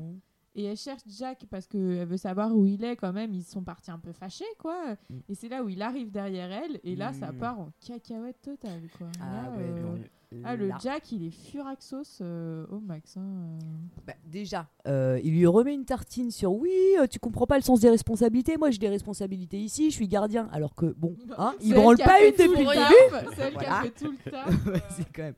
Et 0.54 0.66
elle 0.66 0.76
cherche 0.78 1.02
Jack 1.08 1.46
parce 1.50 1.66
qu'elle 1.68 2.06
veut 2.06 2.18
savoir 2.18 2.54
où 2.56 2.66
il 2.66 2.84
est 2.84 2.96
quand 2.98 3.14
même. 3.14 3.34
Ils 3.34 3.44
sont 3.44 3.64
partis 3.64 3.90
un 3.92 4.00
peu 4.00 4.12
fâchés, 4.12 4.44
quoi. 4.58 4.96
Mm. 5.10 5.18
Et 5.30 5.36
c'est 5.36 5.48
là 5.50 5.64
où 5.64 5.70
il 5.70 5.82
arrive 5.82 6.12
derrière 6.12 6.52
elle. 6.52 6.80
Et 6.84 6.96
là, 6.96 7.14
ça 7.14 7.32
Mm. 7.32 7.38
part 7.38 7.60
en 7.60 7.70
cacahuète 7.86 8.42
totale, 8.42 8.82
quoi. 8.98 9.08
Ah 9.22 9.44
Là, 9.46 9.52
ouais, 9.52 9.64
euh, 9.64 9.82
non. 9.82 10.42
ah, 10.44 10.56
le 10.58 10.68
Là. 10.68 10.78
Jack, 10.82 11.10
il 11.14 11.26
est 11.26 11.32
furaxos 11.32 12.20
euh, 12.22 12.66
au 12.70 12.82
max. 12.82 13.16
hein, 13.16 13.22
euh. 13.24 13.60
Bah, 14.06 14.14
déjà, 14.26 14.68
euh, 14.88 15.22
il 15.24 15.32
lui 15.32 15.46
remet 15.46 15.74
une 15.74 15.86
tartine 15.86 16.32
sur 16.32 16.52
oui, 16.54 16.70
euh, 17.00 17.08
tu 17.08 17.18
comprends 17.20 17.46
pas 17.48 17.56
le 17.58 17.64
sens 17.64 17.80
des 17.80 17.90
responsabilités. 17.90 18.58
Moi, 18.58 18.72
j'ai 18.72 18.78
des 18.80 18.90
responsabilités 18.90 19.58
ici, 19.60 19.90
je 19.90 19.96
suis 19.96 20.08
gardien. 20.10 20.50
Alors 20.52 20.76
que 20.76 20.88
bon, 20.98 21.16
hein, 21.38 21.54
il 21.62 21.74
branle 21.76 21.98
pas 21.98 22.22
une 22.26 22.32
depuis 22.32 22.48
le 22.50 22.56
début. 22.56 23.34
C'est 23.36 23.42
elle 23.44 23.54
qui 23.54 23.66
a 23.66 23.70
Voilà. 23.70 23.82
fait 23.84 23.92
tout 23.92 24.12
le 24.12 24.18
taf. 24.32 24.90
C'est 24.98 25.14
quand 25.14 25.24
même 25.24 25.36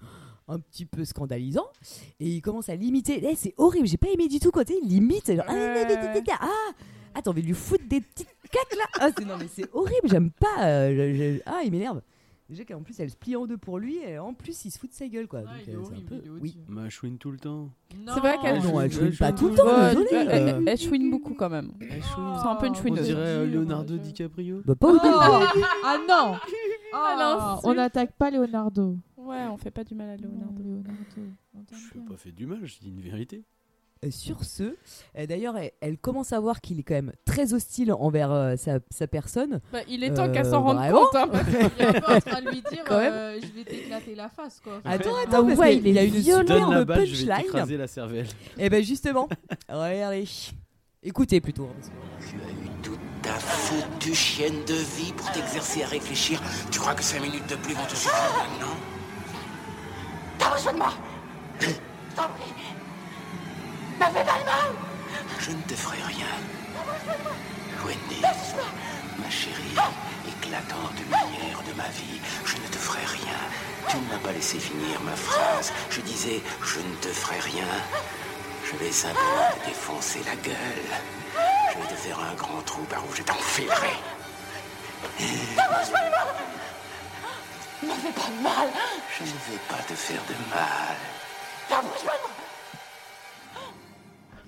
un 0.48 0.60
petit 0.60 0.86
peu 0.86 1.06
scandalisant. 1.06 1.68
Et 2.20 2.28
il 2.28 2.41
commence 2.41 2.70
à 2.70 2.76
limiter. 2.76 3.22
Eh, 3.30 3.36
c'est 3.36 3.53
horrible, 3.57 3.88
j'ai 3.88 3.98
pas 3.98 4.10
aimé 4.10 4.28
du 4.28 4.40
tout 4.40 4.52
quand 4.52 4.70
il 4.70 4.88
limite. 4.88 5.34
Genre, 5.34 5.45
ah, 5.48 5.53
Ouais, 5.53 5.86
ah, 5.90 6.22
ah, 6.32 6.38
ah, 6.41 6.48
ah, 7.15 7.22
t'as 7.22 7.30
envie 7.32 7.41
de 7.41 7.48
lui 7.48 7.53
foutre 7.53 7.86
des 7.88 8.02
petites 8.02 8.28
macaque 8.44 8.78
là 8.78 8.86
ah, 8.99 9.10
c'est- 9.18 9.26
Non 9.26 9.36
mais 9.40 9.48
c'est 9.53 9.70
horrible, 9.74 10.07
j'aime 10.10 10.30
pas. 10.32 10.64
euh, 10.65 10.90
je- 11.14 11.36
je- 11.38 11.41
Ah, 11.45 11.61
il 11.65 11.72
m'énerve. 11.72 12.02
Déjà 12.49 12.65
qu'en 12.65 12.82
plus 12.84 12.99
elle 12.99 13.10
se 13.10 13.15
plie 13.15 13.36
en 13.36 13.48
deux 13.48 13.57
pour 13.57 13.80
lui 13.80 13.98
et 13.98 14.20
en 14.20 14.34
plus 14.34 14.65
il 14.65 14.70
se 14.70 14.78
fout 14.78 14.90
de 14.90 14.94
sa 14.95 15.07
gueule 15.07 15.28
quoi. 15.28 15.41
Donc, 15.41 15.49
il 15.65 15.72
est 15.72 15.76
euh, 15.76 15.80
c'est 15.82 15.90
un 15.90 15.91
horrible, 15.94 16.07
peu- 16.10 16.22
il 16.24 16.28
est 16.28 16.41
Oui. 16.41 16.57
Elle 16.84 16.90
chouine 16.91 17.18
tout 17.18 17.32
le 17.32 17.38
temps. 17.40 17.70
C'est 17.90 18.20
vrai 18.20 18.38
qu'elle 18.41 18.61
non, 18.61 18.80
elle 18.82 18.91
chouine, 18.91 19.06
chouine 19.07 19.18
pas 19.18 19.30
elle 19.30 19.36
tout 19.36 19.48
le 19.48 19.56
chouine. 19.56 19.65
temps, 19.65 19.76
Ouais, 19.82 19.90
désolé. 19.90 20.07
elle, 20.11 20.28
elle- 20.30 20.49
euh. 20.56 20.64
elle 20.68 20.78
chouine 20.78 21.10
beaucoup 21.10 21.34
quand 21.34 21.49
même. 21.49 21.72
C'est 21.80 21.88
un 22.48 22.56
peu 22.56 22.68
une 22.68 22.74
Oh, 22.74 22.78
On 22.78 22.82
chouineuse. 22.82 23.06
dirait 23.06 23.20
euh, 23.22 23.45
Leonardo 23.48 23.98
DiCaprio. 23.98 24.61
Bah 24.65 24.76
pas. 24.76 24.91
Oh 24.94 24.99
ah 25.84 25.98
non 26.07 26.36
Ah, 26.36 26.40
Ah, 26.95 27.60
non, 27.64 27.70
On 27.72 27.74
n'attaque 27.74 28.11
pas 28.18 28.30
Leonardo. 28.30 28.98
Ouais, 29.25 29.45
on 29.51 29.57
fait 29.57 29.71
pas 29.71 29.83
du 29.83 29.95
mal 29.95 30.09
à 30.09 30.17
Leonardo. 30.17 30.63
Non, 30.63 30.83
Leonardo. 30.83 31.31
Je 31.93 31.97
n'ai 31.99 32.05
pas 32.05 32.17
fait 32.17 32.31
du 32.31 32.45
mal, 32.45 32.59
je 32.65 32.79
dis 32.79 32.89
une 32.89 33.01
vérité. 33.01 33.43
Euh, 34.05 34.11
sur 34.11 34.43
ce, 34.43 34.75
euh, 35.17 35.25
d'ailleurs, 35.25 35.55
elle, 35.55 35.71
elle 35.79 35.97
commence 35.97 36.33
à 36.33 36.39
voir 36.41 36.59
qu'il 36.59 36.77
est 36.77 36.83
quand 36.83 36.93
même 36.95 37.13
très 37.23 37.53
hostile 37.53 37.93
envers 37.93 38.31
euh, 38.33 38.57
sa, 38.57 38.79
sa 38.91 39.07
personne. 39.07 39.61
Bah, 39.71 39.79
il 39.87 40.03
est 40.03 40.13
temps 40.13 40.25
Euh, 40.27 40.33
qu'elle 40.33 40.45
s'en 40.45 40.61
rende 40.61 40.75
vraiment 40.75 41.05
compte. 41.05 41.15
hein. 41.15 41.29
Il 41.79 41.85
est 41.85 42.01
peu 42.01 42.13
en 42.13 42.19
train 42.19 42.41
de 42.41 42.49
lui 42.49 42.61
dire 42.69 42.83
euh, 42.91 43.39
Je 43.41 43.47
vais 43.53 43.63
t'éclater 43.63 44.13
la 44.15 44.27
face, 44.27 44.59
quoi. 44.61 44.81
Attends, 44.83 45.15
attends, 45.25 45.45
parce 45.47 45.57
ouais, 45.57 45.79
qu'il 45.79 45.93
y 45.93 45.99
a 45.99 46.03
une 46.03 46.21
superbe 46.21 46.83
balle, 46.85 47.05
je 47.05 47.25
vais 47.25 47.31
punchline. 47.43 47.77
la 47.77 47.87
cervelle. 47.87 48.27
Et 48.57 48.69
ben 48.69 48.83
justement, 48.83 49.29
regardez. 49.69 50.25
Écoutez 51.01 51.39
plutôt. 51.39 51.67
parce 51.67 51.89
Tu 52.29 52.35
as 52.35 52.49
eu 52.51 52.69
toute 52.81 52.99
ta 53.21 53.33
foutue 53.39 54.13
chienne 54.13 54.65
de 54.67 54.73
vie 54.73 55.13
pour 55.13 55.31
t'exercer 55.31 55.83
à 55.83 55.87
réfléchir. 55.87 56.41
Tu 56.71 56.79
crois 56.79 56.93
que 56.93 57.03
cinq 57.03 57.21
minutes 57.21 57.49
de 57.49 57.55
plus 57.55 57.73
vont 57.73 57.85
te 57.85 57.95
suffire 57.95 58.13
maintenant 58.37 58.73
Moi 60.44 60.94
Je 61.60 61.68
t'en 62.15 62.30
prie. 62.30 62.53
Me 63.99 64.06
fais 64.06 64.26
pas 64.26 64.40
de 64.40 64.45
mal 64.45 64.72
Je 65.40 65.52
ne 65.52 65.61
te 65.61 65.74
ferai 65.74 65.98
rien. 66.03 66.28
Wendy, 67.86 68.22
ma 69.20 69.30
chérie, 69.30 69.76
éclatante 70.28 70.99
lumière 70.99 71.61
de 71.68 71.74
ma 71.76 71.88
vie, 71.90 72.20
je 72.45 72.56
ne 72.56 72.68
te 72.68 72.78
ferai 72.78 73.06
rien. 73.06 73.40
Tu 73.90 73.98
ne 73.98 74.02
m'as 74.03 74.20
pas 74.20 74.32
laissé 74.32 74.60
finir 74.60 75.02
ma 75.02 75.15
phrase. 75.15 75.72
Je 75.90 76.02
disais, 76.02 76.41
je 76.64 76.80
ne 76.80 76.95
te 77.02 77.10
ferai 77.10 77.40
rien. 77.40 77.68
Je 78.65 78.78
vais 78.78 78.91
simplement 78.91 79.49
te 79.61 79.68
défoncer 79.68 80.22
la 80.26 80.36
gueule. 80.38 80.91
Je 81.74 81.82
vais 81.82 81.88
te 81.88 81.99
faire 81.99 82.20
un 82.20 82.34
grand 82.36 82.61
trou 82.61 82.84
par 82.84 83.03
où 83.06 83.14
je 83.14 83.24
t'enfilerai. 83.24 83.98
Me 87.84 87.89
fais 87.93 88.14
pas 88.14 88.30
de 88.30 88.43
mal 88.43 88.69
Je 89.18 89.23
ne 89.23 89.27
vais 89.30 89.61
pas 89.69 89.81
te 89.84 89.93
faire 89.93 90.22
de 90.26 90.34
mal. 90.49 90.97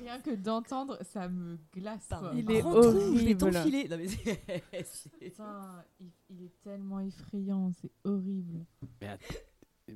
Rien 0.02 0.20
que 0.20 0.36
d'entendre, 0.36 1.00
ça 1.04 1.28
me 1.30 1.58
glace. 1.74 2.08
Quoi. 2.10 2.32
Il 2.36 2.50
est 2.52 2.62
horrible. 2.64 3.38
t'enfiler. 3.52 3.88
Non, 3.88 3.98
mais 3.98 4.08
Putain, 5.20 5.84
il, 6.00 6.10
il 6.30 6.44
est 6.46 6.62
tellement 6.64 7.00
effrayant, 7.00 7.72
c'est 7.82 7.92
horrible. 8.04 8.66
Mais 9.02 9.08
att- 9.08 9.44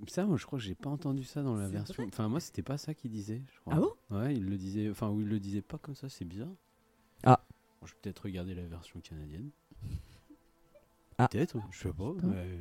ça, 0.08 0.26
moi, 0.26 0.38
je 0.38 0.46
crois 0.46 0.58
que 0.58 0.66
j'ai 0.66 0.74
pas 0.76 0.90
entendu 0.90 1.24
ça 1.24 1.44
dans 1.44 1.56
la 1.56 1.68
C'est 1.68 1.74
version. 1.74 1.94
vrai 2.04 2.12
Enfin, 2.12 2.28
moi, 2.28 2.40
c'était 2.40 2.64
pas 2.64 2.78
ça 2.78 2.94
qu'il 2.94 3.12
disait. 3.12 3.42
Je 3.54 3.60
crois. 3.60 3.74
Ah 3.76 3.80
bon? 3.80 3.94
Ouais, 4.18 4.34
il 4.36 4.46
le 4.46 4.58
disait. 4.58 4.90
Enfin, 4.90 5.10
ou 5.10 5.22
il 5.22 5.28
le 5.28 5.40
disait 5.40 5.62
pas 5.62 5.78
comme 5.78 5.96
ça. 5.96 6.10
C'est 6.10 6.26
bizarre. 6.26 6.54
Ah. 7.24 7.40
Bon, 7.80 7.86
je 7.88 7.94
vais 7.94 8.00
peut-être 8.02 8.24
regarder 8.24 8.56
la 8.56 8.64
version 8.64 9.00
canadienne. 9.02 9.50
Ah. 11.20 11.28
Peut-être. 11.28 11.58
Je 11.72 11.78
sais 11.80 11.94
pas. 11.94 12.14
sais 12.16 12.22
pas. 12.22 12.28
mais- 12.28 12.60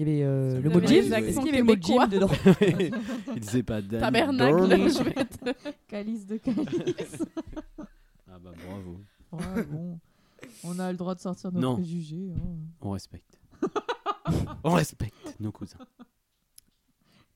Il 0.00 0.08
y 0.08 0.10
avait 0.12 0.22
euh, 0.22 0.60
le 0.60 0.70
mot 0.70 0.80
gym. 0.80 1.12
Est-ce 1.12 1.38
qu'il 1.40 1.46
y 1.46 1.48
avait 1.48 1.58
le 1.58 1.64
mot 1.64 1.74
gym 1.74 2.06
dedans 2.08 2.30
il 3.34 3.40
disait 3.40 3.64
pas 3.64 3.82
Dan 3.82 3.98
Tabernacle, 4.00 4.68
Dorn. 4.68 4.88
je 4.88 5.02
vais 5.02 5.24
te... 5.24 5.68
Calice 5.88 6.24
de 6.24 6.36
calice. 6.36 7.24
Ah 8.30 8.38
bah 8.38 8.52
bravo. 8.64 9.00
ouais, 9.32 9.62
bon. 9.64 9.98
On 10.62 10.78
a 10.78 10.92
le 10.92 10.96
droit 10.96 11.16
de 11.16 11.20
sortir 11.20 11.50
nos 11.50 11.60
Non. 11.60 11.74
préjugés. 11.74 12.30
hein. 12.32 12.40
On 12.80 12.90
respecte. 12.92 13.40
On 14.62 14.70
respecte 14.74 15.34
nos 15.40 15.50
cousins. 15.50 15.78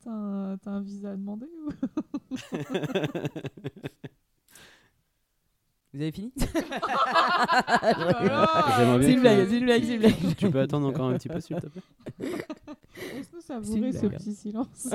T'as 0.05 0.11
un, 0.13 0.57
t'as 0.59 0.71
un 0.71 0.81
visa 0.83 1.11
à 1.11 1.17
demander 1.17 1.47
ou? 1.67 1.71
Vous 5.95 6.01
avez 6.01 6.13
fini 6.13 6.33
C'est 6.39 6.47
une 6.47 6.57
que- 9.17 9.21
blague, 9.21 9.49
c'est 9.49 9.59
une 9.59 9.65
blague, 9.67 9.85
c'est 9.85 9.95
une 9.95 10.01
blague. 10.01 10.37
Tu 10.37 10.51
peux 10.51 10.61
attendre 10.61 10.87
encore 10.89 11.07
un 11.09 11.19
petit 11.19 11.29
peu, 11.29 11.41
s'il 11.41 11.57
te 11.57 11.67
plaît 11.67 11.83
C'est 12.19 13.33
une 13.35 13.41
savourer 13.41 13.93
ce 13.93 14.07
petit 14.07 14.35
silence. 14.35 14.89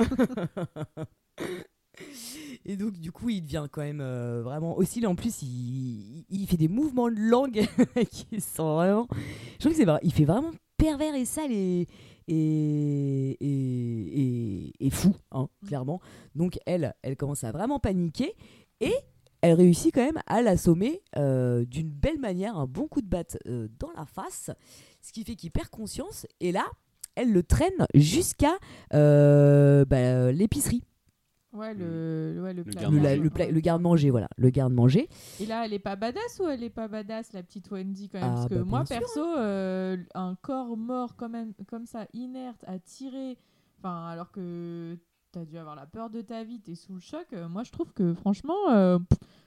Et 2.64 2.76
donc, 2.76 2.92
du 2.98 3.10
coup, 3.12 3.28
il 3.30 3.42
devient 3.42 3.66
quand 3.70 3.80
même 3.80 4.00
euh, 4.00 4.42
vraiment 4.42 4.76
hostile. 4.78 5.06
En 5.06 5.14
plus, 5.14 5.42
il, 5.42 6.24
il 6.28 6.46
fait 6.46 6.56
des 6.56 6.68
mouvements 6.68 7.08
de 7.08 7.16
langue 7.16 7.66
qui 8.10 8.40
sont 8.40 8.74
vraiment. 8.74 9.08
Je 9.54 9.58
trouve 9.60 9.72
que 9.72 9.78
c'est 9.78 9.84
vrai. 9.84 9.98
Il 10.02 10.12
fait 10.12 10.24
vraiment 10.24 10.50
pervers 10.76 11.14
et 11.14 11.24
sale 11.24 11.52
et. 11.52 11.86
Et, 12.30 13.30
et, 13.40 14.20
et- 14.20 14.86
et 14.86 14.90
fou, 14.90 15.14
hein, 15.32 15.48
clairement. 15.66 15.98
Donc, 16.34 16.58
elle, 16.66 16.94
elle 17.02 17.16
commence 17.16 17.42
à 17.42 17.52
vraiment 17.52 17.78
paniquer. 17.80 18.34
Et 18.80 18.92
elle 19.40 19.54
réussit 19.54 19.94
quand 19.94 20.04
même 20.04 20.20
à 20.26 20.42
l'assommer 20.42 21.02
euh, 21.16 21.64
d'une 21.64 21.90
belle 21.90 22.18
manière, 22.18 22.56
un 22.56 22.66
bon 22.66 22.88
coup 22.88 23.00
de 23.02 23.08
batte 23.08 23.38
euh, 23.46 23.68
dans 23.78 23.90
la 23.96 24.04
face. 24.06 24.50
Ce 25.00 25.12
qui 25.12 25.24
fait 25.24 25.36
qu'il 25.36 25.50
perd 25.50 25.68
conscience. 25.68 26.26
Et 26.40 26.52
là, 26.52 26.64
elle 27.14 27.32
le 27.32 27.42
traîne 27.42 27.86
jusqu'à 27.94 28.52
euh, 28.94 29.84
bah, 29.84 30.32
l'épicerie. 30.32 30.82
Ouais, 31.52 31.72
le, 31.72 32.34
le- 32.34 32.42
ouais, 32.42 32.52
le, 32.52 32.62
Le 32.62 32.72
garde-manger. 33.60 34.06
le, 34.06 34.10
voilà. 34.10 34.28
Le 34.36 34.50
garde-manger. 34.50 35.08
Et 35.40 35.46
là, 35.46 35.64
elle 35.64 35.72
est 35.72 35.78
pas 35.78 35.96
badass 35.96 36.40
ou 36.40 36.46
elle 36.46 36.62
est 36.62 36.68
pas 36.70 36.88
badass, 36.88 37.32
la 37.32 37.42
petite 37.42 37.70
Wendy, 37.70 38.08
quand 38.10 38.20
même? 38.20 38.28
Ah, 38.30 38.34
Parce 38.34 38.48
que 38.48 38.54
bah, 38.56 38.64
moi, 38.66 38.84
sûr, 38.86 38.98
perso, 38.98 39.24
euh, 39.38 39.96
un 40.14 40.36
corps 40.42 40.76
mort 40.76 41.16
comme, 41.16 41.34
un- 41.34 41.52
comme 41.66 41.86
ça, 41.86 42.06
inerte, 42.12 42.62
à 42.66 42.78
tirer, 42.78 43.38
alors 43.82 44.30
que 44.30 44.98
t'as 45.32 45.44
dû 45.44 45.58
avoir 45.58 45.76
la 45.76 45.86
peur 45.86 46.10
de 46.10 46.20
ta 46.20 46.44
vie, 46.44 46.60
t'es 46.60 46.74
sous 46.74 46.94
le 46.94 47.00
choc, 47.00 47.26
euh, 47.32 47.48
moi, 47.48 47.64
je 47.64 47.72
trouve 47.72 47.92
que, 47.92 48.14
franchement, 48.14 48.70
euh, 48.70 48.98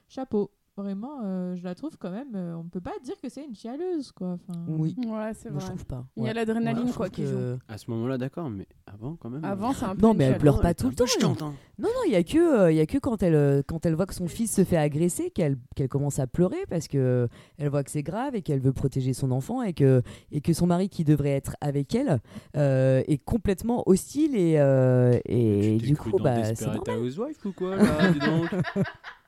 chapeau. 0.08 0.52
Vraiment, 0.82 1.20
euh, 1.24 1.56
je 1.56 1.64
la 1.64 1.76
trouve 1.76 1.98
quand 2.00 2.12
même. 2.12 2.34
euh, 2.36 2.56
on 2.56 2.64
peut 2.64 2.82
pas 2.82 2.92
dire 3.04 3.16
que 3.22 3.30
c'est 3.30 3.46
une 3.46 3.56
chialeuse, 3.56 4.12
quoi. 4.12 4.34
Enfin, 4.50 4.60
Oui. 4.68 4.96
Ouais, 4.98 5.32
c'est 5.36 5.50
Moi, 5.50 5.60
je 5.60 5.66
vrai. 5.66 5.76
trouve 5.76 5.86
pas. 5.86 6.06
Il 6.18 6.24
y 6.24 6.26
a 6.26 6.30
Ouais. 6.30 6.34
l'adrénaline, 6.34 6.86
Ouais, 6.88 6.92
quoi, 6.94 7.10
qui 7.10 7.24
que- 7.24 7.58
À 7.68 7.78
ce 7.78 7.90
moment-là, 7.92 8.18
d'accord, 8.18 8.50
mais 8.50 8.68
avant, 8.88 9.16
quand 9.16 9.30
même. 9.30 9.44
Avant, 9.46 9.74
c'est 9.74 9.86
un 9.86 9.96
peu 9.96 10.02
Non, 10.02 10.14
mais 10.14 10.24
elle 10.26 10.30
chialeuse. 10.32 10.42
pleure 10.42 10.62
pas 10.62 10.74
tout 10.74 10.90
le 10.90 10.96
temps. 10.96 11.06
Je 11.06 11.18
t'entends. 11.20 11.54
Non, 11.78 11.88
non, 11.90 12.02
il 12.08 12.12
y 12.14 12.16
a 12.16 12.24
que, 12.24 12.38
euh, 12.38 12.72
il 12.72 12.78
y 12.78 12.80
a 12.80 12.86
que 12.86 12.98
quand 12.98 13.22
elle, 13.24 13.36
euh, 13.36 13.62
quand 13.66 13.86
elle 13.86 13.96
voit 13.96 14.06
que 14.06 14.14
son 14.14 14.28
fils 14.28 14.54
se 14.56 14.64
fait 14.64 14.78
agresser 14.78 15.32
qu'elle 15.32 15.58
qu'elle 15.76 15.88
commence 15.90 16.20
à 16.20 16.28
pleurer 16.28 16.66
parce 16.70 16.88
que 16.88 17.28
elle 17.58 17.70
voit 17.70 17.84
que 17.84 17.90
c'est 17.92 18.04
grave 18.04 18.36
et 18.36 18.42
qu'elle 18.42 18.60
veut 18.60 18.74
protéger 18.74 19.14
son 19.14 19.32
enfant 19.32 19.62
et 19.64 19.74
que, 19.74 20.02
et 20.32 20.42
que 20.42 20.54
son 20.54 20.68
mari 20.68 20.90
qui 20.90 21.04
devrait 21.04 21.30
être 21.32 21.56
avec 21.62 21.96
elle 21.96 22.20
euh, 22.56 23.02
est 23.08 23.18
complètement 23.18 23.84
hostile 23.88 24.36
et, 24.36 24.56
euh, 24.60 25.18
et 25.26 25.78
du 25.78 25.96
coup, 25.98 26.12
bah, 26.20 26.54
c'est 26.56 26.66
normal. 26.68 27.00
Housewife 27.00 27.46
ou 27.46 27.52
quoi, 27.54 27.76
là 27.78 28.12
Dis 28.12 28.20
donc? 28.20 28.50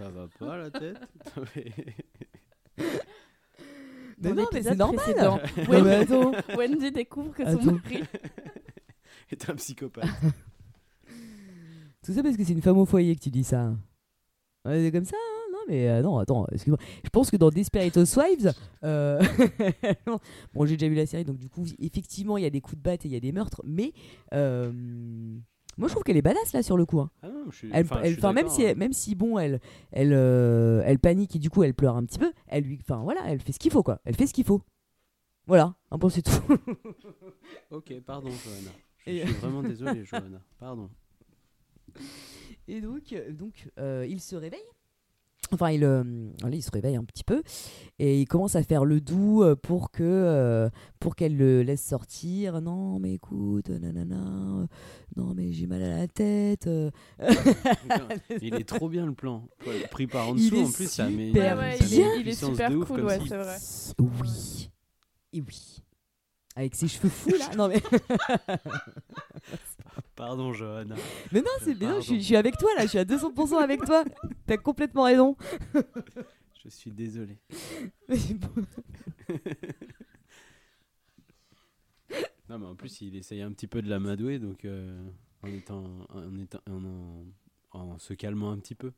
Ça 0.00 0.08
va 0.08 0.28
pas, 0.38 0.56
la 0.56 0.70
tête 0.70 0.96
Mais 4.22 4.30
Dans 4.30 4.34
non, 4.34 4.46
mais 4.52 4.62
c'est 4.62 4.74
normal. 4.74 4.96
précédent, 5.04 5.40
Non, 5.70 5.82
mais 5.84 5.94
attends. 5.94 6.32
Wendy 6.56 6.90
découvre 6.90 7.32
que 7.34 7.44
son 7.44 7.58
Attends. 7.58 7.72
mari 7.72 8.02
est 9.30 9.50
un 9.50 9.54
psychopathe. 9.56 10.08
Tout 12.04 12.12
ça 12.14 12.22
parce 12.22 12.36
que 12.36 12.44
c'est 12.44 12.52
une 12.54 12.62
femme 12.62 12.78
au 12.78 12.86
foyer 12.86 13.14
que 13.14 13.20
tu 13.20 13.28
dis 13.30 13.44
ça. 13.44 13.74
Ouais, 14.64 14.82
c'est 14.84 14.90
comme 14.92 15.04
ça, 15.04 15.16
hein 15.16 15.48
non 15.52 15.58
mais 15.68 15.88
euh, 15.88 16.00
non, 16.02 16.18
attends, 16.18 16.46
excuse-moi. 16.52 16.78
Je 17.04 17.10
pense 17.10 17.30
que 17.30 17.36
dans 17.36 17.50
Desperate 17.50 17.96
Housewives, 17.96 18.52
euh, 18.84 19.22
bon, 20.54 20.64
j'ai 20.66 20.76
déjà 20.76 20.88
vu 20.88 20.94
la 20.96 21.06
série, 21.06 21.24
donc 21.24 21.36
du 21.38 21.48
coup, 21.50 21.64
effectivement, 21.78 22.36
il 22.38 22.42
y 22.42 22.46
a 22.46 22.50
des 22.50 22.60
coups 22.62 22.76
de 22.78 22.82
batte 22.82 23.04
et 23.04 23.08
il 23.08 23.12
y 23.12 23.16
a 23.16 23.20
des 23.20 23.32
meurtres, 23.32 23.60
mais 23.64 23.92
euh, 24.34 24.70
moi, 25.80 25.88
je 25.88 25.94
trouve 25.94 26.04
qu'elle 26.04 26.16
est 26.16 26.22
badass 26.22 26.52
là 26.52 26.62
sur 26.62 26.76
le 26.76 26.86
coup. 26.86 27.00
hein. 27.00 27.10
Ah 27.22 27.28
non, 27.28 27.50
je 27.50 27.56
suis- 27.56 27.70
Elle, 27.72 27.86
je 27.86 27.94
elle- 28.02 28.18
suis 28.18 28.32
même 28.32 28.48
si, 28.48 28.66
hein. 28.66 28.74
même 28.76 28.92
si 28.92 29.14
bon, 29.16 29.38
elle, 29.38 29.60
elle, 29.90 30.12
euh, 30.12 30.82
elle 30.86 30.98
panique 31.00 31.34
et 31.34 31.38
du 31.38 31.50
coup, 31.50 31.62
elle 31.64 31.74
pleure 31.74 31.96
un 31.96 32.04
petit 32.04 32.18
peu. 32.18 32.32
Elle 32.46 32.64
lui, 32.64 32.78
enfin 32.80 33.02
voilà, 33.02 33.22
elle 33.26 33.40
fait 33.40 33.52
ce 33.52 33.58
qu'il 33.58 33.72
faut 33.72 33.82
quoi. 33.82 34.00
Elle 34.04 34.14
fait 34.14 34.26
ce 34.26 34.34
qu'il 34.34 34.44
faut. 34.44 34.62
Voilà, 35.46 35.74
un 35.90 35.98
peu 35.98 36.08
c'est 36.10 36.22
tout. 36.22 36.30
Ok, 37.70 37.92
pardon, 38.06 38.30
Johanna. 38.30 38.70
Je 39.06 39.10
Et- 39.12 39.24
suis 39.26 39.34
vraiment 39.40 39.62
désolé, 39.62 40.04
Johanna. 40.04 40.40
Pardon. 40.58 40.90
Et 42.68 42.80
donc, 42.80 43.12
euh, 43.12 43.32
donc 43.32 43.68
euh, 43.78 44.06
il 44.08 44.20
se 44.20 44.36
réveille. 44.36 44.60
Enfin, 45.52 45.70
il, 45.70 45.84
euh, 45.84 46.04
voilà, 46.40 46.56
il 46.56 46.62
se 46.62 46.70
réveille 46.70 46.96
un 46.96 47.04
petit 47.04 47.24
peu 47.24 47.42
et 47.98 48.20
il 48.20 48.26
commence 48.26 48.54
à 48.56 48.62
faire 48.62 48.84
le 48.84 49.00
doux 49.00 49.42
euh, 49.42 49.56
pour 49.56 49.90
que 49.90 50.02
euh, 50.04 50.68
pour 51.00 51.16
qu'elle 51.16 51.36
le 51.36 51.62
laisse 51.62 51.84
sortir. 51.84 52.60
Non, 52.60 52.98
mais 53.00 53.14
écoute, 53.14 53.68
nanana, 53.68 54.60
euh, 54.60 54.66
non, 55.16 55.34
mais 55.34 55.52
j'ai 55.52 55.66
mal 55.66 55.82
à 55.82 55.96
la 55.98 56.08
tête. 56.08 56.66
euh. 56.68 56.90
Il 58.40 58.54
est 58.54 58.68
trop 58.68 58.88
bien 58.88 59.06
le 59.06 59.14
plan. 59.14 59.48
Ouais, 59.66 59.86
Pris 59.90 60.06
par 60.06 60.28
en 60.28 60.36
Il 60.36 60.50
dessous, 60.50 60.60
est 60.60 60.64
en 60.64 60.70
plus, 60.70 60.88
ça 60.90 61.08
met, 61.10 61.28
super 61.28 61.56
ça 61.56 61.84
met 61.84 61.90
bien. 61.90 62.14
une 62.14 62.20
Il 62.20 62.28
est 62.28 62.34
super 62.44 62.70
ouf, 62.72 62.86
cool, 62.86 63.04
ouais, 63.04 63.18
c'est 63.28 63.36
vrai. 63.36 63.56
Oui, 63.98 64.70
et 65.32 65.40
oui, 65.40 65.82
avec 66.56 66.74
ses 66.74 66.88
cheveux 66.88 67.08
fous 67.08 67.30
là. 67.38 67.50
Non 67.56 67.68
mais, 67.68 67.80
Pardon, 70.16 70.52
Johanna. 70.52 70.94
mais 71.32 71.40
non, 71.40 71.50
c'est 71.60 71.80
non, 71.80 71.96
je, 71.96 72.00
suis- 72.00 72.12
Pardon. 72.12 72.18
je 72.20 72.24
suis 72.24 72.36
avec 72.36 72.56
toi 72.58 72.70
là. 72.76 72.82
Je 72.84 72.88
suis 72.88 72.98
à 72.98 73.04
200% 73.04 73.56
avec 73.62 73.84
toi. 73.84 74.04
T'as 74.46 74.56
complètement 74.58 75.04
raison. 75.04 75.36
Je 76.62 76.68
suis 76.68 76.90
désolé. 76.90 77.38
non, 82.48 82.58
mais 82.58 82.66
en 82.66 82.74
plus, 82.74 83.00
il 83.02 83.14
essaye 83.16 83.42
un 83.42 83.52
petit 83.52 83.66
peu 83.68 83.80
de 83.82 83.88
l'amadouer, 83.88 84.38
donc 84.38 84.64
euh, 84.64 85.08
en, 85.42 85.48
étant, 85.48 85.84
en, 86.10 86.38
étant, 86.38 86.58
en, 86.68 87.24
en, 87.78 87.98
se 87.98 88.12
calmant 88.14 88.50
un 88.50 88.58
petit 88.58 88.74
peu. 88.74 88.92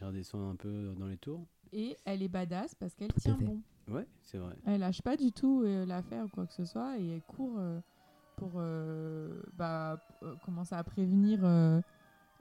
Il 0.00 0.06
redescend 0.06 0.52
un 0.52 0.56
peu 0.56 0.94
dans 0.98 1.06
les 1.06 1.16
tours. 1.16 1.46
Et 1.72 1.96
elle 2.04 2.22
est 2.22 2.28
badass 2.28 2.74
parce 2.74 2.94
qu'elle 2.94 3.12
tient 3.14 3.36
fait. 3.38 3.44
bon. 3.44 3.62
Ouais, 3.88 4.06
c'est 4.20 4.38
vrai. 4.38 4.54
Elle 4.66 4.80
lâche 4.80 5.00
pas 5.02 5.16
du 5.16 5.32
tout 5.32 5.62
euh, 5.64 5.86
l'affaire 5.86 6.24
ou 6.26 6.28
quoi 6.28 6.46
que 6.46 6.52
ce 6.52 6.64
soit 6.64 6.98
et 6.98 7.08
elle 7.14 7.22
court 7.22 7.56
euh, 7.58 7.80
pour 8.36 8.52
euh, 8.56 9.42
bah, 9.54 9.98
euh, 10.22 10.34
commencer 10.44 10.74
à 10.74 10.82
prévenir 10.84 11.40
euh, 11.44 11.80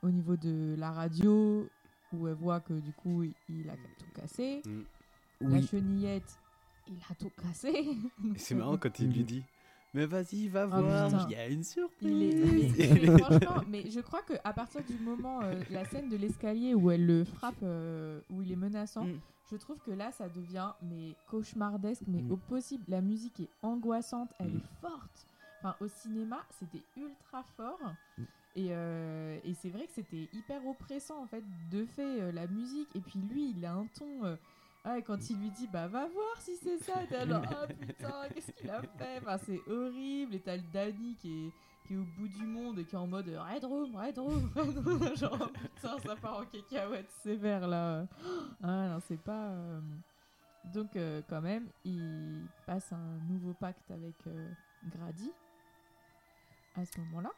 au 0.02 0.10
niveau 0.10 0.36
de 0.38 0.76
la 0.78 0.92
radio 0.92 1.70
où 2.14 2.28
elle 2.28 2.34
voit 2.36 2.60
que 2.60 2.74
du 2.74 2.92
coup 2.94 3.24
il, 3.50 3.70
a 3.70 3.76
tout 3.78 4.06
cassé. 4.14 4.62
Mm. 4.66 4.82
La 5.42 5.50
Oui. 5.58 5.68
chenillette, 5.68 6.40
il 6.88 7.00
a 7.10 7.16
tout 7.16 7.32
cassé. 7.42 7.74
C'est 8.38 8.56
marrant 8.56 8.78
quand 8.78 9.00
il 9.00 9.12
lui 9.12 9.24
dit 9.24 9.44
Mais 9.94 10.06
vas-y, 10.06 10.48
va 10.48 10.64
Ah, 10.64 10.82
voir, 10.82 11.28
il 11.30 11.32
y 11.32 11.36
a 11.36 11.48
une 11.48 11.64
surprise. 11.64 12.02
Il 12.12 12.24
est, 12.24 12.94
mais, 12.96 13.08
mais 13.12 13.20
franchement, 13.20 13.64
mais 13.68 13.90
je 13.90 14.00
crois 14.00 14.22
que 14.22 14.34
à 14.44 14.54
partir 14.54 14.84
du 14.84 14.98
moment, 15.04 15.42
euh, 15.44 15.60
la 15.70 15.86
scène 15.86 16.10
de 16.10 16.18
l'escalier 16.18 16.74
où 16.76 16.92
elle 16.92 17.06
le 17.06 17.24
frappe, 17.24 17.56
euh, 17.64 18.22
où 18.30 18.42
il 18.42 18.52
est 18.52 18.56
menaçant, 18.56 19.06
Mm. 19.06 19.20
je 19.52 19.56
trouve 19.58 19.80
que 19.80 19.92
là, 19.92 20.12
ça 20.12 20.30
devient 20.30 20.72
mais 20.82 21.16
cauchemardesque, 21.30 22.04
mais 22.08 22.22
Mm. 22.22 22.32
au 22.32 22.38
possible. 22.38 22.84
La 22.88 23.02
musique 23.02 23.40
est 23.40 23.50
angoissante, 23.62 24.30
elle 24.40 24.54
Mm. 24.54 24.58
est 24.58 24.80
forte. 24.82 25.28
Enfin, 25.64 25.76
au 25.80 25.88
cinéma, 25.88 26.44
c'était 26.60 26.84
ultra 26.98 27.44
fort. 27.56 27.80
Mm. 28.18 28.24
Et, 28.56 28.68
euh, 28.72 29.40
et 29.46 29.54
c'est 29.54 29.70
vrai 29.70 29.86
que 29.86 29.94
c'était 29.94 30.28
hyper 30.34 30.66
oppressant 30.66 31.24
en 31.24 31.28
fait 31.28 31.44
de 31.70 31.86
fait 31.86 32.22
euh, 32.22 32.32
la 32.32 32.48
musique. 32.48 32.90
Et 32.96 33.00
puis 33.00 33.20
lui 33.20 33.54
il 33.56 33.66
a 33.66 33.74
un 33.74 33.86
ton 33.98 34.26
euh, 34.26 34.36
ouais, 34.86 35.02
quand 35.04 35.30
il 35.30 35.40
lui 35.40 35.52
dit 35.52 35.68
bah 35.68 35.88
va 35.88 36.08
voir 36.08 36.36
si 36.40 36.58
c'est 36.58 36.78
ça 36.80 36.96
t'es 37.08 37.26
là 37.26 37.42
ah 37.50 37.68
putain 37.68 38.28
qu'est-ce 38.34 38.52
qu'il 38.52 38.70
a 38.70 38.82
fait? 38.82 39.20
Enfin, 39.22 39.38
c'est 39.38 39.62
horrible. 39.70 40.36
Et 40.36 40.40
t'as 40.42 40.58
le 40.58 40.64
Danny 40.74 41.16
qui 41.16 41.48
est, 41.48 41.52
qui 41.88 41.94
est 41.94 41.98
au 41.98 42.04
bout 42.18 42.28
du 42.28 42.46
monde 42.46 42.80
et 42.80 42.84
qui 42.84 42.96
est 42.96 43.00
en 43.00 43.08
mode 43.08 43.30
Red 43.30 43.64
Room 43.64 43.96
Red 43.96 44.18
Room 44.18 44.52
Red 44.54 44.78
Room. 44.78 45.16
Genre 45.16 45.38
oh, 45.40 45.48
putain 45.48 45.98
ça 46.00 46.16
part 46.18 46.40
en 46.40 46.46
cacahuète 46.46 47.10
sévère 47.24 47.70
là. 47.70 48.06
Ah 48.62 48.90
non 48.90 49.00
c'est 49.08 49.22
pas 49.22 49.52
euh, 49.52 49.80
donc 50.74 50.98
quand 51.30 51.42
même 51.42 51.70
il 51.86 52.46
passe 52.66 52.92
un 52.92 53.18
nouveau 53.30 53.54
pacte 53.54 53.90
avec 53.92 54.16
Grady 54.90 55.32
à 56.76 56.86
ce 56.86 57.00
moment 57.00 57.22
là 57.22 57.32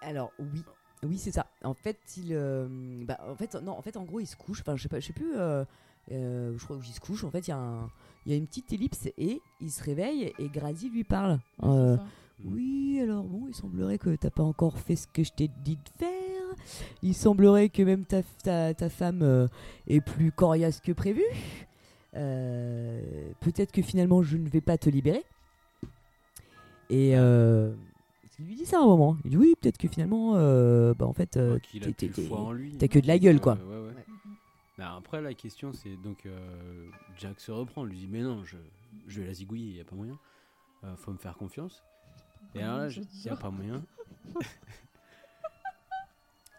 Alors 0.00 0.32
oui, 0.38 0.62
oui 1.02 1.18
c'est 1.18 1.32
ça. 1.32 1.46
En 1.62 1.74
fait, 1.74 1.98
il, 2.16 2.28
euh, 2.32 3.04
bah, 3.04 3.18
en 3.28 3.34
fait, 3.36 3.54
non, 3.56 3.72
en 3.72 3.82
fait, 3.82 3.96
en 3.96 4.04
gros, 4.04 4.20
il 4.20 4.26
se 4.26 4.36
couche. 4.36 4.60
Enfin, 4.60 4.76
je 4.76 4.82
sais 4.82 4.88
pas, 4.88 5.00
je 5.00 5.06
sais 5.06 5.12
plus. 5.12 5.36
euh, 5.36 5.64
euh, 6.10 6.56
je 6.56 6.64
crois 6.64 6.78
qu'il 6.78 6.94
se 6.94 7.00
couche. 7.00 7.24
En 7.24 7.30
fait, 7.30 7.46
il 7.46 7.50
y 7.50 7.52
a 7.52 7.58
un, 7.58 7.90
il 8.24 8.32
y 8.32 8.34
a 8.34 8.38
une 8.38 8.46
petite 8.46 8.72
ellipse 8.72 9.08
et 9.18 9.40
il 9.60 9.70
se 9.70 9.82
réveille 9.84 10.32
et 10.38 10.48
Grady 10.48 10.88
lui 10.90 11.04
parle. 11.04 11.38
Ouais, 11.62 11.68
Euh, 11.68 11.96
c'est 11.96 12.02
ça. 12.02 12.08
oui, 12.44 13.00
alors 13.02 13.24
bon, 13.24 13.46
il 13.48 13.54
semblerait 13.54 13.98
que 13.98 14.14
t'as 14.16 14.30
pas 14.30 14.42
encore 14.42 14.78
fait 14.78 14.96
ce 14.96 15.06
que 15.06 15.22
je 15.22 15.32
t'ai 15.32 15.48
dit 15.64 15.76
de 15.76 15.90
faire. 15.98 16.08
Il 17.02 17.14
semblerait 17.14 17.68
que 17.68 17.82
même 17.82 18.04
ta, 18.04 18.22
ta, 18.42 18.72
ta 18.74 18.88
femme 18.88 19.22
euh, 19.22 19.48
est 19.86 20.00
plus 20.00 20.32
coriace 20.32 20.80
que 20.80 20.92
prévu. 20.92 21.22
Euh, 22.16 23.30
Peut-être 23.40 23.70
que 23.70 23.82
finalement 23.82 24.22
je 24.22 24.36
ne 24.38 24.48
vais 24.48 24.60
pas 24.62 24.78
te 24.78 24.88
libérer. 24.88 25.24
Et 26.90 27.16
euh, 27.18 27.74
il 28.38 28.46
lui 28.46 28.54
dit 28.54 28.66
ça 28.66 28.78
à 28.78 28.82
un 28.82 28.86
moment. 28.86 29.16
Il 29.24 29.30
dit 29.30 29.36
oui, 29.36 29.54
peut-être 29.60 29.78
que 29.78 29.88
finalement, 29.88 30.36
euh, 30.36 30.94
bah 30.94 31.06
en 31.06 31.12
fait, 31.12 31.36
euh, 31.36 31.54
Ouais, 31.54 31.60
qu'il 31.60 31.82
a 31.82 31.86
t'es- 31.86 31.92
plus 31.92 32.08
t'es- 32.10 32.22
le 32.22 32.28
foi 32.28 32.38
en 32.40 32.52
lui. 32.52 32.76
t'as 32.78 32.88
que 32.88 32.98
de 32.98 33.06
la 33.06 33.18
gueule, 33.18 33.40
quoi. 33.40 33.58
Euh, 33.60 33.88
ouais, 33.90 33.94
ouais. 33.94 34.04
Mais 34.78 34.84
après, 34.84 35.20
la 35.20 35.34
question, 35.34 35.72
c'est 35.72 35.96
donc 35.96 36.24
euh, 36.26 36.88
Jack 37.18 37.40
se 37.40 37.50
reprend, 37.50 37.84
lui 37.84 37.96
dit 37.98 38.06
Mais 38.08 38.22
non, 38.22 38.44
je, 38.44 38.56
je 39.08 39.20
vais 39.20 39.26
la 39.26 39.34
zigouiller, 39.34 39.66
il 39.70 39.74
n'y 39.74 39.80
a 39.80 39.84
pas 39.84 39.96
moyen. 39.96 40.16
Euh, 40.84 40.94
faut 40.96 41.10
me 41.12 41.18
faire 41.18 41.36
confiance. 41.36 41.82
Et 42.54 42.62
alors 42.62 42.78
là, 42.78 42.88
je 42.88 43.00
il 43.00 43.06
n'y 43.24 43.30
a 43.30 43.36
pas 43.36 43.50
moyen. 43.50 43.82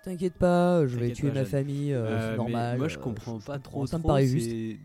T'inquiète 0.04 0.36
pas, 0.36 0.86
je 0.88 0.96
vais 0.96 1.02
T'inquiète 1.10 1.18
tuer 1.18 1.28
pas, 1.30 1.34
ma 1.34 1.40
Jeanne. 1.44 1.52
famille, 1.52 1.94
euh, 1.94 2.06
Euh, 2.06 2.20
c'est 2.26 2.32
mais 2.32 2.38
normal. 2.38 2.78
Moi, 2.78 2.88
je 2.88 2.98
euh, 2.98 3.02
comprends 3.02 3.40
pas 3.40 3.54
comprends, 3.58 3.60
trop. 3.72 3.88
Ça 3.88 3.98
me 3.98 4.02
trop, 4.02 4.08
paraît 4.10 4.26
juste. 4.28 4.50
c'est 4.50 4.78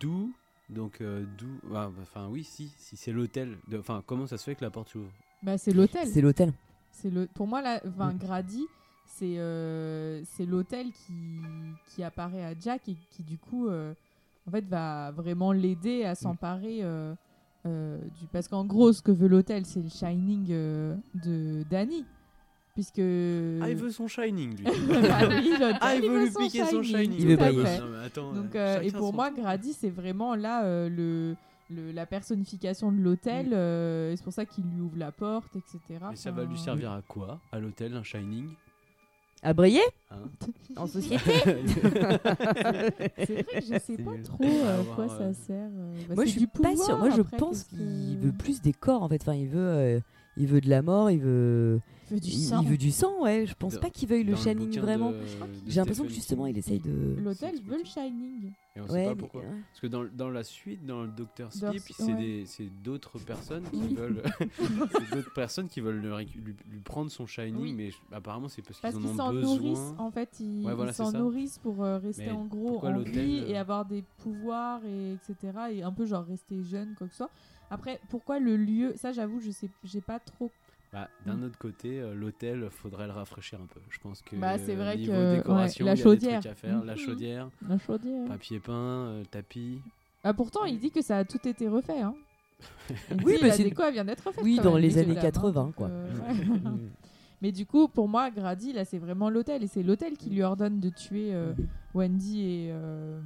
D'où 0.00 0.32
donc 0.68 1.00
euh, 1.00 1.24
d'où 1.38 1.48
ah, 1.74 1.90
Enfin 2.02 2.28
oui, 2.28 2.44
si, 2.44 2.68
si 2.78 2.96
c'est 2.96 3.12
l'hôtel. 3.12 3.58
de- 3.68 3.78
Enfin, 3.78 4.02
comment 4.06 4.26
ça 4.26 4.38
se 4.38 4.44
fait 4.44 4.54
que 4.54 4.64
la 4.64 4.70
porte 4.70 4.88
s'ouvre? 4.88 5.10
Bah, 5.42 5.58
c'est 5.58 5.72
l'hôtel. 5.72 6.06
C'est 6.08 6.20
l'hôtel. 6.20 6.52
C'est 6.90 7.10
le. 7.10 7.26
Pour 7.26 7.46
moi, 7.46 7.62
là, 7.62 7.80
enfin, 7.86 8.12
Mm. 8.12 8.18
Grady, 8.18 8.66
c'est 9.06 9.38
euh, 9.38 10.22
c'est 10.32 10.46
l'hôtel 10.46 10.86
qui 10.92 11.40
qui 11.88 12.02
apparaît 12.02 12.44
à 12.44 12.54
Jack 12.58 12.88
et 12.88 12.96
qui 13.10 13.22
du 13.22 13.38
coup, 13.38 13.68
euh, 13.68 13.94
en 14.46 14.50
fait, 14.50 14.64
va 14.66 15.10
vraiment 15.12 15.52
l'aider 15.52 16.04
à 16.04 16.14
s'emparer 16.14 16.80
euh, 16.82 17.14
euh, 17.66 17.98
du. 18.18 18.26
Parce 18.32 18.48
qu'en 18.48 18.64
gros, 18.64 18.92
ce 18.92 19.02
que 19.02 19.12
veut 19.12 19.28
l'hôtel, 19.28 19.66
c'est 19.66 19.82
le 19.82 19.88
Shining 19.88 20.46
euh, 20.50 20.96
de 21.14 21.62
Danny, 21.70 22.04
puisque. 22.74 22.98
Ah, 22.98 23.70
il 23.70 23.76
veut 23.76 23.90
son 23.90 24.08
shining, 24.08 24.56
lui. 24.56 24.64
Bah 24.64 24.70
oui, 25.28 25.50
l'hôtel, 25.58 25.78
ah, 25.80 25.94
il, 25.94 26.08
veut 26.08 26.24
lui 26.24 26.30
son 26.30 26.40
piquer 26.40 26.64
son 26.64 26.82
shining. 26.82 27.18
Il 27.18 27.26
veut 27.28 27.36
briller. 27.36 27.78
Donc, 28.14 28.54
euh, 28.54 28.80
et 28.80 28.90
pour 28.90 29.08
son 29.08 29.12
moi. 29.12 29.30
Grady, 29.30 29.72
c'est 29.72 29.90
vraiment 29.90 30.34
là 30.34 30.64
euh, 30.64 30.88
le, 30.88 31.36
le- 31.70 31.92
la 31.92 32.06
personnification 32.06 32.90
de 32.92 32.98
l'hôtel. 33.00 33.52
Euh, 33.52 34.14
c'est 34.16 34.22
pour 34.24 34.32
ça 34.32 34.44
qu'il 34.44 34.64
lui 34.64 34.80
ouvre 34.80 34.98
la 34.98 35.12
porte, 35.12 35.54
etc. 35.56 35.78
Mais 36.10 36.16
ça 36.16 36.30
va 36.30 36.44
lui 36.44 36.58
servir 36.58 36.92
à 36.92 37.02
quoi? 37.02 37.40
À 37.52 37.58
l'hôtel, 37.58 37.94
un 37.94 38.02
shining? 38.02 38.48
À 39.42 39.54
briller? 39.54 39.80
Hein? 40.10 40.18
En 40.76 40.86
société? 40.86 41.32
C'est 43.16 43.42
vrai 43.42 43.60
que 43.60 43.60
je 43.66 43.78
sais 43.82 43.96
pas 43.96 44.16
trop 44.22 44.44
à 44.44 44.70
Avoir, 44.74 44.96
quoi 44.96 45.04
euh, 45.12 45.32
ça 45.32 45.34
sert. 45.46 45.70
euh, 45.72 45.94
bah, 46.08 46.14
Moi, 46.16 46.24
je 46.26 46.30
suis 46.30 46.46
pas 46.46 46.76
sûre. 46.76 46.98
Moi, 46.98 47.10
je 47.10 47.20
après, 47.22 47.36
pense 47.38 47.64
qu'il 47.64 48.18
veut 48.18 48.32
plus 48.32 48.60
des 48.60 48.72
corps 48.72 49.02
en 49.02 49.08
fait. 49.08 49.22
Enfin, 49.22 49.34
il 49.34 49.48
veut, 49.48 49.58
euh, 49.60 50.00
il 50.36 50.46
veut 50.46 50.60
de 50.60 50.68
la 50.68 50.82
mort, 50.82 51.10
il 51.10 51.20
veut. 51.20 51.80
Il 52.10 52.14
veut 52.14 52.20
du 52.20 52.30
sang. 52.32 52.60
il 52.62 52.68
veut 52.68 52.76
du 52.76 52.90
sang, 52.90 53.22
ouais. 53.22 53.46
Je 53.46 53.54
pense 53.54 53.74
Dans- 53.74 53.80
pas 53.80 53.88
qu'il 53.90 54.08
veuille 54.08 54.24
le 54.24 54.36
shining 54.36 54.78
vraiment. 54.78 55.12
J'ai 55.66 55.80
l'impression 55.80 56.04
que 56.04 56.10
justement, 56.10 56.46
il 56.46 56.58
essaye 56.58 56.80
de. 56.80 57.16
L'hôtel 57.22 57.54
veut 57.62 57.78
le 57.78 57.84
Shining. 57.84 58.52
Et 58.80 58.82
on 58.82 58.86
sait 58.88 58.92
Ouais, 58.94 59.04
pas 59.04 59.10
mais- 59.10 59.16
pourquoi. 59.16 59.40
ouais. 59.42 59.46
Parce 59.70 59.80
que 59.80 59.86
dans, 59.86 60.04
dans 60.04 60.30
la 60.30 60.42
suite, 60.42 60.84
dans 60.86 61.02
le 61.02 61.08
Docteur 61.08 61.50
Dans- 61.60 61.70
Sleep, 61.70 61.82
c'est 61.96 62.02
ouais. 62.04 62.14
des- 62.14 62.46
c'est 62.46 62.68
d'autres 62.82 63.18
personnes 63.18 63.64
qui 63.70 63.76
Oui. 63.76 63.94
veulent, 63.94 64.22
d'autres 65.12 65.32
personnes 65.34 65.68
qui 65.68 65.80
veulent 65.80 66.00
lui, 66.00 66.26
lui 66.70 66.80
prendre 66.80 67.10
son 67.10 67.26
shining, 67.26 67.60
Oui. 67.60 67.72
mais 67.74 67.90
je- 67.90 67.96
apparemment 68.12 68.48
c'est 68.48 68.62
parce 68.62 68.80
Parce 68.80 68.94
qu'ils 68.96 69.06
en 69.06 69.14
s'en 69.16 69.30
ont 69.30 69.32
nourrissent, 69.34 69.60
besoin. 69.78 69.96
en 69.98 70.10
fait, 70.10 70.40
ils 70.40 70.64
Ouais, 70.66 70.92
s'en 70.92 71.12
nourrissent 71.12 71.58
pour 71.58 71.84
euh, 71.84 71.98
rester 71.98 72.26
Mais 72.26 72.32
en 72.32 72.44
gros 72.46 72.84
en 72.84 72.98
vie 72.98 73.40
euh, 73.44 73.48
et 73.48 73.56
avoir 73.56 73.84
des 73.84 74.02
pouvoirs 74.18 74.80
et 74.86 75.12
etc. 75.14 75.36
Et 75.72 75.82
un 75.82 75.92
peu 75.92 76.06
genre 76.06 76.24
rester 76.24 76.62
jeune, 76.62 76.94
quoi 76.96 77.06
que 77.06 77.12
ce 77.12 77.18
soit. 77.18 77.30
Après, 77.70 78.00
pourquoi 78.08 78.40
le 78.40 78.56
lieu 78.56 78.94
Ça, 78.96 79.12
j'avoue, 79.12 79.40
je 79.40 79.50
sais, 79.52 79.68
j'ai 79.84 80.00
pas 80.00 80.18
trop. 80.18 80.50
Bah, 80.92 81.08
D'un 81.24 81.40
autre 81.44 81.56
côté, 81.58 82.00
euh, 82.00 82.14
l'hôtel, 82.14 82.68
faudrait 82.70 83.06
le 83.06 83.12
rafraîchir 83.12 83.60
un 83.62 83.66
peu. 83.66 83.80
Je 83.90 83.98
pense 84.00 84.22
que 84.22 84.34
Bah, 84.34 84.58
c'est 84.58 84.74
vrai 84.74 84.96
niveau 84.96 85.12
que, 85.12 85.36
décoration, 85.36 85.84
ouais, 85.86 85.90
la 85.92 85.94
il 85.94 85.98
y 85.98 86.02
a 86.02 86.04
des 86.04 86.10
chaudière. 86.20 86.40
trucs 86.40 86.52
à 86.52 86.54
faire. 86.56 86.84
La 86.84 86.92
Mhm. 86.94 86.98
chaudière, 86.98 87.48
La 87.68 87.78
chaudière. 87.78 88.26
papier 88.26 88.58
peint, 88.58 88.72
euh, 88.72 89.22
tapis. 89.30 89.80
Ah, 90.24 90.34
pourtant, 90.34 90.64
il 90.64 90.78
dit 90.80 90.90
que 90.90 91.00
ça 91.00 91.18
a 91.18 91.24
tout 91.24 91.38
été 91.46 91.68
refait. 91.68 92.00
Hein. 92.00 92.14
Il 93.10 93.24
Oui, 93.24 93.34
dit, 93.36 93.40
bah, 93.40 93.46
la 93.48 93.52
c'est- 93.54 93.62
déco, 93.64 93.82
elle 93.84 93.92
vient 93.94 94.04
d'être 94.04 94.26
refaite. 94.26 94.42
Oui, 94.44 94.56
dans 94.58 94.72
même, 94.74 94.82
les 94.82 94.88
mais 94.88 94.98
années 94.98 95.06
quand 95.14 95.14
même, 95.14 95.18
hein, 95.18 95.20
80, 95.22 95.64
donc, 95.66 95.74
quoi. 95.76 95.86
euh, 95.88 96.12
Mm. 96.12 96.20
ouais. 96.20 96.80
Mais 97.42 97.52
du 97.52 97.64
coup, 97.66 97.88
pour 97.88 98.06
moi, 98.08 98.30
Grady, 98.30 98.72
là, 98.72 98.84
c'est 98.84 98.98
vraiment 98.98 99.30
l'hôtel. 99.30 99.62
Et 99.62 99.66
c'est 99.66 99.82
l'hôtel 99.82 100.16
qui 100.18 100.28
lui 100.30 100.42
ordonne 100.42 100.78
de 100.78 100.90
tuer 100.90 101.32
euh, 101.32 101.52
Wendy 101.94 102.40
et, 102.42 102.68
euh, 102.70 103.18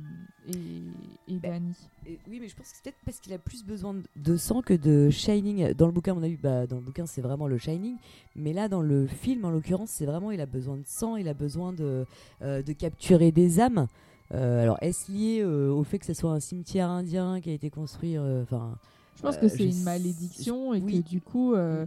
et, 0.46 1.32
et 1.32 1.38
Bah, 1.38 1.48
Danny. 1.50 1.74
Et 2.06 2.18
oui, 2.28 2.38
mais 2.40 2.48
je 2.48 2.54
pense 2.54 2.66
que 2.68 2.76
c'est 2.76 2.82
peut-être 2.84 2.98
parce 3.04 3.18
qu'il 3.18 3.32
a 3.32 3.38
plus 3.38 3.64
besoin 3.64 3.94
de- 3.94 4.02
de 4.16 4.36
sang 4.36 4.62
que 4.62 4.74
de 4.74 5.10
Shining. 5.10 5.72
Dans 5.74 5.86
le 5.86 5.92
bouquin, 5.92 6.12
à 6.12 6.14
mon 6.14 6.22
avis, 6.22 6.36
bah, 6.36 6.66
dans 6.66 6.76
le 6.76 6.82
bouquin, 6.82 7.06
c'est 7.06 7.22
vraiment 7.22 7.48
le 7.48 7.58
Shining. 7.58 7.96
Mais 8.36 8.52
là, 8.52 8.68
dans 8.68 8.82
le 8.82 9.06
film, 9.06 9.44
en 9.44 9.50
l'occurrence, 9.50 9.90
c'est 9.90 10.06
vraiment, 10.06 10.30
il 10.30 10.40
a 10.40 10.46
besoin 10.46 10.76
de 10.76 10.84
sang, 10.86 11.16
il 11.16 11.26
a 11.28 11.34
besoin 11.34 11.72
de, 11.72 12.06
euh, 12.42 12.62
de 12.62 12.72
capturer 12.72 13.32
des 13.32 13.58
âmes. 13.58 13.88
Euh, 14.32 14.62
alors, 14.62 14.78
est-ce 14.80 15.10
lié 15.10 15.42
au 15.44 15.82
fait 15.84 15.98
que 15.98 16.06
ce 16.06 16.14
soit 16.14 16.30
un 16.32 16.40
cimetière 16.40 16.88
indien 16.88 17.40
qui 17.40 17.50
a 17.50 17.52
été 17.52 17.68
construit 17.68 18.16
Enfin, 18.18 18.78
Je 19.16 19.22
pense 19.22 19.36
que 19.38 19.48
c'est 19.48 19.66
une 19.68 19.82
malédiction 19.82 20.72
et 20.72 20.80
oui. 20.80 21.02
que 21.02 21.08
du 21.08 21.20
coup, 21.20 21.54
euh, 21.54 21.84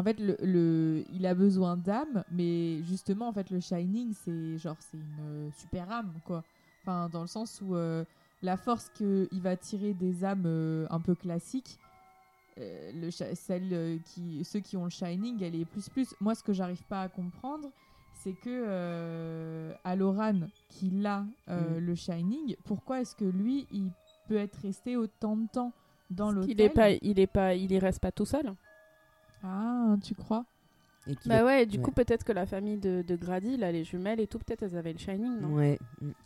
en 0.00 0.02
fait, 0.02 0.18
le, 0.20 0.36
le- 0.42 1.04
il 1.12 1.26
a 1.26 1.34
besoin 1.34 1.76
d'âme, 1.76 2.24
mais 2.32 2.82
justement, 2.82 3.28
en 3.28 3.32
fait, 3.32 3.50
le 3.50 3.60
Shining, 3.60 4.12
c'est 4.14 4.58
genre, 4.58 4.76
c'est 4.80 4.96
une 4.96 5.20
euh, 5.20 5.50
super 5.52 5.90
âme, 5.92 6.12
quoi. 6.24 6.42
Enfin, 6.82 7.08
dans 7.10 7.20
le 7.20 7.26
sens 7.26 7.60
où 7.62 7.74
euh, 7.76 8.04
la 8.42 8.56
force 8.56 8.88
qu'il 8.90 9.28
va 9.42 9.56
tirer 9.56 9.92
des 9.94 10.24
âmes 10.24 10.44
euh, 10.46 10.86
un 10.90 11.00
peu 11.00 11.14
classiques, 11.14 11.78
euh, 12.58 12.90
le, 12.94 13.10
chi- 13.10 13.34
celle, 13.34 14.00
qui, 14.04 14.44
ceux 14.44 14.60
qui 14.60 14.76
ont 14.76 14.84
le 14.84 14.90
Shining, 14.90 15.42
elle 15.42 15.54
est 15.54 15.64
plus 15.64 15.88
plus. 15.88 16.14
Moi, 16.20 16.34
ce 16.34 16.42
que 16.42 16.52
j'arrive 16.52 16.82
pas 16.84 17.02
à 17.02 17.08
comprendre, 17.08 17.70
c'est 18.14 18.32
que 18.34 19.72
Aloran, 19.84 20.48
qui 20.68 20.90
a 21.06 21.24
euh, 21.48 21.80
Mm. 21.80 21.84
le 21.84 21.94
Shining, 21.94 22.56
pourquoi 22.64 23.00
est-ce 23.00 23.14
que 23.14 23.24
lui, 23.24 23.66
il 23.72 23.90
peut 24.28 24.36
être 24.36 24.56
resté 24.62 24.96
autant 24.96 25.36
de 25.36 25.46
temps 25.48 25.72
dans 26.10 26.30
l'hôtel 26.30 26.54
Il 26.56 26.60
est 26.60 26.68
pas, 26.70 26.90
il 26.90 27.18
est 27.18 27.26
pas, 27.26 27.54
il 27.54 27.70
y 27.72 27.78
reste 27.78 28.00
pas 28.00 28.12
tout 28.12 28.26
seul. 28.26 28.54
Ah, 29.42 29.96
tu 30.02 30.14
crois? 30.14 30.44
Et 31.06 31.14
Bah 31.26 31.44
ouais, 31.44 31.62
et 31.62 31.66
du 31.66 31.80
coup, 31.80 31.92
peut-être 31.92 32.24
que 32.24 32.32
la 32.32 32.44
famille 32.46 32.76
de, 32.76 33.02
de 33.06 33.16
Grady, 33.16 33.56
là, 33.56 33.72
les 33.72 33.84
jumelles 33.84 34.20
et 34.20 34.26
tout, 34.26 34.38
peut-être 34.38 34.62
elles 34.62 34.76
avaient 34.76 34.92
le 34.92 34.98
Shining, 34.98 35.40
non? 35.40 35.54
Ouais. 35.54 35.78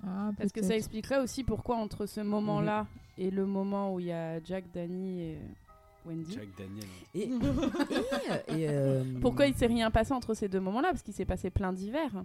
Ah, 0.05 0.33
Parce 0.37 0.51
que 0.53 0.63
ça 0.63 0.75
expliquerait 0.77 1.21
aussi 1.21 1.45
pourquoi 1.45 1.77
entre 1.77 2.07
ce 2.07 2.21
moment-là 2.21 2.87
et 3.17 3.31
le 3.31 3.47
moment 3.47 3.95
où 3.95 4.01
il 4.01 4.07
y 4.07 4.13
a 4.13 4.43
Jack, 4.43 4.65
Danny 4.75 5.21
et 5.23 5.39
Wendy. 6.05 6.33
Jack 6.35 6.49
Daniel. 6.59 6.85
Et, 7.15 7.31
et, 8.53 8.63
et, 8.63 8.69
euh, 8.69 9.05
Pourquoi 9.21 9.47
il 9.47 9.55
s'est 9.55 9.67
rien 9.67 9.91
passé 9.93 10.13
entre 10.13 10.35
ces 10.35 10.49
deux 10.49 10.61
moments-là? 10.61 10.89
Parce 10.91 11.03
qu'il 11.03 11.15
s'est 11.15 11.25
passé 11.25 11.51
plein 11.51 11.73
d'hivers. 11.73 12.25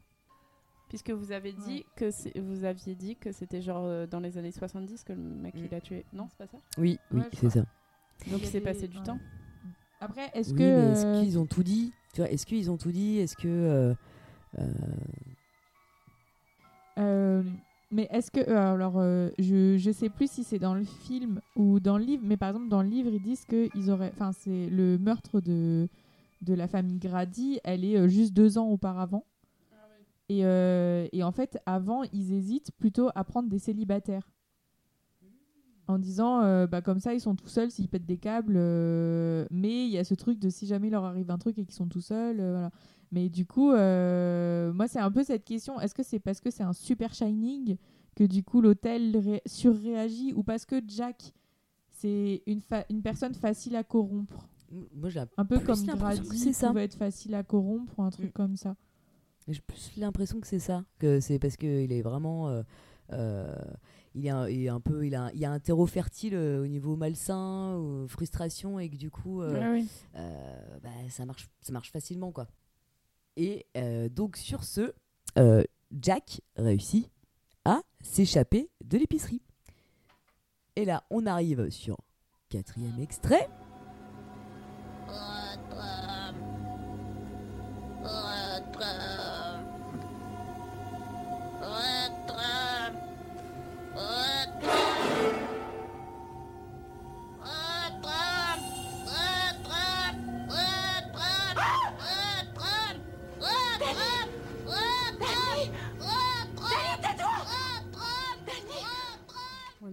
Puisque 0.90 1.12
vous 1.12 1.32
avez 1.32 1.54
dit 1.54 1.86
que 1.96 2.10
vous 2.40 2.64
aviez 2.64 2.96
dit 2.96 3.16
que 3.16 3.32
c'était 3.32 3.62
genre 3.62 3.84
euh, 3.86 4.08
dans 4.08 4.20
les 4.20 4.40
années 4.40 4.52
70 4.52 5.04
que 5.04 5.14
le 5.14 5.20
mec 5.20 5.54
Mm. 5.54 5.66
il 5.66 5.76
a 5.76 5.82
tué. 5.82 6.06
Non, 6.14 6.28
c'est 6.30 6.38
pas 6.40 6.48
ça? 6.48 6.58
Oui, 6.80 6.98
oui, 7.12 7.20
Ouais, 7.22 7.28
c'est 7.34 7.52
ça. 7.52 7.60
Donc 8.28 8.40
Il 8.42 8.48
s'est 8.48 8.60
passé 8.60 8.88
du 8.88 8.98
ouais. 8.98 9.04
temps. 9.04 9.20
Après, 10.02 10.30
est-ce 10.34 10.52
Oui, 10.54 10.60
que. 10.60 10.64
mais 10.86 10.92
est-ce 10.92 11.06
euh, 11.06 11.20
qu'ils 11.20 11.40
ont 11.40 11.46
tout 11.46 11.64
dit? 11.64 11.92
Tu 12.14 12.22
vois, 12.22 12.30
Est-ce 12.32 12.46
qu'ils 12.46 12.72
ont 12.72 12.78
tout 12.78 12.92
dit? 12.92 13.18
Est-ce 13.18 13.36
que. 13.36 13.48
euh, 13.48 13.94
euh, 14.60 14.64
Euh, 17.00 17.44
mais 17.92 18.08
est-ce 18.12 18.32
que. 18.32 18.40
euh, 18.40 18.74
alors, 18.74 18.98
euh, 18.98 19.30
je, 19.40 19.78
je 19.78 19.92
sais 19.92 20.10
plus 20.10 20.30
si 20.30 20.44
c'est 20.44 20.60
dans 20.60 20.74
le 20.76 20.84
film 20.84 21.42
ou 21.56 21.80
dans 21.80 21.98
le 21.98 22.04
livre, 22.04 22.24
mais 22.26 22.38
par 22.38 22.50
exemple, 22.50 22.70
dans 22.70 22.82
le 22.82 22.90
livre, 22.90 23.10
ils 23.12 23.22
disent 23.22 23.46
que 23.46 23.70
ils 23.76 23.90
auraient. 23.92 24.12
Enfin, 24.14 24.32
c'est 24.32 24.70
le 24.70 24.98
meurtre 24.98 25.42
de, 25.42 25.88
de 26.42 26.54
la 26.54 26.68
famille 26.68 26.98
Grady, 27.00 27.60
elle 27.64 27.84
est 27.86 27.98
euh, 27.98 28.08
juste 28.08 28.34
deux 28.34 28.58
ans 28.58 28.68
auparavant. 28.68 29.26
Et, 30.32 30.46
euh, 30.46 31.08
et 31.12 31.24
en 31.24 31.32
fait, 31.32 31.58
avant, 31.66 32.04
ils 32.14 32.34
hésitent 32.34 32.72
plutôt 32.78 33.10
à 33.16 33.24
prendre 33.24 33.50
des 33.50 33.58
célibataires. 33.58 34.30
En 35.90 35.98
disant, 35.98 36.42
euh, 36.44 36.68
bah, 36.68 36.82
comme 36.84 37.00
ça, 37.00 37.16
ils 37.16 37.20
sont 37.20 37.36
tout 37.36 37.48
seuls 37.48 37.72
s'ils 37.72 37.90
pètent 37.90 38.06
des 38.06 38.18
câbles. 38.18 38.54
euh, 38.58 39.46
mais 39.50 39.86
il 39.86 39.90
y 39.92 39.98
a 39.98 40.04
ce 40.04 40.14
truc 40.14 40.38
de 40.38 40.50
si 40.50 40.68
jamais 40.68 40.88
il 40.88 40.92
leur 40.92 41.04
arrive 41.04 41.32
un 41.32 41.38
truc 41.40 41.58
et 41.58 41.66
qu'ils 41.66 41.74
sont 41.74 41.88
tout 41.88 42.00
seuls. 42.00 42.40
euh, 42.40 42.52
voilà. 42.52 42.70
Mais 43.12 43.28
du 43.28 43.46
coup, 43.48 43.70
moi, 43.72 44.88
c'est 44.88 45.00
un 45.00 45.12
peu 45.12 45.24
cette 45.24 45.44
question. 45.44 45.80
Est-ce 45.82 45.96
que 45.96 46.04
c'est 46.04 46.20
parce 46.20 46.40
que 46.42 46.52
c'est 46.52 46.62
un 46.62 46.74
super 46.74 47.14
Shining 47.14 47.76
que 48.16 48.24
du 48.24 48.44
coup 48.44 48.62
l'hôtel 48.62 49.18
ré- 49.18 49.42
surréagit 49.48 50.32
ou 50.34 50.44
parce 50.44 50.66
que 50.66 50.80
Jack, 50.88 51.34
c'est 51.90 52.44
une, 52.46 52.62
une 52.92 53.02
personne 53.02 53.34
facile 53.34 53.76
à 53.76 53.84
corrompre? 53.84 54.48
Moi, 54.94 55.10
j'ai 55.10 55.22
Un 55.38 55.46
peu 55.46 55.60
comme 55.60 55.84
Grady 55.84 56.54
ça. 56.54 56.68
pouvait 56.68 56.84
être 56.84 56.94
facile 56.96 57.34
à 57.34 57.42
corrompre 57.44 57.98
ou 57.98 58.04
un 58.04 58.12
truc 58.12 58.30
Mm. 58.30 58.34
comme 58.34 58.56
ça. 58.56 58.76
J'ai 59.48 59.62
plus 59.62 59.94
l'impression 59.98 60.40
que 60.40 60.46
c'est 60.46 60.60
ça, 60.60 60.84
que 61.00 61.20
c'est 61.20 61.40
parce 61.40 61.58
qu'il 61.58 61.92
est 61.92 62.02
vraiment, 62.04 62.62
il 64.16 64.26
est 64.26 64.30
un, 64.30 64.48
il 64.50 64.64
est 64.66 64.70
un 64.70 64.80
peu, 64.80 65.06
il 65.06 65.16
a, 65.16 65.24
un- 65.26 65.32
il 65.32 65.40
y 65.40 65.46
a 65.46 65.52
un 65.52 65.60
terreau 65.60 65.86
fertile 65.86 66.36
euh, 66.36 66.62
au 66.64 66.68
niveau 66.68 66.96
malsain, 66.96 67.76
ou 67.78 68.08
frustration, 68.08 68.80
et 68.80 68.90
que 68.90 68.96
du 68.98 69.10
coup, 69.12 69.42
euh, 69.42 69.60
Ah 69.64 69.72
oui. 69.74 69.88
euh, 70.16 70.78
bah, 70.82 70.90
ça 71.10 71.26
marche, 71.26 71.50
ça 71.62 71.72
marche 71.72 71.92
facilement 71.92 72.32
quoi. 72.32 72.48
Et 73.38 73.66
euh, 73.78 74.10
donc 74.10 74.36
sur 74.38 74.64
ce, 74.64 74.94
euh, 75.38 75.64
Jack 75.92 76.42
réussit 76.56 77.10
à 77.66 77.82
s'échapper 78.02 78.70
de 78.84 78.98
l'épicerie. 78.98 79.42
Et 80.76 80.86
là, 80.86 81.04
on 81.10 81.26
arrive 81.26 81.70
sur 81.70 81.98
quatrième 82.50 83.00
extrait. 83.00 83.48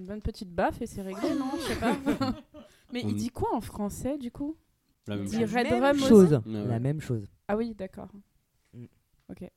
Bonne 0.07 0.23
petite 0.23 0.51
baffe 0.51 0.81
et 0.81 0.87
c'est 0.87 1.03
réglé, 1.03 1.35
non 1.39 1.51
Je 1.59 1.63
sais 1.75 1.77
pas. 1.81 1.97
Mais 2.93 3.05
On- 3.05 3.09
il 3.09 3.15
dit 3.17 3.31
quoi 3.31 3.55
en 3.55 3.61
français 3.61 4.17
du 4.19 4.31
coup? 4.31 4.57
La 5.09 5.17
même 5.17 5.27
Il 5.27 5.31
chose. 5.33 5.39
dit 5.51 5.57
Red 5.57 5.71
même 5.71 5.83
Rum 5.85 5.97
aussi? 5.97 6.09
Chose, 6.09 6.33
ouais. 6.33 6.67
la 6.67 6.79
même 6.81 7.01
chose. 7.01 7.27
Ah 7.49 7.57
oui, 7.57 7.75
d'accord. 7.75 8.09
Mm. 8.75 8.85
Ok. 9.31 9.51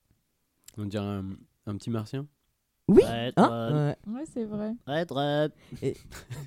On 0.78 0.86
dirait 0.86 1.06
un, 1.06 1.26
un 1.68 1.76
petit 1.78 1.90
martien? 1.90 2.28
Oui. 2.88 3.04
Red 3.04 3.34
hein, 3.38 3.48
Rum. 3.48 3.76
ouais. 3.76 3.98
Ouais, 4.20 4.24
c'est 4.34 4.46
vrai. 4.46 4.74
Red 4.88 5.12
Rum. 5.12 5.50
Et 5.84 5.96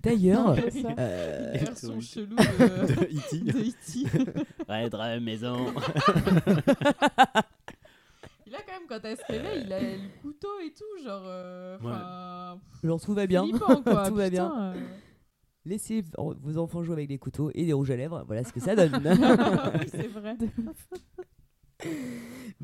d'ailleurs, 0.02 0.56
ça. 0.56 0.88
euh, 0.98 1.52
version 1.54 2.00
chelou 2.00 2.34
de, 2.36 2.86
De 2.86 3.02
E.T.. 3.04 3.38
de 3.40 3.58
E.T.. 3.60 4.44
Red 4.68 4.94
Rum 4.94 5.20
maison. 5.24 5.56
Quand 8.92 9.00
elle 9.08 9.16
se 9.16 9.22
réveille, 9.26 9.62
il 9.64 9.72
a 9.72 9.80
le 9.80 9.96
couteau 10.20 10.48
et 10.62 10.70
tout, 10.74 11.02
genre. 11.02 11.22
euh, 11.24 11.78
Ouais. 11.78 12.86
genre 12.88 13.00
tout 13.00 13.14
va 13.14 13.26
bien, 13.26 13.42
flippant, 13.44 13.80
quoi, 13.82 14.06
tout 14.08 14.14
va 14.16 14.28
bien. 14.28 14.52
euh. 14.74 14.74
Laissez 15.64 16.04
vos 16.18 16.58
enfants 16.58 16.82
jouer 16.84 16.92
avec 16.94 17.08
des 17.08 17.16
couteaux 17.18 17.50
et 17.54 17.64
des 17.64 17.72
rouges 17.72 17.90
à 17.90 17.96
lèvres, 17.96 18.22
voilà 18.26 18.44
ce 18.44 18.52
que 18.52 18.60
ça 18.60 18.74
donne. 18.76 18.92
Oui, 19.02 19.86
c'est 19.88 20.08
vrai. 20.08 20.36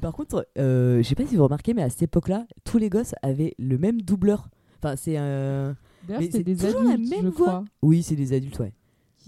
Par 0.00 0.12
contre, 0.12 0.46
euh, 0.58 0.98
je 0.98 1.02
sais 1.08 1.14
pas 1.14 1.26
si 1.26 1.34
vous 1.36 1.44
remarquez, 1.44 1.74
mais 1.74 1.82
à 1.82 1.90
cette 1.90 2.02
époque-là, 2.02 2.46
tous 2.64 2.78
les 2.78 2.88
gosses 2.90 3.14
avaient 3.22 3.54
le 3.58 3.78
même 3.78 4.00
doubleur. 4.02 4.48
Enfin, 4.82 4.94
c'est 4.96 5.16
un. 5.16 5.76
D'ailleurs, 6.06 6.20
Mais 6.20 6.26
c'était 6.26 6.38
c'est 6.38 6.44
des 6.44 6.56
toujours 6.56 6.90
adultes, 6.90 7.10
la 7.10 7.16
même 7.16 7.24
je 7.24 7.36
voix. 7.36 7.46
crois, 7.46 7.64
Oui, 7.82 8.02
c'est 8.02 8.14
des 8.16 8.32
adultes, 8.32 8.58
ouais. 8.60 8.72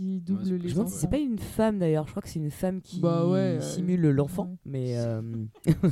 Qui 0.00 0.20
doublent 0.20 0.44
c'est 0.44 0.50
les 0.52 0.58
Je 0.60 0.64
me 0.64 0.70
demande 0.74 0.88
si 0.88 0.94
c'est 0.94 1.06
enfants. 1.06 1.10
pas 1.10 1.18
une 1.22 1.38
femme 1.38 1.78
d'ailleurs. 1.78 2.06
Je 2.06 2.10
crois 2.12 2.22
que 2.22 2.28
c'est 2.28 2.38
une 2.38 2.50
femme 2.50 2.80
qui 2.80 3.00
Bah 3.00 3.26
ouais, 3.26 3.38
euh, 3.38 3.60
simule 3.60 4.00
l'enfant. 4.10 4.44
ouais. 4.44 4.56
Mais. 4.66 4.94
euh, 4.96 5.20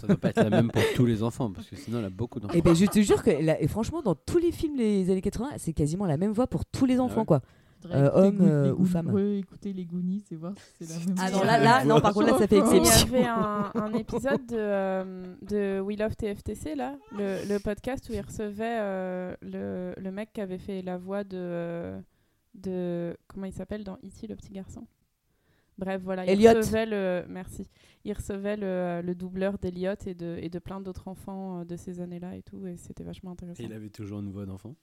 Ça 0.01 0.07
doit 0.07 0.17
pas 0.17 0.31
être 0.31 0.43
la 0.43 0.51
même 0.51 0.71
pour 0.71 0.83
tous 0.95 1.07
les 1.07 1.23
enfants, 1.23 1.51
parce 1.53 1.69
que 1.69 1.77
sinon, 1.77 1.99
elle 1.99 2.07
a 2.07 2.11
beaucoup 2.11 2.41
d'enfants. 2.41 2.55
Et 2.55 2.63
ben, 2.63 2.75
je 2.75 2.87
te 2.87 3.01
jure 3.01 3.23
que, 3.23 3.31
là, 3.31 3.61
et 3.61 3.69
franchement, 3.69 4.03
dans 4.03 4.15
tous 4.15 4.39
les 4.39 4.53
films 4.53 4.77
des 4.77 5.11
années 5.11 5.21
80, 5.21 5.51
c'est 5.59 5.73
quasiment 5.73 6.07
la 6.07 6.17
même 6.17 6.33
voix 6.33 6.47
pour 6.47 6.65
tous 6.65 6.87
les 6.87 6.99
enfants, 7.01 7.21
ouais 7.21 7.27
quoi. 7.27 7.43
Euh, 7.93 8.11
homme, 8.13 8.39
euh, 8.41 8.75
ou 8.77 8.85
femme. 8.85 9.07
Ouais, 9.13 9.39
écouter 9.39 9.73
les 9.73 9.85
Goonies 9.85 10.25
et 10.33 10.35
voir 10.35 10.53
si 10.57 10.85
c'est 10.85 10.93
la 10.99 10.99
même 11.07 11.15
Ah 11.17 11.31
non, 11.31 11.45
là, 11.45 11.59
là, 11.59 11.85
non, 11.85 12.01
par 12.01 12.13
contre, 12.13 12.27
là, 12.27 12.37
ça 12.37 12.49
fait 12.49 12.61
Oh. 12.61 12.69
Il 12.73 12.75
y 12.75 12.79
exception. 12.81 13.15
avait 13.15 13.25
un, 13.25 13.71
un 13.77 13.93
épisode 13.93 14.45
de, 14.49 14.57
euh, 14.57 15.25
de 15.49 15.79
We 15.81 15.97
Love 15.97 16.17
TFTC, 16.17 16.75
là, 16.75 16.97
le, 17.17 17.49
le 17.49 17.59
podcast 17.61 18.09
où 18.11 18.15
il 18.15 18.21
recevait 18.21 18.79
euh, 18.81 19.33
le, 19.43 19.95
le 19.97 20.11
mec 20.11 20.33
qui 20.33 20.41
avait 20.41 20.59
fait 20.59 20.83
la 20.83 20.99
voix 20.99 21.23
de. 21.23 21.93
De 22.55 23.17
comment 23.29 23.47
il 23.47 23.53
s'appelle 23.53 23.85
dans 23.85 23.95
E.T., 23.97 24.27
le 24.27 24.37
petit 24.37 24.53
garçon 24.53 24.87
Bref, 25.79 26.01
voilà. 26.03 26.25
Il 26.25 26.31
Elliot. 26.31 26.55
recevait 26.59 26.87
le. 26.87 27.25
Merci. 27.29 27.69
Il 28.05 28.13
recevait 28.13 28.57
le, 28.57 29.01
le 29.05 29.15
doubleur 29.15 29.59
d'Eliot 29.59 29.93
et 30.07 30.15
de, 30.15 30.37
et 30.41 30.49
de 30.49 30.59
plein 30.59 30.81
d'autres 30.81 31.07
enfants 31.07 31.61
euh, 31.61 31.65
de 31.65 31.77
ces 31.77 32.01
années-là 32.01 32.35
et 32.35 32.43
tout, 32.43 32.67
et 32.67 32.77
c'était 32.77 33.05
vachement 33.05 33.31
intéressant. 33.31 33.63
Et 33.63 33.67
il 33.67 33.73
avait 33.73 33.89
toujours 33.91 34.19
une 34.19 34.31
voix 34.33 34.45
d'enfant? 34.45 34.75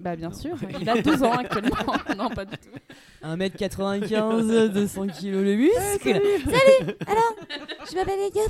Bah, 0.00 0.16
bien 0.16 0.30
Non. 0.30 0.34
sûr. 0.34 0.56
Il 0.80 0.88
a 0.88 1.00
12 1.00 1.22
ans 1.22 1.32
actuellement. 1.32 1.76
non, 2.16 2.28
pas 2.30 2.44
du 2.44 2.56
tout. 2.56 2.70
1m95, 3.22 4.68
200 4.72 5.06
kg 5.08 5.24
le 5.26 5.54
muscle. 5.56 6.00
salut. 6.00 6.94
alors, 7.06 7.36
je 7.88 7.94
m'appelle 7.94 8.18
Elliot. 8.18 8.48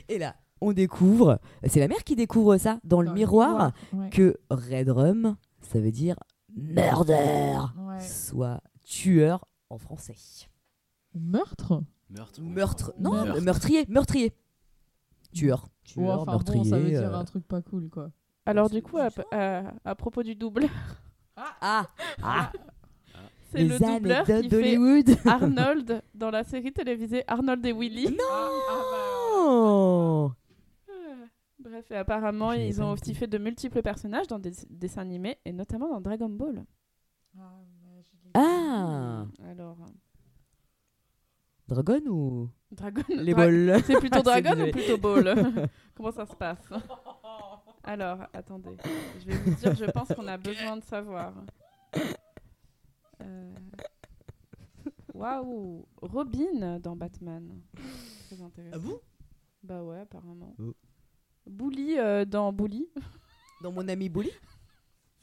Et 0.09 0.19
là, 0.19 0.35
on 0.61 0.73
découvre, 0.73 1.39
c'est 1.67 1.81
la 1.81 1.89
mère 1.89 2.05
qui 2.05 2.17
découvre 2.17 2.57
ça 2.57 2.79
dans, 2.85 3.01
le 3.01 3.07
Dans 3.07 3.13
le 3.13 3.19
miroir, 3.19 3.73
ouais. 3.93 4.11
que 4.11 4.37
Red 4.51 4.91
Rum, 4.91 5.37
ça 5.61 5.81
veut 5.81 5.91
dire 5.93 6.17
murder, 6.57 7.59
Ouais. 7.79 8.01
soit 8.01 8.61
tueur 8.85 9.45
en 9.71 9.79
français. 9.79 10.17
Meurtre? 11.15 11.83
Meurtre. 12.11 12.41
Ou 12.43 12.49
meurtre, 12.49 12.93
non, 12.99 13.13
Meurtre. 13.25 13.41
meurtrier, 13.43 13.85
meurtrier. 13.89 14.33
Tueur, 15.33 15.69
tueur, 15.85 16.05
Ouais, 16.05 16.13
enfin 16.13 16.33
meurtrier. 16.33 16.65
bon, 16.65 16.71
ça 16.71 16.79
veut 16.79 16.89
dire 16.89 17.15
euh, 17.15 17.19
un 17.21 17.25
truc 17.25 17.47
pas 17.47 17.63
cool, 17.63 17.89
quoi. 17.89 18.11
Alors, 18.47 18.69
du 18.69 18.83
coup, 18.83 18.99
à, 18.99 19.95
propos 19.95 20.23
du 20.25 20.35
double, 20.35 20.67
Ah, 21.37 21.87
ah, 22.23 22.51
c'est 23.53 23.59
les 23.59 23.65
le 23.69 23.79
doubleur 23.79 24.25
qui 24.27 24.33
fait 24.33 24.49
d'Hollywood. 24.49 25.17
Arnold 25.25 26.03
dans 26.15 26.31
la 26.31 26.43
série 26.43 26.73
télévisée 26.73 27.23
Arnold 27.29 27.65
et 27.65 27.73
Willy. 27.73 28.17
Oh 29.33 30.33
Bref, 31.63 31.91
et 31.91 31.97
apparemment, 31.97 32.53
ils 32.53 32.81
ont 32.83 32.93
aussi 32.93 33.15
fait 33.15 33.27
de 33.27 33.37
multiples 33.39 33.83
personnages 33.83 34.27
dans 34.27 34.39
des 34.39 34.53
dessins 34.71 35.03
animés 35.03 35.39
et 35.45 35.53
notamment 35.53 35.89
dans 35.89 36.01
Dragon 36.01 36.29
Ball. 36.31 36.65
Ah 38.35 39.27
Alors, 39.45 39.79
euh, 39.83 39.91
Dragon 41.69 42.01
ou 42.07 42.49
Dragon. 42.73 43.03
les 43.09 43.33
Dra- 43.35 43.83
C'est 43.87 43.99
plutôt 43.99 44.23
Dragon 44.23 44.53
ou 44.53 44.55
désolé. 44.55 44.73
plutôt 44.73 44.99
Ball 44.99 45.69
Comment 45.95 46.11
ça 46.13 46.27
se 46.27 46.35
passe? 46.35 46.69
Alors, 47.85 48.19
attendez. 48.33 48.77
Je 49.21 49.27
vais 49.27 49.37
vous 49.37 49.55
dire, 49.55 49.75
je 49.75 49.85
pense 49.87 50.09
qu'on 50.09 50.27
a 50.29 50.37
besoin 50.39 50.77
de 50.77 50.83
savoir. 50.85 51.35
Euh, 53.23 53.55
Waouh 55.15 55.87
Robin 56.01 56.79
dans 56.79 56.97
Batman. 56.97 57.61
Très 58.27 58.41
intéressant. 58.43 58.77
Ah 58.77 58.79
bon? 58.79 59.01
Bah 59.63 59.85
ouais, 59.85 60.01
apparemment. 60.01 60.55
Oh. 60.59 60.73
Bully 61.47 61.99
euh, 61.99 62.25
dans 62.25 62.53
Bully. 62.53 62.89
Dans 63.63 63.73
mon 63.73 63.87
ami 63.89 64.09
Bully 64.09 64.31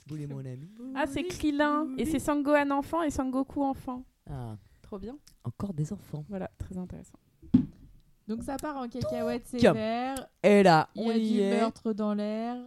Bully 0.07 0.27
mon 0.27 0.39
ami. 0.45 0.69
Ah, 0.95 1.05
c'est 1.07 1.23
Krillin. 1.23 1.87
Et 1.97 2.05
c'est 2.05 2.19
Sangohan 2.19 2.69
enfant 2.71 3.01
et 3.01 3.09
Sangoku 3.09 3.63
enfant. 3.63 4.05
Ah, 4.29 4.55
Trop 4.83 4.99
bien. 4.99 5.17
Encore 5.43 5.73
des 5.73 5.91
enfants. 5.91 6.23
Voilà, 6.29 6.49
très 6.59 6.77
intéressant. 6.77 7.17
Donc 8.27 8.43
ça 8.43 8.57
part 8.57 8.77
en 8.77 8.87
cacahuète 8.87 9.47
sévère. 9.47 10.27
Et 10.43 10.61
là, 10.63 10.89
Il 10.95 11.01
y 11.01 11.05
on 11.05 11.09
a 11.09 11.15
y 11.17 11.31
du 11.33 11.39
est. 11.39 11.59
meurtre 11.59 11.93
dans 11.93 12.13
l'air. 12.13 12.57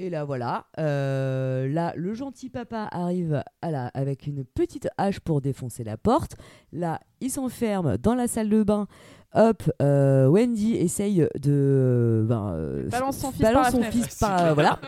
Et 0.00 0.10
là, 0.10 0.24
voilà. 0.24 0.66
Euh, 0.78 1.68
là, 1.68 1.92
le 1.96 2.14
gentil 2.14 2.50
papa 2.50 2.88
arrive 2.92 3.42
à 3.62 3.70
la- 3.70 3.88
avec 3.88 4.26
une 4.26 4.44
petite 4.44 4.88
hache 4.96 5.20
pour 5.20 5.40
défoncer 5.40 5.84
la 5.84 5.96
porte. 5.96 6.36
Là, 6.72 7.00
il 7.20 7.30
s'enferme 7.30 7.98
dans 7.98 8.14
la 8.14 8.28
salle 8.28 8.48
de 8.48 8.62
bain. 8.62 8.86
Hop, 9.34 9.62
euh, 9.82 10.26
Wendy 10.26 10.74
essaye 10.76 11.26
de. 11.38 12.24
Ben, 12.26 12.52
euh, 12.54 12.88
Balance 12.88 13.18
son 13.18 13.30
fils 13.30 13.42
balance 13.42 13.62
par 13.64 13.70
son 13.72 13.78
fenêtre. 13.82 13.96
fils 14.06 14.18
par. 14.18 14.42
euh, 14.42 14.54
voilà. 14.54 14.80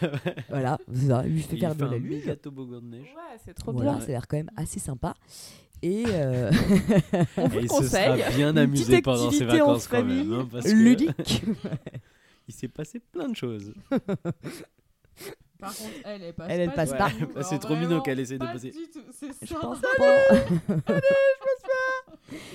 voilà, 0.48 0.78
c'est 0.92 1.06
ça, 1.06 1.22
il 1.24 1.32
lui 1.34 1.42
fait 1.42 1.54
Il 1.56 1.60
faire 1.60 1.70
fait 1.72 1.78
de 1.78 1.84
la 1.84 1.98
méga 2.00 2.36
toboggan 2.36 2.80
de 2.80 2.86
neige. 2.86 3.02
Ouais, 3.02 3.38
c'est 3.44 3.54
trop 3.54 3.72
Voilà, 3.72 3.92
bien. 3.92 4.00
ça 4.00 4.06
a 4.06 4.08
l'air 4.10 4.26
quand 4.26 4.36
même 4.36 4.50
assez 4.56 4.80
sympa. 4.80 5.14
Et 5.82 6.04
euh, 6.08 6.50
On 7.36 7.46
vous 7.46 7.58
Et 7.58 7.60
le 7.60 7.62
il 7.62 7.70
se 7.70 7.82
sera 7.88 8.16
conseille. 8.16 8.34
bien 8.36 8.56
amusé 8.56 9.00
pendant 9.02 9.30
ses 9.30 9.44
vacances 9.44 9.86
quand 9.86 9.98
famille, 9.98 10.24
même. 10.24 10.40
hein, 10.40 10.48
parce 10.50 10.64
que 10.64 10.72
ludique. 10.72 11.44
il 12.48 12.54
s'est 12.54 12.68
passé 12.68 13.00
plein 13.00 13.28
de 13.28 13.36
choses. 13.36 13.72
Par 15.64 15.76
contre, 15.76 15.90
elle, 16.04 16.22
elle 16.22 16.34
passe 16.34 16.46
Elle, 16.50 16.60
elle 16.60 16.68
pas. 16.68 16.74
passe 16.74 16.92
pas. 16.92 17.08
c'est 17.42 17.58
trop 17.58 17.74
mignon 17.76 18.00
qu'elle 18.00 18.20
essaie 18.20 18.38
de 18.38 18.44
pas 18.44 18.52
tout. 18.52 18.58
C'est 19.12 19.28
Je 19.42 19.46
ça. 19.46 19.58
pense 19.60 19.80
pas. 19.96 19.96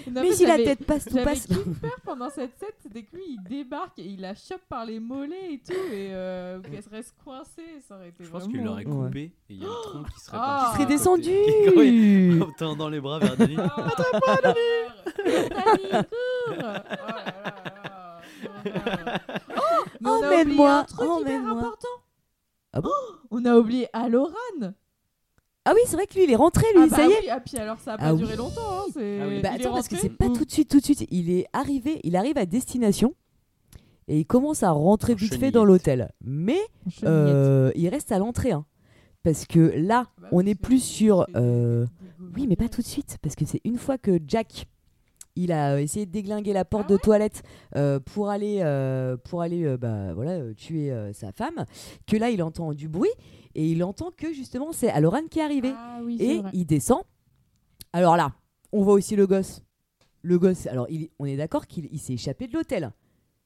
Non, 0.08 0.24
Mais 0.24 0.30
mais 0.30 0.32
si 0.34 0.46
la 0.46 0.54
j'avais- 0.58 0.64
tête 0.64 0.84
passe, 0.86 1.06
tout 1.06 1.12
J'avais 1.14 1.26
passe. 1.26 1.46
qu'une 1.46 1.76
peur 1.76 1.96
pendant 2.04 2.30
cette 2.32 2.58
scène, 2.58 2.70
c'était 2.82 3.04
que 3.04 3.16
lui 3.16 3.24
il 3.38 3.44
débarque 3.48 4.00
et 4.00 4.04
il 4.04 4.20
la 4.20 4.34
chope 4.34 4.62
par 4.68 4.84
les 4.84 5.00
mollets 5.00 5.54
et 5.54 5.60
tout, 5.60 5.72
et 5.74 6.10
euh, 6.12 6.60
qu'elle 6.60 6.84
reste 6.92 7.14
coincée, 7.24 7.80
ça 7.88 7.96
aurait 7.96 8.10
été 8.10 8.24
Je 8.24 8.30
pense 8.30 8.42
vraiment... 8.44 8.58
qu'il 8.58 8.64
l'aurait 8.66 8.86
Ouais. 8.86 9.06
coupé 9.08 9.22
et 9.22 9.32
il 9.50 9.60
y 9.62 9.64
a 9.64 9.68
le 9.68 9.74
tronc 9.84 10.04
qui 10.04 10.20
serait 10.20 10.38
Ah. 10.40 10.72
Il 10.72 10.74
serait 10.74 10.86
descendu. 10.88 12.42
En 12.42 12.52
tendant 12.58 12.90
les 12.90 13.00
bras 13.00 13.20
vers 13.20 13.38
Denis. 13.38 13.58
Ah, 13.60 13.86
Nathalie, 13.86 14.16
cours 15.92 16.10
Oh 16.50 16.56
là 16.58 16.74
là, 16.74 16.84
là. 17.76 18.20
Oh, 19.56 19.62
mais 20.02 20.10
on 20.10 20.12
a 20.12 20.18
oublié 20.18 20.42
Emmène-moi, 20.42 20.72
un 20.72 20.84
truc 20.84 21.00
hyper 21.00 21.12
emmène-moi. 21.12 21.52
important. 21.60 21.88
Ah 22.74 22.82
bon 22.82 22.90
On 23.32 23.46
a 23.46 23.56
oublié 23.58 23.88
Aloran. 23.94 24.34
Ah 25.66 25.74
oui, 25.76 25.82
c'est 25.86 25.96
vrai 25.96 26.08
que 26.08 26.16
lui, 26.16 26.24
il 26.24 26.32
est 26.32 26.36
rentré, 26.36 26.66
lui, 26.74 26.84
ah 26.84 26.88
bah 26.88 26.96
ça 26.96 27.04
y 27.06 27.12
est. 27.12 27.20
oui, 27.22 27.30
ah, 27.30 27.40
puis 27.42 27.58
alors 27.58 27.80
ça 27.80 27.94
a 27.94 27.98
pas 27.98 28.06
Ah 28.06 28.14
duré 28.14 28.32
oui. 28.32 28.38
longtemps. 28.38 28.62
Hein, 28.62 28.86
Ah 28.96 29.00
oui. 29.28 29.42
Bah 29.42 29.50
il 29.56 29.62
est 29.62 29.66
attends, 29.66 29.74
parce 29.74 29.88
que 29.88 29.98
c'est 29.98 30.10
pas 30.10 30.30
tout 30.30 30.46
de 30.46 30.52
suite, 30.52 30.70
tout 30.70 30.80
de 30.80 30.84
suite. 30.86 31.06
Il 31.12 31.30
est 31.30 31.46
arrivé, 31.54 32.00
il 32.04 32.16
arrive 32.16 32.38
à 32.38 32.46
destination 32.48 33.14
et 34.08 34.20
il 34.20 34.26
commence 34.26 34.64
à 34.64 34.72
rentrer 34.72 35.14
En 35.14 35.18
vite 35.18 35.36
fait 35.38 35.52
dans 35.52 35.66
l'hôtel. 35.66 36.12
Mais 36.22 36.60
euh, 37.04 37.72
il 37.76 37.88
reste 37.90 38.12
à 38.12 38.18
l'entrée. 38.18 38.52
hein. 38.52 38.66
Parce 39.22 39.46
que 39.46 39.60
là, 39.76 40.08
Bah 40.20 40.30
on 40.32 40.44
est 40.46 40.56
plus 40.56 40.82
sur. 40.84 41.28
euh, 41.36 41.86
Oui, 42.36 42.48
mais 42.48 42.56
pas 42.56 42.70
tout 42.70 42.82
de 42.82 42.88
suite. 42.88 43.18
Parce 43.22 43.36
que 43.36 43.46
c'est 43.46 43.62
une 43.66 43.78
fois 43.78 43.98
que 44.00 44.18
Jack. 44.28 44.66
Il 45.42 45.54
a 45.54 45.76
euh, 45.76 45.78
essayé 45.78 46.06
de 46.06 46.12
déglinguer 46.12 46.52
la 46.52 46.66
porte 46.66 46.88
Ah 46.90 46.92
de 46.92 46.98
toilette 46.98 47.44
euh, 47.78 48.02
pour 48.02 48.30
aller, 48.30 48.60
euh, 48.62 49.16
pour 49.16 49.42
aller 49.42 49.64
euh, 49.64 49.78
bah, 49.78 50.14
voilà, 50.14 50.54
tuer 50.54 50.92
sa 51.14 51.32
femme, 51.32 51.66
que 52.06 52.18
là 52.18 52.30
il 52.30 52.44
entend 52.44 52.74
du 52.74 52.90
bruit 52.90 53.10
et 53.56 53.66
il 53.66 53.82
entend 53.86 54.12
que 54.12 54.34
justement 54.34 54.74
c'est 54.74 54.90
Aloran 54.90 55.28
qui 55.32 55.40
est 55.40 55.44
arrivé. 55.44 55.72
Ah 55.74 56.02
oui, 56.04 56.18
et 56.20 56.42
il 56.52 56.66
descend. 56.66 57.04
Alors 57.94 58.18
là, 58.18 58.34
on 58.74 58.84
voit 58.84 58.94
aussi 58.94 59.16
le 59.16 59.28
gosse. 59.28 59.64
Le 60.24 60.38
gosse, 60.38 60.68
alors 60.68 60.88
il, 60.90 61.10
on 61.20 61.26
est 61.26 61.38
d'accord 61.38 61.68
qu'il 61.68 61.88
il 61.90 62.00
s'est 62.00 62.14
échappé 62.14 62.48
de 62.48 62.54
l'hôtel. 62.54 62.92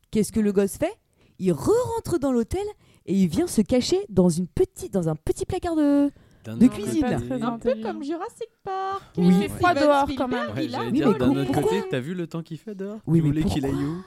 Qu'est-ce 0.10 0.32
que 0.32 0.40
le 0.40 0.52
gosse 0.52 0.78
fait? 0.78 0.98
Il 1.38 1.52
re-rentre 1.52 2.18
dans 2.18 2.32
l'hôtel 2.32 2.66
et 3.06 3.14
il 3.14 3.28
vient 3.28 3.48
se 3.48 3.62
cacher 3.62 4.04
dans, 4.10 4.30
une 4.30 4.48
petite, 4.48 4.92
dans 4.94 5.10
un 5.10 5.16
petit 5.16 5.46
placard 5.46 5.76
de. 5.76 6.10
De 6.44 6.68
cuisine. 6.68 7.02
côté- 7.04 7.42
Un 7.44 7.58
peu 7.60 7.76
comme 7.82 8.04
Jurassic 8.04 8.50
Park. 8.64 9.04
Oui. 9.18 9.28
Il 9.28 9.34
fait 9.44 9.50
froid 9.50 9.74
dehors, 9.74 10.08
quand 10.18 10.28
même. 10.28 10.52
Ouais, 10.56 10.66
il 10.66 10.76
a 10.76 10.78
j'allais 10.80 10.92
Oui, 10.92 10.98
dire 10.98 11.10
mais 11.12 11.18
d'un 11.20 11.30
autre 11.32 11.44
pourquoi 11.46 11.64
côté, 11.64 11.84
t'as 11.90 12.00
vu 12.00 12.14
le 12.14 12.28
temps 12.28 12.42
qu'il 12.44 12.58
fait 12.58 12.76
dehors? 12.76 13.00
Oui, 13.08 13.20
Tu 13.20 13.24
mais 13.24 13.30
voulais 13.30 13.44
qu'il 13.44 13.66
aille 13.66 13.74
où? 13.74 14.04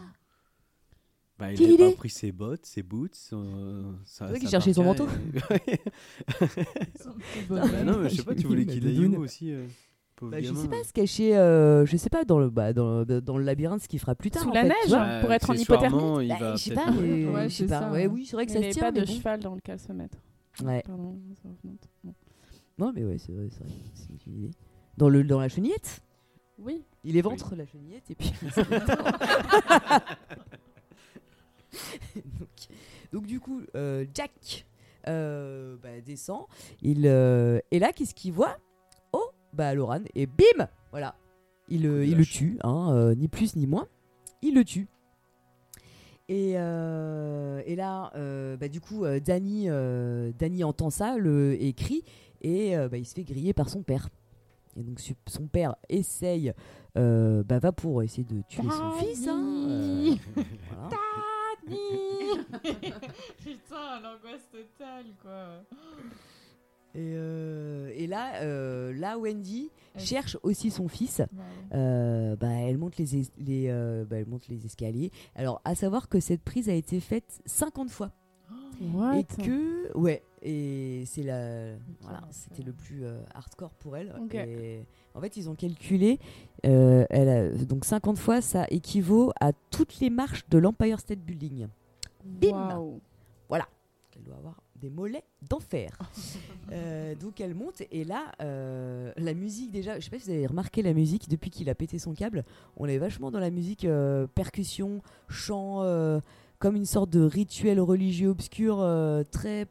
Bah, 1.38 1.52
il 1.52 1.58
Quelle 1.58 1.74
a 1.82 1.90
pas 1.90 1.96
pris 1.96 2.08
ses 2.08 2.32
bottes, 2.32 2.64
ses 2.64 2.82
boots. 2.82 3.14
son- 3.14 3.94
ça- 4.06 4.28
C'est 4.32 4.40
qu'il 4.40 4.48
cherchait 4.48 4.72
son 4.72 4.84
manteau. 4.84 5.06
Son 7.02 7.10
Ah 7.50 7.66
bah 7.66 7.82
non, 7.84 7.98
mais 7.98 8.08
je 8.08 8.16
sais 8.16 8.22
pas, 8.24 8.34
tu 8.34 8.46
voulais 8.46 8.64
qu'il 8.64 8.86
aille 8.86 9.06
où 9.06 9.20
aussi 9.22 9.52
euh, 9.52 9.66
Bah, 10.22 10.40
je 10.40 10.54
sais 10.54 10.68
pas, 10.68 10.82
se 10.82 10.92
cacher, 10.94 11.36
euh, 11.36 11.84
je 11.84 11.96
sais 11.98 12.08
pas, 12.08 12.24
dans 12.24 12.38
le, 12.38 12.48
bah, 12.48 12.72
dans, 12.72 13.04
le- 13.04 13.20
dans 13.20 13.36
le 13.36 13.44
labyrinthe, 13.44 13.82
ce 13.82 13.88
qu'il 13.88 13.98
fera 14.00 14.14
plus 14.14 14.30
tard. 14.30 14.44
Sous 14.44 14.48
en 14.50 14.54
la 14.54 14.62
fait, 14.62 14.68
neige. 14.68 14.90
Bah, 14.90 15.20
pour 15.20 15.30
être 15.32 15.50
en 15.50 15.52
hypothermie. 15.54 16.22
il 16.24 16.28
Bah, 16.28 16.36
va 16.40 16.56
je 16.56 16.62
sais 16.62 16.74
pas, 16.74 16.90
Ouais, 16.90 17.48
je 17.50 17.54
sais 17.54 17.66
pas. 17.66 17.90
Ouais, 17.90 18.06
oui, 18.06 18.24
c'est 18.24 18.36
vrai 18.36 18.46
que 18.46 18.52
Il 18.52 18.54
ça 18.54 18.62
se 18.62 18.70
tient. 18.70 18.82
pas 18.82 18.92
mais 18.92 19.00
de 19.02 19.06
bon. 19.06 19.12
cheval 19.12 19.40
dans 19.40 19.54
lequel 19.54 19.78
se 19.78 19.92
mettre. 19.92 20.16
Ouais. 20.64 20.82
Pardon, 20.86 21.18
ça. 21.42 21.48
Non, 22.78 22.92
mais 22.94 23.04
ouais, 23.04 23.18
c'est 23.18 23.32
vrai, 23.32 23.48
c'est 23.50 23.64
vrai, 23.64 23.72
c'est 23.94 24.26
une 24.26 24.38
idée. 24.38 24.50
Dans, 24.96 25.08
le, 25.08 25.24
dans 25.24 25.40
la 25.40 25.48
chenillette? 25.48 26.02
Oui. 26.58 26.84
Il 27.04 27.16
éventre 27.16 27.54
la 27.54 27.66
chenillette 27.66 28.10
et 28.10 28.14
puis. 28.14 28.32
donc, 32.38 32.48
donc, 33.12 33.26
du 33.26 33.40
coup, 33.40 33.62
euh, 33.74 34.04
Jack 34.14 34.66
euh, 35.08 35.76
bah, 35.82 36.00
descend. 36.04 36.44
Il, 36.82 37.06
euh, 37.06 37.60
et 37.70 37.78
là, 37.78 37.92
qu'est-ce 37.92 38.14
qu'il 38.14 38.32
voit? 38.32 38.56
Oh, 39.12 39.30
bah 39.52 39.74
Loran. 39.74 40.02
Et 40.14 40.26
bim 40.26 40.68
Voilà. 40.90 41.16
Il, 41.68 41.82
le 41.82 42.24
tue, 42.24 42.58
hein, 42.62 43.12
ni 43.16 43.26
plus 43.26 43.56
ni 43.56 43.66
moins. 43.66 43.88
Il 44.40 44.54
le 44.54 44.64
tue. 44.64 44.86
Et, 46.28 46.52
et 46.52 47.76
là, 47.76 48.12
bah, 48.56 48.68
du 48.68 48.80
coup, 48.80 49.04
Danny, 49.24 49.66
Danny 50.38 50.62
entend 50.62 50.90
ça 50.90 51.16
le, 51.18 51.60
et 51.60 51.72
crie. 51.72 52.04
Et 52.42 52.76
euh, 52.76 52.88
bah, 52.88 52.96
il 52.98 53.06
se 53.06 53.14
fait 53.14 53.24
griller 53.24 53.52
par 53.52 53.68
son 53.68 53.82
père. 53.82 54.08
Et 54.78 54.82
donc 54.82 55.00
son 55.26 55.46
père 55.46 55.74
essaye, 55.88 56.52
euh, 56.98 57.42
bah, 57.42 57.58
va 57.58 57.72
pour 57.72 58.02
essayer 58.02 58.24
de 58.24 58.42
tuer 58.48 58.62
son 58.70 58.90
fils. 58.92 59.26
hein, 59.26 59.66
euh, 59.68 60.14
voilà. 60.70 60.90
Putain, 63.38 64.00
l'angoisse 64.02 64.48
totale, 64.52 65.06
quoi. 65.22 65.62
Et, 66.94 67.12
euh, 67.14 67.90
et 67.94 68.06
là, 68.06 68.42
euh, 68.42 68.92
là, 68.94 69.18
Wendy 69.18 69.70
cherche 69.98 70.36
aussi 70.42 70.70
son 70.70 70.88
fils. 70.88 71.18
Bah 71.18 71.42
ouais. 71.72 71.76
Euh, 71.78 72.36
bah, 72.36 72.48
elle, 72.52 72.78
monte 72.78 72.96
les, 72.96 73.16
es- 73.16 73.32
les, 73.38 73.66
euh, 73.68 74.04
bah, 74.08 74.16
elle 74.18 74.26
monte 74.26 74.48
les 74.48 74.64
escaliers. 74.64 75.10
Alors, 75.34 75.60
à 75.64 75.74
savoir 75.74 76.08
que 76.08 76.20
cette 76.20 76.42
prise 76.42 76.68
a 76.68 76.74
été 76.74 77.00
faite 77.00 77.40
50 77.46 77.90
fois. 77.90 78.12
What? 78.94 79.16
Et 79.18 79.24
que, 79.24 79.96
ouais, 79.96 80.22
et 80.42 81.04
c'est 81.06 81.22
la, 81.22 81.74
voilà, 82.00 82.22
c'était 82.30 82.62
le 82.62 82.72
plus 82.72 83.04
euh, 83.04 83.20
hardcore 83.34 83.70
pour 83.74 83.96
elle. 83.96 84.14
Et 84.48 84.84
en 85.14 85.20
fait, 85.20 85.36
ils 85.36 85.48
ont 85.48 85.54
calculé, 85.54 86.18
euh, 86.66 87.04
elle 87.10 87.28
a- 87.28 87.48
donc 87.64 87.84
50 87.84 88.18
fois, 88.18 88.40
ça 88.40 88.66
équivaut 88.70 89.32
à 89.40 89.52
toutes 89.70 89.98
les 90.00 90.10
marches 90.10 90.46
de 90.48 90.58
l'Empire 90.58 91.00
State 91.00 91.20
Building. 91.20 91.68
Bim. 92.24 92.50
Voilà, 93.48 93.66
elle 94.16 94.22
doit 94.24 94.36
avoir 94.36 94.60
des 94.80 94.90
mollets 94.90 95.24
d'enfer. 95.48 95.98
Euh, 96.72 97.14
donc 97.14 97.40
elle 97.40 97.54
monte 97.54 97.82
et 97.92 98.02
là, 98.02 98.32
euh, 98.42 99.12
la 99.16 99.34
musique 99.34 99.70
déjà, 99.70 100.00
je 100.00 100.04
sais 100.04 100.10
pas 100.10 100.18
si 100.18 100.24
vous 100.24 100.30
avez 100.32 100.48
remarqué 100.48 100.82
la 100.82 100.94
musique 100.94 101.28
depuis 101.28 101.48
qu'il 101.48 101.70
a 101.70 101.76
pété 101.76 102.00
son 102.00 102.12
câble, 102.12 102.44
on 102.76 102.86
est 102.86 102.98
vachement 102.98 103.30
dans 103.30 103.38
la 103.38 103.50
musique 103.50 103.84
euh, 103.84 104.26
percussion, 104.26 105.00
chant, 105.28 105.82
comme 106.58 106.76
une 106.76 106.84
sorte 106.86 107.10
de 107.10 107.20
rituel 107.20 107.80
religieux 107.80 108.28
obscur, 108.28 108.80
euh, 108.80 109.22
très 109.30 109.66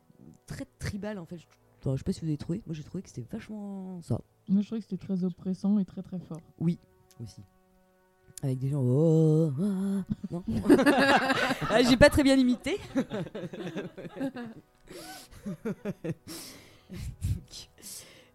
très 0.47 0.65
tribal 0.79 1.17
en 1.19 1.25
fait. 1.25 1.37
Je, 1.37 1.45
enfin, 1.79 1.93
je 1.93 1.97
sais 1.99 2.03
pas 2.03 2.13
si 2.13 2.21
vous 2.21 2.27
avez 2.27 2.37
trouvé, 2.37 2.61
moi 2.65 2.73
j'ai 2.75 2.83
trouvé 2.83 3.01
que 3.01 3.09
c'était 3.09 3.25
vachement 3.31 3.99
ça 4.01 4.19
Moi, 4.47 4.61
je 4.61 4.67
trouvais 4.67 4.81
que 4.81 4.87
c'était 4.89 5.03
très 5.03 5.23
oppressant 5.23 5.79
et 5.79 5.85
très 5.85 6.01
très 6.03 6.19
fort. 6.19 6.39
aussi. 6.59 7.41
Avec 8.43 8.59
des 8.59 8.69
gens. 8.69 8.81
Oh, 8.83 9.51
ah, 9.59 10.03
non. 10.29 10.43
Ah, 11.69 11.81
J'ai 11.81 11.97
pas 11.97 12.09
très 12.09 12.21
bien 12.23 12.35
imité. 12.35 12.77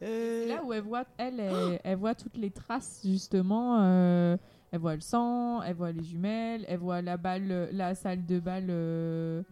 Euh, 0.03 0.47
là 0.49 0.65
où 0.65 0.73
elle 0.73 0.81
voit, 0.83 1.05
elle, 1.19 1.41
elle, 1.41 1.81
elle 1.85 1.99
voit 1.99 2.15
toutes 2.15 2.39
les 2.39 2.51
traces, 2.51 3.01
justement. 3.05 3.81
euh, 3.83 4.37
elle 4.73 4.81
voit 4.81 4.95
le 4.95 5.01
sang, 5.01 5.63
elle 5.63 5.75
voit 5.75 5.93
les 5.93 6.03
jumelles, 6.05 6.65
elle 6.69 6.79
voit 6.79 7.03
la 7.03 7.17
balle, 7.17 7.69
la 7.73 7.95
salle 7.95 8.25
de 8.27 8.39
balle 8.41 8.67
euh, 8.71 9.43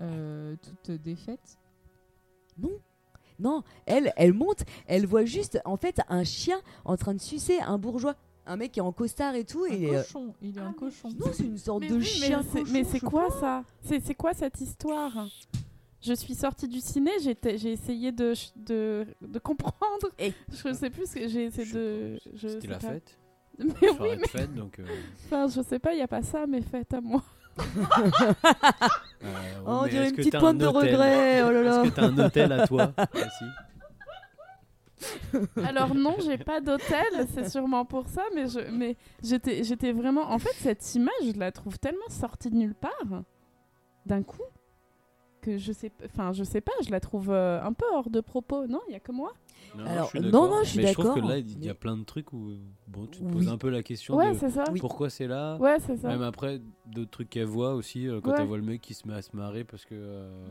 euh, 0.00 0.56
toute 0.62 0.90
défaite. 1.02 1.58
Non, 3.38 3.62
elle, 3.84 4.12
elle 4.16 4.32
monte, 4.32 4.64
elle 4.86 5.06
voit 5.06 5.26
juste 5.26 5.60
en 5.66 5.76
fait 5.76 6.00
un 6.08 6.24
chien 6.24 6.58
en 6.86 6.96
train 6.96 7.12
de 7.14 7.20
sucer 7.20 7.60
un 7.60 7.76
bourgeois, 7.76 8.14
un 8.46 8.56
mec 8.56 8.72
qui 8.72 8.78
est 8.78 8.82
en 8.82 8.92
costard 8.92 9.34
et 9.34 9.44
tout. 9.44 9.64
Un 9.68 9.74
et 9.74 9.94
euh, 9.94 10.02
cochon, 10.02 10.34
il 10.40 10.56
est 10.56 10.60
un 10.60 10.72
cochon. 10.72 11.08
non, 11.10 11.26
c'est 11.32 11.44
une 11.44 11.58
sorte 11.58 11.80
Mais, 11.80 11.88
de 11.88 11.96
oui, 11.96 12.04
chien. 12.04 12.42
mais 12.72 12.84
c'est 12.84 13.00
quoi 13.00 13.30
ça 13.30 13.62
C'est 13.82 14.14
quoi 14.14 14.32
cette 14.32 14.58
histoire? 14.60 15.28
Je 16.00 16.12
suis 16.14 16.34
sortie 16.34 16.68
du 16.68 16.80
ciné, 16.80 17.10
j'étais- 17.20 17.58
j'ai 17.58 17.72
essayé 17.72 18.12
de, 18.12 18.32
de, 18.56 19.06
de 19.20 19.38
comprendre. 19.38 20.06
Eh. 20.18 20.32
Je 20.52 20.72
sais 20.72 20.88
plus 20.88 21.06
ce 21.10 21.14
que 21.16 21.28
j'ai 21.28 21.44
essayé 21.44 21.72
de. 21.72 22.18
Je 22.34 22.48
Ce 22.48 22.56
qu'il 22.58 22.70
sais 22.70 22.74
a 22.76 22.78
pas. 22.78 22.88
fait. 22.92 23.18
Mais 23.58 23.72
oui, 24.00 24.16
de 24.16 24.20
mais 24.20 24.28
fête, 24.28 24.54
donc. 24.54 24.78
euh, 24.78 24.84
enfin, 25.26 25.46
je 25.48 25.62
sais 25.62 25.78
pas, 25.78 25.92
il 25.94 25.98
y 25.98 26.02
a 26.02 26.08
pas 26.08 26.22
ça, 26.22 26.46
mais 26.46 26.60
faites 26.60 26.92
à 26.94 27.00
moi. 27.00 27.22
euh, 27.58 27.62
Oh, 29.66 29.80
on 29.82 29.86
dirait 29.86 30.10
une 30.10 30.14
petite 30.16 30.38
pointe 30.38 30.56
un 30.56 30.58
de 30.58 30.66
regret. 30.66 31.42
Oh 31.42 31.50
là 31.50 31.62
là. 31.62 31.82
Est-ce 31.82 31.90
que 31.90 31.94
t'as 31.94 32.06
un 32.06 32.18
hôtel 32.18 32.52
à 32.52 32.66
toi 32.66 32.92
aussi? 33.14 33.44
Alors 35.64 35.94
non, 35.94 36.16
j'ai 36.24 36.38
pas 36.38 36.60
d'hôtel, 36.60 37.26
c'est 37.34 37.48
sûrement 37.48 37.84
pour 37.84 38.08
ça, 38.08 38.22
mais 38.34 38.46
je, 38.46 38.60
mais 38.70 38.96
j'étais, 39.22 39.62
j'étais 39.64 39.92
vraiment. 39.92 40.30
En 40.30 40.38
fait, 40.38 40.54
cette 40.54 40.94
image, 40.94 41.12
je 41.22 41.38
la 41.38 41.52
trouve 41.52 41.78
tellement 41.78 42.08
sortie 42.08 42.50
de 42.50 42.56
nulle 42.56 42.74
part, 42.74 43.22
d'un 44.06 44.22
coup, 44.22 44.42
que 45.42 45.58
je 45.58 45.72
sais, 45.72 45.92
enfin, 46.04 46.32
je 46.32 46.44
sais 46.44 46.60
pas, 46.62 46.72
je 46.84 46.90
la 46.90 47.00
trouve 47.00 47.30
euh, 47.30 47.62
un 47.62 47.72
peu 47.72 47.84
hors 47.92 48.08
de 48.10 48.20
propos. 48.20 48.66
Non, 48.66 48.80
il 48.88 48.92
y 48.92 48.96
a 48.96 49.00
que 49.00 49.12
moi? 49.12 49.32
Non, 49.76 49.84
Alors, 49.84 50.04
je 50.06 50.10
suis 50.10 50.18
non, 50.20 50.24
d'accord. 50.30 50.48
non, 50.50 50.56
je 50.64 50.68
suis 50.70 50.78
Mais 50.78 50.86
je 50.86 50.92
trouve 50.94 51.04
que 51.10 51.14
d'accord, 51.16 51.28
là, 51.30 51.38
il 51.38 51.64
y 51.64 51.68
a 51.68 51.74
plein 51.74 51.96
de 51.98 52.04
trucs 52.04 52.32
où 52.32 52.52
bon, 52.88 53.06
tu 53.06 53.20
te 53.20 53.24
Oui. 53.24 53.32
poses 53.32 53.48
un 53.48 53.58
peu 53.58 53.68
la 53.68 53.82
question 53.82 54.16
Ouais, 54.16 54.32
de. 54.32 54.72
Oui. 54.72 54.80
pourquoi 54.80 55.10
c'est 55.10 55.26
là. 55.26 55.56
Ouais, 55.58 55.76
c'est 55.80 55.96
ça. 55.98 56.08
Même 56.08 56.22
après, 56.22 56.60
d'autres 56.86 57.10
trucs 57.10 57.28
qu'elle 57.30 57.44
voit 57.46 57.74
aussi, 57.74 58.08
euh, 58.08 58.20
quand 58.22 58.30
Ouais. 58.30 58.36
elle 58.40 58.46
voit 58.46 58.56
le 58.58 58.62
mec 58.64 58.80
qui 58.80 58.94
se 58.94 59.06
met 59.06 59.14
à 59.14 59.20
se 59.22 59.36
marrer 59.36 59.64
parce 59.64 59.84
que 59.84 59.94
euh, 59.94 60.48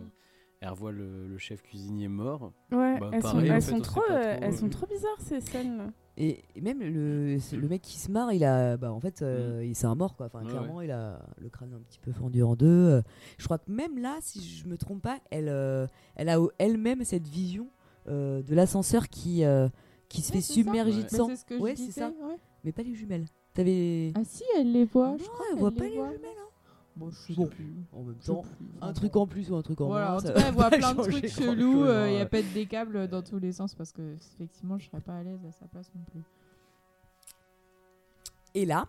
elle 0.59 0.69
revoit 0.69 0.91
le, 0.91 1.27
le 1.27 1.37
chef 1.39 1.63
cuisinier 1.63 2.07
mort. 2.07 2.51
Ouais, 2.71 2.99
Bah, 2.99 3.09
elles, 3.13 3.21
pareil, 3.21 3.47
sont, 3.47 3.53
elles, 3.55 3.61
fait, 3.61 3.81
trop, 3.81 4.01
euh, 4.01 4.05
trop, 4.05 4.17
elles 4.43 4.53
euh. 4.53 4.57
sont 4.57 4.69
trop 4.69 4.85
bizarres 4.85 5.19
ces 5.21 5.41
scènes. 5.41 5.77
là. 5.77 5.85
Et, 6.17 6.43
et 6.55 6.61
même 6.61 6.79
le, 6.79 7.35
le 7.35 7.67
mec 7.67 7.81
qui 7.81 7.97
se 7.99 8.09
marre, 8.09 8.31
il 8.31 8.45
a, 8.45 8.77
bah 8.77 8.89
en 8.93 9.01
fait, 9.01 9.21
euh, 9.21 9.65
il 9.65 9.75
c'est 9.75 9.85
un 9.87 9.95
mort 9.95 10.15
quoi. 10.15 10.27
Enfin, 10.27 10.43
Ouais, 10.43 10.49
clairement, 10.49 10.79
il 10.81 10.89
a 10.91 11.19
le 11.39 11.49
crâne 11.49 11.73
un 11.73 11.81
petit 11.81 11.99
peu 11.99 12.13
fendu 12.13 12.41
en 12.41 12.55
deux. 12.55 13.01
Je 13.37 13.43
crois 13.43 13.57
que 13.57 13.69
même 13.69 13.97
là, 13.97 14.15
si 14.21 14.41
je 14.41 14.65
me 14.67 14.77
trompe 14.77 15.01
pas, 15.01 15.17
elle, 15.29 15.49
euh, 15.49 15.87
elle 16.15 16.29
a 16.29 16.37
elle-même 16.57 17.03
cette 17.03 17.27
vision 17.27 17.67
euh, 18.07 18.41
de 18.41 18.55
l'ascenseur 18.55 19.09
qui, 19.09 19.43
euh, 19.43 19.67
qui 20.09 20.21
se 20.21 20.31
Ouais, 20.31 20.37
fait 20.37 20.41
submerger 20.41 21.03
de 21.03 21.09
sang. 21.09 21.27
c'est 21.29 21.35
ce 21.37 21.45
que 21.45 21.57
je 21.57 21.61
ouais, 21.61 21.75
c'est 21.75 21.85
disais, 21.85 22.01
ça. 22.01 22.07
ouais. 22.09 22.37
Mais 22.63 22.71
pas 22.71 22.83
les 22.83 22.93
jumelles. 22.95 23.25
T'avais. 23.53 24.11
Ah 24.15 24.21
si, 24.23 24.43
elle 24.57 24.71
les 24.71 24.85
voit. 24.85 25.09
Non, 25.11 25.17
je 25.17 25.23
crois 25.25 25.45
elle 25.51 25.57
voit 25.59 25.71
pas 25.71 25.83
les 25.85 25.95
voit. 25.95 26.07
jumelles. 26.11 26.29
hein. 26.37 26.41
Bon, 26.97 27.09
je 27.11 27.15
sais 27.27 27.33
Bon, 27.33 27.47
plus. 27.47 27.73
en 27.91 28.03
même 28.03 28.15
temps, 28.15 28.41
plus. 28.41 28.65
un 28.81 28.93
truc 28.93 29.15
en 29.17 29.27
plus 29.27 29.51
ou 29.51 29.55
un 29.57 29.61
truc 29.61 29.81
en 29.81 29.87
Voilà, 29.87 30.11
moins. 30.11 30.17
en 30.17 30.21
tout 30.21 30.27
cas, 30.33 30.47
elle 30.47 30.53
voit 30.53 30.69
plein 30.69 30.93
de 30.93 31.01
trucs 31.01 31.27
chelous. 31.27 31.83
Il 31.85 31.89
hein. 31.91 32.07
y 32.09 32.21
a 32.21 32.25
pète 32.25 32.51
des 32.53 32.65
câbles 32.67 33.07
dans 33.09 33.21
tous 33.21 33.37
les 33.37 33.51
sens 33.51 33.75
parce 33.75 33.91
que 33.91 34.15
effectivement, 34.35 34.77
je 34.77 34.85
serais 34.87 35.01
pas 35.01 35.17
à 35.17 35.23
l'aise 35.23 35.39
à 35.47 35.51
sa 35.51 35.65
place 35.67 35.91
non 35.93 36.03
plus. 36.11 36.21
Et 38.53 38.65
là, 38.65 38.87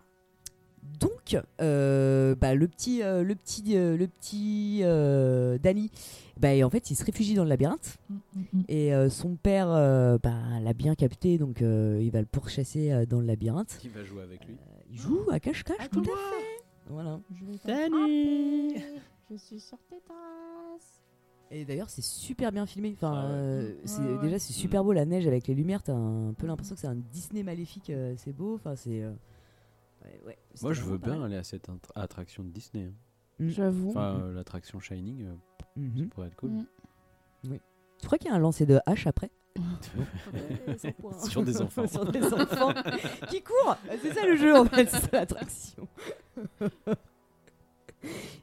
donc, 0.99 1.37
euh, 1.61 2.35
bah, 2.35 2.55
le 2.55 2.67
petit, 2.67 3.03
euh, 3.03 3.23
le 3.23 3.35
petit, 3.35 3.75
euh, 3.75 3.97
le 3.97 4.07
petit 4.07 4.79
euh, 4.83 5.57
Danny, 5.57 5.91
bah, 6.39 6.49
en 6.65 6.69
fait, 6.69 6.89
il 6.91 6.95
se 6.95 7.03
réfugie 7.03 7.33
dans 7.33 7.43
le 7.43 7.49
labyrinthe. 7.49 7.97
Mm, 8.09 8.13
mm, 8.35 8.41
mm. 8.53 8.63
Et 8.69 8.93
euh, 8.93 9.09
son 9.09 9.35
père 9.35 9.69
euh, 9.71 10.17
bah, 10.21 10.35
l'a 10.61 10.73
bien 10.73 10.95
capté, 10.95 11.37
donc 11.37 11.61
euh, 11.61 11.99
il 12.01 12.11
va 12.11 12.19
le 12.19 12.25
pourchasser 12.27 12.91
euh, 12.91 13.05
dans 13.05 13.19
le 13.19 13.25
labyrinthe. 13.27 13.77
Qui 13.79 13.89
va 13.89 14.03
jouer 14.03 14.23
avec 14.23 14.45
lui 14.45 14.55
Il 14.91 14.97
joue 14.97 15.21
à 15.31 15.39
cache-cache, 15.39 15.89
tout 15.91 16.01
à 16.01 16.03
fait. 16.03 16.63
Voilà. 16.89 17.19
Je 17.35 17.45
vais 17.45 17.57
Danny. 17.89 18.75
Je 19.29 19.35
suis 19.35 19.59
sur 19.59 19.77
tes 19.89 19.99
traces. 20.05 21.01
Et 21.51 21.63
d'ailleurs, 21.65 21.89
c'est 21.89 22.03
super 22.03 22.51
bien 22.51 22.65
filmé. 22.65 22.93
Enfin, 22.93 23.13
Ah 23.13 23.25
ouais. 23.27 23.31
euh, 23.33 23.69
Ouais, 23.71 23.77
c'est- 23.85 24.01
ouais. 24.01 24.19
déjà, 24.21 24.39
c'est 24.39 24.53
super 24.53 24.83
beau 24.83 24.93
la 24.93 25.05
neige 25.05 25.27
avec 25.27 25.47
les 25.47 25.53
lumières. 25.53 25.81
T'as 25.83 25.93
un 25.95 26.33
peu 26.33 26.45
l'impression 26.47 26.75
que 26.75 26.81
c'est 26.81 26.87
un 26.87 26.95
Disney 27.11 27.43
maléfique. 27.43 27.89
euh, 27.89 28.13
c'est 28.17 28.33
beau. 28.33 28.55
Enfin, 28.55 28.75
c'est. 28.75 29.01
euh, 29.03 29.11
ouais, 30.25 30.37
Moi, 30.61 30.73
je 30.73 30.81
veux 30.81 30.97
bien 30.97 31.21
aller 31.23 31.35
à 31.37 31.43
cette 31.43 31.67
attraction 31.95 32.43
de 32.43 32.49
Disney. 32.49 32.85
hein. 32.85 32.93
Mm. 33.39 33.49
J'avoue. 33.49 33.89
Enfin, 33.89 34.19
euh, 34.19 34.33
l'attraction 34.33 34.79
Shining, 34.79 35.23
euh, 35.25 35.33
ça 35.59 35.65
Mhm. 35.77 36.09
pourrait 36.09 36.27
être 36.27 36.35
cool. 36.35 36.51
Mm. 36.51 37.55
Tu 37.99 38.05
crois 38.07 38.17
qu'il 38.17 38.29
y 38.29 38.31
a 38.31 38.35
un 38.35 38.39
lancer 38.39 38.65
de 38.65 38.79
hache 38.85 39.07
après? 39.07 39.29
Sur 41.29 41.43
des 41.43 41.61
enfants. 41.61 41.87
Sur 41.87 42.05
des 42.11 42.23
enfants 42.33 42.73
qui 43.29 43.41
courent. 43.41 43.77
C'est 44.01 44.13
ça 44.13 44.25
le 44.25 44.35
jeu 44.35 44.55
en 44.55 44.65
fait, 44.65 44.87
c'est 44.89 44.99
ça 44.99 45.09
l'attraction. 45.13 45.87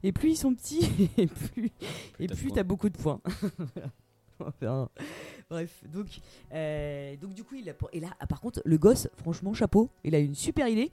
Et 0.02 0.12
plus 0.12 0.30
ils 0.32 0.36
sont 0.36 0.54
petits, 0.54 1.10
et 1.16 1.26
plus 1.26 1.70
et 2.18 2.26
plus 2.26 2.46
points. 2.48 2.54
t'as 2.56 2.62
beaucoup 2.64 2.88
de 2.88 2.96
points. 2.98 3.20
Voilà. 3.56 3.90
On 4.40 4.44
va 4.44 4.50
faire 4.52 4.72
un- 4.72 4.88
Bref, 5.48 5.84
donc 5.92 6.06
euh, 6.52 7.16
donc 7.16 7.34
du 7.34 7.44
coup 7.44 7.54
il 7.54 7.68
a 7.70 7.74
pour- 7.74 7.88
et 7.92 8.00
là 8.00 8.08
ah, 8.18 8.26
par 8.26 8.40
contre 8.40 8.60
le 8.64 8.76
gosse 8.76 9.08
franchement 9.16 9.54
chapeau, 9.54 9.90
il 10.02 10.14
a 10.14 10.18
une 10.18 10.34
super 10.34 10.66
idée 10.66 10.90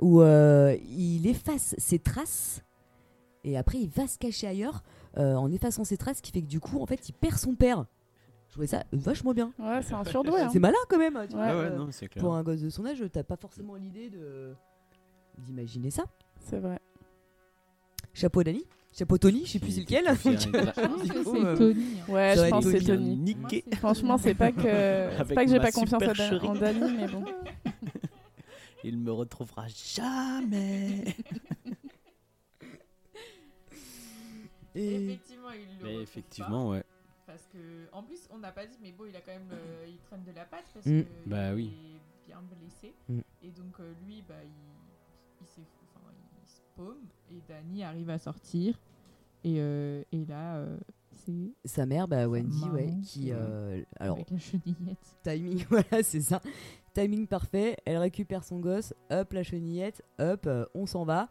où 0.00 0.20
euh, 0.22 0.76
il 0.88 1.26
efface 1.26 1.74
ses 1.78 1.98
traces 1.98 2.62
et 3.44 3.56
après 3.56 3.78
il 3.78 3.88
va 3.88 4.06
se 4.06 4.18
cacher 4.18 4.46
ailleurs 4.46 4.82
euh, 5.16 5.34
en 5.34 5.50
effaçant 5.50 5.84
ses 5.84 5.96
traces, 5.96 6.18
ce 6.18 6.22
qui 6.22 6.32
fait 6.32 6.42
que 6.42 6.46
du 6.46 6.60
coup 6.60 6.80
en 6.80 6.86
fait 6.86 7.08
il 7.08 7.12
perd 7.12 7.36
son 7.36 7.54
père. 7.54 7.86
Je 8.48 8.52
trouvais 8.52 8.66
ça 8.66 8.84
vachement 8.92 9.34
bien. 9.34 9.52
Ouais, 9.58 9.82
c'est 9.82 9.92
un 9.94 10.04
surdoué. 10.04 10.40
hein. 10.40 10.48
C'est 10.52 10.58
malin 10.58 10.78
quand 10.88 10.98
même. 10.98 11.18
tu 11.28 11.34
vois, 11.36 11.44
Ah 11.44 11.56
ouais, 11.58 11.64
euh, 11.66 11.76
non, 11.76 11.88
c'est 11.90 12.08
clair. 12.08 12.22
pour 12.24 12.34
un 12.34 12.42
gosse 12.42 12.60
de 12.62 12.70
son 12.70 12.86
âge, 12.86 13.04
t'as 13.12 13.22
pas 13.22 13.36
forcément 13.36 13.74
l'idée 13.74 14.08
de 14.10 14.54
d'imaginer 15.46 15.90
ça. 15.90 16.04
C'est 16.40 16.58
vrai. 16.58 16.78
Chapeau 18.14 18.42
Dani, 18.42 18.64
chapeau 18.92 19.18
Tony, 19.18 19.42
je 19.44 19.52
sais 19.52 19.58
plus 19.58 19.72
c'est 19.72 19.80
lequel. 19.82 20.04
Que 20.04 20.12
coup, 21.24 21.36
c'est 21.36 21.44
euh, 21.44 21.56
Tony. 21.56 21.84
hein. 22.08 22.12
Ouais, 22.12 22.34
Ça 22.34 22.34
je 22.36 22.40
va 22.40 22.48
pense 22.50 22.66
être 22.66 22.72
que 22.72 22.78
c'est 22.80 22.84
Tony. 22.86 22.98
Tony. 23.10 23.16
Niqué. 23.16 23.36
Moi, 23.66 23.70
c'est 23.70 23.76
Franchement, 23.78 24.18
c'est 24.18 24.34
pas 24.34 24.50
que 24.50 24.62
c'est 24.62 25.16
Avec 25.20 25.34
pas 25.34 25.44
que 25.44 25.50
j'ai 25.50 25.58
ma 25.58 25.64
pas 25.64 25.72
confiance 25.72 26.02
Dan- 26.02 26.40
en 26.46 26.54
Dani, 26.54 26.92
mais 26.96 27.06
bon. 27.08 27.24
Il 28.88 28.98
me 28.98 29.12
retrouvera 29.12 29.66
jamais. 29.68 31.04
Et 34.74 34.94
Effectivement, 35.04 35.50
il 35.50 35.60
le 35.78 35.82
Mais 35.82 35.88
retrouve 35.90 36.02
effectivement, 36.02 36.68
ouais. 36.70 36.84
parce 37.26 37.46
que, 37.52 37.88
en 37.92 38.02
plus, 38.02 38.28
on 38.30 38.38
n'a 38.38 38.52
pas 38.52 38.66
dit, 38.66 38.76
mais 38.82 38.92
bon, 38.92 39.04
il 39.06 39.16
a 39.16 39.20
quand 39.20 39.32
même, 39.32 39.48
euh, 39.52 39.86
il 39.88 39.98
traîne 39.98 40.22
de 40.24 40.32
la 40.32 40.44
patte 40.44 40.66
parce 40.72 40.86
Mm. 40.86 41.02
que 41.02 41.06
Bah 41.26 41.50
il 41.50 41.54
oui. 41.56 41.66
est 41.66 42.26
bien 42.28 42.40
blessé. 42.42 42.94
Mm. 43.08 43.20
Et 43.42 43.50
donc 43.50 43.80
euh, 43.80 43.92
lui, 44.06 44.22
bah, 44.28 44.34
il, 44.44 44.50
il 45.40 45.46
s'est, 45.46 45.62
enfin, 45.96 46.06
il 46.42 46.48
se 46.48 46.60
paume 46.76 47.06
et 47.30 47.40
Danny 47.48 47.82
arrive 47.82 48.10
à 48.10 48.18
sortir. 48.18 48.78
Et, 49.44 49.56
euh, 49.58 50.02
et 50.12 50.24
là, 50.26 50.56
euh, 50.58 50.78
c'est 51.12 51.52
sa 51.64 51.86
mère, 51.86 52.06
bah 52.08 52.28
Wendy, 52.28 52.64
ouais, 52.70 52.88
qui, 53.02 53.20
qui 53.22 53.32
euh, 53.32 53.82
alors 53.98 54.16
avec 54.16 54.30
la 54.30 54.38
chenillette. 54.38 55.16
timing, 55.22 55.64
voilà, 55.70 56.02
c'est 56.02 56.20
ça. 56.20 56.40
Timing 56.98 57.26
parfait. 57.28 57.76
Elle 57.84 57.98
récupère 57.98 58.42
son 58.44 58.58
gosse. 58.58 58.92
Hop 59.10 59.32
la 59.32 59.42
chenillette. 59.42 60.02
Hop, 60.18 60.46
euh, 60.46 60.64
on 60.74 60.86
s'en 60.86 61.04
va. 61.04 61.28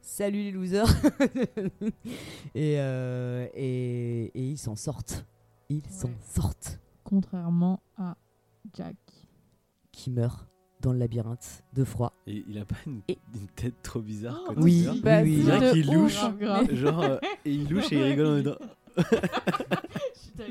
Salut 0.00 0.42
les 0.44 0.52
losers. 0.52 0.86
et, 2.54 2.76
euh, 2.78 3.46
et 3.54 4.26
et 4.26 4.42
ils 4.50 4.58
s'en 4.58 4.76
sortent. 4.76 5.26
Ils 5.68 5.82
s'en 5.88 6.08
Ouais. 6.08 6.14
sortent. 6.22 6.78
Contrairement 7.02 7.80
à 7.96 8.16
Jack. 8.74 8.94
Qui 9.90 10.10
meurt 10.10 10.46
dans 10.80 10.92
le 10.92 10.98
labyrinthe 11.00 11.64
de 11.74 11.82
froid. 11.82 12.12
Et 12.28 12.44
il 12.48 12.56
a 12.58 12.64
pas 12.64 12.76
une, 12.86 13.00
Et- 13.08 13.18
une 13.34 13.48
tête 13.48 13.74
trop 13.82 14.00
bizarre 14.00 14.38
Oh, 14.48 14.52
quand 14.54 14.62
oui, 14.62 14.86
il 14.94 15.02
Bah, 15.02 15.22
oui, 15.22 15.42
ouf. 15.44 15.86
louche. 15.92 16.24
Grave. 16.38 16.72
Genre, 16.74 17.02
euh, 17.02 17.18
et 17.44 17.50
il 17.52 17.68
louche 17.68 17.90
et 17.92 17.96
il 17.96 18.02
rigole 18.04 18.26
en 18.26 18.42
d'accord. 18.42 18.68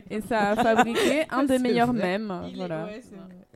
Et 0.10 0.20
ça 0.22 0.50
a 0.52 0.56
fabriqué 0.56 1.24
un 1.30 1.44
des 1.46 1.58
meilleurs 1.60 1.94
mèmes. 1.94 2.42
Il, 2.50 2.58
Voilà. 2.58 2.86
ouais. 2.86 3.02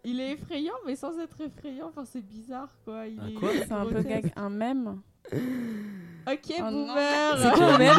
Il 0.03 0.19
est 0.19 0.31
effrayant, 0.33 0.73
mais 0.85 0.95
sans 0.95 1.17
être 1.19 1.39
effrayant. 1.41 1.87
Enfin, 1.89 2.05
c'est 2.05 2.25
bizarre, 2.25 2.69
quoi. 2.85 3.07
Il 3.07 3.19
Un 3.19 3.27
est 3.27 3.33
quoi 3.33 3.49
C'est 3.53 3.71
un 3.71 3.85
peu 3.85 3.93
grotesque. 4.01 4.09
gag, 4.23 4.33
un 4.35 4.49
mème. 4.49 4.99
Ok, 6.27 6.53
Oh 6.59 6.63
boomer. 6.69 7.37
C'est 7.37 7.51
quoi 7.51 7.65
un 7.73 7.77
mème 7.79 7.95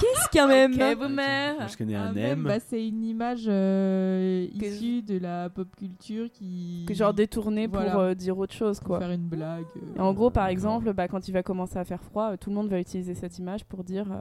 Qu'est-ce 0.00 0.28
qu'un 0.30 0.46
même 0.46 0.72
Ok, 0.72 0.98
boomer. 0.98 1.54
Moi, 1.56 1.66
je 1.68 1.76
connais 1.76 1.94
Un 1.94 2.06
un 2.08 2.12
mème, 2.12 2.42
bah, 2.44 2.60
c'est 2.60 2.86
une 2.86 3.02
image 3.04 3.44
euh, 3.48 4.46
Que- 4.58 4.64
issue 4.66 5.02
de 5.02 5.18
la 5.18 5.48
pop 5.48 5.68
culture 5.76 6.30
qui. 6.32 6.84
Que 6.86 6.92
genre 6.94 7.14
détourné 7.14 7.66
Voilà. 7.66 7.92
pour 7.92 8.00
euh, 8.00 8.14
dire 8.14 8.36
autre 8.38 8.52
chose, 8.54 8.78
pour 8.78 8.88
quoi. 8.88 8.98
faire 9.00 9.10
une 9.10 9.28
blague. 9.28 9.64
euh, 9.76 9.96
Et 9.96 10.00
en 10.00 10.12
gros, 10.12 10.30
par 10.30 10.46
exemple, 10.48 10.92
bah, 10.92 11.08
quand 11.08 11.28
il 11.28 11.32
va 11.32 11.42
commencer 11.42 11.78
à 11.78 11.84
faire 11.84 12.02
froid, 12.02 12.36
tout 12.36 12.50
le 12.50 12.56
monde 12.56 12.68
va 12.68 12.78
utiliser 12.78 13.14
cette 13.14 13.38
image 13.38 13.64
pour 13.64 13.84
dire 13.84 14.10
euh, 14.12 14.20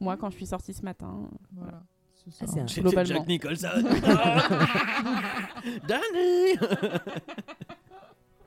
Moi, 0.00 0.16
quand 0.16 0.30
je 0.30 0.36
suis 0.36 0.46
sortie 0.46 0.72
ce 0.74 0.82
matin. 0.84 1.28
Voilà. 1.56 1.82
C'est 2.30 2.44
Ah, 2.48 2.66
c'est 2.68 2.96
un-. 2.96 3.04
Jack 3.04 3.26
Nicholson. 3.26 3.68
Danny 5.88 6.56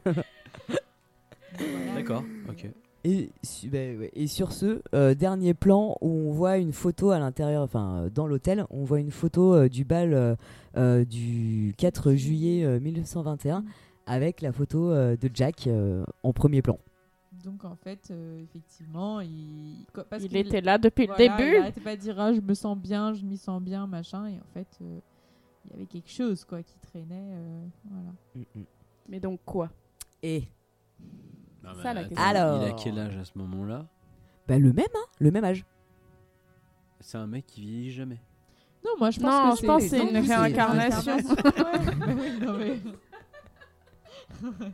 D'accord, 1.95 2.23
ok. 2.49 2.69
Et, 3.03 3.29
bah, 3.65 3.77
ouais. 3.77 4.09
Et 4.15 4.27
sur 4.27 4.51
ce 4.51 4.81
euh, 4.95 5.13
dernier 5.13 5.53
plan 5.53 5.95
où 6.01 6.09
on 6.09 6.31
voit 6.31 6.57
une 6.57 6.73
photo 6.73 7.11
à 7.11 7.19
l'intérieur, 7.19 7.61
enfin 7.61 8.05
euh, 8.05 8.09
dans 8.09 8.25
l'hôtel, 8.25 8.65
on 8.71 8.83
voit 8.83 8.99
une 8.99 9.11
photo 9.11 9.53
euh, 9.53 9.69
du 9.69 9.85
bal 9.85 10.37
euh, 10.77 11.05
du 11.05 11.73
4 11.77 12.13
juillet 12.15 12.63
euh, 12.65 12.79
1921 12.79 13.63
avec 14.07 14.41
la 14.41 14.51
photo 14.51 14.89
euh, 14.91 15.15
de 15.15 15.29
Jack 15.33 15.67
euh, 15.67 16.03
en 16.23 16.33
premier 16.33 16.61
plan. 16.63 16.79
Donc 17.45 17.63
en 17.63 17.75
fait, 17.75 18.09
euh, 18.11 18.41
effectivement, 18.41 19.21
il. 19.21 19.85
Parce 20.09 20.23
il 20.23 20.35
était 20.35 20.61
là 20.61 20.77
depuis 20.79 21.05
voilà, 21.05 21.23
le 21.23 21.31
Il 21.31 21.37
début. 21.37 21.57
arrêtait 21.57 21.79
pas 21.81 21.95
de 21.95 22.01
dire 22.01 22.19
ah, 22.19 22.33
je 22.33 22.41
me 22.41 22.53
sens 22.55 22.75
bien, 22.77 23.13
je 23.13 23.23
m'y 23.23 23.37
sens 23.37 23.61
bien, 23.61 23.85
machin. 23.87 24.25
Et 24.25 24.39
en 24.39 24.47
fait, 24.53 24.67
euh, 24.81 24.99
il 25.65 25.71
y 25.71 25.73
avait 25.75 25.85
quelque 25.85 26.09
chose 26.09 26.43
quoi 26.43 26.63
qui 26.63 26.75
traînait. 26.79 27.29
euh, 27.33 27.65
voilà. 27.85 28.09
Mm, 28.35 28.59
mm. 28.59 28.63
Mais 29.09 29.19
donc 29.19 29.39
quoi? 29.45 29.69
Et 30.23 30.43
Non, 31.63 31.69
mais 31.77 31.83
Ça, 31.83 31.93
la 31.93 32.03
question. 32.05 32.25
Alors. 32.25 32.63
Il 32.63 32.69
a 32.69 32.73
quel 32.73 32.97
âge 32.97 33.15
à 33.15 33.23
ce 33.25 33.37
moment-là? 33.37 33.85
Bah, 34.47 34.57
le 34.57 34.73
même, 34.73 34.85
hein, 34.95 35.05
le 35.19 35.29
même 35.31 35.43
âge. 35.43 35.63
C'est 36.99 37.17
un 37.19 37.27
mec 37.27 37.45
qui 37.45 37.61
vieillit 37.61 37.91
jamais. 37.91 38.19
Non, 38.83 38.91
moi 38.97 39.11
je 39.11 39.19
pense 39.19 39.31
Non, 39.31 39.51
que 39.53 39.61
je 39.61 39.65
pense 39.67 39.83
que 39.83 39.89
c'est 39.89 40.03
une 40.09 40.17
réincarnation. 40.17 41.17
Ouais, 41.17 41.95
mais 42.07 42.13
oui, 42.13 42.39
non, 42.41 42.57
mais- 42.57 42.79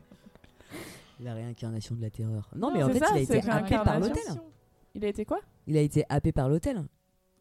La 1.21 1.35
réincarnation 1.35 1.95
de 1.95 2.01
la 2.01 2.09
terreur. 2.09 2.49
Non, 2.55 2.69
Non, 2.69 2.73
mais 2.73 2.83
en 2.83 2.87
c'est 2.87 2.93
fait, 2.93 2.99
ça, 3.05 3.11
il 3.11 3.21
a 3.21 3.25
c'est 3.25 3.37
été 3.37 3.49
happé 3.49 3.75
par 3.83 3.99
l'hôtel. 3.99 4.23
Il 4.95 5.05
a 5.05 5.07
été 5.07 5.23
quoi? 5.23 5.39
Il 5.67 5.77
a 5.77 5.81
été 5.81 6.03
happé 6.09 6.31
par 6.31 6.49
l'hôtel. 6.49 6.83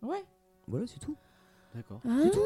Ouais. 0.03 0.23
Voilà, 0.69 0.87
c'est 0.87 1.01
tout. 1.01 1.17
D'accord. 1.75 2.01
ah, 2.07 2.29
tout. 2.33 2.39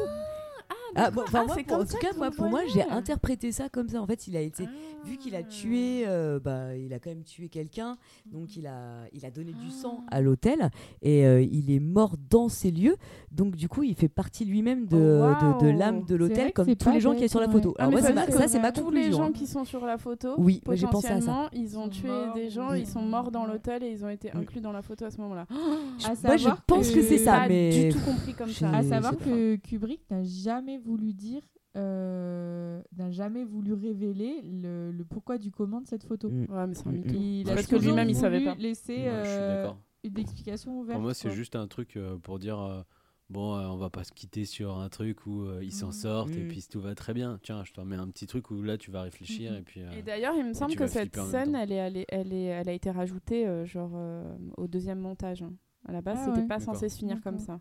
Ah 0.95 1.03
Ah, 1.05 1.11
bon, 1.11 1.21
enfin, 1.23 1.39
Ah, 1.41 1.45
moi, 1.45 1.55
c'est 1.57 1.63
pour- 1.63 1.77
en 1.77 1.85
tout 1.85 1.97
cas, 1.97 2.09
moi, 2.17 2.31
pour 2.31 2.47
moi, 2.49 2.61
j'ai 2.73 2.83
interprété 2.83 3.51
ça 3.51 3.69
comme 3.69 3.89
ça. 3.89 4.01
En 4.01 4.07
fait, 4.07 4.27
il 4.27 4.35
a 4.37 4.41
été, 4.41 4.67
vu 5.05 5.17
qu'il 5.17 5.35
a 5.35 5.39
Ah. 5.39 5.43
tué, 5.43 6.03
euh, 6.07 6.39
bah, 6.39 6.75
il 6.75 6.93
a 6.93 6.99
quand 6.99 7.09
même 7.09 7.23
tué 7.23 7.49
quelqu'un, 7.49 7.97
donc 8.31 8.55
il 8.57 8.65
a, 8.67 9.05
il 9.13 9.25
a 9.25 9.31
donné 9.31 9.53
du 9.53 9.69
sang 9.69 10.03
à 10.09 10.21
l'hôtel 10.21 10.69
et 11.01 11.25
euh, 11.25 11.41
il 11.41 11.69
est 11.71 11.79
mort 11.79 12.15
dans 12.29 12.49
ces 12.49 12.71
lieux. 12.71 12.95
Donc 13.31 13.55
du 13.55 13.67
coup, 13.67 13.83
il 13.83 13.95
fait 13.95 14.07
partie 14.07 14.45
lui-même 14.45 14.85
de, 14.87 14.95
Oh, 15.21 15.61
de, 15.61 15.65
de 15.65 15.77
l'âme 15.77 16.03
de 16.05 16.15
l'hôtel, 16.15 16.53
comme 16.53 16.73
tous 16.75 16.91
les 16.91 16.99
gens 16.99 17.13
qui 17.15 17.27
sont 17.29 17.39
sur 17.39 17.41
la 17.41 17.49
photo. 17.49 17.73
Ah, 17.77 17.83
Alors 17.83 17.91
moi, 17.91 18.01
ça 18.01 18.07
c'est 18.07 18.13
ma- 18.13 18.25
dire 18.25 18.35
ça, 18.35 18.43
que 18.45 18.49
c'est 18.49 18.59
ma 18.59 18.71
tous 18.71 18.89
les 18.91 19.11
gens 19.11 19.23
hein. 19.25 19.31
qui 19.31 19.47
sont 19.47 19.65
sur 19.65 19.85
la 19.85 19.97
photo, 19.97 20.35
Oui, 20.37 20.61
j'ai 20.73 20.87
pensé 20.87 21.07
à 21.07 21.21
ça. 21.21 21.49
ils 21.53 21.77
ont 21.77 21.89
tué 21.89 22.09
des 22.33 22.49
gens, 22.49 22.73
ils 22.73 22.87
sont 22.87 23.01
morts 23.01 23.31
dans 23.31 23.45
l'hôtel 23.45 23.83
et 23.83 23.89
ils 23.91 24.03
ont 24.05 24.09
été 24.09 24.31
inclus 24.31 24.61
dans 24.61 24.71
la 24.71 24.81
photo 24.81 25.05
à 25.05 25.11
ce 25.11 25.19
moment-là. 25.21 25.45
Moi, 26.23 26.37
je 26.37 26.49
pense 26.67 26.89
que 26.91 27.01
c'est 27.01 27.17
ça, 27.19 27.39
pas 27.41 27.47
mais 27.47 27.89
du 27.89 27.93
tout 27.95 28.03
compris 28.05 28.33
comme 28.33 28.49
ça. 28.49 28.69
À 28.69 28.83
savoir 28.83 29.17
que 29.17 29.55
Kubrick 29.57 30.01
n'a 30.09 30.23
jamais 30.23 30.74
voulu 30.77 31.13
dire, 31.13 31.41
euh, 31.77 32.81
n'a 32.97 33.11
jamais 33.11 33.43
voulu 33.43 33.73
révéler 33.73 34.41
le, 34.43 34.91
le 34.91 35.05
pourquoi 35.05 35.37
du 35.37 35.51
comment 35.51 35.81
de 35.81 35.87
cette 35.87 36.03
photo. 36.03 36.29
Mm. 36.29 36.45
Ouais, 36.49 36.67
mais 36.67 36.73
c'est 36.73 36.87
un 36.87 36.91
Mm, 36.91 36.95
mytho. 36.95 37.17
Il 37.19 37.49
a 37.51 37.55
Parce 37.55 37.67
que 37.67 37.75
lui-même, 37.75 38.09
il 38.09 38.15
savait 38.15 38.43
pas. 38.43 38.55
laisser 38.55 38.93
Ouais, 38.97 39.09
euh, 39.11 39.71
une 40.03 40.17
explication 40.17 40.79
ouverte. 40.79 40.95
Pour 40.95 41.01
moi, 41.01 41.13
c'est 41.13 41.31
juste 41.31 41.55
un 41.55 41.67
truc 41.67 41.97
euh, 41.97 42.17
pour 42.17 42.39
dire 42.39 42.59
euh, 42.59 42.81
bon, 43.29 43.55
euh, 43.57 43.67
on 43.67 43.77
va 43.77 43.89
pas 43.89 44.03
se 44.03 44.11
quitter 44.13 44.45
sur 44.45 44.77
un 44.77 44.87
truc 44.89 45.25
où 45.25 45.43
euh, 45.45 45.63
ils 45.63 45.71
s'en 45.73 45.87
Mhm. 45.87 45.91
sortent 45.93 46.37
et 46.37 46.41
Mhm. 46.41 46.47
puis 46.47 46.63
tout 46.69 46.79
va 46.79 46.95
très 46.95 47.13
bien. 47.13 47.39
Tiens, 47.43 47.63
je 47.63 47.73
te 47.73 47.79
remets 47.79 47.95
un 47.97 48.07
petit 48.09 48.27
truc 48.27 48.51
où 48.51 48.61
là 48.61 48.77
tu 48.77 48.91
vas 48.91 49.01
réfléchir 49.01 49.51
Mhm. 49.51 49.57
et 49.57 49.61
puis. 49.63 49.81
euh, 49.81 49.91
Et 49.91 50.01
d'ailleurs, 50.03 50.35
il 50.37 50.45
me 50.45 50.53
semble 50.53 50.75
que 50.75 50.87
cette 50.87 51.15
scène, 51.17 51.55
elle, 51.55 51.71
est, 51.71 51.75
elle, 51.75 51.97
est, 51.97 52.05
elle, 52.09 52.33
est, 52.33 52.43
elle 52.45 52.69
a 52.69 52.73
été 52.73 52.91
rajoutée 52.91 53.47
euh, 53.47 53.65
genre 53.65 53.91
euh, 53.95 54.35
au 54.57 54.67
deuxième 54.67 54.99
montage. 54.99 55.41
hein. 55.43 55.53
À 55.87 55.91
la 55.91 56.01
base, 56.01 56.17
Ah 56.21 56.25
c'était 56.27 56.41
ouais. 56.41 56.47
pas 56.47 56.59
censé 56.59 56.89
se 56.89 56.97
finir 56.97 57.21
comme 57.21 57.37
ça. 57.39 57.59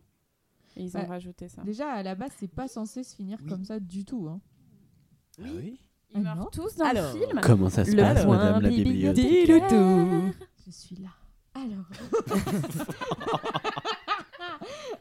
Et 0.76 0.82
ils 0.84 0.96
ont 0.96 1.00
Bah, 1.00 1.06
rajouté 1.08 1.48
ça. 1.48 1.62
Déjà, 1.62 1.88
à 1.90 2.02
la 2.02 2.14
base, 2.14 2.32
c'est 2.38 2.48
pas 2.50 2.66
censé 2.68 3.02
se 3.04 3.14
finir 3.14 3.38
Oui. 3.42 3.48
comme 3.48 3.64
ça 3.64 3.78
du 3.80 4.04
tout. 4.04 4.28
hein. 4.28 4.40
Ah 5.40 5.46
oui 5.56 5.78
Ils 6.10 6.16
Ah 6.16 6.18
non. 6.20 6.34
meurent 6.36 6.50
tous 6.50 6.76
dans 6.76 6.84
Alors, 6.84 7.14
le 7.14 7.20
film. 7.20 7.40
Comment 7.42 7.68
ça 7.70 7.84
se 7.84 7.90
Le 7.92 7.96
passe, 7.98 8.24
point 8.24 8.36
madame 8.36 8.62
la 8.62 8.68
Dis-le 8.68 9.60
tout. 9.68 10.34
Je 10.66 10.70
suis 10.70 10.96
là. 10.96 11.10
Alors. 11.54 11.84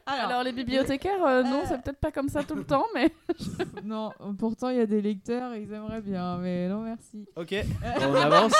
Alors, 0.06 0.42
les 0.42 0.52
bibliothécaires, 0.52 1.24
euh, 1.24 1.42
non, 1.42 1.60
Euh. 1.60 1.64
c'est 1.66 1.80
peut-être 1.82 1.98
pas 1.98 2.12
comme 2.12 2.28
ça 2.28 2.44
tout 2.44 2.54
le 2.54 2.64
temps, 2.66 2.84
mais 2.94 3.10
non, 3.84 4.10
pourtant 4.38 4.68
il 4.68 4.76
y 4.76 4.80
a 4.80 4.86
des 4.86 5.00
lecteurs, 5.00 5.54
ils 5.54 5.72
aimeraient 5.72 6.02
bien, 6.02 6.36
mais 6.38 6.68
non 6.68 6.82
merci. 6.82 7.26
Ok, 7.36 7.54
on 8.00 8.14
avance. 8.14 8.52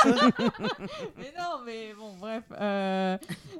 mais 1.16 1.32
non, 1.38 1.60
mais 1.66 1.92
bon, 1.98 2.14
bref. 2.18 2.44
euh, 2.58 3.18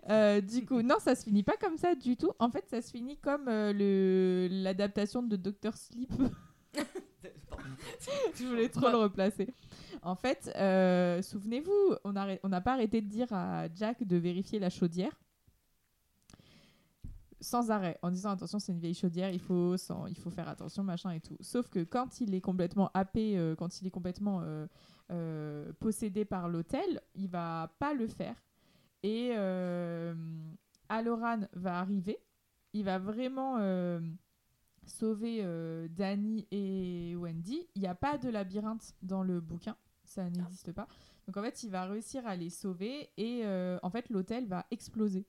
euh, 0.08 0.40
du 0.40 0.64
coup, 0.64 0.80
non, 0.82 0.96
ça 0.98 1.14
se 1.14 1.24
finit 1.24 1.42
pas 1.42 1.56
comme 1.60 1.76
ça 1.76 1.94
du 1.94 2.16
tout. 2.16 2.32
En 2.38 2.50
fait, 2.50 2.64
ça 2.70 2.80
se 2.80 2.90
finit 2.90 3.18
comme 3.18 3.48
euh, 3.48 3.72
le 3.74 4.48
l'adaptation 4.50 5.22
de 5.22 5.36
Doctor 5.36 5.76
Sleep. 5.76 6.10
Je 8.34 8.44
voulais 8.46 8.68
trop 8.68 8.88
le 8.88 8.96
replacer. 8.96 9.48
En 10.02 10.16
fait, 10.16 10.50
euh, 10.56 11.22
souvenez-vous, 11.22 11.94
on 12.04 12.12
n'a 12.12 12.26
on 12.42 12.48
n'a 12.48 12.60
pas 12.60 12.72
arrêté 12.72 13.00
de 13.00 13.08
dire 13.08 13.28
à 13.32 13.66
Jack 13.74 14.02
de 14.06 14.16
vérifier 14.16 14.58
la 14.58 14.70
chaudière. 14.70 15.12
Sans 17.44 17.70
arrêt, 17.70 17.98
en 18.00 18.10
disant 18.10 18.30
attention, 18.30 18.58
c'est 18.58 18.72
une 18.72 18.78
vieille 18.78 18.94
chaudière, 18.94 19.30
il 19.30 19.38
faut, 19.38 19.76
sans- 19.76 20.06
il 20.06 20.16
faut 20.16 20.30
faire 20.30 20.48
attention, 20.48 20.82
machin 20.82 21.10
et 21.10 21.20
tout. 21.20 21.36
Sauf 21.40 21.68
que 21.68 21.84
quand 21.84 22.20
il 22.22 22.34
est 22.34 22.40
complètement 22.40 22.90
happé, 22.94 23.36
euh, 23.36 23.54
quand 23.54 23.82
il 23.82 23.86
est 23.86 23.90
complètement 23.90 24.40
euh, 24.42 24.66
euh, 25.12 25.70
possédé 25.78 26.24
par 26.24 26.48
l'hôtel, 26.48 27.02
il 27.14 27.28
va 27.28 27.70
pas 27.78 27.92
le 27.92 28.06
faire. 28.08 28.42
Et 29.02 29.32
Aloran 30.88 31.40
va 31.52 31.78
arriver. 31.78 32.18
Il 32.72 32.84
va 32.84 32.98
vraiment 32.98 33.58
sauver 34.86 35.44
Danny 35.90 36.46
et 36.50 37.14
Wendy. 37.14 37.68
Il 37.74 37.82
n'y 37.82 37.88
a 37.88 37.94
pas 37.94 38.16
de 38.16 38.30
labyrinthe 38.30 38.94
dans 39.02 39.22
le 39.22 39.40
bouquin. 39.42 39.76
Ça 40.04 40.30
n'existe 40.30 40.72
pas. 40.72 40.88
Donc 41.26 41.36
en 41.36 41.42
fait, 41.42 41.62
il 41.62 41.70
va 41.70 41.84
réussir 41.84 42.26
à 42.26 42.36
les 42.36 42.48
sauver 42.48 43.10
et 43.18 43.44
en 43.82 43.90
fait, 43.90 44.08
l'hôtel 44.08 44.46
va 44.46 44.64
exploser. 44.70 45.26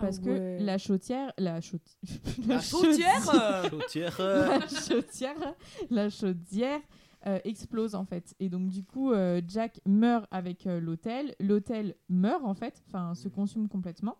Parce 0.00 0.18
Ah 0.18 0.24
que 0.24 0.62
la 0.62 0.78
chaudière, 0.78 1.32
la, 1.38 1.60
La 2.48 2.60
chaudière 2.60 3.22
Chautière. 3.70 4.16
la 4.18 4.68
chaudière, 4.68 5.54
la 5.90 6.10
chaudière 6.10 6.80
euh, 7.26 7.38
explose 7.44 7.94
en 7.94 8.04
fait. 8.04 8.34
Et 8.40 8.48
donc 8.48 8.68
du 8.68 8.84
coup, 8.84 9.12
euh, 9.12 9.40
Jack 9.46 9.80
meurt 9.86 10.26
avec 10.30 10.66
euh, 10.66 10.80
l'hôtel. 10.80 11.34
L'hôtel 11.40 11.94
meurt 12.08 12.44
en 12.44 12.54
fait, 12.54 12.82
enfin 12.88 13.14
se 13.14 13.28
consume 13.28 13.68
complètement. 13.68 14.16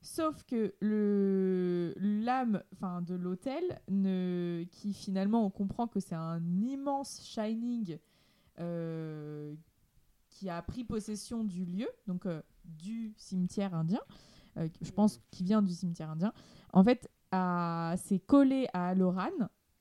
Sauf 0.00 0.44
que 0.44 0.74
le 0.80 1.92
l'âme, 1.96 2.62
enfin 2.72 3.02
de 3.02 3.14
l'hôtel, 3.14 3.80
ne 3.88 4.64
qui 4.70 4.92
finalement 4.94 5.44
on 5.44 5.50
comprend 5.50 5.88
que 5.88 5.98
c'est 5.98 6.14
un 6.14 6.40
immense 6.60 7.20
shining 7.24 7.98
euh, 8.60 9.54
qui 10.30 10.48
a 10.48 10.62
pris 10.62 10.84
possession 10.84 11.42
du 11.42 11.64
lieu, 11.64 11.88
donc 12.06 12.26
euh, 12.26 12.40
du 12.64 13.12
cimetière 13.16 13.74
indien. 13.74 14.00
Euh, 14.58 14.68
je 14.82 14.90
pense 14.90 15.20
qu'il 15.30 15.46
vient 15.46 15.62
du 15.62 15.72
cimetière 15.72 16.10
indien. 16.10 16.32
En 16.72 16.84
fait, 16.84 17.08
c'est 17.96 18.18
collé 18.26 18.66
à 18.72 18.88
Aloran. 18.88 19.30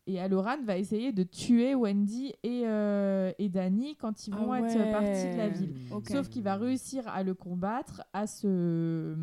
Et 0.09 0.21
Aloran 0.21 0.63
va 0.63 0.77
essayer 0.77 1.11
de 1.11 1.23
tuer 1.23 1.75
Wendy 1.75 2.33
et, 2.41 2.61
euh, 2.65 3.33
et 3.39 3.49
Danny 3.49 3.97
quand 3.97 4.25
ils 4.25 4.33
vont 4.33 4.53
Ah 4.53 4.59
être 4.61 4.77
ouais. 4.77 4.91
partis 4.91 5.31
de 5.33 5.37
la 5.37 5.49
ville. 5.49 5.73
Sauf 6.09 6.29
qu'il 6.29 6.43
va 6.43 6.55
réussir 6.55 7.05
à 7.09 7.23
le 7.23 7.33
combattre, 7.33 8.03
à 8.13 8.25
se 8.25 9.13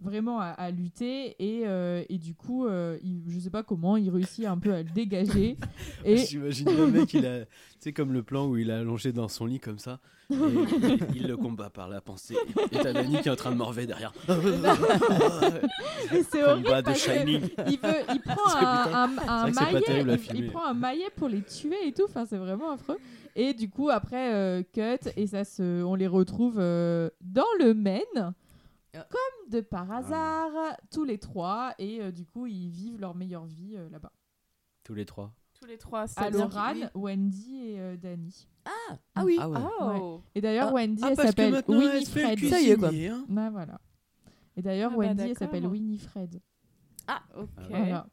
vraiment 0.00 0.40
à, 0.40 0.46
à 0.48 0.70
lutter 0.70 1.34
et, 1.40 1.62
euh, 1.66 2.02
et 2.08 2.18
du 2.18 2.34
coup 2.34 2.66
euh, 2.66 2.98
il, 3.02 3.22
je 3.28 3.38
sais 3.40 3.50
pas 3.50 3.62
comment 3.64 3.96
il 3.96 4.08
réussit 4.10 4.44
un 4.46 4.56
peu 4.58 4.72
à 4.72 4.82
le 4.82 4.88
dégager 4.90 5.56
et 6.04 6.16
J'imagine 6.18 6.68
le 6.76 6.86
mec, 6.86 7.12
il 7.14 7.26
a, 7.26 7.40
tu 7.44 7.48
sais, 7.80 7.92
comme 7.92 8.12
le 8.12 8.22
plan 8.22 8.46
où 8.46 8.56
il 8.56 8.70
a 8.70 8.78
allongé 8.78 9.12
dans 9.12 9.28
son 9.28 9.46
lit 9.46 9.58
comme 9.60 9.78
ça, 9.78 9.98
et 10.30 10.34
il 11.14 11.26
le 11.26 11.36
combat 11.36 11.70
par 11.70 11.88
la 11.88 12.00
pensée. 12.00 12.36
Et 12.70 12.78
t'as 12.78 12.92
Danny 12.92 13.20
qui 13.22 13.28
est 13.28 13.30
en 13.30 13.36
train 13.36 13.50
de 13.50 13.56
morver 13.56 13.86
derrière. 13.86 14.12
Et 16.12 16.22
c'est 16.30 16.42
horrible 16.44 16.68
de 16.68 17.70
il, 17.70 17.78
veut, 17.78 18.04
il 18.14 18.20
prend 18.24 18.50
C'est 18.50 18.64
un, 18.64 19.04
un- 19.04 19.10
c'est 19.16 19.28
un 19.28 19.52
c'est 19.52 19.64
maillet, 19.72 19.80
terrible 19.80 20.18
il, 20.34 20.36
il 20.36 20.50
prend 20.50 20.66
un 20.66 20.74
maillet 20.74 21.06
pour 21.16 21.28
les 21.28 21.42
tuer 21.42 21.86
et 21.86 21.92
tout. 21.92 22.04
Enfin, 22.08 22.26
c'est 22.26 22.36
vraiment 22.36 22.70
affreux. 22.72 22.98
Et 23.36 23.54
du 23.54 23.70
coup, 23.70 23.88
après, 23.88 24.34
euh, 24.34 24.62
cut 24.74 25.08
et 25.16 25.26
ça 25.28 25.44
se, 25.44 25.82
on 25.82 25.94
les 25.94 26.06
retrouve 26.08 26.56
euh, 26.58 27.08
dans 27.22 27.42
le 27.60 27.72
Maine, 27.74 28.02
Ah. 28.16 28.32
Comme 29.10 29.50
de 29.50 29.60
par 29.60 29.90
hasard, 29.90 30.50
tous 30.90 31.04
les 31.04 31.18
trois. 31.18 31.74
Et 31.78 32.00
euh, 32.00 32.10
du 32.12 32.24
coup, 32.26 32.46
ils 32.46 32.68
vivent 32.70 33.00
leur 33.00 33.14
meilleure 33.14 33.44
vie 33.46 33.74
euh, 33.76 33.88
là-bas. 33.90 34.12
Tous 34.84 34.94
les 34.94 35.04
trois. 35.06 35.32
Tous 35.60 35.66
les 35.66 35.76
trois, 35.78 36.06
c'est-à-dire 36.06 36.44
Aloran, 36.56 36.72
qu'il- 36.74 36.90
Wendy 36.94 37.66
et 37.66 37.80
euh, 37.80 37.96
Danny. 37.96 38.48
Ah 39.14 39.24
oui. 39.24 39.36
Ah 39.40 39.48
ouais. 39.48 39.58
Oh. 39.80 40.22
Et 40.34 40.40
d'ailleurs, 40.40 40.68
Ah. 40.68 40.74
Wendy, 40.74 41.02
Ah, 41.04 41.08
elle 41.10 41.16
s'appelle 41.16 41.62
Winifred. 41.66 42.38
Ça 42.48 42.60
y 42.60 42.70
est, 42.70 42.76
quoi. 42.76 42.88
cuisinier, 42.88 43.08
hein. 43.08 43.24
Ah, 43.36 43.50
voilà. 43.50 43.80
Et 44.56 44.62
d'ailleurs, 44.62 44.90
Ah 44.92 44.96
bah, 44.96 45.00
Wendy, 45.00 45.22
elle 45.22 45.28
d'accord. 45.28 45.38
s'appelle 45.38 45.66
Winifred. 45.66 46.34
Ok. 46.36 46.40
Ah 47.08 47.22
ouais. 47.36 47.46
Voilà. 47.70 48.06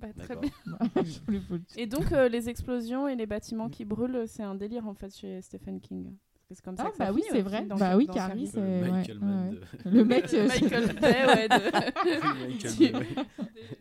Bah, 0.00 0.08
très 0.16 0.28
D'accord. 0.36 0.42
bien. 0.42 0.52
Je 1.04 1.20
voulais 1.20 1.38
vous 1.38 1.54
le 1.54 1.58
dire. 1.60 1.76
Et 1.78 1.86
donc, 1.86 2.12
euh, 2.12 2.28
les 2.28 2.48
explosions 2.48 3.06
et 3.08 3.16
les 3.16 3.26
bâtiments 3.26 3.68
qui 3.68 3.84
brûlent, 3.84 4.24
c'est 4.26 4.42
un 4.44 4.54
délire 4.54 4.86
en 4.86 4.94
fait 4.94 5.14
chez 5.14 5.40
Stephen 5.42 5.80
King. 5.80 6.16
C'est 6.50 6.64
comme 6.64 6.76
ça 6.76 6.84
Ah, 6.86 6.90
que 6.90 6.96
ça 6.96 7.04
bah 7.06 7.12
oui, 7.12 7.22
c'est 7.30 7.42
vrai. 7.42 7.64
dans- 7.66 7.76
Bah 7.76 7.96
oui, 7.96 8.06
Carrie, 8.06 8.46
c'est. 8.46 8.58
Le 8.60 8.82
ouais, 8.84 8.90
Michael 8.90 9.18
Mann 9.20 9.50
ouais. 9.50 9.54
de- 9.84 9.90
Le 9.90 10.04
mec. 10.04 10.24
euh, 10.34 10.48
Michael 10.48 10.94
Bay, 10.98 11.26
ouais. 11.26 11.48
de- 11.48 12.46
Michael 12.48 12.76
Bay, 12.78 12.98
ouais. 12.98 13.24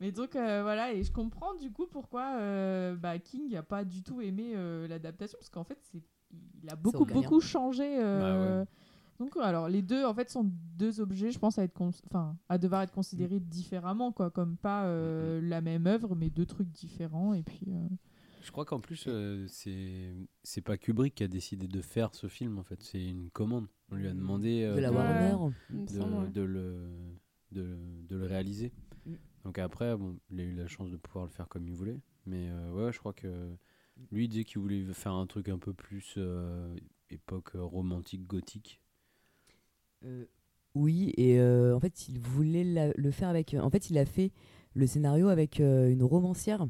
Mais 0.00 0.12
donc 0.12 0.36
euh, 0.36 0.62
voilà, 0.62 0.92
et 0.92 1.02
je 1.02 1.10
comprends 1.10 1.54
du 1.54 1.72
coup 1.72 1.86
pourquoi 1.90 2.36
euh, 2.38 2.94
bah, 2.94 3.18
King 3.18 3.50
n'a 3.50 3.62
pas 3.64 3.84
du 3.84 4.02
tout 4.02 4.20
aimé 4.20 4.52
euh, 4.54 4.86
l'adaptation, 4.86 5.36
parce 5.38 5.50
qu'en 5.50 5.64
fait, 5.64 5.78
c'est, 5.90 6.00
il 6.62 6.70
a 6.70 6.76
beaucoup, 6.76 7.04
beaucoup 7.04 7.40
changé. 7.40 7.98
euh, 8.00 8.20
Bah 8.58 8.60
ouais. 8.60 8.66
Donc 9.18 9.36
alors, 9.42 9.68
les 9.68 9.82
deux, 9.82 10.04
en 10.04 10.14
fait, 10.14 10.30
sont 10.30 10.48
deux 10.76 11.00
objets, 11.00 11.32
je 11.32 11.38
pense, 11.40 11.58
à, 11.58 11.64
être 11.64 11.74
cons- 11.74 11.90
enfin, 12.06 12.36
à 12.48 12.56
devoir 12.56 12.82
être 12.82 12.92
considérés 12.92 13.40
différemment, 13.40 14.12
quoi, 14.12 14.30
comme 14.30 14.56
pas 14.56 14.84
euh, 14.84 15.40
la 15.42 15.60
même 15.60 15.88
œuvre, 15.88 16.14
mais 16.14 16.30
deux 16.30 16.46
trucs 16.46 16.70
différents, 16.70 17.34
et 17.34 17.42
puis... 17.42 17.66
Je 18.40 18.50
crois 18.52 18.64
qu'en 18.64 18.80
plus, 18.80 19.04
euh, 19.08 19.46
c'est 19.48 20.12
c'est 20.42 20.60
pas 20.60 20.76
Kubrick 20.78 21.14
qui 21.16 21.24
a 21.24 21.28
décidé 21.28 21.66
de 21.68 21.80
faire 21.80 22.14
ce 22.14 22.28
film, 22.28 22.58
en 22.58 22.62
fait. 22.64 22.80
C'est 22.82 23.04
une 23.04 23.30
commande. 23.30 23.66
On 23.90 23.96
lui 23.96 24.06
a 24.08 24.12
demandé 24.12 24.62
euh, 24.62 24.74
De 24.76 24.80
la. 24.80 24.92
Warner. 24.92 25.54
De, 25.70 26.42
le, 26.42 26.88
de, 27.52 27.76
de 28.08 28.16
le 28.16 28.26
réaliser. 28.26 28.72
Mm. 29.06 29.14
Donc 29.44 29.58
après, 29.58 29.96
bon, 29.96 30.18
il 30.30 30.40
a 30.40 30.44
eu 30.44 30.54
la 30.54 30.66
chance 30.66 30.90
de 30.90 30.96
pouvoir 30.96 31.24
le 31.26 31.30
faire 31.30 31.48
comme 31.48 31.66
il 31.66 31.74
voulait. 31.74 31.98
Mais 32.26 32.48
euh, 32.50 32.72
ouais, 32.72 32.92
je 32.92 32.98
crois 32.98 33.12
que 33.12 33.50
lui 34.12 34.24
il 34.24 34.28
disait 34.28 34.44
qu'il 34.44 34.60
voulait 34.60 34.84
faire 34.92 35.12
un 35.12 35.26
truc 35.26 35.48
un 35.48 35.58
peu 35.58 35.72
plus 35.72 36.14
euh, 36.18 36.76
époque 37.10 37.56
euh, 37.56 37.62
romantique 37.62 38.26
gothique. 38.26 38.80
Euh, 40.04 40.26
oui, 40.74 41.12
et 41.16 41.40
euh, 41.40 41.74
en 41.74 41.80
fait, 41.80 42.08
il 42.08 42.18
voulait 42.20 42.64
la- 42.64 42.92
le 42.92 43.10
faire 43.10 43.28
avec. 43.28 43.54
En 43.54 43.70
fait, 43.70 43.90
il 43.90 43.98
a 43.98 44.04
fait 44.04 44.32
le 44.74 44.86
scénario 44.86 45.28
avec 45.28 45.58
euh, 45.60 45.90
une 45.90 46.04
romancière, 46.04 46.66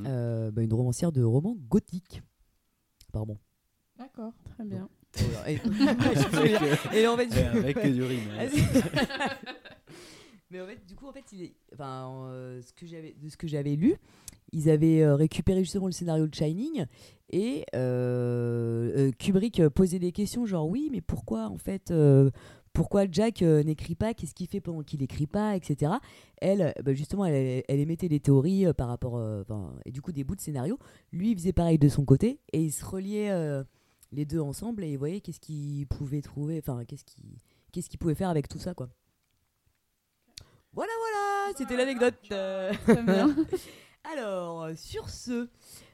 Mm. 0.00 0.04
euh, 0.06 0.50
bah, 0.50 0.62
une 0.62 0.72
romancière 0.72 1.12
de 1.12 1.22
roman 1.22 1.56
gothique. 1.68 2.22
Pardon. 3.12 3.38
D'accord. 3.98 4.32
Très 4.54 4.64
bien. 4.64 4.88
et, 5.46 5.54
et 6.98 7.06
en 7.06 7.16
fait, 7.16 7.28
Et 7.36 7.44
avec 7.44 7.92
du 7.92 8.02
rimage. 8.02 8.50
Mais 10.50 10.60
en 10.60 10.66
fait, 10.66 10.84
du 10.86 10.94
coup, 10.94 11.06
en 11.06 11.12
fait, 11.12 11.24
il 11.32 11.42
est, 11.44 11.54
enfin, 11.72 12.10
euh, 12.26 12.60
ce 12.60 12.72
que 12.74 12.86
j'avais, 12.86 13.14
de 13.18 13.28
ce 13.30 13.36
que 13.38 13.46
j'avais 13.46 13.74
lu, 13.74 13.96
ils 14.52 14.68
avaient 14.68 15.02
euh, 15.02 15.14
récupéré 15.14 15.60
justement 15.60 15.86
le 15.86 15.92
scénario 15.92 16.26
de 16.26 16.34
Shining 16.34 16.84
et 17.30 17.64
euh, 17.74 18.92
euh, 19.08 19.10
Kubrick 19.18 19.60
euh, 19.60 19.70
posait 19.70 19.98
des 19.98 20.12
questions 20.12 20.44
genre 20.44 20.68
oui 20.68 20.90
mais 20.92 21.00
pourquoi 21.00 21.46
en 21.48 21.56
fait 21.56 21.90
euh, 21.90 22.30
pourquoi 22.72 23.04
Jack 23.10 23.42
euh, 23.42 23.62
n'écrit 23.62 23.94
pas 23.94 24.14
qu'est-ce 24.14 24.34
qu'il 24.34 24.46
fait 24.46 24.60
pendant 24.60 24.82
qu'il 24.82 25.02
écrit 25.02 25.26
pas 25.26 25.56
etc 25.56 25.92
elle 26.40 26.62
euh, 26.62 26.82
bah, 26.82 26.94
justement 26.94 27.24
elle, 27.26 27.62
elle 27.68 27.80
émettait 27.80 28.08
des 28.08 28.20
théories 28.20 28.66
euh, 28.66 28.72
par 28.72 28.88
rapport 28.88 29.16
euh, 29.16 29.44
et 29.84 29.92
du 29.92 30.00
coup 30.02 30.12
des 30.12 30.24
bouts 30.24 30.36
de 30.36 30.40
scénario. 30.40 30.78
Lui 31.12 31.30
il 31.32 31.36
faisait 31.36 31.52
pareil 31.52 31.78
de 31.78 31.88
son 31.88 32.04
côté 32.04 32.40
et 32.52 32.62
il 32.62 32.72
se 32.72 32.84
reliait 32.84 33.62
les 34.12 34.24
deux 34.24 34.40
ensemble 34.40 34.84
et 34.84 34.90
il 34.90 34.98
voyait 34.98 35.20
qu'est-ce 35.20 35.40
qu'il 35.40 35.86
pouvait 35.86 36.22
trouver 36.22 36.58
enfin 36.58 36.84
qu'est-ce 36.84 37.04
qu'il 37.04 37.38
qu'est-ce 37.72 37.88
qu'il 37.88 37.98
pouvait 37.98 38.14
faire 38.14 38.28
avec 38.28 38.48
tout 38.48 38.58
ça 38.58 38.74
quoi. 38.74 38.88
Voilà 40.72 40.92
voilà 41.00 41.56
c'était 41.56 41.76
l'anecdote 41.76 42.16
alors 44.12 44.70
sur 44.74 45.08
ce 45.08 45.48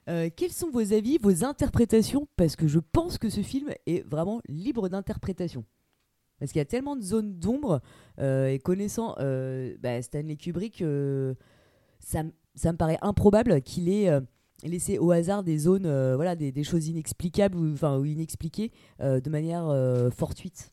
euh, 0.09 0.31
quels 0.35 0.53
sont 0.53 0.71
vos 0.71 0.93
avis, 0.93 1.19
vos 1.19 1.45
interprétations? 1.45 2.27
Parce 2.37 2.57
que 2.57 2.67
je 2.67 2.79
pense 2.79 3.19
que 3.19 3.29
ce 3.29 3.43
film 3.43 3.71
est 3.87 4.07
vraiment 4.09 4.41
libre 4.49 4.89
d'interprétation. 4.89 5.65
Parce 6.39 6.52
qu'il 6.52 6.58
y 6.58 6.62
a 6.62 6.67
tellement 6.67 6.97
de 6.97 7.02
zones 7.02 7.39
d'ombre, 7.39 7.81
euh, 8.20 8.49
et 8.49 8.58
connaissant 8.58 9.17
euh, 9.18 9.76
bah, 9.81 10.00
Stanley 10.02 10.36
Kubrick, 10.36 10.83
euh, 10.83 11.34
ça, 11.99 12.23
ça 12.55 12.73
me 12.73 12.78
paraît 12.78 12.99
improbable 13.02 13.60
qu'il 13.62 13.89
ait 13.89 14.08
laissé 14.65 14.99
au 14.99 15.10
hasard 15.10 15.42
des 15.42 15.58
zones, 15.58 15.84
voilà, 16.15 16.36
des, 16.36 16.52
des 16.52 16.65
choses 16.65 16.86
inexplicables 16.89 17.57
ou, 17.57 17.73
enfin, 17.73 17.99
ou 17.99 18.05
inexpliquées 18.05 18.73
de 19.00 19.31
manière 19.31 19.67
fortuite. 20.12 20.73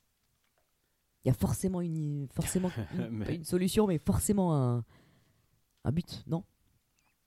Il 1.24 1.30
y 1.30 1.32
a 1.32 1.34
forcément 1.34 1.82
une, 1.82 2.28
forcément 2.32 2.70
une, 2.94 3.10
Mais- 3.10 3.26
pas 3.26 3.32
une 3.32 3.44
solution, 3.44 3.88
mais 3.88 3.98
forcément 3.98 4.56
un, 4.56 4.84
un 5.84 5.92
but, 5.92 6.24
non? 6.28 6.44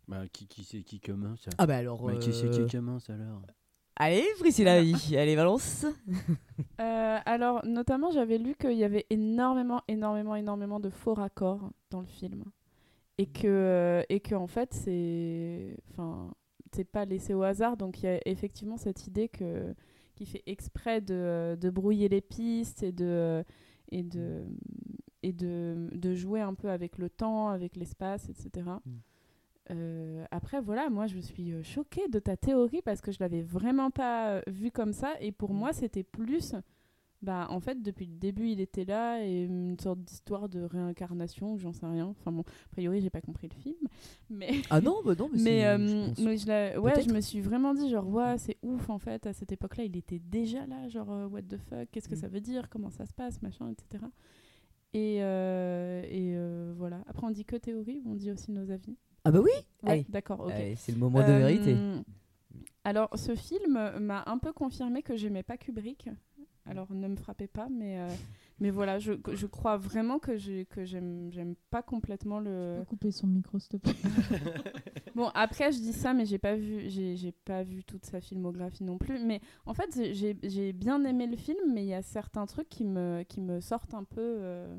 Bah, 0.06 0.22
qui, 0.32 0.46
qui 0.46 0.64
c'est 0.64 0.82
qui 0.82 1.00
commence? 1.00 1.48
Ah 1.58 1.66
bah 1.66 1.76
alors, 1.76 2.06
Mais 2.06 2.18
qui 2.18 2.32
c'est 2.32 2.48
qui 2.50 2.66
commence 2.66 3.10
alors? 3.10 3.42
Allez, 4.00 4.24
Priscilla, 4.38 4.74
allez, 4.74 5.36
balance 5.36 5.84
Euh, 6.80 7.18
alors, 7.26 7.64
notamment, 7.66 8.12
j'avais 8.12 8.38
lu 8.38 8.54
qu'il 8.54 8.74
y 8.74 8.84
avait 8.84 9.06
énormément, 9.10 9.82
énormément, 9.88 10.36
énormément 10.36 10.78
de 10.78 10.90
faux 10.90 11.14
raccords 11.14 11.70
dans 11.90 12.00
le 12.00 12.06
film. 12.06 12.44
Et 13.18 13.26
que, 13.26 13.46
euh, 13.46 14.02
et 14.08 14.20
que 14.20 14.36
en 14.36 14.46
fait, 14.46 14.72
c'est. 14.72 15.76
Enfin, 15.90 16.30
c'est 16.72 16.84
pas 16.84 17.04
laissé 17.04 17.34
au 17.34 17.42
hasard. 17.42 17.76
Donc, 17.76 18.00
il 18.00 18.06
y 18.06 18.08
a 18.08 18.20
effectivement 18.26 18.76
cette 18.76 19.08
idée 19.08 19.28
que 19.28 19.74
qui 20.14 20.24
fait 20.26 20.44
exprès 20.46 21.00
de, 21.00 21.58
de 21.60 21.70
brouiller 21.70 22.08
les 22.08 22.20
pistes 22.20 22.84
et 22.84 22.92
de. 22.92 23.44
Et 23.90 24.04
de 24.04 24.44
et 25.24 25.32
de, 25.32 25.88
de 25.92 26.14
jouer 26.14 26.40
un 26.40 26.54
peu 26.54 26.70
avec 26.70 26.96
le 26.98 27.10
temps, 27.10 27.48
avec 27.48 27.76
l'espace, 27.76 28.28
etc. 28.28 28.70
Euh, 29.70 30.24
après, 30.30 30.60
voilà, 30.60 30.88
moi 30.90 31.06
je 31.06 31.18
suis 31.18 31.52
euh, 31.52 31.62
choquée 31.62 32.08
de 32.08 32.18
ta 32.18 32.36
théorie 32.36 32.80
parce 32.82 33.00
que 33.00 33.12
je 33.12 33.18
l'avais 33.20 33.42
vraiment 33.42 33.90
pas 33.90 34.30
euh, 34.30 34.42
vu 34.46 34.70
comme 34.70 34.92
ça. 34.92 35.14
Et 35.20 35.32
pour 35.32 35.52
moi, 35.52 35.72
c'était 35.72 36.02
plus. 36.04 36.54
Bah, 37.20 37.48
en 37.50 37.58
fait, 37.58 37.82
depuis 37.82 38.06
le 38.06 38.14
début, 38.14 38.46
il 38.48 38.60
était 38.60 38.84
là 38.84 39.20
et 39.24 39.42
une 39.42 39.76
sorte 39.80 39.98
d'histoire 40.04 40.48
de 40.48 40.60
réincarnation, 40.62 41.54
ou 41.54 41.58
j'en 41.58 41.72
sais 41.72 41.84
rien. 41.84 42.06
Enfin 42.06 42.30
bon, 42.30 42.42
a 42.42 42.68
priori, 42.70 43.00
j'ai 43.00 43.10
pas 43.10 43.20
compris 43.20 43.48
le 43.48 43.60
film. 43.60 43.88
Mais... 44.30 44.52
Ah 44.70 44.80
non, 44.80 44.98
bah 45.04 45.14
non, 45.18 45.28
mais 45.32 45.38
c'est- 45.38 45.66
euh, 45.66 45.78
je 46.16 46.22
mais 46.24 46.36
je, 46.36 46.78
ouais, 46.78 47.02
je 47.02 47.12
me 47.12 47.20
suis 47.20 47.40
vraiment 47.40 47.74
dit, 47.74 47.90
genre, 47.90 48.08
ouais, 48.08 48.38
c'est 48.38 48.56
ouf 48.62 48.88
en 48.88 49.00
fait. 49.00 49.26
À 49.26 49.32
cette 49.32 49.50
époque-là, 49.50 49.82
il 49.82 49.96
était 49.96 50.20
déjà 50.20 50.64
là, 50.66 50.88
genre, 50.88 51.08
what 51.32 51.42
the 51.42 51.56
fuck, 51.68 51.88
qu'est-ce 51.90 52.08
que 52.08 52.14
Mm. 52.14 52.18
ça 52.20 52.28
veut 52.28 52.40
dire, 52.40 52.68
comment 52.70 52.90
ça 52.90 53.04
se 53.04 53.12
passe, 53.12 53.42
machin, 53.42 53.68
etc. 53.68 54.04
Et, 54.94 55.18
euh, 55.20 56.02
et 56.08 56.72
voilà. 56.76 57.02
Après, 57.08 57.26
on 57.26 57.30
dit 57.32 57.44
que 57.44 57.56
théorie 57.56 58.00
ou 58.04 58.12
on 58.12 58.14
dit 58.14 58.30
aussi 58.30 58.52
nos 58.52 58.70
avis 58.70 58.96
Ah 59.24 59.30
bah 59.30 59.40
oui 59.40 59.50
Ouais, 59.82 60.04
d'accord, 60.08 60.40
ok. 60.40 60.50
Allez, 60.52 60.76
c'est 60.76 60.92
le 60.92 60.98
moment 60.98 61.18
de 61.20 61.24
Euh, 61.24 61.38
vérité. 61.38 61.76
Alors, 62.84 63.10
ce 63.18 63.34
film 63.34 63.74
m'a 64.00 64.22
un 64.26 64.38
peu 64.38 64.52
confirmé 64.52 65.02
que 65.02 65.16
j'aimais 65.16 65.42
pas 65.42 65.56
Kubrick. 65.56 66.08
Alors, 66.66 66.92
ne 66.92 67.08
me 67.08 67.16
frappez 67.16 67.46
pas, 67.46 67.68
mais, 67.70 67.98
euh, 67.98 68.08
mais 68.60 68.70
voilà, 68.70 68.98
je, 68.98 69.12
je 69.32 69.46
crois 69.46 69.76
vraiment 69.78 70.18
que 70.18 70.36
j'ai- 70.36 70.66
que 70.66 70.84
j'aime 70.84 71.30
j'aime 71.32 71.54
pas 71.70 71.82
complètement 71.82 72.40
le. 72.40 72.76
peux 72.80 72.84
couper 72.84 73.10
son 73.10 73.26
micro, 73.26 73.58
s'il 73.58 73.70
te 73.70 73.76
plaît. 73.78 73.92
Bon, 75.14 75.30
après, 75.34 75.72
je 75.72 75.78
dis 75.78 75.92
ça, 75.92 76.14
mais 76.14 76.26
j'ai 76.26 76.38
pas 76.38 76.54
vu, 76.54 76.88
j'ai 76.90 77.16
j'ai 77.16 77.32
pas 77.32 77.62
vu 77.64 77.82
toute 77.82 78.04
sa 78.04 78.20
filmographie 78.20 78.84
non 78.84 78.98
plus. 78.98 79.18
Mais 79.24 79.40
en 79.66 79.74
fait, 79.74 79.90
j'ai- 79.94 80.14
j'ai 80.14 80.36
j'ai 80.42 80.72
bien 80.72 81.04
aimé 81.04 81.26
le 81.26 81.36
film, 81.36 81.58
mais 81.72 81.82
il 81.84 81.88
y 81.88 81.94
a 81.94 82.02
certains 82.02 82.46
trucs 82.46 82.68
qui 82.68 82.84
me, 82.84 83.22
qui 83.24 83.40
me 83.40 83.60
sortent 83.60 83.94
un 83.94 84.04
peu, 84.04 84.20
euh, 84.20 84.78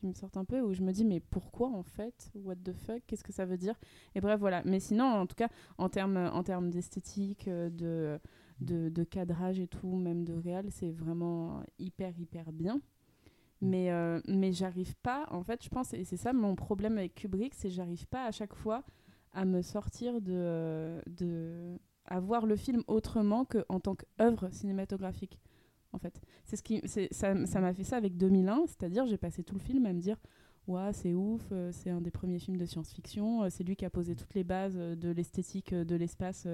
qui 0.00 0.06
me 0.06 0.14
sortent 0.14 0.38
un 0.38 0.44
peu, 0.44 0.60
où 0.60 0.72
je 0.72 0.82
me 0.82 0.92
dis, 0.92 1.04
mais 1.04 1.20
pourquoi 1.20 1.68
en 1.68 1.82
fait? 1.82 2.32
What 2.34 2.56
the 2.56 2.72
fuck? 2.72 3.02
Qu'est-ce 3.06 3.22
que 3.22 3.32
ça 3.32 3.44
veut 3.44 3.58
dire? 3.58 3.78
Et 4.14 4.20
bref, 4.20 4.40
voilà. 4.40 4.62
Mais 4.64 4.80
sinon, 4.80 5.04
en 5.04 5.26
tout 5.26 5.36
cas, 5.36 5.48
en 5.78 5.88
termes, 5.88 6.16
en 6.16 6.42
termes 6.42 6.70
d'esthétique, 6.70 7.46
euh, 7.48 7.68
de, 7.70 8.18
de, 8.60 8.88
de 8.88 9.04
cadrage 9.04 9.60
et 9.60 9.68
tout, 9.68 9.94
même 9.94 10.24
de 10.24 10.32
réal, 10.32 10.66
c'est 10.70 10.90
vraiment 10.90 11.62
hyper, 11.78 12.18
hyper 12.18 12.52
bien. 12.52 12.80
Mais, 13.60 13.92
euh, 13.92 14.20
mais 14.26 14.52
j'arrive 14.52 14.96
pas, 15.02 15.26
en 15.30 15.42
fait, 15.42 15.62
je 15.62 15.68
pense, 15.68 15.92
et 15.92 16.04
c'est 16.04 16.16
ça 16.16 16.32
mon 16.32 16.54
problème 16.54 16.96
avec 16.96 17.14
Kubrick, 17.14 17.54
c'est 17.54 17.68
que 17.68 17.74
j'arrive 17.74 18.06
pas 18.06 18.24
à 18.24 18.30
chaque 18.30 18.54
fois 18.54 18.84
à 19.32 19.44
me 19.44 19.60
sortir 19.60 20.22
de, 20.22 21.00
de 21.06 21.78
à 22.06 22.18
voir 22.20 22.46
le 22.46 22.56
film 22.56 22.82
autrement 22.88 23.44
qu'en 23.44 23.78
tant 23.78 23.94
qu'œuvre 23.94 24.48
cinématographique 24.50 25.38
en 25.92 25.98
fait 25.98 26.20
c'est 26.44 26.56
ce 26.56 26.62
qui 26.62 26.80
c'est 26.86 27.08
ça 27.12 27.46
ça 27.46 27.60
m'a 27.60 27.72
fait 27.74 27.84
ça 27.84 27.96
avec 27.96 28.16
2001 28.16 28.64
c'est-à-dire 28.66 29.06
j'ai 29.06 29.16
passé 29.18 29.42
tout 29.42 29.54
le 29.54 29.60
film 29.60 29.86
à 29.86 29.92
me 29.92 30.00
dire 30.00 30.16
ouais 30.66 30.92
c'est 30.92 31.14
ouf 31.14 31.42
euh, 31.52 31.70
c'est 31.72 31.90
un 31.90 32.00
des 32.00 32.10
premiers 32.10 32.38
films 32.38 32.56
de 32.58 32.64
science-fiction 32.66 33.44
euh, 33.44 33.48
c'est 33.50 33.64
lui 33.64 33.76
qui 33.76 33.84
a 33.84 33.90
posé 33.90 34.14
toutes 34.14 34.34
les 34.34 34.44
bases 34.44 34.76
euh, 34.76 34.94
de 34.94 35.10
l'esthétique 35.10 35.74
de 35.74 35.96
l'espace 35.96 36.46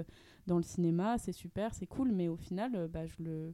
dans 0.47 0.57
le 0.57 0.63
cinéma 0.63 1.17
c'est 1.17 1.33
super 1.33 1.73
c'est 1.73 1.87
cool 1.87 2.11
mais 2.11 2.27
au 2.27 2.37
final 2.37 2.75
euh, 2.75 2.87
bah 2.87 3.05
je 3.05 3.15
le 3.23 3.53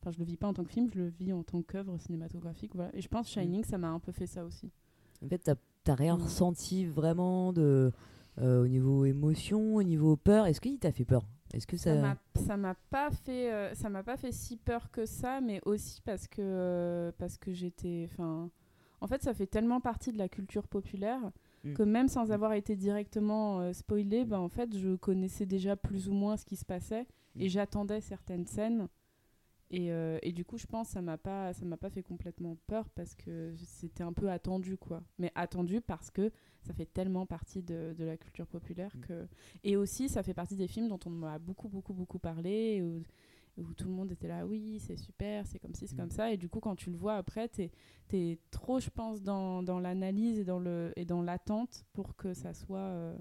enfin 0.00 0.10
je 0.10 0.18
le 0.18 0.24
vis 0.24 0.36
pas 0.36 0.48
en 0.48 0.52
tant 0.52 0.64
que 0.64 0.70
film 0.72 0.88
je 0.92 0.98
le 0.98 1.08
vis 1.08 1.32
en 1.32 1.42
tant 1.44 1.62
qu'œuvre 1.62 1.96
cinématographique 1.98 2.74
voilà 2.74 2.90
et 2.94 3.00
je 3.00 3.08
pense 3.08 3.28
Shining 3.30 3.64
ça 3.64 3.78
m'a 3.78 3.88
un 3.90 4.00
peu 4.00 4.12
fait 4.12 4.26
ça 4.26 4.44
aussi 4.44 4.70
En 5.24 5.28
fait, 5.28 5.38
t'as- 5.38 5.54
t'as 5.84 5.94
rien 5.94 6.16
Mm. 6.16 6.22
ressenti 6.22 6.84
vraiment 6.84 7.52
de, 7.52 7.92
euh, 8.38 8.64
au 8.64 8.66
niveau 8.66 9.04
émotion, 9.04 9.76
au 9.76 9.82
niveau 9.84 10.16
peur. 10.16 10.46
Est-ce 10.46 10.60
qu'il 10.60 10.78
t'a 10.80 10.90
fait 10.90 11.04
peur? 11.04 11.22
Est-ce 11.52 11.66
que 11.66 11.76
ça... 11.76 11.94
ça 11.94 12.00
m'a 12.00 12.16
ça 12.46 12.56
m'a 12.56 12.74
pas 12.90 13.10
fait 13.10 13.52
euh, 13.52 13.74
ça 13.74 13.88
m'a 13.88 14.02
pas 14.02 14.16
fait 14.16 14.32
si 14.32 14.56
peur 14.56 14.90
que 14.90 15.06
ça 15.06 15.40
mais 15.40 15.60
aussi 15.64 16.00
parce 16.00 16.26
que 16.28 16.40
euh, 16.40 17.12
parce 17.18 17.36
que 17.38 17.52
j'étais 17.52 18.08
enfin 18.10 18.50
en 19.00 19.06
fait 19.06 19.22
ça 19.22 19.34
fait 19.34 19.46
tellement 19.46 19.80
partie 19.80 20.12
de 20.12 20.18
la 20.18 20.28
culture 20.28 20.66
populaire 20.66 21.30
Mm. 21.64 21.74
que 21.74 21.82
même 21.82 22.08
sans 22.08 22.32
avoir 22.32 22.54
été 22.54 22.74
directement 22.76 23.60
euh, 23.60 23.72
spoilé 23.72 24.24
ben 24.24 24.38
en 24.38 24.48
fait 24.48 24.76
je 24.76 24.96
connaissais 24.96 25.46
déjà 25.46 25.76
plus 25.76 26.08
ou 26.08 26.12
moins 26.12 26.36
ce 26.36 26.44
qui 26.44 26.56
se 26.56 26.64
passait 26.64 27.06
et 27.38 27.48
j'attendais 27.48 28.00
certaines 28.00 28.46
scènes 28.46 28.88
et, 29.72 29.90
euh, 29.92 30.18
et 30.22 30.32
du 30.32 30.44
coup 30.44 30.58
je 30.58 30.66
pense 30.66 30.88
que 30.88 30.92
ça 30.94 31.02
m'a 31.02 31.18
pas 31.18 31.52
ça 31.54 31.64
m'a 31.64 31.76
pas 31.76 31.90
fait 31.90 32.02
complètement 32.02 32.56
peur 32.66 32.88
parce 32.90 33.14
que 33.14 33.54
c'était 33.56 34.02
un 34.04 34.12
peu 34.12 34.30
attendu 34.30 34.76
quoi. 34.76 35.02
Mais 35.18 35.32
attendu 35.34 35.80
parce 35.80 36.10
que 36.10 36.30
ça 36.62 36.72
fait 36.74 36.86
tellement 36.86 37.26
partie 37.26 37.62
de, 37.62 37.94
de 37.98 38.04
la 38.04 38.16
culture 38.16 38.46
populaire 38.46 38.94
que 39.00 39.26
et 39.64 39.76
aussi 39.76 40.08
ça 40.08 40.22
fait 40.22 40.34
partie 40.34 40.56
des 40.56 40.68
films 40.68 40.88
dont 40.88 41.00
on 41.06 41.10
m'a 41.10 41.38
beaucoup 41.38 41.68
beaucoup 41.68 41.94
beaucoup 41.94 42.18
parlé 42.18 42.82
où, 42.82 43.02
où 43.60 43.74
tout 43.74 43.86
le 43.88 43.92
monde 43.94 44.12
était 44.12 44.28
là 44.28 44.46
oui 44.46 44.78
c'est 44.80 44.96
super 44.96 45.46
c'est 45.46 45.58
comme 45.58 45.74
ci 45.74 45.86
c'est 45.86 45.96
comme 45.96 46.10
ça. 46.10 46.32
Et 46.32 46.36
du 46.36 46.48
coup 46.48 46.60
quand 46.60 46.76
tu 46.76 46.90
le 46.90 46.96
vois 46.96 47.16
après 47.16 47.48
t'es 47.48 47.70
es 48.12 48.38
trop 48.50 48.78
je 48.80 48.90
pense 48.90 49.22
dans, 49.22 49.62
dans 49.62 49.80
l'analyse 49.80 50.38
et 50.38 50.44
dans 50.44 50.58
le 50.58 50.92
et 50.96 51.04
dans 51.06 51.22
l'attente 51.22 51.84
pour 51.94 52.14
que 52.16 52.34
ça 52.34 52.54
soit 52.54 52.78
euh, 52.78 53.16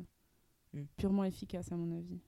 Mm. 0.73 0.83
purement 0.97 1.25
efficace 1.25 1.71
à 1.71 1.75
mon 1.77 1.91
avis 1.97 2.21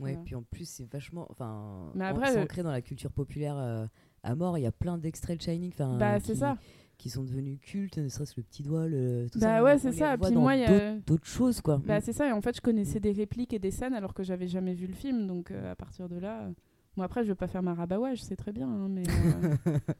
Ouais, 0.00 0.12
Voilà. 0.12 0.24
puis 0.24 0.34
en 0.34 0.42
plus, 0.42 0.68
c'est 0.68 0.90
vachement. 0.90 1.26
Enfin, 1.30 1.92
c'est 1.94 2.38
ancré 2.40 2.62
dans 2.62 2.70
la 2.72 2.80
culture 2.82 3.12
populaire 3.12 3.56
euh, 3.58 3.86
à 4.22 4.34
mort. 4.34 4.56
Il 4.58 4.62
y 4.62 4.66
a 4.66 4.72
plein 4.72 4.96
d'extraits 4.98 5.36
de 5.38 5.42
Shining 5.42 5.70
enfin, 5.74 5.96
Bah, 5.98 6.18
qui, 6.18 6.26
c'est 6.26 6.34
ça. 6.36 6.56
qui 6.98 7.10
sont 7.10 7.22
devenus 7.22 7.58
cultes, 7.60 7.98
ne 7.98 8.08
serait-ce 8.08 8.34
que 8.34 8.40
le 8.40 8.44
petit 8.46 8.62
doigt, 8.62 8.88
le, 8.88 9.26
tout 9.30 9.38
Bah 9.38 9.58
ça. 9.58 9.62
ouais, 9.62 9.78
c'est 9.78 9.92
ça. 9.92 10.16
Puis 10.18 10.34
moi, 10.34 10.56
il 10.56 10.62
y 10.62 10.64
a- 10.64 10.96
d'autres- 11.06 11.26
choses, 11.26 11.60
quoi. 11.60 11.78
Bah, 11.84 11.98
Mm. 11.98 12.02
c'est 12.02 12.12
ça. 12.14 12.28
Et 12.28 12.32
en 12.32 12.40
fait, 12.40 12.56
je 12.56 12.60
connaissais 12.60 12.98
des 13.00 13.12
répliques 13.12 13.52
et 13.52 13.58
des 13.58 13.70
scènes 13.70 13.94
alors 13.94 14.14
que 14.14 14.22
j'avais 14.22 14.48
jamais 14.48 14.74
vu 14.74 14.86
le 14.86 14.94
film. 14.94 15.26
Donc, 15.26 15.50
euh, 15.50 15.72
à 15.72 15.76
partir 15.76 16.08
de 16.08 16.16
là. 16.18 16.42
euh, 16.44 16.50
Bon, 16.96 17.02
après, 17.04 17.22
je 17.22 17.28
vais 17.28 17.34
pas 17.36 17.46
faire 17.46 17.62
ma 17.62 17.72
rabawage, 17.74 18.20
c'est 18.22 18.36
très 18.36 18.52
bien. 18.52 18.68
hein, 18.68 18.88
mais, 18.90 19.04
euh, 19.06 19.08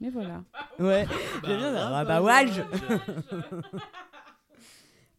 mais 0.00 0.10
voilà. 0.10 0.42
Ouais, 0.80 1.06
j'aime 1.44 1.58
bien 1.60 1.72
ça. 1.74 2.02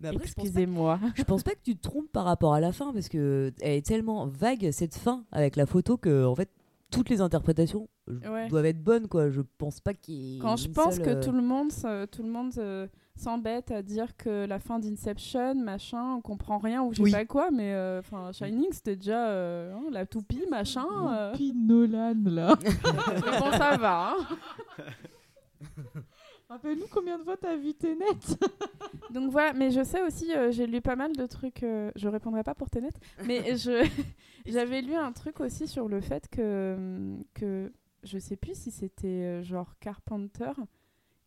Excusez-moi. 0.01 0.99
Je 1.15 1.23
pense 1.23 1.43
pas 1.43 1.51
que 1.51 1.61
tu 1.63 1.75
te 1.75 1.81
trompes 1.81 2.11
par 2.11 2.25
rapport 2.25 2.53
à 2.53 2.59
la 2.59 2.71
fin 2.71 2.91
parce 2.93 3.09
que 3.09 3.51
elle 3.61 3.73
est 3.77 3.85
tellement 3.85 4.27
vague 4.27 4.69
cette 4.71 4.95
fin 4.95 5.23
avec 5.31 5.55
la 5.55 5.65
photo 5.65 5.97
que 5.97 6.25
en 6.25 6.35
fait 6.35 6.49
toutes 6.91 7.09
les 7.09 7.21
interprétations 7.21 7.87
euh, 8.09 8.19
Ouais. 8.31 8.47
doivent 8.49 8.65
être 8.67 8.83
bonnes 8.83 9.07
quoi. 9.07 9.29
Je 9.29 9.41
pense 9.57 9.79
pas 9.79 9.93
qu'il 9.93 10.39
Quand 10.39 10.57
je 10.57 10.67
pense 10.69 10.95
seule, 10.95 11.05
que 11.05 11.09
euh, 11.11 11.23
tout 11.23 11.31
le 11.31 11.41
monde, 11.41 11.71
tout 12.11 12.21
le 12.21 12.29
monde 12.29 12.51
euh, 12.59 12.85
s'embête 13.15 13.71
à 13.71 13.81
dire 13.81 14.15
que 14.17 14.45
la 14.45 14.59
fin 14.59 14.77
d'Inception, 14.77 15.55
machin, 15.55 16.15
on 16.17 16.21
comprend 16.21 16.57
rien 16.59 16.83
ou 16.83 16.91
je 16.91 16.97
sais 16.97 17.03
Oui. 17.03 17.11
pas 17.11 17.25
quoi, 17.25 17.49
mais 17.51 17.73
euh, 17.73 17.99
enfin 17.99 18.31
Shining 18.33 18.67
c'était 18.71 18.95
déjà 18.95 19.27
euh, 19.29 19.73
hein, 19.73 19.83
la 19.91 20.05
toupie, 20.05 20.43
machin. 20.51 20.85
euh. 21.09 21.31
Puis 21.33 21.53
Nolan, 21.55 22.15
là. 22.25 22.55
Mais 22.63 23.39
bon, 23.39 23.51
ça 23.53 23.77
va. 23.77 24.15
hein. 24.19 24.83
Rappelle-nous 26.49 26.87
combien 26.91 27.17
de 27.17 27.23
fois 27.23 27.37
t'as 27.37 27.55
vu 27.55 27.73
Tenet 27.73 28.05
Donc 29.11 29.31
voilà, 29.31 29.53
mais 29.53 29.71
je 29.71 29.83
sais 29.83 30.01
aussi, 30.03 30.33
euh, 30.33 30.51
j'ai 30.51 30.67
lu 30.67 30.81
pas 30.81 30.95
mal 30.95 31.13
de 31.15 31.25
trucs. 31.25 31.63
euh, 31.63 31.91
je 31.95 32.07
répondrai 32.07 32.43
pas 32.43 32.53
pour 32.55 32.69
Tenet, 32.69 32.91
mais 33.25 33.55
je 33.57 33.87
j'avais 34.45 34.81
lu 34.81 34.93
un 34.93 35.11
truc 35.11 35.39
aussi 35.39 35.67
sur 35.67 35.87
le 35.87 36.01
fait 36.01 36.27
que 36.29 36.75
hum, 36.77 37.23
que 37.33 37.71
je 38.03 38.19
sais 38.19 38.35
plus 38.35 38.55
si 38.57 38.71
c'était 38.71 39.07
euh, 39.07 39.43
genre 39.43 39.75
Carpenter 39.79 40.51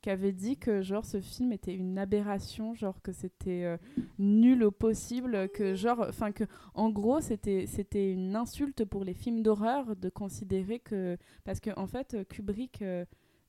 qui 0.03 0.11
avait 0.11 0.33
dit 0.33 0.57
que 0.57 0.83
genre 0.83 1.05
ce 1.05 1.21
film 1.21 1.53
était 1.53 1.75
une 1.75 1.99
aberration, 1.99 2.75
genre 2.75 3.01
que 3.03 3.11
c'était 3.11 3.65
euh, 3.65 3.77
nul 4.19 4.63
au 4.63 4.71
possible, 4.71 5.49
que 5.49 5.75
genre, 5.75 6.05
enfin 6.09 6.31
que 6.31 6.45
en 6.75 6.91
gros 6.91 7.21
c'était 7.21 7.67
c'était 7.67 8.13
une 8.13 8.37
insulte 8.37 8.85
pour 8.85 9.03
les 9.05 9.15
films 9.15 9.43
d'horreur 9.43 9.97
de 9.97 10.09
considérer 10.09 10.79
que 10.79 11.17
parce 11.45 11.59
que 11.59 11.71
en 11.77 11.87
fait 11.89 12.17
Kubrick 12.29 12.83
euh, 12.83 13.05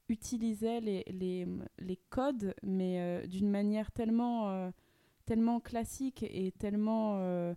utilisait 0.10 0.82
les, 0.82 1.04
les, 1.10 1.48
les 1.80 2.00
codes, 2.10 2.54
mais 2.64 3.00
euh, 3.02 3.28
d'une 3.28 3.50
manière 3.50 3.92
tellement, 3.92 4.50
euh, 4.50 4.72
tellement 5.26 5.60
classique 5.60 6.24
et 6.24 6.52
tellement, 6.60 7.18
euh, 7.20 7.54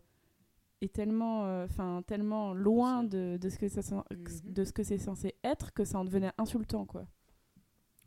et 0.82 0.88
tellement, 0.88 1.64
enfin 1.64 2.02
tellement 2.06 2.54
loin 2.54 3.04
de, 3.04 3.38
de 3.40 3.48
ce 3.50 3.58
que 3.58 3.68
ça, 3.68 3.82
sen- 3.82 4.04
de 4.44 4.64
ce 4.64 4.72
que 4.72 4.82
c'est 4.82 4.98
censé 4.98 5.34
être 5.44 5.72
que 5.74 5.84
ça 5.84 5.98
en 5.98 6.04
devenait 6.04 6.32
insultant, 6.38 6.86
quoi. 6.86 7.06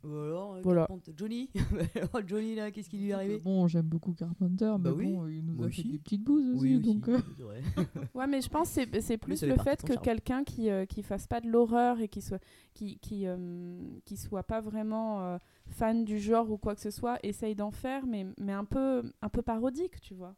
Ou 0.04 0.16
alors, 0.18 0.54
euh, 0.54 0.60
Voilà. 0.62 0.82
Carpenter- 0.82 1.12
Johnny 1.16 1.50
Oh, 2.14 2.18
Johnny, 2.26 2.54
là, 2.54 2.70
qu'est-ce 2.70 2.88
qui 2.90 2.98
lui 2.98 3.10
est 3.10 3.12
arrivé 3.14 3.38
Bon, 3.38 3.66
j'aime 3.68 3.86
beaucoup 3.86 4.12
Carpenter, 4.12 4.72
mais 4.78 4.90
Bah 4.90 4.92
oui, 4.92 5.12
bon, 5.12 5.26
il 5.28 5.44
nous 5.44 5.54
moi 5.54 5.66
a 5.66 5.70
fait 5.70 5.80
aussi. 5.80 5.88
des 5.92 5.98
petites 5.98 6.22
bouses 6.22 6.46
aussi, 6.48 6.60
Oui, 6.62 6.76
aussi, 6.76 6.94
donc... 6.94 7.08
euh, 7.08 7.18
c'est 7.36 7.42
vrai. 7.42 7.62
Ouais, 8.14 8.26
mais 8.26 8.40
je 8.40 8.48
pense 8.48 8.68
que 8.68 8.74
c'est- 8.74 9.00
c'est 9.00 9.16
plus 9.18 9.36
ça 9.38 9.46
le 9.46 9.56
fait 9.56 9.82
que 9.82 9.94
quelqu'un 9.98 10.44
qui 10.44 10.68
euh, 10.70 10.84
qui 10.86 11.02
fasse 11.02 11.26
pas 11.26 11.40
de 11.40 11.48
l'horreur 11.48 12.00
et 12.00 12.08
qui 12.08 12.20
soit 12.20 12.40
qui 12.74 12.98
qui, 12.98 13.26
euh, 13.26 13.78
qui 14.04 14.16
soit 14.16 14.42
pas 14.42 14.60
vraiment 14.60 15.22
euh, 15.22 15.38
fan 15.68 16.04
du 16.04 16.18
genre 16.18 16.50
ou 16.50 16.58
quoi 16.58 16.74
que 16.74 16.80
ce 16.80 16.90
soit 16.90 17.18
essaye 17.22 17.54
d'en 17.54 17.70
faire, 17.70 18.06
mais 18.06 18.26
mais 18.38 18.52
un 18.52 18.64
peu 18.64 19.02
un 19.22 19.28
peu 19.28 19.42
parodique, 19.42 20.00
tu 20.00 20.14
vois. 20.14 20.34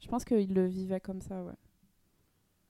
Je 0.00 0.06
pense 0.08 0.24
qu'il 0.24 0.54
le 0.54 0.66
vivait 0.66 1.00
comme 1.00 1.20
ça, 1.20 1.42
ouais. 1.42 1.54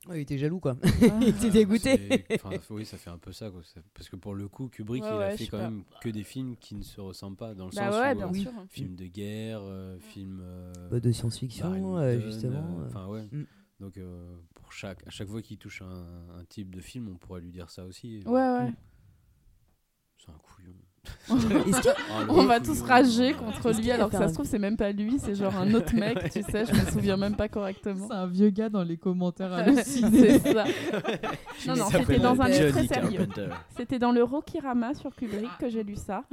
Ouais, 0.08 0.18
il 0.18 0.22
était 0.22 0.38
jaloux, 0.38 0.58
quoi. 0.58 0.76
Ah. 0.82 0.88
il 1.20 1.28
était 1.28 1.50
dégoûté. 1.50 2.24
Enfin, 2.34 2.50
oui, 2.70 2.86
ça 2.86 2.96
fait 2.96 3.10
un 3.10 3.18
peu 3.18 3.30
ça. 3.32 3.50
Quoi. 3.50 3.60
Parce 3.92 4.08
que 4.08 4.16
pour 4.16 4.34
le 4.34 4.48
coup, 4.48 4.68
Kubrick, 4.68 5.04
Ouais, 5.04 5.10
il 5.10 5.22
a 5.22 5.36
fait 5.36 5.46
quand 5.48 5.58
pas. 5.58 5.70
même 5.70 5.84
que 6.00 6.08
des 6.08 6.24
films 6.24 6.56
qui 6.56 6.74
ne 6.76 6.82
se 6.82 7.00
ressemblent 7.00 7.36
pas, 7.36 7.54
dans 7.54 7.66
le 7.66 7.72
Bah 7.72 7.90
sens 7.92 8.00
ouais, 8.00 8.12
où, 8.12 8.16
bien 8.16 8.28
euh, 8.30 8.34
sûr. 8.34 8.52
film 8.70 8.96
de 8.96 9.04
guerre, 9.06 9.60
euh, 9.62 9.98
film 10.00 10.40
euh, 10.42 10.72
Bah, 10.90 10.98
de 11.00 11.12
science-fiction, 11.12 11.98
euh, 11.98 12.20
justement. 12.20 12.78
Enfin 12.86 13.06
ouais. 13.06 13.28
Mm. 13.30 13.44
Donc 13.80 13.96
euh, 13.98 14.36
pour 14.54 14.72
chaque, 14.72 15.06
à 15.06 15.10
chaque 15.10 15.28
fois 15.28 15.40
qu'il 15.42 15.58
touche 15.58 15.82
un, 15.82 16.06
un 16.38 16.44
type 16.48 16.74
de 16.74 16.80
film, 16.80 17.08
on 17.08 17.16
pourrait 17.16 17.40
lui 17.42 17.52
dire 17.52 17.70
ça 17.70 17.84
aussi. 17.84 18.22
Ouais, 18.26 18.32
ouais. 18.32 18.72
C'est 20.16 20.30
un 20.30 20.38
couillon. 20.38 20.74
On 22.28 22.44
va 22.44 22.60
tous 22.60 22.80
rager 22.82 23.34
contre 23.34 23.68
Est-ce 23.70 23.80
lui 23.80 23.90
alors 23.90 24.10
que 24.10 24.16
ça 24.16 24.24
un- 24.24 24.28
se 24.28 24.34
trouve 24.34 24.46
c'est 24.46 24.58
même 24.58 24.76
pas 24.76 24.92
lui, 24.92 25.18
c'est 25.18 25.34
genre 25.34 25.56
un 25.56 25.72
autre 25.74 25.94
mec, 25.96 26.30
tu 26.30 26.42
sais, 26.42 26.64
je 26.66 26.72
me 26.72 26.90
souviens 26.90 27.16
même 27.16 27.36
pas 27.36 27.48
correctement. 27.48 28.06
C'est 28.08 28.14
un 28.14 28.26
vieux 28.26 28.50
gars 28.50 28.68
dans 28.68 28.82
les 28.82 28.96
commentaires 28.96 29.52
hallucinés. 29.54 30.38
c'est 30.38 30.52
ça. 30.54 30.64
non, 31.66 31.76
non, 31.76 31.86
c'était 31.90 32.18
dans 32.18 32.40
un 32.40 32.48
livre 32.48 32.70
très 32.70 32.86
sérieux. 32.86 33.28
C'était 33.76 33.98
dans 33.98 34.12
le 34.12 34.22
Rokirama 34.22 34.94
sur 34.94 35.14
Kubrick 35.14 35.50
que 35.58 35.68
j'ai 35.68 35.82
lu 35.84 35.96
ça. 35.96 36.24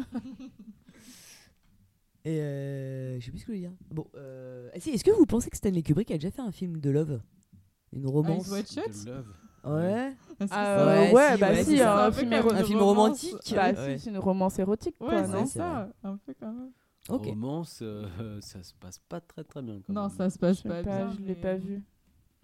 Et 2.24 2.40
euh, 2.42 3.20
je 3.20 3.26
sais 3.26 3.32
plus 3.32 3.40
ce 3.40 3.46
que 3.46 3.52
je 3.52 3.58
veux 3.58 3.62
dire. 3.62 3.74
Bon, 3.92 4.08
euh... 4.16 4.70
ah 4.74 4.80
si, 4.80 4.90
est-ce 4.90 5.04
que 5.04 5.12
vous 5.12 5.26
pensez 5.28 5.50
que 5.50 5.58
Stanley 5.58 5.84
Kubrick 5.84 6.10
a 6.10 6.16
déjà 6.16 6.32
fait 6.32 6.42
un 6.42 6.52
film 6.52 6.80
de 6.80 6.90
love? 6.90 7.22
Une 7.94 8.08
romance? 8.08 8.48
Eyes 8.48 8.54
Wide 8.54 8.68
Shut 8.68 9.06
De 9.06 9.12
Love. 9.12 9.34
Ouais. 9.66 10.14
Ah, 10.52 10.86
Ouais, 10.86 11.12
ouais, 11.14 11.34
si, 11.34 11.40
bah 11.40 11.50
ouais, 11.50 11.64
si, 11.64 11.82
un, 11.82 11.98
Un 11.98 12.12
film, 12.12 12.34
Un 12.34 12.42
romantique 12.82 13.36
Bah 13.56 13.72
Ouais. 13.72 13.98
si, 13.98 14.04
c'est 14.04 14.10
une 14.10 14.18
romance 14.18 14.60
érotique, 14.60 14.96
Ouais, 15.00 15.08
quoi, 15.10 15.24
c'est 15.26 15.32
non 15.32 15.46
c'est 15.46 15.60
ça, 15.60 15.90
un 16.04 16.18
peu 16.18 16.34
quand 16.40 16.48
même. 16.52 16.72
Ok. 17.10 17.26
Romance, 17.26 17.80
euh, 17.82 18.06
ça 18.42 18.62
se 18.64 18.74
passe 18.74 19.00
pas 19.00 19.22
très 19.22 19.44
très 19.44 19.62
bien. 19.62 19.80
Quand 19.88 19.94
Non, 19.94 20.02
même. 20.04 20.10
ça 20.10 20.30
se 20.30 20.38
passe 20.40 20.62
pas, 20.62 20.70
pas, 20.70 20.84
bien. 20.84 21.12
je 21.12 21.18
l'ai 21.22 21.36
mais- 21.36 21.36
pas 21.36 21.56
vu. 21.56 21.84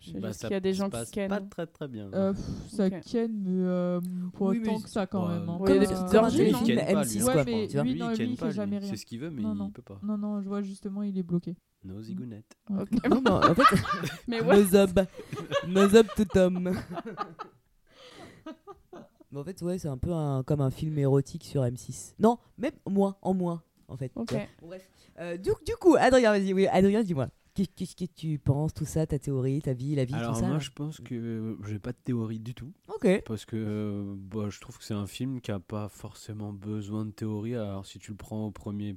Je 0.04 0.14
sais 0.14 0.20
Bah, 0.20 0.30
juste 0.30 0.42
qu'il 0.42 0.50
y 0.50 0.54
a 0.56 0.60
des 0.60 0.74
se 0.74 0.78
gens 0.80 0.90
passe 0.90 1.10
qui 1.10 1.14
ken. 1.14 1.30
pas 1.30 1.42
très 1.42 1.68
très 1.68 1.88
bien. 1.88 2.10
Euh, 2.14 2.34
pff, 2.34 2.44
ça 2.70 2.88
Ok. 2.88 3.02
ken, 3.02 3.32
mais 3.44 3.50
euh, 3.68 4.02
pas 4.02 4.46
Oui, 4.46 4.60
mais 4.60 4.82
que 4.82 4.90
ça 4.90 5.06
quand 5.06 5.28
Ouais. 5.28 5.40
même. 5.40 5.48
hein. 5.50 5.58
Ouais, 5.60 5.70
il 5.70 5.76
y 5.76 5.78
a 5.78 5.80
des 5.82 5.94
petites 5.94 6.16
orgies, 6.16 6.44
il 6.48 6.52
non 6.54 6.64
ken 6.64 6.78
M6, 6.80 6.94
pas, 6.94 7.04
lui. 7.04 7.20
quoi, 7.20 7.36
Ouais, 7.36 7.44
mais 7.46 7.68
lui, 7.68 7.94
Lui, 7.94 8.00
non, 8.00 8.06
il 8.08 8.10
lui, 8.10 8.18
ken 8.18 8.30
il 8.32 8.38
pas, 8.38 8.46
fait 8.48 8.52
jamais 8.52 8.72
lui. 8.72 8.78
rien. 8.80 8.90
C'est 8.90 8.98
ce 8.98 9.06
qu'il 9.06 9.20
veut, 9.20 9.30
mais 9.30 9.42
Non, 9.44 9.54
non. 9.54 9.68
il 9.68 9.72
peut 9.74 9.82
pas. 9.84 10.00
Non, 10.02 10.18
non, 10.18 10.42
je 10.42 10.48
vois 10.48 10.62
justement, 10.64 11.04
il 11.04 11.16
est 11.18 11.24
bloqué. 11.24 11.56
No 11.84 12.02
zigounette. 12.02 12.46
Ouais. 12.72 12.82
Ok. 12.82 13.08
Non, 13.10 13.22
mais 13.24 13.30
en 13.30 13.54
fait, 13.56 13.62
Mais 14.28 14.42
ouais. 14.44 14.58
Nozob. 14.58 15.06
Nozob 15.68 16.08
tout 16.16 16.38
homme. 16.38 16.72
Mais 19.32 19.40
en 19.40 19.44
fait, 19.44 19.62
ouais, 19.62 19.78
c'est 19.78 19.88
un 19.88 19.98
peu 19.98 20.12
un, 20.12 20.44
comme 20.44 20.62
un 20.62 20.72
film 20.72 20.98
érotique 20.98 21.46
sur 21.46 21.62
M6. 21.64 22.16
Non, 22.20 22.38
même 22.58 22.74
moins, 22.90 23.16
en 23.22 23.34
moins, 23.34 23.62
en 23.88 23.96
fait. 23.96 24.12
Ok. 24.16 24.34
bref. 24.62 24.90
Euh, 25.20 25.38
du, 25.38 25.52
du 25.66 25.74
coup, 25.80 25.96
Adrien, 25.98 26.32
vas-y, 26.32 26.54
oui, 26.54 26.68
Adrien, 26.68 27.04
dis-moi. 27.04 27.28
Qu'est- 27.54 27.74
Qu'est-ce 27.76 27.96
que 27.96 28.06
tu 28.06 28.40
penses, 28.40 28.74
tout 28.74 28.86
ça, 28.86 29.06
ta 29.06 29.20
théorie, 29.20 29.62
ta 29.62 29.74
vie, 29.74 29.96
la 29.96 30.06
vie, 30.06 30.14
Alors 30.14 30.34
tout 30.36 30.40
ça 30.40 30.48
moi, 30.48 30.60
je 30.60 30.70
pense 30.72 31.00
que 31.02 31.58
j'ai 31.68 31.80
pas 31.80 31.92
de 31.92 31.98
théorie 32.04 32.40
du 32.40 32.54
tout. 32.54 32.72
Ok. 32.88 33.24
Parce 33.26 33.46
que 33.46 33.56
euh, 33.58 34.16
bah, 34.18 34.50
je 34.50 34.60
trouve 34.62 34.78
que 34.78 34.84
c'est 34.84 34.94
un 34.94 35.08
film 35.08 35.42
qui 35.42 35.52
a 35.52 35.60
pas 35.60 35.90
forcément 35.90 36.54
besoin 36.54 37.06
de 37.06 37.12
théorie. 37.12 37.56
Alors 37.56 37.86
si 37.86 38.00
tu 38.00 38.12
le 38.12 38.18
prends 38.18 38.46
au 38.48 38.52
premier, 38.52 38.96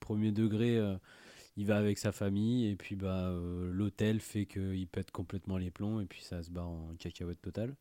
premier 0.00 0.32
degré, 0.32 0.76
euh, 0.78 0.96
il 1.56 1.66
va 1.66 1.76
avec 1.76 1.98
sa 1.98 2.12
famille 2.12 2.66
et 2.68 2.76
puis 2.76 2.96
bah 2.96 3.28
euh, 3.28 3.70
l'hôtel 3.72 4.20
fait 4.20 4.46
qu'il 4.46 4.88
pète 4.88 5.10
complètement 5.10 5.58
les 5.58 5.70
plombs 5.70 6.00
et 6.00 6.06
puis 6.06 6.22
ça 6.22 6.42
se 6.42 6.50
barre 6.50 6.70
en 6.70 6.94
cacahuète 6.98 7.40
totale. 7.42 7.76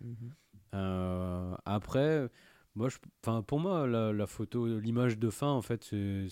Mhm. 0.00 0.32
Euh, 0.74 1.54
après, 1.64 2.28
moi, 2.74 2.88
je, 2.88 2.98
pour 3.42 3.58
moi, 3.60 3.86
la, 3.86 4.12
la 4.12 4.26
photo, 4.26 4.78
l'image 4.78 5.18
de 5.18 5.30
fin, 5.30 5.48
en 5.48 5.62
fait, 5.62 5.82
c'est- 5.84 6.28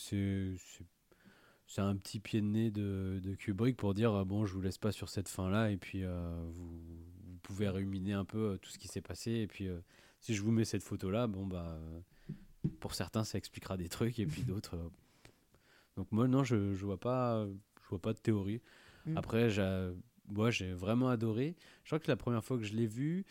c'est 1.66 1.80
un 1.80 1.96
petit 1.96 2.20
pied 2.20 2.40
de 2.40 2.46
nez 2.46 2.70
de, 2.70 3.20
de 3.22 3.34
Kubrick 3.34 3.76
pour 3.76 3.94
dire 3.94 4.12
euh, 4.14 4.24
bon, 4.24 4.46
je 4.46 4.54
vous 4.54 4.60
laisse 4.60 4.78
pas 4.78 4.92
sur 4.92 5.08
cette 5.08 5.28
fin-là, 5.28 5.70
et 5.70 5.76
puis 5.76 6.04
euh, 6.04 6.46
vous, 6.50 6.78
vous 7.26 7.38
pouvez 7.42 7.68
ruminer 7.68 8.12
un 8.12 8.24
peu 8.24 8.52
euh, 8.52 8.56
tout 8.56 8.70
ce 8.70 8.78
qui 8.78 8.88
s'est 8.88 9.00
passé, 9.00 9.32
et 9.32 9.46
puis 9.46 9.68
euh, 9.68 9.78
si 10.20 10.34
je 10.34 10.42
vous 10.42 10.52
mets 10.52 10.64
cette 10.64 10.82
photo-là, 10.82 11.26
bon, 11.26 11.46
bah, 11.46 11.78
pour 12.80 12.94
certains, 12.94 13.24
ça 13.24 13.38
expliquera 13.38 13.76
des 13.76 13.88
trucs, 13.88 14.18
et 14.18 14.26
puis 14.26 14.42
d'autres. 14.44 14.76
euh, 14.76 14.88
donc, 15.96 16.12
moi, 16.12 16.28
non, 16.28 16.44
je, 16.44 16.74
je 16.74 16.84
vois 16.84 17.00
pas, 17.00 17.46
je 17.82 17.88
vois 17.88 18.00
pas 18.00 18.12
de 18.12 18.18
théorie. 18.18 18.60
Mm. 19.06 19.16
Après, 19.16 19.50
j'ai 19.50 19.90
moi, 20.28 20.50
j'ai 20.50 20.72
vraiment 20.72 21.08
adoré. 21.08 21.54
Je 21.84 21.90
crois 21.90 22.00
que 22.00 22.08
la 22.08 22.16
première 22.16 22.44
fois 22.44 22.58
que 22.58 22.64
je 22.64 22.74
l'ai 22.74 22.88
vu, 22.88 23.24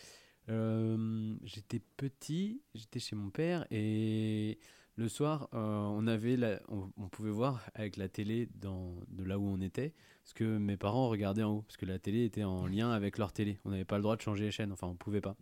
j'étais 0.48 1.82
petit, 1.98 2.62
j'étais 2.74 3.00
chez 3.00 3.18
mon 3.18 3.30
père 3.30 3.68
et 3.70 4.58
le 4.98 5.08
soir, 5.10 5.50
euh, 5.54 5.58
on 5.58 6.08
avait 6.08 6.38
la- 6.38 6.62
on, 6.70 6.90
on 6.98 7.10
pouvait 7.10 7.30
voir 7.32 7.62
avec 7.74 7.98
la 7.98 8.08
télé 8.08 8.48
dans, 8.56 8.96
de 9.10 9.24
là 9.24 9.38
où 9.38 9.46
on 9.48 9.60
était, 9.62 9.94
ce 10.24 10.34
que 10.34 10.58
mes 10.58 10.78
parents 10.78 11.10
regardaient 11.10 11.44
en 11.44 11.58
haut, 11.58 11.62
parce 11.64 11.78
que 11.78 11.86
la 11.86 12.00
télé 12.00 12.24
était 12.26 12.44
en 12.46 12.66
lien 12.66 12.92
avec 12.92 13.18
leur 13.18 13.32
télé. 13.34 13.60
On 13.66 13.72
n'avait 13.72 13.86
pas 13.86 13.98
le 13.98 14.04
droit 14.04 14.16
de 14.16 14.22
changer 14.22 14.46
les 14.46 14.52
chaînes, 14.52 14.72
enfin 14.72 14.88
on 14.88 14.96
pouvait 14.96 15.22
pas. 15.22 15.36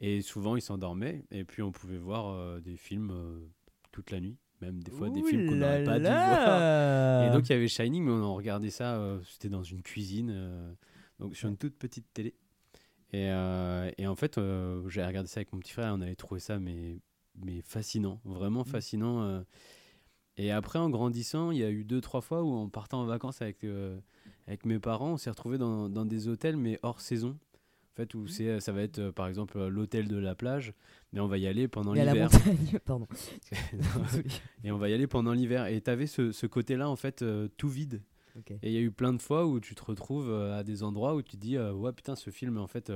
Et 0.00 0.22
souvent 0.22 0.56
ils 0.56 0.62
s'endormaient 0.62 1.24
et 1.30 1.44
puis 1.44 1.62
on 1.62 1.72
pouvait 1.72 1.98
voir 1.98 2.28
euh, 2.34 2.58
des 2.60 2.76
films 2.76 3.10
euh, 3.12 3.38
toute 3.92 4.10
la 4.10 4.20
nuit, 4.20 4.38
même 4.62 4.82
des 4.82 4.90
fois 4.90 5.10
des 5.10 5.22
films 5.22 5.46
qu'on 5.46 5.56
n'aurait 5.56 5.84
pas 5.84 5.98
dû 5.98 6.04
voir. 6.06 7.28
Et 7.28 7.30
donc 7.32 7.48
il 7.48 7.52
y 7.52 7.54
avait 7.54 7.68
Shining, 7.68 8.02
mais 8.04 8.12
on 8.12 8.24
en 8.24 8.34
regardait 8.34 8.70
ça, 8.70 8.98
c'était 9.28 9.50
dans 9.50 9.62
une 9.62 9.82
cuisine, 9.82 10.74
donc 11.18 11.36
sur 11.36 11.48
une 11.50 11.56
toute 11.58 11.76
petite 11.76 12.06
télé. 12.14 12.34
Et, 13.12 13.26
et 13.98 14.06
en 14.06 14.14
fait, 14.16 14.40
j'ai 14.88 15.04
regardé 15.04 15.28
ça 15.28 15.40
avec 15.40 15.52
mon 15.52 15.58
petit 15.58 15.72
frère 15.72 15.92
on 15.94 16.00
avait 16.00 16.14
trouvé 16.16 16.40
ça 16.40 16.58
mais, 16.58 16.98
mais 17.44 17.60
fascinant, 17.62 18.20
vraiment 18.24 18.64
fascinant. 18.64 19.22
euh. 19.22 19.40
Et 20.36 20.50
après, 20.50 20.78
en 20.78 20.88
grandissant, 20.88 21.50
il 21.50 21.58
y 21.58 21.64
a 21.64 21.70
eu 21.70 21.84
deux, 21.84 22.00
trois 22.00 22.20
fois 22.20 22.42
où 22.42 22.52
en 22.52 22.68
partant 22.68 23.02
en 23.02 23.04
vacances 23.04 23.42
avec, 23.42 23.62
euh, 23.64 23.98
avec 24.46 24.64
mes 24.64 24.78
parents, 24.78 25.12
on 25.12 25.16
s'est 25.16 25.28
retrouvés 25.30 25.58
dans, 25.58 25.88
dans 25.88 26.06
des 26.06 26.28
hôtels, 26.28 26.56
mais 26.56 26.78
hors 26.82 27.00
saison. 27.00 27.36
En 27.92 27.96
fait, 27.96 28.14
où 28.14 28.26
c'est, 28.26 28.60
ça 28.60 28.72
va 28.72 28.82
être 28.82 28.98
euh, 29.00 29.12
par 29.12 29.26
exemple 29.26 29.62
l'hôtel 29.66 30.08
de 30.08 30.16
la 30.16 30.34
plage, 30.34 30.72
mais 31.12 31.20
on 31.20 31.26
va 31.26 31.36
y 31.38 31.46
aller 31.46 31.68
pendant 31.68 31.92
a 31.92 31.96
la 31.96 32.12
l'hiver. 32.12 32.30
montagne, 32.32 32.78
pardon. 32.86 33.08
et 34.64 34.70
on 34.70 34.78
va 34.78 34.88
y 34.88 34.94
aller 34.94 35.06
pendant 35.06 35.32
l'hiver. 35.32 35.66
Et 35.66 35.80
tu 35.80 35.90
avais 35.90 36.06
ce, 36.06 36.32
ce 36.32 36.46
côté-là, 36.46 36.88
en 36.88 36.96
fait, 36.96 37.24
tout 37.56 37.68
vide. 37.68 38.02
Et 38.62 38.68
il 38.70 38.72
y 38.72 38.78
a 38.78 38.80
eu 38.80 38.92
plein 38.92 39.12
de 39.12 39.20
fois 39.20 39.46
où 39.46 39.60
tu 39.60 39.74
te 39.74 39.84
retrouves 39.84 40.32
à 40.32 40.62
des 40.62 40.82
endroits 40.82 41.14
où 41.14 41.20
tu 41.20 41.32
te 41.32 41.36
dis 41.36 41.58
Ouais, 41.58 41.92
putain, 41.92 42.14
ce 42.14 42.30
film, 42.30 42.56
en 42.56 42.68
fait, 42.68 42.90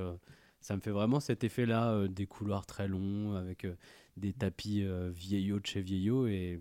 ça 0.65 0.75
me 0.77 0.81
fait 0.81 0.91
vraiment 0.91 1.21
cet 1.21 1.45
effet-là, 1.45 1.91
euh, 1.91 2.09
des 2.09 2.27
couloirs 2.27 2.65
très 2.65 2.89
longs, 2.89 3.35
avec 3.35 3.67
euh, 3.67 3.75
des 4.17 4.33
tapis 4.33 4.83
euh, 4.83 5.11
vieillots 5.11 5.61
de 5.61 5.67
chez 5.67 5.81
vieillots. 5.81 6.27
Et, 6.27 6.59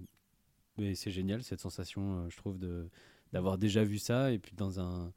et 0.78 0.96
c'est 0.96 1.12
génial, 1.12 1.44
cette 1.44 1.60
sensation, 1.60 2.20
euh, 2.20 2.30
je 2.30 2.38
trouve, 2.38 2.58
de, 2.58 2.90
d'avoir 3.32 3.58
déjà 3.58 3.84
vu 3.84 3.98
ça 3.98 4.32
et 4.32 4.40
puis 4.40 4.54
dans, 4.56 4.80
un, 4.80 5.12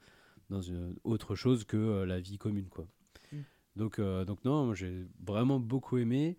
dans 0.50 0.60
une 0.60 0.96
autre 1.04 1.34
chose 1.34 1.64
que 1.64 1.76
euh, 1.76 2.06
la 2.06 2.20
vie 2.20 2.38
commune, 2.38 2.68
quoi. 2.68 2.86
Mm. 3.32 3.38
Donc, 3.76 4.00
donc 4.00 4.44
non, 4.44 4.72
j'ai 4.72 5.06
vraiment 5.22 5.60
beaucoup 5.60 5.98
aimé. 5.98 6.38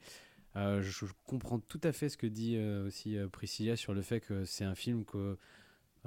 Je, 0.56 0.82
je 0.82 1.06
comprends 1.28 1.60
tout 1.60 1.80
à 1.84 1.92
fait 1.92 2.10
ce 2.10 2.18
que 2.18 2.26
dit 2.26 2.58
aussi 2.58 3.16
Priscilla 3.32 3.76
sur 3.76 3.94
le 3.94 4.02
fait 4.02 4.22
que 4.22 4.44
c'est 4.44 4.64
un 4.64 4.74
film 4.74 5.06
que 5.06 5.38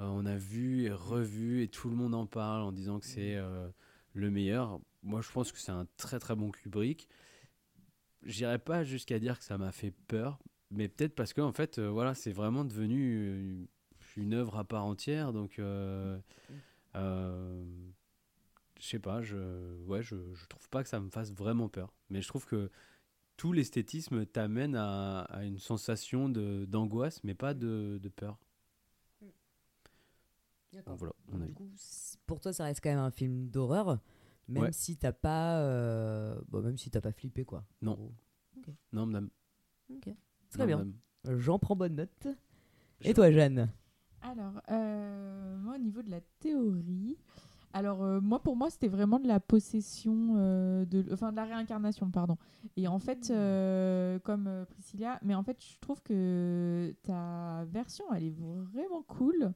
on 0.09 0.25
a 0.25 0.37
vu 0.37 0.85
et 0.85 0.91
revu 0.91 1.63
et 1.63 1.67
tout 1.67 1.89
le 1.89 1.95
monde 1.95 2.15
en 2.15 2.25
parle 2.25 2.61
en 2.61 2.71
disant 2.71 2.99
que 2.99 3.05
c'est 3.05 3.35
euh, 3.35 3.67
le 4.13 4.29
meilleur. 4.29 4.79
Moi, 5.03 5.21
je 5.21 5.31
pense 5.31 5.51
que 5.51 5.59
c'est 5.59 5.71
un 5.71 5.87
très 5.97 6.19
très 6.19 6.35
bon 6.35 6.51
Kubrick. 6.51 7.07
J'irai 8.23 8.59
pas 8.59 8.83
jusqu'à 8.83 9.19
dire 9.19 9.37
que 9.39 9.43
ça 9.43 9.57
m'a 9.57 9.71
fait 9.71 9.91
peur, 10.07 10.39
mais 10.69 10.87
peut-être 10.87 11.15
parce 11.15 11.33
que 11.33 11.41
en 11.41 11.51
fait, 11.51 11.79
euh, 11.79 11.89
voilà, 11.89 12.13
c'est 12.13 12.31
vraiment 12.31 12.63
devenu, 12.65 13.15
euh, 13.17 13.65
une 14.17 14.33
œuvre 14.33 14.57
à 14.57 14.63
part 14.63 14.85
entière. 14.85 15.33
Donc, 15.33 15.57
euh, 15.59 16.19
euh, 16.95 17.63
je 18.79 18.85
sais 18.85 18.99
pas, 18.99 19.21
je, 19.21 19.75
ouais, 19.85 20.01
je, 20.03 20.15
je 20.33 20.45
trouve 20.47 20.69
pas 20.69 20.83
que 20.83 20.89
ça 20.89 20.99
me 20.99 21.09
fasse 21.09 21.31
vraiment 21.31 21.69
peur. 21.69 21.93
Mais 22.09 22.21
je 22.21 22.27
trouve 22.27 22.45
que 22.45 22.69
tout 23.37 23.53
l'esthétisme 23.53 24.25
t'amène 24.25 24.75
à, 24.75 25.21
à 25.21 25.43
une 25.43 25.57
sensation 25.57 26.29
de- 26.29 26.65
d'angoisse, 26.65 27.23
mais 27.23 27.33
pas 27.33 27.53
de, 27.55 27.99
de 28.01 28.09
peur. 28.09 28.37
D'accord. 30.73 30.93
Donc 30.93 30.99
voilà. 30.99 31.45
Du 31.47 31.53
coup, 31.53 31.69
pour 32.27 32.39
toi, 32.39 32.53
ça 32.53 32.63
reste 32.63 32.81
quand 32.81 32.89
même 32.89 32.99
un 32.99 33.11
film 33.11 33.49
d'horreur, 33.49 33.99
même 34.47 34.63
Ouais. 34.63 34.71
si 34.71 34.97
t'as 34.97 35.11
pas, 35.13 35.59
euh, 35.61 36.39
bon, 36.49 36.61
même 36.61 36.77
si 36.77 36.89
t'as 36.89 37.01
pas 37.01 37.11
flippé 37.11 37.45
quoi. 37.45 37.63
Non. 37.81 38.11
Non, 38.93 39.05
madame. 39.05 39.29
Ok. 39.89 40.09
Très 40.49 40.59
Non, 40.59 40.65
bien. 40.65 40.77
madame. 40.77 41.39
J'en 41.39 41.59
prends 41.59 41.75
bonne 41.75 41.95
note. 41.95 42.27
Et 43.01 43.13
toi, 43.13 43.31
Jeanne 43.31 43.69
Alors, 44.21 44.61
euh, 44.69 45.57
moi, 45.59 45.75
au 45.75 45.79
niveau 45.79 46.01
de 46.01 46.11
la 46.11 46.21
théorie, 46.39 47.17
alors 47.73 48.03
euh, 48.03 48.19
moi, 48.21 48.41
pour 48.43 48.55
moi, 48.55 48.69
c'était 48.69 48.87
vraiment 48.87 49.19
de 49.19 49.27
la 49.27 49.39
possession, 49.39 50.33
euh, 50.35 50.85
de, 50.85 51.05
enfin 51.11 51.31
de 51.31 51.37
la 51.37 51.45
réincarnation, 51.45 52.11
pardon. 52.11 52.37
Et 52.75 52.87
en 52.87 52.99
fait, 52.99 53.29
euh, 53.31 54.19
comme 54.19 54.47
euh, 54.47 54.65
Priscilla, 54.65 55.19
mais 55.23 55.33
en 55.35 55.43
fait, 55.43 55.57
je 55.63 55.79
trouve 55.79 56.01
que 56.03 56.93
ta 57.03 57.63
version, 57.65 58.05
elle 58.13 58.25
est 58.25 58.35
vraiment 58.37 59.03
cool. 59.03 59.53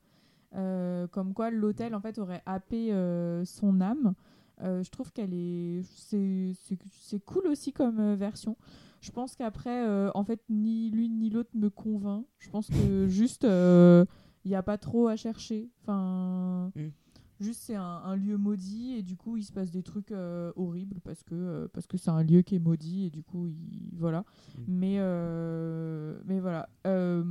Euh, 0.55 1.05
comme 1.07 1.33
quoi, 1.33 1.51
l'hôtel, 1.51 1.93
en 1.93 1.99
fait, 1.99 2.17
aurait 2.17 2.41
happé 2.45 2.93
euh, 2.93 3.43
son 3.45 3.81
âme. 3.81 4.14
Euh, 4.61 4.84
je 4.84 4.90
trouve 4.90 5.11
qu'elle 5.11 5.34
est, 5.34 5.82
c'est, 5.84 7.19
cool 7.25 7.48
aussi 7.48 7.74
comme 7.74 8.00
euh, 8.00 8.16
version. 8.16 8.58
Je 9.01 9.11
pense 9.11 9.35
qu'après, 9.35 9.85
euh, 9.85 10.09
en 10.16 10.24
fait, 10.24 10.42
ni 10.50 10.90
l'une 10.90 11.19
ni 11.19 11.30
l'autre 11.30 11.51
me 11.53 11.69
convainc. 11.69 12.25
Je 12.40 12.50
pense 12.50 12.67
que 12.67 13.08
juste, 13.08 13.43
il 13.43 14.50
n'y 14.50 14.56
a 14.56 14.64
pas 14.64 14.77
trop 14.77 15.08
à 15.08 15.16
chercher. 15.16 15.69
Enfin, 15.82 16.72
juste 17.40 17.61
c'est 17.64 17.75
un, 17.75 17.84
un 17.84 18.16
lieu 18.16 18.38
maudit 18.38 18.93
et 18.93 19.03
du 19.03 19.17
coup, 19.17 19.38
il 19.38 19.43
se 19.43 19.51
passe 19.51 19.72
des 19.72 19.84
trucs 19.84 20.11
euh, 20.11 20.51
horribles 20.56 21.00
parce 21.03 21.24
que 21.24 21.35
euh, 21.35 21.67
parce 21.74 21.88
que 21.88 21.98
c'est 21.98 22.09
un 22.09 22.24
lieu 22.24 22.42
qui 22.42 22.56
est 22.56 22.59
maudit 22.59 23.06
et 23.06 23.09
du 23.09 23.24
coup, 23.24 23.48
il, 23.48 23.90
voilà. 23.98 24.24
Mais 24.67 24.98
euh, 25.00 26.17
mais 26.25 26.40
voilà. 26.40 26.69
Euh, 26.88 27.24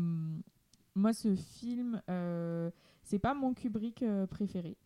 moi, 0.94 1.12
ce 1.12 1.34
film, 1.34 2.00
euh, 2.08 2.70
c'est 3.02 3.18
pas 3.18 3.34
mon 3.34 3.54
Kubrick 3.54 4.02
euh, 4.02 4.26
préféré. 4.26 4.76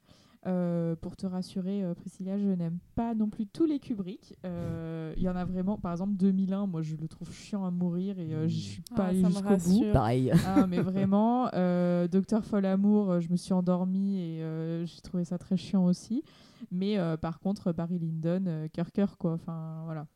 Euh, 0.47 0.95
pour 0.97 1.17
te 1.17 1.27
rassurer, 1.27 1.83
euh, 1.83 1.95
Priscilla, 1.95 2.39
je 2.39 2.47
n'aime 2.47 2.79
pas 2.95 3.15
non 3.15 3.29
plus 3.29 3.47
tous 3.47 3.65
les 3.67 3.81
Kubrick. 3.81 4.37
Euh, 4.45 5.13
Il 5.17 5.23
y 5.23 5.29
en 5.29 5.35
a 5.37 5.45
vraiment, 5.45 5.77
par 5.79 5.91
exemple 5.93 6.15
2001, 6.15 6.67
moi 6.67 6.81
je 6.83 6.95
le 6.97 7.09
trouve 7.09 7.33
chiant 7.33 7.65
à 7.67 7.71
mourir 7.71 8.19
et 8.21 8.33
euh, 8.35 8.47
j'y 8.47 8.61
suis 8.61 8.83
pas 8.95 9.05
Ah, 9.05 9.07
allée 9.09 9.25
jusqu'au 9.25 9.57
bout. 9.57 9.93
Pareil. 9.93 10.33
Ah, 10.47 10.67
mais 10.69 10.81
vraiment, 10.81 11.49
euh, 11.55 12.07
Docteur 12.07 12.45
Folamour, 12.45 13.21
je 13.21 13.29
me 13.31 13.37
suis 13.37 13.53
endormie 13.53 14.19
et 14.21 14.43
euh, 14.43 14.87
j'ai 14.87 15.01
trouvé 15.01 15.25
ça 15.25 15.39
très 15.39 15.57
chiant 15.57 15.85
aussi. 15.85 16.23
Mais 16.71 16.99
euh, 16.99 17.17
par 17.17 17.41
contre, 17.41 17.73
Barry 17.73 17.99
Lyndon, 17.99 18.69
cœur 18.73 18.93
cœur 18.93 19.19
quoi. 19.19 19.33
Enfin 19.35 19.83
voilà. 19.85 20.07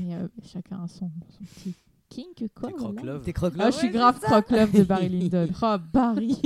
Euh, 0.00 0.28
chacun 0.42 0.82
a 0.82 0.88
son, 0.88 1.10
son 1.28 1.44
petit 1.44 1.74
kink 2.12 2.44
quoi. 2.54 2.68
T'es 2.68 2.74
croque-love. 2.74 3.22
T'es 3.24 3.32
croque 3.32 3.54
Ah, 3.58 3.70
je 3.70 3.76
suis 3.76 3.90
grave 3.90 4.18
croque-love 4.20 4.72
de 4.72 4.82
Barry 4.84 5.08
Lyndon. 5.20 5.48
Oh, 5.62 5.76
Barry 5.92 6.36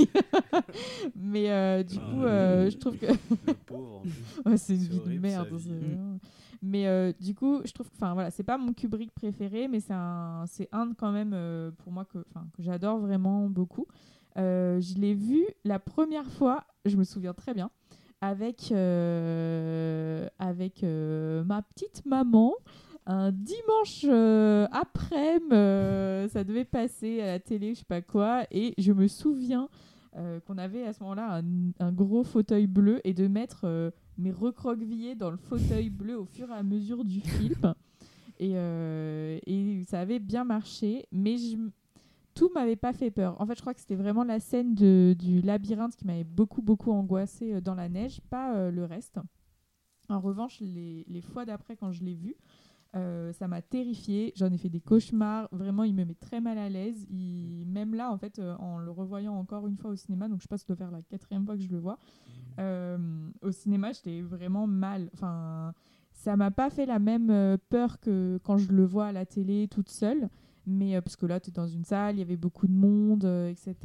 Mais 1.15 1.51
euh, 1.51 1.83
du 1.83 1.95
coup, 1.99 2.23
euh, 2.23 2.69
je 2.69 2.77
trouve 2.77 2.97
que. 2.97 3.07
Le 3.07 3.53
pauvre. 3.65 4.03
Ouais, 4.45 4.57
c'est 4.57 4.73
une 4.75 4.79
vie 4.83 4.99
de 4.99 5.19
merde. 5.19 5.47
vie. 5.53 5.71
Mm. 5.71 5.77
vraiment- 5.77 6.19
Mais 6.61 6.87
euh, 6.87 7.11
du 7.19 7.35
coup, 7.35 7.61
je 7.65 7.71
trouve 7.71 7.87
que, 7.89 7.95
enfin 7.97 8.13
voilà, 8.13 8.31
c'est 8.31 8.43
pas 8.43 8.57
mon 8.57 8.73
Kubrick 8.73 9.11
préféré, 9.13 9.67
mais 9.67 9.79
c'est 9.79 9.93
un, 9.93 10.45
c'est 10.47 10.69
un 10.71 10.93
quand 10.97 11.11
même 11.11 11.31
euh, 11.33 11.71
pour 11.83 11.91
moi 11.91 12.05
que, 12.05 12.19
enfin, 12.29 12.47
que 12.55 12.63
j'adore 12.63 12.97
vraiment 12.99 13.47
beaucoup. 13.49 13.85
Euh, 14.37 14.79
je 14.81 14.95
l'ai 14.95 15.13
vu 15.15 15.45
la 15.65 15.79
première 15.79 16.29
fois, 16.31 16.63
je 16.85 16.95
me 16.95 17.03
souviens 17.03 17.33
très 17.33 17.53
bien, 17.53 17.69
avec 18.21 18.71
euh, 18.71 20.27
avec 20.39 20.83
euh, 20.83 21.43
ma 21.43 21.61
petite 21.61 22.05
maman. 22.05 22.53
Un 23.09 23.31
dimanche 23.31 24.05
euh, 24.05 24.67
après, 24.71 25.39
ça 26.29 26.43
devait 26.43 26.65
passer 26.65 27.21
à 27.21 27.27
la 27.27 27.39
télé, 27.39 27.73
je 27.73 27.79
sais 27.79 27.85
pas 27.85 28.01
quoi, 28.01 28.45
et 28.51 28.73
je 28.77 28.91
me 28.91 29.07
souviens 29.07 29.69
euh, 30.17 30.39
qu'on 30.41 30.57
avait 30.57 30.83
à 30.83 30.91
ce 30.91 31.01
moment-là 31.03 31.37
un, 31.37 31.71
un 31.79 31.91
gros 31.93 32.23
fauteuil 32.23 32.67
bleu 32.67 32.99
et 33.05 33.13
de 33.13 33.27
mettre 33.27 33.61
euh, 33.63 33.91
mes 34.17 34.31
recroquevillés 34.31 35.15
dans 35.15 35.31
le 35.31 35.37
fauteuil 35.37 35.89
bleu 35.89 36.19
au 36.19 36.25
fur 36.25 36.49
et 36.49 36.53
à 36.53 36.63
mesure 36.63 37.05
du 37.05 37.21
film. 37.21 37.73
Et, 38.39 38.51
euh, 38.53 39.39
et 39.47 39.83
ça 39.87 39.99
avait 39.99 40.19
bien 40.19 40.43
marché, 40.43 41.07
mais 41.11 41.37
je, 41.39 41.57
tout 42.35 42.51
m'avait 42.53 42.75
pas 42.75 42.93
fait 42.93 43.09
peur. 43.09 43.39
En 43.41 43.47
fait, 43.47 43.55
je 43.55 43.61
crois 43.61 43.73
que 43.73 43.79
c'était 43.79 43.95
vraiment 43.95 44.23
la 44.23 44.39
scène 44.39 44.75
de, 44.75 45.15
du 45.17 45.41
labyrinthe 45.41 45.95
qui 45.95 46.05
m'avait 46.05 46.23
beaucoup, 46.23 46.61
beaucoup 46.61 46.91
angoissée 46.91 47.55
euh, 47.55 47.61
dans 47.61 47.73
la 47.73 47.89
neige, 47.89 48.21
pas 48.29 48.55
euh, 48.55 48.69
le 48.69 48.85
reste. 48.85 49.19
En 50.07 50.19
revanche, 50.19 50.59
les, 50.61 51.03
les 51.07 51.21
fois 51.21 51.45
d'après, 51.45 51.75
quand 51.75 51.91
je 51.91 52.03
l'ai 52.03 52.13
vu, 52.13 52.35
euh, 52.97 53.31
ça 53.33 53.47
m'a 53.47 53.61
terrifiée. 53.61 54.33
J'en 54.35 54.51
ai 54.51 54.57
fait 54.57 54.69
des 54.69 54.79
cauchemars. 54.79 55.47
Vraiment, 55.51 55.83
il 55.83 55.93
me 55.93 56.03
met 56.03 56.15
très 56.15 56.41
mal 56.41 56.57
à 56.57 56.69
l'aise. 56.69 57.05
Il... 57.09 57.65
Même 57.67 57.93
là, 57.93 58.11
en 58.11 58.17
fait, 58.17 58.39
euh, 58.39 58.55
en 58.57 58.79
le 58.79 58.91
revoyant 58.91 59.35
encore 59.35 59.67
une 59.67 59.77
fois 59.77 59.91
au 59.91 59.95
cinéma, 59.95 60.27
donc 60.27 60.41
je 60.41 60.47
pense 60.47 60.63
que 60.63 60.67
ça 60.67 60.75
doit 60.75 60.87
faire 60.87 60.91
la 60.91 61.01
quatrième 61.03 61.45
fois 61.45 61.55
que 61.55 61.61
je 61.61 61.69
le 61.69 61.79
vois, 61.79 61.97
euh, 62.59 62.97
au 63.41 63.51
cinéma, 63.51 63.91
j'étais 63.91 64.21
vraiment 64.21 64.67
mal. 64.67 65.09
Enfin, 65.13 65.73
ça 66.11 66.35
m'a 66.35 66.51
pas 66.51 66.69
fait 66.69 66.85
la 66.85 66.99
même 66.99 67.57
peur 67.69 67.99
que 67.99 68.39
quand 68.43 68.57
je 68.57 68.71
le 68.71 68.85
vois 68.85 69.07
à 69.07 69.11
la 69.11 69.25
télé 69.25 69.67
toute 69.67 69.89
seule. 69.89 70.29
Mais 70.69 70.99
parce 71.01 71.15
que 71.15 71.25
là, 71.25 71.39
tu 71.39 71.49
es 71.49 71.53
dans 71.53 71.67
une 71.67 71.85
salle, 71.85 72.15
il 72.15 72.19
y 72.19 72.21
avait 72.21 72.35
beaucoup 72.35 72.67
de 72.67 72.73
monde, 72.73 73.23
etc. 73.23 73.75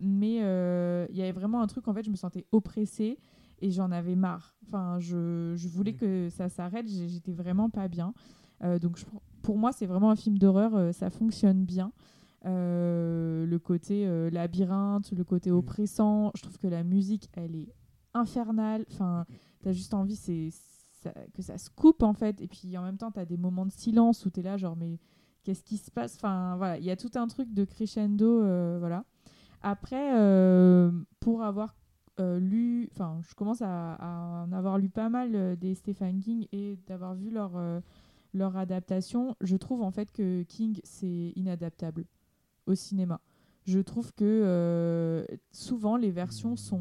Mais 0.00 0.36
il 0.36 1.16
y 1.16 1.22
avait 1.22 1.32
vraiment 1.32 1.62
un 1.62 1.66
truc, 1.66 1.86
en 1.86 1.94
fait, 1.94 2.02
je 2.02 2.10
me 2.10 2.16
sentais 2.16 2.46
oppressée 2.50 3.18
et 3.60 3.70
j'en 3.70 3.92
avais 3.92 4.16
marre. 4.16 4.56
Enfin, 4.66 4.98
je, 4.98 5.54
je 5.54 5.68
voulais 5.68 5.92
que 5.92 6.28
ça 6.30 6.48
s'arrête, 6.48 6.88
j'étais 6.88 7.32
vraiment 7.32 7.70
pas 7.70 7.86
bien. 7.86 8.12
Euh, 8.62 8.78
donc 8.78 8.96
je- 8.96 9.04
pour 9.42 9.58
moi, 9.58 9.72
c'est 9.72 9.86
vraiment 9.86 10.10
un 10.10 10.16
film 10.16 10.38
d'horreur, 10.38 10.74
euh, 10.76 10.92
ça 10.92 11.10
fonctionne 11.10 11.64
bien. 11.64 11.92
Euh, 12.44 13.46
le 13.46 13.58
côté 13.58 14.06
labyrinthe, 14.30 15.12
le 15.12 15.22
côté 15.24 15.50
oppressant, 15.52 16.32
je 16.34 16.42
trouve 16.42 16.58
que 16.58 16.66
la 16.66 16.82
musique, 16.82 17.28
elle 17.34 17.54
est 17.54 17.72
infernale. 18.14 18.84
Enfin, 18.90 19.26
t'as 19.62 19.72
juste 19.72 19.94
envie 19.94 20.16
c'est 20.16 20.50
que 21.34 21.42
ça 21.42 21.58
se 21.58 21.70
coupe 21.70 22.02
en 22.02 22.14
fait. 22.14 22.40
Et 22.40 22.48
puis 22.48 22.76
en 22.76 22.82
même 22.82 22.96
temps, 22.98 23.10
t'as 23.10 23.24
des 23.24 23.36
moments 23.36 23.66
de 23.66 23.72
silence 23.72 24.24
où 24.26 24.30
t'es 24.30 24.42
là, 24.42 24.56
genre, 24.56 24.76
mais 24.76 24.98
qu'est-ce 25.44 25.62
qui 25.62 25.76
se 25.76 25.90
passe? 25.90 26.16
Enfin, 26.16 26.56
voilà, 26.56 26.78
il 26.78 26.84
y 26.84 26.90
a 26.90 26.96
tout 26.96 27.10
un 27.14 27.26
truc 27.28 27.52
de 27.52 27.64
crescendo, 27.64 28.42
euh, 28.42 28.76
voilà. 28.78 29.04
Après, 29.62 30.16
euh, 30.18 30.90
pour 31.20 31.42
avoir 31.42 31.76
euh, 32.20 32.38
lu, 32.40 32.88
enfin, 32.92 33.20
je 33.22 33.34
commence 33.34 33.62
à, 33.62 33.94
à 33.94 34.44
en 34.44 34.52
avoir 34.52 34.78
lu 34.78 34.88
pas 34.88 35.08
mal 35.08 35.56
des 35.56 35.74
Stephen 35.74 36.20
King 36.20 36.46
et 36.52 36.76
d'avoir 36.86 37.14
vu 37.14 37.30
leur, 37.30 37.52
leur 38.34 38.56
adaptation, 38.56 39.36
je 39.40 39.56
trouve 39.56 39.82
en 39.82 39.90
fait 39.90 40.10
que 40.10 40.42
King, 40.44 40.80
c'est 40.84 41.32
inadaptable 41.36 42.04
au 42.66 42.74
cinéma. 42.74 43.20
Je 43.64 43.78
trouve 43.78 44.12
que 44.12 44.24
euh, 44.24 45.24
souvent 45.52 45.96
les 45.96 46.10
versions 46.10 46.56
sont, 46.56 46.80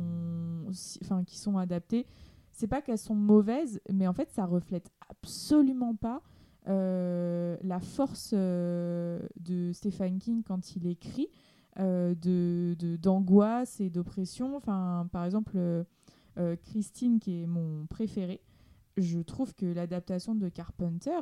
enfin, 1.03 1.23
qui 1.23 1.37
sont 1.37 1.57
adaptées, 1.57 2.07
c'est 2.51 2.67
pas 2.67 2.81
qu'elles 2.81 2.97
sont 2.97 3.15
mauvaises, 3.15 3.79
mais 3.91 4.07
en 4.07 4.13
fait 4.13 4.29
ça 4.31 4.45
reflète 4.45 4.89
absolument 5.09 5.95
pas 5.95 6.21
euh, 6.67 7.57
la 7.63 7.79
force 7.79 8.31
euh, 8.33 9.19
de 9.39 9.71
Stephen 9.73 10.19
King 10.19 10.43
quand 10.43 10.75
il 10.75 10.87
écrit, 10.87 11.29
de 11.77 12.75
d'angoisse 13.01 13.79
et 13.79 13.89
d'oppression. 13.89 14.59
Par 14.59 15.25
exemple, 15.25 15.57
Christine, 16.63 17.19
qui 17.19 17.43
est 17.43 17.47
mon 17.47 17.85
préféré, 17.85 18.41
je 19.01 19.19
trouve 19.19 19.53
que 19.55 19.65
l'adaptation 19.65 20.35
de 20.35 20.49
Carpenter, 20.49 21.19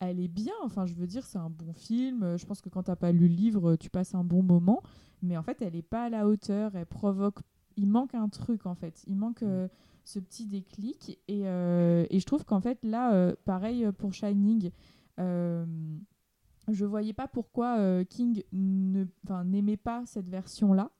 elle 0.00 0.20
est 0.20 0.28
bien. 0.28 0.52
Enfin, 0.62 0.86
je 0.86 0.94
veux 0.94 1.06
dire, 1.06 1.24
c'est 1.24 1.38
un 1.38 1.50
bon 1.50 1.72
film. 1.72 2.22
Euh, 2.22 2.36
Je 2.38 2.46
pense 2.46 2.60
que 2.60 2.68
quand 2.68 2.84
t'as 2.84 2.96
pas 2.96 3.12
lu 3.12 3.28
le 3.28 3.34
livre, 3.34 3.76
tu 3.76 3.90
passes 3.90 4.14
un 4.14 4.24
bon 4.24 4.42
moment. 4.42 4.82
Mais 5.22 5.36
en 5.36 5.42
fait, 5.42 5.62
elle 5.62 5.76
est 5.76 5.82
pas 5.82 6.04
à 6.04 6.08
la 6.10 6.26
hauteur. 6.26 6.74
Elle 6.74 6.86
provoque. 6.86 7.38
Il 7.76 7.88
manque 7.88 8.14
un 8.14 8.28
truc 8.28 8.66
en 8.66 8.74
fait. 8.74 9.04
Il 9.06 9.16
manque 9.16 9.42
euh, 9.42 9.68
ce 10.04 10.18
petit 10.18 10.46
déclic. 10.46 11.18
Et, 11.28 11.42
euh, 11.46 12.06
et 12.10 12.20
je 12.20 12.26
trouve 12.26 12.44
qu'en 12.44 12.60
fait 12.60 12.82
là, 12.84 13.12
euh, 13.12 13.34
pareil 13.44 13.86
pour 13.98 14.12
Shining. 14.12 14.70
je 15.18 16.84
voyais 16.84 17.12
pas 17.12 17.28
pourquoi 17.28 18.04
King 18.04 18.42
n'aimait 18.52 19.76
pas 19.76 20.04
cette 20.06 20.28
version-là 20.28 20.90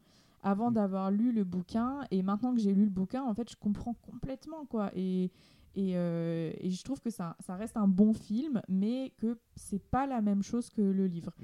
avant 0.42 0.70
d'avoir 0.70 1.10
lu 1.10 1.32
le 1.32 1.44
bouquin. 1.44 2.00
Et 2.10 2.22
maintenant 2.22 2.54
que 2.54 2.60
j'ai 2.60 2.74
lu 2.74 2.84
le 2.84 2.90
bouquin, 2.90 3.24
en 3.24 3.34
fait, 3.34 3.50
je 3.50 3.56
comprends 3.56 3.94
complètement 3.94 4.64
quoi. 4.66 4.90
Et, 4.94 5.30
et, 5.76 5.92
euh, 5.94 6.52
et 6.58 6.70
je 6.70 6.82
trouve 6.82 7.00
que 7.00 7.10
ça, 7.10 7.36
ça 7.40 7.54
reste 7.54 7.76
un 7.76 7.86
bon 7.86 8.14
film, 8.14 8.62
mais 8.66 9.12
que 9.18 9.38
c'est 9.54 9.82
pas 9.82 10.06
la 10.06 10.22
même 10.22 10.42
chose 10.42 10.70
que 10.70 10.80
le 10.80 11.06
livre. 11.06 11.34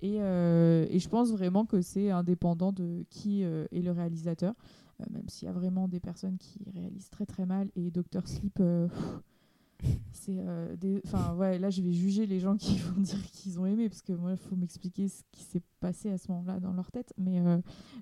Et, 0.00 0.16
euh, 0.20 0.86
et 0.88 0.98
je 0.98 1.08
pense 1.08 1.30
vraiment 1.30 1.66
que 1.66 1.82
c'est 1.82 2.10
indépendant 2.10 2.72
de 2.72 3.04
qui 3.10 3.44
euh, 3.44 3.66
est 3.70 3.82
le 3.82 3.92
réalisateur, 3.92 4.54
même 5.10 5.28
s'il 5.28 5.46
y 5.46 5.48
a 5.50 5.52
vraiment 5.52 5.88
des 5.88 6.00
personnes 6.00 6.38
qui 6.38 6.58
réalisent 6.74 7.10
très 7.10 7.26
très 7.26 7.44
mal. 7.44 7.70
Et 7.76 7.90
Dr. 7.90 8.26
Sleep, 8.26 8.54
pff, 8.54 9.20
c'est 10.12 10.36
euh, 10.38 10.76
des 10.76 11.02
enfin 11.06 11.34
ouais 11.34 11.58
là 11.58 11.70
je 11.70 11.82
vais 11.82 11.92
juger 11.92 12.26
les 12.26 12.38
gens 12.38 12.56
qui 12.56 12.78
vont 12.78 13.00
dire 13.00 13.22
qu'ils 13.32 13.58
ont 13.58 13.66
aimé 13.66 13.88
parce 13.88 14.02
que 14.02 14.12
moi 14.12 14.32
il 14.32 14.36
faut 14.36 14.56
m'expliquer 14.56 15.08
ce 15.08 15.22
qui 15.32 15.42
s'est 15.42 15.62
passé 15.80 16.10
à 16.10 16.18
ce 16.18 16.30
moment-là 16.30 16.60
dans 16.60 16.72
leur 16.72 16.90
tête 16.90 17.12
mais 17.18 17.40
euh, 17.40 17.58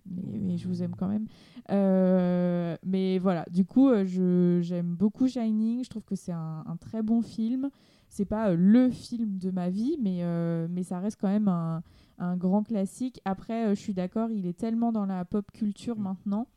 mais, 0.06 0.38
mais 0.38 0.56
je 0.58 0.68
vous 0.68 0.82
aime 0.82 0.94
quand 0.96 1.08
même. 1.08 1.26
Euh, 1.70 2.76
mais 2.84 3.18
voilà 3.18 3.44
du 3.50 3.64
coup 3.64 3.90
je 4.04 4.60
j'aime 4.62 4.94
beaucoup 4.94 5.28
Shining 5.28 5.84
je 5.84 5.90
trouve 5.90 6.04
que 6.04 6.16
c'est 6.16 6.32
un, 6.32 6.64
un 6.66 6.76
très 6.76 7.02
bon 7.02 7.22
film. 7.22 7.70
C'est 8.08 8.24
pas 8.24 8.54
le 8.54 8.90
film 8.90 9.38
de 9.38 9.50
ma 9.50 9.70
vie 9.70 9.96
mais 10.00 10.22
mais 10.68 10.82
ça 10.82 10.98
reste 10.98 11.18
quand 11.20 11.28
même 11.28 11.48
un, 11.48 11.82
un 12.18 12.36
grand 12.36 12.62
classique. 12.62 13.20
Après 13.24 13.74
je 13.74 13.80
suis 13.80 13.94
d'accord 13.94 14.30
il 14.30 14.46
est 14.46 14.58
tellement 14.58 14.92
dans 14.92 15.06
la 15.06 15.24
pop 15.24 15.50
culture 15.52 15.98
maintenant 15.98 16.48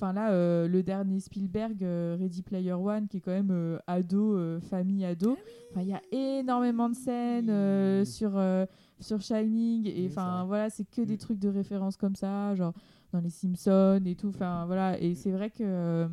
Enfin 0.00 0.14
là, 0.14 0.30
euh, 0.30 0.66
le 0.66 0.82
dernier 0.82 1.20
Spielberg, 1.20 1.84
euh, 1.84 2.16
Ready 2.18 2.40
Player 2.40 2.72
One, 2.72 3.06
qui 3.06 3.18
est 3.18 3.20
quand 3.20 3.32
même 3.32 3.50
euh, 3.50 3.78
ado, 3.86 4.58
famille 4.62 5.04
ado. 5.04 5.36
Enfin, 5.70 5.82
il 5.82 5.88
y 5.88 5.92
a 5.92 6.00
énormément 6.10 6.88
de 6.88 6.94
scènes 6.94 8.04
sur, 8.06 8.40
sur 8.98 9.20
Shining. 9.20 9.86
Et 9.86 10.06
enfin, 10.06 10.44
voilà, 10.46 10.70
c'est 10.70 10.88
que 10.88 11.02
des 11.02 11.18
trucs 11.18 11.38
de 11.38 11.50
référence 11.50 11.98
comme 11.98 12.16
ça, 12.16 12.54
genre 12.54 12.72
dans 13.12 13.20
les 13.20 13.28
Simpsons 13.28 14.00
et 14.06 14.14
tout. 14.14 14.28
Enfin, 14.28 14.64
voilà. 14.64 14.98
Et 14.98 15.14
c'est 15.14 15.32
vrai 15.32 15.50
que 15.50 16.08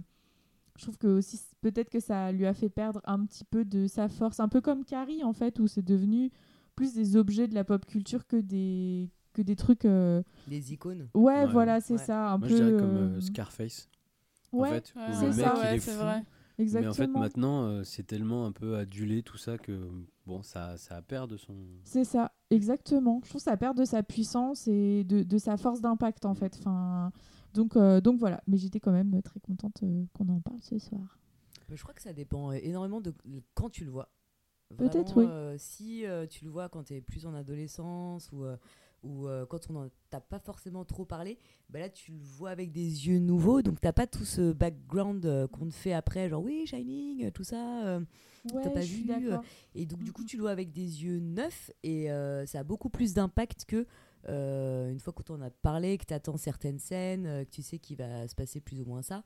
je 0.76 0.84
trouve 0.84 0.98
que 0.98 1.08
aussi, 1.08 1.40
peut-être 1.62 1.90
que 1.90 2.02
ça 2.02 2.34
lui 2.34 2.46
a 2.46 2.54
fait 2.54 2.70
perdre 2.70 3.00
un 3.06 3.26
petit 3.26 3.46
peu 3.46 3.64
de 3.64 3.88
sa 3.88 4.10
force. 4.10 4.42
Un 4.42 4.50
peu 4.50 4.60
comme 4.60 4.84
Carrie, 4.84 5.24
en 5.24 5.32
fait, 5.32 5.60
où 5.60 5.68
c'est 5.68 5.86
devenu 5.86 6.30
plus 6.76 6.94
des 6.94 7.16
objets 7.16 7.48
de 7.48 7.56
la 7.56 7.64
pop 7.64 7.86
culture 7.86 8.28
que 8.28 8.36
des, 8.36 9.10
que 9.38 9.42
des 9.44 9.56
trucs. 9.56 9.86
euh, 9.86 10.22
Des 10.48 10.74
icônes. 10.74 11.08
Ouais, 11.14 11.42
Ouais. 11.42 11.46
voilà, 11.48 11.80
c'est 11.82 11.94
Ouais. 11.94 12.00
ça. 12.00 12.32
Un 12.34 12.38
Moi, 12.38 12.48
peu. 12.48 12.58
je 12.58 12.64
dirais 12.64 12.80
comme 12.80 12.96
euh, 12.98 13.18
euh, 13.18 13.22
Scarface. 13.22 13.90
Ouais, 14.52 14.70
en 14.70 14.74
fait, 14.74 14.94
où 14.96 15.14
ça, 15.14 15.54
il 15.56 15.60
ouais, 15.60 15.76
est 15.76 15.80
c'est 15.80 15.92
fou. 15.92 16.00
vrai. 16.00 16.24
Exactement. 16.60 16.82
Mais 16.82 16.88
en 16.88 16.94
fait, 17.14 17.20
maintenant, 17.20 17.64
euh, 17.66 17.84
c'est 17.84 18.04
tellement 18.04 18.46
un 18.48 18.52
peu 18.52 18.78
adulé 18.78 19.22
tout 19.22 19.38
ça 19.38 19.60
que 19.60 19.90
bon, 20.26 20.42
ça, 20.42 20.76
ça 20.78 21.02
perd 21.04 21.30
de 21.30 21.38
son. 21.38 21.54
C'est 21.84 22.04
ça, 22.04 22.32
exactement. 22.50 23.20
Je 23.24 23.30
trouve 23.30 23.40
que 23.42 23.44
ça 23.50 23.58
perd 23.58 23.78
de 23.78 23.86
sa 23.86 24.02
puissance 24.02 24.68
et 24.68 25.04
de, 25.04 25.22
de 25.22 25.38
sa 25.38 25.58
force 25.58 25.82
d'impact 25.82 26.26
en 26.26 26.34
fait. 26.34 26.56
Enfin, 26.60 27.12
donc, 27.54 27.76
euh, 27.76 28.02
donc 28.02 28.18
voilà, 28.20 28.42
mais 28.48 28.58
j'étais 28.58 28.80
quand 28.80 28.92
même 28.92 29.22
très 29.22 29.40
contente 29.40 29.84
euh, 29.84 30.06
qu'on 30.14 30.28
en 30.30 30.40
parle 30.40 30.60
ce 30.64 30.80
soir. 30.80 31.20
Je 31.72 31.80
crois 31.84 31.94
que 31.94 32.02
ça 32.02 32.14
dépend 32.14 32.50
euh, 32.52 32.58
énormément 32.64 33.02
de 33.02 33.14
quand 33.54 33.70
tu 33.70 33.86
le 33.86 33.92
vois. 33.92 34.10
Peut-être, 34.78 35.16
oui. 35.18 35.26
euh, 35.30 35.56
si 35.60 36.06
euh, 36.08 36.26
tu 36.28 36.44
le 36.44 36.52
vois 36.52 36.68
quand 36.70 36.84
tu 36.86 36.94
es 36.96 37.02
plus 37.02 37.26
en 37.26 37.34
adolescence 37.36 38.32
ou, 38.34 38.44
euh, 38.46 38.58
ou 39.04 39.28
euh, 39.28 39.46
quand 39.46 39.70
on 39.70 39.74
n'en 39.74 39.90
t'a 40.10 40.20
pas 40.22 40.40
forcément 40.40 40.84
trop 40.86 41.06
parlé, 41.06 41.38
bah 41.70 41.80
là 41.80 41.90
tu 41.90 42.12
le 42.12 42.20
vois 42.20 42.50
avec 42.50 42.72
des 42.72 43.08
yeux 43.08 43.20
nouveaux, 43.20 43.62
donc 43.62 43.80
t'as 43.82 43.94
pas 43.94 44.08
tout 44.08 44.26
ce 44.26 44.52
background 44.54 45.26
euh, 45.26 45.48
qu'on 45.48 45.68
te 45.68 45.74
fait 45.74 45.94
après, 45.94 46.30
genre 46.30 46.44
oui, 46.44 46.66
Shining, 46.66 47.32
tout 47.32 47.44
ça. 47.44 47.86
euh, 47.88 48.02
Ouais, 48.54 48.62
t'as 48.64 48.70
pas 48.72 48.86
vu. 48.86 49.30
euh, 49.32 49.38
et 49.76 49.86
donc 49.86 50.04
du 50.04 50.14
coup 50.14 50.24
tu 50.24 50.38
le 50.38 50.42
vois 50.42 50.52
avec 50.52 50.72
des 50.72 51.04
yeux 51.04 51.20
neufs 51.20 51.72
et 51.84 52.08
ça 52.46 52.60
a 52.60 52.64
beaucoup 52.64 52.90
plus 52.90 53.14
d'impact 53.14 53.66
que 53.66 53.86
une 54.28 55.00
fois 55.00 55.14
qu'on 55.14 55.24
t'en 55.24 55.42
a 55.42 55.50
parlé, 55.50 55.98
que 55.98 56.06
tu 56.06 56.14
attends 56.14 56.38
certaines 56.38 56.80
scènes, 56.80 57.46
que 57.46 57.50
tu 57.50 57.62
sais 57.62 57.80
qu'il 57.80 57.98
va 57.98 58.28
se 58.28 58.36
passer 58.36 58.60
plus 58.62 58.82
ou 58.82 58.86
moins 58.86 59.02
ça. 59.02 59.24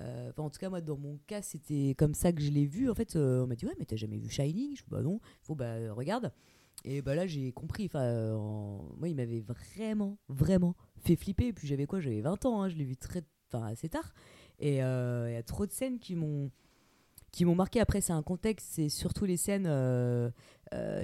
Euh, 0.00 0.32
en 0.36 0.48
tout 0.50 0.58
cas, 0.58 0.70
moi, 0.70 0.80
dans 0.80 0.96
mon 0.96 1.18
cas, 1.26 1.42
c'était 1.42 1.94
comme 1.98 2.14
ça 2.14 2.32
que 2.32 2.40
je 2.40 2.50
l'ai 2.50 2.64
vu. 2.66 2.90
En 2.90 2.94
fait, 2.94 3.14
euh, 3.16 3.44
on 3.44 3.46
m'a 3.46 3.56
dit 3.56 3.66
Ouais, 3.66 3.74
mais 3.78 3.84
t'as 3.84 3.96
jamais 3.96 4.18
vu 4.18 4.28
Shining? 4.30 4.76
Je 4.76 4.82
dis 4.82 4.88
Bah 4.90 5.02
non, 5.02 5.20
faut 5.42 5.54
bah 5.54 5.76
regarde. 5.92 6.32
Et 6.84 7.02
bah 7.02 7.14
là, 7.14 7.26
j'ai 7.26 7.52
compris. 7.52 7.86
Enfin, 7.86 8.02
euh, 8.02 8.36
moi, 8.98 9.08
il 9.08 9.14
m'avait 9.14 9.40
vraiment, 9.40 10.18
vraiment 10.28 10.74
fait 11.00 11.16
flipper. 11.16 11.48
Et 11.48 11.52
puis, 11.52 11.66
j'avais 11.68 11.86
quoi? 11.86 12.00
J'avais 12.00 12.20
20 12.20 12.44
ans. 12.46 12.62
hein, 12.62 12.68
je 12.68 12.76
l'ai 12.76 12.84
vu 12.84 12.96
très, 12.96 13.22
enfin, 13.52 13.66
assez 13.66 13.88
tard. 13.88 14.12
Et 14.58 14.82
euh, 14.82 15.30
il 15.30 15.34
y 15.34 15.36
a 15.36 15.42
trop 15.42 15.66
de 15.66 15.72
scènes 15.72 15.98
qui 15.98 16.14
m'ont 16.14 16.50
qui 17.30 17.46
m'ont 17.46 17.54
marqué. 17.54 17.80
Après, 17.80 18.02
c'est 18.02 18.12
un 18.12 18.22
contexte, 18.22 18.68
c'est 18.72 18.90
surtout 18.90 19.24
les 19.24 19.38
scènes 19.38 19.66
euh, 19.66 20.30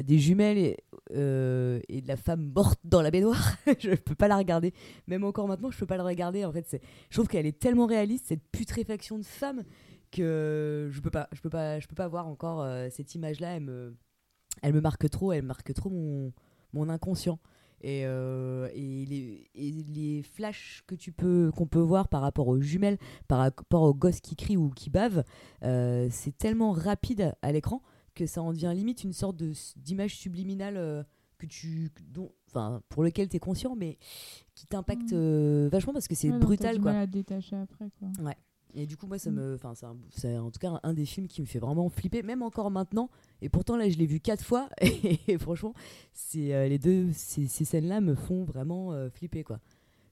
des 0.02 0.18
jumelles 0.18 0.58
et, 0.58 0.76
de 1.10 2.06
la 2.06 2.16
femme 2.18 2.52
morte 2.54 2.78
dans 2.84 3.00
la 3.00 3.10
baignoire. 3.10 3.56
je 3.78 3.94
peux 3.94 4.14
pas 4.14 4.28
la 4.28 4.36
regarder. 4.36 4.74
Même 5.06 5.24
encore 5.24 5.48
maintenant, 5.48 5.70
je 5.70 5.78
peux 5.78 5.86
pas 5.86 5.96
la 5.96 6.04
regarder. 6.04 6.44
En 6.44 6.52
fait, 6.52 6.66
c'est, 6.68 6.82
je 7.08 7.16
trouve 7.16 7.28
qu'elle 7.28 7.46
est 7.46 7.58
tellement 7.58 7.86
réaliste 7.86 8.26
cette 8.26 8.46
putréfaction 8.52 9.18
de 9.18 9.24
femme 9.24 9.64
que 10.10 10.90
je 10.92 11.00
peux 11.00 11.10
pas, 11.10 11.28
je 11.32 11.40
peux 11.40 11.50
pas, 11.50 11.80
je 11.80 11.86
peux 11.86 11.94
pas 11.94 12.08
voir 12.08 12.26
encore 12.26 12.66
cette 12.90 13.14
image-là. 13.14 13.58
Elle 14.62 14.74
me 14.74 14.80
marque 14.80 15.08
trop. 15.10 15.32
Elle 15.32 15.44
marque 15.44 15.72
trop 15.74 15.90
mon, 15.90 16.32
mon 16.72 16.88
inconscient. 16.88 17.38
Et, 17.80 18.02
euh, 18.06 18.68
et, 18.74 19.04
les, 19.06 19.48
et 19.54 19.70
les 19.70 20.22
flashs 20.24 20.82
que 20.88 20.96
tu 20.96 21.12
peux 21.12 21.52
qu'on 21.54 21.66
peut 21.68 21.78
voir 21.78 22.08
par 22.08 22.22
rapport 22.22 22.48
aux 22.48 22.60
jumelles, 22.60 22.98
par 23.28 23.38
rapport 23.38 23.82
aux 23.82 23.94
gosses 23.94 24.20
qui 24.20 24.34
crient 24.34 24.56
ou 24.56 24.70
qui 24.70 24.90
bavent, 24.90 25.22
euh, 25.62 26.08
c'est 26.10 26.36
tellement 26.36 26.72
rapide 26.72 27.32
à 27.40 27.52
l'écran 27.52 27.80
que 28.16 28.26
ça 28.26 28.42
en 28.42 28.52
devient 28.52 28.72
limite 28.74 29.04
une 29.04 29.12
sorte 29.12 29.36
d'image 29.76 30.16
subliminale 30.16 30.76
euh, 30.76 31.04
que 31.38 31.46
tu 31.46 31.92
dont 32.12 32.32
enfin 32.48 32.82
pour 32.88 33.04
lequel 33.04 33.28
tu 33.28 33.36
es 33.36 33.38
conscient 33.38 33.76
mais 33.76 33.96
qui 34.56 34.66
t'impacte 34.66 35.12
euh, 35.12 35.68
vachement 35.70 35.92
parce 35.92 36.08
que 36.08 36.16
c'est 36.16 36.32
Ouais, 36.32 36.38
brutal 36.40 36.74
du 36.78 36.82
quoi. 36.82 36.94
mal 36.94 37.02
à 37.02 37.06
détacher 37.06 37.54
après 37.54 37.90
quoi. 38.00 38.08
Ouais. 38.24 38.34
Et 38.78 38.86
du 38.86 38.96
coup, 38.96 39.08
moi, 39.08 39.18
ça 39.18 39.30
Mm. 39.30 39.34
me, 39.34 39.54
enfin, 39.56 39.72
c'est 40.10 40.38
en 40.38 40.50
tout 40.52 40.60
cas 40.60 40.78
un, 40.84 40.94
des 40.94 41.04
films 41.04 41.26
qui 41.26 41.40
me 41.40 41.46
fait 41.46 41.58
vraiment 41.58 41.88
flipper, 41.88 42.22
même 42.22 42.42
encore 42.42 42.70
maintenant. 42.70 43.10
Et 43.42 43.48
pourtant, 43.48 43.76
là, 43.76 43.88
je 43.88 43.98
l'ai 43.98 44.06
vu 44.06 44.20
quatre 44.20 44.44
fois. 44.44 44.68
Et, 45.26 45.36
franchement, 45.38 45.74
c'est 46.12 46.54
euh, 46.54 46.68
les 46.68 46.78
deux, 46.78 47.08
ces, 47.12 47.48
ces 47.48 47.64
scènes-là 47.64 48.00
me 48.00 48.14
font 48.14 48.44
vraiment 48.44 48.92
euh, 48.92 49.10
flipper, 49.10 49.42
quoi. 49.42 49.58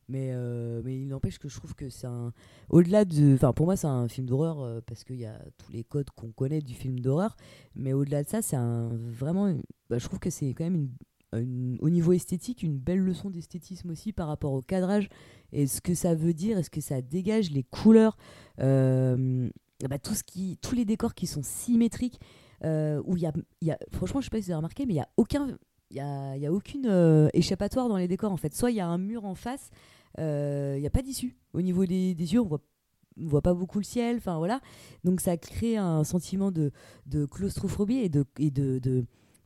Mais, 0.08 0.30
euh, 0.32 0.82
mais 0.84 1.00
il 1.00 1.06
n'empêche 1.08 1.38
que 1.38 1.48
je 1.48 1.56
trouve 1.56 1.74
que 1.74 1.88
c'est 1.90 2.08
un, 2.08 2.32
au-delà 2.68 3.04
de, 3.04 3.34
enfin, 3.34 3.52
pour 3.52 3.66
moi, 3.66 3.76
c'est 3.76 3.86
un 3.86 4.08
film 4.08 4.26
d'horreur 4.26 4.82
parce 4.84 5.04
qu'il 5.04 5.16
y 5.16 5.26
a 5.26 5.38
tous 5.58 5.70
les 5.72 5.84
codes 5.84 6.10
qu'on 6.10 6.30
connaît 6.32 6.60
du 6.60 6.74
film 6.74 6.98
d'horreur. 7.00 7.36
Mais 7.76 7.92
au-delà 7.92 8.24
de 8.24 8.28
ça, 8.28 8.42
c'est 8.42 8.56
un 8.56 8.88
vraiment, 8.88 9.52
bah, 9.90 9.98
je 9.98 10.04
trouve 10.06 10.18
que 10.18 10.30
c'est 10.30 10.54
quand 10.54 10.64
même 10.64 10.76
une 10.76 10.90
au 11.32 11.90
niveau 11.90 12.12
esthétique, 12.12 12.62
une 12.62 12.78
belle 12.78 13.00
leçon 13.00 13.30
d'esthétisme 13.30 13.90
aussi 13.90 14.12
par 14.12 14.28
rapport 14.28 14.52
au 14.52 14.62
cadrage 14.62 15.08
et 15.52 15.66
ce 15.66 15.80
que 15.80 15.94
ça 15.94 16.14
veut 16.14 16.32
dire, 16.32 16.58
et 16.58 16.62
ce 16.62 16.70
que 16.70 16.80
ça 16.80 17.02
dégage, 17.02 17.50
les 17.50 17.62
couleurs, 17.62 18.16
euh, 18.60 19.48
bah, 19.88 19.98
tout 19.98 20.14
ce 20.14 20.22
qui, 20.22 20.58
tous 20.62 20.74
les 20.74 20.84
décors 20.84 21.14
qui 21.14 21.26
sont 21.26 21.42
symétriques, 21.42 22.20
euh, 22.64 23.02
où 23.05 23.16
il 23.16 23.22
y 23.22 23.26
a, 23.26 23.32
y 23.62 23.70
a, 23.70 23.78
franchement, 23.92 24.20
je 24.20 24.26
sais 24.26 24.30
pas 24.30 24.38
si 24.38 24.44
vous 24.44 24.50
avez 24.52 24.56
remarqué, 24.56 24.86
mais 24.86 24.94
il 24.94 24.96
y 24.96 25.00
a 25.00 25.08
aucun, 25.16 25.58
il 25.90 25.96
y 25.96 26.00
a, 26.00 26.36
y 26.36 26.46
a 26.46 26.52
aucune 26.52 26.86
euh, 26.86 27.28
échappatoire 27.34 27.88
dans 27.88 27.96
les 27.96 28.08
décors 28.08 28.32
en 28.32 28.36
fait. 28.36 28.55
Soit 28.55 28.70
il 28.70 28.76
y 28.76 28.80
a 28.80 28.86
un 28.86 28.98
mur 28.98 29.24
en 29.24 29.34
face, 29.34 29.70
il 30.18 30.78
n'y 30.80 30.86
a 30.86 30.90
pas 30.90 31.02
d'issue. 31.02 31.36
Au 31.52 31.60
niveau 31.60 31.84
des, 31.84 32.14
des 32.14 32.32
yeux, 32.32 32.40
on 32.40 32.46
voit 32.46 32.62
on 33.18 33.26
voit 33.26 33.42
pas 33.42 33.55
beaucoup 33.55 33.78
le 33.78 33.84
ciel, 33.84 34.20
voilà. 34.24 34.60
Donc 35.05 35.20
ça 35.20 35.36
crée 35.36 35.76
un 35.76 36.05
sentiment 36.05 36.50
de, 36.50 36.70
de 37.06 37.24
claustrophobie 37.24 37.96
et 37.98 38.08
de, 38.10 38.24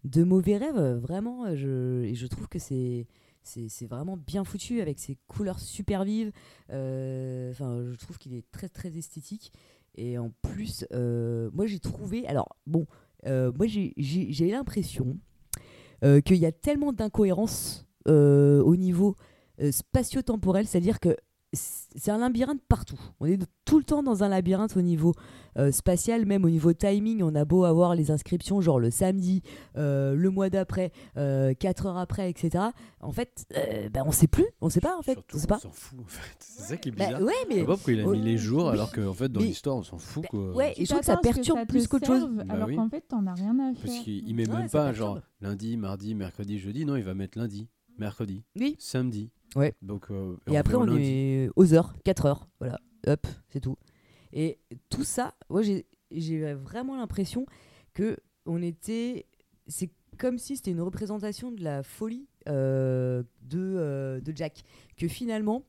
de 0.05 0.25
mauvais 0.25 0.57
rêves, 0.57 0.99
vraiment. 0.99 1.45
euh, 1.47 1.57
Je, 1.57 2.03
et 2.05 2.15
je 2.15 2.27
trouve 2.27 2.49
que 2.49 2.59
c'est 2.59 3.07
c'est 3.43 3.87
vraiment 3.87 4.17
bien 4.17 4.45
foutu 4.45 4.81
avec 4.81 4.99
ses 4.99 5.17
couleurs 5.27 5.59
super 5.59 6.05
vives. 6.05 6.31
Euh, 6.71 7.51
Enfin, 7.51 7.83
je 7.91 7.97
trouve 7.97 8.19
qu'il 8.19 8.35
est 8.35 8.45
très 8.53 8.69
très 8.69 8.97
esthétique. 8.97 9.53
Et 9.97 10.19
en 10.19 10.31
plus, 10.43 10.87
euh, 10.93 11.51
moi 11.53 11.67
j'ai 11.67 11.81
trouvé. 11.81 12.27
Alors 12.27 12.57
bon, 12.67 12.87
euh, 13.27 13.51
moi 13.57 13.67
j'ai- 13.67 13.95
l'impression 14.51 15.19
euh, 16.05 16.21
qu'il 16.21 16.37
y 16.37 16.47
a 16.47 16.53
tellement 16.53 16.93
d'incohérences 16.93 17.87
euh, 18.09 18.63
au 18.63 18.77
niveau 18.77 19.17
euh, 19.61 19.73
spatio-temporel, 19.73 20.67
c'est-à-dire 20.67 21.01
que 21.01 21.17
c'est 21.53 22.11
un 22.13 22.19
labyrinthe 22.19 22.63
partout. 22.69 23.01
On 23.19 23.27
est 23.27 23.39
tout 23.65 23.79
le 23.79 23.85
temps 23.85 24.03
dans 24.05 24.23
un 24.23 24.29
labyrinthe 24.29 24.77
au 24.77 24.83
niveau 24.83 25.13
euh, 25.59 25.73
spatial, 25.73 26.27
même 26.27 26.45
au 26.45 26.51
niveau 26.51 26.73
timing. 26.73 27.23
On 27.23 27.35
a 27.35 27.45
beau 27.45 27.65
avoir 27.65 27.95
les 27.95 28.11
inscriptions, 28.11 28.61
genre 28.61 28.79
le 28.81 28.91
samedi, 28.91 29.43
euh, 29.77 30.15
le 30.15 30.31
mois 30.31 30.51
d'après, 30.51 30.93
4 31.15 31.87
heures 31.87 31.99
après, 31.99 32.31
etc. 32.31 32.65
En 33.01 33.13
fait, 33.13 33.45
euh, 33.57 33.89
bah, 33.89 34.03
on 34.07 34.13
sait 34.13 34.27
plus, 34.27 34.47
on 34.61 34.69
sait 34.69 34.81
pas 34.81 34.97
en 34.99 35.03
fait. 35.03 35.15
Surtout, 35.15 35.37
on 35.37 35.41
sait 35.41 35.47
pas. 35.47 35.59
s'en 35.59 35.71
fout 35.71 35.99
en 36.01 36.05
fait. 36.07 36.37
C'est 36.41 36.63
ça 36.63 36.77
qui 36.77 36.89
est 36.91 36.93
Bah, 36.93 37.07
bizarre. 37.07 37.23
ouais, 37.23 37.33
mais- 37.49 37.55
Je 37.57 37.61
sais 37.61 37.67
pas 37.67 37.75
pourquoi 37.75 37.93
il 37.93 38.01
a 38.01 38.05
Oh, 38.07 38.13
mis 38.13 38.23
les 38.23 38.37
jours 38.39 38.67
oui. 38.67 38.73
alors 38.73 38.93
qu'en 38.93 39.15
fait 39.15 39.29
dans 39.31 39.41
Mais- 39.41 39.47
l'histoire 39.47 39.77
on 39.77 39.83
s'en 39.83 39.99
fout 39.99 40.27
quoi. 40.27 40.53
Ouais, 40.55 40.75
et 40.77 40.85
je 40.85 40.89
trouve 40.91 41.01
que 41.01 41.07
ça 41.07 41.17
perturbe 41.17 41.59
ça 41.59 41.67
plus 41.67 41.87
qu'autre 41.89 42.07
chose. 42.07 42.29
Bah 42.31 42.45
alors 42.49 42.69
oui. 42.69 42.77
qu'en 42.77 42.89
fait, 42.89 43.03
t'en 43.09 43.27
as 43.27 43.35
rien 43.35 43.59
à 43.59 43.73
faire. 43.75 43.85
Parce 43.87 43.99
qu'il 44.01 44.35
met 44.35 44.49
Ouais, 44.49 44.57
même 44.59 44.69
pas 44.71 44.93
genre 44.93 45.21
lundi, 45.41 45.77
mardi, 45.77 46.15
mercredi, 46.15 46.59
jeudi. 46.59 46.85
Non, 46.85 46.97
il 46.97 47.03
va 47.03 47.15
mettre 47.15 47.39
lundi, 47.39 47.69
mercredi, 47.99 48.43
Oui. 48.59 48.77
samedi. 48.79 49.31
Ouais. 49.57 49.75
Donc 49.83 50.07
euh, 50.11 50.37
Et 50.47 50.57
après, 50.57 50.75
on 50.77 50.85
lundi. 50.85 51.03
est 51.05 51.51
aux 51.57 51.75
heures, 51.75 51.95
4 52.05 52.27
heures. 52.27 52.49
Voilà, 52.61 52.79
hop, 53.07 53.27
c'est 53.49 53.61
tout. 53.61 53.77
Et 54.33 54.59
tout 54.89 55.05
ça, 55.05 55.35
moi, 55.49 55.63
j'ai- 55.63 55.87
vraiment 56.55 56.97
l'impression 56.97 57.47
que 57.95 58.17
on 58.47 58.63
était. 58.63 59.27
C'est 59.67 59.91
comme 60.19 60.39
si 60.39 60.57
c'était 60.57 60.73
une 60.73 60.81
représentation 60.81 61.53
de 61.53 61.63
la 61.63 61.83
folie 61.83 62.27
euh, 62.49 63.23
de, 63.43 63.59
euh, 63.59 64.21
de 64.21 64.37
Jack. 64.37 64.65
Que 64.97 65.09
finalement. 65.09 65.65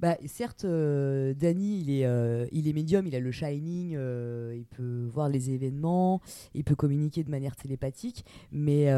Bah, 0.00 0.16
certes, 0.26 0.64
euh, 0.64 1.32
Danny, 1.32 1.78
il 1.80 1.90
est, 1.90 2.06
euh, 2.06 2.44
il 2.50 2.66
est 2.66 2.72
médium, 2.72 3.06
il 3.06 3.14
a 3.14 3.20
le 3.20 3.30
shining, 3.30 3.92
il 3.92 4.66
peut 4.68 5.06
voir 5.08 5.28
les 5.28 5.50
événements, 5.50 6.20
il 6.54 6.64
peut 6.64 6.74
communiquer 6.74 7.22
de 7.22 7.30
manière 7.30 7.54
télépathique, 7.54 8.24
mais, 8.50 8.88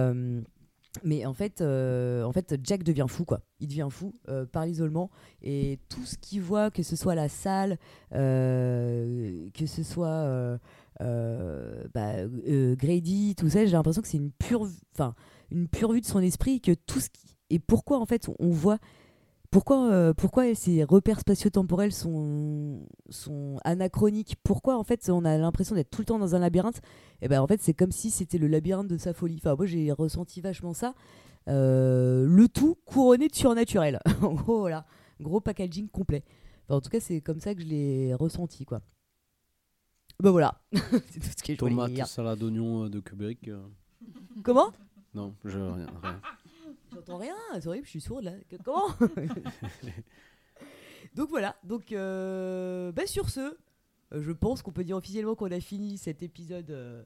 mais 1.02 1.26
en, 1.26 1.34
fait, 1.34 1.60
euh, 1.60 2.22
en 2.22 2.32
fait, 2.32 2.54
Jack 2.62 2.84
devient 2.84 3.06
fou, 3.08 3.24
quoi. 3.24 3.40
Il 3.60 3.68
devient 3.68 3.88
fou 3.90 4.12
euh, 4.28 4.46
par 4.46 4.64
l'isolement 4.64 5.10
et 5.42 5.78
tout 5.88 6.04
ce 6.04 6.16
qu'il 6.16 6.40
voit, 6.40 6.70
que 6.70 6.82
ce 6.82 6.94
soit 6.96 7.14
la 7.14 7.28
salle, 7.28 7.78
euh, 8.14 9.48
que 9.54 9.66
ce 9.66 9.82
soit 9.82 10.58
bah, 11.00 12.12
Grady, 12.76 13.34
tout 13.36 13.48
ça, 13.50 13.66
j'ai 13.66 13.72
l'impression 13.72 14.02
que 14.02 14.08
c'est 14.08 14.18
une 14.18 14.32
pure, 14.32 14.68
une 15.50 15.68
pure 15.68 15.92
vue 15.92 16.00
de 16.00 16.06
son 16.06 16.20
esprit, 16.20 16.60
que 16.60 16.72
tout 16.72 17.00
ce 17.00 17.10
qui... 17.10 17.36
Et 17.50 17.58
pourquoi, 17.58 17.98
en 17.98 18.06
fait, 18.06 18.28
on 18.38 18.50
voit... 18.50 18.78
Pourquoi, 19.54 19.88
euh, 19.92 20.12
pourquoi 20.12 20.52
ces 20.56 20.82
repères 20.82 21.20
spatio-temporels 21.20 21.92
sont, 21.92 22.88
sont 23.08 23.60
anachroniques? 23.62 24.34
Pourquoi, 24.42 24.76
en 24.76 24.82
fait, 24.82 25.08
on 25.08 25.24
a 25.24 25.38
l'impression 25.38 25.76
d'être 25.76 25.90
tout 25.90 26.00
le 26.00 26.06
temps 26.06 26.18
dans 26.18 26.34
un 26.34 26.40
labyrinthe? 26.40 26.80
Et 27.22 27.28
ben 27.28 27.40
en 27.40 27.46
fait, 27.46 27.62
c'est 27.62 27.72
comme 27.72 27.92
si 27.92 28.10
c'était 28.10 28.38
le 28.38 28.48
labyrinthe 28.48 28.88
de 28.88 28.96
sa 28.96 29.14
folie. 29.14 29.36
Enfin, 29.36 29.54
moi, 29.54 29.66
j'ai 29.66 29.92
ressenti 29.92 30.40
vachement 30.40 30.72
ça. 30.72 30.96
Euh, 31.46 32.26
le 32.26 32.48
tout 32.48 32.76
couronné 32.84 33.28
de 33.28 33.34
surnaturel. 33.36 34.00
en 34.22 34.34
gros, 34.34 34.58
voilà. 34.58 34.86
Gros 35.20 35.38
packaging 35.38 35.88
complet. 35.88 36.24
Enfin, 36.64 36.78
en 36.78 36.80
tout 36.80 36.90
cas, 36.90 36.98
c'est 36.98 37.20
comme 37.20 37.38
ça 37.38 37.54
que 37.54 37.60
je 37.60 37.66
l'ai 37.66 38.12
ressenti, 38.12 38.64
quoi. 38.64 38.80
Ben 40.20 40.32
voilà. 40.32 40.60
c'est 40.72 41.20
tout 41.20 41.28
ce 41.28 41.44
que 41.44 41.54
je 41.54 41.60
voulais 41.60 41.94
Tomate, 41.94 42.08
salade 42.08 42.40
d'oignon 42.40 42.86
euh, 42.86 42.88
de 42.88 42.98
Kubrick. 42.98 43.48
Comment? 44.42 44.72
Non, 45.14 45.32
je 45.44 45.58
rien. 45.58 45.86
rien. 46.02 46.20
J'entends 46.94 47.18
rien, 47.18 47.34
c'est 47.54 47.66
horrible, 47.66 47.84
je 47.86 47.90
suis 47.90 48.00
sourde 48.00 48.24
là. 48.24 48.32
Que- 48.48 48.56
Comment 48.62 48.86
Donc 51.14 51.28
voilà, 51.28 51.54
donc 51.64 51.92
euh, 51.92 52.90
bah, 52.92 53.06
sur 53.06 53.28
ce, 53.30 53.40
euh, 53.40 53.54
je 54.22 54.32
pense 54.32 54.62
qu'on 54.62 54.72
peut 54.72 54.82
dire 54.84 54.96
officiellement 54.96 55.34
qu'on 55.36 55.50
a 55.52 55.60
fini 55.60 55.96
cet 55.96 56.22
épisode 56.24 56.70
euh, 56.70 57.02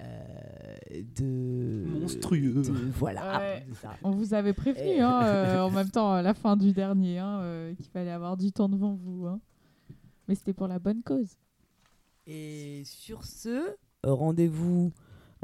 euh, 0.00 1.02
de... 1.16 1.84
Monstrueux. 1.88 2.62
de- 2.62 2.90
voilà. 2.94 3.38
Ouais. 3.38 3.66
c'est 3.68 3.74
ça. 3.82 3.94
On 4.04 4.10
vous 4.12 4.32
avait 4.34 4.52
prévenu 4.52 5.00
hein, 5.00 5.22
euh, 5.24 5.60
en 5.62 5.70
même 5.70 5.90
temps 5.90 6.12
à 6.12 6.22
la 6.22 6.34
fin 6.34 6.56
du 6.56 6.72
dernier 6.72 7.18
hein, 7.18 7.40
euh, 7.40 7.74
qu'il 7.74 7.86
fallait 7.86 8.10
avoir 8.12 8.36
du 8.36 8.52
temps 8.52 8.68
devant 8.68 8.94
vous. 8.94 9.26
hein. 9.26 9.40
Mais 10.28 10.34
c'était 10.36 10.52
pour 10.52 10.68
la 10.68 10.78
bonne 10.78 11.02
cause. 11.02 11.36
Et 12.26 12.82
sur 12.84 13.24
ce, 13.24 13.48
euh, 13.48 13.74
rendez-vous 14.04 14.92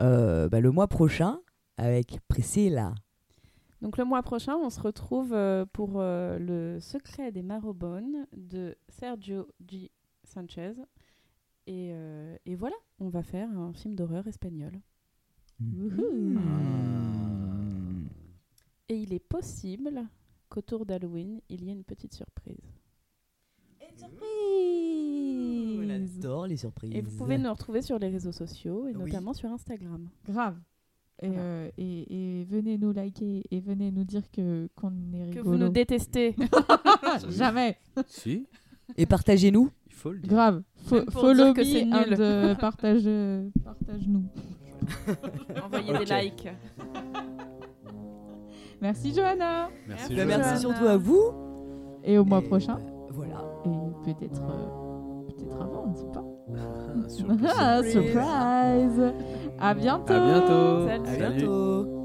euh, 0.00 0.48
bah, 0.48 0.60
le 0.60 0.70
mois 0.70 0.86
prochain 0.86 1.40
avec 1.78 2.18
Priscilla. 2.28 2.94
Donc 3.84 3.98
le 3.98 4.06
mois 4.06 4.22
prochain, 4.22 4.56
on 4.56 4.70
se 4.70 4.80
retrouve 4.80 5.34
euh, 5.34 5.66
pour 5.70 6.00
euh, 6.00 6.38
le 6.38 6.80
secret 6.80 7.30
des 7.32 7.42
Marobones 7.42 8.26
de 8.34 8.74
Sergio 8.88 9.46
G. 9.68 9.90
Sanchez. 10.24 10.72
Et, 11.66 11.90
euh, 11.92 12.34
et 12.46 12.54
voilà, 12.54 12.76
on 12.98 13.10
va 13.10 13.22
faire 13.22 13.50
un 13.50 13.74
film 13.74 13.94
d'horreur 13.94 14.26
espagnol. 14.26 14.72
Hmm. 15.60 16.38
Et 18.88 18.96
il 18.96 19.12
est 19.12 19.18
possible 19.18 20.08
qu'autour 20.48 20.86
d'Halloween, 20.86 21.42
il 21.50 21.64
y 21.64 21.68
ait 21.68 21.74
une 21.74 21.84
petite 21.84 22.14
surprise. 22.14 22.72
On 25.78 25.90
adore 25.90 26.46
les 26.46 26.56
surprises. 26.56 26.94
Et 26.94 27.02
vous 27.02 27.14
pouvez 27.18 27.36
nous 27.36 27.52
retrouver 27.52 27.82
sur 27.82 27.98
les 27.98 28.08
réseaux 28.08 28.32
sociaux 28.32 28.88
et 28.88 28.96
Oui. 28.96 29.04
notamment 29.04 29.34
sur 29.34 29.50
Instagram. 29.50 30.08
Grave. 30.24 30.56
Et, 31.22 31.28
Voilà. 31.28 31.42
euh, 31.42 31.70
et, 31.78 32.40
et 32.40 32.44
venez 32.44 32.76
nous 32.76 32.92
liker 32.92 33.44
et 33.50 33.60
venez 33.60 33.90
nous 33.92 34.04
dire 34.04 34.28
que 34.32 34.68
qu'on 34.74 34.90
est 35.12 35.30
Que 35.30 35.38
rigolo. 35.38 35.50
vous 35.50 35.56
nous 35.56 35.68
détestez. 35.68 36.34
Jamais. 37.28 37.78
Si, 38.06 38.46
Et 38.96 39.06
partagez-nous. 39.06 39.70
il 39.86 39.92
faut 39.94 40.10
le 40.12 40.18
dire. 40.18 40.30
Grave. 40.30 40.62
Fo- 40.86 41.08
follow 41.12 41.54
que 41.54 41.60
me 41.60 41.84
nul. 41.84 41.94
and, 41.94 42.20
euh, 42.20 42.54
partage, 42.56 43.02
euh, 43.06 43.48
partage-nous. 43.64 44.24
Envoyez 45.64 45.92
des 45.98 46.04
likes. 46.22 46.48
Merci 48.82 49.14
Johanna. 49.14 49.70
Merci. 49.88 50.08
Bah, 50.14 50.14
Johanna. 50.24 50.38
merci 50.38 50.60
surtout 50.60 50.84
à 50.86 50.96
vous. 50.96 51.22
Et 52.02 52.18
au 52.18 52.24
mois 52.24 52.40
Et, 52.40 52.48
prochain. 52.48 52.74
bah, 52.74 53.06
voilà. 53.10 53.44
Et 53.64 54.04
peut-être 54.14 54.42
euh, 54.42 55.22
peut-être 55.28 55.56
avant, 55.62 55.84
on 55.86 55.90
ne 55.92 55.96
sait 55.96 56.12
pas. 56.12 56.24
Surprise. 57.08 57.50
Ah, 57.58 57.82
surprise. 57.82 59.14
À 59.58 59.74
bientôt. 59.74 60.12
À 60.12 60.20
bientôt. 60.20 60.86
Salut. 60.86 61.24
À 61.24 61.30
bientôt. 61.30 62.03